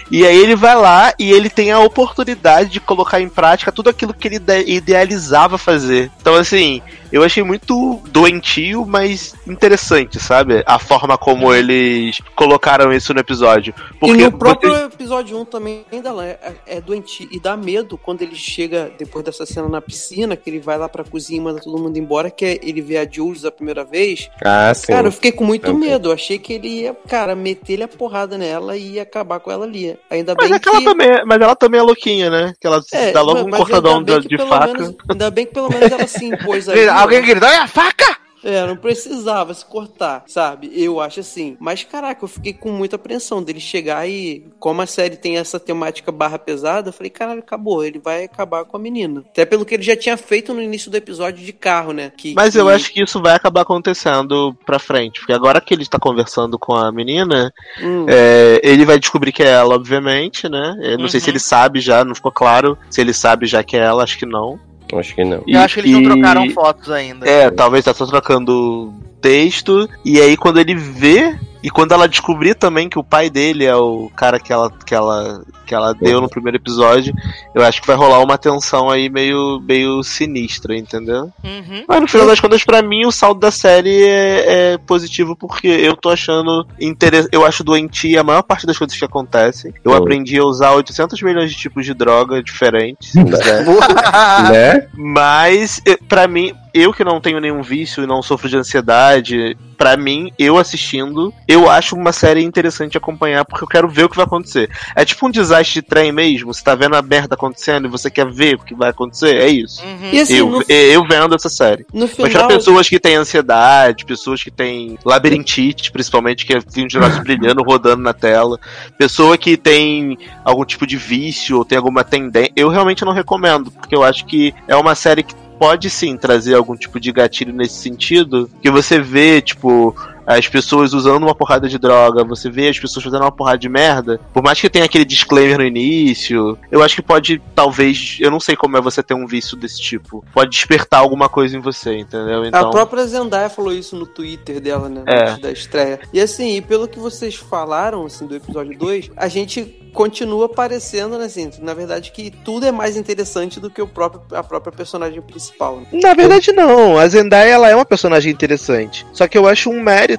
E 0.10 0.26
aí 0.26 0.38
ele 0.38 0.56
vai 0.56 0.76
lá 0.76 1.14
e 1.18 1.32
ele 1.32 1.50
tem 1.50 1.72
a 1.72 1.80
oportunidade 1.80 2.70
de 2.70 2.80
colocar 2.80 3.20
em 3.22 3.30
prática 3.30 3.72
tudo 3.72 3.90
aquilo 3.90 4.14
que 4.14 4.28
ele 4.28 4.36
ide- 4.38 4.72
idealizava 4.72 5.58
fazer. 5.58 6.12
Então, 6.22 6.36
assim, 6.36 6.82
eu 7.12 7.24
achei 7.24 7.44
muito 7.44 8.02
doentio, 8.10 8.86
mas 8.86 9.34
interessante, 9.48 10.20
sabe? 10.20 10.64
A 10.66 10.80
forma 10.80 11.18
como 11.18 11.54
eles 11.54 12.20
colocaram 12.36 12.92
isso 12.94 13.14
no 13.14 13.20
episódio. 13.20 13.74
Porque 14.00 14.22
e 14.22 14.24
no 14.26 14.38
próprio 14.38 14.72
você- 14.74 14.84
episódio 14.86 15.38
1 15.40 15.46
também 15.46 15.86
ainda 15.92 16.12
lá, 16.12 16.26
é, 16.26 16.54
é 16.68 16.82
doentio. 16.82 17.28
E 17.32 17.40
dá 17.40 17.56
medo 17.58 17.98
quando 17.98 18.22
ele 18.22 18.36
chega, 18.36 18.92
depois 18.98 19.24
dessa 19.26 19.46
cena 19.46 19.68
na 19.68 19.82
piscina, 19.82 20.36
que 20.36 20.50
ele 20.50 20.60
vai 20.60 20.78
lá 20.78 20.88
pra 20.88 21.04
cozinha 21.04 21.40
e 21.40 21.44
manda 21.44 21.60
todo 21.62 21.78
mundo 21.82 21.98
embora, 21.98 22.30
que 22.32 22.46
é 22.46 22.60
ele 22.62 22.82
vê 22.82 22.98
a 22.98 23.08
Jules 23.10 23.46
a 23.46 23.52
primeira 23.52 23.84
vez. 23.84 24.30
Ah, 24.44 24.74
sim. 24.74 24.88
Cara, 24.88 25.08
eu 25.08 25.12
fiquei 25.12 25.32
com 25.32 25.44
muito 25.44 25.64
Também. 25.64 25.90
medo. 25.90 26.10
Eu 26.10 26.14
achei 26.14 26.38
que 26.40 26.54
ele 26.54 26.68
ia, 26.68 26.96
cara, 27.08 27.36
meter 27.36 27.74
ele 27.74 27.84
a 27.84 27.88
porrada 27.88 28.38
nela 28.38 28.76
e 28.78 28.94
ia 28.94 29.04
acabar 29.04 29.40
com 29.40 29.52
ela 29.52 29.66
ali. 29.72 29.98
Ainda 30.10 30.36
Mas, 30.38 30.48
bem 30.48 30.56
é 30.56 30.60
que 30.60 30.70
ela 30.70 30.84
também, 30.84 31.26
mas 31.26 31.42
ela 31.42 31.56
também 31.56 31.80
é 31.80 31.84
louquinha, 31.84 32.30
né? 32.30 32.54
Que 32.60 32.68
ela 32.68 32.82
É, 32.94 33.12
dá 33.12 33.22
logo 33.22 33.44
mas 33.50 33.54
um 33.54 33.64
cortadão 33.64 34.04
de, 34.04 34.20
de 34.28 34.38
faca. 34.38 34.68
menos- 34.74 34.96
ainda 35.10 35.32
bem 35.32 35.46
que 35.46 35.54
pelo 35.54 35.70
menos 35.70 35.92
ela 35.92 36.08
se 36.08 36.26
impôs 36.26 36.68
ali. 36.70 36.88
Alguém 36.88 37.22
né? 37.22 37.28
gritou, 37.28 37.50
é 37.50 37.58
a 37.58 37.68
faca! 37.68 38.18
É, 38.44 38.66
não 38.66 38.76
precisava 38.76 39.54
se 39.54 39.66
cortar, 39.66 40.24
sabe? 40.28 40.72
Eu 40.74 41.00
acho 41.00 41.20
assim. 41.20 41.56
Mas, 41.60 41.84
caraca, 41.84 42.24
eu 42.24 42.28
fiquei 42.28 42.54
com 42.54 42.72
muita 42.72 42.96
apreensão 42.96 43.42
dele 43.44 43.60
chegar 43.60 44.08
e, 44.10 44.46
como 44.60 44.82
a 44.82 44.88
série 44.88 45.16
tem 45.16 45.38
essa 45.38 45.60
temática 45.60 46.12
barra 46.12 46.40
pesada, 46.40 46.90
eu 46.90 46.94
falei, 46.94 47.10
caralho, 47.10 47.40
acabou. 47.40 47.84
Ele 47.84 48.00
vai 48.00 48.24
acabar 48.24 48.66
com 48.66 48.76
a 48.76 48.80
menina. 48.80 49.24
Até 49.30 49.46
pelo 49.46 49.66
que 49.66 49.76
ele 49.76 49.84
já 49.84 49.96
tinha 49.96 50.18
feito 50.18 50.54
no 50.54 50.62
início 50.62 50.90
do 50.90 50.98
episódio 50.98 51.46
de 51.46 51.54
carro, 51.54 51.92
né? 51.94 52.12
Que, 52.16 52.34
Mas 52.34 52.54
que- 52.54 52.60
eu 52.60 52.68
acho 52.70 52.92
que 52.92 53.04
isso 53.04 53.22
vai 53.22 53.36
acabar 53.36 53.62
acontecendo 53.62 54.56
pra 54.66 54.80
frente. 54.80 55.20
Porque 55.20 55.34
agora 55.34 55.62
que 55.62 55.74
ele 55.74 55.84
está 55.84 56.00
conversando 56.00 56.58
com 56.58 56.74
a 56.76 56.92
menina, 56.92 57.54
Hum, 57.82 58.06
é, 58.08 58.60
ele 58.64 58.86
vai 58.86 59.00
descobrir 59.00 59.32
que 59.32 59.44
é 59.44 59.50
ela, 59.50 59.76
obviamente, 59.76 60.50
né? 60.50 60.78
Eu 60.82 60.98
não 60.98 61.08
sei 61.08 61.20
se 61.20 61.28
Uhum. 61.28 61.32
ele 61.34 61.40
sabe 61.40 61.80
já, 61.80 62.04
não 62.04 62.16
ficou 62.16 62.32
claro 62.32 62.78
se 62.90 63.02
ele 63.02 63.14
sabe 63.14 63.46
já 63.46 63.64
que 63.64 63.78
é 63.78 63.82
ela, 63.82 64.04
acho 64.04 64.18
que 64.18 64.26
não. 64.26 64.60
Acho 65.00 65.16
que 65.16 65.24
não. 65.24 65.44
Eu 65.48 65.60
acho 65.60 65.76
que 65.76 65.80
eles 65.82 65.92
não 65.92 66.04
trocaram 66.04 66.50
fotos 66.50 66.90
ainda. 66.92 67.28
É, 67.28 67.50
talvez 67.50 67.86
tá 67.86 67.94
só 67.94 68.06
trocando 68.06 68.94
texto. 69.20 69.90
E 70.04 70.20
aí 70.20 70.36
quando 70.36 70.60
ele 70.60 70.76
vê. 70.76 71.38
E 71.64 71.70
quando 71.70 71.92
ela 71.92 72.08
descobrir 72.08 72.56
também 72.56 72.90
que 72.90 72.98
o 72.98 73.04
pai 73.04 73.30
dele 73.30 73.66
é 73.66 73.76
o 73.76 74.10
cara 74.16 74.40
que 74.40 74.52
ela, 74.52 74.72
que 74.84 74.96
ela, 74.96 75.44
que 75.72 75.76
ela 75.76 75.94
deu 75.94 76.20
no 76.20 76.28
primeiro 76.28 76.58
episódio, 76.58 77.16
eu 77.56 77.64
acho 77.64 77.80
que 77.80 77.88
vai 77.88 77.96
rolar 77.96 78.20
uma 78.20 78.38
tensão 78.38 78.90
aí 78.90 79.10
meio, 79.10 79.62
meio 79.62 80.04
sinistra, 80.04 80.76
entendeu? 80.76 81.32
Uhum. 81.42 81.86
Mas 81.88 82.02
no 82.02 82.08
final 82.10 82.28
das 82.28 82.42
contas, 82.42 82.66
pra 82.66 82.82
mim, 82.82 83.06
o 83.06 83.12
saldo 83.12 83.40
da 83.40 83.52
série 83.52 84.04
é, 84.04 84.74
é 84.74 84.78
positivo 84.80 85.34
porque 85.34 85.68
eu 85.68 85.96
tô 85.96 86.10
achando 86.10 86.68
interessante. 86.78 87.30
Eu 87.32 87.46
acho 87.46 87.64
doentia 87.64 88.20
a 88.20 88.24
maior 88.24 88.42
parte 88.42 88.68
das 88.68 88.78
coisas 88.78 88.98
que 88.98 89.06
acontecem. 89.06 89.74
Eu 89.82 89.94
aprendi 89.94 90.38
a 90.38 90.44
usar 90.44 90.74
800 90.74 91.22
milhões 91.22 91.50
de 91.50 91.56
tipos 91.56 91.86
de 91.86 91.94
droga 91.94 92.44
diferentes, 92.44 93.14
né? 94.52 94.88
Mas, 94.94 95.82
pra 96.10 96.28
mim, 96.28 96.54
eu 96.74 96.94
que 96.94 97.04
não 97.04 97.22
tenho 97.22 97.40
nenhum 97.40 97.62
vício 97.62 98.04
e 98.04 98.08
não 98.08 98.22
sofro 98.22 98.50
de 98.50 98.58
ansiedade, 98.58 99.58
pra 99.78 99.98
mim, 99.98 100.32
eu 100.38 100.58
assistindo, 100.58 101.34
eu 101.48 101.70
acho 101.70 101.96
uma 101.96 102.12
série 102.12 102.44
interessante 102.44 102.92
de 102.92 102.98
acompanhar 102.98 103.44
porque 103.44 103.64
eu 103.64 103.68
quero 103.68 103.90
ver 103.90 104.06
o 104.06 104.10
que 104.10 104.16
vai 104.16 104.26
acontecer. 104.26 104.70
É 104.96 105.04
tipo 105.04 105.26
um 105.26 105.32
de 105.70 105.82
trem 105.82 106.12
mesmo, 106.12 106.54
você 106.54 106.64
tá 106.64 106.76
vendo 106.76 106.96
a 106.96 107.02
merda 107.02 107.36
acontecendo 107.36 107.88
e 107.88 107.90
você 107.90 108.10
quer 108.10 108.30
ver 108.30 108.56
o 108.56 108.60
que 108.60 108.76
vai 108.76 108.90
acontecer, 108.90 109.38
é 109.38 109.48
isso. 109.48 109.82
Uhum. 109.84 110.22
Assim, 110.22 110.36
Eu, 110.36 110.50
no, 110.50 110.64
eu 110.68 111.08
vendo 111.08 111.36
essa 111.36 111.50
série. 111.50 111.86
no 111.94 112.02
Mas 112.02 112.16
pra 112.16 112.30
final. 112.30 112.48
pessoas 112.48 112.88
que 112.90 113.00
têm 113.00 113.16
ansiedade, 113.16 114.06
pessoas 114.06 114.44
que 114.44 114.52
têm 114.52 114.98
labirintite, 115.06 115.92
principalmente, 115.92 116.46
que 116.46 116.60
tem 116.62 116.86
um 116.86 116.88
negócio 116.94 117.22
brilhando, 117.24 117.64
rodando 117.64 118.02
na 118.02 118.14
tela, 118.14 118.60
pessoa 118.98 119.38
que 119.38 119.58
tem 119.58 120.18
algum 120.44 120.66
tipo 120.66 120.86
de 120.86 120.98
vício 120.98 121.58
ou 121.58 121.66
tem 121.66 121.78
alguma 121.78 122.04
tendência, 122.04 122.52
eu 122.56 122.70
realmente 122.70 123.06
não 123.06 123.14
recomendo, 123.14 123.72
porque 123.72 123.96
eu 123.96 124.04
acho 124.04 124.26
que 124.26 124.54
é 124.68 124.76
uma 124.76 124.96
série 124.96 125.24
que 125.24 125.36
pode 125.60 125.92
sim 125.92 126.18
trazer 126.18 126.56
algum 126.56 126.76
tipo 126.76 127.00
de 127.00 127.12
gatilho 127.12 127.54
nesse 127.54 127.76
sentido, 127.76 128.50
que 128.64 128.72
você 128.72 129.00
vê, 129.00 129.40
tipo, 129.42 129.96
as 130.26 130.48
pessoas 130.48 130.94
usando 130.94 131.24
uma 131.24 131.36
porrada 131.36 131.68
de 131.68 131.78
droga, 131.78 132.24
você 132.24 132.50
vê 132.50 132.68
as 132.70 132.80
pessoas 132.80 133.04
fazendo 133.04 133.22
uma 133.22 133.32
porrada 133.32 133.58
de 133.58 133.70
merda, 133.70 134.20
por 134.34 134.44
mais 134.44 134.60
que 134.60 134.70
tenha 134.70 134.86
aquele 134.86 135.06
disclaimer 135.06 135.58
no 135.58 135.66
início, 135.66 136.58
eu 136.72 136.82
acho 136.84 136.96
que 136.96 137.02
pode, 137.02 137.42
talvez, 137.56 138.18
eu 138.20 138.32
não 138.32 138.40
sei 138.40 138.56
como 138.56 138.78
é 138.78 138.82
você 138.82 139.02
ter 139.04 139.14
um 139.14 139.26
vício 139.28 139.58
desse 139.58 139.80
tipo, 139.82 140.24
pode 140.34 140.52
despertar 140.52 141.00
alguma 141.00 141.28
coisa 141.30 141.58
em 141.58 141.60
você, 141.60 141.98
entendeu? 141.98 142.44
A 142.44 142.48
Então, 142.48 142.70
própria 142.72 143.06
Zendaya 143.06 143.50
falou 143.50 143.74
isso 143.74 143.96
no 143.96 144.06
Twitter 144.06 144.60
dela, 144.60 144.90
né? 144.90 145.04
É. 145.08 145.30
Antes 145.30 145.40
da 145.40 145.52
estreia. 145.52 146.00
E 146.14 146.20
assim, 146.20 146.58
e 146.58 146.62
pelo 146.62 146.88
que 146.88 147.00
vocês 147.00 147.36
falaram, 147.36 148.06
assim, 148.06 148.26
do 148.28 148.36
episódio 148.36 148.78
2, 148.78 149.12
a 149.16 149.28
gente 149.28 149.78
continua 149.94 150.48
parecendo, 150.48 151.18
né, 151.18 151.26
assim, 151.26 151.52
na 151.62 151.74
verdade 151.74 152.12
que 152.14 152.32
tudo 152.32 152.66
é 152.66 152.72
mais 152.72 152.96
interessante 152.96 153.60
do 153.60 153.70
que 153.70 153.82
o 153.82 153.88
próprio, 153.88 154.22
a 154.38 154.42
própria 154.42 154.72
personagem 154.72 155.22
principal. 155.22 155.82
né? 155.82 155.88
Na 156.02 156.14
verdade, 156.14 156.54
não. 156.54 156.98
A 156.98 157.06
Zendaya 157.08 157.50
ela 157.52 157.70
é 157.70 157.76
uma 157.76 157.84
personagem 157.84 158.32
interessante. 158.32 159.06
Só 159.12 159.28
que 159.28 159.38
eu 159.38 159.46
acho 159.48 159.70
um 159.70 159.82
mérito 159.82 160.11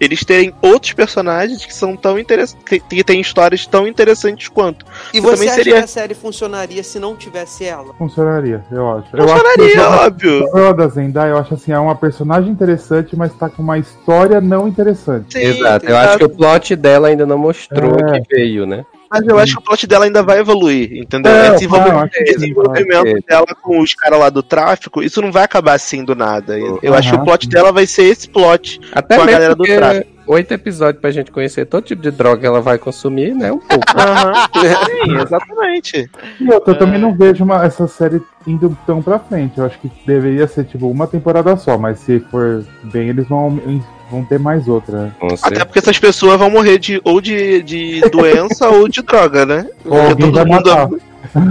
eles 0.00 0.24
terem 0.24 0.52
outros 0.62 0.92
personagens 0.92 1.64
que 1.64 1.74
são 1.74 1.96
tão 1.96 2.18
interessantes. 2.18 2.56
que, 2.88 3.04
têm 3.04 3.20
histórias 3.20 3.66
tão 3.66 3.86
interessantes 3.86 4.48
quanto. 4.48 4.84
E 5.12 5.18
Eu 5.18 5.22
você 5.22 5.32
também 5.36 5.48
acha 5.48 5.56
seria- 5.56 5.74
que 5.78 5.84
a 5.84 5.86
série 5.86 6.14
funcionaria 6.14 6.82
se 6.82 6.98
não 6.98 7.14
tivesse 7.16 7.64
ela? 7.64 7.94
Funcionaria, 7.94 8.64
eu 8.70 8.88
acho. 8.98 9.08
Eu 9.16 9.28
Funcionaria, 9.28 9.64
acho 9.66 9.74
que 9.74 10.04
óbvio. 10.06 10.38
problema 10.50 10.74
da 10.74 10.88
Zendaya, 10.88 11.30
eu 11.30 11.38
acho 11.38 11.54
assim, 11.54 11.72
é 11.72 11.78
uma 11.78 11.94
personagem 11.94 12.50
interessante, 12.50 13.14
mas 13.16 13.32
tá 13.34 13.48
com 13.48 13.62
uma 13.62 13.78
história 13.78 14.40
não 14.40 14.66
interessante. 14.68 15.32
Sim, 15.32 15.40
Exato. 15.44 15.86
Eu 15.86 15.96
acho 15.96 16.18
que 16.18 16.24
o 16.24 16.28
plot 16.30 16.74
dela 16.76 17.08
ainda 17.08 17.24
não 17.26 17.38
mostrou 17.38 17.96
É. 18.12 18.20
que 18.20 18.34
veio, 18.34 18.66
né? 18.66 18.84
Mas 19.10 19.26
eu 19.26 19.38
acho 19.38 19.54
que 19.54 19.58
o 19.58 19.62
plot 19.62 19.86
dela 19.86 20.04
ainda 20.04 20.22
vai 20.22 20.38
evoluir, 20.38 20.98
entendeu? 20.98 21.32
É, 21.32 21.48
Esse 21.48 21.52
desenvolvimento, 21.54 22.14
sim, 22.14 22.24
desenvolvimento 22.24 23.12
vai. 23.12 23.22
dela 23.28 23.46
com 23.62 23.80
os 23.80 23.94
caras 23.94 24.18
lá 24.18 24.30
do 24.30 24.42
tráfico, 24.42 25.02
isso 25.02 25.22
não 25.22 25.30
vai 25.30 25.44
acabar 25.44 25.74
assim 25.74 26.04
do 26.04 26.14
nada. 26.14 26.58
Eu 26.58 26.78
eu 26.82 26.94
acho 26.94 27.10
que 27.10 27.16
o 27.16 27.24
plot 27.24 27.48
dela 27.48 27.72
vai 27.72 27.86
ser 27.86 28.04
esse 28.04 28.28
plot. 28.28 28.80
Até 28.92 29.16
Com 29.16 29.22
a 29.22 29.26
galera 29.26 29.54
do 29.54 29.64
tráfico. 29.64 30.15
Oito 30.26 30.52
episódios 30.52 31.00
pra 31.00 31.10
gente 31.10 31.30
conhecer 31.30 31.64
todo 31.66 31.84
tipo 31.84 32.02
de 32.02 32.10
droga 32.10 32.40
que 32.40 32.46
ela 32.46 32.60
vai 32.60 32.78
consumir, 32.78 33.34
né? 33.34 33.52
Um 33.52 33.58
pouco. 33.58 33.84
Aham. 33.96 34.32
Sim, 35.04 35.16
exatamente. 35.22 36.10
E 36.40 36.52
outra, 36.52 36.72
eu 36.74 36.78
também 36.78 37.00
não 37.00 37.14
vejo 37.14 37.44
uma- 37.44 37.64
essa 37.64 37.86
série 37.88 38.20
indo 38.46 38.76
tão 38.86 39.02
pra 39.02 39.18
frente. 39.18 39.58
Eu 39.58 39.64
acho 39.66 39.78
que 39.78 39.90
deveria 40.06 40.46
ser, 40.46 40.64
tipo, 40.64 40.88
uma 40.88 41.06
temporada 41.06 41.56
só, 41.56 41.76
mas 41.78 41.98
se 42.00 42.20
for 42.30 42.64
bem, 42.84 43.08
eles 43.08 43.26
vão, 43.28 43.60
vão 44.10 44.24
ter 44.24 44.38
mais 44.38 44.68
outra. 44.68 45.14
Até 45.42 45.64
porque 45.64 45.78
essas 45.80 45.98
pessoas 45.98 46.38
vão 46.38 46.50
morrer 46.50 46.78
de 46.78 47.00
ou 47.04 47.20
de, 47.20 47.62
de 47.62 48.00
doença 48.10 48.68
ou 48.68 48.88
de 48.88 49.02
droga, 49.02 49.44
né? 49.46 49.66
Ou 49.84 50.00
alguém 50.00 50.30
vai 50.30 50.44
matar. 50.44 50.88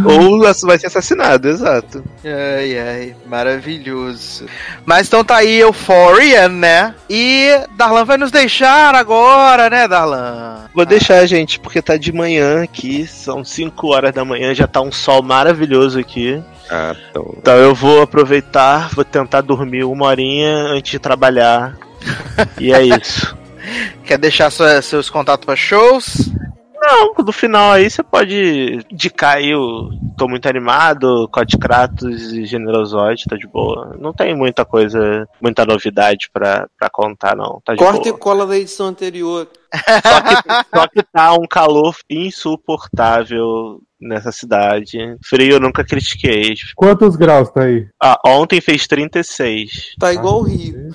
Ou 0.06 0.40
vai 0.66 0.78
ser 0.80 0.88
assassinado, 0.88 1.48
exato. 1.48 2.04
Ai, 2.24 2.78
ai, 2.80 3.16
maravilhoso. 3.28 4.46
Mas 4.86 5.08
então 5.08 5.24
tá 5.24 5.38
aí 5.38 5.58
Euphoria, 5.60 6.48
né? 6.50 6.96
E 7.10 7.50
Darlan 7.78 8.06
vai 8.06 8.18
nos 8.18 8.32
deixar 8.32 8.96
agora, 8.96 9.70
né, 9.70 9.88
Darlan? 9.88 10.66
Vou 10.74 10.86
deixar, 10.86 11.26
gente, 11.26 11.60
porque 11.60 11.82
tá 11.82 11.98
de 11.98 12.12
manhã 12.12 12.64
aqui, 12.64 13.06
são 13.08 13.44
5 13.44 13.88
horas 13.94 14.14
da 14.14 14.26
manhã, 14.26 14.54
já 14.54 14.68
tá 14.68 14.82
um 14.82 14.92
sol 14.92 15.22
maravilhoso 15.22 16.00
aqui. 16.00 16.42
Ah, 16.70 16.96
então. 17.10 17.36
Então 17.38 17.54
eu 17.56 17.76
vou 17.76 18.02
aproveitar, 18.02 18.90
vou 18.94 19.06
tentar 19.06 19.42
dormir 19.42 19.84
uma 19.84 20.06
horinha 20.08 20.56
antes 20.72 20.92
de 20.92 21.00
trabalhar. 21.00 21.78
e 22.60 22.74
é 22.74 22.82
isso. 22.84 23.36
Quer 24.06 24.18
deixar 24.18 24.50
sua- 24.52 24.82
seus 24.82 25.10
contatos 25.10 25.46
pra 25.46 25.56
shows? 25.56 26.30
Não, 26.88 27.14
no 27.26 27.32
final 27.32 27.72
aí 27.72 27.90
você 27.90 28.04
pode 28.04 28.86
indicar 28.92 29.38
aí 29.38 29.56
o 29.56 29.90
Tô 30.16 30.28
Muito 30.28 30.48
Animado, 30.48 31.28
Code 31.32 31.58
Kratos 31.58 32.32
e 32.32 32.46
Generosoide, 32.46 33.26
tá 33.28 33.36
de 33.36 33.48
boa. 33.48 33.96
Não 34.00 34.14
tem 34.14 34.36
muita 34.36 34.64
coisa, 34.64 35.28
muita 35.42 35.66
novidade 35.66 36.30
pra, 36.32 36.68
pra 36.78 36.90
contar, 36.90 37.36
não. 37.36 37.60
Tá 37.66 37.74
de 37.74 37.80
Corta 37.80 38.08
e 38.08 38.12
boa. 38.12 38.20
cola 38.20 38.46
da 38.46 38.56
edição 38.58 38.88
anterior. 38.88 39.48
Só 39.76 40.22
que, 40.22 40.78
só 40.78 40.88
que 40.88 41.04
tá 41.04 41.34
um 41.34 41.48
calor 41.48 41.96
insuportável 42.10 43.82
nessa 44.00 44.32
cidade. 44.32 44.98
Frio 45.24 45.54
eu 45.54 45.60
nunca 45.60 45.84
critiquei. 45.84 46.54
Quantos 46.76 47.16
graus 47.16 47.50
tá 47.50 47.64
aí? 47.64 47.88
Ah, 48.02 48.20
ontem 48.26 48.62
fez 48.62 48.88
36. 48.88 49.96
Tá 50.00 50.14
igual 50.14 50.40
o 50.40 50.44
Rio. 50.44 50.90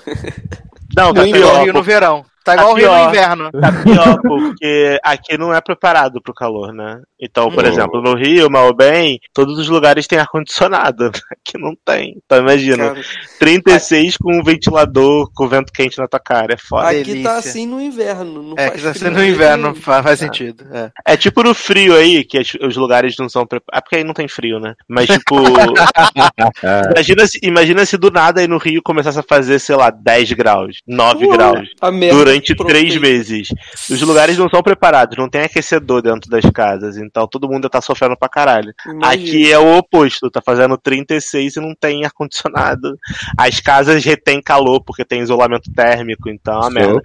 Não, 0.95 1.13
tá 1.13 1.25
No 1.25 1.31
pior, 1.31 1.63
Rio 1.63 1.73
no 1.73 1.83
verão. 1.83 2.25
Tá 2.43 2.55
Tá 2.55 2.61
igual 2.61 2.71
o 2.73 2.75
Rio 2.75 2.91
no 2.91 3.09
inverno. 3.09 3.51
Tá 3.51 3.71
pior, 3.83 4.19
porque 4.21 4.99
aqui 5.03 5.37
não 5.37 5.53
é 5.53 5.61
preparado 5.61 6.21
pro 6.21 6.33
calor, 6.33 6.73
né? 6.73 6.99
Então, 7.19 7.51
por 7.51 7.63
Hum. 7.63 7.67
exemplo, 7.67 8.01
no 8.01 8.15
Rio, 8.15 8.49
mal 8.49 8.73
bem, 8.73 9.19
todos 9.33 9.59
os 9.59 9.69
lugares 9.69 10.07
têm 10.07 10.17
ar-condicionado. 10.17 11.11
Aqui 11.31 11.57
não 11.59 11.75
tem. 11.85 12.15
Então 12.25 12.39
imagina, 12.39 12.89
Cara, 12.95 13.01
36 13.39 14.17
com 14.17 14.39
um 14.39 14.43
ventilador, 14.43 15.29
com 15.35 15.47
vento 15.47 15.71
quente 15.71 15.97
na 15.99 16.07
tua 16.07 16.19
cara. 16.19 16.53
É 16.53 16.57
foda. 16.57 16.89
aqui 16.89 17.03
delícia. 17.03 17.29
tá 17.29 17.37
assim 17.37 17.67
no 17.67 17.79
inverno. 17.79 18.41
Não 18.41 18.55
É, 18.57 18.69
faz 18.69 18.81
que 18.81 18.87
tá 18.87 18.93
sendo 18.95 19.17
no 19.17 19.25
inverno, 19.25 19.75
faz, 19.75 20.03
faz 20.03 20.19
sentido. 20.19 20.65
É. 20.71 20.91
É 21.05 21.17
tipo 21.17 21.43
no 21.43 21.53
frio 21.53 21.95
aí, 21.95 22.23
que 22.23 22.41
os 22.61 22.75
lugares 22.75 23.15
não 23.19 23.29
são 23.29 23.45
preparados. 23.45 23.77
É 23.77 23.81
porque 23.81 23.95
aí 23.97 24.03
não 24.03 24.13
tem 24.13 24.27
frio, 24.27 24.59
né? 24.59 24.73
Mas 24.87 25.07
tipo. 25.07 25.35
imagina, 26.91 27.27
se, 27.27 27.39
imagina 27.43 27.85
se 27.85 27.97
do 27.97 28.09
nada 28.11 28.41
aí 28.41 28.47
no 28.47 28.57
Rio 28.57 28.81
começasse 28.83 29.19
a 29.19 29.23
fazer, 29.23 29.59
sei 29.59 29.75
lá, 29.75 29.89
10 29.89 30.31
graus, 30.33 30.77
9 30.87 31.25
Ué, 31.27 31.37
graus. 31.37 31.69
A 31.81 31.91
merda 31.91 32.30
Durante 32.31 32.55
três 32.55 32.97
meses. 32.97 33.47
Os 33.89 34.01
lugares 34.01 34.37
não 34.37 34.49
são 34.49 34.61
preparados, 34.61 35.17
não 35.17 35.29
tem 35.29 35.41
aquecedor 35.41 36.01
dentro 36.01 36.29
das 36.29 36.45
casas, 36.51 36.97
então 36.97 37.27
todo 37.27 37.49
mundo 37.49 37.69
tá 37.69 37.81
sofrendo 37.81 38.15
pra 38.15 38.29
caralho. 38.29 38.73
Imagina. 38.85 39.07
Aqui 39.07 39.51
é 39.51 39.57
o 39.57 39.77
oposto, 39.77 40.29
tá 40.29 40.41
fazendo 40.41 40.77
36 40.77 41.55
e 41.55 41.59
não 41.59 41.73
tem 41.73 42.05
ar-condicionado. 42.05 42.97
As 43.37 43.59
casas 43.59 44.03
retêm 44.03 44.41
calor 44.41 44.83
porque 44.83 45.03
tem 45.03 45.21
isolamento 45.21 45.71
térmico, 45.73 46.29
então 46.29 46.53
é 46.53 46.57
uma 46.57 46.69
merda. 46.69 47.01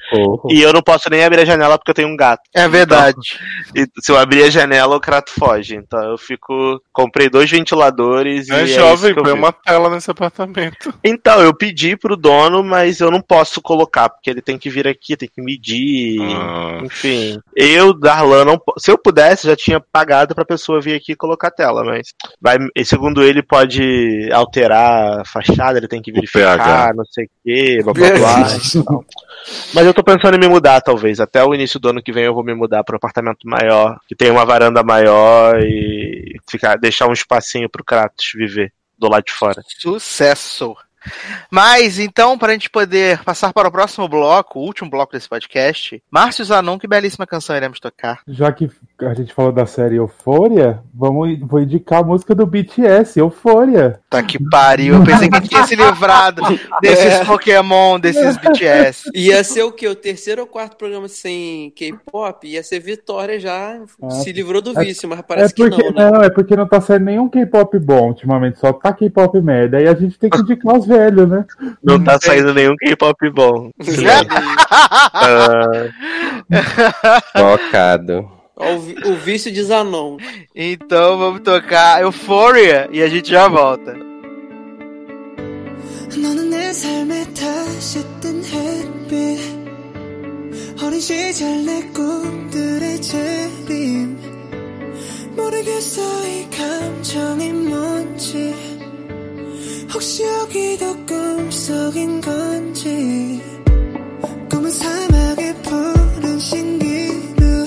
E 0.51 0.61
eu 0.61 0.73
não 0.73 0.83
posso 0.83 1.09
nem 1.11 1.25
abrir 1.25 1.41
a 1.41 1.45
janela 1.45 1.79
porque 1.79 1.91
eu 1.91 1.95
tenho 1.95 2.09
um 2.09 2.17
gato. 2.17 2.43
É 2.55 2.69
verdade. 2.69 3.17
E 3.75 3.87
se 4.01 4.11
eu 4.11 4.19
abrir 4.19 4.45
a 4.45 4.51
janela, 4.51 4.97
o 4.97 5.01
crato 5.01 5.31
foge. 5.33 5.75
Então 5.75 6.03
eu 6.03 6.17
fico. 6.17 6.81
Comprei 6.93 7.29
dois 7.29 7.51
ventiladores 7.51 8.49
e. 8.49 8.53
É 8.53 8.67
é 8.67 8.67
jovem, 8.67 9.15
eu 9.17 9.23
põe 9.23 9.33
uma 9.33 9.53
tela 9.53 9.89
nesse 9.89 10.11
apartamento. 10.11 10.93
Então, 11.05 11.41
eu 11.41 11.55
pedi 11.55 11.97
pro 11.97 12.17
dono, 12.17 12.63
mas 12.63 13.01
eu 13.01 13.11
não 13.11 13.21
posso 13.21 13.61
colocar, 13.61 14.09
porque 14.09 14.29
ele 14.29 14.43
tem 14.43 14.59
que 14.59 14.69
vir 14.69 14.87
aqui 14.87 15.16
tem 15.17 15.29
que 15.29 15.43
medir. 15.43 16.21
Ah. 16.21 16.81
Enfim. 16.85 17.39
Eu, 17.55 17.93
Darlan, 17.93 18.45
não. 18.45 18.61
Se 18.79 18.91
eu 18.91 18.99
pudesse, 18.99 19.47
já 19.47 19.57
tinha 19.57 19.81
pagado 19.81 20.35
pra 20.35 20.45
pessoa 20.45 20.81
vir 20.81 20.95
aqui 20.95 21.13
e 21.13 21.17
colocar 21.17 21.49
a 21.49 21.53
tela, 21.53 21.85
mas. 21.85 22.15
Vai, 22.41 22.57
segundo 22.85 23.23
ele, 23.23 23.43
pode 23.43 24.29
alterar 24.33 25.21
a 25.21 25.25
fachada, 25.25 25.79
ele 25.79 25.89
tem 25.89 26.03
que 26.03 26.13
verificar, 26.13 26.95
não 26.95 27.05
sei 27.05 27.25
o 27.25 27.31
quê, 27.45 27.79
blá 27.83 27.93
blá 27.93 28.11
blá. 28.11 29.05
Mas 29.73 29.87
eu 29.87 29.95
tô 29.95 30.03
pensando 30.03 30.37
em 30.37 30.41
me 30.41 30.49
mudar, 30.49 30.81
talvez. 30.81 31.21
Até 31.21 31.45
o 31.45 31.55
início 31.55 31.79
do 31.79 31.89
ano 31.89 32.03
que 32.03 32.13
vem 32.13 32.25
eu 32.25 32.35
vou 32.35 32.45
me 32.45 32.55
mudar 32.55 32.83
para 32.83 32.95
um 32.95 32.99
apartamento 32.99 33.47
maior, 33.49 33.99
que 34.09 34.15
tem 34.15 34.31
uma 34.31 34.45
varanda 34.45 34.83
maior 34.83 35.61
e 35.63 36.37
ficar, 36.49 36.77
deixar 36.77 37.07
um 37.09 37.13
espacinho 37.13 37.69
pro 37.69 37.85
Kratos 37.85 38.33
viver 38.35 38.73
do 38.99 39.09
lado 39.09 39.25
de 39.25 39.33
fora. 39.33 39.63
Sucesso! 39.79 40.75
Mas, 41.51 41.99
então, 41.99 42.37
para 42.39 42.51
a 42.51 42.53
gente 42.53 42.71
poder 42.71 43.23
passar 43.25 43.53
para 43.53 43.69
o 43.69 43.73
próximo 43.73 44.09
bloco, 44.09 44.59
o 44.59 44.63
último 44.63 44.91
bloco 44.91 45.13
desse 45.13 45.29
podcast, 45.29 46.03
Márcio 46.11 46.45
Zanon, 46.45 46.79
que 46.79 46.89
belíssima 46.89 47.27
canção 47.27 47.57
iremos 47.57 47.81
tocar. 47.81 48.21
Já 48.29 48.51
que 48.53 48.71
a 49.01 49.15
gente 49.15 49.33
falou 49.33 49.53
da 49.53 49.67
série 49.67 49.97
Euphoria, 49.97 50.81
vamos, 50.95 51.39
vou 51.41 51.61
indicar 51.61 52.01
a 52.01 52.05
música 52.05 52.35
do 52.35 52.47
BTS, 52.47 53.19
Euphoria. 53.19 54.01
Tá 54.11 54.23
que 54.23 54.39
pariu, 54.51 54.95
eu 54.95 55.05
pensei 55.05 55.29
que 55.29 55.37
a 55.37 55.41
gente 55.41 55.49
tinha 55.51 55.67
se 55.67 55.77
livrado 55.77 56.43
desses 56.81 57.15
É. 57.15 57.25
Pokémon, 57.25 57.99
desses 57.99 58.37
BTS. 58.37 59.11
Ia 59.15 59.43
ser 59.45 59.63
o 59.63 59.73
quê? 59.73 59.89
O 59.89 59.95
terceiro 59.95 60.43
ou 60.43 60.47
quarto 60.47 60.77
programa 60.77 61.09
sem 61.09 61.71
K-pop? 61.71 62.47
Ia 62.47 62.63
ser 62.63 62.81
Vitória 62.81 63.39
já. 63.41 63.81
Ah, 64.03 64.11
se 64.11 64.33
livrou 64.33 64.61
do 64.63 64.79
é- 64.79 64.85
vício, 64.85 65.09
mas 65.09 65.21
parece 65.23 65.53
é 65.53 65.57
porque, 65.57 65.83
que 65.83 65.91
não, 65.93 66.11
né? 66.13 66.27
é 66.27 66.31
porque 66.31 66.57
não 66.57 66.67
tá 66.69 66.81
saindo 66.81 67.05
nenhum 67.07 67.29
K-pop 67.29 67.79
bom 67.79 68.09
ultimamente, 68.09 68.59
só 68.59 68.73
tá 68.73 68.93
K-pop 68.93 69.41
merda. 69.41 69.79
Aí 69.79 69.87
a 69.89 69.95
gente 69.95 70.19
tem 70.19 70.31
que 70.31 70.39
indicar 70.41 70.77
os 70.77 70.87
velhos, 70.96 71.28
né? 71.30 71.46
Não 71.84 72.02
tá 72.04 72.18
saindo 72.22 72.54
nenhum 72.54 72.76
K-pop 72.78 73.30
bom. 73.32 73.70
Ah, 75.14 75.90
Tocado. 77.34 78.30
Ó, 78.56 78.74
o, 78.76 78.80
vi- 78.80 78.96
o 79.06 79.16
vício 79.16 79.52
de 79.52 79.64
Zanon. 79.64 80.18
Então 80.56 81.18
vamos 81.18 81.42
tocar 81.42 82.02
Euphoria 82.02 82.88
e 82.92 83.02
a 83.02 83.08
gente 83.08 83.30
já 83.30 83.48
volta. 83.48 83.96
너는 86.12 86.50
내 86.50 86.74
삶에 86.74 87.24
다시 87.34 88.04
뜬 88.20 88.44
햇빛 88.44 89.40
어린 90.84 91.00
시절 91.00 91.66
내 91.66 91.82
꿈들의 91.94 93.02
재림 93.02 94.18
모르겠어 95.38 96.02
이 96.28 96.50
감정이 96.50 97.54
뭔지 97.54 98.54
혹시 99.93 100.25
여기도 100.25 100.97
꿈속인 101.07 102.21
건지. 102.21 103.41
꿈은 104.51 104.71
사막의 104.71 105.55
푸른 105.63 106.39
신기루. 106.39 107.65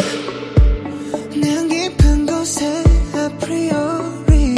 내 1.42 1.68
깊은 1.68 2.26
곳에 2.26 2.84
아프리오리 3.14 4.56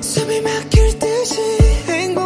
숨이 0.00 0.40
막힐 0.40 0.98
듯이 0.98 1.40
행복 1.88 2.25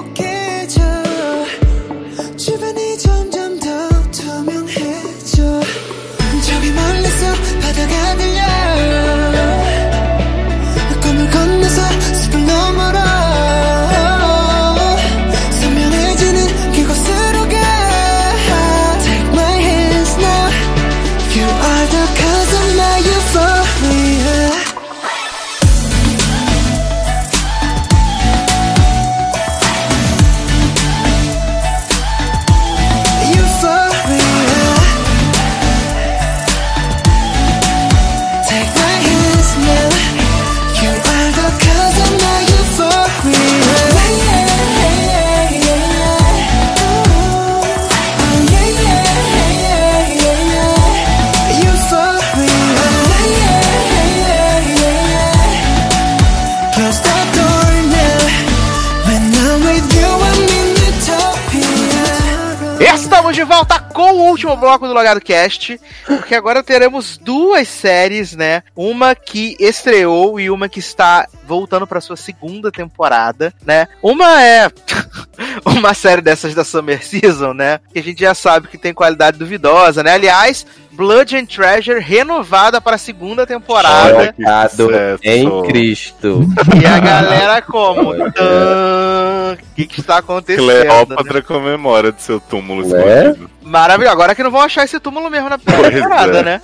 último 64.40 64.56
bloco 64.56 64.88
do 64.88 64.94
Logado 64.94 65.20
Cast, 65.20 65.78
porque 66.06 66.34
agora 66.34 66.62
teremos 66.62 67.18
duas 67.18 67.68
séries, 67.68 68.34
né? 68.34 68.62
Uma 68.74 69.14
que 69.14 69.54
estreou 69.60 70.40
e 70.40 70.48
uma 70.48 70.66
que 70.66 70.78
está 70.78 71.28
voltando 71.50 71.84
para 71.84 72.00
sua 72.00 72.16
segunda 72.16 72.70
temporada, 72.70 73.52
né? 73.66 73.88
Uma 74.00 74.40
é 74.40 74.70
uma 75.66 75.92
série 75.94 76.22
dessas 76.22 76.54
da 76.54 76.62
Summer 76.62 77.04
Season, 77.04 77.52
né? 77.52 77.80
Que 77.92 77.98
a 77.98 78.02
gente 78.04 78.20
já 78.20 78.34
sabe 78.34 78.68
que 78.68 78.78
tem 78.78 78.94
qualidade 78.94 79.36
duvidosa, 79.36 80.00
né? 80.00 80.12
Aliás, 80.12 80.64
Blood 80.92 81.36
and 81.36 81.46
Treasure 81.46 81.98
renovada 81.98 82.80
para 82.80 82.94
a 82.94 82.98
segunda 82.98 83.44
temporada. 83.44 84.32
Sucesso. 84.68 85.20
em 85.24 85.62
Cristo. 85.64 86.46
E 86.80 86.86
a 86.86 87.00
galera 87.00 87.60
como? 87.62 88.12
O 88.12 89.74
que, 89.74 89.86
que 89.86 90.00
está 90.00 90.18
acontecendo? 90.18 90.68
né? 90.68 90.82
Cleópatra 90.82 91.42
comemora 91.42 92.12
de 92.12 92.22
seu 92.22 92.38
túmulo 92.38 92.86
Ué? 92.86 93.26
escondido. 93.26 93.50
Maravilhoso. 93.60 94.12
Agora 94.12 94.36
que 94.36 94.42
não 94.44 94.52
vão 94.52 94.60
achar 94.60 94.84
esse 94.84 95.00
túmulo 95.00 95.28
mesmo 95.28 95.48
na 95.48 95.58
primeira 95.58 95.90
temporada, 95.90 96.38
é. 96.38 96.42
né? 96.44 96.62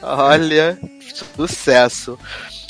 Olha, 0.00 0.78
sucesso. 1.36 2.18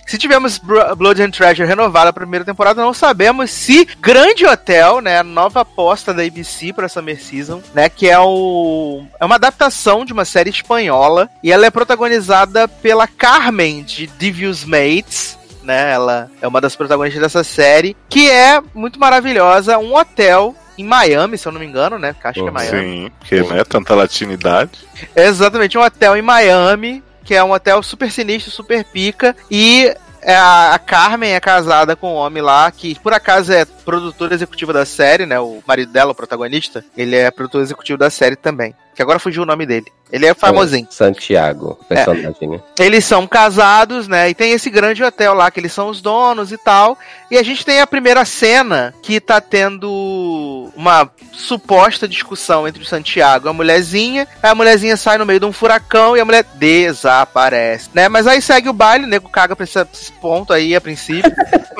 Se 0.09 0.16
tivemos 0.18 0.56
Bro- 0.59 0.97
Blood 0.97 1.22
and 1.22 1.30
Treasure 1.30 1.68
renovada 1.68 2.09
a 2.10 2.12
primeira 2.12 2.44
temporada, 2.44 2.82
não 2.82 2.94
sabemos 2.94 3.51
se 3.51 3.86
Grande 4.01 4.47
Hotel, 4.47 5.01
né, 5.02 5.18
a 5.18 5.22
nova 5.22 5.60
aposta 5.60 6.14
da 6.14 6.22
ABC 6.22 6.72
para 6.72 6.89
Summer 6.89 7.20
Season, 7.22 7.62
né, 7.74 7.89
que 7.90 8.09
é 8.09 8.18
o 8.18 9.05
é 9.20 9.24
uma 9.26 9.35
adaptação 9.35 10.05
de 10.06 10.12
uma 10.14 10.24
série 10.24 10.48
espanhola 10.51 11.28
e 11.44 11.52
ela 11.52 11.66
é 11.66 11.70
protagonizada 11.70 12.66
pela 12.66 13.06
Carmen 13.06 13.82
de 13.82 14.06
Devil's 14.06 14.64
Mates, 14.64 15.39
né? 15.62 15.93
Ela 15.93 16.30
é 16.40 16.48
uma 16.48 16.60
das 16.62 16.74
protagonistas 16.74 17.20
dessa 17.20 17.44
série, 17.44 17.94
que 18.09 18.30
é 18.30 18.62
muito 18.74 18.98
maravilhosa, 18.98 19.76
um 19.78 19.94
hotel 19.94 20.56
em 20.78 20.85
Miami, 20.85 21.36
se 21.36 21.47
eu 21.47 21.52
não 21.52 21.60
me 21.60 21.66
engano, 21.66 21.98
né? 21.98 22.14
Acho 22.24 22.43
que 22.43 22.48
é 22.48 22.51
Miami. 22.51 22.80
Sim, 22.80 23.10
porque 23.18 23.43
né, 23.43 23.62
tanta 23.64 23.94
latinidade. 23.94 24.70
Exatamente 25.14 25.76
um 25.76 25.82
hotel 25.82 26.16
em 26.16 26.22
Miami, 26.22 27.02
que 27.28 27.34
é 27.34 27.44
um 27.44 27.52
hotel 27.52 27.82
super 27.82 28.10
sinistro, 28.10 28.50
super 28.50 28.82
pica, 28.82 29.36
e 29.50 29.94
é, 30.22 30.34
a, 30.34 30.72
a 30.72 30.78
Carmen 30.78 31.34
é 31.34 31.38
casada 31.38 31.94
com 31.94 32.14
um 32.14 32.16
homem 32.16 32.42
lá, 32.42 32.70
que 32.70 32.98
por 33.00 33.12
acaso 33.12 33.52
é 33.52 33.66
produtor 33.89 34.32
executivo 34.32 34.70
da 34.70 34.85
série, 34.85 35.24
né? 35.24 35.40
O 35.40 35.62
marido 35.66 35.90
dela, 35.90 36.12
o 36.12 36.15
protagonista, 36.15 36.85
ele 36.94 37.16
é 37.16 37.31
produtor 37.31 37.62
executivo 37.62 37.97
da 37.97 38.10
série 38.10 38.36
também. 38.36 38.74
Que 38.94 39.01
agora 39.01 39.19
fugiu 39.19 39.44
o 39.44 39.47
nome 39.47 39.65
dele. 39.65 39.86
Ele 40.10 40.27
é 40.27 40.35
famosinho. 40.35 40.86
Santiago, 40.90 41.78
personagem, 41.89 42.48
né? 42.48 42.60
Eles 42.78 43.05
são 43.05 43.27
casados, 43.27 44.09
né? 44.09 44.28
E 44.28 44.35
tem 44.35 44.52
esse 44.52 44.69
grande 44.70 45.05
hotel 45.05 45.35
lá, 45.35 45.51
que 45.51 45.60
eles 45.60 45.73
são 45.73 45.89
os 45.89 46.01
donos 46.01 46.51
e 46.51 46.59
tal. 46.59 46.98
E 47.31 47.39
a 47.39 47.43
gente 47.43 47.65
tem 47.65 47.81
a 47.81 47.86
primeira 47.86 48.24
cena 48.24 48.93
que 49.02 49.20
tá 49.20 49.40
tendo 49.40 50.70
uma 50.74 51.09
suposta 51.32 52.09
discussão 52.09 52.66
entre 52.66 52.82
o 52.82 52.86
Santiago 52.86 53.47
e 53.47 53.51
a 53.51 53.52
mulherzinha. 53.52 54.27
Aí 54.43 54.51
a 54.51 54.55
mulherzinha 54.55 54.97
sai 54.97 55.16
no 55.16 55.27
meio 55.27 55.40
de 55.40 55.47
um 55.47 55.52
furacão 55.52 56.16
e 56.16 56.20
a 56.20 56.24
mulher 56.24 56.44
desaparece, 56.55 57.90
né? 57.94 58.09
Mas 58.09 58.27
aí 58.27 58.43
segue 58.43 58.69
o 58.69 58.73
baile, 58.73 59.05
o 59.05 59.09
nego 59.09 59.28
caga 59.28 59.55
pra 59.55 59.65
esse, 59.65 59.78
esse 59.93 60.12
ponto 60.12 60.52
aí 60.52 60.74
a 60.74 60.81
princípio. 60.81 61.31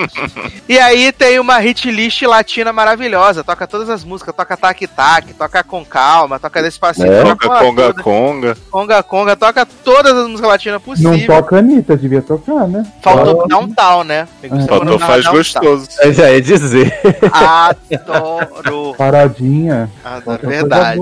e 0.69 0.79
aí 0.79 1.11
tem 1.13 1.41
uma 1.41 1.59
hit 1.59 1.91
list 1.99 2.23
latina 2.23 2.73
maravilhosa. 2.73 3.43
Toca 3.43 3.67
todas 3.67 3.89
as 3.91 4.05
músicas, 4.05 4.35
toca 4.35 4.57
Tac 4.57 4.87
Tac, 4.87 5.35
toca 5.35 5.65
Com 5.65 5.85
Calma, 5.85 6.39
toca 6.39 6.63
Despacito. 6.63 7.07
É? 7.11 7.23
toca 7.25 7.49
Conga, 7.49 7.83
toda. 7.93 8.03
conga. 8.03 8.57
Conga 8.71 9.03
Conga, 9.03 9.37
toca 9.37 9.67
todas 9.67 10.13
as 10.17 10.29
músicas 10.29 10.49
latinas 10.49 10.81
Não 10.81 10.95
possíveis. 10.95 11.27
toca 11.27 11.57
a 11.57 11.59
Anitta, 11.59 11.97
devia 11.97 12.23
tocar, 12.23 12.69
né? 12.69 12.87
Faltou 13.03 13.47
Downtown, 13.49 14.05
né? 14.05 14.29
Faltou 14.69 14.99
faz 14.99 15.27
gostoso. 15.27 15.89
Eu 16.01 16.13
já 16.13 16.31
ia 16.31 16.41
dizer. 16.41 16.93
Adoro. 17.33 18.95
Paradinha. 18.97 19.91
Adoro, 20.05 20.23
Toca 20.25 20.39
coisa 20.39 20.61
verdade. 20.61 21.01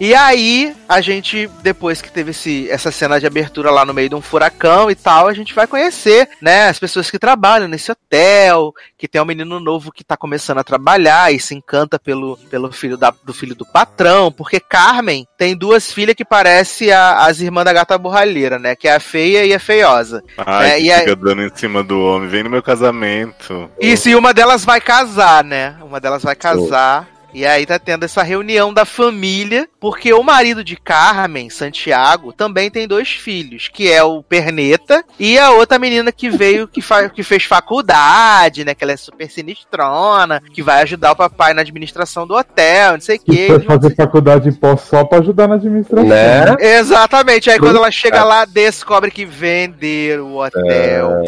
E 0.00 0.14
aí, 0.14 0.76
a 0.88 1.00
gente, 1.00 1.50
depois 1.60 2.00
que 2.00 2.08
teve 2.12 2.30
esse, 2.30 2.70
essa 2.70 2.92
cena 2.92 3.18
de 3.18 3.26
abertura 3.26 3.68
lá 3.68 3.84
no 3.84 3.92
meio 3.92 4.08
de 4.08 4.14
um 4.14 4.20
furacão 4.20 4.88
e 4.88 4.94
tal, 4.94 5.26
a 5.26 5.34
gente 5.34 5.52
vai 5.52 5.66
conhecer, 5.66 6.28
né, 6.40 6.68
as 6.68 6.78
pessoas 6.78 7.10
que 7.10 7.18
trabalham 7.18 7.66
nesse 7.66 7.90
hotel, 7.90 8.72
que 8.96 9.08
tem 9.08 9.20
um 9.20 9.24
menino 9.24 9.58
novo 9.58 9.90
que 9.90 10.04
tá 10.04 10.16
começando 10.16 10.58
a 10.58 10.64
trabalhar 10.64 11.32
e 11.34 11.40
se 11.40 11.52
encanta 11.52 11.98
pelo, 11.98 12.36
pelo 12.48 12.70
filho 12.70 12.96
da, 12.96 13.12
do 13.24 13.34
filho 13.34 13.56
do 13.56 13.66
patrão, 13.66 14.30
porque 14.30 14.60
Carmen 14.60 15.26
tem 15.36 15.56
duas 15.56 15.92
filhas 15.92 16.14
que 16.14 16.24
parecem 16.24 16.92
a- 16.92 17.26
as 17.26 17.40
irmãs 17.40 17.64
da 17.64 17.72
gata 17.72 17.98
borralheira, 17.98 18.56
né, 18.56 18.76
que 18.76 18.86
é 18.86 18.94
a 18.94 19.00
feia 19.00 19.44
e 19.44 19.52
a 19.52 19.58
feiosa. 19.58 20.22
Ai, 20.38 20.70
É, 20.70 20.76
que 20.80 20.86
e 20.86 20.98
fica 21.10 21.16
dando 21.16 21.42
em 21.42 21.50
cima 21.52 21.82
do 21.82 22.00
homem. 22.00 22.28
Vem 22.28 22.44
no 22.44 22.50
meu 22.50 22.62
casamento. 22.62 23.68
Isso, 23.80 24.08
e 24.08 24.14
uma 24.14 24.32
delas 24.32 24.64
vai 24.64 24.80
casar, 24.80 25.42
né? 25.42 25.76
Uma 25.82 25.98
delas 26.00 26.22
vai 26.22 26.36
casar. 26.36 27.08
E 27.32 27.44
aí 27.44 27.66
tá 27.66 27.78
tendo 27.78 28.04
essa 28.04 28.22
reunião 28.22 28.72
da 28.72 28.84
família, 28.84 29.68
porque 29.78 30.12
o 30.12 30.22
marido 30.22 30.64
de 30.64 30.76
Carmen, 30.76 31.50
Santiago, 31.50 32.32
também 32.32 32.70
tem 32.70 32.88
dois 32.88 33.10
filhos, 33.10 33.68
que 33.68 33.90
é 33.92 34.02
o 34.02 34.22
Perneta 34.22 35.04
e 35.20 35.38
a 35.38 35.50
outra 35.50 35.78
menina 35.78 36.10
que 36.10 36.30
veio, 36.30 36.66
que, 36.66 36.80
fa 36.80 37.08
que 37.08 37.22
fez 37.22 37.44
faculdade, 37.44 38.64
né? 38.64 38.74
Que 38.74 38.82
ela 38.82 38.92
é 38.92 38.96
super 38.96 39.30
sinistrona, 39.30 40.42
que 40.52 40.62
vai 40.62 40.82
ajudar 40.82 41.12
o 41.12 41.16
papai 41.16 41.52
na 41.52 41.60
administração 41.60 42.26
do 42.26 42.34
hotel, 42.34 42.92
não 42.94 43.00
sei 43.00 43.16
o 43.16 43.20
Que 43.20 43.36
quê. 43.36 43.46
foi 43.48 43.60
fazer 43.60 43.94
faculdade 43.94 44.48
em 44.48 44.52
pós 44.52 44.80
só 44.80 45.04
pra 45.04 45.18
ajudar 45.18 45.46
na 45.48 45.56
administração. 45.56 46.08
Né? 46.08 46.56
Exatamente, 46.58 47.50
aí 47.50 47.58
quando 47.58 47.76
ela 47.76 47.90
chega 47.90 48.24
lá, 48.24 48.46
descobre 48.46 49.10
que 49.10 49.26
venderam 49.26 50.32
o 50.32 50.42
hotel. 50.42 51.22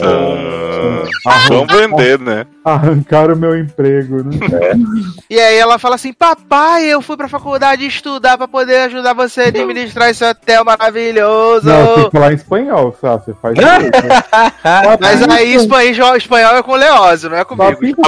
Ah, 1.26 1.40
vamos 1.48 1.72
vender, 1.72 2.18
né? 2.18 2.46
Arrancaram 2.64 3.34
o 3.34 3.38
meu 3.38 3.56
emprego, 3.58 4.22
né? 4.24 4.38
E 5.28 5.38
aí 5.38 5.56
ela 5.56 5.78
fala 5.78 5.98
assim: 6.00 6.12
Papai, 6.12 6.86
eu 6.86 7.02
fui 7.02 7.16
pra 7.16 7.28
faculdade 7.28 7.86
estudar 7.86 8.36
pra 8.38 8.48
poder 8.48 8.82
ajudar 8.82 9.12
você 9.12 9.42
a 9.42 9.46
administrar 9.48 10.10
esse 10.10 10.24
hotel 10.24 10.64
maravilhoso. 10.64 11.66
Não, 11.66 11.94
tem 11.94 12.04
que 12.06 12.10
falar 12.10 12.32
em 12.32 12.36
espanhol, 12.36 12.96
sabe? 13.00 13.24
Você 13.24 13.34
faz 13.34 13.54
direito. 13.58 14.06
né? 14.06 14.98
Mas 15.00 15.28
aí 15.28 15.54
espanhol, 15.54 16.16
espanhol 16.16 16.56
é 16.56 16.62
com 16.62 16.72
o 16.72 16.76
Leózio, 16.76 17.30
não 17.30 17.36
é 17.36 17.44
comigo. 17.44 18.02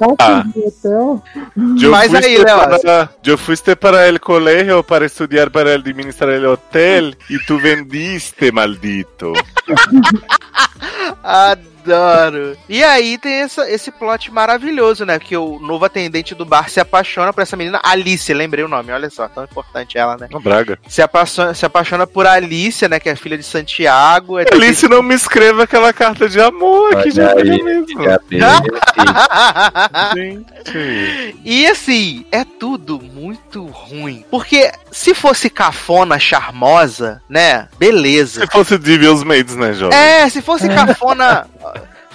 Hotel. 0.00 1.22
Eu 1.82 1.90
Mas 1.90 2.10
fui 2.10 2.24
aí, 2.24 2.44
para, 2.44 3.10
eu 3.24 3.38
fuiste 3.38 3.74
para 3.74 4.08
el 4.08 4.20
colegio 4.20 4.84
para 4.84 5.06
estudiar 5.06 5.50
para 5.50 5.74
administrar 5.74 6.30
el 6.30 6.46
hotel 6.46 7.16
y 7.28 7.38
tú 7.46 7.58
vendiste, 7.58 8.52
maldito. 8.52 9.32
Adoro. 11.22 11.68
E 12.68 12.82
aí 12.84 13.18
tem 13.18 13.34
essa, 13.34 13.70
esse 13.70 13.90
plot 13.90 14.32
maravilhoso, 14.32 15.04
né? 15.04 15.18
Que 15.18 15.36
o 15.36 15.58
novo 15.58 15.84
atendente 15.84 16.34
do 16.34 16.44
bar 16.44 16.68
se 16.68 16.80
apaixona 16.80 17.32
por 17.32 17.42
essa 17.42 17.56
menina, 17.56 17.80
Alice, 17.82 18.32
lembrei 18.32 18.64
o 18.64 18.68
nome, 18.68 18.92
olha 18.92 19.10
só, 19.10 19.28
tão 19.28 19.44
importante 19.44 19.98
ela, 19.98 20.16
né? 20.16 20.28
Não, 20.30 20.40
Braga. 20.40 20.78
Se 20.88 21.02
apaixona, 21.02 21.54
se 21.54 21.64
apaixona 21.64 22.06
por 22.06 22.26
Alicia, 22.26 22.88
né? 22.88 23.00
Que 23.00 23.08
é 23.08 23.16
filha 23.16 23.36
de 23.36 23.44
Santiago. 23.44 24.38
É 24.38 24.46
Alice, 24.52 24.88
não 24.88 25.02
me 25.02 25.14
escreva 25.14 25.64
aquela 25.64 25.92
carta 25.92 26.28
de 26.28 26.40
amor 26.40 26.90
que 26.90 26.96
Olha 26.96 27.10
já 27.10 27.32
aí, 27.32 27.62
mesmo. 27.62 27.86
Gente. 30.14 30.46
E 31.44 31.66
assim, 31.66 32.26
é 32.30 32.44
tudo 32.44 33.00
muito 33.00 33.64
ruim. 33.66 34.24
Porque 34.30 34.70
se 34.90 35.14
fosse 35.14 35.48
cafona 35.48 36.18
charmosa, 36.18 37.22
né? 37.28 37.68
Beleza. 37.78 38.42
Se 38.42 38.46
fosse 38.52 38.78
Devil's 38.78 39.22
Maids, 39.24 39.56
né, 39.56 39.72
jovem? 39.72 39.98
É, 39.98 40.28
se 40.28 40.42
fosse 40.42 40.68
cafona. 40.68 41.46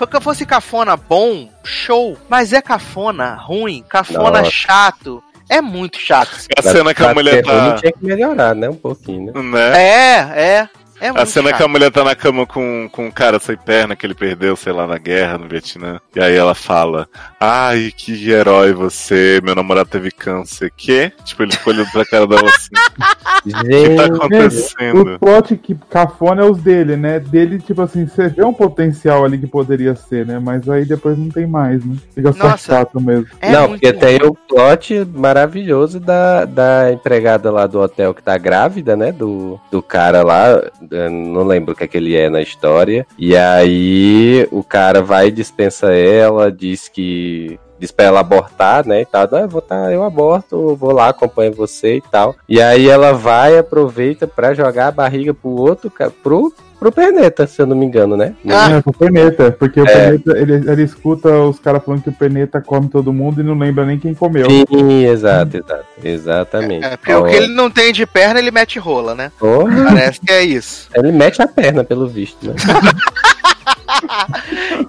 Se 0.08 0.22
fosse 0.22 0.46
cafona 0.46 0.96
bom, 0.96 1.50
show. 1.64 2.18
Mas 2.30 2.54
é 2.54 2.62
cafona 2.62 3.36
ruim, 3.36 3.84
cafona 3.88 4.40
Nossa. 4.40 4.52
chato. 4.52 5.24
É 5.50 5.62
muito 5.62 5.98
chato. 6.00 6.32
A 6.58 6.62
cena 6.62 6.94
que 6.94 7.04
a 7.04 7.14
mulher 7.14 7.46
ruim, 7.46 7.70
tá. 7.72 7.76
tinha 7.76 7.92
que 7.92 8.06
melhorar, 8.06 8.56
né? 8.56 8.70
Um 8.70 8.76
pouquinho, 8.76 9.32
né? 9.34 9.42
Né? 9.42 9.78
É, 9.78 10.18
é. 10.42 10.70
É 11.04 11.08
muito 11.08 11.20
A 11.20 11.26
cena 11.26 11.50
chato. 11.50 11.58
que 11.58 11.64
a 11.64 11.68
mulher 11.68 11.92
tá 11.92 12.02
na 12.02 12.16
cama 12.16 12.46
com, 12.48 12.88
com 12.90 13.08
um 13.08 13.12
cara 13.12 13.38
sem 13.38 13.58
perna 13.58 13.94
que 13.94 14.06
ele 14.06 14.14
perdeu, 14.14 14.56
sei 14.56 14.72
lá, 14.72 14.88
na 14.88 14.98
guerra, 14.98 15.38
no 15.38 15.50
Vietnã. 15.50 16.00
E 16.16 16.20
aí 16.22 16.34
ela 16.34 16.56
fala: 16.56 17.10
Ai, 17.38 17.92
que 17.94 18.32
herói 18.32 18.72
você, 18.72 19.42
meu 19.44 19.54
namorado 19.54 19.90
teve 19.90 20.12
câncer. 20.12 20.72
Que? 20.78 21.12
Tipo, 21.26 21.44
ele 21.44 21.52
ficou 21.52 21.74
olhando 21.74 21.92
pra 21.92 22.06
cara 22.06 22.26
dela 22.26 22.48
assim: 22.48 22.70
O 23.46 23.50
que 23.50 23.96
tá 23.96 24.04
Gente, 24.06 24.16
acontecendo? 24.16 25.16
O 25.16 25.20
plot 25.20 25.58
que 25.58 25.76
cafona 25.90 26.44
é 26.44 26.46
os 26.46 26.60
dele, 26.60 26.96
né? 26.96 27.20
Dele, 27.20 27.60
tipo 27.60 27.82
assim, 27.82 28.08
você 28.08 28.30
vê 28.30 28.46
um 28.46 28.54
potencial 28.54 29.26
ali 29.26 29.38
que 29.38 29.48
poderia 29.48 29.96
ser, 29.96 30.26
né? 30.26 30.40
Mas 30.40 30.70
aí 30.70 30.86
depois 30.86 31.18
não 31.18 31.28
tem 31.28 31.46
mais, 31.46 31.84
né? 31.84 31.98
Fica 32.16 32.32
só 32.32 32.52
Nossa. 32.52 32.58
chato 32.58 33.02
mesmo. 33.02 33.28
É 33.42 33.52
não, 33.52 33.68
porque 33.68 33.90
ruim. 33.90 34.00
tem 34.00 34.20
o 34.24 34.34
plot 34.34 35.06
maravilhoso 35.14 36.00
da, 36.00 36.46
da 36.46 36.94
empregada 36.94 37.52
lá 37.52 37.68
do 37.68 37.82
hotel 37.82 38.14
que 38.14 38.24
tá 38.24 38.38
grávida, 38.38 38.96
né? 38.96 39.12
Do, 39.12 39.60
do 39.70 39.82
cara 39.82 40.24
lá, 40.24 40.62
não 41.10 41.44
lembro 41.44 41.74
o 41.74 41.76
que 41.76 41.84
é 41.84 41.88
que 41.88 41.98
ele 41.98 42.16
é 42.16 42.30
na 42.30 42.42
história. 42.42 43.06
E 43.18 43.36
aí 43.36 44.48
o 44.52 44.64
cara 44.64 45.02
vai 45.02 45.32
dispensa 45.32 45.94
ela, 45.94 46.52
diz 46.52 46.88
que. 46.88 47.60
Diz 47.80 47.92
pra 47.92 48.06
ela 48.06 48.20
abortar, 48.22 48.86
né? 48.88 49.02
E 49.02 49.06
tal. 49.06 49.28
Eu 49.34 49.50
vou 49.50 49.62
tá, 49.62 49.92
eu 49.92 50.04
aborto, 50.04 50.76
vou 50.76 50.92
lá, 50.92 51.10
acompanho 51.10 51.52
você 51.52 51.98
e 51.98 52.02
tal. 52.02 52.36
E 52.48 52.62
aí 52.62 52.88
ela 52.88 53.12
vai 53.12 53.58
aproveita 53.58 54.26
pra 54.26 54.54
jogar 54.54 54.88
a 54.88 54.92
barriga 54.92 55.34
pro 55.34 55.50
outro, 55.50 55.92
pro, 56.24 56.54
pro 56.84 56.92
Perneta, 56.92 57.48
se 57.48 57.62
eu 57.62 57.66
não 57.66 57.76
me 57.78 57.86
engano, 57.86 58.18
né? 58.18 58.34
Ah. 58.50 58.72
É, 58.72 58.82
pro 58.82 58.92
Peneta, 58.92 59.52
porque 59.58 59.80
o 59.80 59.88
É. 59.88 59.94
Peneta, 59.94 60.38
ele, 60.38 60.54
ele 60.70 60.84
escuta 60.84 61.30
os 61.44 61.58
caras 61.60 61.84
falando 61.84 62.02
que 62.04 62.10
o 62.10 62.14
Peneta 62.14 62.60
come 62.60 62.90
todo 62.90 63.14
mundo 63.14 63.40
e 63.40 63.44
não 63.44 63.58
lembra 63.58 63.86
nem 63.86 63.98
quem 63.98 64.14
comeu. 64.14 64.46
Sim, 64.50 65.06
exato, 65.06 65.58
exato. 65.58 65.86
Exatamente. 66.04 66.86
É, 66.86 66.98
porque 66.98 67.14
o 67.14 67.24
que 67.26 67.36
ele 67.36 67.48
não 67.48 67.70
tem 67.72 67.94
de 67.94 68.06
perna, 68.06 68.40
ele 68.40 68.52
mete 68.52 68.78
rola, 68.80 69.16
né? 69.16 69.32
Porra, 69.40 69.86
Parece 69.86 70.20
que 70.20 70.32
é 70.32 70.44
isso. 70.44 70.90
ele 70.94 71.12
mete 71.12 71.42
a 71.42 71.48
perna, 71.48 71.84
pelo 71.84 72.08
visto, 72.08 72.46
né? 72.48 72.54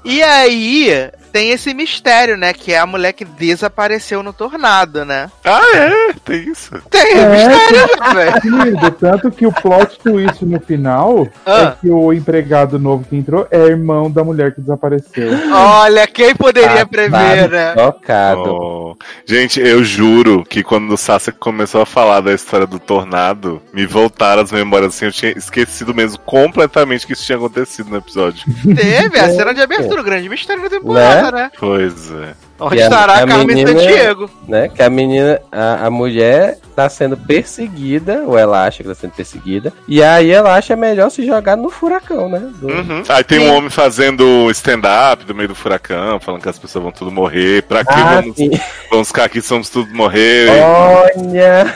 E 0.04 0.22
aí, 0.22 1.10
tem 1.35 1.51
esse 1.51 1.74
mistério, 1.74 2.36
né? 2.36 2.52
Que 2.52 2.73
é 2.73 2.78
a 2.78 2.86
mulher 2.86 3.12
que 3.12 3.24
desapareceu 3.24 4.23
no 4.23 4.32
tornado, 4.32 5.05
né? 5.05 5.28
Ah, 5.44 5.61
é? 5.74 6.12
Tem 6.24 6.48
isso. 6.48 6.70
Tem 6.89 7.12
É, 7.12 7.28
mistério, 7.28 8.15
velho. 8.15 8.40
Querido, 8.65 8.90
tanto 8.93 9.31
que 9.32 9.44
o 9.44 9.51
plot 9.52 9.98
twist 9.98 10.44
no 10.44 10.61
final 10.61 11.27
Ah. 11.44 11.74
é 11.77 11.81
que 11.81 11.90
o 11.90 12.12
empregado 12.12 12.78
novo 12.78 13.05
que 13.11 13.16
entrou 13.16 13.48
é 13.51 13.59
irmão 13.66 14.09
da 14.09 14.23
mulher 14.23 14.55
que 14.55 14.61
desapareceu. 14.61 15.32
Olha, 15.52 16.06
quem 16.06 16.36
poderia 16.36 16.77
Tá, 16.77 16.86
prever, 16.86 17.11
tá 17.43 17.48
né? 17.48 17.73
Tocado. 17.74 18.55
Oh. 18.55 18.97
Gente, 19.27 19.61
eu 19.61 19.82
juro 19.82 20.44
que 20.48 20.62
quando 20.62 20.93
o 20.93 20.97
Sasha 20.97 21.32
começou 21.32 21.82
a 21.82 21.86
falar 21.86 22.20
da 22.20 22.32
história 22.32 22.65
do 22.66 22.78
tornado, 22.78 23.61
me 23.73 23.85
voltaram 23.86 24.43
as 24.43 24.52
memórias 24.52 24.94
assim, 24.94 25.06
eu 25.06 25.12
tinha 25.12 25.32
esquecido 25.36 25.93
mesmo 25.93 26.20
completamente 26.20 27.05
que 27.09 27.12
isso 27.12 27.24
tinha 27.24 27.39
acontecido 27.39 27.90
no 27.90 27.97
episódio. 27.97 28.44
Teve 28.62 29.19
a 29.19 29.31
cena 29.31 29.52
de 29.52 29.61
abertura, 29.61 30.01
o 30.01 30.05
grande 30.05 30.28
mistério 30.28 30.62
da 30.62 30.70
temporada, 30.70 31.23
né? 31.23 31.23
Pois 31.59 32.10
é. 32.10 32.34
Onde 32.59 32.81
a- 32.81 32.85
estará 32.85 33.12
a 33.14 33.16
a 33.24 33.26
Carmen 33.26 33.47
menina- 33.47 33.72
Sandiego? 33.72 34.31
Né? 34.47 34.68
Que 34.68 34.82
a 34.82 34.89
menina, 34.90 35.40
a, 35.51 35.86
a 35.86 35.90
mulher 35.90 36.59
tá 36.76 36.89
sendo 36.89 37.16
perseguida, 37.16 38.22
ou 38.26 38.36
ela 38.39 38.64
acha 38.66 38.82
que 38.82 38.89
tá 38.89 38.94
sendo 38.94 39.12
perseguida, 39.12 39.72
e 39.86 40.02
aí 40.02 40.31
ela 40.31 40.56
acha 40.56 40.74
melhor 40.74 41.09
se 41.10 41.24
jogar 41.24 41.56
no 41.56 41.70
furacão, 41.70 42.28
né? 42.28 42.40
Do- 42.60 42.68
Uhum. 42.68 43.02
Aí 43.09 43.22
tem 43.24 43.39
Sim. 43.40 43.48
um 43.48 43.55
homem 43.56 43.70
fazendo 43.70 44.51
stand-up 44.51 45.24
do 45.24 45.35
meio 45.35 45.48
do 45.48 45.55
furacão, 45.55 46.18
falando 46.20 46.43
que 46.43 46.48
as 46.48 46.59
pessoas 46.59 46.82
vão 46.82 46.93
tudo 46.93 47.10
morrer. 47.12 47.62
Pra 47.62 47.85
que 47.85 47.93
Ah, 47.93 48.20
vamos, 48.20 48.36
sim. 48.36 48.51
vamos 48.90 49.09
ficar 49.09 49.24
aqui, 49.24 49.40
somos 49.40 49.68
tudo 49.70 49.94
morrer? 49.94 50.48
Olha! 50.60 51.74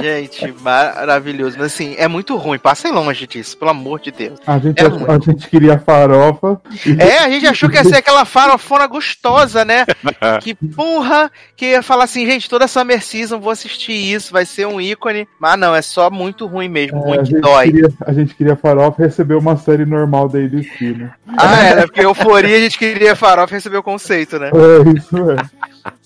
Gente, 0.00 0.52
maravilhoso. 0.60 1.56
Mas 1.58 1.66
assim, 1.72 1.94
é 1.96 2.06
muito 2.08 2.36
ruim. 2.36 2.58
Passem 2.58 2.90
longe 2.92 3.26
disso, 3.26 3.56
pelo 3.56 3.70
amor 3.70 4.00
de 4.00 4.10
Deus. 4.10 4.38
A 4.46 4.58
gente, 4.58 4.78
É 4.80 4.84
a, 4.86 5.14
a 5.14 5.18
gente 5.18 5.48
queria 5.48 5.78
farofa. 5.78 6.60
e- 6.84 7.00
É, 7.00 7.18
a 7.20 7.30
gente 7.30 7.46
achou 7.46 7.68
que 7.70 7.76
ia 7.76 7.84
ser 7.84 7.96
aquela 7.96 8.24
farofona 8.24 8.86
gostosa, 8.86 9.64
né? 9.64 9.86
Que 10.42 10.54
porra, 10.54 11.30
que 11.56 11.66
ia 11.66 11.82
falar 11.82 12.04
assim, 12.04 12.26
gente, 12.26 12.48
toda 12.48 12.68
Summer 12.68 13.02
Season, 13.02 13.40
vou 13.40 13.50
assistir 13.50 13.92
isso, 13.92 14.32
vai 14.32 14.44
ser 14.44 14.66
um 14.66 14.80
ícone. 14.80 15.26
Mas 15.38 15.58
não, 15.58 15.74
é 15.74 15.82
só 15.82 16.10
muito 16.10 16.46
ruim 16.46 16.68
mesmo, 16.68 17.02
É, 17.06 17.24
gente 17.24 17.40
dói. 17.40 17.66
queria, 17.66 17.88
a 18.06 18.12
gente 18.12 18.34
queria 18.34 18.56
farofa 18.56 19.02
e 19.02 19.06
recebeu 19.06 19.38
uma 19.38 19.56
série 19.56 19.84
normal 19.84 20.28
da 20.28 20.38
ABC, 20.38 20.92
né? 20.92 21.10
Ah, 21.36 21.64
é, 21.64 21.74
né? 21.76 21.82
Porque 21.82 22.00
euforia 22.00 22.56
a 22.56 22.60
gente 22.60 22.78
queria 22.78 23.16
farofa 23.16 23.54
e 23.54 23.56
receber 23.56 23.78
o 23.78 23.82
conceito, 23.82 24.38
né? 24.38 24.50
É, 24.50 24.98
isso 24.98 25.16
é. 25.30 25.36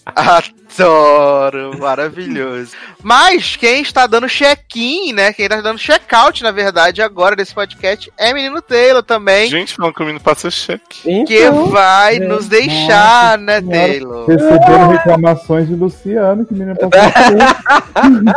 Adoro, 0.05 1.79
maravilhoso. 1.79 2.73
Mas 3.03 3.55
quem 3.57 3.83
está 3.83 4.07
dando 4.07 4.29
check-in, 4.29 5.13
né? 5.13 5.33
Quem 5.33 5.45
está 5.47 5.61
dando 5.61 5.79
check-out, 5.79 6.43
na 6.43 6.51
verdade, 6.51 7.01
agora 7.01 7.37
desse 7.37 7.55
podcast 7.55 8.13
é 8.19 8.35
Menino 8.35 8.61
Taylor 8.61 9.03
também. 9.03 9.49
Gente, 9.49 9.75
falando 9.75 9.95
que 9.95 10.03
o 10.03 10.05
menino 10.05 10.23
passa 10.23 10.51
cheque. 10.51 11.25
Que 11.25 11.45
Então, 11.45 11.67
vai 11.67 12.17
é. 12.17 12.21
nos 12.21 12.49
deixar, 12.49 13.39
né, 13.39 13.61
Senhora. 13.61 13.79
Taylor? 13.79 14.27
Receberam 14.27 14.89
reclamações 14.89 15.69
de 15.69 15.75
Luciano, 15.75 16.45
que 16.45 16.53
menino 16.53 16.77
passou 16.77 17.01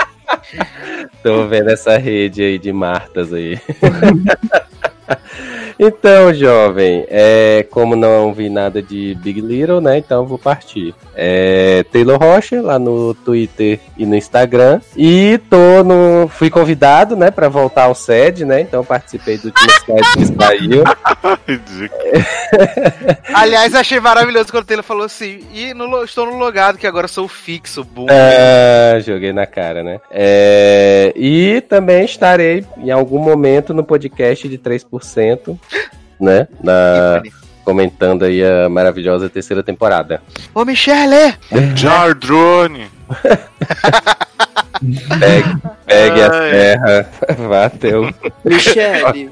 tô 1.24 1.48
vendo 1.48 1.70
essa 1.70 1.98
rede 1.98 2.44
aí 2.44 2.60
de 2.60 2.72
Martas 2.72 3.34
aí. 3.34 3.60
Então, 5.77 6.34
jovem, 6.34 7.06
é, 7.10 7.65
como 7.69 7.95
não 7.95 8.34
vi 8.34 8.49
nada 8.49 8.81
de 8.81 9.15
Big 9.15 9.41
Little, 9.41 9.81
né? 9.81 9.97
Então 9.97 10.26
vou 10.26 10.38
partir. 10.38 10.95
É, 11.15 11.85
Taylor 11.91 12.18
Rocha, 12.18 12.61
lá 12.61 12.80
no 12.80 13.14
Twitter 13.14 13.80
e 13.97 14.06
no 14.06 14.15
Instagram. 14.15 14.80
E 14.95 15.39
tô 15.49 15.84
no. 15.84 16.27
Fui 16.27 16.49
convidado, 16.49 17.15
né, 17.15 17.31
pra 17.31 17.49
voltar 17.49 17.84
ao 17.84 17.95
SED, 17.95 18.45
né? 18.45 18.61
Então 18.61 18.84
participei 18.84 19.38
do 19.38 19.47
último 19.47 19.69
SED 19.72 20.18
que 20.18 20.43
saiu. 20.43 20.84
Ridículo. 21.47 22.26
Aliás, 23.34 23.76
achei 23.76 23.99
maravilhoso 23.99 24.52
quando 24.52 24.64
o 24.64 24.68
Taylor 24.68 24.84
falou 24.84 25.06
assim: 25.06 25.41
e 25.53 25.73
no 25.73 26.03
estou 26.03 26.26
no 26.26 26.38
logado, 26.38 26.77
que 26.77 26.88
agora 26.88 27.07
sou 27.07 27.27
fixo, 27.27 27.84
boom. 27.84 28.07
Ah, 28.10 28.99
joguei 28.99 29.34
na 29.34 29.45
cara, 29.45 29.84
né? 29.84 29.99
É, 30.10 31.14
e 31.15 31.61
também 31.61 32.06
estarei 32.06 32.65
em 32.77 32.91
algum 32.91 33.19
momento 33.19 33.73
no 33.73 33.84
podcast 33.84 34.47
de 34.47 34.57
3%, 34.57 35.57
né? 36.20 36.48
Na, 36.64 37.22
comentando 37.64 38.24
aí 38.26 38.44
a 38.44 38.70
maravilhosa 38.70 39.30
terceira 39.30 39.64
temporada. 39.64 40.22
Ô, 40.54 40.64
Michele! 40.66 41.36
Jar 41.76 42.14
Drone. 42.16 42.90
Pegue, 45.20 45.58
pegue 45.86 46.22
a 46.22 46.30
terra, 46.30 47.10
bateu. 47.50 48.14
Michele, 48.44 49.32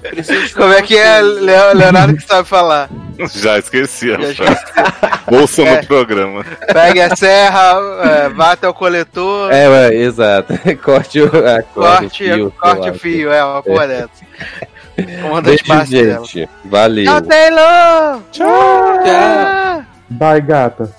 preciso 0.00 0.46
te 0.46 0.54
Como 0.54 0.72
é 0.72 0.80
que 0.80 0.96
é, 0.96 1.20
Leonardo 1.20 2.16
que 2.16 2.22
sabe 2.22 2.48
falar? 2.48 2.88
Já 3.34 3.58
esqueci. 3.58 4.08
Já 4.08 4.16
rapaz. 4.16 4.62
esqueci. 4.62 5.34
Ouça 5.34 5.62
É. 5.62 5.80
no 5.80 5.86
programa. 5.86 6.44
Pegue 6.72 7.00
a 7.00 7.16
serra, 7.16 7.78
é, 8.04 8.28
bata 8.28 8.70
o 8.70 8.74
coletor, 8.74 9.50
É, 9.52 9.68
ué, 9.68 9.94
exato. 9.96 10.54
Corte 10.84 11.20
o, 11.20 11.26
a, 11.26 11.62
corte, 11.62 12.06
o 12.06 12.10
fio. 12.10 12.54
corte 12.58 12.90
o 12.90 12.94
fio, 12.94 13.32
é 13.32 13.44
uma 13.44 13.62
porra 13.62 13.88
dessa. 13.88 14.08
Comandante 15.22 15.62
Beijo, 15.66 15.84
gente. 15.86 16.48
Valeu. 16.64 17.04
Tchau, 17.04 17.22
Taylor! 17.22 18.22
Tchau. 18.32 19.84
Bye, 20.08 20.40
gata. 20.40 20.90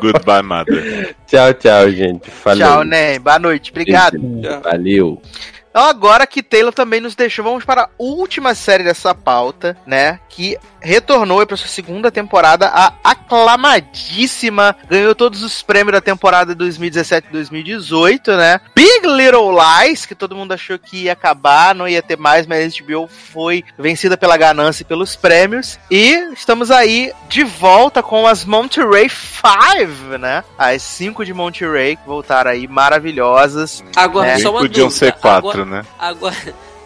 Goodbye, 0.00 0.42
mother. 0.42 1.14
Tchau, 1.26 1.54
tchau, 1.54 1.90
gente. 1.90 2.30
Falou. 2.30 2.58
Tchau, 2.58 2.84
Ney. 2.84 3.18
Boa 3.18 3.38
noite. 3.38 3.70
Obrigado. 3.70 4.18
Tchau. 4.18 4.60
Valeu. 4.62 5.22
Então 5.70 5.84
agora 5.84 6.26
que 6.26 6.42
Taylor 6.42 6.72
também 6.72 7.02
nos 7.02 7.14
deixou, 7.14 7.44
vamos 7.44 7.62
para 7.62 7.82
a 7.82 7.88
última 7.98 8.54
série 8.54 8.82
dessa 8.82 9.14
pauta, 9.14 9.76
né? 9.86 10.18
Que 10.26 10.56
retornou 10.86 11.44
para 11.46 11.56
sua 11.56 11.66
segunda 11.68 12.10
temporada, 12.10 12.68
a 12.68 12.92
aclamadíssima, 13.02 14.76
ganhou 14.88 15.14
todos 15.14 15.42
os 15.42 15.62
prêmios 15.62 15.92
da 15.92 16.00
temporada 16.00 16.54
2017 16.54 17.26
e 17.28 17.32
2018, 17.32 18.36
né? 18.36 18.60
Big 18.74 19.06
Little 19.06 19.50
Lies, 19.52 20.06
que 20.06 20.14
todo 20.14 20.36
mundo 20.36 20.52
achou 20.52 20.78
que 20.78 21.04
ia 21.04 21.12
acabar, 21.12 21.74
não 21.74 21.88
ia 21.88 22.00
ter 22.02 22.16
mais, 22.16 22.46
mas 22.46 22.72
a 22.78 22.82
HBO 22.82 23.08
foi 23.08 23.64
vencida 23.78 24.16
pela 24.16 24.36
ganância 24.36 24.82
e 24.82 24.86
pelos 24.86 25.16
prêmios. 25.16 25.78
E 25.90 26.12
estamos 26.32 26.70
aí 26.70 27.12
de 27.28 27.42
volta 27.42 28.02
com 28.02 28.26
as 28.26 28.44
Monterey 28.44 29.08
Five, 29.08 30.18
né? 30.18 30.44
As 30.56 30.82
cinco 30.82 31.24
de 31.24 31.34
Monterey 31.34 31.96
que 31.96 32.06
voltaram 32.06 32.50
aí 32.52 32.68
maravilhosas. 32.68 33.82
Agora, 33.96 34.28
É. 34.28 34.38
só 34.38 34.50
uma 34.50 34.60
Podiam 34.60 34.86
dúvida. 34.88 35.06
ser 35.06 35.12
quatro, 35.14 35.48
Agora, 35.50 35.64
né? 35.64 35.82
agora, 35.98 36.36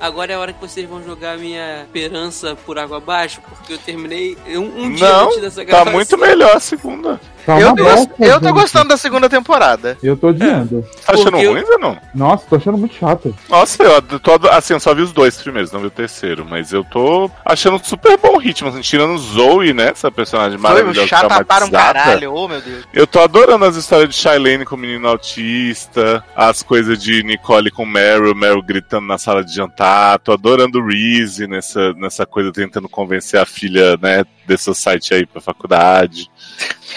agora 0.00 0.32
é 0.32 0.34
a 0.36 0.38
hora 0.38 0.52
que 0.52 0.60
vocês 0.60 0.88
vão 0.88 1.02
jogar 1.04 1.36
minha 1.38 1.82
esperança 1.84 2.56
por 2.66 2.78
água 2.78 2.96
abaixo, 2.96 3.40
porque 3.42 3.74
eu 3.74 3.78
terminei 3.78 4.36
um, 4.48 4.84
um 4.84 4.92
dia 4.94 5.08
Não, 5.08 5.26
antes 5.26 5.40
dessa 5.40 5.56
Tá 5.60 5.64
gravação. 5.64 5.92
muito 5.92 6.18
melhor 6.18 6.56
a 6.56 6.60
segunda. 6.60 7.20
Tá 7.46 7.60
Eu, 7.60 7.74
tô- 7.74 7.84
bosta, 7.84 8.14
eu 8.18 8.40
tô 8.40 8.52
gostando 8.52 8.88
da 8.88 8.96
segunda 8.96 9.28
temporada. 9.28 9.96
Eu 10.02 10.16
tô 10.16 10.28
odiando. 10.28 10.82
Tá 11.06 11.12
achando 11.14 11.30
Porque 11.32 11.46
eu- 11.46 11.52
ruim 11.52 11.64
ou 11.64 11.78
não? 11.78 11.98
Nossa, 12.14 12.44
tô 12.48 12.56
achando 12.56 12.78
muito 12.78 12.94
chato. 12.94 13.34
Nossa, 13.48 13.82
eu 13.82 14.20
tô, 14.20 14.32
assim, 14.50 14.74
eu 14.74 14.80
só 14.80 14.94
vi 14.94 15.02
os 15.02 15.12
dois 15.12 15.36
primeiros, 15.36 15.72
não 15.72 15.80
vi 15.80 15.86
o 15.86 15.90
terceiro, 15.90 16.44
mas 16.48 16.72
eu 16.72 16.84
tô 16.84 17.30
achando 17.44 17.80
super 17.84 18.16
bom 18.18 18.34
o 18.34 18.38
ritmo, 18.38 18.68
assim, 18.68 18.80
tirando 18.80 19.18
Zoe, 19.18 19.72
né, 19.72 19.88
essa 19.90 20.10
personagem 20.10 20.58
Foi 20.58 20.70
maravilhosa, 20.70 21.06
chata 21.08 21.44
para 21.44 21.64
um 21.64 21.70
caralho, 21.70 22.32
oh 22.34 22.48
meu 22.48 22.60
Deus. 22.60 22.84
Eu 22.92 23.06
tô 23.06 23.20
adorando 23.20 23.64
as 23.64 23.76
histórias 23.76 24.08
de 24.10 24.14
Shailene 24.16 24.64
com 24.64 24.74
o 24.74 24.78
menino 24.78 25.08
autista, 25.08 26.24
as 26.36 26.62
coisas 26.62 27.02
de 27.02 27.22
Nicole 27.22 27.70
com 27.70 27.84
Meryl, 27.86 28.34
Meryl 28.34 28.62
gritando 28.62 29.06
na 29.06 29.18
sala 29.18 29.44
de 29.44 29.54
jantar, 29.54 30.18
tô 30.18 30.32
adorando 30.32 30.84
Reese 30.84 31.46
nessa, 31.46 31.92
nessa 31.94 32.24
coisa 32.26 32.52
tentando 32.52 32.88
convencer 32.88 33.40
a 33.40 33.46
filha, 33.46 33.96
né, 34.00 34.24
desse 34.46 34.72
site 34.74 35.14
aí 35.14 35.24
pra 35.26 35.40
faculdade. 35.40 36.28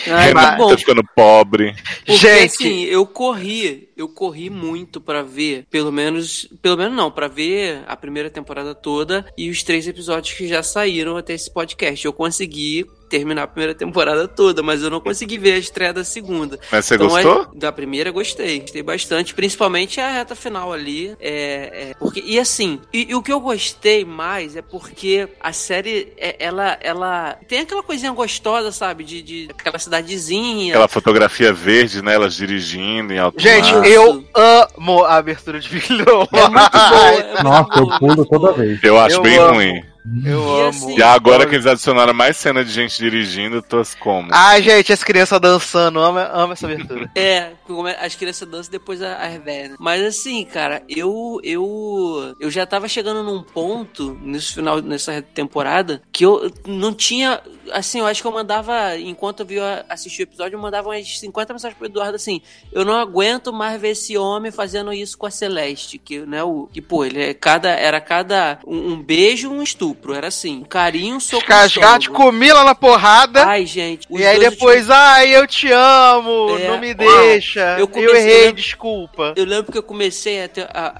Ai, 0.07 0.27
que 0.31 0.37
Renata 0.37 0.57
bom. 0.57 0.77
ficando 0.77 1.03
pobre. 1.15 1.75
Porque 2.05 2.15
Gente. 2.15 2.45
assim, 2.45 2.83
eu 2.83 3.05
corri, 3.05 3.89
eu 3.95 4.07
corri 4.09 4.49
muito 4.49 4.99
pra 4.99 5.21
ver, 5.21 5.65
pelo 5.69 5.91
menos, 5.91 6.47
pelo 6.61 6.77
menos 6.77 6.95
não, 6.95 7.11
pra 7.11 7.27
ver 7.27 7.83
a 7.87 7.95
primeira 7.95 8.29
temporada 8.29 8.73
toda 8.75 9.25
e 9.37 9.49
os 9.49 9.63
três 9.63 9.87
episódios 9.87 10.35
que 10.35 10.47
já 10.47 10.61
saíram 10.63 11.17
até 11.17 11.33
esse 11.33 11.51
podcast. 11.51 12.05
Eu 12.05 12.13
consegui 12.13 12.85
terminar 13.13 13.43
a 13.43 13.47
primeira 13.47 13.75
temporada 13.75 14.27
toda, 14.27 14.63
mas 14.63 14.81
eu 14.81 14.89
não 14.89 14.99
consegui 14.99 15.37
ver 15.37 15.53
a 15.53 15.57
estreia 15.59 15.93
da 15.93 16.03
segunda. 16.03 16.57
Mas 16.71 16.85
você 16.85 16.95
Então, 16.95 17.07
gostou? 17.07 17.41
a- 17.43 17.47
da 17.53 17.71
primeira 17.71 18.09
gostei, 18.09 18.59
gostei 18.61 18.81
bastante, 18.81 19.35
principalmente 19.35 20.01
a 20.01 20.09
reta 20.09 20.33
final 20.35 20.73
ali. 20.73 21.15
É, 21.21 21.91
é, 21.91 21.93
porque 21.99 22.23
e 22.25 22.39
assim, 22.39 22.79
e, 22.91 23.11
e 23.11 23.15
o 23.15 23.21
que 23.21 23.31
eu 23.31 23.39
gostei 23.39 24.03
mais 24.03 24.55
é 24.55 24.63
porque 24.63 25.27
a 25.39 25.53
série 25.53 26.11
é- 26.17 26.35
ela 26.39 26.75
ela 26.81 27.37
tem 27.47 27.59
aquela 27.59 27.83
coisinha 27.83 28.11
gostosa, 28.11 28.71
sabe, 28.71 29.03
de, 29.03 29.21
de 29.21 29.47
aquela 29.59 29.77
cidadezinha. 29.77 30.73
Aquela 30.73 30.87
fotografia 30.87 31.53
verde, 31.53 32.01
né, 32.01 32.15
elas 32.15 32.33
dirigindo 32.35 33.13
em 33.13 33.19
alto 33.19 33.39
Gente, 33.39 33.71
mar. 33.73 33.85
eu 33.85 34.23
amo 34.33 35.03
a 35.03 35.17
abertura 35.17 35.59
de 35.59 35.69
Little 35.71 36.27
É 36.33 36.49
muito 36.49 36.71
boa, 36.71 37.39
é 37.39 37.43
Nossa, 37.43 37.79
eu 37.79 37.99
pulo 37.99 38.25
toda 38.25 38.53
vez. 38.53 38.79
Eu 38.83 38.97
acho 38.99 39.17
Eu 39.17 39.21
bem 39.21 39.37
amo. 39.37 39.53
ruim. 39.55 39.83
Eu 40.25 40.39
E 40.57 40.59
amo. 40.61 40.69
assim- 40.69 40.97
E 40.97 41.01
agora 41.03 41.45
que 41.47 41.55
eles 41.55 41.65
adicionaram 41.65 42.13
mais 42.13 42.35
cena 42.37 42.63
de 42.63 42.71
gente 42.71 42.97
dirigindo, 42.97 43.57
eu 43.57 43.61
tô 43.61 43.81
como? 43.99 44.27
Ai, 44.31 44.61
gente, 44.61 44.91
as 44.91 45.03
crianças 45.03 45.39
dançando, 45.39 45.99
amo, 45.99 46.19
amo 46.19 46.53
essa 46.53 46.65
abertura. 46.65 47.09
É, 47.15 47.51
como 47.65 47.87
é- 47.87 47.97
as 48.05 48.13
crianças 48.15 48.47
dançam 48.47 48.71
depois 48.71 49.01
a- 49.01 49.15
as 49.17 49.41
velhas. 49.41 49.77
Mas 49.79 50.03
assim, 50.03 50.43
cara, 50.45 50.83
eu 50.89 51.39
eu 51.43 52.35
eu 52.39 52.51
já 52.51 52.65
tava 52.65 52.87
chegando 52.87 53.23
num 53.23 53.41
ponto 53.43 54.17
nesse 54.21 54.53
final 54.53 54.81
nessa 54.81 55.21
temporada 55.21 56.01
que 56.11 56.25
eu 56.25 56.51
não 56.67 56.93
tinha 56.93 57.39
assim, 57.71 57.99
eu 57.99 58.05
acho 58.05 58.21
que 58.21 58.27
eu 58.27 58.31
mandava 58.31 58.97
enquanto 58.97 59.41
eu 59.41 59.45
via 59.45 59.85
assistir 59.89 60.21
o 60.21 60.23
episódio, 60.23 60.55
eu 60.55 60.61
mandava 60.61 60.89
umas 60.89 61.19
50 61.19 61.53
mensagens 61.53 61.77
pro 61.77 61.87
Eduardo 61.87 62.15
assim: 62.15 62.41
"Eu 62.71 62.83
não 62.85 62.93
aguento 62.95 63.51
mais 63.53 63.79
ver 63.79 63.89
esse 63.89 64.17
homem 64.17 64.51
fazendo 64.51 64.91
isso 64.93 65.17
com 65.17 65.25
a 65.25 65.31
Celeste, 65.31 65.97
que 65.97 66.19
né, 66.19 66.43
o 66.43 66.67
que 66.71 66.81
pô, 66.81 67.05
ele 67.05 67.21
é 67.21 67.33
cada 67.33 67.69
era 67.69 67.99
cada 68.01 68.59
um, 68.65 68.93
um 68.93 69.01
beijo, 69.01 69.49
um 69.49 69.61
estupro, 69.63 70.13
era 70.13 70.27
assim, 70.27 70.57
um 70.59 70.63
carinho, 70.63 71.15
um 71.15 71.19
soco. 71.19 71.45
Casgar 71.45 71.99
comi 72.09 72.51
lá 72.51 72.63
na 72.63 72.75
porrada. 72.75 73.45
Ai, 73.45 73.65
gente. 73.65 74.07
e 74.09 74.25
aí 74.25 74.39
depois, 74.39 74.89
ai, 74.89 75.35
eu 75.35 75.45
te 75.47 75.71
amo, 75.71 76.57
É, 76.57 76.67
não 76.67 76.79
me 76.79 76.93
deixa. 76.93 77.73
eu 77.77 77.79
Eu, 77.79 77.87
comecei- 77.87 78.17
errei, 78.17 78.47
eu- 78.47 78.53
desculpa. 78.53 79.33
Eu 79.35 79.45
lembro 79.45 79.71
que 79.71 79.77
eu 79.77 79.83
comecei 79.83 80.43
a, 80.43 80.47
ter 80.47 80.67
a, 80.73 80.93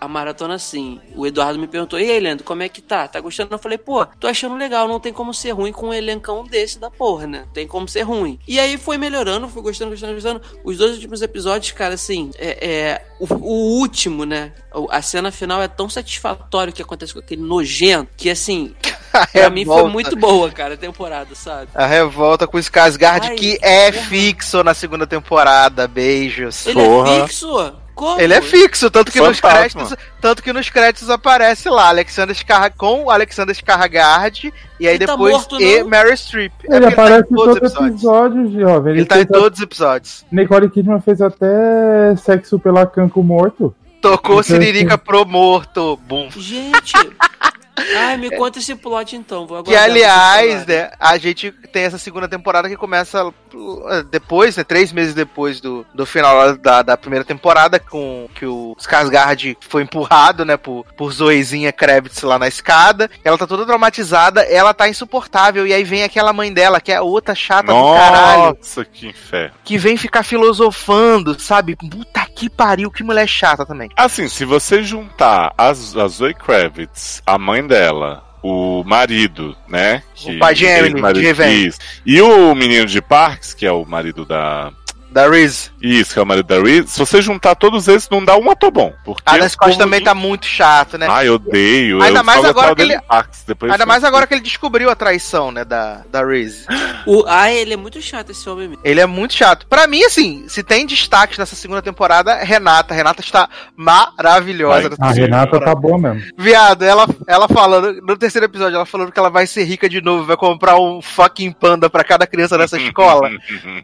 a, 0.00 0.04
a 0.04 0.08
maratona 0.08 0.54
assim. 0.54 1.00
O 1.14 1.26
Eduardo 1.26 1.58
me 1.58 1.66
perguntou: 1.66 1.98
E 1.98 2.10
aí, 2.10 2.20
Leandro, 2.20 2.44
como 2.44 2.62
é 2.62 2.68
que 2.68 2.80
tá? 2.82 3.08
Tá 3.08 3.20
gostando? 3.20 3.54
Eu 3.54 3.58
falei: 3.58 3.78
Pô, 3.78 4.04
tô 4.06 4.26
achando 4.26 4.56
legal, 4.56 4.86
não 4.88 5.00
tem 5.00 5.12
como 5.12 5.32
ser 5.34 5.50
ruim 5.52 5.72
com 5.72 5.89
um 5.90 5.94
elencão 5.94 6.44
desse 6.44 6.78
da 6.78 6.90
porra, 6.90 7.26
né? 7.26 7.44
Tem 7.52 7.66
como 7.66 7.88
ser 7.88 8.02
ruim. 8.02 8.38
E 8.46 8.58
aí 8.58 8.78
foi 8.78 8.96
melhorando, 8.96 9.48
fui 9.48 9.62
gostando, 9.62 9.90
gostando, 9.90 10.14
gostando. 10.14 10.40
Os 10.64 10.78
dois 10.78 10.94
últimos 10.94 11.22
episódios, 11.22 11.72
cara, 11.72 11.94
assim, 11.94 12.30
é, 12.38 12.68
é, 12.68 13.02
o, 13.18 13.26
o 13.34 13.78
último, 13.78 14.24
né? 14.24 14.52
A 14.90 15.02
cena 15.02 15.30
final 15.30 15.60
é 15.62 15.68
tão 15.68 15.88
satisfatório 15.88 16.72
que 16.72 16.82
acontece 16.82 17.12
com 17.12 17.18
aquele 17.20 17.42
nojento 17.42 18.10
que, 18.16 18.30
assim, 18.30 18.74
pra 19.32 19.50
mim 19.50 19.64
foi 19.64 19.88
muito 19.88 20.16
boa, 20.16 20.50
cara, 20.50 20.74
a 20.74 20.76
temporada, 20.76 21.34
sabe? 21.34 21.68
A 21.74 21.86
revolta 21.86 22.46
com 22.46 22.56
o 22.56 22.60
Skarsgård, 22.60 23.28
Ai, 23.28 23.34
que 23.34 23.58
é 23.60 23.90
porra. 23.90 24.06
fixo 24.06 24.62
na 24.62 24.74
segunda 24.74 25.06
temporada. 25.06 25.88
Beijos. 25.88 26.66
Ele 26.66 26.82
Porra. 26.82 27.10
é 27.10 27.26
fixo? 27.26 27.74
Como? 28.00 28.18
Ele 28.18 28.32
é 28.32 28.40
fixo, 28.40 28.90
tanto 28.90 29.12
que 29.12 29.20
nos 29.20 29.38
créditos, 29.42 29.94
tanto 30.22 30.42
que 30.42 30.54
nos 30.54 30.70
créditos 30.70 31.10
aparece 31.10 31.68
lá 31.68 31.90
Alexander 31.90 32.34
Skarsgård 32.34 32.72
com 32.78 33.04
o 33.04 33.10
Alexander 33.10 33.54
Skarsgård 33.54 34.50
e 34.80 34.88
aí 34.88 34.94
Ele 34.94 35.04
tá 35.04 35.12
depois 35.12 35.34
morto, 35.34 35.60
e 35.60 35.80
não? 35.80 35.88
Meryl 35.90 36.16
Streep. 36.16 36.50
É 36.64 36.76
Ele 36.76 36.86
aparece 36.86 37.24
tá 37.24 37.28
em 37.30 37.34
todo 37.34 37.56
episódio, 37.58 38.50
jovem. 38.58 38.94
Ele 38.94 39.04
tá 39.04 39.20
em 39.20 39.26
todos 39.26 39.58
os 39.58 39.62
episódios. 39.62 40.24
Nicole 40.32 40.70
Kidman 40.70 41.02
fez 41.02 41.20
até 41.20 42.16
sexo 42.16 42.58
pela 42.58 42.86
canco 42.86 43.22
morto. 43.22 43.74
Tocou 44.00 44.40
Então, 44.40 44.42
Siririca 44.44 44.96
pro 44.96 45.26
morto. 45.26 45.98
Bum. 46.08 46.30
Gente! 46.30 46.94
Ai, 47.96 48.16
me 48.16 48.30
conta 48.36 48.58
esse 48.58 48.74
plot 48.74 49.16
então. 49.16 49.46
Vou 49.46 49.62
Que 49.62 49.74
aliás, 49.74 50.66
né, 50.66 50.90
a 50.98 51.16
gente 51.18 51.50
tem 51.72 51.84
essa 51.84 51.98
segunda 51.98 52.28
temporada 52.28 52.68
que 52.68 52.76
começa 52.76 53.26
uh, 53.26 54.04
depois, 54.10 54.56
né, 54.56 54.64
três 54.64 54.92
meses 54.92 55.14
depois 55.14 55.60
do, 55.60 55.86
do 55.94 56.06
final 56.06 56.56
da, 56.56 56.82
da 56.82 56.96
primeira 56.96 57.24
temporada, 57.24 57.78
com 57.78 58.28
que 58.34 58.46
o 58.46 58.76
Skarsgård 58.78 59.56
foi 59.60 59.82
empurrado, 59.82 60.44
né, 60.44 60.56
por, 60.56 60.84
por 60.96 61.12
Zoezinha 61.12 61.72
Kravitz 61.72 62.22
lá 62.22 62.38
na 62.38 62.48
escada. 62.48 63.10
Ela 63.24 63.38
tá 63.38 63.46
toda 63.46 63.66
traumatizada, 63.66 64.42
ela 64.42 64.74
tá 64.74 64.88
insuportável, 64.88 65.66
e 65.66 65.72
aí 65.72 65.84
vem 65.84 66.02
aquela 66.02 66.32
mãe 66.32 66.52
dela, 66.52 66.80
que 66.80 66.92
é 66.92 67.00
outra 67.00 67.34
chata 67.34 67.72
do 67.72 67.94
caralho, 67.94 68.56
Nossa, 68.58 68.84
que 68.84 69.08
inferno. 69.08 69.54
que 69.64 69.78
vem 69.78 69.96
ficar 69.96 70.22
filosofando, 70.22 71.38
sabe? 71.38 71.76
Puta 71.76 72.19
que 72.40 72.48
pariu, 72.48 72.90
que 72.90 73.04
mulher 73.04 73.28
chata 73.28 73.66
também. 73.66 73.90
Assim, 73.94 74.26
se 74.26 74.46
você 74.46 74.82
juntar 74.82 75.52
as, 75.58 75.94
a 75.94 76.08
Zoe 76.08 76.32
Kravitz, 76.32 77.22
a 77.26 77.36
mãe 77.36 77.66
dela, 77.66 78.24
o 78.42 78.82
marido, 78.82 79.54
né? 79.68 80.02
O 80.24 80.38
pai 80.38 80.54
de 80.54 80.64
Emily, 80.64 81.12
de 81.12 81.20
Revenge. 81.20 81.76
E 82.06 82.18
o 82.18 82.54
menino 82.54 82.86
de 82.86 83.02
Parks, 83.02 83.52
que 83.52 83.66
é 83.66 83.72
o 83.72 83.84
marido 83.84 84.24
da. 84.24 84.72
Da 85.10 85.28
Reese. 85.28 85.70
Isso, 85.82 86.12
que 86.12 86.18
é 86.18 86.22
o 86.22 86.26
marido 86.26 86.46
da 86.46 86.60
Reese. 86.62 86.88
Se 86.88 86.98
você 86.98 87.20
juntar 87.20 87.54
todos 87.54 87.88
esses, 87.88 88.08
não 88.08 88.24
dá 88.24 88.36
um 88.36 88.50
atobom. 88.50 88.92
Porque 89.04 89.22
A 89.26 89.34
o 89.34 89.38
Dan 89.40 89.48
Scott 89.48 89.76
também 89.78 90.00
tá 90.02 90.14
muito 90.14 90.46
chato, 90.46 90.96
né? 90.96 91.06
Ai, 91.10 91.26
eu 91.28 91.34
odeio. 91.34 92.00
Ainda 92.02 92.20
eu 92.20 92.24
mais 92.24 92.44
agora 92.44 92.74
que 92.76 92.82
ele- 92.82 92.98
depois 93.46 93.72
Ainda 93.72 93.86
mais 93.86 94.04
agora 94.04 94.26
que 94.26 94.34
ele 94.34 94.40
descobriu 94.40 94.88
a 94.90 94.94
traição, 94.94 95.50
né, 95.50 95.64
da, 95.64 96.02
da 96.10 96.24
Reese. 96.24 96.64
O, 97.06 97.24
ah, 97.26 97.50
ele 97.50 97.72
é 97.74 97.76
muito 97.76 98.00
chato 98.00 98.30
esse 98.30 98.48
homem 98.48 98.68
mesmo. 98.68 98.82
Ele 98.84 99.00
é 99.00 99.06
muito 99.06 99.34
chato. 99.34 99.66
Pra 99.66 99.86
mim, 99.86 100.02
assim, 100.04 100.44
se 100.48 100.62
tem 100.62 100.86
destaques 100.86 101.38
nessa 101.38 101.56
segunda 101.56 101.82
temporada, 101.82 102.32
é 102.32 102.44
Renata. 102.44 102.94
Renata 102.94 103.20
está 103.20 103.48
maravilhosa. 103.76 104.76
Ai, 104.84 104.88
nessa 104.90 105.04
A 105.04 105.10
Renata 105.12 105.44
temporada. 105.52 105.66
tá 105.66 105.74
boa 105.74 105.98
mesmo. 105.98 106.22
Viado, 106.38 106.84
ela, 106.84 107.06
ela 107.26 107.48
falando, 107.48 108.00
no 108.02 108.16
terceiro 108.16 108.44
episódio, 108.46 108.76
ela 108.76 108.86
falando 108.86 109.10
que 109.12 109.18
ela 109.18 109.30
vai 109.30 109.46
ser 109.46 109.64
rica 109.64 109.88
de 109.88 110.00
novo, 110.00 110.24
vai 110.24 110.36
comprar 110.36 110.78
um 110.78 111.02
fucking 111.02 111.52
panda 111.52 111.88
pra 111.90 112.04
cada 112.04 112.26
criança 112.26 112.56
nessa 112.56 112.78
escola. 112.80 113.30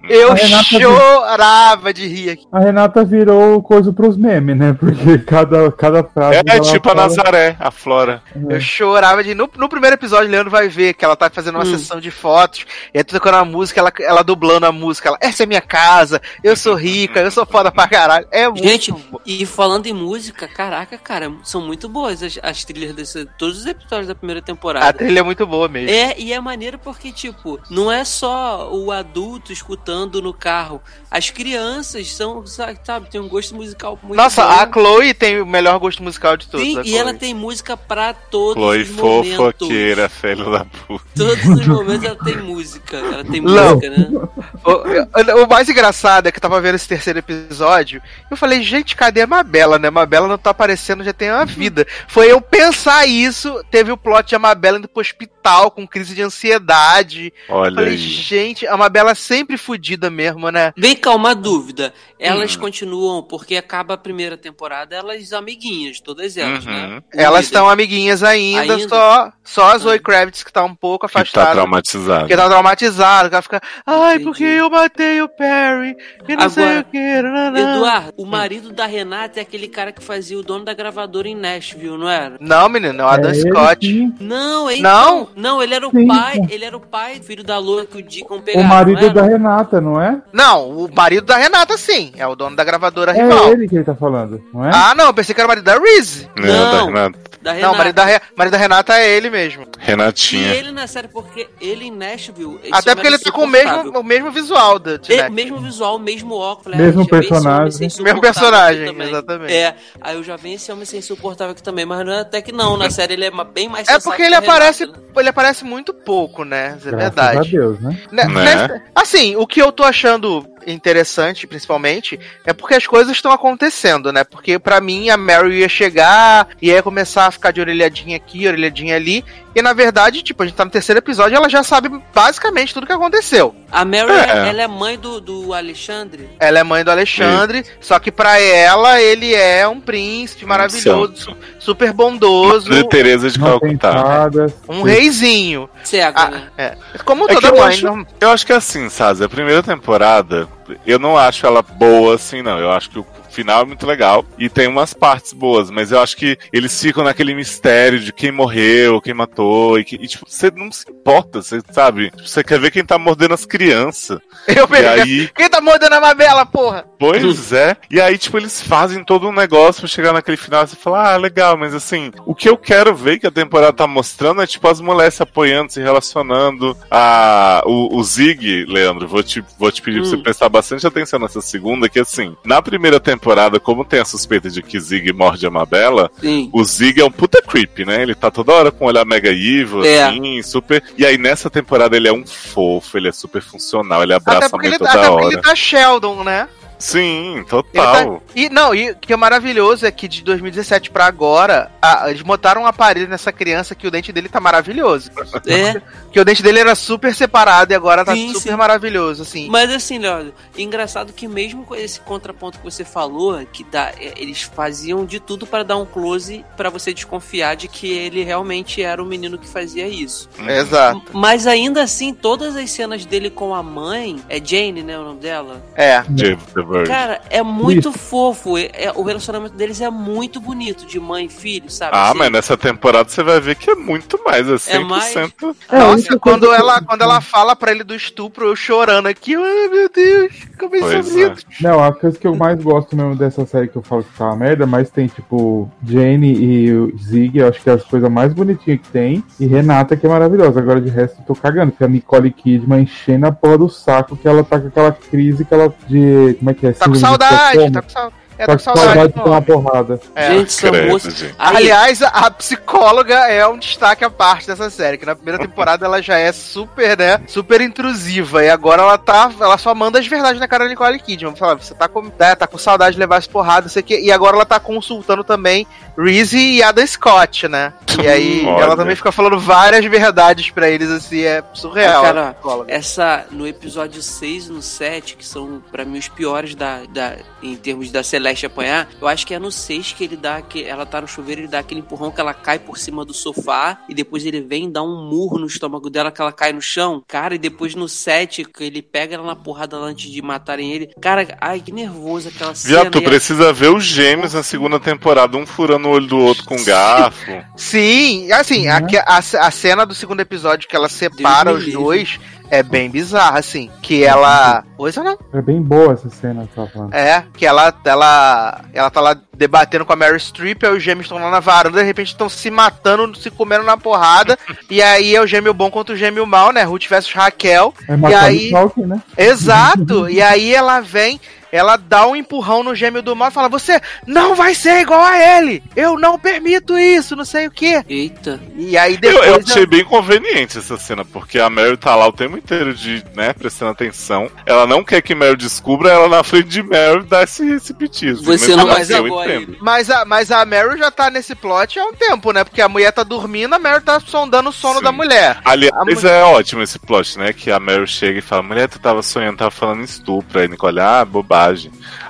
Eu 0.09 0.33
A 0.33 0.35
Renata- 0.35 1.16
chorava 1.21 1.93
de 1.93 2.07
rir 2.07 2.31
aqui. 2.31 2.47
A 2.53 2.61
Renata 2.61 3.05
virou 3.05 3.63
coisa 3.63 3.93
pros 3.93 4.17
memes, 4.17 4.57
né? 4.57 4.73
Porque 4.79 5.19
cada, 5.19 5.71
cada 5.73 6.05
frase. 6.05 6.39
É, 6.47 6.61
tipo 6.61 6.89
a 6.89 6.95
fala- 6.95 7.03
Nazaré, 7.09 7.57
a 7.59 7.71
Flora. 7.71 8.23
Eu 8.49 8.61
chorava 8.61 9.23
de. 9.25 9.35
No, 9.35 9.49
no 9.57 9.69
primeiro 9.69 9.95
episódio, 9.95 10.31
Leandro 10.31 10.51
vai 10.51 10.69
ver 10.69 10.95
que 10.95 11.05
ela 11.05 11.17
tá 11.17 11.31
fazendo 11.31 11.57
uma 11.57 11.65
Hum. 11.65 11.79
sessão 11.79 12.01
de 12.01 12.11
fotos, 12.11 12.65
e 12.95 12.99
aí 12.99 13.05
tá 13.05 13.15
tocando 13.17 13.37
a 13.37 13.45
música, 13.45 13.81
ela, 13.81 13.93
ela 14.01 14.23
dublando 14.23 14.67
a 14.67 14.73
música. 14.73 15.09
Ela, 15.09 15.19
essa 15.21 15.43
é 15.43 15.47
minha 15.47 15.61
casa, 15.61 16.21
eu 16.45 16.57
sou 16.57 16.75
rica, 16.75 17.21
eu 17.21 17.31
sou 17.31 17.45
foda 17.47 17.71
pra 17.73 17.89
caralho. 17.89 18.27
É 18.31 18.47
muito 18.49 18.63
Gente, 18.63 18.93
bom. 18.93 19.19
e 19.25 19.45
falando 19.47 19.87
em 19.87 19.93
música, 19.93 20.47
caraca, 20.49 20.97
cara, 20.99 21.33
são 21.43 21.61
muito 21.61 21.89
boas 21.89 22.23
as, 22.23 22.39
as 22.43 22.65
trilhas 22.65 22.95
desse. 22.95 23.27
Todos 23.39 23.59
os 23.59 23.67
episódios 23.67 24.07
da 24.09 24.15
primeira 24.15 24.41
A 24.41 24.43
temporada. 24.45 24.93
trilha 24.99 25.21
é 25.21 25.23
muito 25.23 25.47
boa 25.47 25.69
mesmo. 25.69 25.91
É, 25.91 26.15
e 26.19 26.33
é 26.33 26.41
maneiro 26.41 26.79
porque, 26.79 27.11
tipo, 27.13 27.59
não 27.71 27.91
é 27.91 28.05
só 28.05 28.71
o 28.73 28.91
adulto 28.93 29.53
escutando 29.53 30.21
no 30.23 30.33
carro. 30.33 30.81
As 31.11 31.31
crianças 31.31 32.13
são, 32.13 32.47
sabe, 32.47 32.79
sabe, 32.85 33.09
tem 33.11 33.21
um 33.21 33.29
gosto 33.29 33.55
musical 33.55 33.99
muito 34.03 34.17
Nossa, 34.17 34.43
bom. 34.45 34.51
a 34.51 34.71
Chloe 34.73 35.15
tem 35.15 35.41
o 35.41 35.47
melhor 35.47 35.79
gosto 35.79 36.03
musical 36.03 36.37
de 36.37 36.49
todos. 36.49 36.67
Sim, 36.67 36.73
e 36.81 36.85
Chloe. 36.85 36.97
ela 36.97 37.15
tem 37.15 37.33
música 37.33 37.77
pra 37.77 38.13
todos 38.13 38.55
Chloe 38.63 38.83
os 38.83 38.91
momentos. 38.91 39.37
fofoqueira, 39.37 40.09
filho 40.09 40.51
da 40.51 40.65
puta. 40.65 41.05
Todos 41.17 41.45
os 41.45 41.67
momentos 41.67 42.05
ela 42.05 42.17
tem 42.25 42.37
música. 42.39 42.97
Ela 42.97 43.25
tem 43.25 43.41
Não. 43.41 43.75
música, 43.77 43.91
né? 43.91 44.09
O, 44.67 45.45
o 45.45 45.49
mais 45.49 45.69
engraçado 45.69 46.27
é 46.27 46.33
que 46.33 46.39
eu 46.39 46.43
tava 46.43 46.61
vendo 46.61 46.75
esse 46.75 46.89
terceiro 46.89 47.21
episódio. 47.21 48.03
Eu 48.29 48.37
falei, 48.37 48.63
gente, 48.63 48.97
cadê 48.97 49.21
a 49.23 49.27
Mabela, 49.27 49.79
né? 49.79 49.91
Mabela 49.91 50.27
não 50.27 50.37
tá 50.37 50.51
aparecendo, 50.51 51.05
já 51.05 51.13
tem 51.13 51.31
uma 51.31 51.45
vida. 51.45 51.87
Foi 52.09 52.31
eu 52.31 52.41
pensar 52.41 53.07
isso, 53.07 53.63
teve 53.71 53.93
o 53.93 53.97
plot 53.97 54.29
de 54.29 54.35
a 54.35 54.39
Mabela 54.41 54.79
indo 54.79 54.89
pro 54.89 55.01
hospital 55.01 55.71
com 55.71 55.87
crise 55.87 56.15
de 56.17 56.23
ansiedade. 56.23 57.33
Olha 57.49 57.75
falei, 57.75 57.93
aí. 57.93 57.97
gente, 57.97 58.67
a 58.67 58.77
Mabela 58.77 59.13
é 59.13 59.15
sempre 59.15 59.57
fodida 59.57 60.11
mesmo, 60.11 60.51
né? 60.51 60.73
Vem 60.77 60.96
cá, 60.97 61.15
uma 61.15 61.35
dúvida. 61.35 61.93
Elas 62.19 62.57
Hum. 62.57 62.61
continuam, 62.61 63.23
porque 63.23 63.57
acaba 63.57 63.95
a 63.95 63.99
primeira 63.99 64.37
temporada, 64.39 64.97
elas 64.97 65.33
amiguinhas, 65.33 66.01
todas 66.01 66.37
elas, 66.37 66.65
Uhum. 66.65 66.73
né? 66.73 67.03
Elas 67.13 67.45
estão 67.45 67.69
amiguinhas 67.69 68.23
ainda, 68.23 68.75
Ainda? 68.75 68.89
só, 68.89 69.33
só 69.45 69.65
a 69.73 69.79
Zoe 69.79 69.99
Kravitz 69.99 70.43
que 70.43 70.53
tá 70.53 70.65
um 70.65 70.75
pouco 70.75 71.07
Que 71.07 71.13
tá 71.13 71.21
afastada. 71.21 71.51
traumatizado. 71.53 72.21
Porque 72.21 72.37
tá 72.37 72.49
traumatizada, 72.49 73.29
que 73.29 73.35
ela 73.35 73.43
fica, 73.43 73.61
ai, 73.87 74.15
Entendi. 74.15 74.25
porque 74.25 74.45
eu 74.45 74.71
matei 74.71 75.21
o 75.21 75.29
Perry, 75.29 75.95
e 76.27 76.37
não 76.37 76.49
sei 76.49 76.65
Agora, 76.65 76.81
o 76.81 76.85
que, 76.85 77.23
nananã." 77.23 77.77
Eduardo, 77.77 78.13
o 78.17 78.25
marido 78.27 78.73
da 78.73 78.87
Renata 78.87 79.39
é 79.39 79.43
aquele 79.43 79.69
cara 79.69 79.93
que 79.93 80.03
fazia 80.03 80.39
o 80.39 80.43
dono 80.43 80.65
da 80.65 80.73
gravadora 80.73 81.29
em 81.29 81.35
Nashville, 81.35 81.99
não 81.99 82.09
era? 82.09 82.37
Não, 82.41 82.69
menino, 82.69 82.99
é 83.01 83.05
o 83.05 83.09
Adam 83.09 83.31
É 83.31 83.37
ele, 83.37 83.51
Scott. 83.51 83.87
sim. 83.87 84.15
Não, 84.21 84.71
então, 84.71 84.83
Não? 84.83 85.29
não, 85.37 85.63
ele 85.63 85.75
era 85.75 85.87
o 85.87 85.91
Sim, 85.91 86.07
pai, 86.07 86.41
ele 86.49 86.65
era 86.65 86.77
o 86.77 86.81
pai, 86.81 87.21
filho 87.21 87.45
da 87.45 87.59
Lola 87.59 87.85
que 87.85 87.99
o 87.99 88.03
Deacon 88.03 88.39
O 88.39 88.43
pegava, 88.43 88.67
marido 88.69 89.01
não 89.03 89.13
da? 89.13 89.23
Renata, 89.23 89.81
não 89.81 90.01
é? 90.01 90.23
Não, 90.33 90.71
o 90.79 90.86
marido 90.95 91.25
da 91.27 91.37
Renata, 91.37 91.77
sim. 91.77 92.13
É 92.17 92.27
o 92.27 92.35
dono 92.37 92.55
da 92.57 92.65
gravadora 92.65 93.13
É 93.17 93.23
rival. 93.23 93.53
ele 93.53 93.69
que 93.69 93.77
ele 93.77 93.85
tá 93.85 93.95
falando, 93.95 94.43
não 94.53 94.65
é? 94.65 94.71
Ah, 94.75 94.95
não, 94.97 95.07
eu 95.07 95.15
pensei 95.15 95.35
que 95.35 95.41
era 95.41 95.47
o 95.47 95.51
marido 95.51 95.65
da 95.65 95.79
Reese. 95.79 96.29
Não, 96.37 96.47
Não. 96.47 96.73
da 96.73 96.85
Renata. 96.85 97.19
Da 97.43 97.53
Não, 97.53 97.59
o 97.59 97.61
Renata. 97.63 97.79
marido 97.79 97.95
da, 97.95 98.05
Re... 98.05 98.21
marido 98.37 98.53
da 98.53 98.59
Renata 98.59 98.95
é 98.99 99.11
ele 99.17 99.31
mesmo. 99.31 99.67
E 99.79 99.85
Renatinha. 99.87 100.55
ele 100.55 100.73
na 100.73 100.87
série, 100.87 101.09
porque 101.09 101.49
ele 101.61 101.87
em 101.87 101.91
Nashville. 101.91 102.59
Até 102.73 102.95
porque 102.95 103.07
ele 103.07 103.19
tá 103.19 103.31
com 103.31 103.45
o 103.45 103.47
mesmo, 103.47 103.99
o 103.99 104.03
mesmo 104.03 104.31
visual 104.31 104.79
da 104.79 104.93
É, 104.93 104.95
Netflix. 104.95 105.31
mesmo 105.31 105.59
visual, 105.61 105.99
mesmo 105.99 106.35
óculos. 106.35 106.77
Mesmo 106.79 107.03
esse 107.03 107.11
homem 107.15 107.29
personagem. 107.29 107.89
Mesmo 108.01 108.21
personagem, 108.21 109.03
exatamente. 109.03 109.53
É, 109.53 109.75
aí 110.01 110.17
eu 110.17 110.25
já 110.25 110.37
vi 110.37 110.55
esse 110.55 110.73
homem 110.73 110.85
ser 110.85 110.99
insuportável 110.99 111.53
aqui 111.53 111.63
também, 111.63 111.85
mas 111.85 112.05
não 112.07 112.13
é 112.13 112.21
até 112.21 112.41
que 112.41 112.53
não, 112.53 112.77
na 112.77 112.91
série 112.91 113.15
ele 113.15 113.25
é 113.27 113.31
bem 113.45 113.69
mais 113.69 113.87
É 113.89 113.99
porque 113.99 114.23
ele 114.23 114.35
aparece, 114.35 114.87
né? 114.87 114.93
ele 115.17 115.29
aparece 115.29 115.65
muito 115.65 115.93
pouco, 115.93 116.45
né? 116.45 116.79
É 116.85 116.91
Graças 116.91 116.93
a 116.93 116.97
verdade. 116.97 117.51
Deus, 117.51 117.81
né? 117.81 118.01
Né- 118.11 118.25
Né? 118.27 118.83
assim, 118.95 119.37
o 119.37 119.47
que 119.47 119.61
eu 119.61 119.71
tô 119.73 119.83
achando 119.85 120.47
interessante, 120.67 121.47
principalmente, 121.47 122.19
é 122.45 122.53
porque 122.53 122.75
as 122.75 122.87
coisas 122.87 123.13
estão 123.15 123.31
acontecendo, 123.31 124.13
né? 124.13 124.25
Porque 124.25 124.59
pra 124.59 124.81
mim 124.81 125.09
a 125.11 125.17
Mary 125.17 125.61
ia 125.61 125.69
chegar 125.69 126.49
e 126.61 126.69
ia 126.71 126.83
começar 126.83 127.27
a 127.27 127.31
ficar 127.31 127.51
de 127.53 127.61
orelhadinha 127.61 128.17
aqui, 128.17 128.47
orelhadinha 128.49 128.97
ali. 128.97 129.25
E 129.57 129.63
na 129.63 129.73
verdade, 129.73 130.23
tipo, 130.23 130.43
a 130.43 130.47
gente 130.47 130.55
tá 130.55 130.67
no 130.67 130.71
terceiro 130.71 130.99
episódio 130.99 131.35
e 131.35 131.37
ela 131.39 131.49
já 131.49 131.63
sabe 131.63 131.89
basicamente 132.15 132.75
tudo 132.75 132.87
que 132.87 132.93
aconteceu. 132.93 133.55
A 133.73 133.87
Mary, 133.87 134.13
É. 134.13 134.49
ela 134.51 134.61
é 134.63 134.67
mãe 134.67 134.99
do, 134.99 135.19
do 135.19 135.55
Alexandre. 135.55 136.29
Ela 136.39 136.59
é 136.59 136.63
mãe 136.63 136.85
do 136.85 136.91
Alexandre, 136.91 137.65
só 137.81 137.99
que 137.99 138.13
pra 138.13 138.39
ela 138.39 139.01
ele 139.01 139.35
é 139.35 139.67
um 139.67 139.81
príncipe 139.81 140.45
maravilhoso, 140.45 141.17
su- 141.17 141.37
super 141.59 141.91
bondoso, 141.95 142.69
De 142.71 142.87
Tereza 142.87 143.31
de 143.31 143.39
Calcutá. 143.39 144.29
um 144.69 144.83
reizinho. 144.83 145.71
Cega, 145.83 146.13
Ah, 146.21 146.31
né? 146.31 146.43
é. 146.59 146.77
Como 147.05 147.25
É 147.25 147.29
que 147.29 147.35
toda 147.37 147.49
eu 147.49 147.57
mãe. 147.57 147.69
acho- 147.69 147.87
não- 147.87 148.07
Eu 148.21 148.31
acho 148.31 148.45
que 148.45 148.53
é 148.53 148.57
assim, 148.57 148.91
Saz, 148.91 149.23
a 149.23 149.29
primeira 149.29 149.63
temporada, 149.63 150.47
eu 150.87 150.99
não 150.99 151.17
acho 151.17 151.47
ela 151.47 151.63
boa 151.63 152.15
assim, 152.17 152.43
não. 152.43 152.59
Eu 152.59 152.71
acho 152.73 152.91
que 152.91 152.99
o 152.99 153.07
final 153.37 153.63
é 153.63 153.65
muito 153.67 153.87
legal 153.87 154.25
e 154.39 154.49
tem 154.49 154.67
umas 154.67 154.95
partes 154.95 155.33
boas, 155.33 155.71
mas 155.71 155.93
eu 155.93 156.01
acho 156.01 156.17
que 156.17 156.39
eles 156.53 156.81
ficam 156.81 157.05
naquele 157.05 157.35
mistério 157.35 157.99
de 158.01 158.13
quem 158.13 158.33
morreu, 158.33 159.01
quem 159.01 159.13
matou, 159.15 159.79
e, 159.79 159.85
que, 159.85 159.97
e, 159.97 160.07
tipo, 160.09 160.25
você 160.29 160.51
não 160.51 160.73
se 160.73 160.91
importa, 160.91 161.43
você 161.43 161.61
sabe? 161.71 162.11
Você 162.17 162.43
quer 162.43 162.59
ver 162.59 162.71
quem 162.71 162.85
tá 162.85 162.99
mordendo 162.99 163.35
as 163.35 163.45
crianças. 163.45 164.19
Eu 164.49 164.65
E 164.65 164.69
peguei. 164.69 164.89
aí, 164.89 165.29
Quem 165.35 165.49
tá 165.49 165.61
mordendo 165.61 165.93
a 165.95 166.01
Mabela, 166.01 166.47
porra? 166.47 166.85
pois 166.99 167.53
é. 167.53 167.77
E 167.91 168.01
aí, 168.01 168.17
tipo, 168.17 168.39
eles 168.39 168.61
fazem 168.63 169.05
todo 169.05 169.29
um 169.29 169.33
negócio 169.33 169.81
pra 169.83 169.89
chegar 169.89 170.13
naquele 170.13 170.37
final 170.37 170.65
e 170.65 170.69
você 170.69 170.77
fala, 170.77 171.13
ah, 171.13 171.17
legal, 171.17 171.57
mas 171.57 171.75
assim, 171.75 172.11
o 172.25 172.35
que 172.35 172.49
eu 172.49 172.57
quero 172.57 172.95
ver 172.95 173.19
que 173.19 173.27
a 173.27 173.31
temporada 173.31 173.73
tá 173.73 173.87
mostrando 173.87 174.41
é, 174.41 174.47
tipo, 174.47 174.67
as 174.69 174.81
mulheres 174.81 175.15
se 175.15 175.23
apoiando, 175.23 175.73
se 175.73 175.81
relacionando. 175.81 176.77
A, 176.91 177.63
o, 177.67 177.97
o 177.99 178.03
Zig, 178.05 178.65
Leandro, 178.67 179.07
vou 179.09 179.23
te, 179.23 179.45
vou 179.59 179.71
te 179.71 179.83
pedir 179.83 180.01
pra 180.01 180.09
você 180.11 180.17
Hum. 180.17 180.23
prestar 180.23 180.49
bastante 180.49 180.87
atenção 180.87 181.19
nessa 181.19 181.41
segunda, 181.41 181.89
que 181.89 181.99
assim, 181.99 182.35
na 182.45 182.63
primeira 182.63 182.99
temporada, 183.01 183.26
como 183.63 183.85
tem 183.85 184.01
a 184.01 184.05
suspeita 184.05 184.49
de 184.51 184.63
que 184.63 184.79
Zig 184.79 185.13
morde 185.13 185.47
a 185.47 185.51
Mabela, 185.51 186.11
Sim. 186.21 186.51
o 186.53 186.65
Zig 186.65 187.01
é 187.01 187.05
um 187.05 187.11
puta 187.11 187.43
creep, 187.43 187.81
né? 187.87 188.03
Ele 188.03 188.15
tá 188.15 188.31
toda 188.31 188.53
hora 188.53 188.71
com 188.71 188.85
um 188.85 188.89
olhar 188.89 189.05
mega 189.05 189.31
evil, 189.31 189.85
É. 189.85 190.05
assim, 190.05 190.43
super. 190.43 190.83
E 190.97 191.05
aí 191.05 191.19
nessa 191.19 191.49
temporada 191.51 191.97
ele 191.97 192.09
é 192.09 192.13
um 192.13 192.27
fofo, 192.27 192.97
ele 192.97 193.09
é 193.09 193.13
super 193.13 193.43
funcional, 193.43 194.03
ele 194.03 194.15
abraça 194.15 194.47
Até 194.47 194.55
a 194.55 194.59
mãe 194.59 194.67
ele, 194.69 194.79
toda 194.79 194.91
até 194.91 195.07
porque 195.09 195.25
hora. 195.25 195.35
ele 195.35 195.43
tá 195.43 195.55
Sheldon, 195.55 196.25
né? 196.25 196.49
Sim, 196.79 197.45
total. 197.49 198.17
tá- 198.17 198.23
E 198.35 198.49
não, 198.49 198.75
e 198.75 198.91
o 198.91 198.97
que 198.97 199.13
é 199.13 199.17
maravilhoso 199.17 199.87
é 199.87 199.91
que 199.91 200.07
de 200.07 200.23
2017 200.23 200.91
pra 200.91 201.07
agora, 201.07 201.71
a- 201.81 202.11
eles 202.11 202.23
botaram 202.23 202.63
um 202.63 202.67
aparelho 202.67 203.09
nessa 203.09 203.33
criança 203.33 203.75
que 203.75 203.87
o 203.87 203.91
dente 203.91 204.13
dele 204.13 204.29
tá 204.29 204.41
maravilhoso. 204.41 205.11
É, 205.47 205.81
Que 206.13 206.21
o 206.21 206.25
dente 206.25 206.43
dele 206.43 206.61
era 206.61 206.75
super 206.75 207.15
separado 207.15 207.73
e 207.73 207.77
agora 207.77 208.05
tá 208.05 208.15
Sim, 208.15 208.29
super 208.33 208.51
sim. 208.51 208.57
maravilhoso, 208.57 209.23
assim. 209.23 209.49
mas 209.51 209.71
assim, 209.71 209.99
Léo, 209.99 210.33
engraçado 210.57 211.13
que 211.13 211.29
mesmo 211.29 211.65
com 211.65 211.75
esse 211.75 212.01
contraponto 212.01 212.59
que 212.59 212.65
você 212.65 212.85
falou, 212.85 213.45
que 213.53 213.63
dá, 213.65 213.93
é, 214.01 214.15
eles 214.17 214.43
faziam 214.43 215.05
de 215.05 215.21
tudo 215.21 215.47
para 215.47 215.63
dar 215.63 215.77
um 215.77 215.85
close 215.85 216.45
pra 216.57 216.71
você 216.71 216.93
desconfiar 216.95 217.55
de 217.55 217.69
que 217.69 217.91
ele 217.93 218.23
realmente 218.25 218.83
era 218.83 219.03
o 219.03 219.07
menino 219.07 219.39
que 219.39 219.47
fazia 219.47 219.87
isso. 219.87 220.29
Exato. 220.49 221.03
Mas 221.13 221.47
ainda 221.47 221.83
assim, 221.83 222.13
todas 222.15 222.57
as 222.57 222.71
cenas 222.71 223.05
dele 223.05 223.29
com 223.31 223.55
a 223.55 223.63
mãe, 223.63 224.17
é 224.29 224.41
Jane, 224.43 224.83
né, 224.83 224.99
o 224.99 225.05
nome 225.05 225.21
dela? 225.21 225.63
É. 225.75 226.03
James 226.17 226.43
Virgin. 226.67 226.87
Cara, 226.93 227.21
é 227.31 227.43
muito 227.43 227.93
fofo. 227.93 228.57
É- 228.59 228.71
é- 228.75 228.93
o 228.95 229.03
relacionamento 229.03 229.55
deles 229.55 229.81
é 229.81 229.91
muito 229.91 230.41
bonito, 230.41 230.87
de 230.87 230.99
mãe 231.01 231.27
e 231.27 231.29
filho, 231.29 231.71
sabe? 231.71 231.93
Ah, 231.95 232.11
Assim, 232.11 232.19
mas 232.19 232.31
nessa 232.33 232.57
temporada 232.57 233.09
você 233.09 233.23
vai 233.23 233.41
ver 233.41 233.55
que 233.57 233.71
é 233.71 233.75
muito 233.75 234.19
mais, 234.25 234.49
é 234.49 234.59
100%. 234.59 234.75
É 234.75 234.79
mais? 234.79 235.17
É, 235.17 235.79
Nossa, 235.79 236.19
quando 236.19 236.53
ela, 236.53 236.81
quando 236.83 237.03
ela 237.03 237.21
fala 237.21 237.55
pra 237.57 237.71
ele 237.71 237.85
do 237.85 237.95
estupro, 237.95 238.47
eu 238.47 238.57
chorando 238.57 239.07
aqui, 239.07 239.35
ai 239.35 239.69
meu 239.69 239.89
Deus, 239.89 240.33
como 240.59 240.77
isso 240.77 240.89
é 240.89 241.03
bonito. 241.03 241.45
Não, 241.61 241.83
a 241.83 241.93
coisa 241.93 242.19
que 242.19 242.27
eu 242.27 242.35
mais 242.35 242.63
gosto 242.63 242.95
mesmo 242.97 243.17
dessa 243.17 243.47
série 243.47 243.69
que 243.69 243.77
eu 243.77 243.83
falo 243.83 244.03
que 244.05 244.17
tá 244.17 244.27
uma 244.27 244.37
merda, 244.37 244.67
mas 244.67 244.91
tem 244.91 245.07
tipo 245.07 245.71
Jane 245.85 246.33
e 246.35 246.73
o 246.73 246.97
Zig, 246.99 247.39
eu 247.39 247.49
acho 247.49 247.61
que 247.63 247.71
é 247.71 247.75
as 247.75 247.85
coisas 247.85 248.11
mais 248.11 248.33
bonitinhas 248.33 248.81
que 248.81 248.89
tem, 248.89 249.23
e 249.39 249.47
Renata 249.47 249.97
que 249.97 250.07
é 250.07 250.09
maravilhosa. 250.09 250.59
Agora 250.61 250.81
de 250.81 250.91
resto 250.91 251.21
eu 251.21 251.27
tô 251.27 251.35
cagando, 251.35 251.73
porque 251.73 251.85
a 251.85 251.89
Nicole 251.89 252.31
Kidman 252.31 252.83
enchendo 252.83 253.27
a 253.27 253.33
porra 253.33 253.59
do 253.59 253.69
saco 253.69 254.17
que 254.17 254.27
ela 254.27 254.43
tá 254.45 254.59
com 254.61 254.69
aquela 254.69 254.93
crise 254.93 255.45
que 255.45 255.53
ela 255.55 255.73
de. 255.87 256.35
Como 256.39 256.51
é 256.51 256.55
que 256.57 256.67
é? 256.67 256.73
Tá 256.73 256.87
com 256.87 256.95
saudade, 256.95 257.71
tá 257.73 257.83
com 257.83 257.89
saudade. 257.89 258.26
É 258.39 258.47
Tá 258.47 258.53
da 258.53 258.59
com 258.59 258.59
saudade 258.59 259.09
de 259.09 259.15
tomar 259.15 259.27
nome. 259.41 259.47
porrada. 259.47 260.01
É. 260.15 260.31
Gente, 260.31 260.49
essa 260.49 260.71
Credo, 260.71 261.35
Aliás, 261.39 262.03
a, 262.03 262.31
psicóloga 262.31 263.15
é 263.29 263.47
um 263.47 263.59
destaque 263.59 264.05
à 264.05 264.11
parte 264.11 264.47
dessa 264.47 264.69
série, 264.71 264.99
que 264.99 265.07
na 265.07 265.15
primeira 265.15 265.39
temporada 265.45 265.85
ela 265.87 266.03
já 266.03 266.19
é 266.19 266.33
super, 266.33 266.97
né, 266.99 267.21
super 267.27 267.61
intrusiva, 267.61 268.45
e 268.45 268.51
agora 268.51 268.83
ela 268.83 268.99
tá, 268.99 269.31
ela 269.41 269.59
só 269.59 269.75
manda 269.75 269.99
as 269.99 270.07
verdades 270.07 270.41
na 270.41 270.49
cara 270.49 270.65
da 270.65 270.71
Nicole 270.71 270.99
Kidman, 270.99 271.35
fala, 271.37 271.57
você 271.57 271.75
tá 271.75 271.89
com, 271.89 272.03
né, 272.19 272.35
tá 272.35 272.47
com 272.47 272.59
saudade 272.59 272.95
de 272.95 273.01
levar 273.01 273.17
as 273.17 273.27
porradas, 273.27 273.65
não 273.65 273.71
sei 273.71 273.83
o 273.83 273.85
quê, 273.85 274.01
e 274.01 274.13
agora 274.13 274.37
ela 274.37 274.47
tá 274.47 274.59
consultando 274.61 275.25
também 275.25 275.67
Reese 275.99 276.39
e 276.39 276.63
Adam 276.63 276.87
Scott, 276.87 277.49
né, 277.49 277.73
e 278.03 278.07
aí 278.09 278.45
Olha. 278.47 278.63
ela 278.65 278.77
também 278.77 278.97
fica 278.97 279.11
falando 279.13 279.39
várias 279.39 279.85
verdades 279.85 280.51
pra 280.51 280.69
eles, 280.69 280.91
assim, 280.91 281.23
é 281.23 281.43
surreal. 281.55 282.03
Cara, 282.03 282.37
essa 282.69 283.25
no 283.31 283.47
episódio 283.47 284.03
6 284.03 284.47
e 284.49 284.53
no 284.53 284.63
7, 284.63 285.17
que 285.17 285.27
são 285.27 285.63
pra 285.71 285.85
mim 285.85 285.99
os 285.99 286.09
piores 286.09 286.55
da, 286.55 286.81
da 286.89 287.15
em 287.43 287.57
termos 287.57 287.91
da 287.91 288.03
Celeste 288.27 288.47
apanhar, 288.47 288.89
eu 289.01 289.07
acho 289.07 289.25
que 289.25 289.33
é 289.35 289.39
no 289.39 289.53
6 289.53 289.93
que 289.93 290.03
ele 290.03 290.17
dá 290.17 290.43
que 290.43 290.65
ela 290.65 290.85
tá 290.85 291.01
no 291.01 291.07
chuveiro, 291.07 291.43
ele 291.43 291.49
dá 291.49 291.61
aquele 291.61 291.79
empurrão 291.79 292.11
que 292.11 292.21
ela 292.21 292.35
cai 292.35 292.59
por 292.59 292.77
cima 292.77 293.05
do 293.05 293.15
sofá 293.15 293.79
e 293.89 293.95
depois 293.95 294.27
ele 294.27 294.41
vem 294.41 294.69
dar 294.69 294.83
um 294.83 295.09
murro 295.09 295.39
no 295.39 295.47
estômago 295.47 295.89
dela 295.89 296.11
que 296.11 296.21
ela 296.21 296.33
cai 296.33 296.53
no 296.53 296.61
chão. 296.61 297.05
Cara, 297.07 297.37
e 297.37 297.39
depois 297.39 297.77
no 297.77 297.89
7 297.89 298.45
que 298.45 298.65
ele 298.65 298.83
pega 298.83 299.15
ela 299.15 299.25
na 299.25 299.37
porrada 299.37 299.79
lá 299.79 299.87
antes 299.87 300.11
de 300.11 300.21
matarem 300.21 300.73
ele. 300.73 300.91
Cara, 301.01 301.37
ai 301.41 301.61
que 301.61 301.71
nervoso 301.71 302.29
aquela 302.29 302.53
cena. 302.55 302.81
Viado, 302.81 302.91
tu 302.93 302.99
a- 302.99 303.03
precisa 303.03 303.53
ver 303.53 303.69
os 303.71 303.85
gêmeos 303.85 304.35
na 304.35 304.43
segunda 304.43 304.81
temporada, 304.81 305.37
um 305.37 305.47
furando 305.47 305.87
o 305.87 305.93
olho 305.93 306.09
do 306.09 306.19
outro 306.19 306.45
com 306.45 306.57
um 306.57 306.65
garfo. 306.65 307.31
Sim, 307.57 308.33
assim, 308.33 308.67
a, 308.67 308.81
que- 308.81 308.97
a, 308.99 309.19
a 309.19 309.51
cena 309.53 309.87
do 309.87 309.95
segundo 309.95 310.19
episódio 310.21 310.69
que 310.69 310.75
ela 310.75 310.89
separa 310.89 311.53
me 311.53 311.59
os 311.59 311.65
livre. 311.65 312.21
É 312.51 312.63
bem 312.63 312.91
bizarra, 312.91 313.39
assim, 313.39 313.71
que 313.83 314.05
ela... 314.05 314.65
Coisa 314.77 315.03
não? 315.03 315.19
É 315.33 315.41
bem 315.41 315.61
boa 315.63 315.95
essa 315.95 316.11
cena 316.11 316.47
que 316.47 316.55
tá 316.55 316.67
falando. 316.67 316.93
É, 316.93 317.25
que 317.35 317.47
ela, 317.47 317.75
ela, 317.85 318.61
ela 318.75 318.91
tá 318.91 319.01
lá 319.01 319.17
debatendo 319.37 319.85
com 319.85 319.93
a 319.93 319.97
Mary 319.97 320.19
Streep, 320.19 320.63
aí 320.65 320.77
os 320.77 320.83
gêmeos 320.83 321.07
estão 321.07 321.19
lá 321.19 321.31
na 321.31 321.41
varanda, 321.41 321.79
de 321.79 321.85
repente 321.85 322.09
estão 322.09 322.29
se 322.29 322.51
matando, 322.51 323.17
se 323.17 323.31
comendo 323.31 323.65
na 323.65 323.77
porrada, 323.77 324.39
e 324.69 324.83
aí 324.83 325.15
é 325.15 325.21
o 325.21 325.27
gêmeo 325.27 325.55
bom 325.55 325.71
contra 325.71 325.95
o 325.95 325.99
gêmeo 325.99 326.27
mal, 326.27 326.53
né? 326.53 326.63
Ruth 326.63 326.89
versus 326.89 327.13
Raquel. 327.13 327.73
É 327.89 328.11
E 328.11 328.15
aí, 328.15 328.51
Culkin, 328.51 328.83
né? 328.83 329.03
exato, 329.17 330.09
e 330.11 330.21
aí 330.21 330.55
ela 330.55 330.81
vem, 330.81 331.21
ela 331.57 331.77
dá 331.77 332.07
um 332.07 332.15
empurrão 332.17 332.63
no 332.63 332.75
gêmeo 332.75 333.03
do 333.03 333.17
mal 333.17 333.29
e 333.29 333.33
fala, 333.33 333.49
você 333.49 333.81
não 334.07 334.35
vai 334.35 334.55
ser 334.55 334.81
igual 334.81 335.03
a 335.03 335.19
ele, 335.39 335.63
eu 335.75 335.99
não 335.99 336.19
permito 336.19 336.79
isso, 336.79 337.17
não 337.17 337.25
sei 337.25 337.47
o 337.47 337.51
quê. 337.51 337.83
Eita. 337.89 338.41
E 338.57 338.77
aí 338.77 338.95
Eu, 338.95 339.01
depois... 339.01 339.27
eu 339.29 339.37
achei 339.37 339.67
bem 339.67 339.85
conveniente 339.85 340.59
essa 340.59 340.77
cena, 340.77 341.05
porque 341.05 341.39
a 341.39 341.49
Mary 341.51 341.77
tá 341.77 341.95
lá 341.95 342.07
o 342.07 342.13
tempo 342.13 342.37
inteiro 342.37 342.75
de, 342.75 343.05
né, 343.15 343.33
prestando 343.33 343.73
atenção. 343.73 344.31
Ela 344.45 344.67
não 344.67 344.85
quer 344.85 345.01
que 345.03 345.15
Mary 345.15 345.37
descubra, 345.37 345.91
ela 345.91 346.09
na 346.09 346.23
frente 346.23 346.49
de 346.49 346.63
Mary 346.63 347.03
dá 347.05 347.23
esse, 347.23 347.47
esse 347.51 347.73
pitismo. 347.75 348.25
Você 348.25 348.55
não 348.55 348.65
assim, 348.65 348.73
mais 348.73 348.91
eu 348.91 349.05
agora 349.07 349.35
entendo. 349.37 349.57
Mas 349.61 349.91
a, 349.91 350.05
mas 350.05 350.31
a 350.31 350.45
Mary 350.45 350.79
já 350.79 350.91
tá 350.91 351.11
nesse 351.11 351.35
plot 351.35 351.79
há 351.79 351.85
um 351.85 351.93
tempo, 351.95 352.33
né? 352.33 352.45
Porque 352.45 352.61
a 352.61 352.69
mulher 352.69 352.93
tá 352.93 353.03
dormindo, 353.03 353.55
a 353.55 353.59
Mary 353.59 353.83
tá 353.83 353.99
sondando 354.01 354.51
o 354.51 354.53
sono 354.53 354.79
Sim. 354.79 354.85
da 354.85 354.93
mulher. 354.93 355.39
Aliás, 355.45 355.73
A 355.75 355.85
mu- 355.85 356.09
é 356.09 356.23
ótimo 356.25 356.63
esse 356.63 356.79
plot, 356.79 357.19
né? 357.19 357.33
Que 357.33 357.51
a 357.51 357.59
Mary 357.61 357.87
chega 357.87 358.19
e 358.19 358.23
fala: 358.23 358.43
Mulher, 358.43 358.69
tu 358.69 358.79
tava 358.79 359.03
sonhando, 359.03 359.39
tava 359.39 359.51
falando 359.51 359.83
estupro. 359.83 360.39
Aí 360.41 360.49
Nicole, 360.49 360.81
ah, 360.81 361.05
bobagem. 361.05 361.46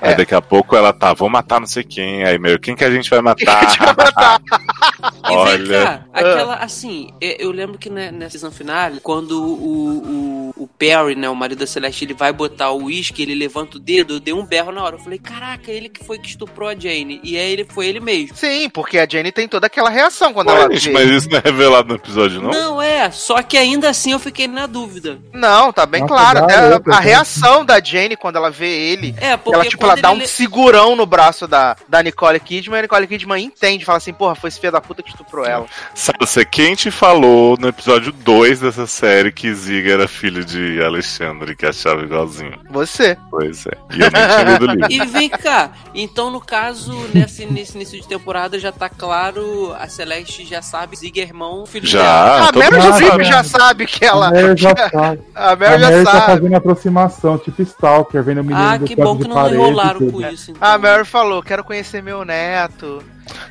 É. 0.00 0.08
Aí 0.08 0.16
daqui 0.16 0.34
a 0.34 0.42
pouco 0.42 0.76
ela 0.76 0.92
tá, 0.92 1.12
vou 1.14 1.28
matar 1.28 1.60
não 1.60 1.66
sei 1.66 1.84
quem. 1.84 2.24
Aí 2.24 2.38
Mary, 2.38 2.58
quem 2.58 2.76
que 2.76 2.84
a 2.84 2.90
gente 2.90 3.10
vai 3.10 3.20
Quem 3.34 3.46
que 3.46 3.50
a 3.50 3.60
gente 3.68 3.78
vai 3.78 3.94
matar? 3.96 4.40
E 5.24 5.28
vem 5.28 5.36
Olha. 5.36 5.84
cá, 5.84 6.04
aquela, 6.12 6.54
assim, 6.56 7.10
eu 7.20 7.50
lembro 7.50 7.78
que 7.78 7.90
né, 7.90 8.10
nessa 8.10 8.38
season 8.38 8.50
finale, 8.50 9.00
quando 9.00 9.42
o, 9.42 10.52
o, 10.54 10.62
o 10.64 10.66
Perry, 10.66 11.14
né, 11.16 11.28
o 11.28 11.34
marido 11.34 11.58
da 11.58 11.66
Celeste, 11.66 12.04
ele 12.04 12.14
vai 12.14 12.32
botar 12.32 12.70
o 12.70 12.84
uísque, 12.84 13.22
ele 13.22 13.34
levanta 13.34 13.76
o 13.76 13.80
dedo, 13.80 14.14
eu 14.14 14.20
dei 14.20 14.32
um 14.32 14.44
berro 14.44 14.70
na 14.70 14.82
hora. 14.82 14.96
Eu 14.96 15.00
falei, 15.00 15.18
caraca, 15.18 15.70
ele 15.70 15.88
que 15.88 16.04
foi 16.04 16.18
que 16.18 16.28
estuprou 16.28 16.68
a 16.68 16.74
Jane. 16.74 17.20
E 17.22 17.36
aí 17.36 17.52
ele 17.52 17.64
foi 17.64 17.88
ele 17.88 18.00
mesmo. 18.00 18.36
Sim, 18.36 18.68
porque 18.70 18.98
a 18.98 19.06
Jenny 19.06 19.32
tem 19.32 19.48
toda 19.48 19.66
aquela 19.66 19.90
reação 19.90 20.32
quando 20.32 20.48
Ué, 20.48 20.60
ela 20.60 20.74
gente, 20.74 20.90
mas 20.90 21.08
isso 21.10 21.28
não 21.28 21.38
é 21.38 21.42
revelado 21.44 21.88
no 21.88 21.94
episódio, 21.96 22.40
não? 22.40 22.50
Não, 22.50 22.82
é, 22.82 23.10
só 23.10 23.42
que 23.42 23.56
ainda 23.56 23.90
assim 23.90 24.12
eu 24.12 24.18
fiquei 24.18 24.46
na 24.46 24.66
dúvida. 24.66 25.18
Não, 25.32 25.72
tá 25.72 25.84
bem 25.86 26.02
Nossa, 26.02 26.14
claro. 26.14 26.44
A, 26.44 26.46
garoto, 26.46 26.90
a 26.90 26.92
cara. 26.92 27.04
reação 27.04 27.64
da 27.64 27.80
Jane 27.80 28.16
quando 28.16 28.36
ela 28.36 28.50
vê 28.50 28.68
ele. 28.68 29.14
É, 29.18 29.36
porque 29.36 29.55
Ela, 29.55 29.64
tipo, 29.66 29.84
ela 29.84 29.97
dá 29.97 30.10
um 30.10 30.16
ele- 30.16 30.26
segurão 30.26 30.94
no 30.97 31.06
braço 31.06 31.47
da, 31.47 31.76
da 31.88 32.02
Nicole 32.02 32.38
Kidman 32.40 32.76
e 32.76 32.78
a 32.80 32.82
Nicole 32.82 33.06
Kidman 33.06 33.43
entende, 33.44 33.84
fala 33.84 33.98
assim, 33.98 34.12
porra, 34.12 34.34
foi 34.34 34.48
esse 34.48 34.60
filho 34.60 34.72
da 34.72 34.80
puta 34.80 35.02
que 35.02 35.10
estuprou 35.10 35.44
ela. 35.44 35.66
Sabe 35.94 36.18
você, 36.20 36.44
quem 36.44 36.74
te 36.74 36.90
falou 36.90 37.56
no 37.59 37.68
episódio 37.68 38.12
2 38.12 38.60
dessa 38.60 38.86
série 38.86 39.32
que 39.32 39.52
Ziga 39.55 39.93
era 39.93 40.09
filho 40.09 40.44
de 40.44 40.82
Alexandre, 40.82 41.56
que 41.56 41.64
achava 41.66 42.02
igualzinho? 42.02 42.59
Você. 42.70 43.16
Pois 43.30 43.66
é. 43.66 43.70
E 43.94 44.01
eu 44.01 44.10
nem 44.10 44.10
tinha 44.10 44.43
lido 44.44 44.64
o 44.66 44.70
livro. 44.70 44.86
E 44.97 45.05
vem 45.06 45.28
cá, 45.28 45.70
então 45.94 46.30
no 46.30 46.40
caso, 46.40 46.93
nesse, 47.14 47.44
nesse 47.47 47.74
início 47.76 48.01
de 48.01 48.06
temporada 48.09 48.59
já 48.59 48.70
tá 48.72 48.88
claro, 48.88 49.74
a 49.78 49.88
Celeste 49.88 50.44
já 50.44 50.62
sabe, 50.62 50.97
Zig 50.97 51.20
é 51.20 51.22
irmão, 51.24 51.64
filho 51.66 51.90
dela. 51.90 52.05
Já, 52.05 52.36
a 52.48 52.52
todo 52.52 52.59
Mary 52.59 52.76
mundo 52.76 52.98
já 53.01 53.09
sabe. 53.09 53.24
já 53.24 53.44
sabe 53.44 53.86
que 53.86 54.05
ela. 54.05 54.28
a 54.28 54.30
Mary 54.30 54.56
já 54.56 54.74
sabe. 54.90 55.22
a 55.34 55.56
Mary 55.56 55.74
a 55.74 55.78
já 55.78 56.05
tá 56.05 56.12
sabe. 56.12 56.26
fazendo 56.26 56.55
aproximação, 56.56 57.38
tipo 57.38 57.62
Stalker, 57.62 58.22
vendo 58.22 58.40
o 58.40 58.44
menino 58.44 58.66
Ah, 58.66 58.76
do 58.76 58.84
que 58.86 58.94
bom 59.14 59.18
que 59.22 59.28
não 59.28 59.34
parede, 59.36 59.54
enrolaram 59.56 59.98
tudo. 59.98 60.12
com 60.12 60.20
isso. 60.28 60.50
Então. 60.52 60.68
A 60.68 60.78
Mary 60.78 61.04
falou, 61.04 61.42
quero 61.42 61.64
conhecer 61.64 62.02
meu 62.02 62.24
neto. 62.24 63.02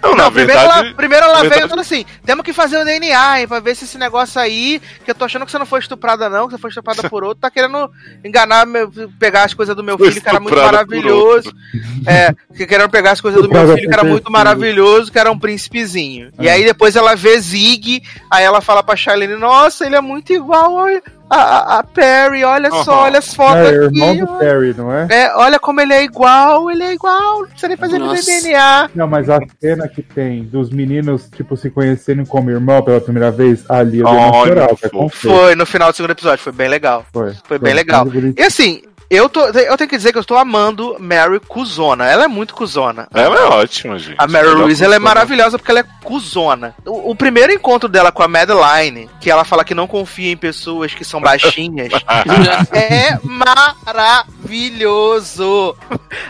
Não, 0.02 0.16
na 0.16 0.32
primeiro 0.32 0.54
verdade. 0.62 0.86
ela, 0.88 0.96
primeiro 0.96 1.26
ela 1.26 1.34
veio 1.40 1.50
verdade- 1.50 1.70
falando 1.70 1.82
assim: 1.82 2.06
temos 2.26 2.46
que 2.46 2.54
fazer 2.54 2.78
o 2.78 2.86
DNA, 2.86 3.42
hein, 3.42 3.48
pra 3.48 3.60
ver 3.60 3.76
se 3.76 3.84
esse 3.84 3.98
negócio 3.98 4.40
aí, 4.40 4.82
que 5.04 5.12
eu 5.12 5.16
tô 5.16 5.26
achando 5.26 5.46
que 5.46 5.52
você 5.52 5.58
não 5.60 5.66
foi 5.66 5.80
estuprada, 5.82 6.30
não, 6.30 6.46
que 6.48 6.54
você 6.54 6.58
foi 6.58 6.70
estuprada 6.70 7.10
por 7.10 7.26
outro, 7.26 7.42
tá 7.42 7.52
querendo 7.52 7.92
enganar, 8.24 8.66
meu- 8.66 8.90
pegar 9.20 9.44
as 9.44 9.54
coisas 9.54 9.76
do 9.76 9.84
meu 9.84 9.98
filho, 9.98 10.22
que 10.22 10.30
era 10.30 10.40
muito 10.40 10.56
maravilhoso. 10.56 11.52
É, 12.08 12.34
que 12.56 12.66
querendo 12.66 12.90
pegar 12.90 13.12
as 13.12 13.22
coisas 13.22 13.42
do 13.42 13.50
meu 13.50 13.68
filho, 13.76 13.90
que 13.90 13.94
era 13.94 14.04
muito 14.06 14.32
maravilhoso, 14.32 15.12
que 15.12 15.20
era 15.20 15.30
um 15.32 15.38
príncipezinho. 15.38 16.32
E 16.40 16.48
É. 16.48 16.52
aí 16.54 16.64
depois 16.64 16.96
ela 16.96 17.14
vê 17.14 17.38
Zig, 17.40 18.02
aí 18.32 18.46
ela 18.46 18.62
fala 18.62 18.82
pra 18.82 18.96
Charlene: 18.96 19.36
Nossa, 19.36 19.86
ele 19.86 19.98
é 19.98 20.02
muito 20.02 20.32
igual 20.32 20.88
a, 21.30 21.80
a, 21.80 21.84
Perry, 21.84 22.44
olha 22.44 22.70
só, 22.70 22.92
Uhum. 22.92 23.04
olha 23.04 23.20
as 23.20 23.34
fotos 23.34 23.56
É, 23.56 23.70
aqui. 23.86 24.00
irmão 24.00 24.16
do 24.18 24.28
Perry, 24.38 24.74
não 24.78 24.94
é? 24.94 25.08
É, 25.10 25.36
olha 25.36 25.60
como 25.60 25.82
ele 25.82 25.94
é 25.94 26.04
igual, 26.04 26.70
ele 26.70 26.84
é 26.84 26.94
igual, 26.94 27.40
não 27.42 27.48
precisa 27.48 27.68
nem 27.68 27.78
fazer. 27.78 28.00
DNA. 28.00 28.90
Não, 28.94 29.08
mas 29.08 29.30
a 29.30 29.40
cena 29.60 29.88
que 29.88 30.02
tem 30.02 30.44
dos 30.44 30.70
meninos, 30.70 31.30
tipo, 31.36 31.58
se 31.58 31.70
conhecerem 31.70 32.26
como 32.26 32.50
irmão 32.52 32.82
pela 32.84 33.02
primeira 33.02 33.32
vez, 33.32 33.64
ali 33.70 34.00
eu 34.00 34.06
dei 34.06 34.14
uma 34.16 34.34
chorada, 34.46 34.90
confesso. 34.92 35.30
Foi 35.36 35.56
no 35.56 35.66
final 35.66 35.92
do 35.92 35.96
segundo 35.96 36.12
episódio, 36.12 36.44
foi 36.44 36.54
bem 36.54 36.68
legal. 36.68 37.06
Foi. 37.12 37.34
Foi 37.46 37.58
bem 37.60 37.74
legal. 37.74 38.06
E 38.38 38.42
assim, 38.44 38.82
eu, 39.10 39.30
tô, 39.30 39.46
eu 39.46 39.78
tenho 39.78 39.90
que 39.90 39.98
dizer 39.98 40.12
que 40.12 40.18
eu 40.18 40.22
estou 40.22 40.38
amando 40.38 40.98
Mary 41.00 41.40
cuzona. 41.40 42.06
Ela 42.06 42.26
é 42.26 42.28
muito 42.28 42.54
cuzona. 42.56 43.08
Ela 43.14 43.40
é 43.40 43.44
ótima, 43.46 44.00
gente. 44.00 44.16
A 44.18 44.28
Mary 44.28 44.48
Melhor 44.48 44.62
Louise 44.62 44.84
ela 44.84 44.96
é 44.96 45.00
maravilhosa 45.00 45.58
porque 45.58 45.72
ela 45.72 45.82
é 45.82 45.86
cuzona. 46.04 46.76
O, 46.86 47.12
o 47.12 47.16
primeiro 47.16 47.54
encontro 47.54 47.88
dela 47.90 48.12
com 48.12 48.24
a 48.24 48.28
Madeline, 48.28 49.10
que 49.20 49.30
ela 49.30 49.44
fala 49.44 49.64
que 49.64 49.76
não 49.76 49.88
confia 49.88 50.32
em 50.32 50.38
pessoas 50.38 50.94
que 50.94 51.06
são 51.06 51.22
baixinhas, 51.22 51.90
é 52.72 53.18
maravilhoso. 54.44 55.76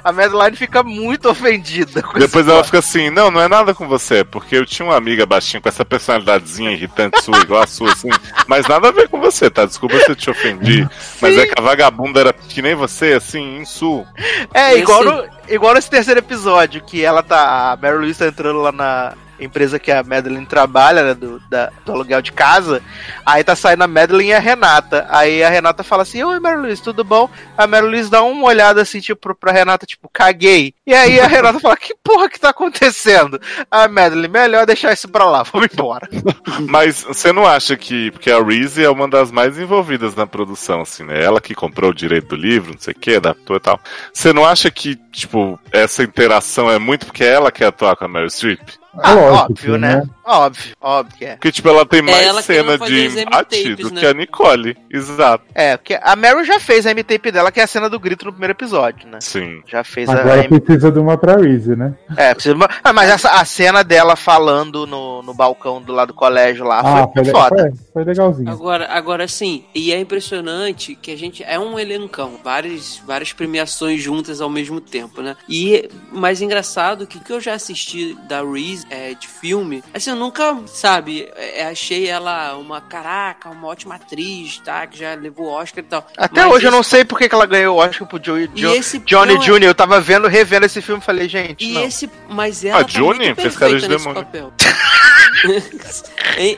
A 0.03 0.11
Madeline 0.11 0.55
fica 0.57 0.83
muito 0.83 1.29
ofendida. 1.29 2.01
com 2.01 2.19
Depois 2.19 2.45
ela 2.47 2.55
plot. 2.55 2.65
fica 2.65 2.79
assim, 2.79 3.09
não, 3.09 3.31
não 3.31 3.41
é 3.41 3.47
nada 3.47 3.73
com 3.73 3.87
você, 3.87 4.23
porque 4.23 4.55
eu 4.57 4.65
tinha 4.65 4.85
uma 4.85 4.97
amiga 4.97 5.25
baixinha 5.25 5.61
com 5.61 5.69
essa 5.69 5.85
personalidadezinha 5.85 6.71
irritante 6.71 7.21
sua, 7.21 7.37
igual 7.39 7.63
a 7.63 7.67
sua, 7.67 7.91
assim, 7.91 8.09
mas 8.47 8.67
nada 8.67 8.89
a 8.89 8.91
ver 8.91 9.07
com 9.09 9.19
você, 9.19 9.49
tá? 9.49 9.65
Desculpa 9.65 9.97
se 9.99 10.11
eu 10.11 10.15
te 10.15 10.29
ofendi, 10.29 10.87
mas 11.21 11.37
é 11.37 11.45
que 11.45 11.53
a 11.57 11.61
vagabunda 11.61 12.19
era 12.19 12.33
que 12.33 12.61
nem 12.65 12.75
você, 12.75 13.13
assim, 13.13 13.57
em 13.59 13.65
sul. 13.65 14.05
É, 14.53 14.71
Esse- 14.73 14.81
igual, 14.81 15.03
no, 15.03 15.29
igual 15.47 15.73
nesse 15.75 15.89
terceiro 15.89 16.19
episódio, 16.19 16.81
que 16.81 17.03
ela 17.03 17.21
tá. 17.23 17.71
A 17.71 17.77
Mary 17.77 17.97
Louise 17.97 18.19
tá 18.19 18.27
entrando 18.27 18.59
lá 18.61 18.71
na 18.71 19.13
empresa 19.39 19.77
que 19.79 19.91
a 19.91 20.03
Madeline 20.03 20.45
trabalha, 20.45 21.03
né, 21.03 21.13
do, 21.13 21.39
da- 21.49 21.71
do 21.85 21.91
aluguel 21.91 22.21
de 22.21 22.31
casa. 22.31 22.81
Aí 23.25 23.43
tá 23.43 23.55
saindo 23.55 23.83
a 23.83 23.87
Madeline 23.87 24.29
e 24.29 24.33
a 24.33 24.39
Renata. 24.39 25.05
Aí 25.09 25.43
a 25.43 25.49
Renata 25.49 25.83
fala 25.83 26.03
assim: 26.03 26.23
Oi, 26.23 26.39
Mary 26.39 26.57
Louise, 26.61 26.81
tudo 26.81 27.03
bom? 27.03 27.29
A 27.57 27.67
Mary 27.67 27.85
Louise 27.87 28.09
dá 28.09 28.21
uma 28.23 28.45
olhada 28.45 28.81
assim, 28.81 28.99
tipo, 28.99 29.33
pra 29.35 29.51
Renata, 29.51 29.85
tipo, 29.85 30.09
caguei. 30.11 30.73
E 30.85 30.93
aí 30.93 31.19
a 31.19 31.27
Renata 31.27 31.59
fala: 31.61 31.75
Que 31.77 31.93
porra 32.03 32.29
que 32.29 32.39
tá 32.39 32.49
acontecendo? 32.49 33.39
A 33.69 33.87
Madeline, 33.87 34.27
melhor 34.27 34.65
deixar 34.65 34.93
isso 34.93 35.07
pra 35.09 35.25
lá, 35.25 35.43
vamos 35.43 35.67
embora. 35.73 36.07
Mas 36.69 37.03
você 37.03 37.31
não 37.31 37.45
acha 37.45 37.75
que. 37.77 38.11
Porque 38.11 38.31
a 38.31 38.41
Reese 38.41 38.83
é 38.83 38.89
uma 38.89 39.07
das 39.07 39.31
mais 39.31 39.57
envolvidas 39.57 40.15
na 40.15 40.25
produção, 40.27 40.81
assim, 40.81 41.03
né? 41.03 41.23
Ela 41.23 41.41
que 41.41 41.53
comprou 41.55 41.91
o 41.91 41.93
direito 41.93 42.29
do 42.29 42.35
livro, 42.35 42.71
não 42.73 42.79
sei 42.79 42.93
o 42.93 42.99
que, 42.99 43.15
adaptou 43.15 43.55
e 43.57 43.59
tal. 43.59 43.79
Você 44.13 44.31
não 44.33 44.45
acha 44.45 44.69
que, 44.71 44.95
tipo, 45.11 45.59
essa 45.71 46.03
interação 46.03 46.69
é 46.69 46.77
muito 46.79 47.05
porque 47.05 47.23
ela 47.23 47.51
quer 47.51 47.67
atuar 47.67 47.95
com 47.95 48.05
a 48.05 48.07
Meryl 48.07 48.29
Streep? 48.29 48.59
Ah, 48.97 49.13
lógico, 49.13 49.51
óbvio, 49.51 49.77
né? 49.77 49.95
né? 49.97 50.03
Óbvio, 50.25 50.75
óbvio 50.81 51.17
que 51.17 51.25
é. 51.25 51.33
Porque, 51.35 51.51
tipo, 51.51 51.69
ela 51.69 51.85
tem 51.85 52.01
mais 52.01 52.25
ela 52.25 52.41
cena 52.41 52.77
de 52.77 53.21
embate 53.21 53.75
do 53.75 53.91
né? 53.91 53.99
que 53.99 54.05
a 54.07 54.13
Nicole. 54.13 54.77
Exato. 54.89 55.43
É, 55.53 55.77
porque 55.77 55.99
a 56.01 56.15
Meryl 56.15 56.43
já 56.43 56.59
fez 56.59 56.85
a 56.85 56.91
M-tape 56.91 57.31
dela, 57.31 57.51
que 57.51 57.59
é 57.59 57.63
a 57.63 57.67
cena 57.67 57.89
do 57.89 57.99
grito 57.99 58.25
no 58.25 58.31
primeiro 58.31 58.53
episódio, 58.53 59.07
né? 59.07 59.19
Sim. 59.21 59.61
Já 59.67 59.83
fez 59.83 60.09
a 60.09 60.13
Agora 60.13 60.45
M... 60.45 60.59
precisa 60.59 60.91
de 60.91 60.99
uma 60.99 61.17
pra 61.17 61.35
Reese, 61.35 61.75
né? 61.75 61.93
É, 62.17 62.33
precisa... 62.33 62.55
ah, 62.83 62.93
mas 62.93 63.09
essa, 63.09 63.29
a 63.31 63.45
cena 63.45 63.83
dela 63.83 64.15
falando 64.15 64.87
no, 64.87 65.21
no 65.21 65.33
balcão 65.33 65.81
do 65.81 65.93
lado 65.93 66.05
do 66.09 66.13
colégio 66.13 66.65
lá 66.65 66.79
Ah, 66.79 67.07
foi, 67.13 67.23
foi, 67.23 67.33
foda. 67.33 67.55
foi, 67.55 67.71
foi 67.93 68.03
legalzinho. 68.03 68.49
Agora, 68.49 68.87
agora 68.91 69.27
sim, 69.27 69.65
e 69.73 69.91
é 69.91 69.99
impressionante 69.99 70.95
que 70.95 71.11
a 71.11 71.17
gente 71.17 71.43
é 71.43 71.59
um 71.59 71.77
elencão, 71.79 72.39
várias, 72.43 73.01
várias 73.05 73.33
premiações 73.33 74.01
juntas 74.01 74.41
ao 74.41 74.49
mesmo 74.49 74.79
tempo, 74.79 75.21
né? 75.21 75.35
E 75.49 75.89
mais 76.11 76.41
engraçado 76.41 77.07
que 77.07 77.17
o 77.17 77.21
que 77.21 77.33
eu 77.33 77.41
já 77.41 77.53
assisti 77.53 78.15
da 78.27 78.41
Reese 78.41 78.84
é, 78.89 79.13
de 79.13 79.27
filme, 79.27 79.83
assim, 79.93 80.09
eu 80.11 80.15
nunca, 80.15 80.57
sabe, 80.67 81.29
é, 81.35 81.65
achei 81.65 82.07
ela 82.07 82.55
uma 82.57 82.79
caraca, 82.81 83.49
uma 83.49 83.67
ótima 83.67 83.95
atriz, 83.95 84.59
tá? 84.59 84.85
Que 84.87 84.97
já 84.97 85.13
levou 85.15 85.47
Oscar 85.47 85.83
e 85.83 85.87
tal. 85.87 86.05
Até 86.17 86.43
Mas 86.45 86.53
hoje 86.53 86.67
eu 86.67 86.71
não 86.71 86.81
esse- 86.81 86.89
sei 86.91 87.05
porque 87.05 87.27
que 87.29 87.35
ela 87.35 87.45
ganhou 87.45 87.75
o 87.77 87.79
Oscar 87.79 88.07
pro 88.07 88.23
Joey, 88.23 88.49
E 88.55 88.61
Jo- 88.61 88.73
esse- 88.75 88.99
Johnny 88.99 89.33
não, 89.35 89.41
é- 89.41 89.45
Jr. 89.45 89.63
Eu 89.63 89.75
tava 89.75 89.99
vendo, 89.99 90.27
revendo 90.27 90.65
esse 90.65 90.81
filme 90.81 91.01
e 91.01 91.05
falei, 91.05 91.27
gente, 91.27 91.63
E 91.65 91.73
não. 91.73 91.83
esse, 91.83 92.09
mas 92.29 92.63
ela 92.63 92.79
Ah, 92.79 92.83
tá 92.83 92.89
Johnny? 92.89 93.33
Fez 93.35 93.55
cara 93.57 93.79
de 93.79 93.87
demônio. 93.87 94.27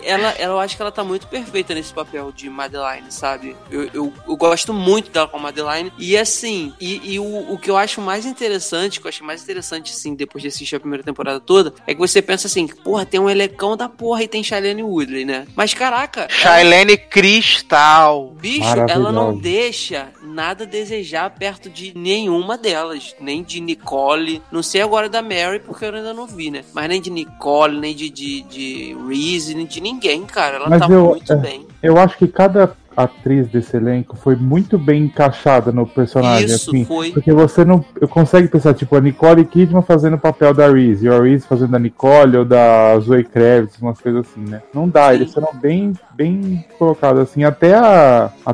ela, 0.03 0.29
ela, 0.29 0.35
eu 0.39 0.59
acho 0.59 0.75
que 0.75 0.81
ela 0.81 0.91
tá 0.91 1.03
muito 1.03 1.27
perfeita 1.27 1.73
nesse 1.73 1.93
papel 1.93 2.31
de 2.31 2.49
Madeline, 2.49 3.11
sabe? 3.11 3.55
Eu, 3.69 3.89
eu, 3.93 4.13
eu 4.27 4.35
gosto 4.37 4.73
muito 4.73 5.11
dela 5.11 5.27
com 5.27 5.37
a 5.37 5.39
Madeline. 5.39 5.91
E 5.97 6.17
assim, 6.17 6.73
e, 6.79 7.13
e 7.13 7.19
o, 7.19 7.53
o 7.53 7.57
que 7.57 7.69
eu 7.69 7.77
acho 7.77 8.01
mais 8.01 8.25
interessante, 8.25 8.99
que 8.99 9.05
eu 9.05 9.09
achei 9.09 9.25
mais 9.25 9.43
interessante, 9.43 9.91
assim, 9.91 10.15
depois 10.15 10.41
de 10.41 10.47
assistir 10.47 10.75
a 10.75 10.79
primeira 10.79 11.03
temporada 11.03 11.39
toda, 11.39 11.73
é 11.85 11.93
que 11.93 11.99
você 11.99 12.16
pensa 12.21 12.47
assim, 12.47 12.67
porra, 12.67 13.05
tem 13.05 13.19
um 13.19 13.29
elecão 13.29 13.75
da 13.77 13.87
porra 13.89 14.23
e 14.23 14.27
tem 14.27 14.43
Shailene 14.43 14.83
Woodley, 14.83 15.25
né? 15.25 15.45
Mas 15.55 15.73
caraca, 15.73 16.21
ela- 16.21 16.29
Shailene 16.29 16.97
Cristal. 16.97 18.33
Bicho, 18.39 18.63
ela 18.89 19.11
não 19.11 19.37
deixa 19.37 20.09
nada 20.23 20.63
a 20.63 20.67
desejar 20.67 21.29
perto 21.31 21.69
de 21.69 21.93
nenhuma 21.97 22.57
delas. 22.57 23.15
Nem 23.19 23.43
de 23.43 23.59
Nicole. 23.59 24.41
Não 24.51 24.61
sei 24.63 24.81
agora 24.81 25.09
da 25.09 25.21
Mary, 25.21 25.59
porque 25.59 25.85
eu 25.85 25.93
ainda 25.93 26.13
não 26.13 26.27
vi, 26.27 26.51
né? 26.51 26.63
Mas 26.73 26.89
nem 26.89 27.01
de 27.01 27.09
Nicole, 27.09 27.79
nem 27.79 27.95
de, 27.95 28.09
de, 28.09 28.41
de 28.43 28.97
Reese, 29.07 29.55
nem 29.55 29.65
de 29.65 29.81
ninguém, 29.81 30.25
cara. 30.25 30.57
Ela 30.57 30.69
Mas 30.69 30.79
tá 30.81 30.87
eu- 30.89 31.05
muito 31.05 31.31
é. 31.33 31.35
bem. 31.35 31.65
Eu 31.81 31.97
acho 31.97 32.17
que 32.17 32.27
cada 32.27 32.75
atriz 32.97 33.47
desse 33.47 33.77
elenco 33.77 34.17
foi 34.17 34.35
muito 34.35 34.77
bem 34.77 35.03
encaixada 35.03 35.71
no 35.71 35.85
personagem, 35.85 36.47
Isso, 36.47 36.71
assim. 36.71 36.83
foi. 36.83 37.11
Porque 37.11 37.31
você 37.31 37.63
não 37.63 37.85
consegue 38.09 38.47
pensar, 38.47 38.73
tipo, 38.73 38.95
a 38.95 39.01
Nicole 39.01 39.45
Kidman 39.45 39.83
fazendo 39.83 40.15
o 40.15 40.19
papel 40.19 40.53
da 40.53 40.67
Reese, 40.67 41.05
e 41.05 41.09
a 41.09 41.21
Reese 41.21 41.45
fazendo 41.47 41.75
a 41.75 41.79
Nicole 41.79 42.37
ou 42.37 42.45
da 42.45 42.97
Zoe 42.99 43.23
Kravitz, 43.23 43.77
umas 43.79 44.01
coisas 44.01 44.25
assim, 44.27 44.41
né? 44.41 44.61
Não 44.73 44.89
dá, 44.89 45.09
Sim. 45.09 45.15
eles 45.15 45.33
foram 45.33 45.53
bem, 45.53 45.93
bem 46.15 46.65
colocados, 46.79 47.21
assim. 47.21 47.43
Até 47.43 47.75
a, 47.75 48.31
a 48.45 48.53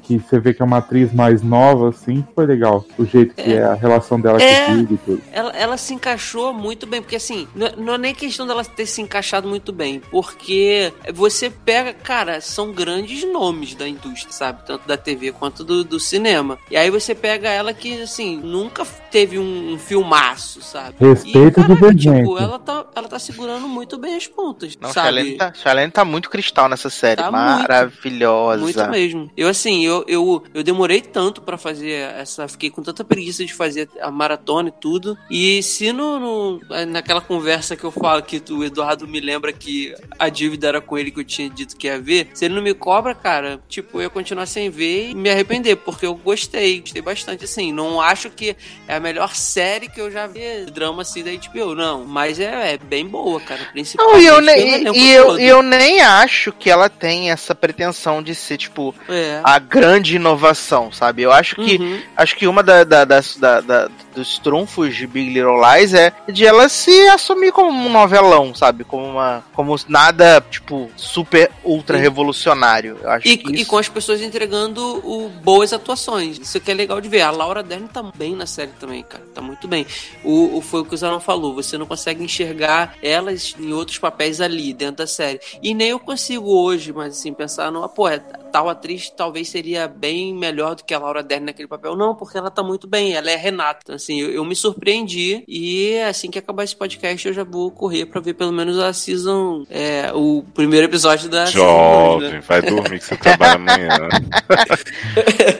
que 0.00 0.18
você 0.18 0.40
vê 0.40 0.54
que 0.54 0.62
é 0.62 0.64
uma 0.64 0.78
atriz 0.78 1.12
mais 1.12 1.42
nova, 1.42 1.90
assim, 1.90 2.24
foi 2.34 2.46
legal. 2.46 2.84
O 2.98 3.04
jeito 3.04 3.34
que 3.34 3.52
é, 3.52 3.62
a 3.62 3.74
relação 3.74 4.18
dela 4.18 4.40
É. 4.40 4.66
com 4.66 4.72
o 4.72 4.76
Big 4.76 4.94
e 4.94 4.98
tudo. 4.98 5.22
Ela, 5.30 5.50
ela 5.50 5.76
se 5.76 5.92
encaixou 5.92 6.52
muito 6.54 6.86
bem, 6.86 7.02
porque 7.02 7.16
assim, 7.16 7.46
não, 7.54 7.68
não 7.76 7.94
é 7.94 7.98
nem 7.98 8.14
questão 8.14 8.46
dela 8.46 8.64
ter 8.64 8.86
se 8.86 9.02
encaixado 9.02 9.46
muito 9.48 9.72
bem, 9.72 10.00
porque 10.10 10.92
você 11.14 11.50
pega, 11.50 11.92
cara, 11.92 12.40
são 12.40 12.72
grandes 12.72 13.24
nomes 13.30 13.65
da 13.74 13.88
indústria, 13.88 14.32
sabe? 14.32 14.64
Tanto 14.66 14.86
da 14.86 14.96
TV 14.96 15.32
quanto 15.32 15.64
do, 15.64 15.82
do 15.84 15.98
cinema. 15.98 16.58
E 16.70 16.76
aí 16.76 16.90
você 16.90 17.14
pega 17.14 17.48
ela 17.48 17.72
que, 17.74 18.00
assim, 18.02 18.36
nunca 18.36 18.84
teve 19.10 19.38
um, 19.38 19.72
um 19.74 19.78
filmaço, 19.78 20.60
sabe? 20.62 20.96
Respeito 21.00 21.60
e, 21.60 21.64
caraca, 21.64 21.94
tipo, 21.94 22.38
ela 22.38 22.58
tá, 22.58 22.84
ela 22.94 23.08
tá 23.08 23.18
segurando 23.18 23.66
muito 23.68 23.98
bem 23.98 24.16
as 24.16 24.26
pontas, 24.26 24.76
Não, 24.80 24.92
sabe? 24.92 25.38
Shailene 25.54 25.90
tá, 25.90 26.00
tá 26.00 26.04
muito 26.04 26.28
cristal 26.30 26.68
nessa 26.68 26.90
série. 26.90 27.22
Tá 27.22 27.30
muito. 27.30 27.36
Maravilhosa. 27.36 28.62
Muito 28.62 28.88
mesmo. 28.90 29.30
Eu, 29.36 29.48
assim, 29.48 29.84
eu, 29.84 30.04
eu, 30.06 30.42
eu 30.54 30.62
demorei 30.62 31.00
tanto 31.00 31.40
pra 31.40 31.56
fazer 31.58 31.90
essa. 32.16 32.46
Fiquei 32.48 32.70
com 32.70 32.82
tanta 32.82 33.04
preguiça 33.04 33.44
de 33.44 33.52
fazer 33.54 33.88
a 34.00 34.10
maratona 34.10 34.68
e 34.68 34.72
tudo. 34.72 35.16
E 35.30 35.62
se 35.62 35.92
no, 35.92 36.18
no- 36.18 36.60
naquela 36.86 37.20
conversa 37.20 37.76
que 37.76 37.84
eu 37.84 37.90
falo 37.90 38.22
que 38.22 38.42
o 38.50 38.64
Eduardo 38.64 39.06
me 39.06 39.20
lembra 39.20 39.52
que 39.52 39.94
a 40.18 40.28
dívida 40.28 40.68
era 40.68 40.80
com 40.80 40.96
ele 40.98 41.10
que 41.10 41.20
eu 41.20 41.24
tinha 41.24 41.48
dito 41.48 41.76
que 41.76 41.86
ia 41.86 42.00
ver, 42.00 42.30
se 42.34 42.44
ele 42.44 42.54
não 42.54 42.62
me 42.62 42.74
cobra, 42.74 43.14
cara, 43.14 43.55
tipo, 43.68 43.98
eu 43.98 44.02
ia 44.02 44.10
continuar 44.10 44.46
sem 44.46 44.70
ver 44.70 45.10
e 45.10 45.14
me 45.14 45.30
arrepender, 45.30 45.76
porque 45.76 46.06
eu 46.06 46.14
gostei, 46.14 46.80
gostei 46.80 47.02
bastante, 47.02 47.44
assim. 47.44 47.72
Não 47.72 48.00
acho 48.00 48.30
que 48.30 48.56
é 48.88 48.96
a 48.96 49.00
melhor 49.00 49.34
série 49.34 49.88
que 49.88 50.00
eu 50.00 50.10
já 50.10 50.26
vi 50.26 50.40
drama 50.72 51.02
assim 51.02 51.22
da 51.22 51.30
HBO, 51.32 51.74
não. 51.74 52.04
Mas 52.04 52.38
é, 52.40 52.74
é 52.74 52.78
bem 52.78 53.06
boa, 53.06 53.40
cara. 53.40 53.60
Não, 53.64 53.72
Principalmente 53.72 54.22
e 54.22 54.26
eu, 54.26 54.40
nem, 54.40 54.96
e, 54.96 55.12
eu, 55.12 55.38
eu 55.38 55.62
nem 55.62 56.00
acho 56.02 56.52
que 56.52 56.70
ela 56.70 56.88
tem 56.88 57.30
essa 57.30 57.54
pretensão 57.54 58.22
de 58.22 58.34
ser, 58.34 58.56
tipo, 58.56 58.94
É. 59.08 59.40
a 59.44 59.58
grande 59.58 60.16
inovação, 60.16 60.90
sabe? 60.92 61.22
Eu 61.22 61.32
acho 61.32 61.56
que 61.56 61.76
Uhum. 61.76 62.00
acho 62.16 62.36
que 62.36 62.46
uma 62.46 62.62
da, 62.62 62.84
da- 62.84 63.04
das- 63.04 63.36
da- 63.36 63.60
da- 63.60 63.88
dos 64.14 64.38
trunfos 64.38 64.94
de 64.96 65.06
Big 65.06 65.28
Little 65.32 65.60
Lies 65.60 65.92
é 65.92 66.12
de 66.28 66.46
ela 66.46 66.68
se 66.68 66.90
assumir 67.08 67.52
como 67.52 67.70
um 67.70 67.90
novelão, 67.90 68.54
sabe? 68.54 68.82
Como 68.84 69.04
uma. 69.04 69.44
Como 69.52 69.76
nada, 69.88 70.42
tipo, 70.50 70.90
super 70.96 71.50
ultra 71.62 71.98
revolucionário. 71.98 72.98
Eu 73.02 73.10
acho 73.10 73.28
E, 73.28 73.36
que 73.36 73.45
e 73.54 73.64
com 73.64 73.78
as 73.78 73.88
pessoas 73.88 74.20
entregando 74.22 74.82
o, 75.04 75.28
boas 75.28 75.72
atuações. 75.72 76.38
Isso 76.38 76.60
que 76.60 76.70
é 76.70 76.74
legal 76.74 77.00
de 77.00 77.08
ver. 77.08 77.22
A 77.22 77.30
Laura 77.30 77.62
Dern 77.62 77.88
tá 77.88 78.02
bem 78.16 78.34
na 78.34 78.46
série 78.46 78.72
também, 78.80 79.02
cara. 79.02 79.24
Tá 79.34 79.40
muito 79.42 79.66
bem. 79.68 79.86
O, 80.24 80.58
o- 80.58 80.60
foi 80.60 80.80
o 80.80 80.84
que 80.84 80.94
o 80.94 80.96
Zanon 80.96 81.20
falou. 81.20 81.54
Você 81.54 81.76
não 81.78 81.86
consegue 81.86 82.22
enxergar 82.22 82.94
elas 83.02 83.54
em 83.58 83.72
outros 83.72 83.98
papéis 83.98 84.40
ali, 84.40 84.72
dentro 84.72 84.96
da 84.96 85.06
série. 85.06 85.40
E 85.62 85.74
nem 85.74 85.88
eu 85.88 85.98
consigo 85.98 86.50
hoje, 86.50 86.92
mas 86.92 87.18
assim, 87.18 87.32
pensar 87.32 87.70
numa, 87.70 87.88
pô, 87.88 88.08
é, 88.08 88.18
tal 88.18 88.68
atriz 88.68 89.10
talvez 89.10 89.48
seria 89.48 89.86
bem 89.88 90.34
melhor 90.34 90.74
do 90.74 90.84
que 90.84 90.94
a 90.94 90.98
Laura 90.98 91.22
Dern 91.22 91.44
naquele 91.46 91.68
papel. 91.68 91.96
Não, 91.96 92.14
porque 92.14 92.36
ela 92.38 92.50
tá 92.50 92.62
muito 92.62 92.86
bem. 92.86 93.14
Ela 93.14 93.30
é 93.30 93.36
Renata. 93.36 93.80
Então, 93.82 93.94
assim, 93.96 94.20
eu, 94.20 94.30
eu 94.30 94.44
me 94.44 94.54
surpreendi. 94.56 95.44
E 95.48 95.98
assim 96.00 96.30
que 96.30 96.38
acabar 96.38 96.64
esse 96.64 96.76
podcast, 96.76 97.26
eu 97.26 97.34
já 97.34 97.44
vou 97.44 97.70
correr 97.70 98.06
pra 98.06 98.20
ver 98.20 98.34
pelo 98.34 98.52
menos 98.52 98.78
a 98.78 98.92
season. 98.92 99.64
é, 99.70 100.10
o 100.14 100.44
primeiro 100.54 100.86
episódio 100.86 101.28
da 101.28 101.46
season 101.46 101.66
dois, 101.66 102.22
né? 102.22 102.28
Jovem, 102.28 102.40
vai 102.40 102.62
dormir 102.62 102.98
que 102.98 103.04
você 103.04 103.16
amanhã. 103.44 103.88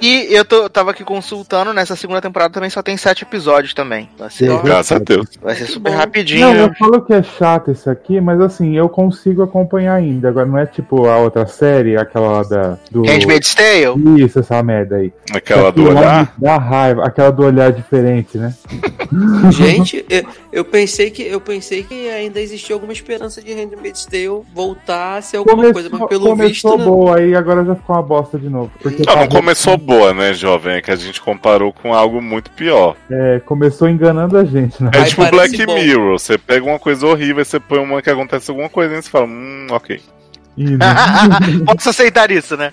E 0.00 0.34
eu 0.34 0.44
tô, 0.44 0.68
tava 0.68 0.90
aqui 0.90 1.02
consultando, 1.02 1.72
nessa 1.72 1.96
segunda 1.96 2.20
temporada 2.20 2.52
também 2.52 2.70
só 2.70 2.82
tem 2.82 2.96
sete 2.96 3.22
episódios 3.22 3.74
também. 3.74 4.08
Vai 4.18 4.30
ser. 4.30 4.62
Graças 4.62 4.92
a 4.92 4.98
Deus. 4.98 5.26
vai 5.42 5.54
ser 5.54 5.66
super 5.66 5.92
bom. 5.92 5.98
rapidinho. 5.98 6.46
Não, 6.46 6.54
eu 6.54 6.74
falo 6.74 7.00
que 7.02 7.12
é 7.12 7.22
chato 7.22 7.70
isso 7.70 7.88
aqui, 7.90 8.20
mas 8.20 8.40
assim, 8.40 8.76
eu 8.76 8.88
consigo 8.88 9.42
acompanhar 9.42 9.94
ainda. 9.94 10.28
Agora 10.28 10.46
não 10.46 10.58
é 10.58 10.66
tipo 10.66 11.06
a 11.06 11.18
outra 11.18 11.46
série, 11.46 11.96
aquela 11.96 12.30
lá 12.30 12.42
da. 12.42 12.78
Do... 12.90 13.02
Handmaid's 13.02 13.54
Tale? 13.54 14.22
Isso, 14.22 14.38
essa 14.38 14.62
merda 14.62 14.96
aí. 14.96 15.12
Aquela 15.32 15.72
do 15.72 15.88
olhar. 15.88 16.34
Dá 16.38 16.58
raiva, 16.58 17.04
aquela 17.04 17.30
do 17.30 17.44
olhar 17.44 17.72
diferente, 17.72 18.38
né? 18.38 18.54
Gente, 19.50 20.04
eu, 20.08 20.24
eu 20.52 20.64
pensei 20.64 21.10
que 21.10 21.22
eu 21.22 21.40
pensei 21.40 21.82
que 21.82 22.08
ainda 22.08 22.40
existia 22.40 22.74
alguma 22.74 22.92
esperança 22.92 23.40
de 23.42 23.52
Handmaid's 23.52 24.04
Tale 24.04 24.42
voltar 24.54 25.16
a 25.16 25.22
ser 25.22 25.38
alguma 25.38 25.72
coisa, 25.72 25.88
mas 25.90 26.06
pelo 26.08 26.26
começou 26.28 26.46
visto 26.48 26.78
não. 26.78 26.84
boa, 26.84 27.18
aí 27.18 27.34
agora 27.34 27.55
já 27.64 27.74
ficou 27.74 27.96
uma 27.96 28.02
bosta 28.02 28.38
de 28.38 28.48
novo. 28.48 28.70
Porque 28.80 29.02
Não, 29.06 29.16
não 29.16 29.28
começou 29.28 29.76
boa, 29.76 30.12
né, 30.12 30.32
jovem? 30.34 30.74
É 30.74 30.82
que 30.82 30.90
a 30.90 30.96
gente 30.96 31.20
comparou 31.20 31.72
com 31.72 31.94
algo 31.94 32.20
muito 32.20 32.50
pior. 32.50 32.96
é, 33.10 33.40
começou 33.40 33.88
enganando 33.88 34.36
a 34.36 34.44
gente, 34.44 34.82
né? 34.82 34.90
É 34.94 35.04
tipo 35.04 35.28
Black 35.30 35.64
bom. 35.66 35.74
Mirror. 35.74 36.18
Você 36.18 36.36
pega 36.38 36.64
uma 36.64 36.78
coisa 36.78 37.06
horrível, 37.06 37.44
você 37.44 37.58
põe 37.60 37.78
uma 37.78 38.02
que 38.02 38.10
acontece 38.10 38.50
alguma 38.50 38.68
coisa 38.68 38.94
e 38.94 39.02
você 39.02 39.10
fala, 39.10 39.26
hum, 39.26 39.66
ok. 39.70 40.00
Posso 41.66 41.90
aceitar 41.90 42.30
isso, 42.30 42.56
né? 42.56 42.72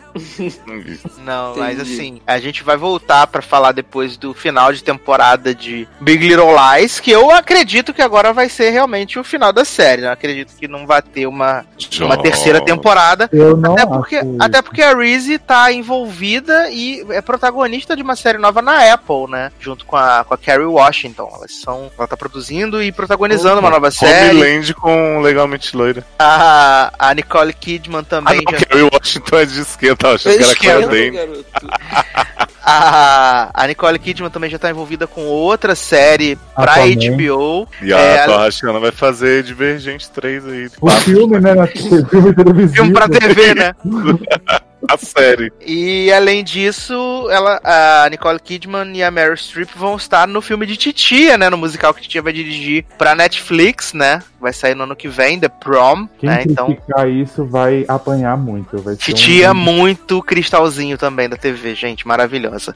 Não. 1.17 1.33
Não, 1.33 1.55
mas 1.57 1.79
Entendi. 1.79 1.93
assim, 1.93 2.21
a 2.25 2.39
gente 2.39 2.63
vai 2.63 2.77
voltar 2.77 3.27
pra 3.27 3.41
falar 3.41 3.71
depois 3.71 4.17
do 4.17 4.33
final 4.33 4.71
de 4.71 4.83
temporada 4.83 5.53
de 5.53 5.87
Big 5.99 6.27
Little 6.27 6.53
Lies, 6.55 6.99
que 6.99 7.11
eu 7.11 7.31
acredito 7.31 7.93
que 7.93 8.01
agora 8.01 8.31
vai 8.33 8.49
ser 8.49 8.69
realmente 8.69 9.17
o 9.19 9.23
final 9.23 9.51
da 9.51 9.65
série. 9.65 10.01
né? 10.01 10.07
Eu 10.07 10.11
acredito 10.13 10.53
que 10.55 10.67
não 10.67 10.85
vai 10.85 11.01
ter 11.01 11.27
uma, 11.27 11.65
uma 12.01 12.17
terceira 12.21 12.61
temporada. 12.63 13.29
Eu 13.31 13.57
não 13.57 13.73
Até 13.73 13.85
porque, 13.85 14.21
até 14.39 14.61
porque 14.61 14.81
a 14.81 14.95
Reese 14.95 15.37
tá 15.39 15.71
envolvida 15.71 16.69
e 16.69 17.05
é 17.09 17.21
protagonista 17.21 17.95
de 17.95 18.03
uma 18.03 18.15
série 18.15 18.37
nova 18.37 18.61
na 18.61 18.93
Apple, 18.93 19.29
né? 19.29 19.51
Junto 19.59 19.85
com 19.85 19.95
a, 19.97 20.23
com 20.23 20.33
a 20.33 20.37
Carrie 20.37 20.65
Washington. 20.65 21.31
Elas 21.35 21.53
são. 21.55 21.91
Ela 21.97 22.07
tá 22.07 22.15
produzindo 22.17 22.81
e 22.81 22.91
protagonizando 22.91 23.59
uma 23.59 23.69
nova 23.69 23.91
série. 23.91 24.37
Homeland 24.37 24.73
com 24.75 25.19
Legalmente 25.21 25.75
Loira. 25.75 26.05
A, 26.19 26.91
a 26.97 27.13
Nicole 27.13 27.53
Kidman 27.53 27.72
Ah, 27.99 28.03
também 28.03 28.41
não, 28.45 28.59
já. 28.59 28.65
Carrie 28.65 28.89
Washington 28.91 29.37
é 29.37 29.45
de 29.45 29.59
esquerda, 29.61 30.09
achei 30.13 30.37
que 30.55 30.67
era. 30.67 30.87
Claire. 30.87 31.45
A, 32.65 33.51
a 33.53 33.67
Nicole 33.67 33.99
Kidman 33.99 34.29
também 34.29 34.49
já 34.49 34.57
tá 34.57 34.69
envolvida 34.69 35.05
com 35.05 35.25
outra 35.25 35.75
série 35.75 36.37
pra 36.55 36.75
Aquaman. 36.75 37.17
HBO. 37.17 37.67
E 37.81 37.93
a 37.93 37.99
É, 37.99 38.15
é, 38.15 38.25
Rachana 38.25 38.79
vai 38.79 38.91
fazer 38.91 39.43
Divergente 39.43 40.09
3 40.09 40.47
aí. 40.47 40.69
O 40.79 40.89
filme, 40.89 41.39
né? 41.41 41.53
Televisivo. 41.67 42.73
Filme 42.73 42.93
pra 42.93 43.09
TV, 43.09 43.53
né? 43.53 43.75
A 44.87 44.97
série. 44.97 45.51
E 45.65 46.11
além 46.11 46.43
disso, 46.43 46.93
ela, 47.31 47.59
a 47.63 48.07
Nicole 48.09 48.39
Kidman 48.39 48.95
e 48.95 49.03
a 49.03 49.09
Meryl 49.09 49.37
Streep 49.37 49.69
vão 49.75 49.95
estar 49.95 50.27
no 50.27 50.41
filme 50.41 50.65
de 50.65 50.75
Titia, 50.75 51.37
né? 51.37 51.49
No 51.49 51.57
musical 51.57 51.93
que 51.93 52.01
Titia 52.01 52.21
vai 52.21 52.33
dirigir 52.33 52.85
pra 52.97 53.15
Netflix, 53.15 53.93
né? 53.93 54.21
Vai 54.39 54.51
sair 54.51 54.75
no 54.75 54.83
ano 54.83 54.95
que 54.95 55.07
vem, 55.07 55.39
The 55.39 55.47
Prom, 55.47 56.07
Quem 56.19 56.29
né? 56.29 56.43
Então, 56.45 56.75
isso 57.07 57.45
vai 57.45 57.85
apanhar 57.87 58.37
muito. 58.37 58.77
Vai 58.79 58.95
ser 58.95 59.01
Titia 59.01 59.51
um... 59.51 59.55
muito 59.55 60.21
cristalzinho 60.21 60.97
também 60.97 61.29
da 61.29 61.37
TV, 61.37 61.75
gente, 61.75 62.07
maravilhosa. 62.07 62.73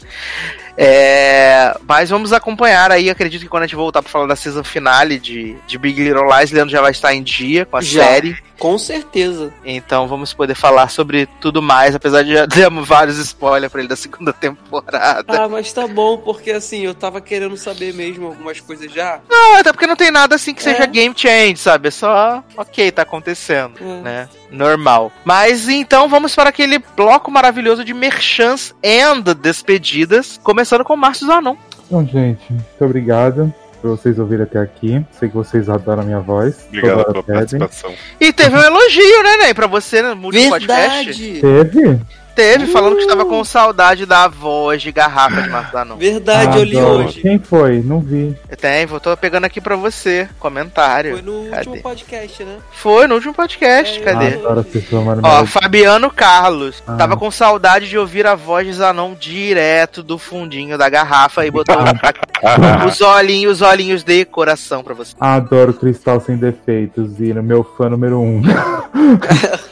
É, 0.78 1.76
mas 1.88 2.10
vamos 2.10 2.32
acompanhar 2.32 2.92
aí, 2.92 3.10
acredito 3.10 3.42
que 3.42 3.50
quando 3.50 3.64
a 3.64 3.66
gente 3.66 3.76
voltar 3.76 4.02
pra 4.02 4.12
falar 4.12 4.28
da 4.28 4.36
season 4.36 4.64
finale 4.64 5.20
de, 5.20 5.58
de 5.66 5.78
Big 5.78 6.02
Little 6.02 6.28
Lies, 6.30 6.52
Leandro 6.52 6.72
já 6.72 6.82
vai 6.82 6.92
estar 6.92 7.14
em 7.14 7.24
dia 7.24 7.66
com 7.66 7.78
a 7.78 7.82
Já. 7.82 8.04
série. 8.04 8.38
Com 8.60 8.78
certeza. 8.78 9.54
Então 9.66 10.08
vamos 10.08 10.34
poder 10.34 10.56
falar 10.56 10.90
sobre 10.90 11.26
tudo 11.40 11.62
mais, 11.62 11.96
apesar 11.96 12.24
de 12.24 12.34
já 12.34 12.48
termos 12.50 12.88
vários 12.88 13.18
spoilers 13.18 13.72
pra 13.72 13.82
ele 13.82 13.90
da 13.90 13.96
segunda 13.96 14.34
temporada. 14.34 15.44
Ah, 15.44 15.48
mas 15.50 15.72
tá 15.72 15.88
bom, 15.88 16.18
porque 16.18 16.52
assim, 16.52 16.80
eu 16.82 16.94
tava 16.96 17.22
querendo 17.22 17.56
saber 17.58 17.94
mesmo 17.94 18.28
algumas 18.28 18.60
coisas 18.60 18.92
já. 18.92 19.20
Não, 19.30 19.56
até 19.58 19.72
porque 19.72 19.88
não 19.88 19.96
tem 19.96 20.12
nada 20.12 20.36
assim 20.36 20.54
que 20.54 20.64
seja 20.64 20.84
É. 20.84 20.88
game 20.88 21.14
change, 21.16 21.58
sabe? 21.58 21.88
É 21.88 21.92
só, 21.92 22.44
ok, 22.56 22.92
tá 22.92 23.02
acontecendo, 23.04 23.74
É. 23.80 24.02
né? 24.02 24.30
Normal. 24.52 25.12
Mas 25.26 25.68
então 25.68 26.08
vamos 26.10 26.34
para 26.36 26.50
aquele 26.50 26.80
bloco 26.96 27.30
maravilhoso 27.30 27.84
de 27.84 27.94
merchants 27.94 28.74
and 28.84 29.22
despedidas, 29.40 30.40
começando 30.44 30.84
com 30.84 30.94
o 30.94 30.98
Márcio 30.98 31.28
Zanon. 31.28 31.56
Então, 31.86 32.06
gente, 32.06 32.52
muito 32.52 32.66
obrigado 32.86 33.54
por 33.78 33.92
vocês 33.92 34.20
ouvirem 34.20 34.44
até 34.44 34.60
aqui. 34.60 35.06
Sei 35.12 35.30
que 35.30 35.36
vocês 35.36 35.70
adoram 35.70 36.04
a 36.04 36.06
minha 36.06 36.20
voz. 36.20 36.66
Obrigado 36.68 37.06
pela 37.06 37.24
participação. 37.24 37.94
E 38.20 38.34
teve 38.34 38.56
um 38.56 38.62
elogio, 38.62 39.24
né, 39.24 39.38
Ney, 39.38 39.54
pra 39.54 39.68
você 39.68 40.02
no 40.02 40.26
último 40.26 40.50
podcast. 40.50 41.42
Verdade! 41.42 42.02
Teve? 42.38 42.60
Teve, 42.60 42.72
falando 42.72 42.96
que 42.96 43.02
estava 43.02 43.26
com 43.26 43.44
saudade 43.44 44.06
da 44.06 44.28
voz 44.28 44.80
de 44.84 44.92
garrafa 44.92 45.42
de 45.42 45.50
Márcio 45.50 45.72
Zanon. 45.72 45.96
Verdade, 45.98 46.58
eu 46.60 46.64
li 46.64 46.78
Adoro. 46.78 47.06
hoje. 47.08 47.20
Quem 47.20 47.40
foi? 47.40 47.82
Não 47.82 48.00
vi. 48.00 48.38
Tem, 48.62 48.86
vou 48.86 49.00
tô 49.00 49.18
pegando 49.18 49.46
aqui 49.46 49.60
pra 49.60 49.76
você, 49.76 50.30
comentário. 50.38 51.14
Foi 51.14 51.22
no 51.24 51.50
Cadê? 51.50 51.70
último 51.70 51.82
podcast, 51.82 52.44
né? 52.44 52.58
Foi 52.72 53.08
no 53.08 53.16
último 53.16 53.34
podcast, 53.34 54.00
É, 54.00 54.04
cadê? 54.04 54.28
Adoro 54.36 54.64
pessoas 54.64 55.20
Ó. 55.24 55.46
Fabiano 55.48 56.12
Carlos. 56.12 56.84
Ah. 56.86 56.96
Tava 56.96 57.18
com 57.18 57.32
saudade 57.32 57.90
de 57.90 57.98
ouvir 57.98 58.28
a 58.28 58.36
voz 58.36 58.68
de 58.68 58.74
Zanon 58.74 59.16
direto 59.16 60.04
do 60.04 60.20
fundinho 60.20 60.78
da 60.78 60.88
garrafa 60.90 61.44
e 61.44 61.50
botou 61.50 61.76
os 62.88 63.02
olhinhos, 63.02 63.54
os 63.54 63.62
olhinhos 63.64 64.04
de 64.04 64.26
coração 64.26 64.84
pra 64.84 64.94
você. 64.94 65.16
Adoro 65.20 65.74
Cristal 65.74 66.22
Sem 66.22 66.38
Defeitos, 66.38 67.14
Zino, 67.14 67.42
meu 67.42 67.64
fã 67.64 67.90
número 67.90 68.20
um. 68.20 68.44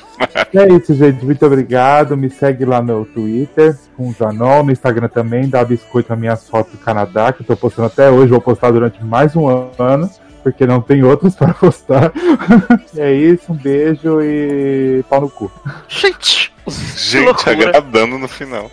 é 0.53 0.73
isso, 0.73 0.93
gente. 0.93 1.23
Muito 1.23 1.45
obrigado. 1.45 2.17
Me 2.17 2.29
segue 2.29 2.65
lá 2.65 2.81
no 2.81 3.05
Twitter, 3.05 3.77
com 3.95 4.09
o 4.09 4.13
Zanon, 4.13 4.63
no 4.63 4.71
Instagram 4.71 5.07
também. 5.07 5.47
Dá 5.47 5.63
biscoito 5.63 6.09
nas 6.09 6.19
minhas 6.19 6.49
fotos 6.49 6.73
do 6.73 6.77
Canadá, 6.77 7.31
que 7.33 7.41
eu 7.41 7.45
tô 7.45 7.55
postando 7.57 7.87
até 7.87 8.09
hoje. 8.09 8.31
Vou 8.31 8.41
postar 8.41 8.71
durante 8.71 9.03
mais 9.03 9.35
um 9.35 9.47
ano, 9.47 10.09
porque 10.43 10.65
não 10.65 10.81
tem 10.81 11.03
outros 11.03 11.35
para 11.37 11.53
postar. 11.53 12.11
é 12.97 13.13
isso, 13.13 13.51
um 13.51 13.55
beijo 13.55 14.21
e 14.21 15.03
pau 15.09 15.21
no 15.21 15.29
cu. 15.29 15.51
Gente! 15.87 16.53
Gente, 16.97 17.47
agradando 17.47 18.17
no 18.17 18.27
final. 18.27 18.71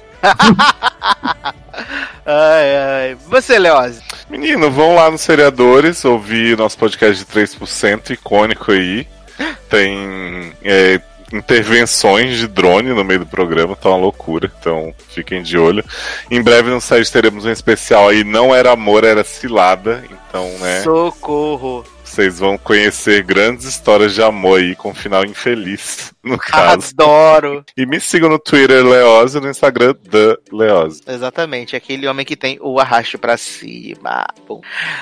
Ai, 2.24 2.76
ai. 2.76 3.16
Você, 3.28 3.58
Leose. 3.58 4.00
Menino, 4.30 4.70
vão 4.70 4.94
lá 4.94 5.10
nos 5.10 5.20
seriadores 5.20 6.04
ouvir 6.04 6.56
nosso 6.56 6.78
podcast 6.78 7.22
de 7.22 7.30
3%, 7.30 8.10
icônico 8.10 8.72
aí. 8.72 9.06
Tem 9.68 10.52
é, 10.62 11.00
intervenções 11.32 12.36
de 12.36 12.46
drone 12.46 12.90
no 12.90 13.04
meio 13.04 13.20
do 13.20 13.26
programa, 13.26 13.76
tá 13.76 13.88
uma 13.88 13.98
loucura. 13.98 14.50
Então 14.58 14.94
fiquem 15.08 15.42
de 15.42 15.58
olho. 15.58 15.84
Em 16.30 16.42
breve 16.42 16.70
no 16.70 16.80
site 16.80 17.10
teremos 17.10 17.44
um 17.44 17.50
especial 17.50 18.08
aí, 18.08 18.24
não 18.24 18.54
era 18.54 18.72
amor, 18.72 19.04
era 19.04 19.24
cilada. 19.24 20.04
Então, 20.10 20.48
né, 20.58 20.80
Socorro. 20.82 21.84
Vocês 22.12 22.39
vão 22.39 22.58
conhecer 22.58 23.23
grandes 23.23 23.65
histórias 23.65 24.12
de 24.12 24.23
amor 24.23 24.60
aí 24.60 24.76
com 24.76 24.91
um 24.91 24.94
final 24.94 25.24
infeliz, 25.24 26.12
no 26.23 26.36
caso. 26.36 26.92
Adoro. 26.92 27.65
E 27.74 27.86
me 27.86 27.99
sigam 27.99 28.28
no 28.28 28.39
Twitter 28.39 28.84
Leose 28.84 29.39
e 29.39 29.41
no 29.41 29.49
Instagram 29.49 29.94
da 30.10 30.36
Leose. 30.52 31.00
Exatamente, 31.07 31.74
aquele 31.74 32.07
homem 32.07 32.26
que 32.26 32.36
tem 32.36 32.58
o 32.60 32.78
arrasto 32.78 33.18
pra 33.18 33.39
cima. 33.39 34.26
Bom. 34.47 34.60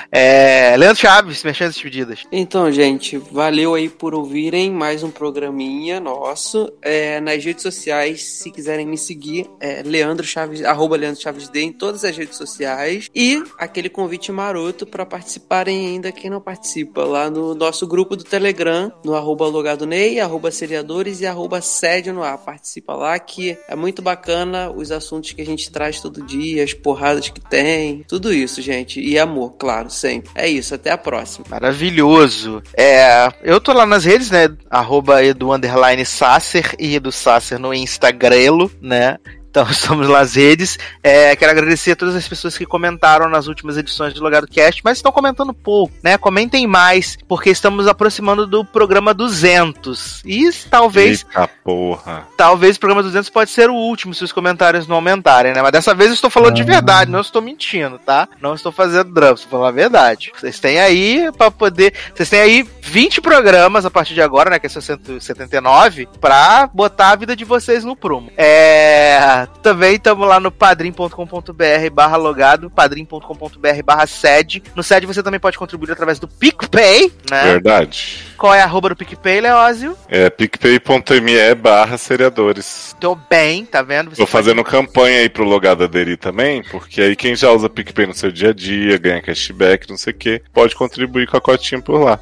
É, 0.09 0.73
Leandro 0.77 1.01
Chaves, 1.01 1.43
mexendo 1.43 1.67
as 1.67 1.73
despedidas. 1.73 2.23
Então, 2.31 2.71
gente, 2.71 3.17
valeu 3.17 3.75
aí 3.75 3.89
por 3.89 4.15
ouvirem 4.15 4.71
mais 4.71 5.03
um 5.03 5.11
programinha 5.11 5.99
nosso. 5.99 6.71
É, 6.81 7.19
nas 7.19 7.43
redes 7.43 7.61
sociais, 7.61 8.23
se 8.23 8.49
quiserem 8.49 8.87
me 8.87 8.97
seguir, 8.97 9.49
é 9.59 9.83
Leandro 9.83 10.25
Chaves, 10.25 10.63
arroba 10.63 10.95
Leandro 10.95 11.21
Chaves 11.21 11.49
D 11.49 11.61
em 11.61 11.73
todas 11.73 12.05
as 12.05 12.15
redes 12.15 12.37
sociais. 12.37 13.09
E 13.13 13.43
aquele 13.57 13.89
convite 13.89 14.31
maroto 14.31 14.85
para 14.85 15.05
participarem 15.05 15.87
ainda 15.87 16.09
quem 16.09 16.29
não 16.29 16.39
participa, 16.39 17.00
lá 17.05 17.29
no 17.29 17.55
nosso 17.55 17.87
grupo 17.87 18.15
do 18.15 18.23
Telegram, 18.23 18.91
no 19.03 19.15
arroba 19.15 19.47
logado 19.47 19.85
Ney, 19.85 20.19
arroba 20.19 20.51
seriadores 20.51 21.21
e 21.21 21.25
arroba 21.25 21.61
sede 21.61 22.11
no 22.11 22.23
ar. 22.23 22.37
Participa 22.37 22.93
lá 22.93 23.17
que 23.19 23.57
é 23.67 23.75
muito 23.75 24.01
bacana 24.01 24.71
os 24.71 24.91
assuntos 24.91 25.31
que 25.31 25.41
a 25.41 25.45
gente 25.45 25.71
traz 25.71 25.99
todo 25.99 26.25
dia, 26.25 26.63
as 26.63 26.73
porradas 26.73 27.29
que 27.29 27.41
tem, 27.41 28.03
tudo 28.07 28.33
isso, 28.33 28.61
gente. 28.61 28.99
E 28.99 29.17
amor, 29.17 29.55
claro, 29.57 29.89
sempre. 29.89 30.31
É 30.35 30.47
isso, 30.47 30.75
até 30.75 30.91
a 30.91 30.97
próxima. 30.97 31.45
Maravilhoso. 31.49 32.61
É, 32.75 33.31
eu 33.43 33.59
tô 33.59 33.73
lá 33.73 33.85
nas 33.85 34.05
redes, 34.05 34.31
né? 34.31 34.49
Arroba 34.69 35.23
Edu 35.23 35.53
Underline 35.53 36.05
Sasser 36.05 36.75
e 36.79 36.95
Edu 36.95 37.11
Sasser 37.11 37.59
no 37.59 37.73
Instagrelo, 37.73 38.71
né? 38.81 39.17
Então 39.51 39.67
estamos 39.69 40.07
nas 40.07 40.33
redes. 40.35 40.79
É, 41.03 41.35
quero 41.35 41.51
agradecer 41.51 41.91
a 41.91 41.95
todas 41.95 42.15
as 42.15 42.25
pessoas 42.27 42.57
que 42.57 42.65
comentaram 42.65 43.29
nas 43.29 43.47
últimas 43.47 43.77
edições 43.77 44.13
do 44.13 44.23
Logado 44.23 44.47
Cast, 44.47 44.81
mas 44.83 44.97
estão 44.97 45.11
comentando 45.11 45.53
pouco, 45.53 45.93
né? 46.01 46.17
Comentem 46.17 46.65
mais, 46.65 47.17
porque 47.27 47.49
estamos 47.49 47.85
aproximando 47.85 48.47
do 48.47 48.63
programa 48.63 49.13
200. 49.13 50.21
E 50.25 50.49
talvez 50.69 51.25
Eita 51.27 51.49
porra. 51.63 52.25
talvez 52.37 52.77
o 52.77 52.79
programa 52.79 53.03
200 53.03 53.29
pode 53.29 53.51
ser 53.51 53.69
o 53.69 53.75
último 53.75 54.13
se 54.13 54.23
os 54.23 54.31
comentários 54.31 54.87
não 54.87 54.95
aumentarem, 54.95 55.53
né? 55.53 55.61
Mas 55.61 55.71
dessa 55.73 55.93
vez 55.93 56.09
eu 56.09 56.15
estou 56.15 56.29
falando 56.29 56.55
de 56.55 56.61
Ah. 56.61 56.65
verdade, 56.65 57.11
não 57.11 57.19
estou 57.21 57.41
mentindo, 57.41 57.99
tá? 57.99 58.29
Não 58.41 58.55
estou 58.55 58.71
fazendo 58.71 59.11
drama, 59.11 59.33
estou 59.33 59.49
falando 59.51 59.67
a 59.67 59.71
verdade. 59.71 60.31
Vocês 60.39 60.59
têm 60.59 60.79
aí 60.79 61.29
para 61.37 61.51
poder, 61.51 61.93
vocês 62.15 62.29
têm 62.29 62.39
aí 62.39 62.65
20 62.81 63.19
programas 63.19 63.85
a 63.85 63.91
partir 63.91 64.13
de 64.13 64.21
agora, 64.21 64.49
né, 64.49 64.59
que 64.59 64.67
é 64.67 64.69
179, 64.69 66.07
pra 66.21 66.69
botar 66.73 67.09
a 67.09 67.15
vida 67.15 67.35
de 67.35 67.43
vocês 67.43 67.83
no 67.83 67.95
prumo. 67.95 68.31
É, 68.37 69.40
também 69.61 69.95
estamos 69.95 70.27
lá 70.27 70.39
no 70.39 70.51
padrim.com.br 70.51 71.89
barra 71.91 72.17
logado, 72.17 72.69
padrim.com.br 72.69 73.83
barra 73.83 74.07
sede. 74.07 74.63
No 74.75 74.83
sede 74.83 75.05
você 75.05 75.21
também 75.23 75.39
pode 75.39 75.57
contribuir 75.57 75.91
através 75.91 76.19
do 76.19 76.27
PicPay, 76.27 77.11
né? 77.29 77.43
Verdade. 77.43 78.19
Qual 78.37 78.53
é 78.53 78.61
a 78.61 78.65
arroba 78.65 78.89
do 78.89 78.95
PicPay, 78.95 79.39
Leózio? 79.41 79.95
É 80.07 80.29
picpay.me 80.29 81.55
barra 81.55 81.97
seriadores. 81.97 82.95
Tô 82.99 83.15
bem, 83.15 83.65
tá 83.65 83.81
vendo? 83.81 84.09
Você 84.09 84.15
Tô 84.17 84.23
pode- 84.23 84.31
fazendo 84.31 84.63
campanha 84.63 85.19
aí 85.19 85.29
pro 85.29 85.43
Logado 85.43 85.83
Aderir 85.83 86.17
também, 86.17 86.63
porque 86.63 87.01
aí 87.01 87.15
quem 87.15 87.35
já 87.35 87.51
usa 87.51 87.69
PicPay 87.69 88.07
no 88.07 88.13
seu 88.13 88.31
dia 88.31 88.49
a 88.49 88.53
dia, 88.53 88.97
ganha 88.97 89.21
cashback, 89.21 89.89
não 89.89 89.97
sei 89.97 90.11
o 90.13 90.15
que, 90.15 90.41
pode 90.53 90.75
contribuir 90.75 91.27
com 91.27 91.37
a 91.37 91.41
cotinha 91.41 91.81
por 91.81 91.99
lá. 92.01 92.19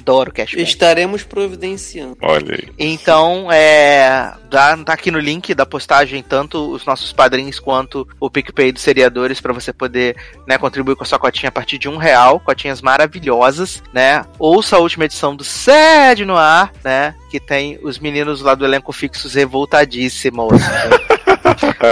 Adoro 0.00 0.32
cashback. 0.32 0.68
Estaremos 0.68 1.22
providenciando. 1.22 2.16
Olha 2.22 2.54
aí. 2.54 2.68
Então, 2.78 3.50
é. 3.52 4.32
Tá, 4.50 4.76
tá 4.78 4.92
aqui 4.92 5.10
no 5.10 5.18
link 5.18 5.54
da 5.54 5.64
postagem, 5.64 6.22
tanto 6.22 6.72
os 6.72 6.84
nossos 6.84 7.12
padrinhos 7.12 7.60
quanto 7.60 8.08
o 8.18 8.28
PicPay 8.28 8.72
dos 8.72 8.82
seriadores, 8.82 9.40
pra 9.40 9.52
você 9.52 9.72
poder 9.72 10.16
né, 10.46 10.58
contribuir 10.58 10.96
com 10.96 11.04
a 11.04 11.06
sua 11.06 11.18
cotinha 11.18 11.48
a 11.48 11.52
partir 11.52 11.78
de 11.78 11.88
um 11.88 11.96
real. 11.96 12.40
Cotinhas 12.40 12.80
maravilhosas, 12.80 13.82
né? 13.92 14.24
Ouça 14.38 14.76
a 14.76 14.80
última 14.80 15.04
edição 15.04 15.36
do 15.36 15.44
Sede 15.44 16.24
no 16.24 16.36
Ar, 16.36 16.72
né? 16.82 17.14
Que 17.30 17.38
tem 17.38 17.78
os 17.82 17.98
meninos 17.98 18.40
lá 18.40 18.54
do 18.54 18.64
elenco 18.64 18.92
fixos 18.92 19.34
revoltadíssimos. 19.34 20.60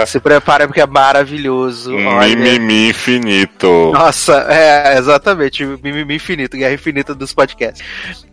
Se 0.07 0.19
prepara 0.19 0.67
porque 0.67 0.81
é 0.81 0.85
maravilhoso. 0.87 1.91
Mimimi 1.95 2.89
infinito. 2.89 3.91
Nossa, 3.93 4.45
é, 4.49 4.97
exatamente. 4.97 5.65
Mimimi 5.65 6.15
infinito, 6.15 6.57
guerra 6.57 6.73
infinita 6.73 7.13
dos 7.15 7.33
podcasts. 7.33 7.83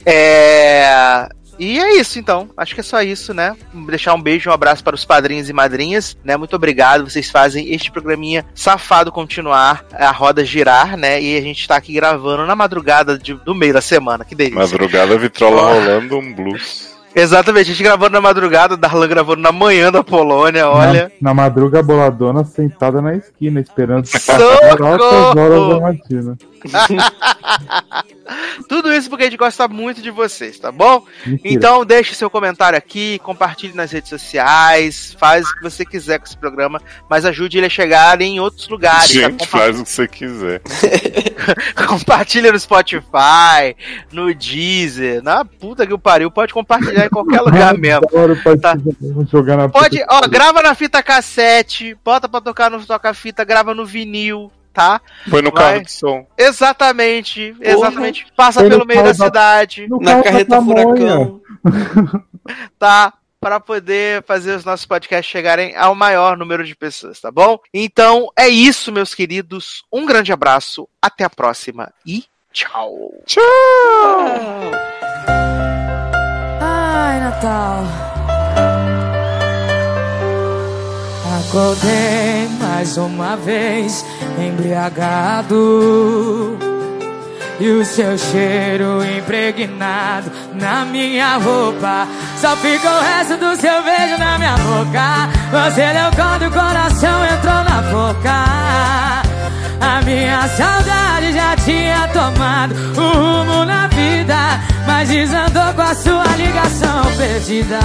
É. 0.04 1.28
E 1.58 1.78
é 1.78 1.96
isso, 1.98 2.18
então. 2.18 2.50
Acho 2.54 2.74
que 2.74 2.80
é 2.82 2.84
só 2.84 3.00
isso, 3.00 3.32
né? 3.32 3.56
Deixar 3.72 4.12
um 4.12 4.20
beijo, 4.20 4.50
um 4.50 4.52
abraço 4.52 4.84
para 4.84 4.94
os 4.94 5.06
padrinhos 5.06 5.48
e 5.48 5.54
madrinhas, 5.54 6.14
né? 6.22 6.36
Muito 6.36 6.54
obrigado. 6.54 7.08
Vocês 7.08 7.30
fazem 7.30 7.72
este 7.72 7.90
programinha 7.90 8.44
safado 8.54 9.10
continuar, 9.10 9.82
a 9.94 10.10
roda 10.10 10.44
girar, 10.44 10.98
né? 10.98 11.18
E 11.20 11.34
a 11.38 11.40
gente 11.40 11.66
tá 11.66 11.76
aqui 11.76 11.94
gravando 11.94 12.44
na 12.44 12.54
madrugada 12.54 13.18
de- 13.18 13.32
do 13.32 13.54
meio 13.54 13.72
da 13.72 13.80
semana. 13.80 14.22
Que 14.22 14.34
delícia. 14.34 14.60
Madrugada, 14.60 15.16
vitrola 15.16 15.62
Ó. 15.62 15.72
rolando 15.72 16.18
um 16.18 16.34
blues. 16.34 16.94
Exatamente, 17.18 17.70
a 17.70 17.72
gente 17.72 17.82
gravando 17.82 18.12
na 18.12 18.20
madrugada, 18.20 18.76
Darlan 18.76 19.08
gravando 19.08 19.40
na 19.40 19.50
manhã 19.50 19.90
da 19.90 20.04
Polônia, 20.04 20.68
olha. 20.68 21.10
Na, 21.18 21.30
na 21.30 21.34
madruga, 21.34 21.82
boladona 21.82 22.44
sentada 22.44 23.00
na 23.00 23.14
esquina, 23.14 23.58
esperando 23.58 24.06
altas 24.84 25.34
horas 25.34 25.68
da 25.68 25.80
matina. 25.80 26.36
Tudo 28.68 28.92
isso 28.92 29.08
porque 29.08 29.24
a 29.24 29.26
gente 29.30 29.38
gosta 29.38 29.68
muito 29.68 30.02
de 30.02 30.10
vocês, 30.10 30.58
tá 30.58 30.72
bom? 30.72 31.04
Mentira. 31.24 31.54
Então 31.54 31.84
deixe 31.84 32.14
seu 32.14 32.28
comentário 32.28 32.76
aqui, 32.76 33.18
compartilhe 33.20 33.74
nas 33.74 33.92
redes 33.92 34.10
sociais, 34.10 35.16
faz 35.18 35.48
o 35.48 35.54
que 35.56 35.62
você 35.62 35.84
quiser 35.84 36.18
com 36.18 36.24
esse 36.26 36.36
programa, 36.36 36.80
mas 37.08 37.24
ajude 37.24 37.58
ele 37.58 37.66
a 37.66 37.70
chegar 37.70 38.20
em 38.20 38.40
outros 38.40 38.68
lugares. 38.68 39.06
tá? 39.08 39.12
Gente, 39.12 39.46
Compa- 39.46 39.58
faz 39.58 39.80
o 39.80 39.84
que 39.84 39.90
você 39.90 40.08
quiser. 40.08 40.60
Compartilha 41.86 42.50
no 42.50 42.58
Spotify, 42.58 43.76
no 44.10 44.34
Deezer, 44.34 45.22
na 45.22 45.44
puta 45.44 45.86
que 45.86 45.94
o 45.94 45.98
pariu, 45.98 46.30
pode 46.30 46.52
compartilhar 46.52 47.06
em 47.06 47.10
qualquer 47.10 47.40
lugar 47.46 47.76
mesmo. 47.78 48.06
Adoro, 48.08 48.36
pode 48.42 48.60
Tá. 48.60 48.76
jogar 49.30 49.56
na 49.56 49.68
Pode, 49.68 50.02
ó, 50.08 50.20
grava 50.28 50.62
na 50.62 50.74
fita 50.74 51.02
cassete, 51.02 51.96
bota 52.04 52.28
pra 52.28 52.40
tocar 52.40 52.70
no 52.70 52.84
toca-fita, 52.84 53.44
grava 53.44 53.74
no 53.74 53.86
vinil, 53.86 54.50
tá? 54.76 55.00
Põe 55.30 55.40
no 55.42 55.50
Vai. 55.50 55.62
carro 55.72 55.82
de 55.84 55.90
som. 55.90 56.26
Exatamente, 56.36 57.56
exatamente. 57.60 58.26
Passa 58.36 58.60
Põe 58.60 58.68
no 58.68 58.74
pelo 58.76 58.86
meio 58.86 59.02
da 59.02 59.12
da- 59.12 59.24
cidade, 59.24 59.88
No 59.88 59.98
Na 59.98 60.22
carreta 60.22 60.60
furacão. 60.62 61.40
tá? 62.78 63.12
Pra 63.40 63.58
poder 63.60 64.22
fazer 64.26 64.56
os 64.56 64.64
nossos 64.64 64.86
podcasts 64.86 65.30
chegarem 65.30 65.76
ao 65.76 65.94
maior 65.94 66.36
número 66.36 66.64
de 66.64 66.74
pessoas, 66.74 67.20
tá 67.20 67.30
bom? 67.30 67.58
Então 67.72 68.28
é 68.36 68.48
isso, 68.48 68.90
meus 68.92 69.14
queridos. 69.14 69.82
Um 69.92 70.04
grande 70.06 70.32
abraço, 70.32 70.88
até 71.00 71.24
a 71.24 71.30
próxima 71.30 71.92
e 72.04 72.24
tchau. 72.52 72.94
Ai, 76.60 77.20
Natal. 77.20 78.15
Acordei 81.48 82.48
mais 82.60 82.96
uma 82.96 83.36
vez, 83.36 84.04
embriagado. 84.38 85.56
E 87.58 87.70
o 87.70 87.84
seu 87.84 88.18
cheiro 88.18 89.02
impregnado 89.16 90.30
na 90.54 90.84
minha 90.84 91.38
roupa. 91.38 92.06
Só 92.40 92.54
fica 92.56 92.90
o 92.90 93.00
resto 93.00 93.36
do 93.36 93.56
seu 93.56 93.82
beijo 93.82 94.18
na 94.18 94.36
minha 94.38 94.56
boca. 94.56 95.30
Você 95.52 95.92
deu 95.92 96.10
quando 96.16 96.46
o 96.48 96.50
coração 96.50 97.24
entrou 97.24 97.64
na 97.64 97.80
boca. 97.90 98.44
A 99.80 100.02
minha 100.04 100.48
saudade 100.48 101.32
já 101.32 101.56
tinha 101.56 102.08
tomado 102.08 102.74
o 102.74 103.08
rumo 103.14 103.64
na 103.64 103.86
vida, 103.88 104.60
mas 104.86 105.08
desandou 105.08 105.72
com 105.74 105.82
a 105.82 105.94
sua 105.94 106.26
ligação 106.36 107.04
perdida. 107.16 107.78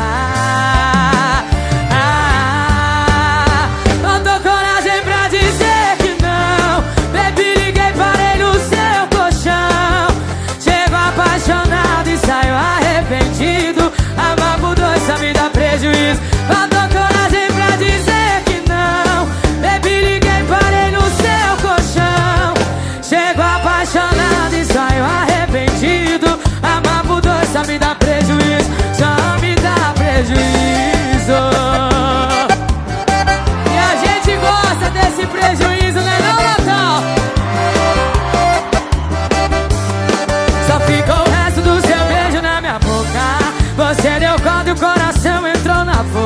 Ah, 1.93 2.40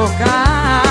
boca 0.06 0.84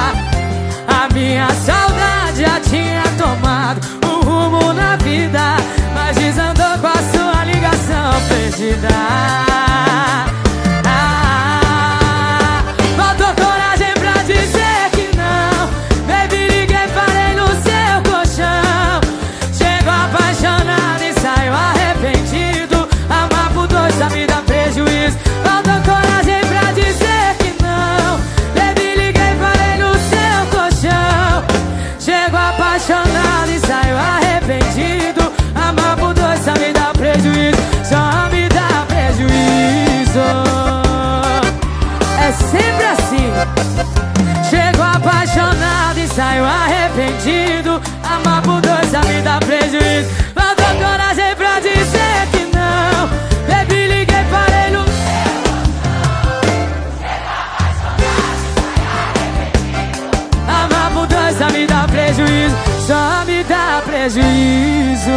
A 0.89 1.15
minha 1.15 1.49
saudade 1.51 2.41
já 2.41 2.61
tinha 2.61 3.03
tomado 3.17 3.81
um 4.07 4.21
rumo 4.25 4.73
na 4.73 4.97
vida 4.97 5.57
Mas 5.95 6.17
desandou 6.17 6.79
com 6.79 6.87
a 6.87 7.03
sua 7.13 7.45
ligação 7.45 8.13
perdida 8.29 9.64
saio 46.15 46.45
arrependido. 46.45 47.83
Amar 48.05 48.41
por 48.43 48.61
dois 48.61 48.95
a 48.95 49.01
me 49.03 49.21
dá 49.23 49.39
prejuízo. 49.41 50.09
Faltou 50.35 50.75
coragem 50.77 51.35
pra 51.37 51.59
dizer 51.61 52.29
que 52.31 52.57
não. 52.57 53.09
Baby, 53.49 53.87
liguei, 53.89 54.25
parei 54.31 54.71
no. 54.71 54.85
Amar 60.49 60.91
por 60.93 61.07
dois 61.07 61.43
a 61.43 61.49
me 61.51 61.67
dá 61.67 61.87
prejuízo. 61.89 62.57
Só 62.87 63.25
me 63.27 63.43
dá 63.45 63.83
prejuízo. 63.85 65.11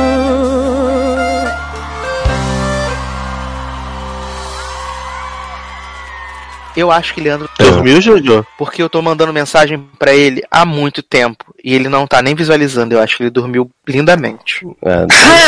Eu 6.77 6.91
acho 6.91 7.13
que 7.13 7.19
Leandro 7.21 7.49
Dormiu, 7.59 7.99
Jojo? 7.99 8.45
porque 8.57 8.81
eu 8.83 8.87
tô 8.89 9.01
mandando 9.01 9.33
mensagem 9.33 9.83
pra 9.97 10.13
ele 10.13 10.43
há 10.51 10.63
muito 10.63 11.01
tempo 11.01 11.43
e 11.63 11.73
ele 11.73 11.89
não 11.89 12.05
tá 12.05 12.21
nem 12.21 12.35
visualizando. 12.35 12.93
Eu 12.93 13.01
acho 13.01 13.17
que 13.17 13.23
ele 13.23 13.29
dormiu 13.31 13.69
lindamente. 13.87 14.65
Ah, 14.85 15.07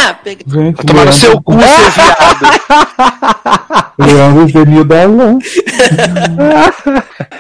Ah, 0.10 0.14
peguei. 0.24 0.44
Gente, 0.48 0.84
tomar 0.84 1.06
no 1.06 1.14
seu 1.14 1.40
cu, 1.42 1.54
seu 1.54 1.60
viado. 1.92 2.46
Leandro 4.00 4.48
Genil 4.48 4.84
da 4.84 5.06
Lã. 5.06 5.38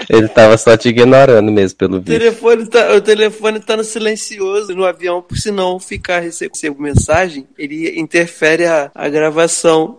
ele 0.09 0.27
tava 0.27 0.57
só 0.57 0.75
te 0.77 0.89
ignorando 0.89 1.51
mesmo, 1.51 1.77
pelo 1.77 1.97
O 1.97 2.01
telefone, 2.01 2.65
tá, 2.67 2.93
o 2.93 3.01
telefone 3.01 3.59
tá 3.59 3.75
no 3.77 3.83
silencioso 3.83 4.75
no 4.75 4.85
avião, 4.85 5.21
por 5.21 5.37
se 5.37 5.51
não 5.51 5.79
ficar 5.79 6.19
recebendo 6.19 6.79
mensagem, 6.79 7.47
ele 7.57 7.99
interfere 7.99 8.65
a, 8.65 8.91
a 8.93 9.09
gravação. 9.09 9.97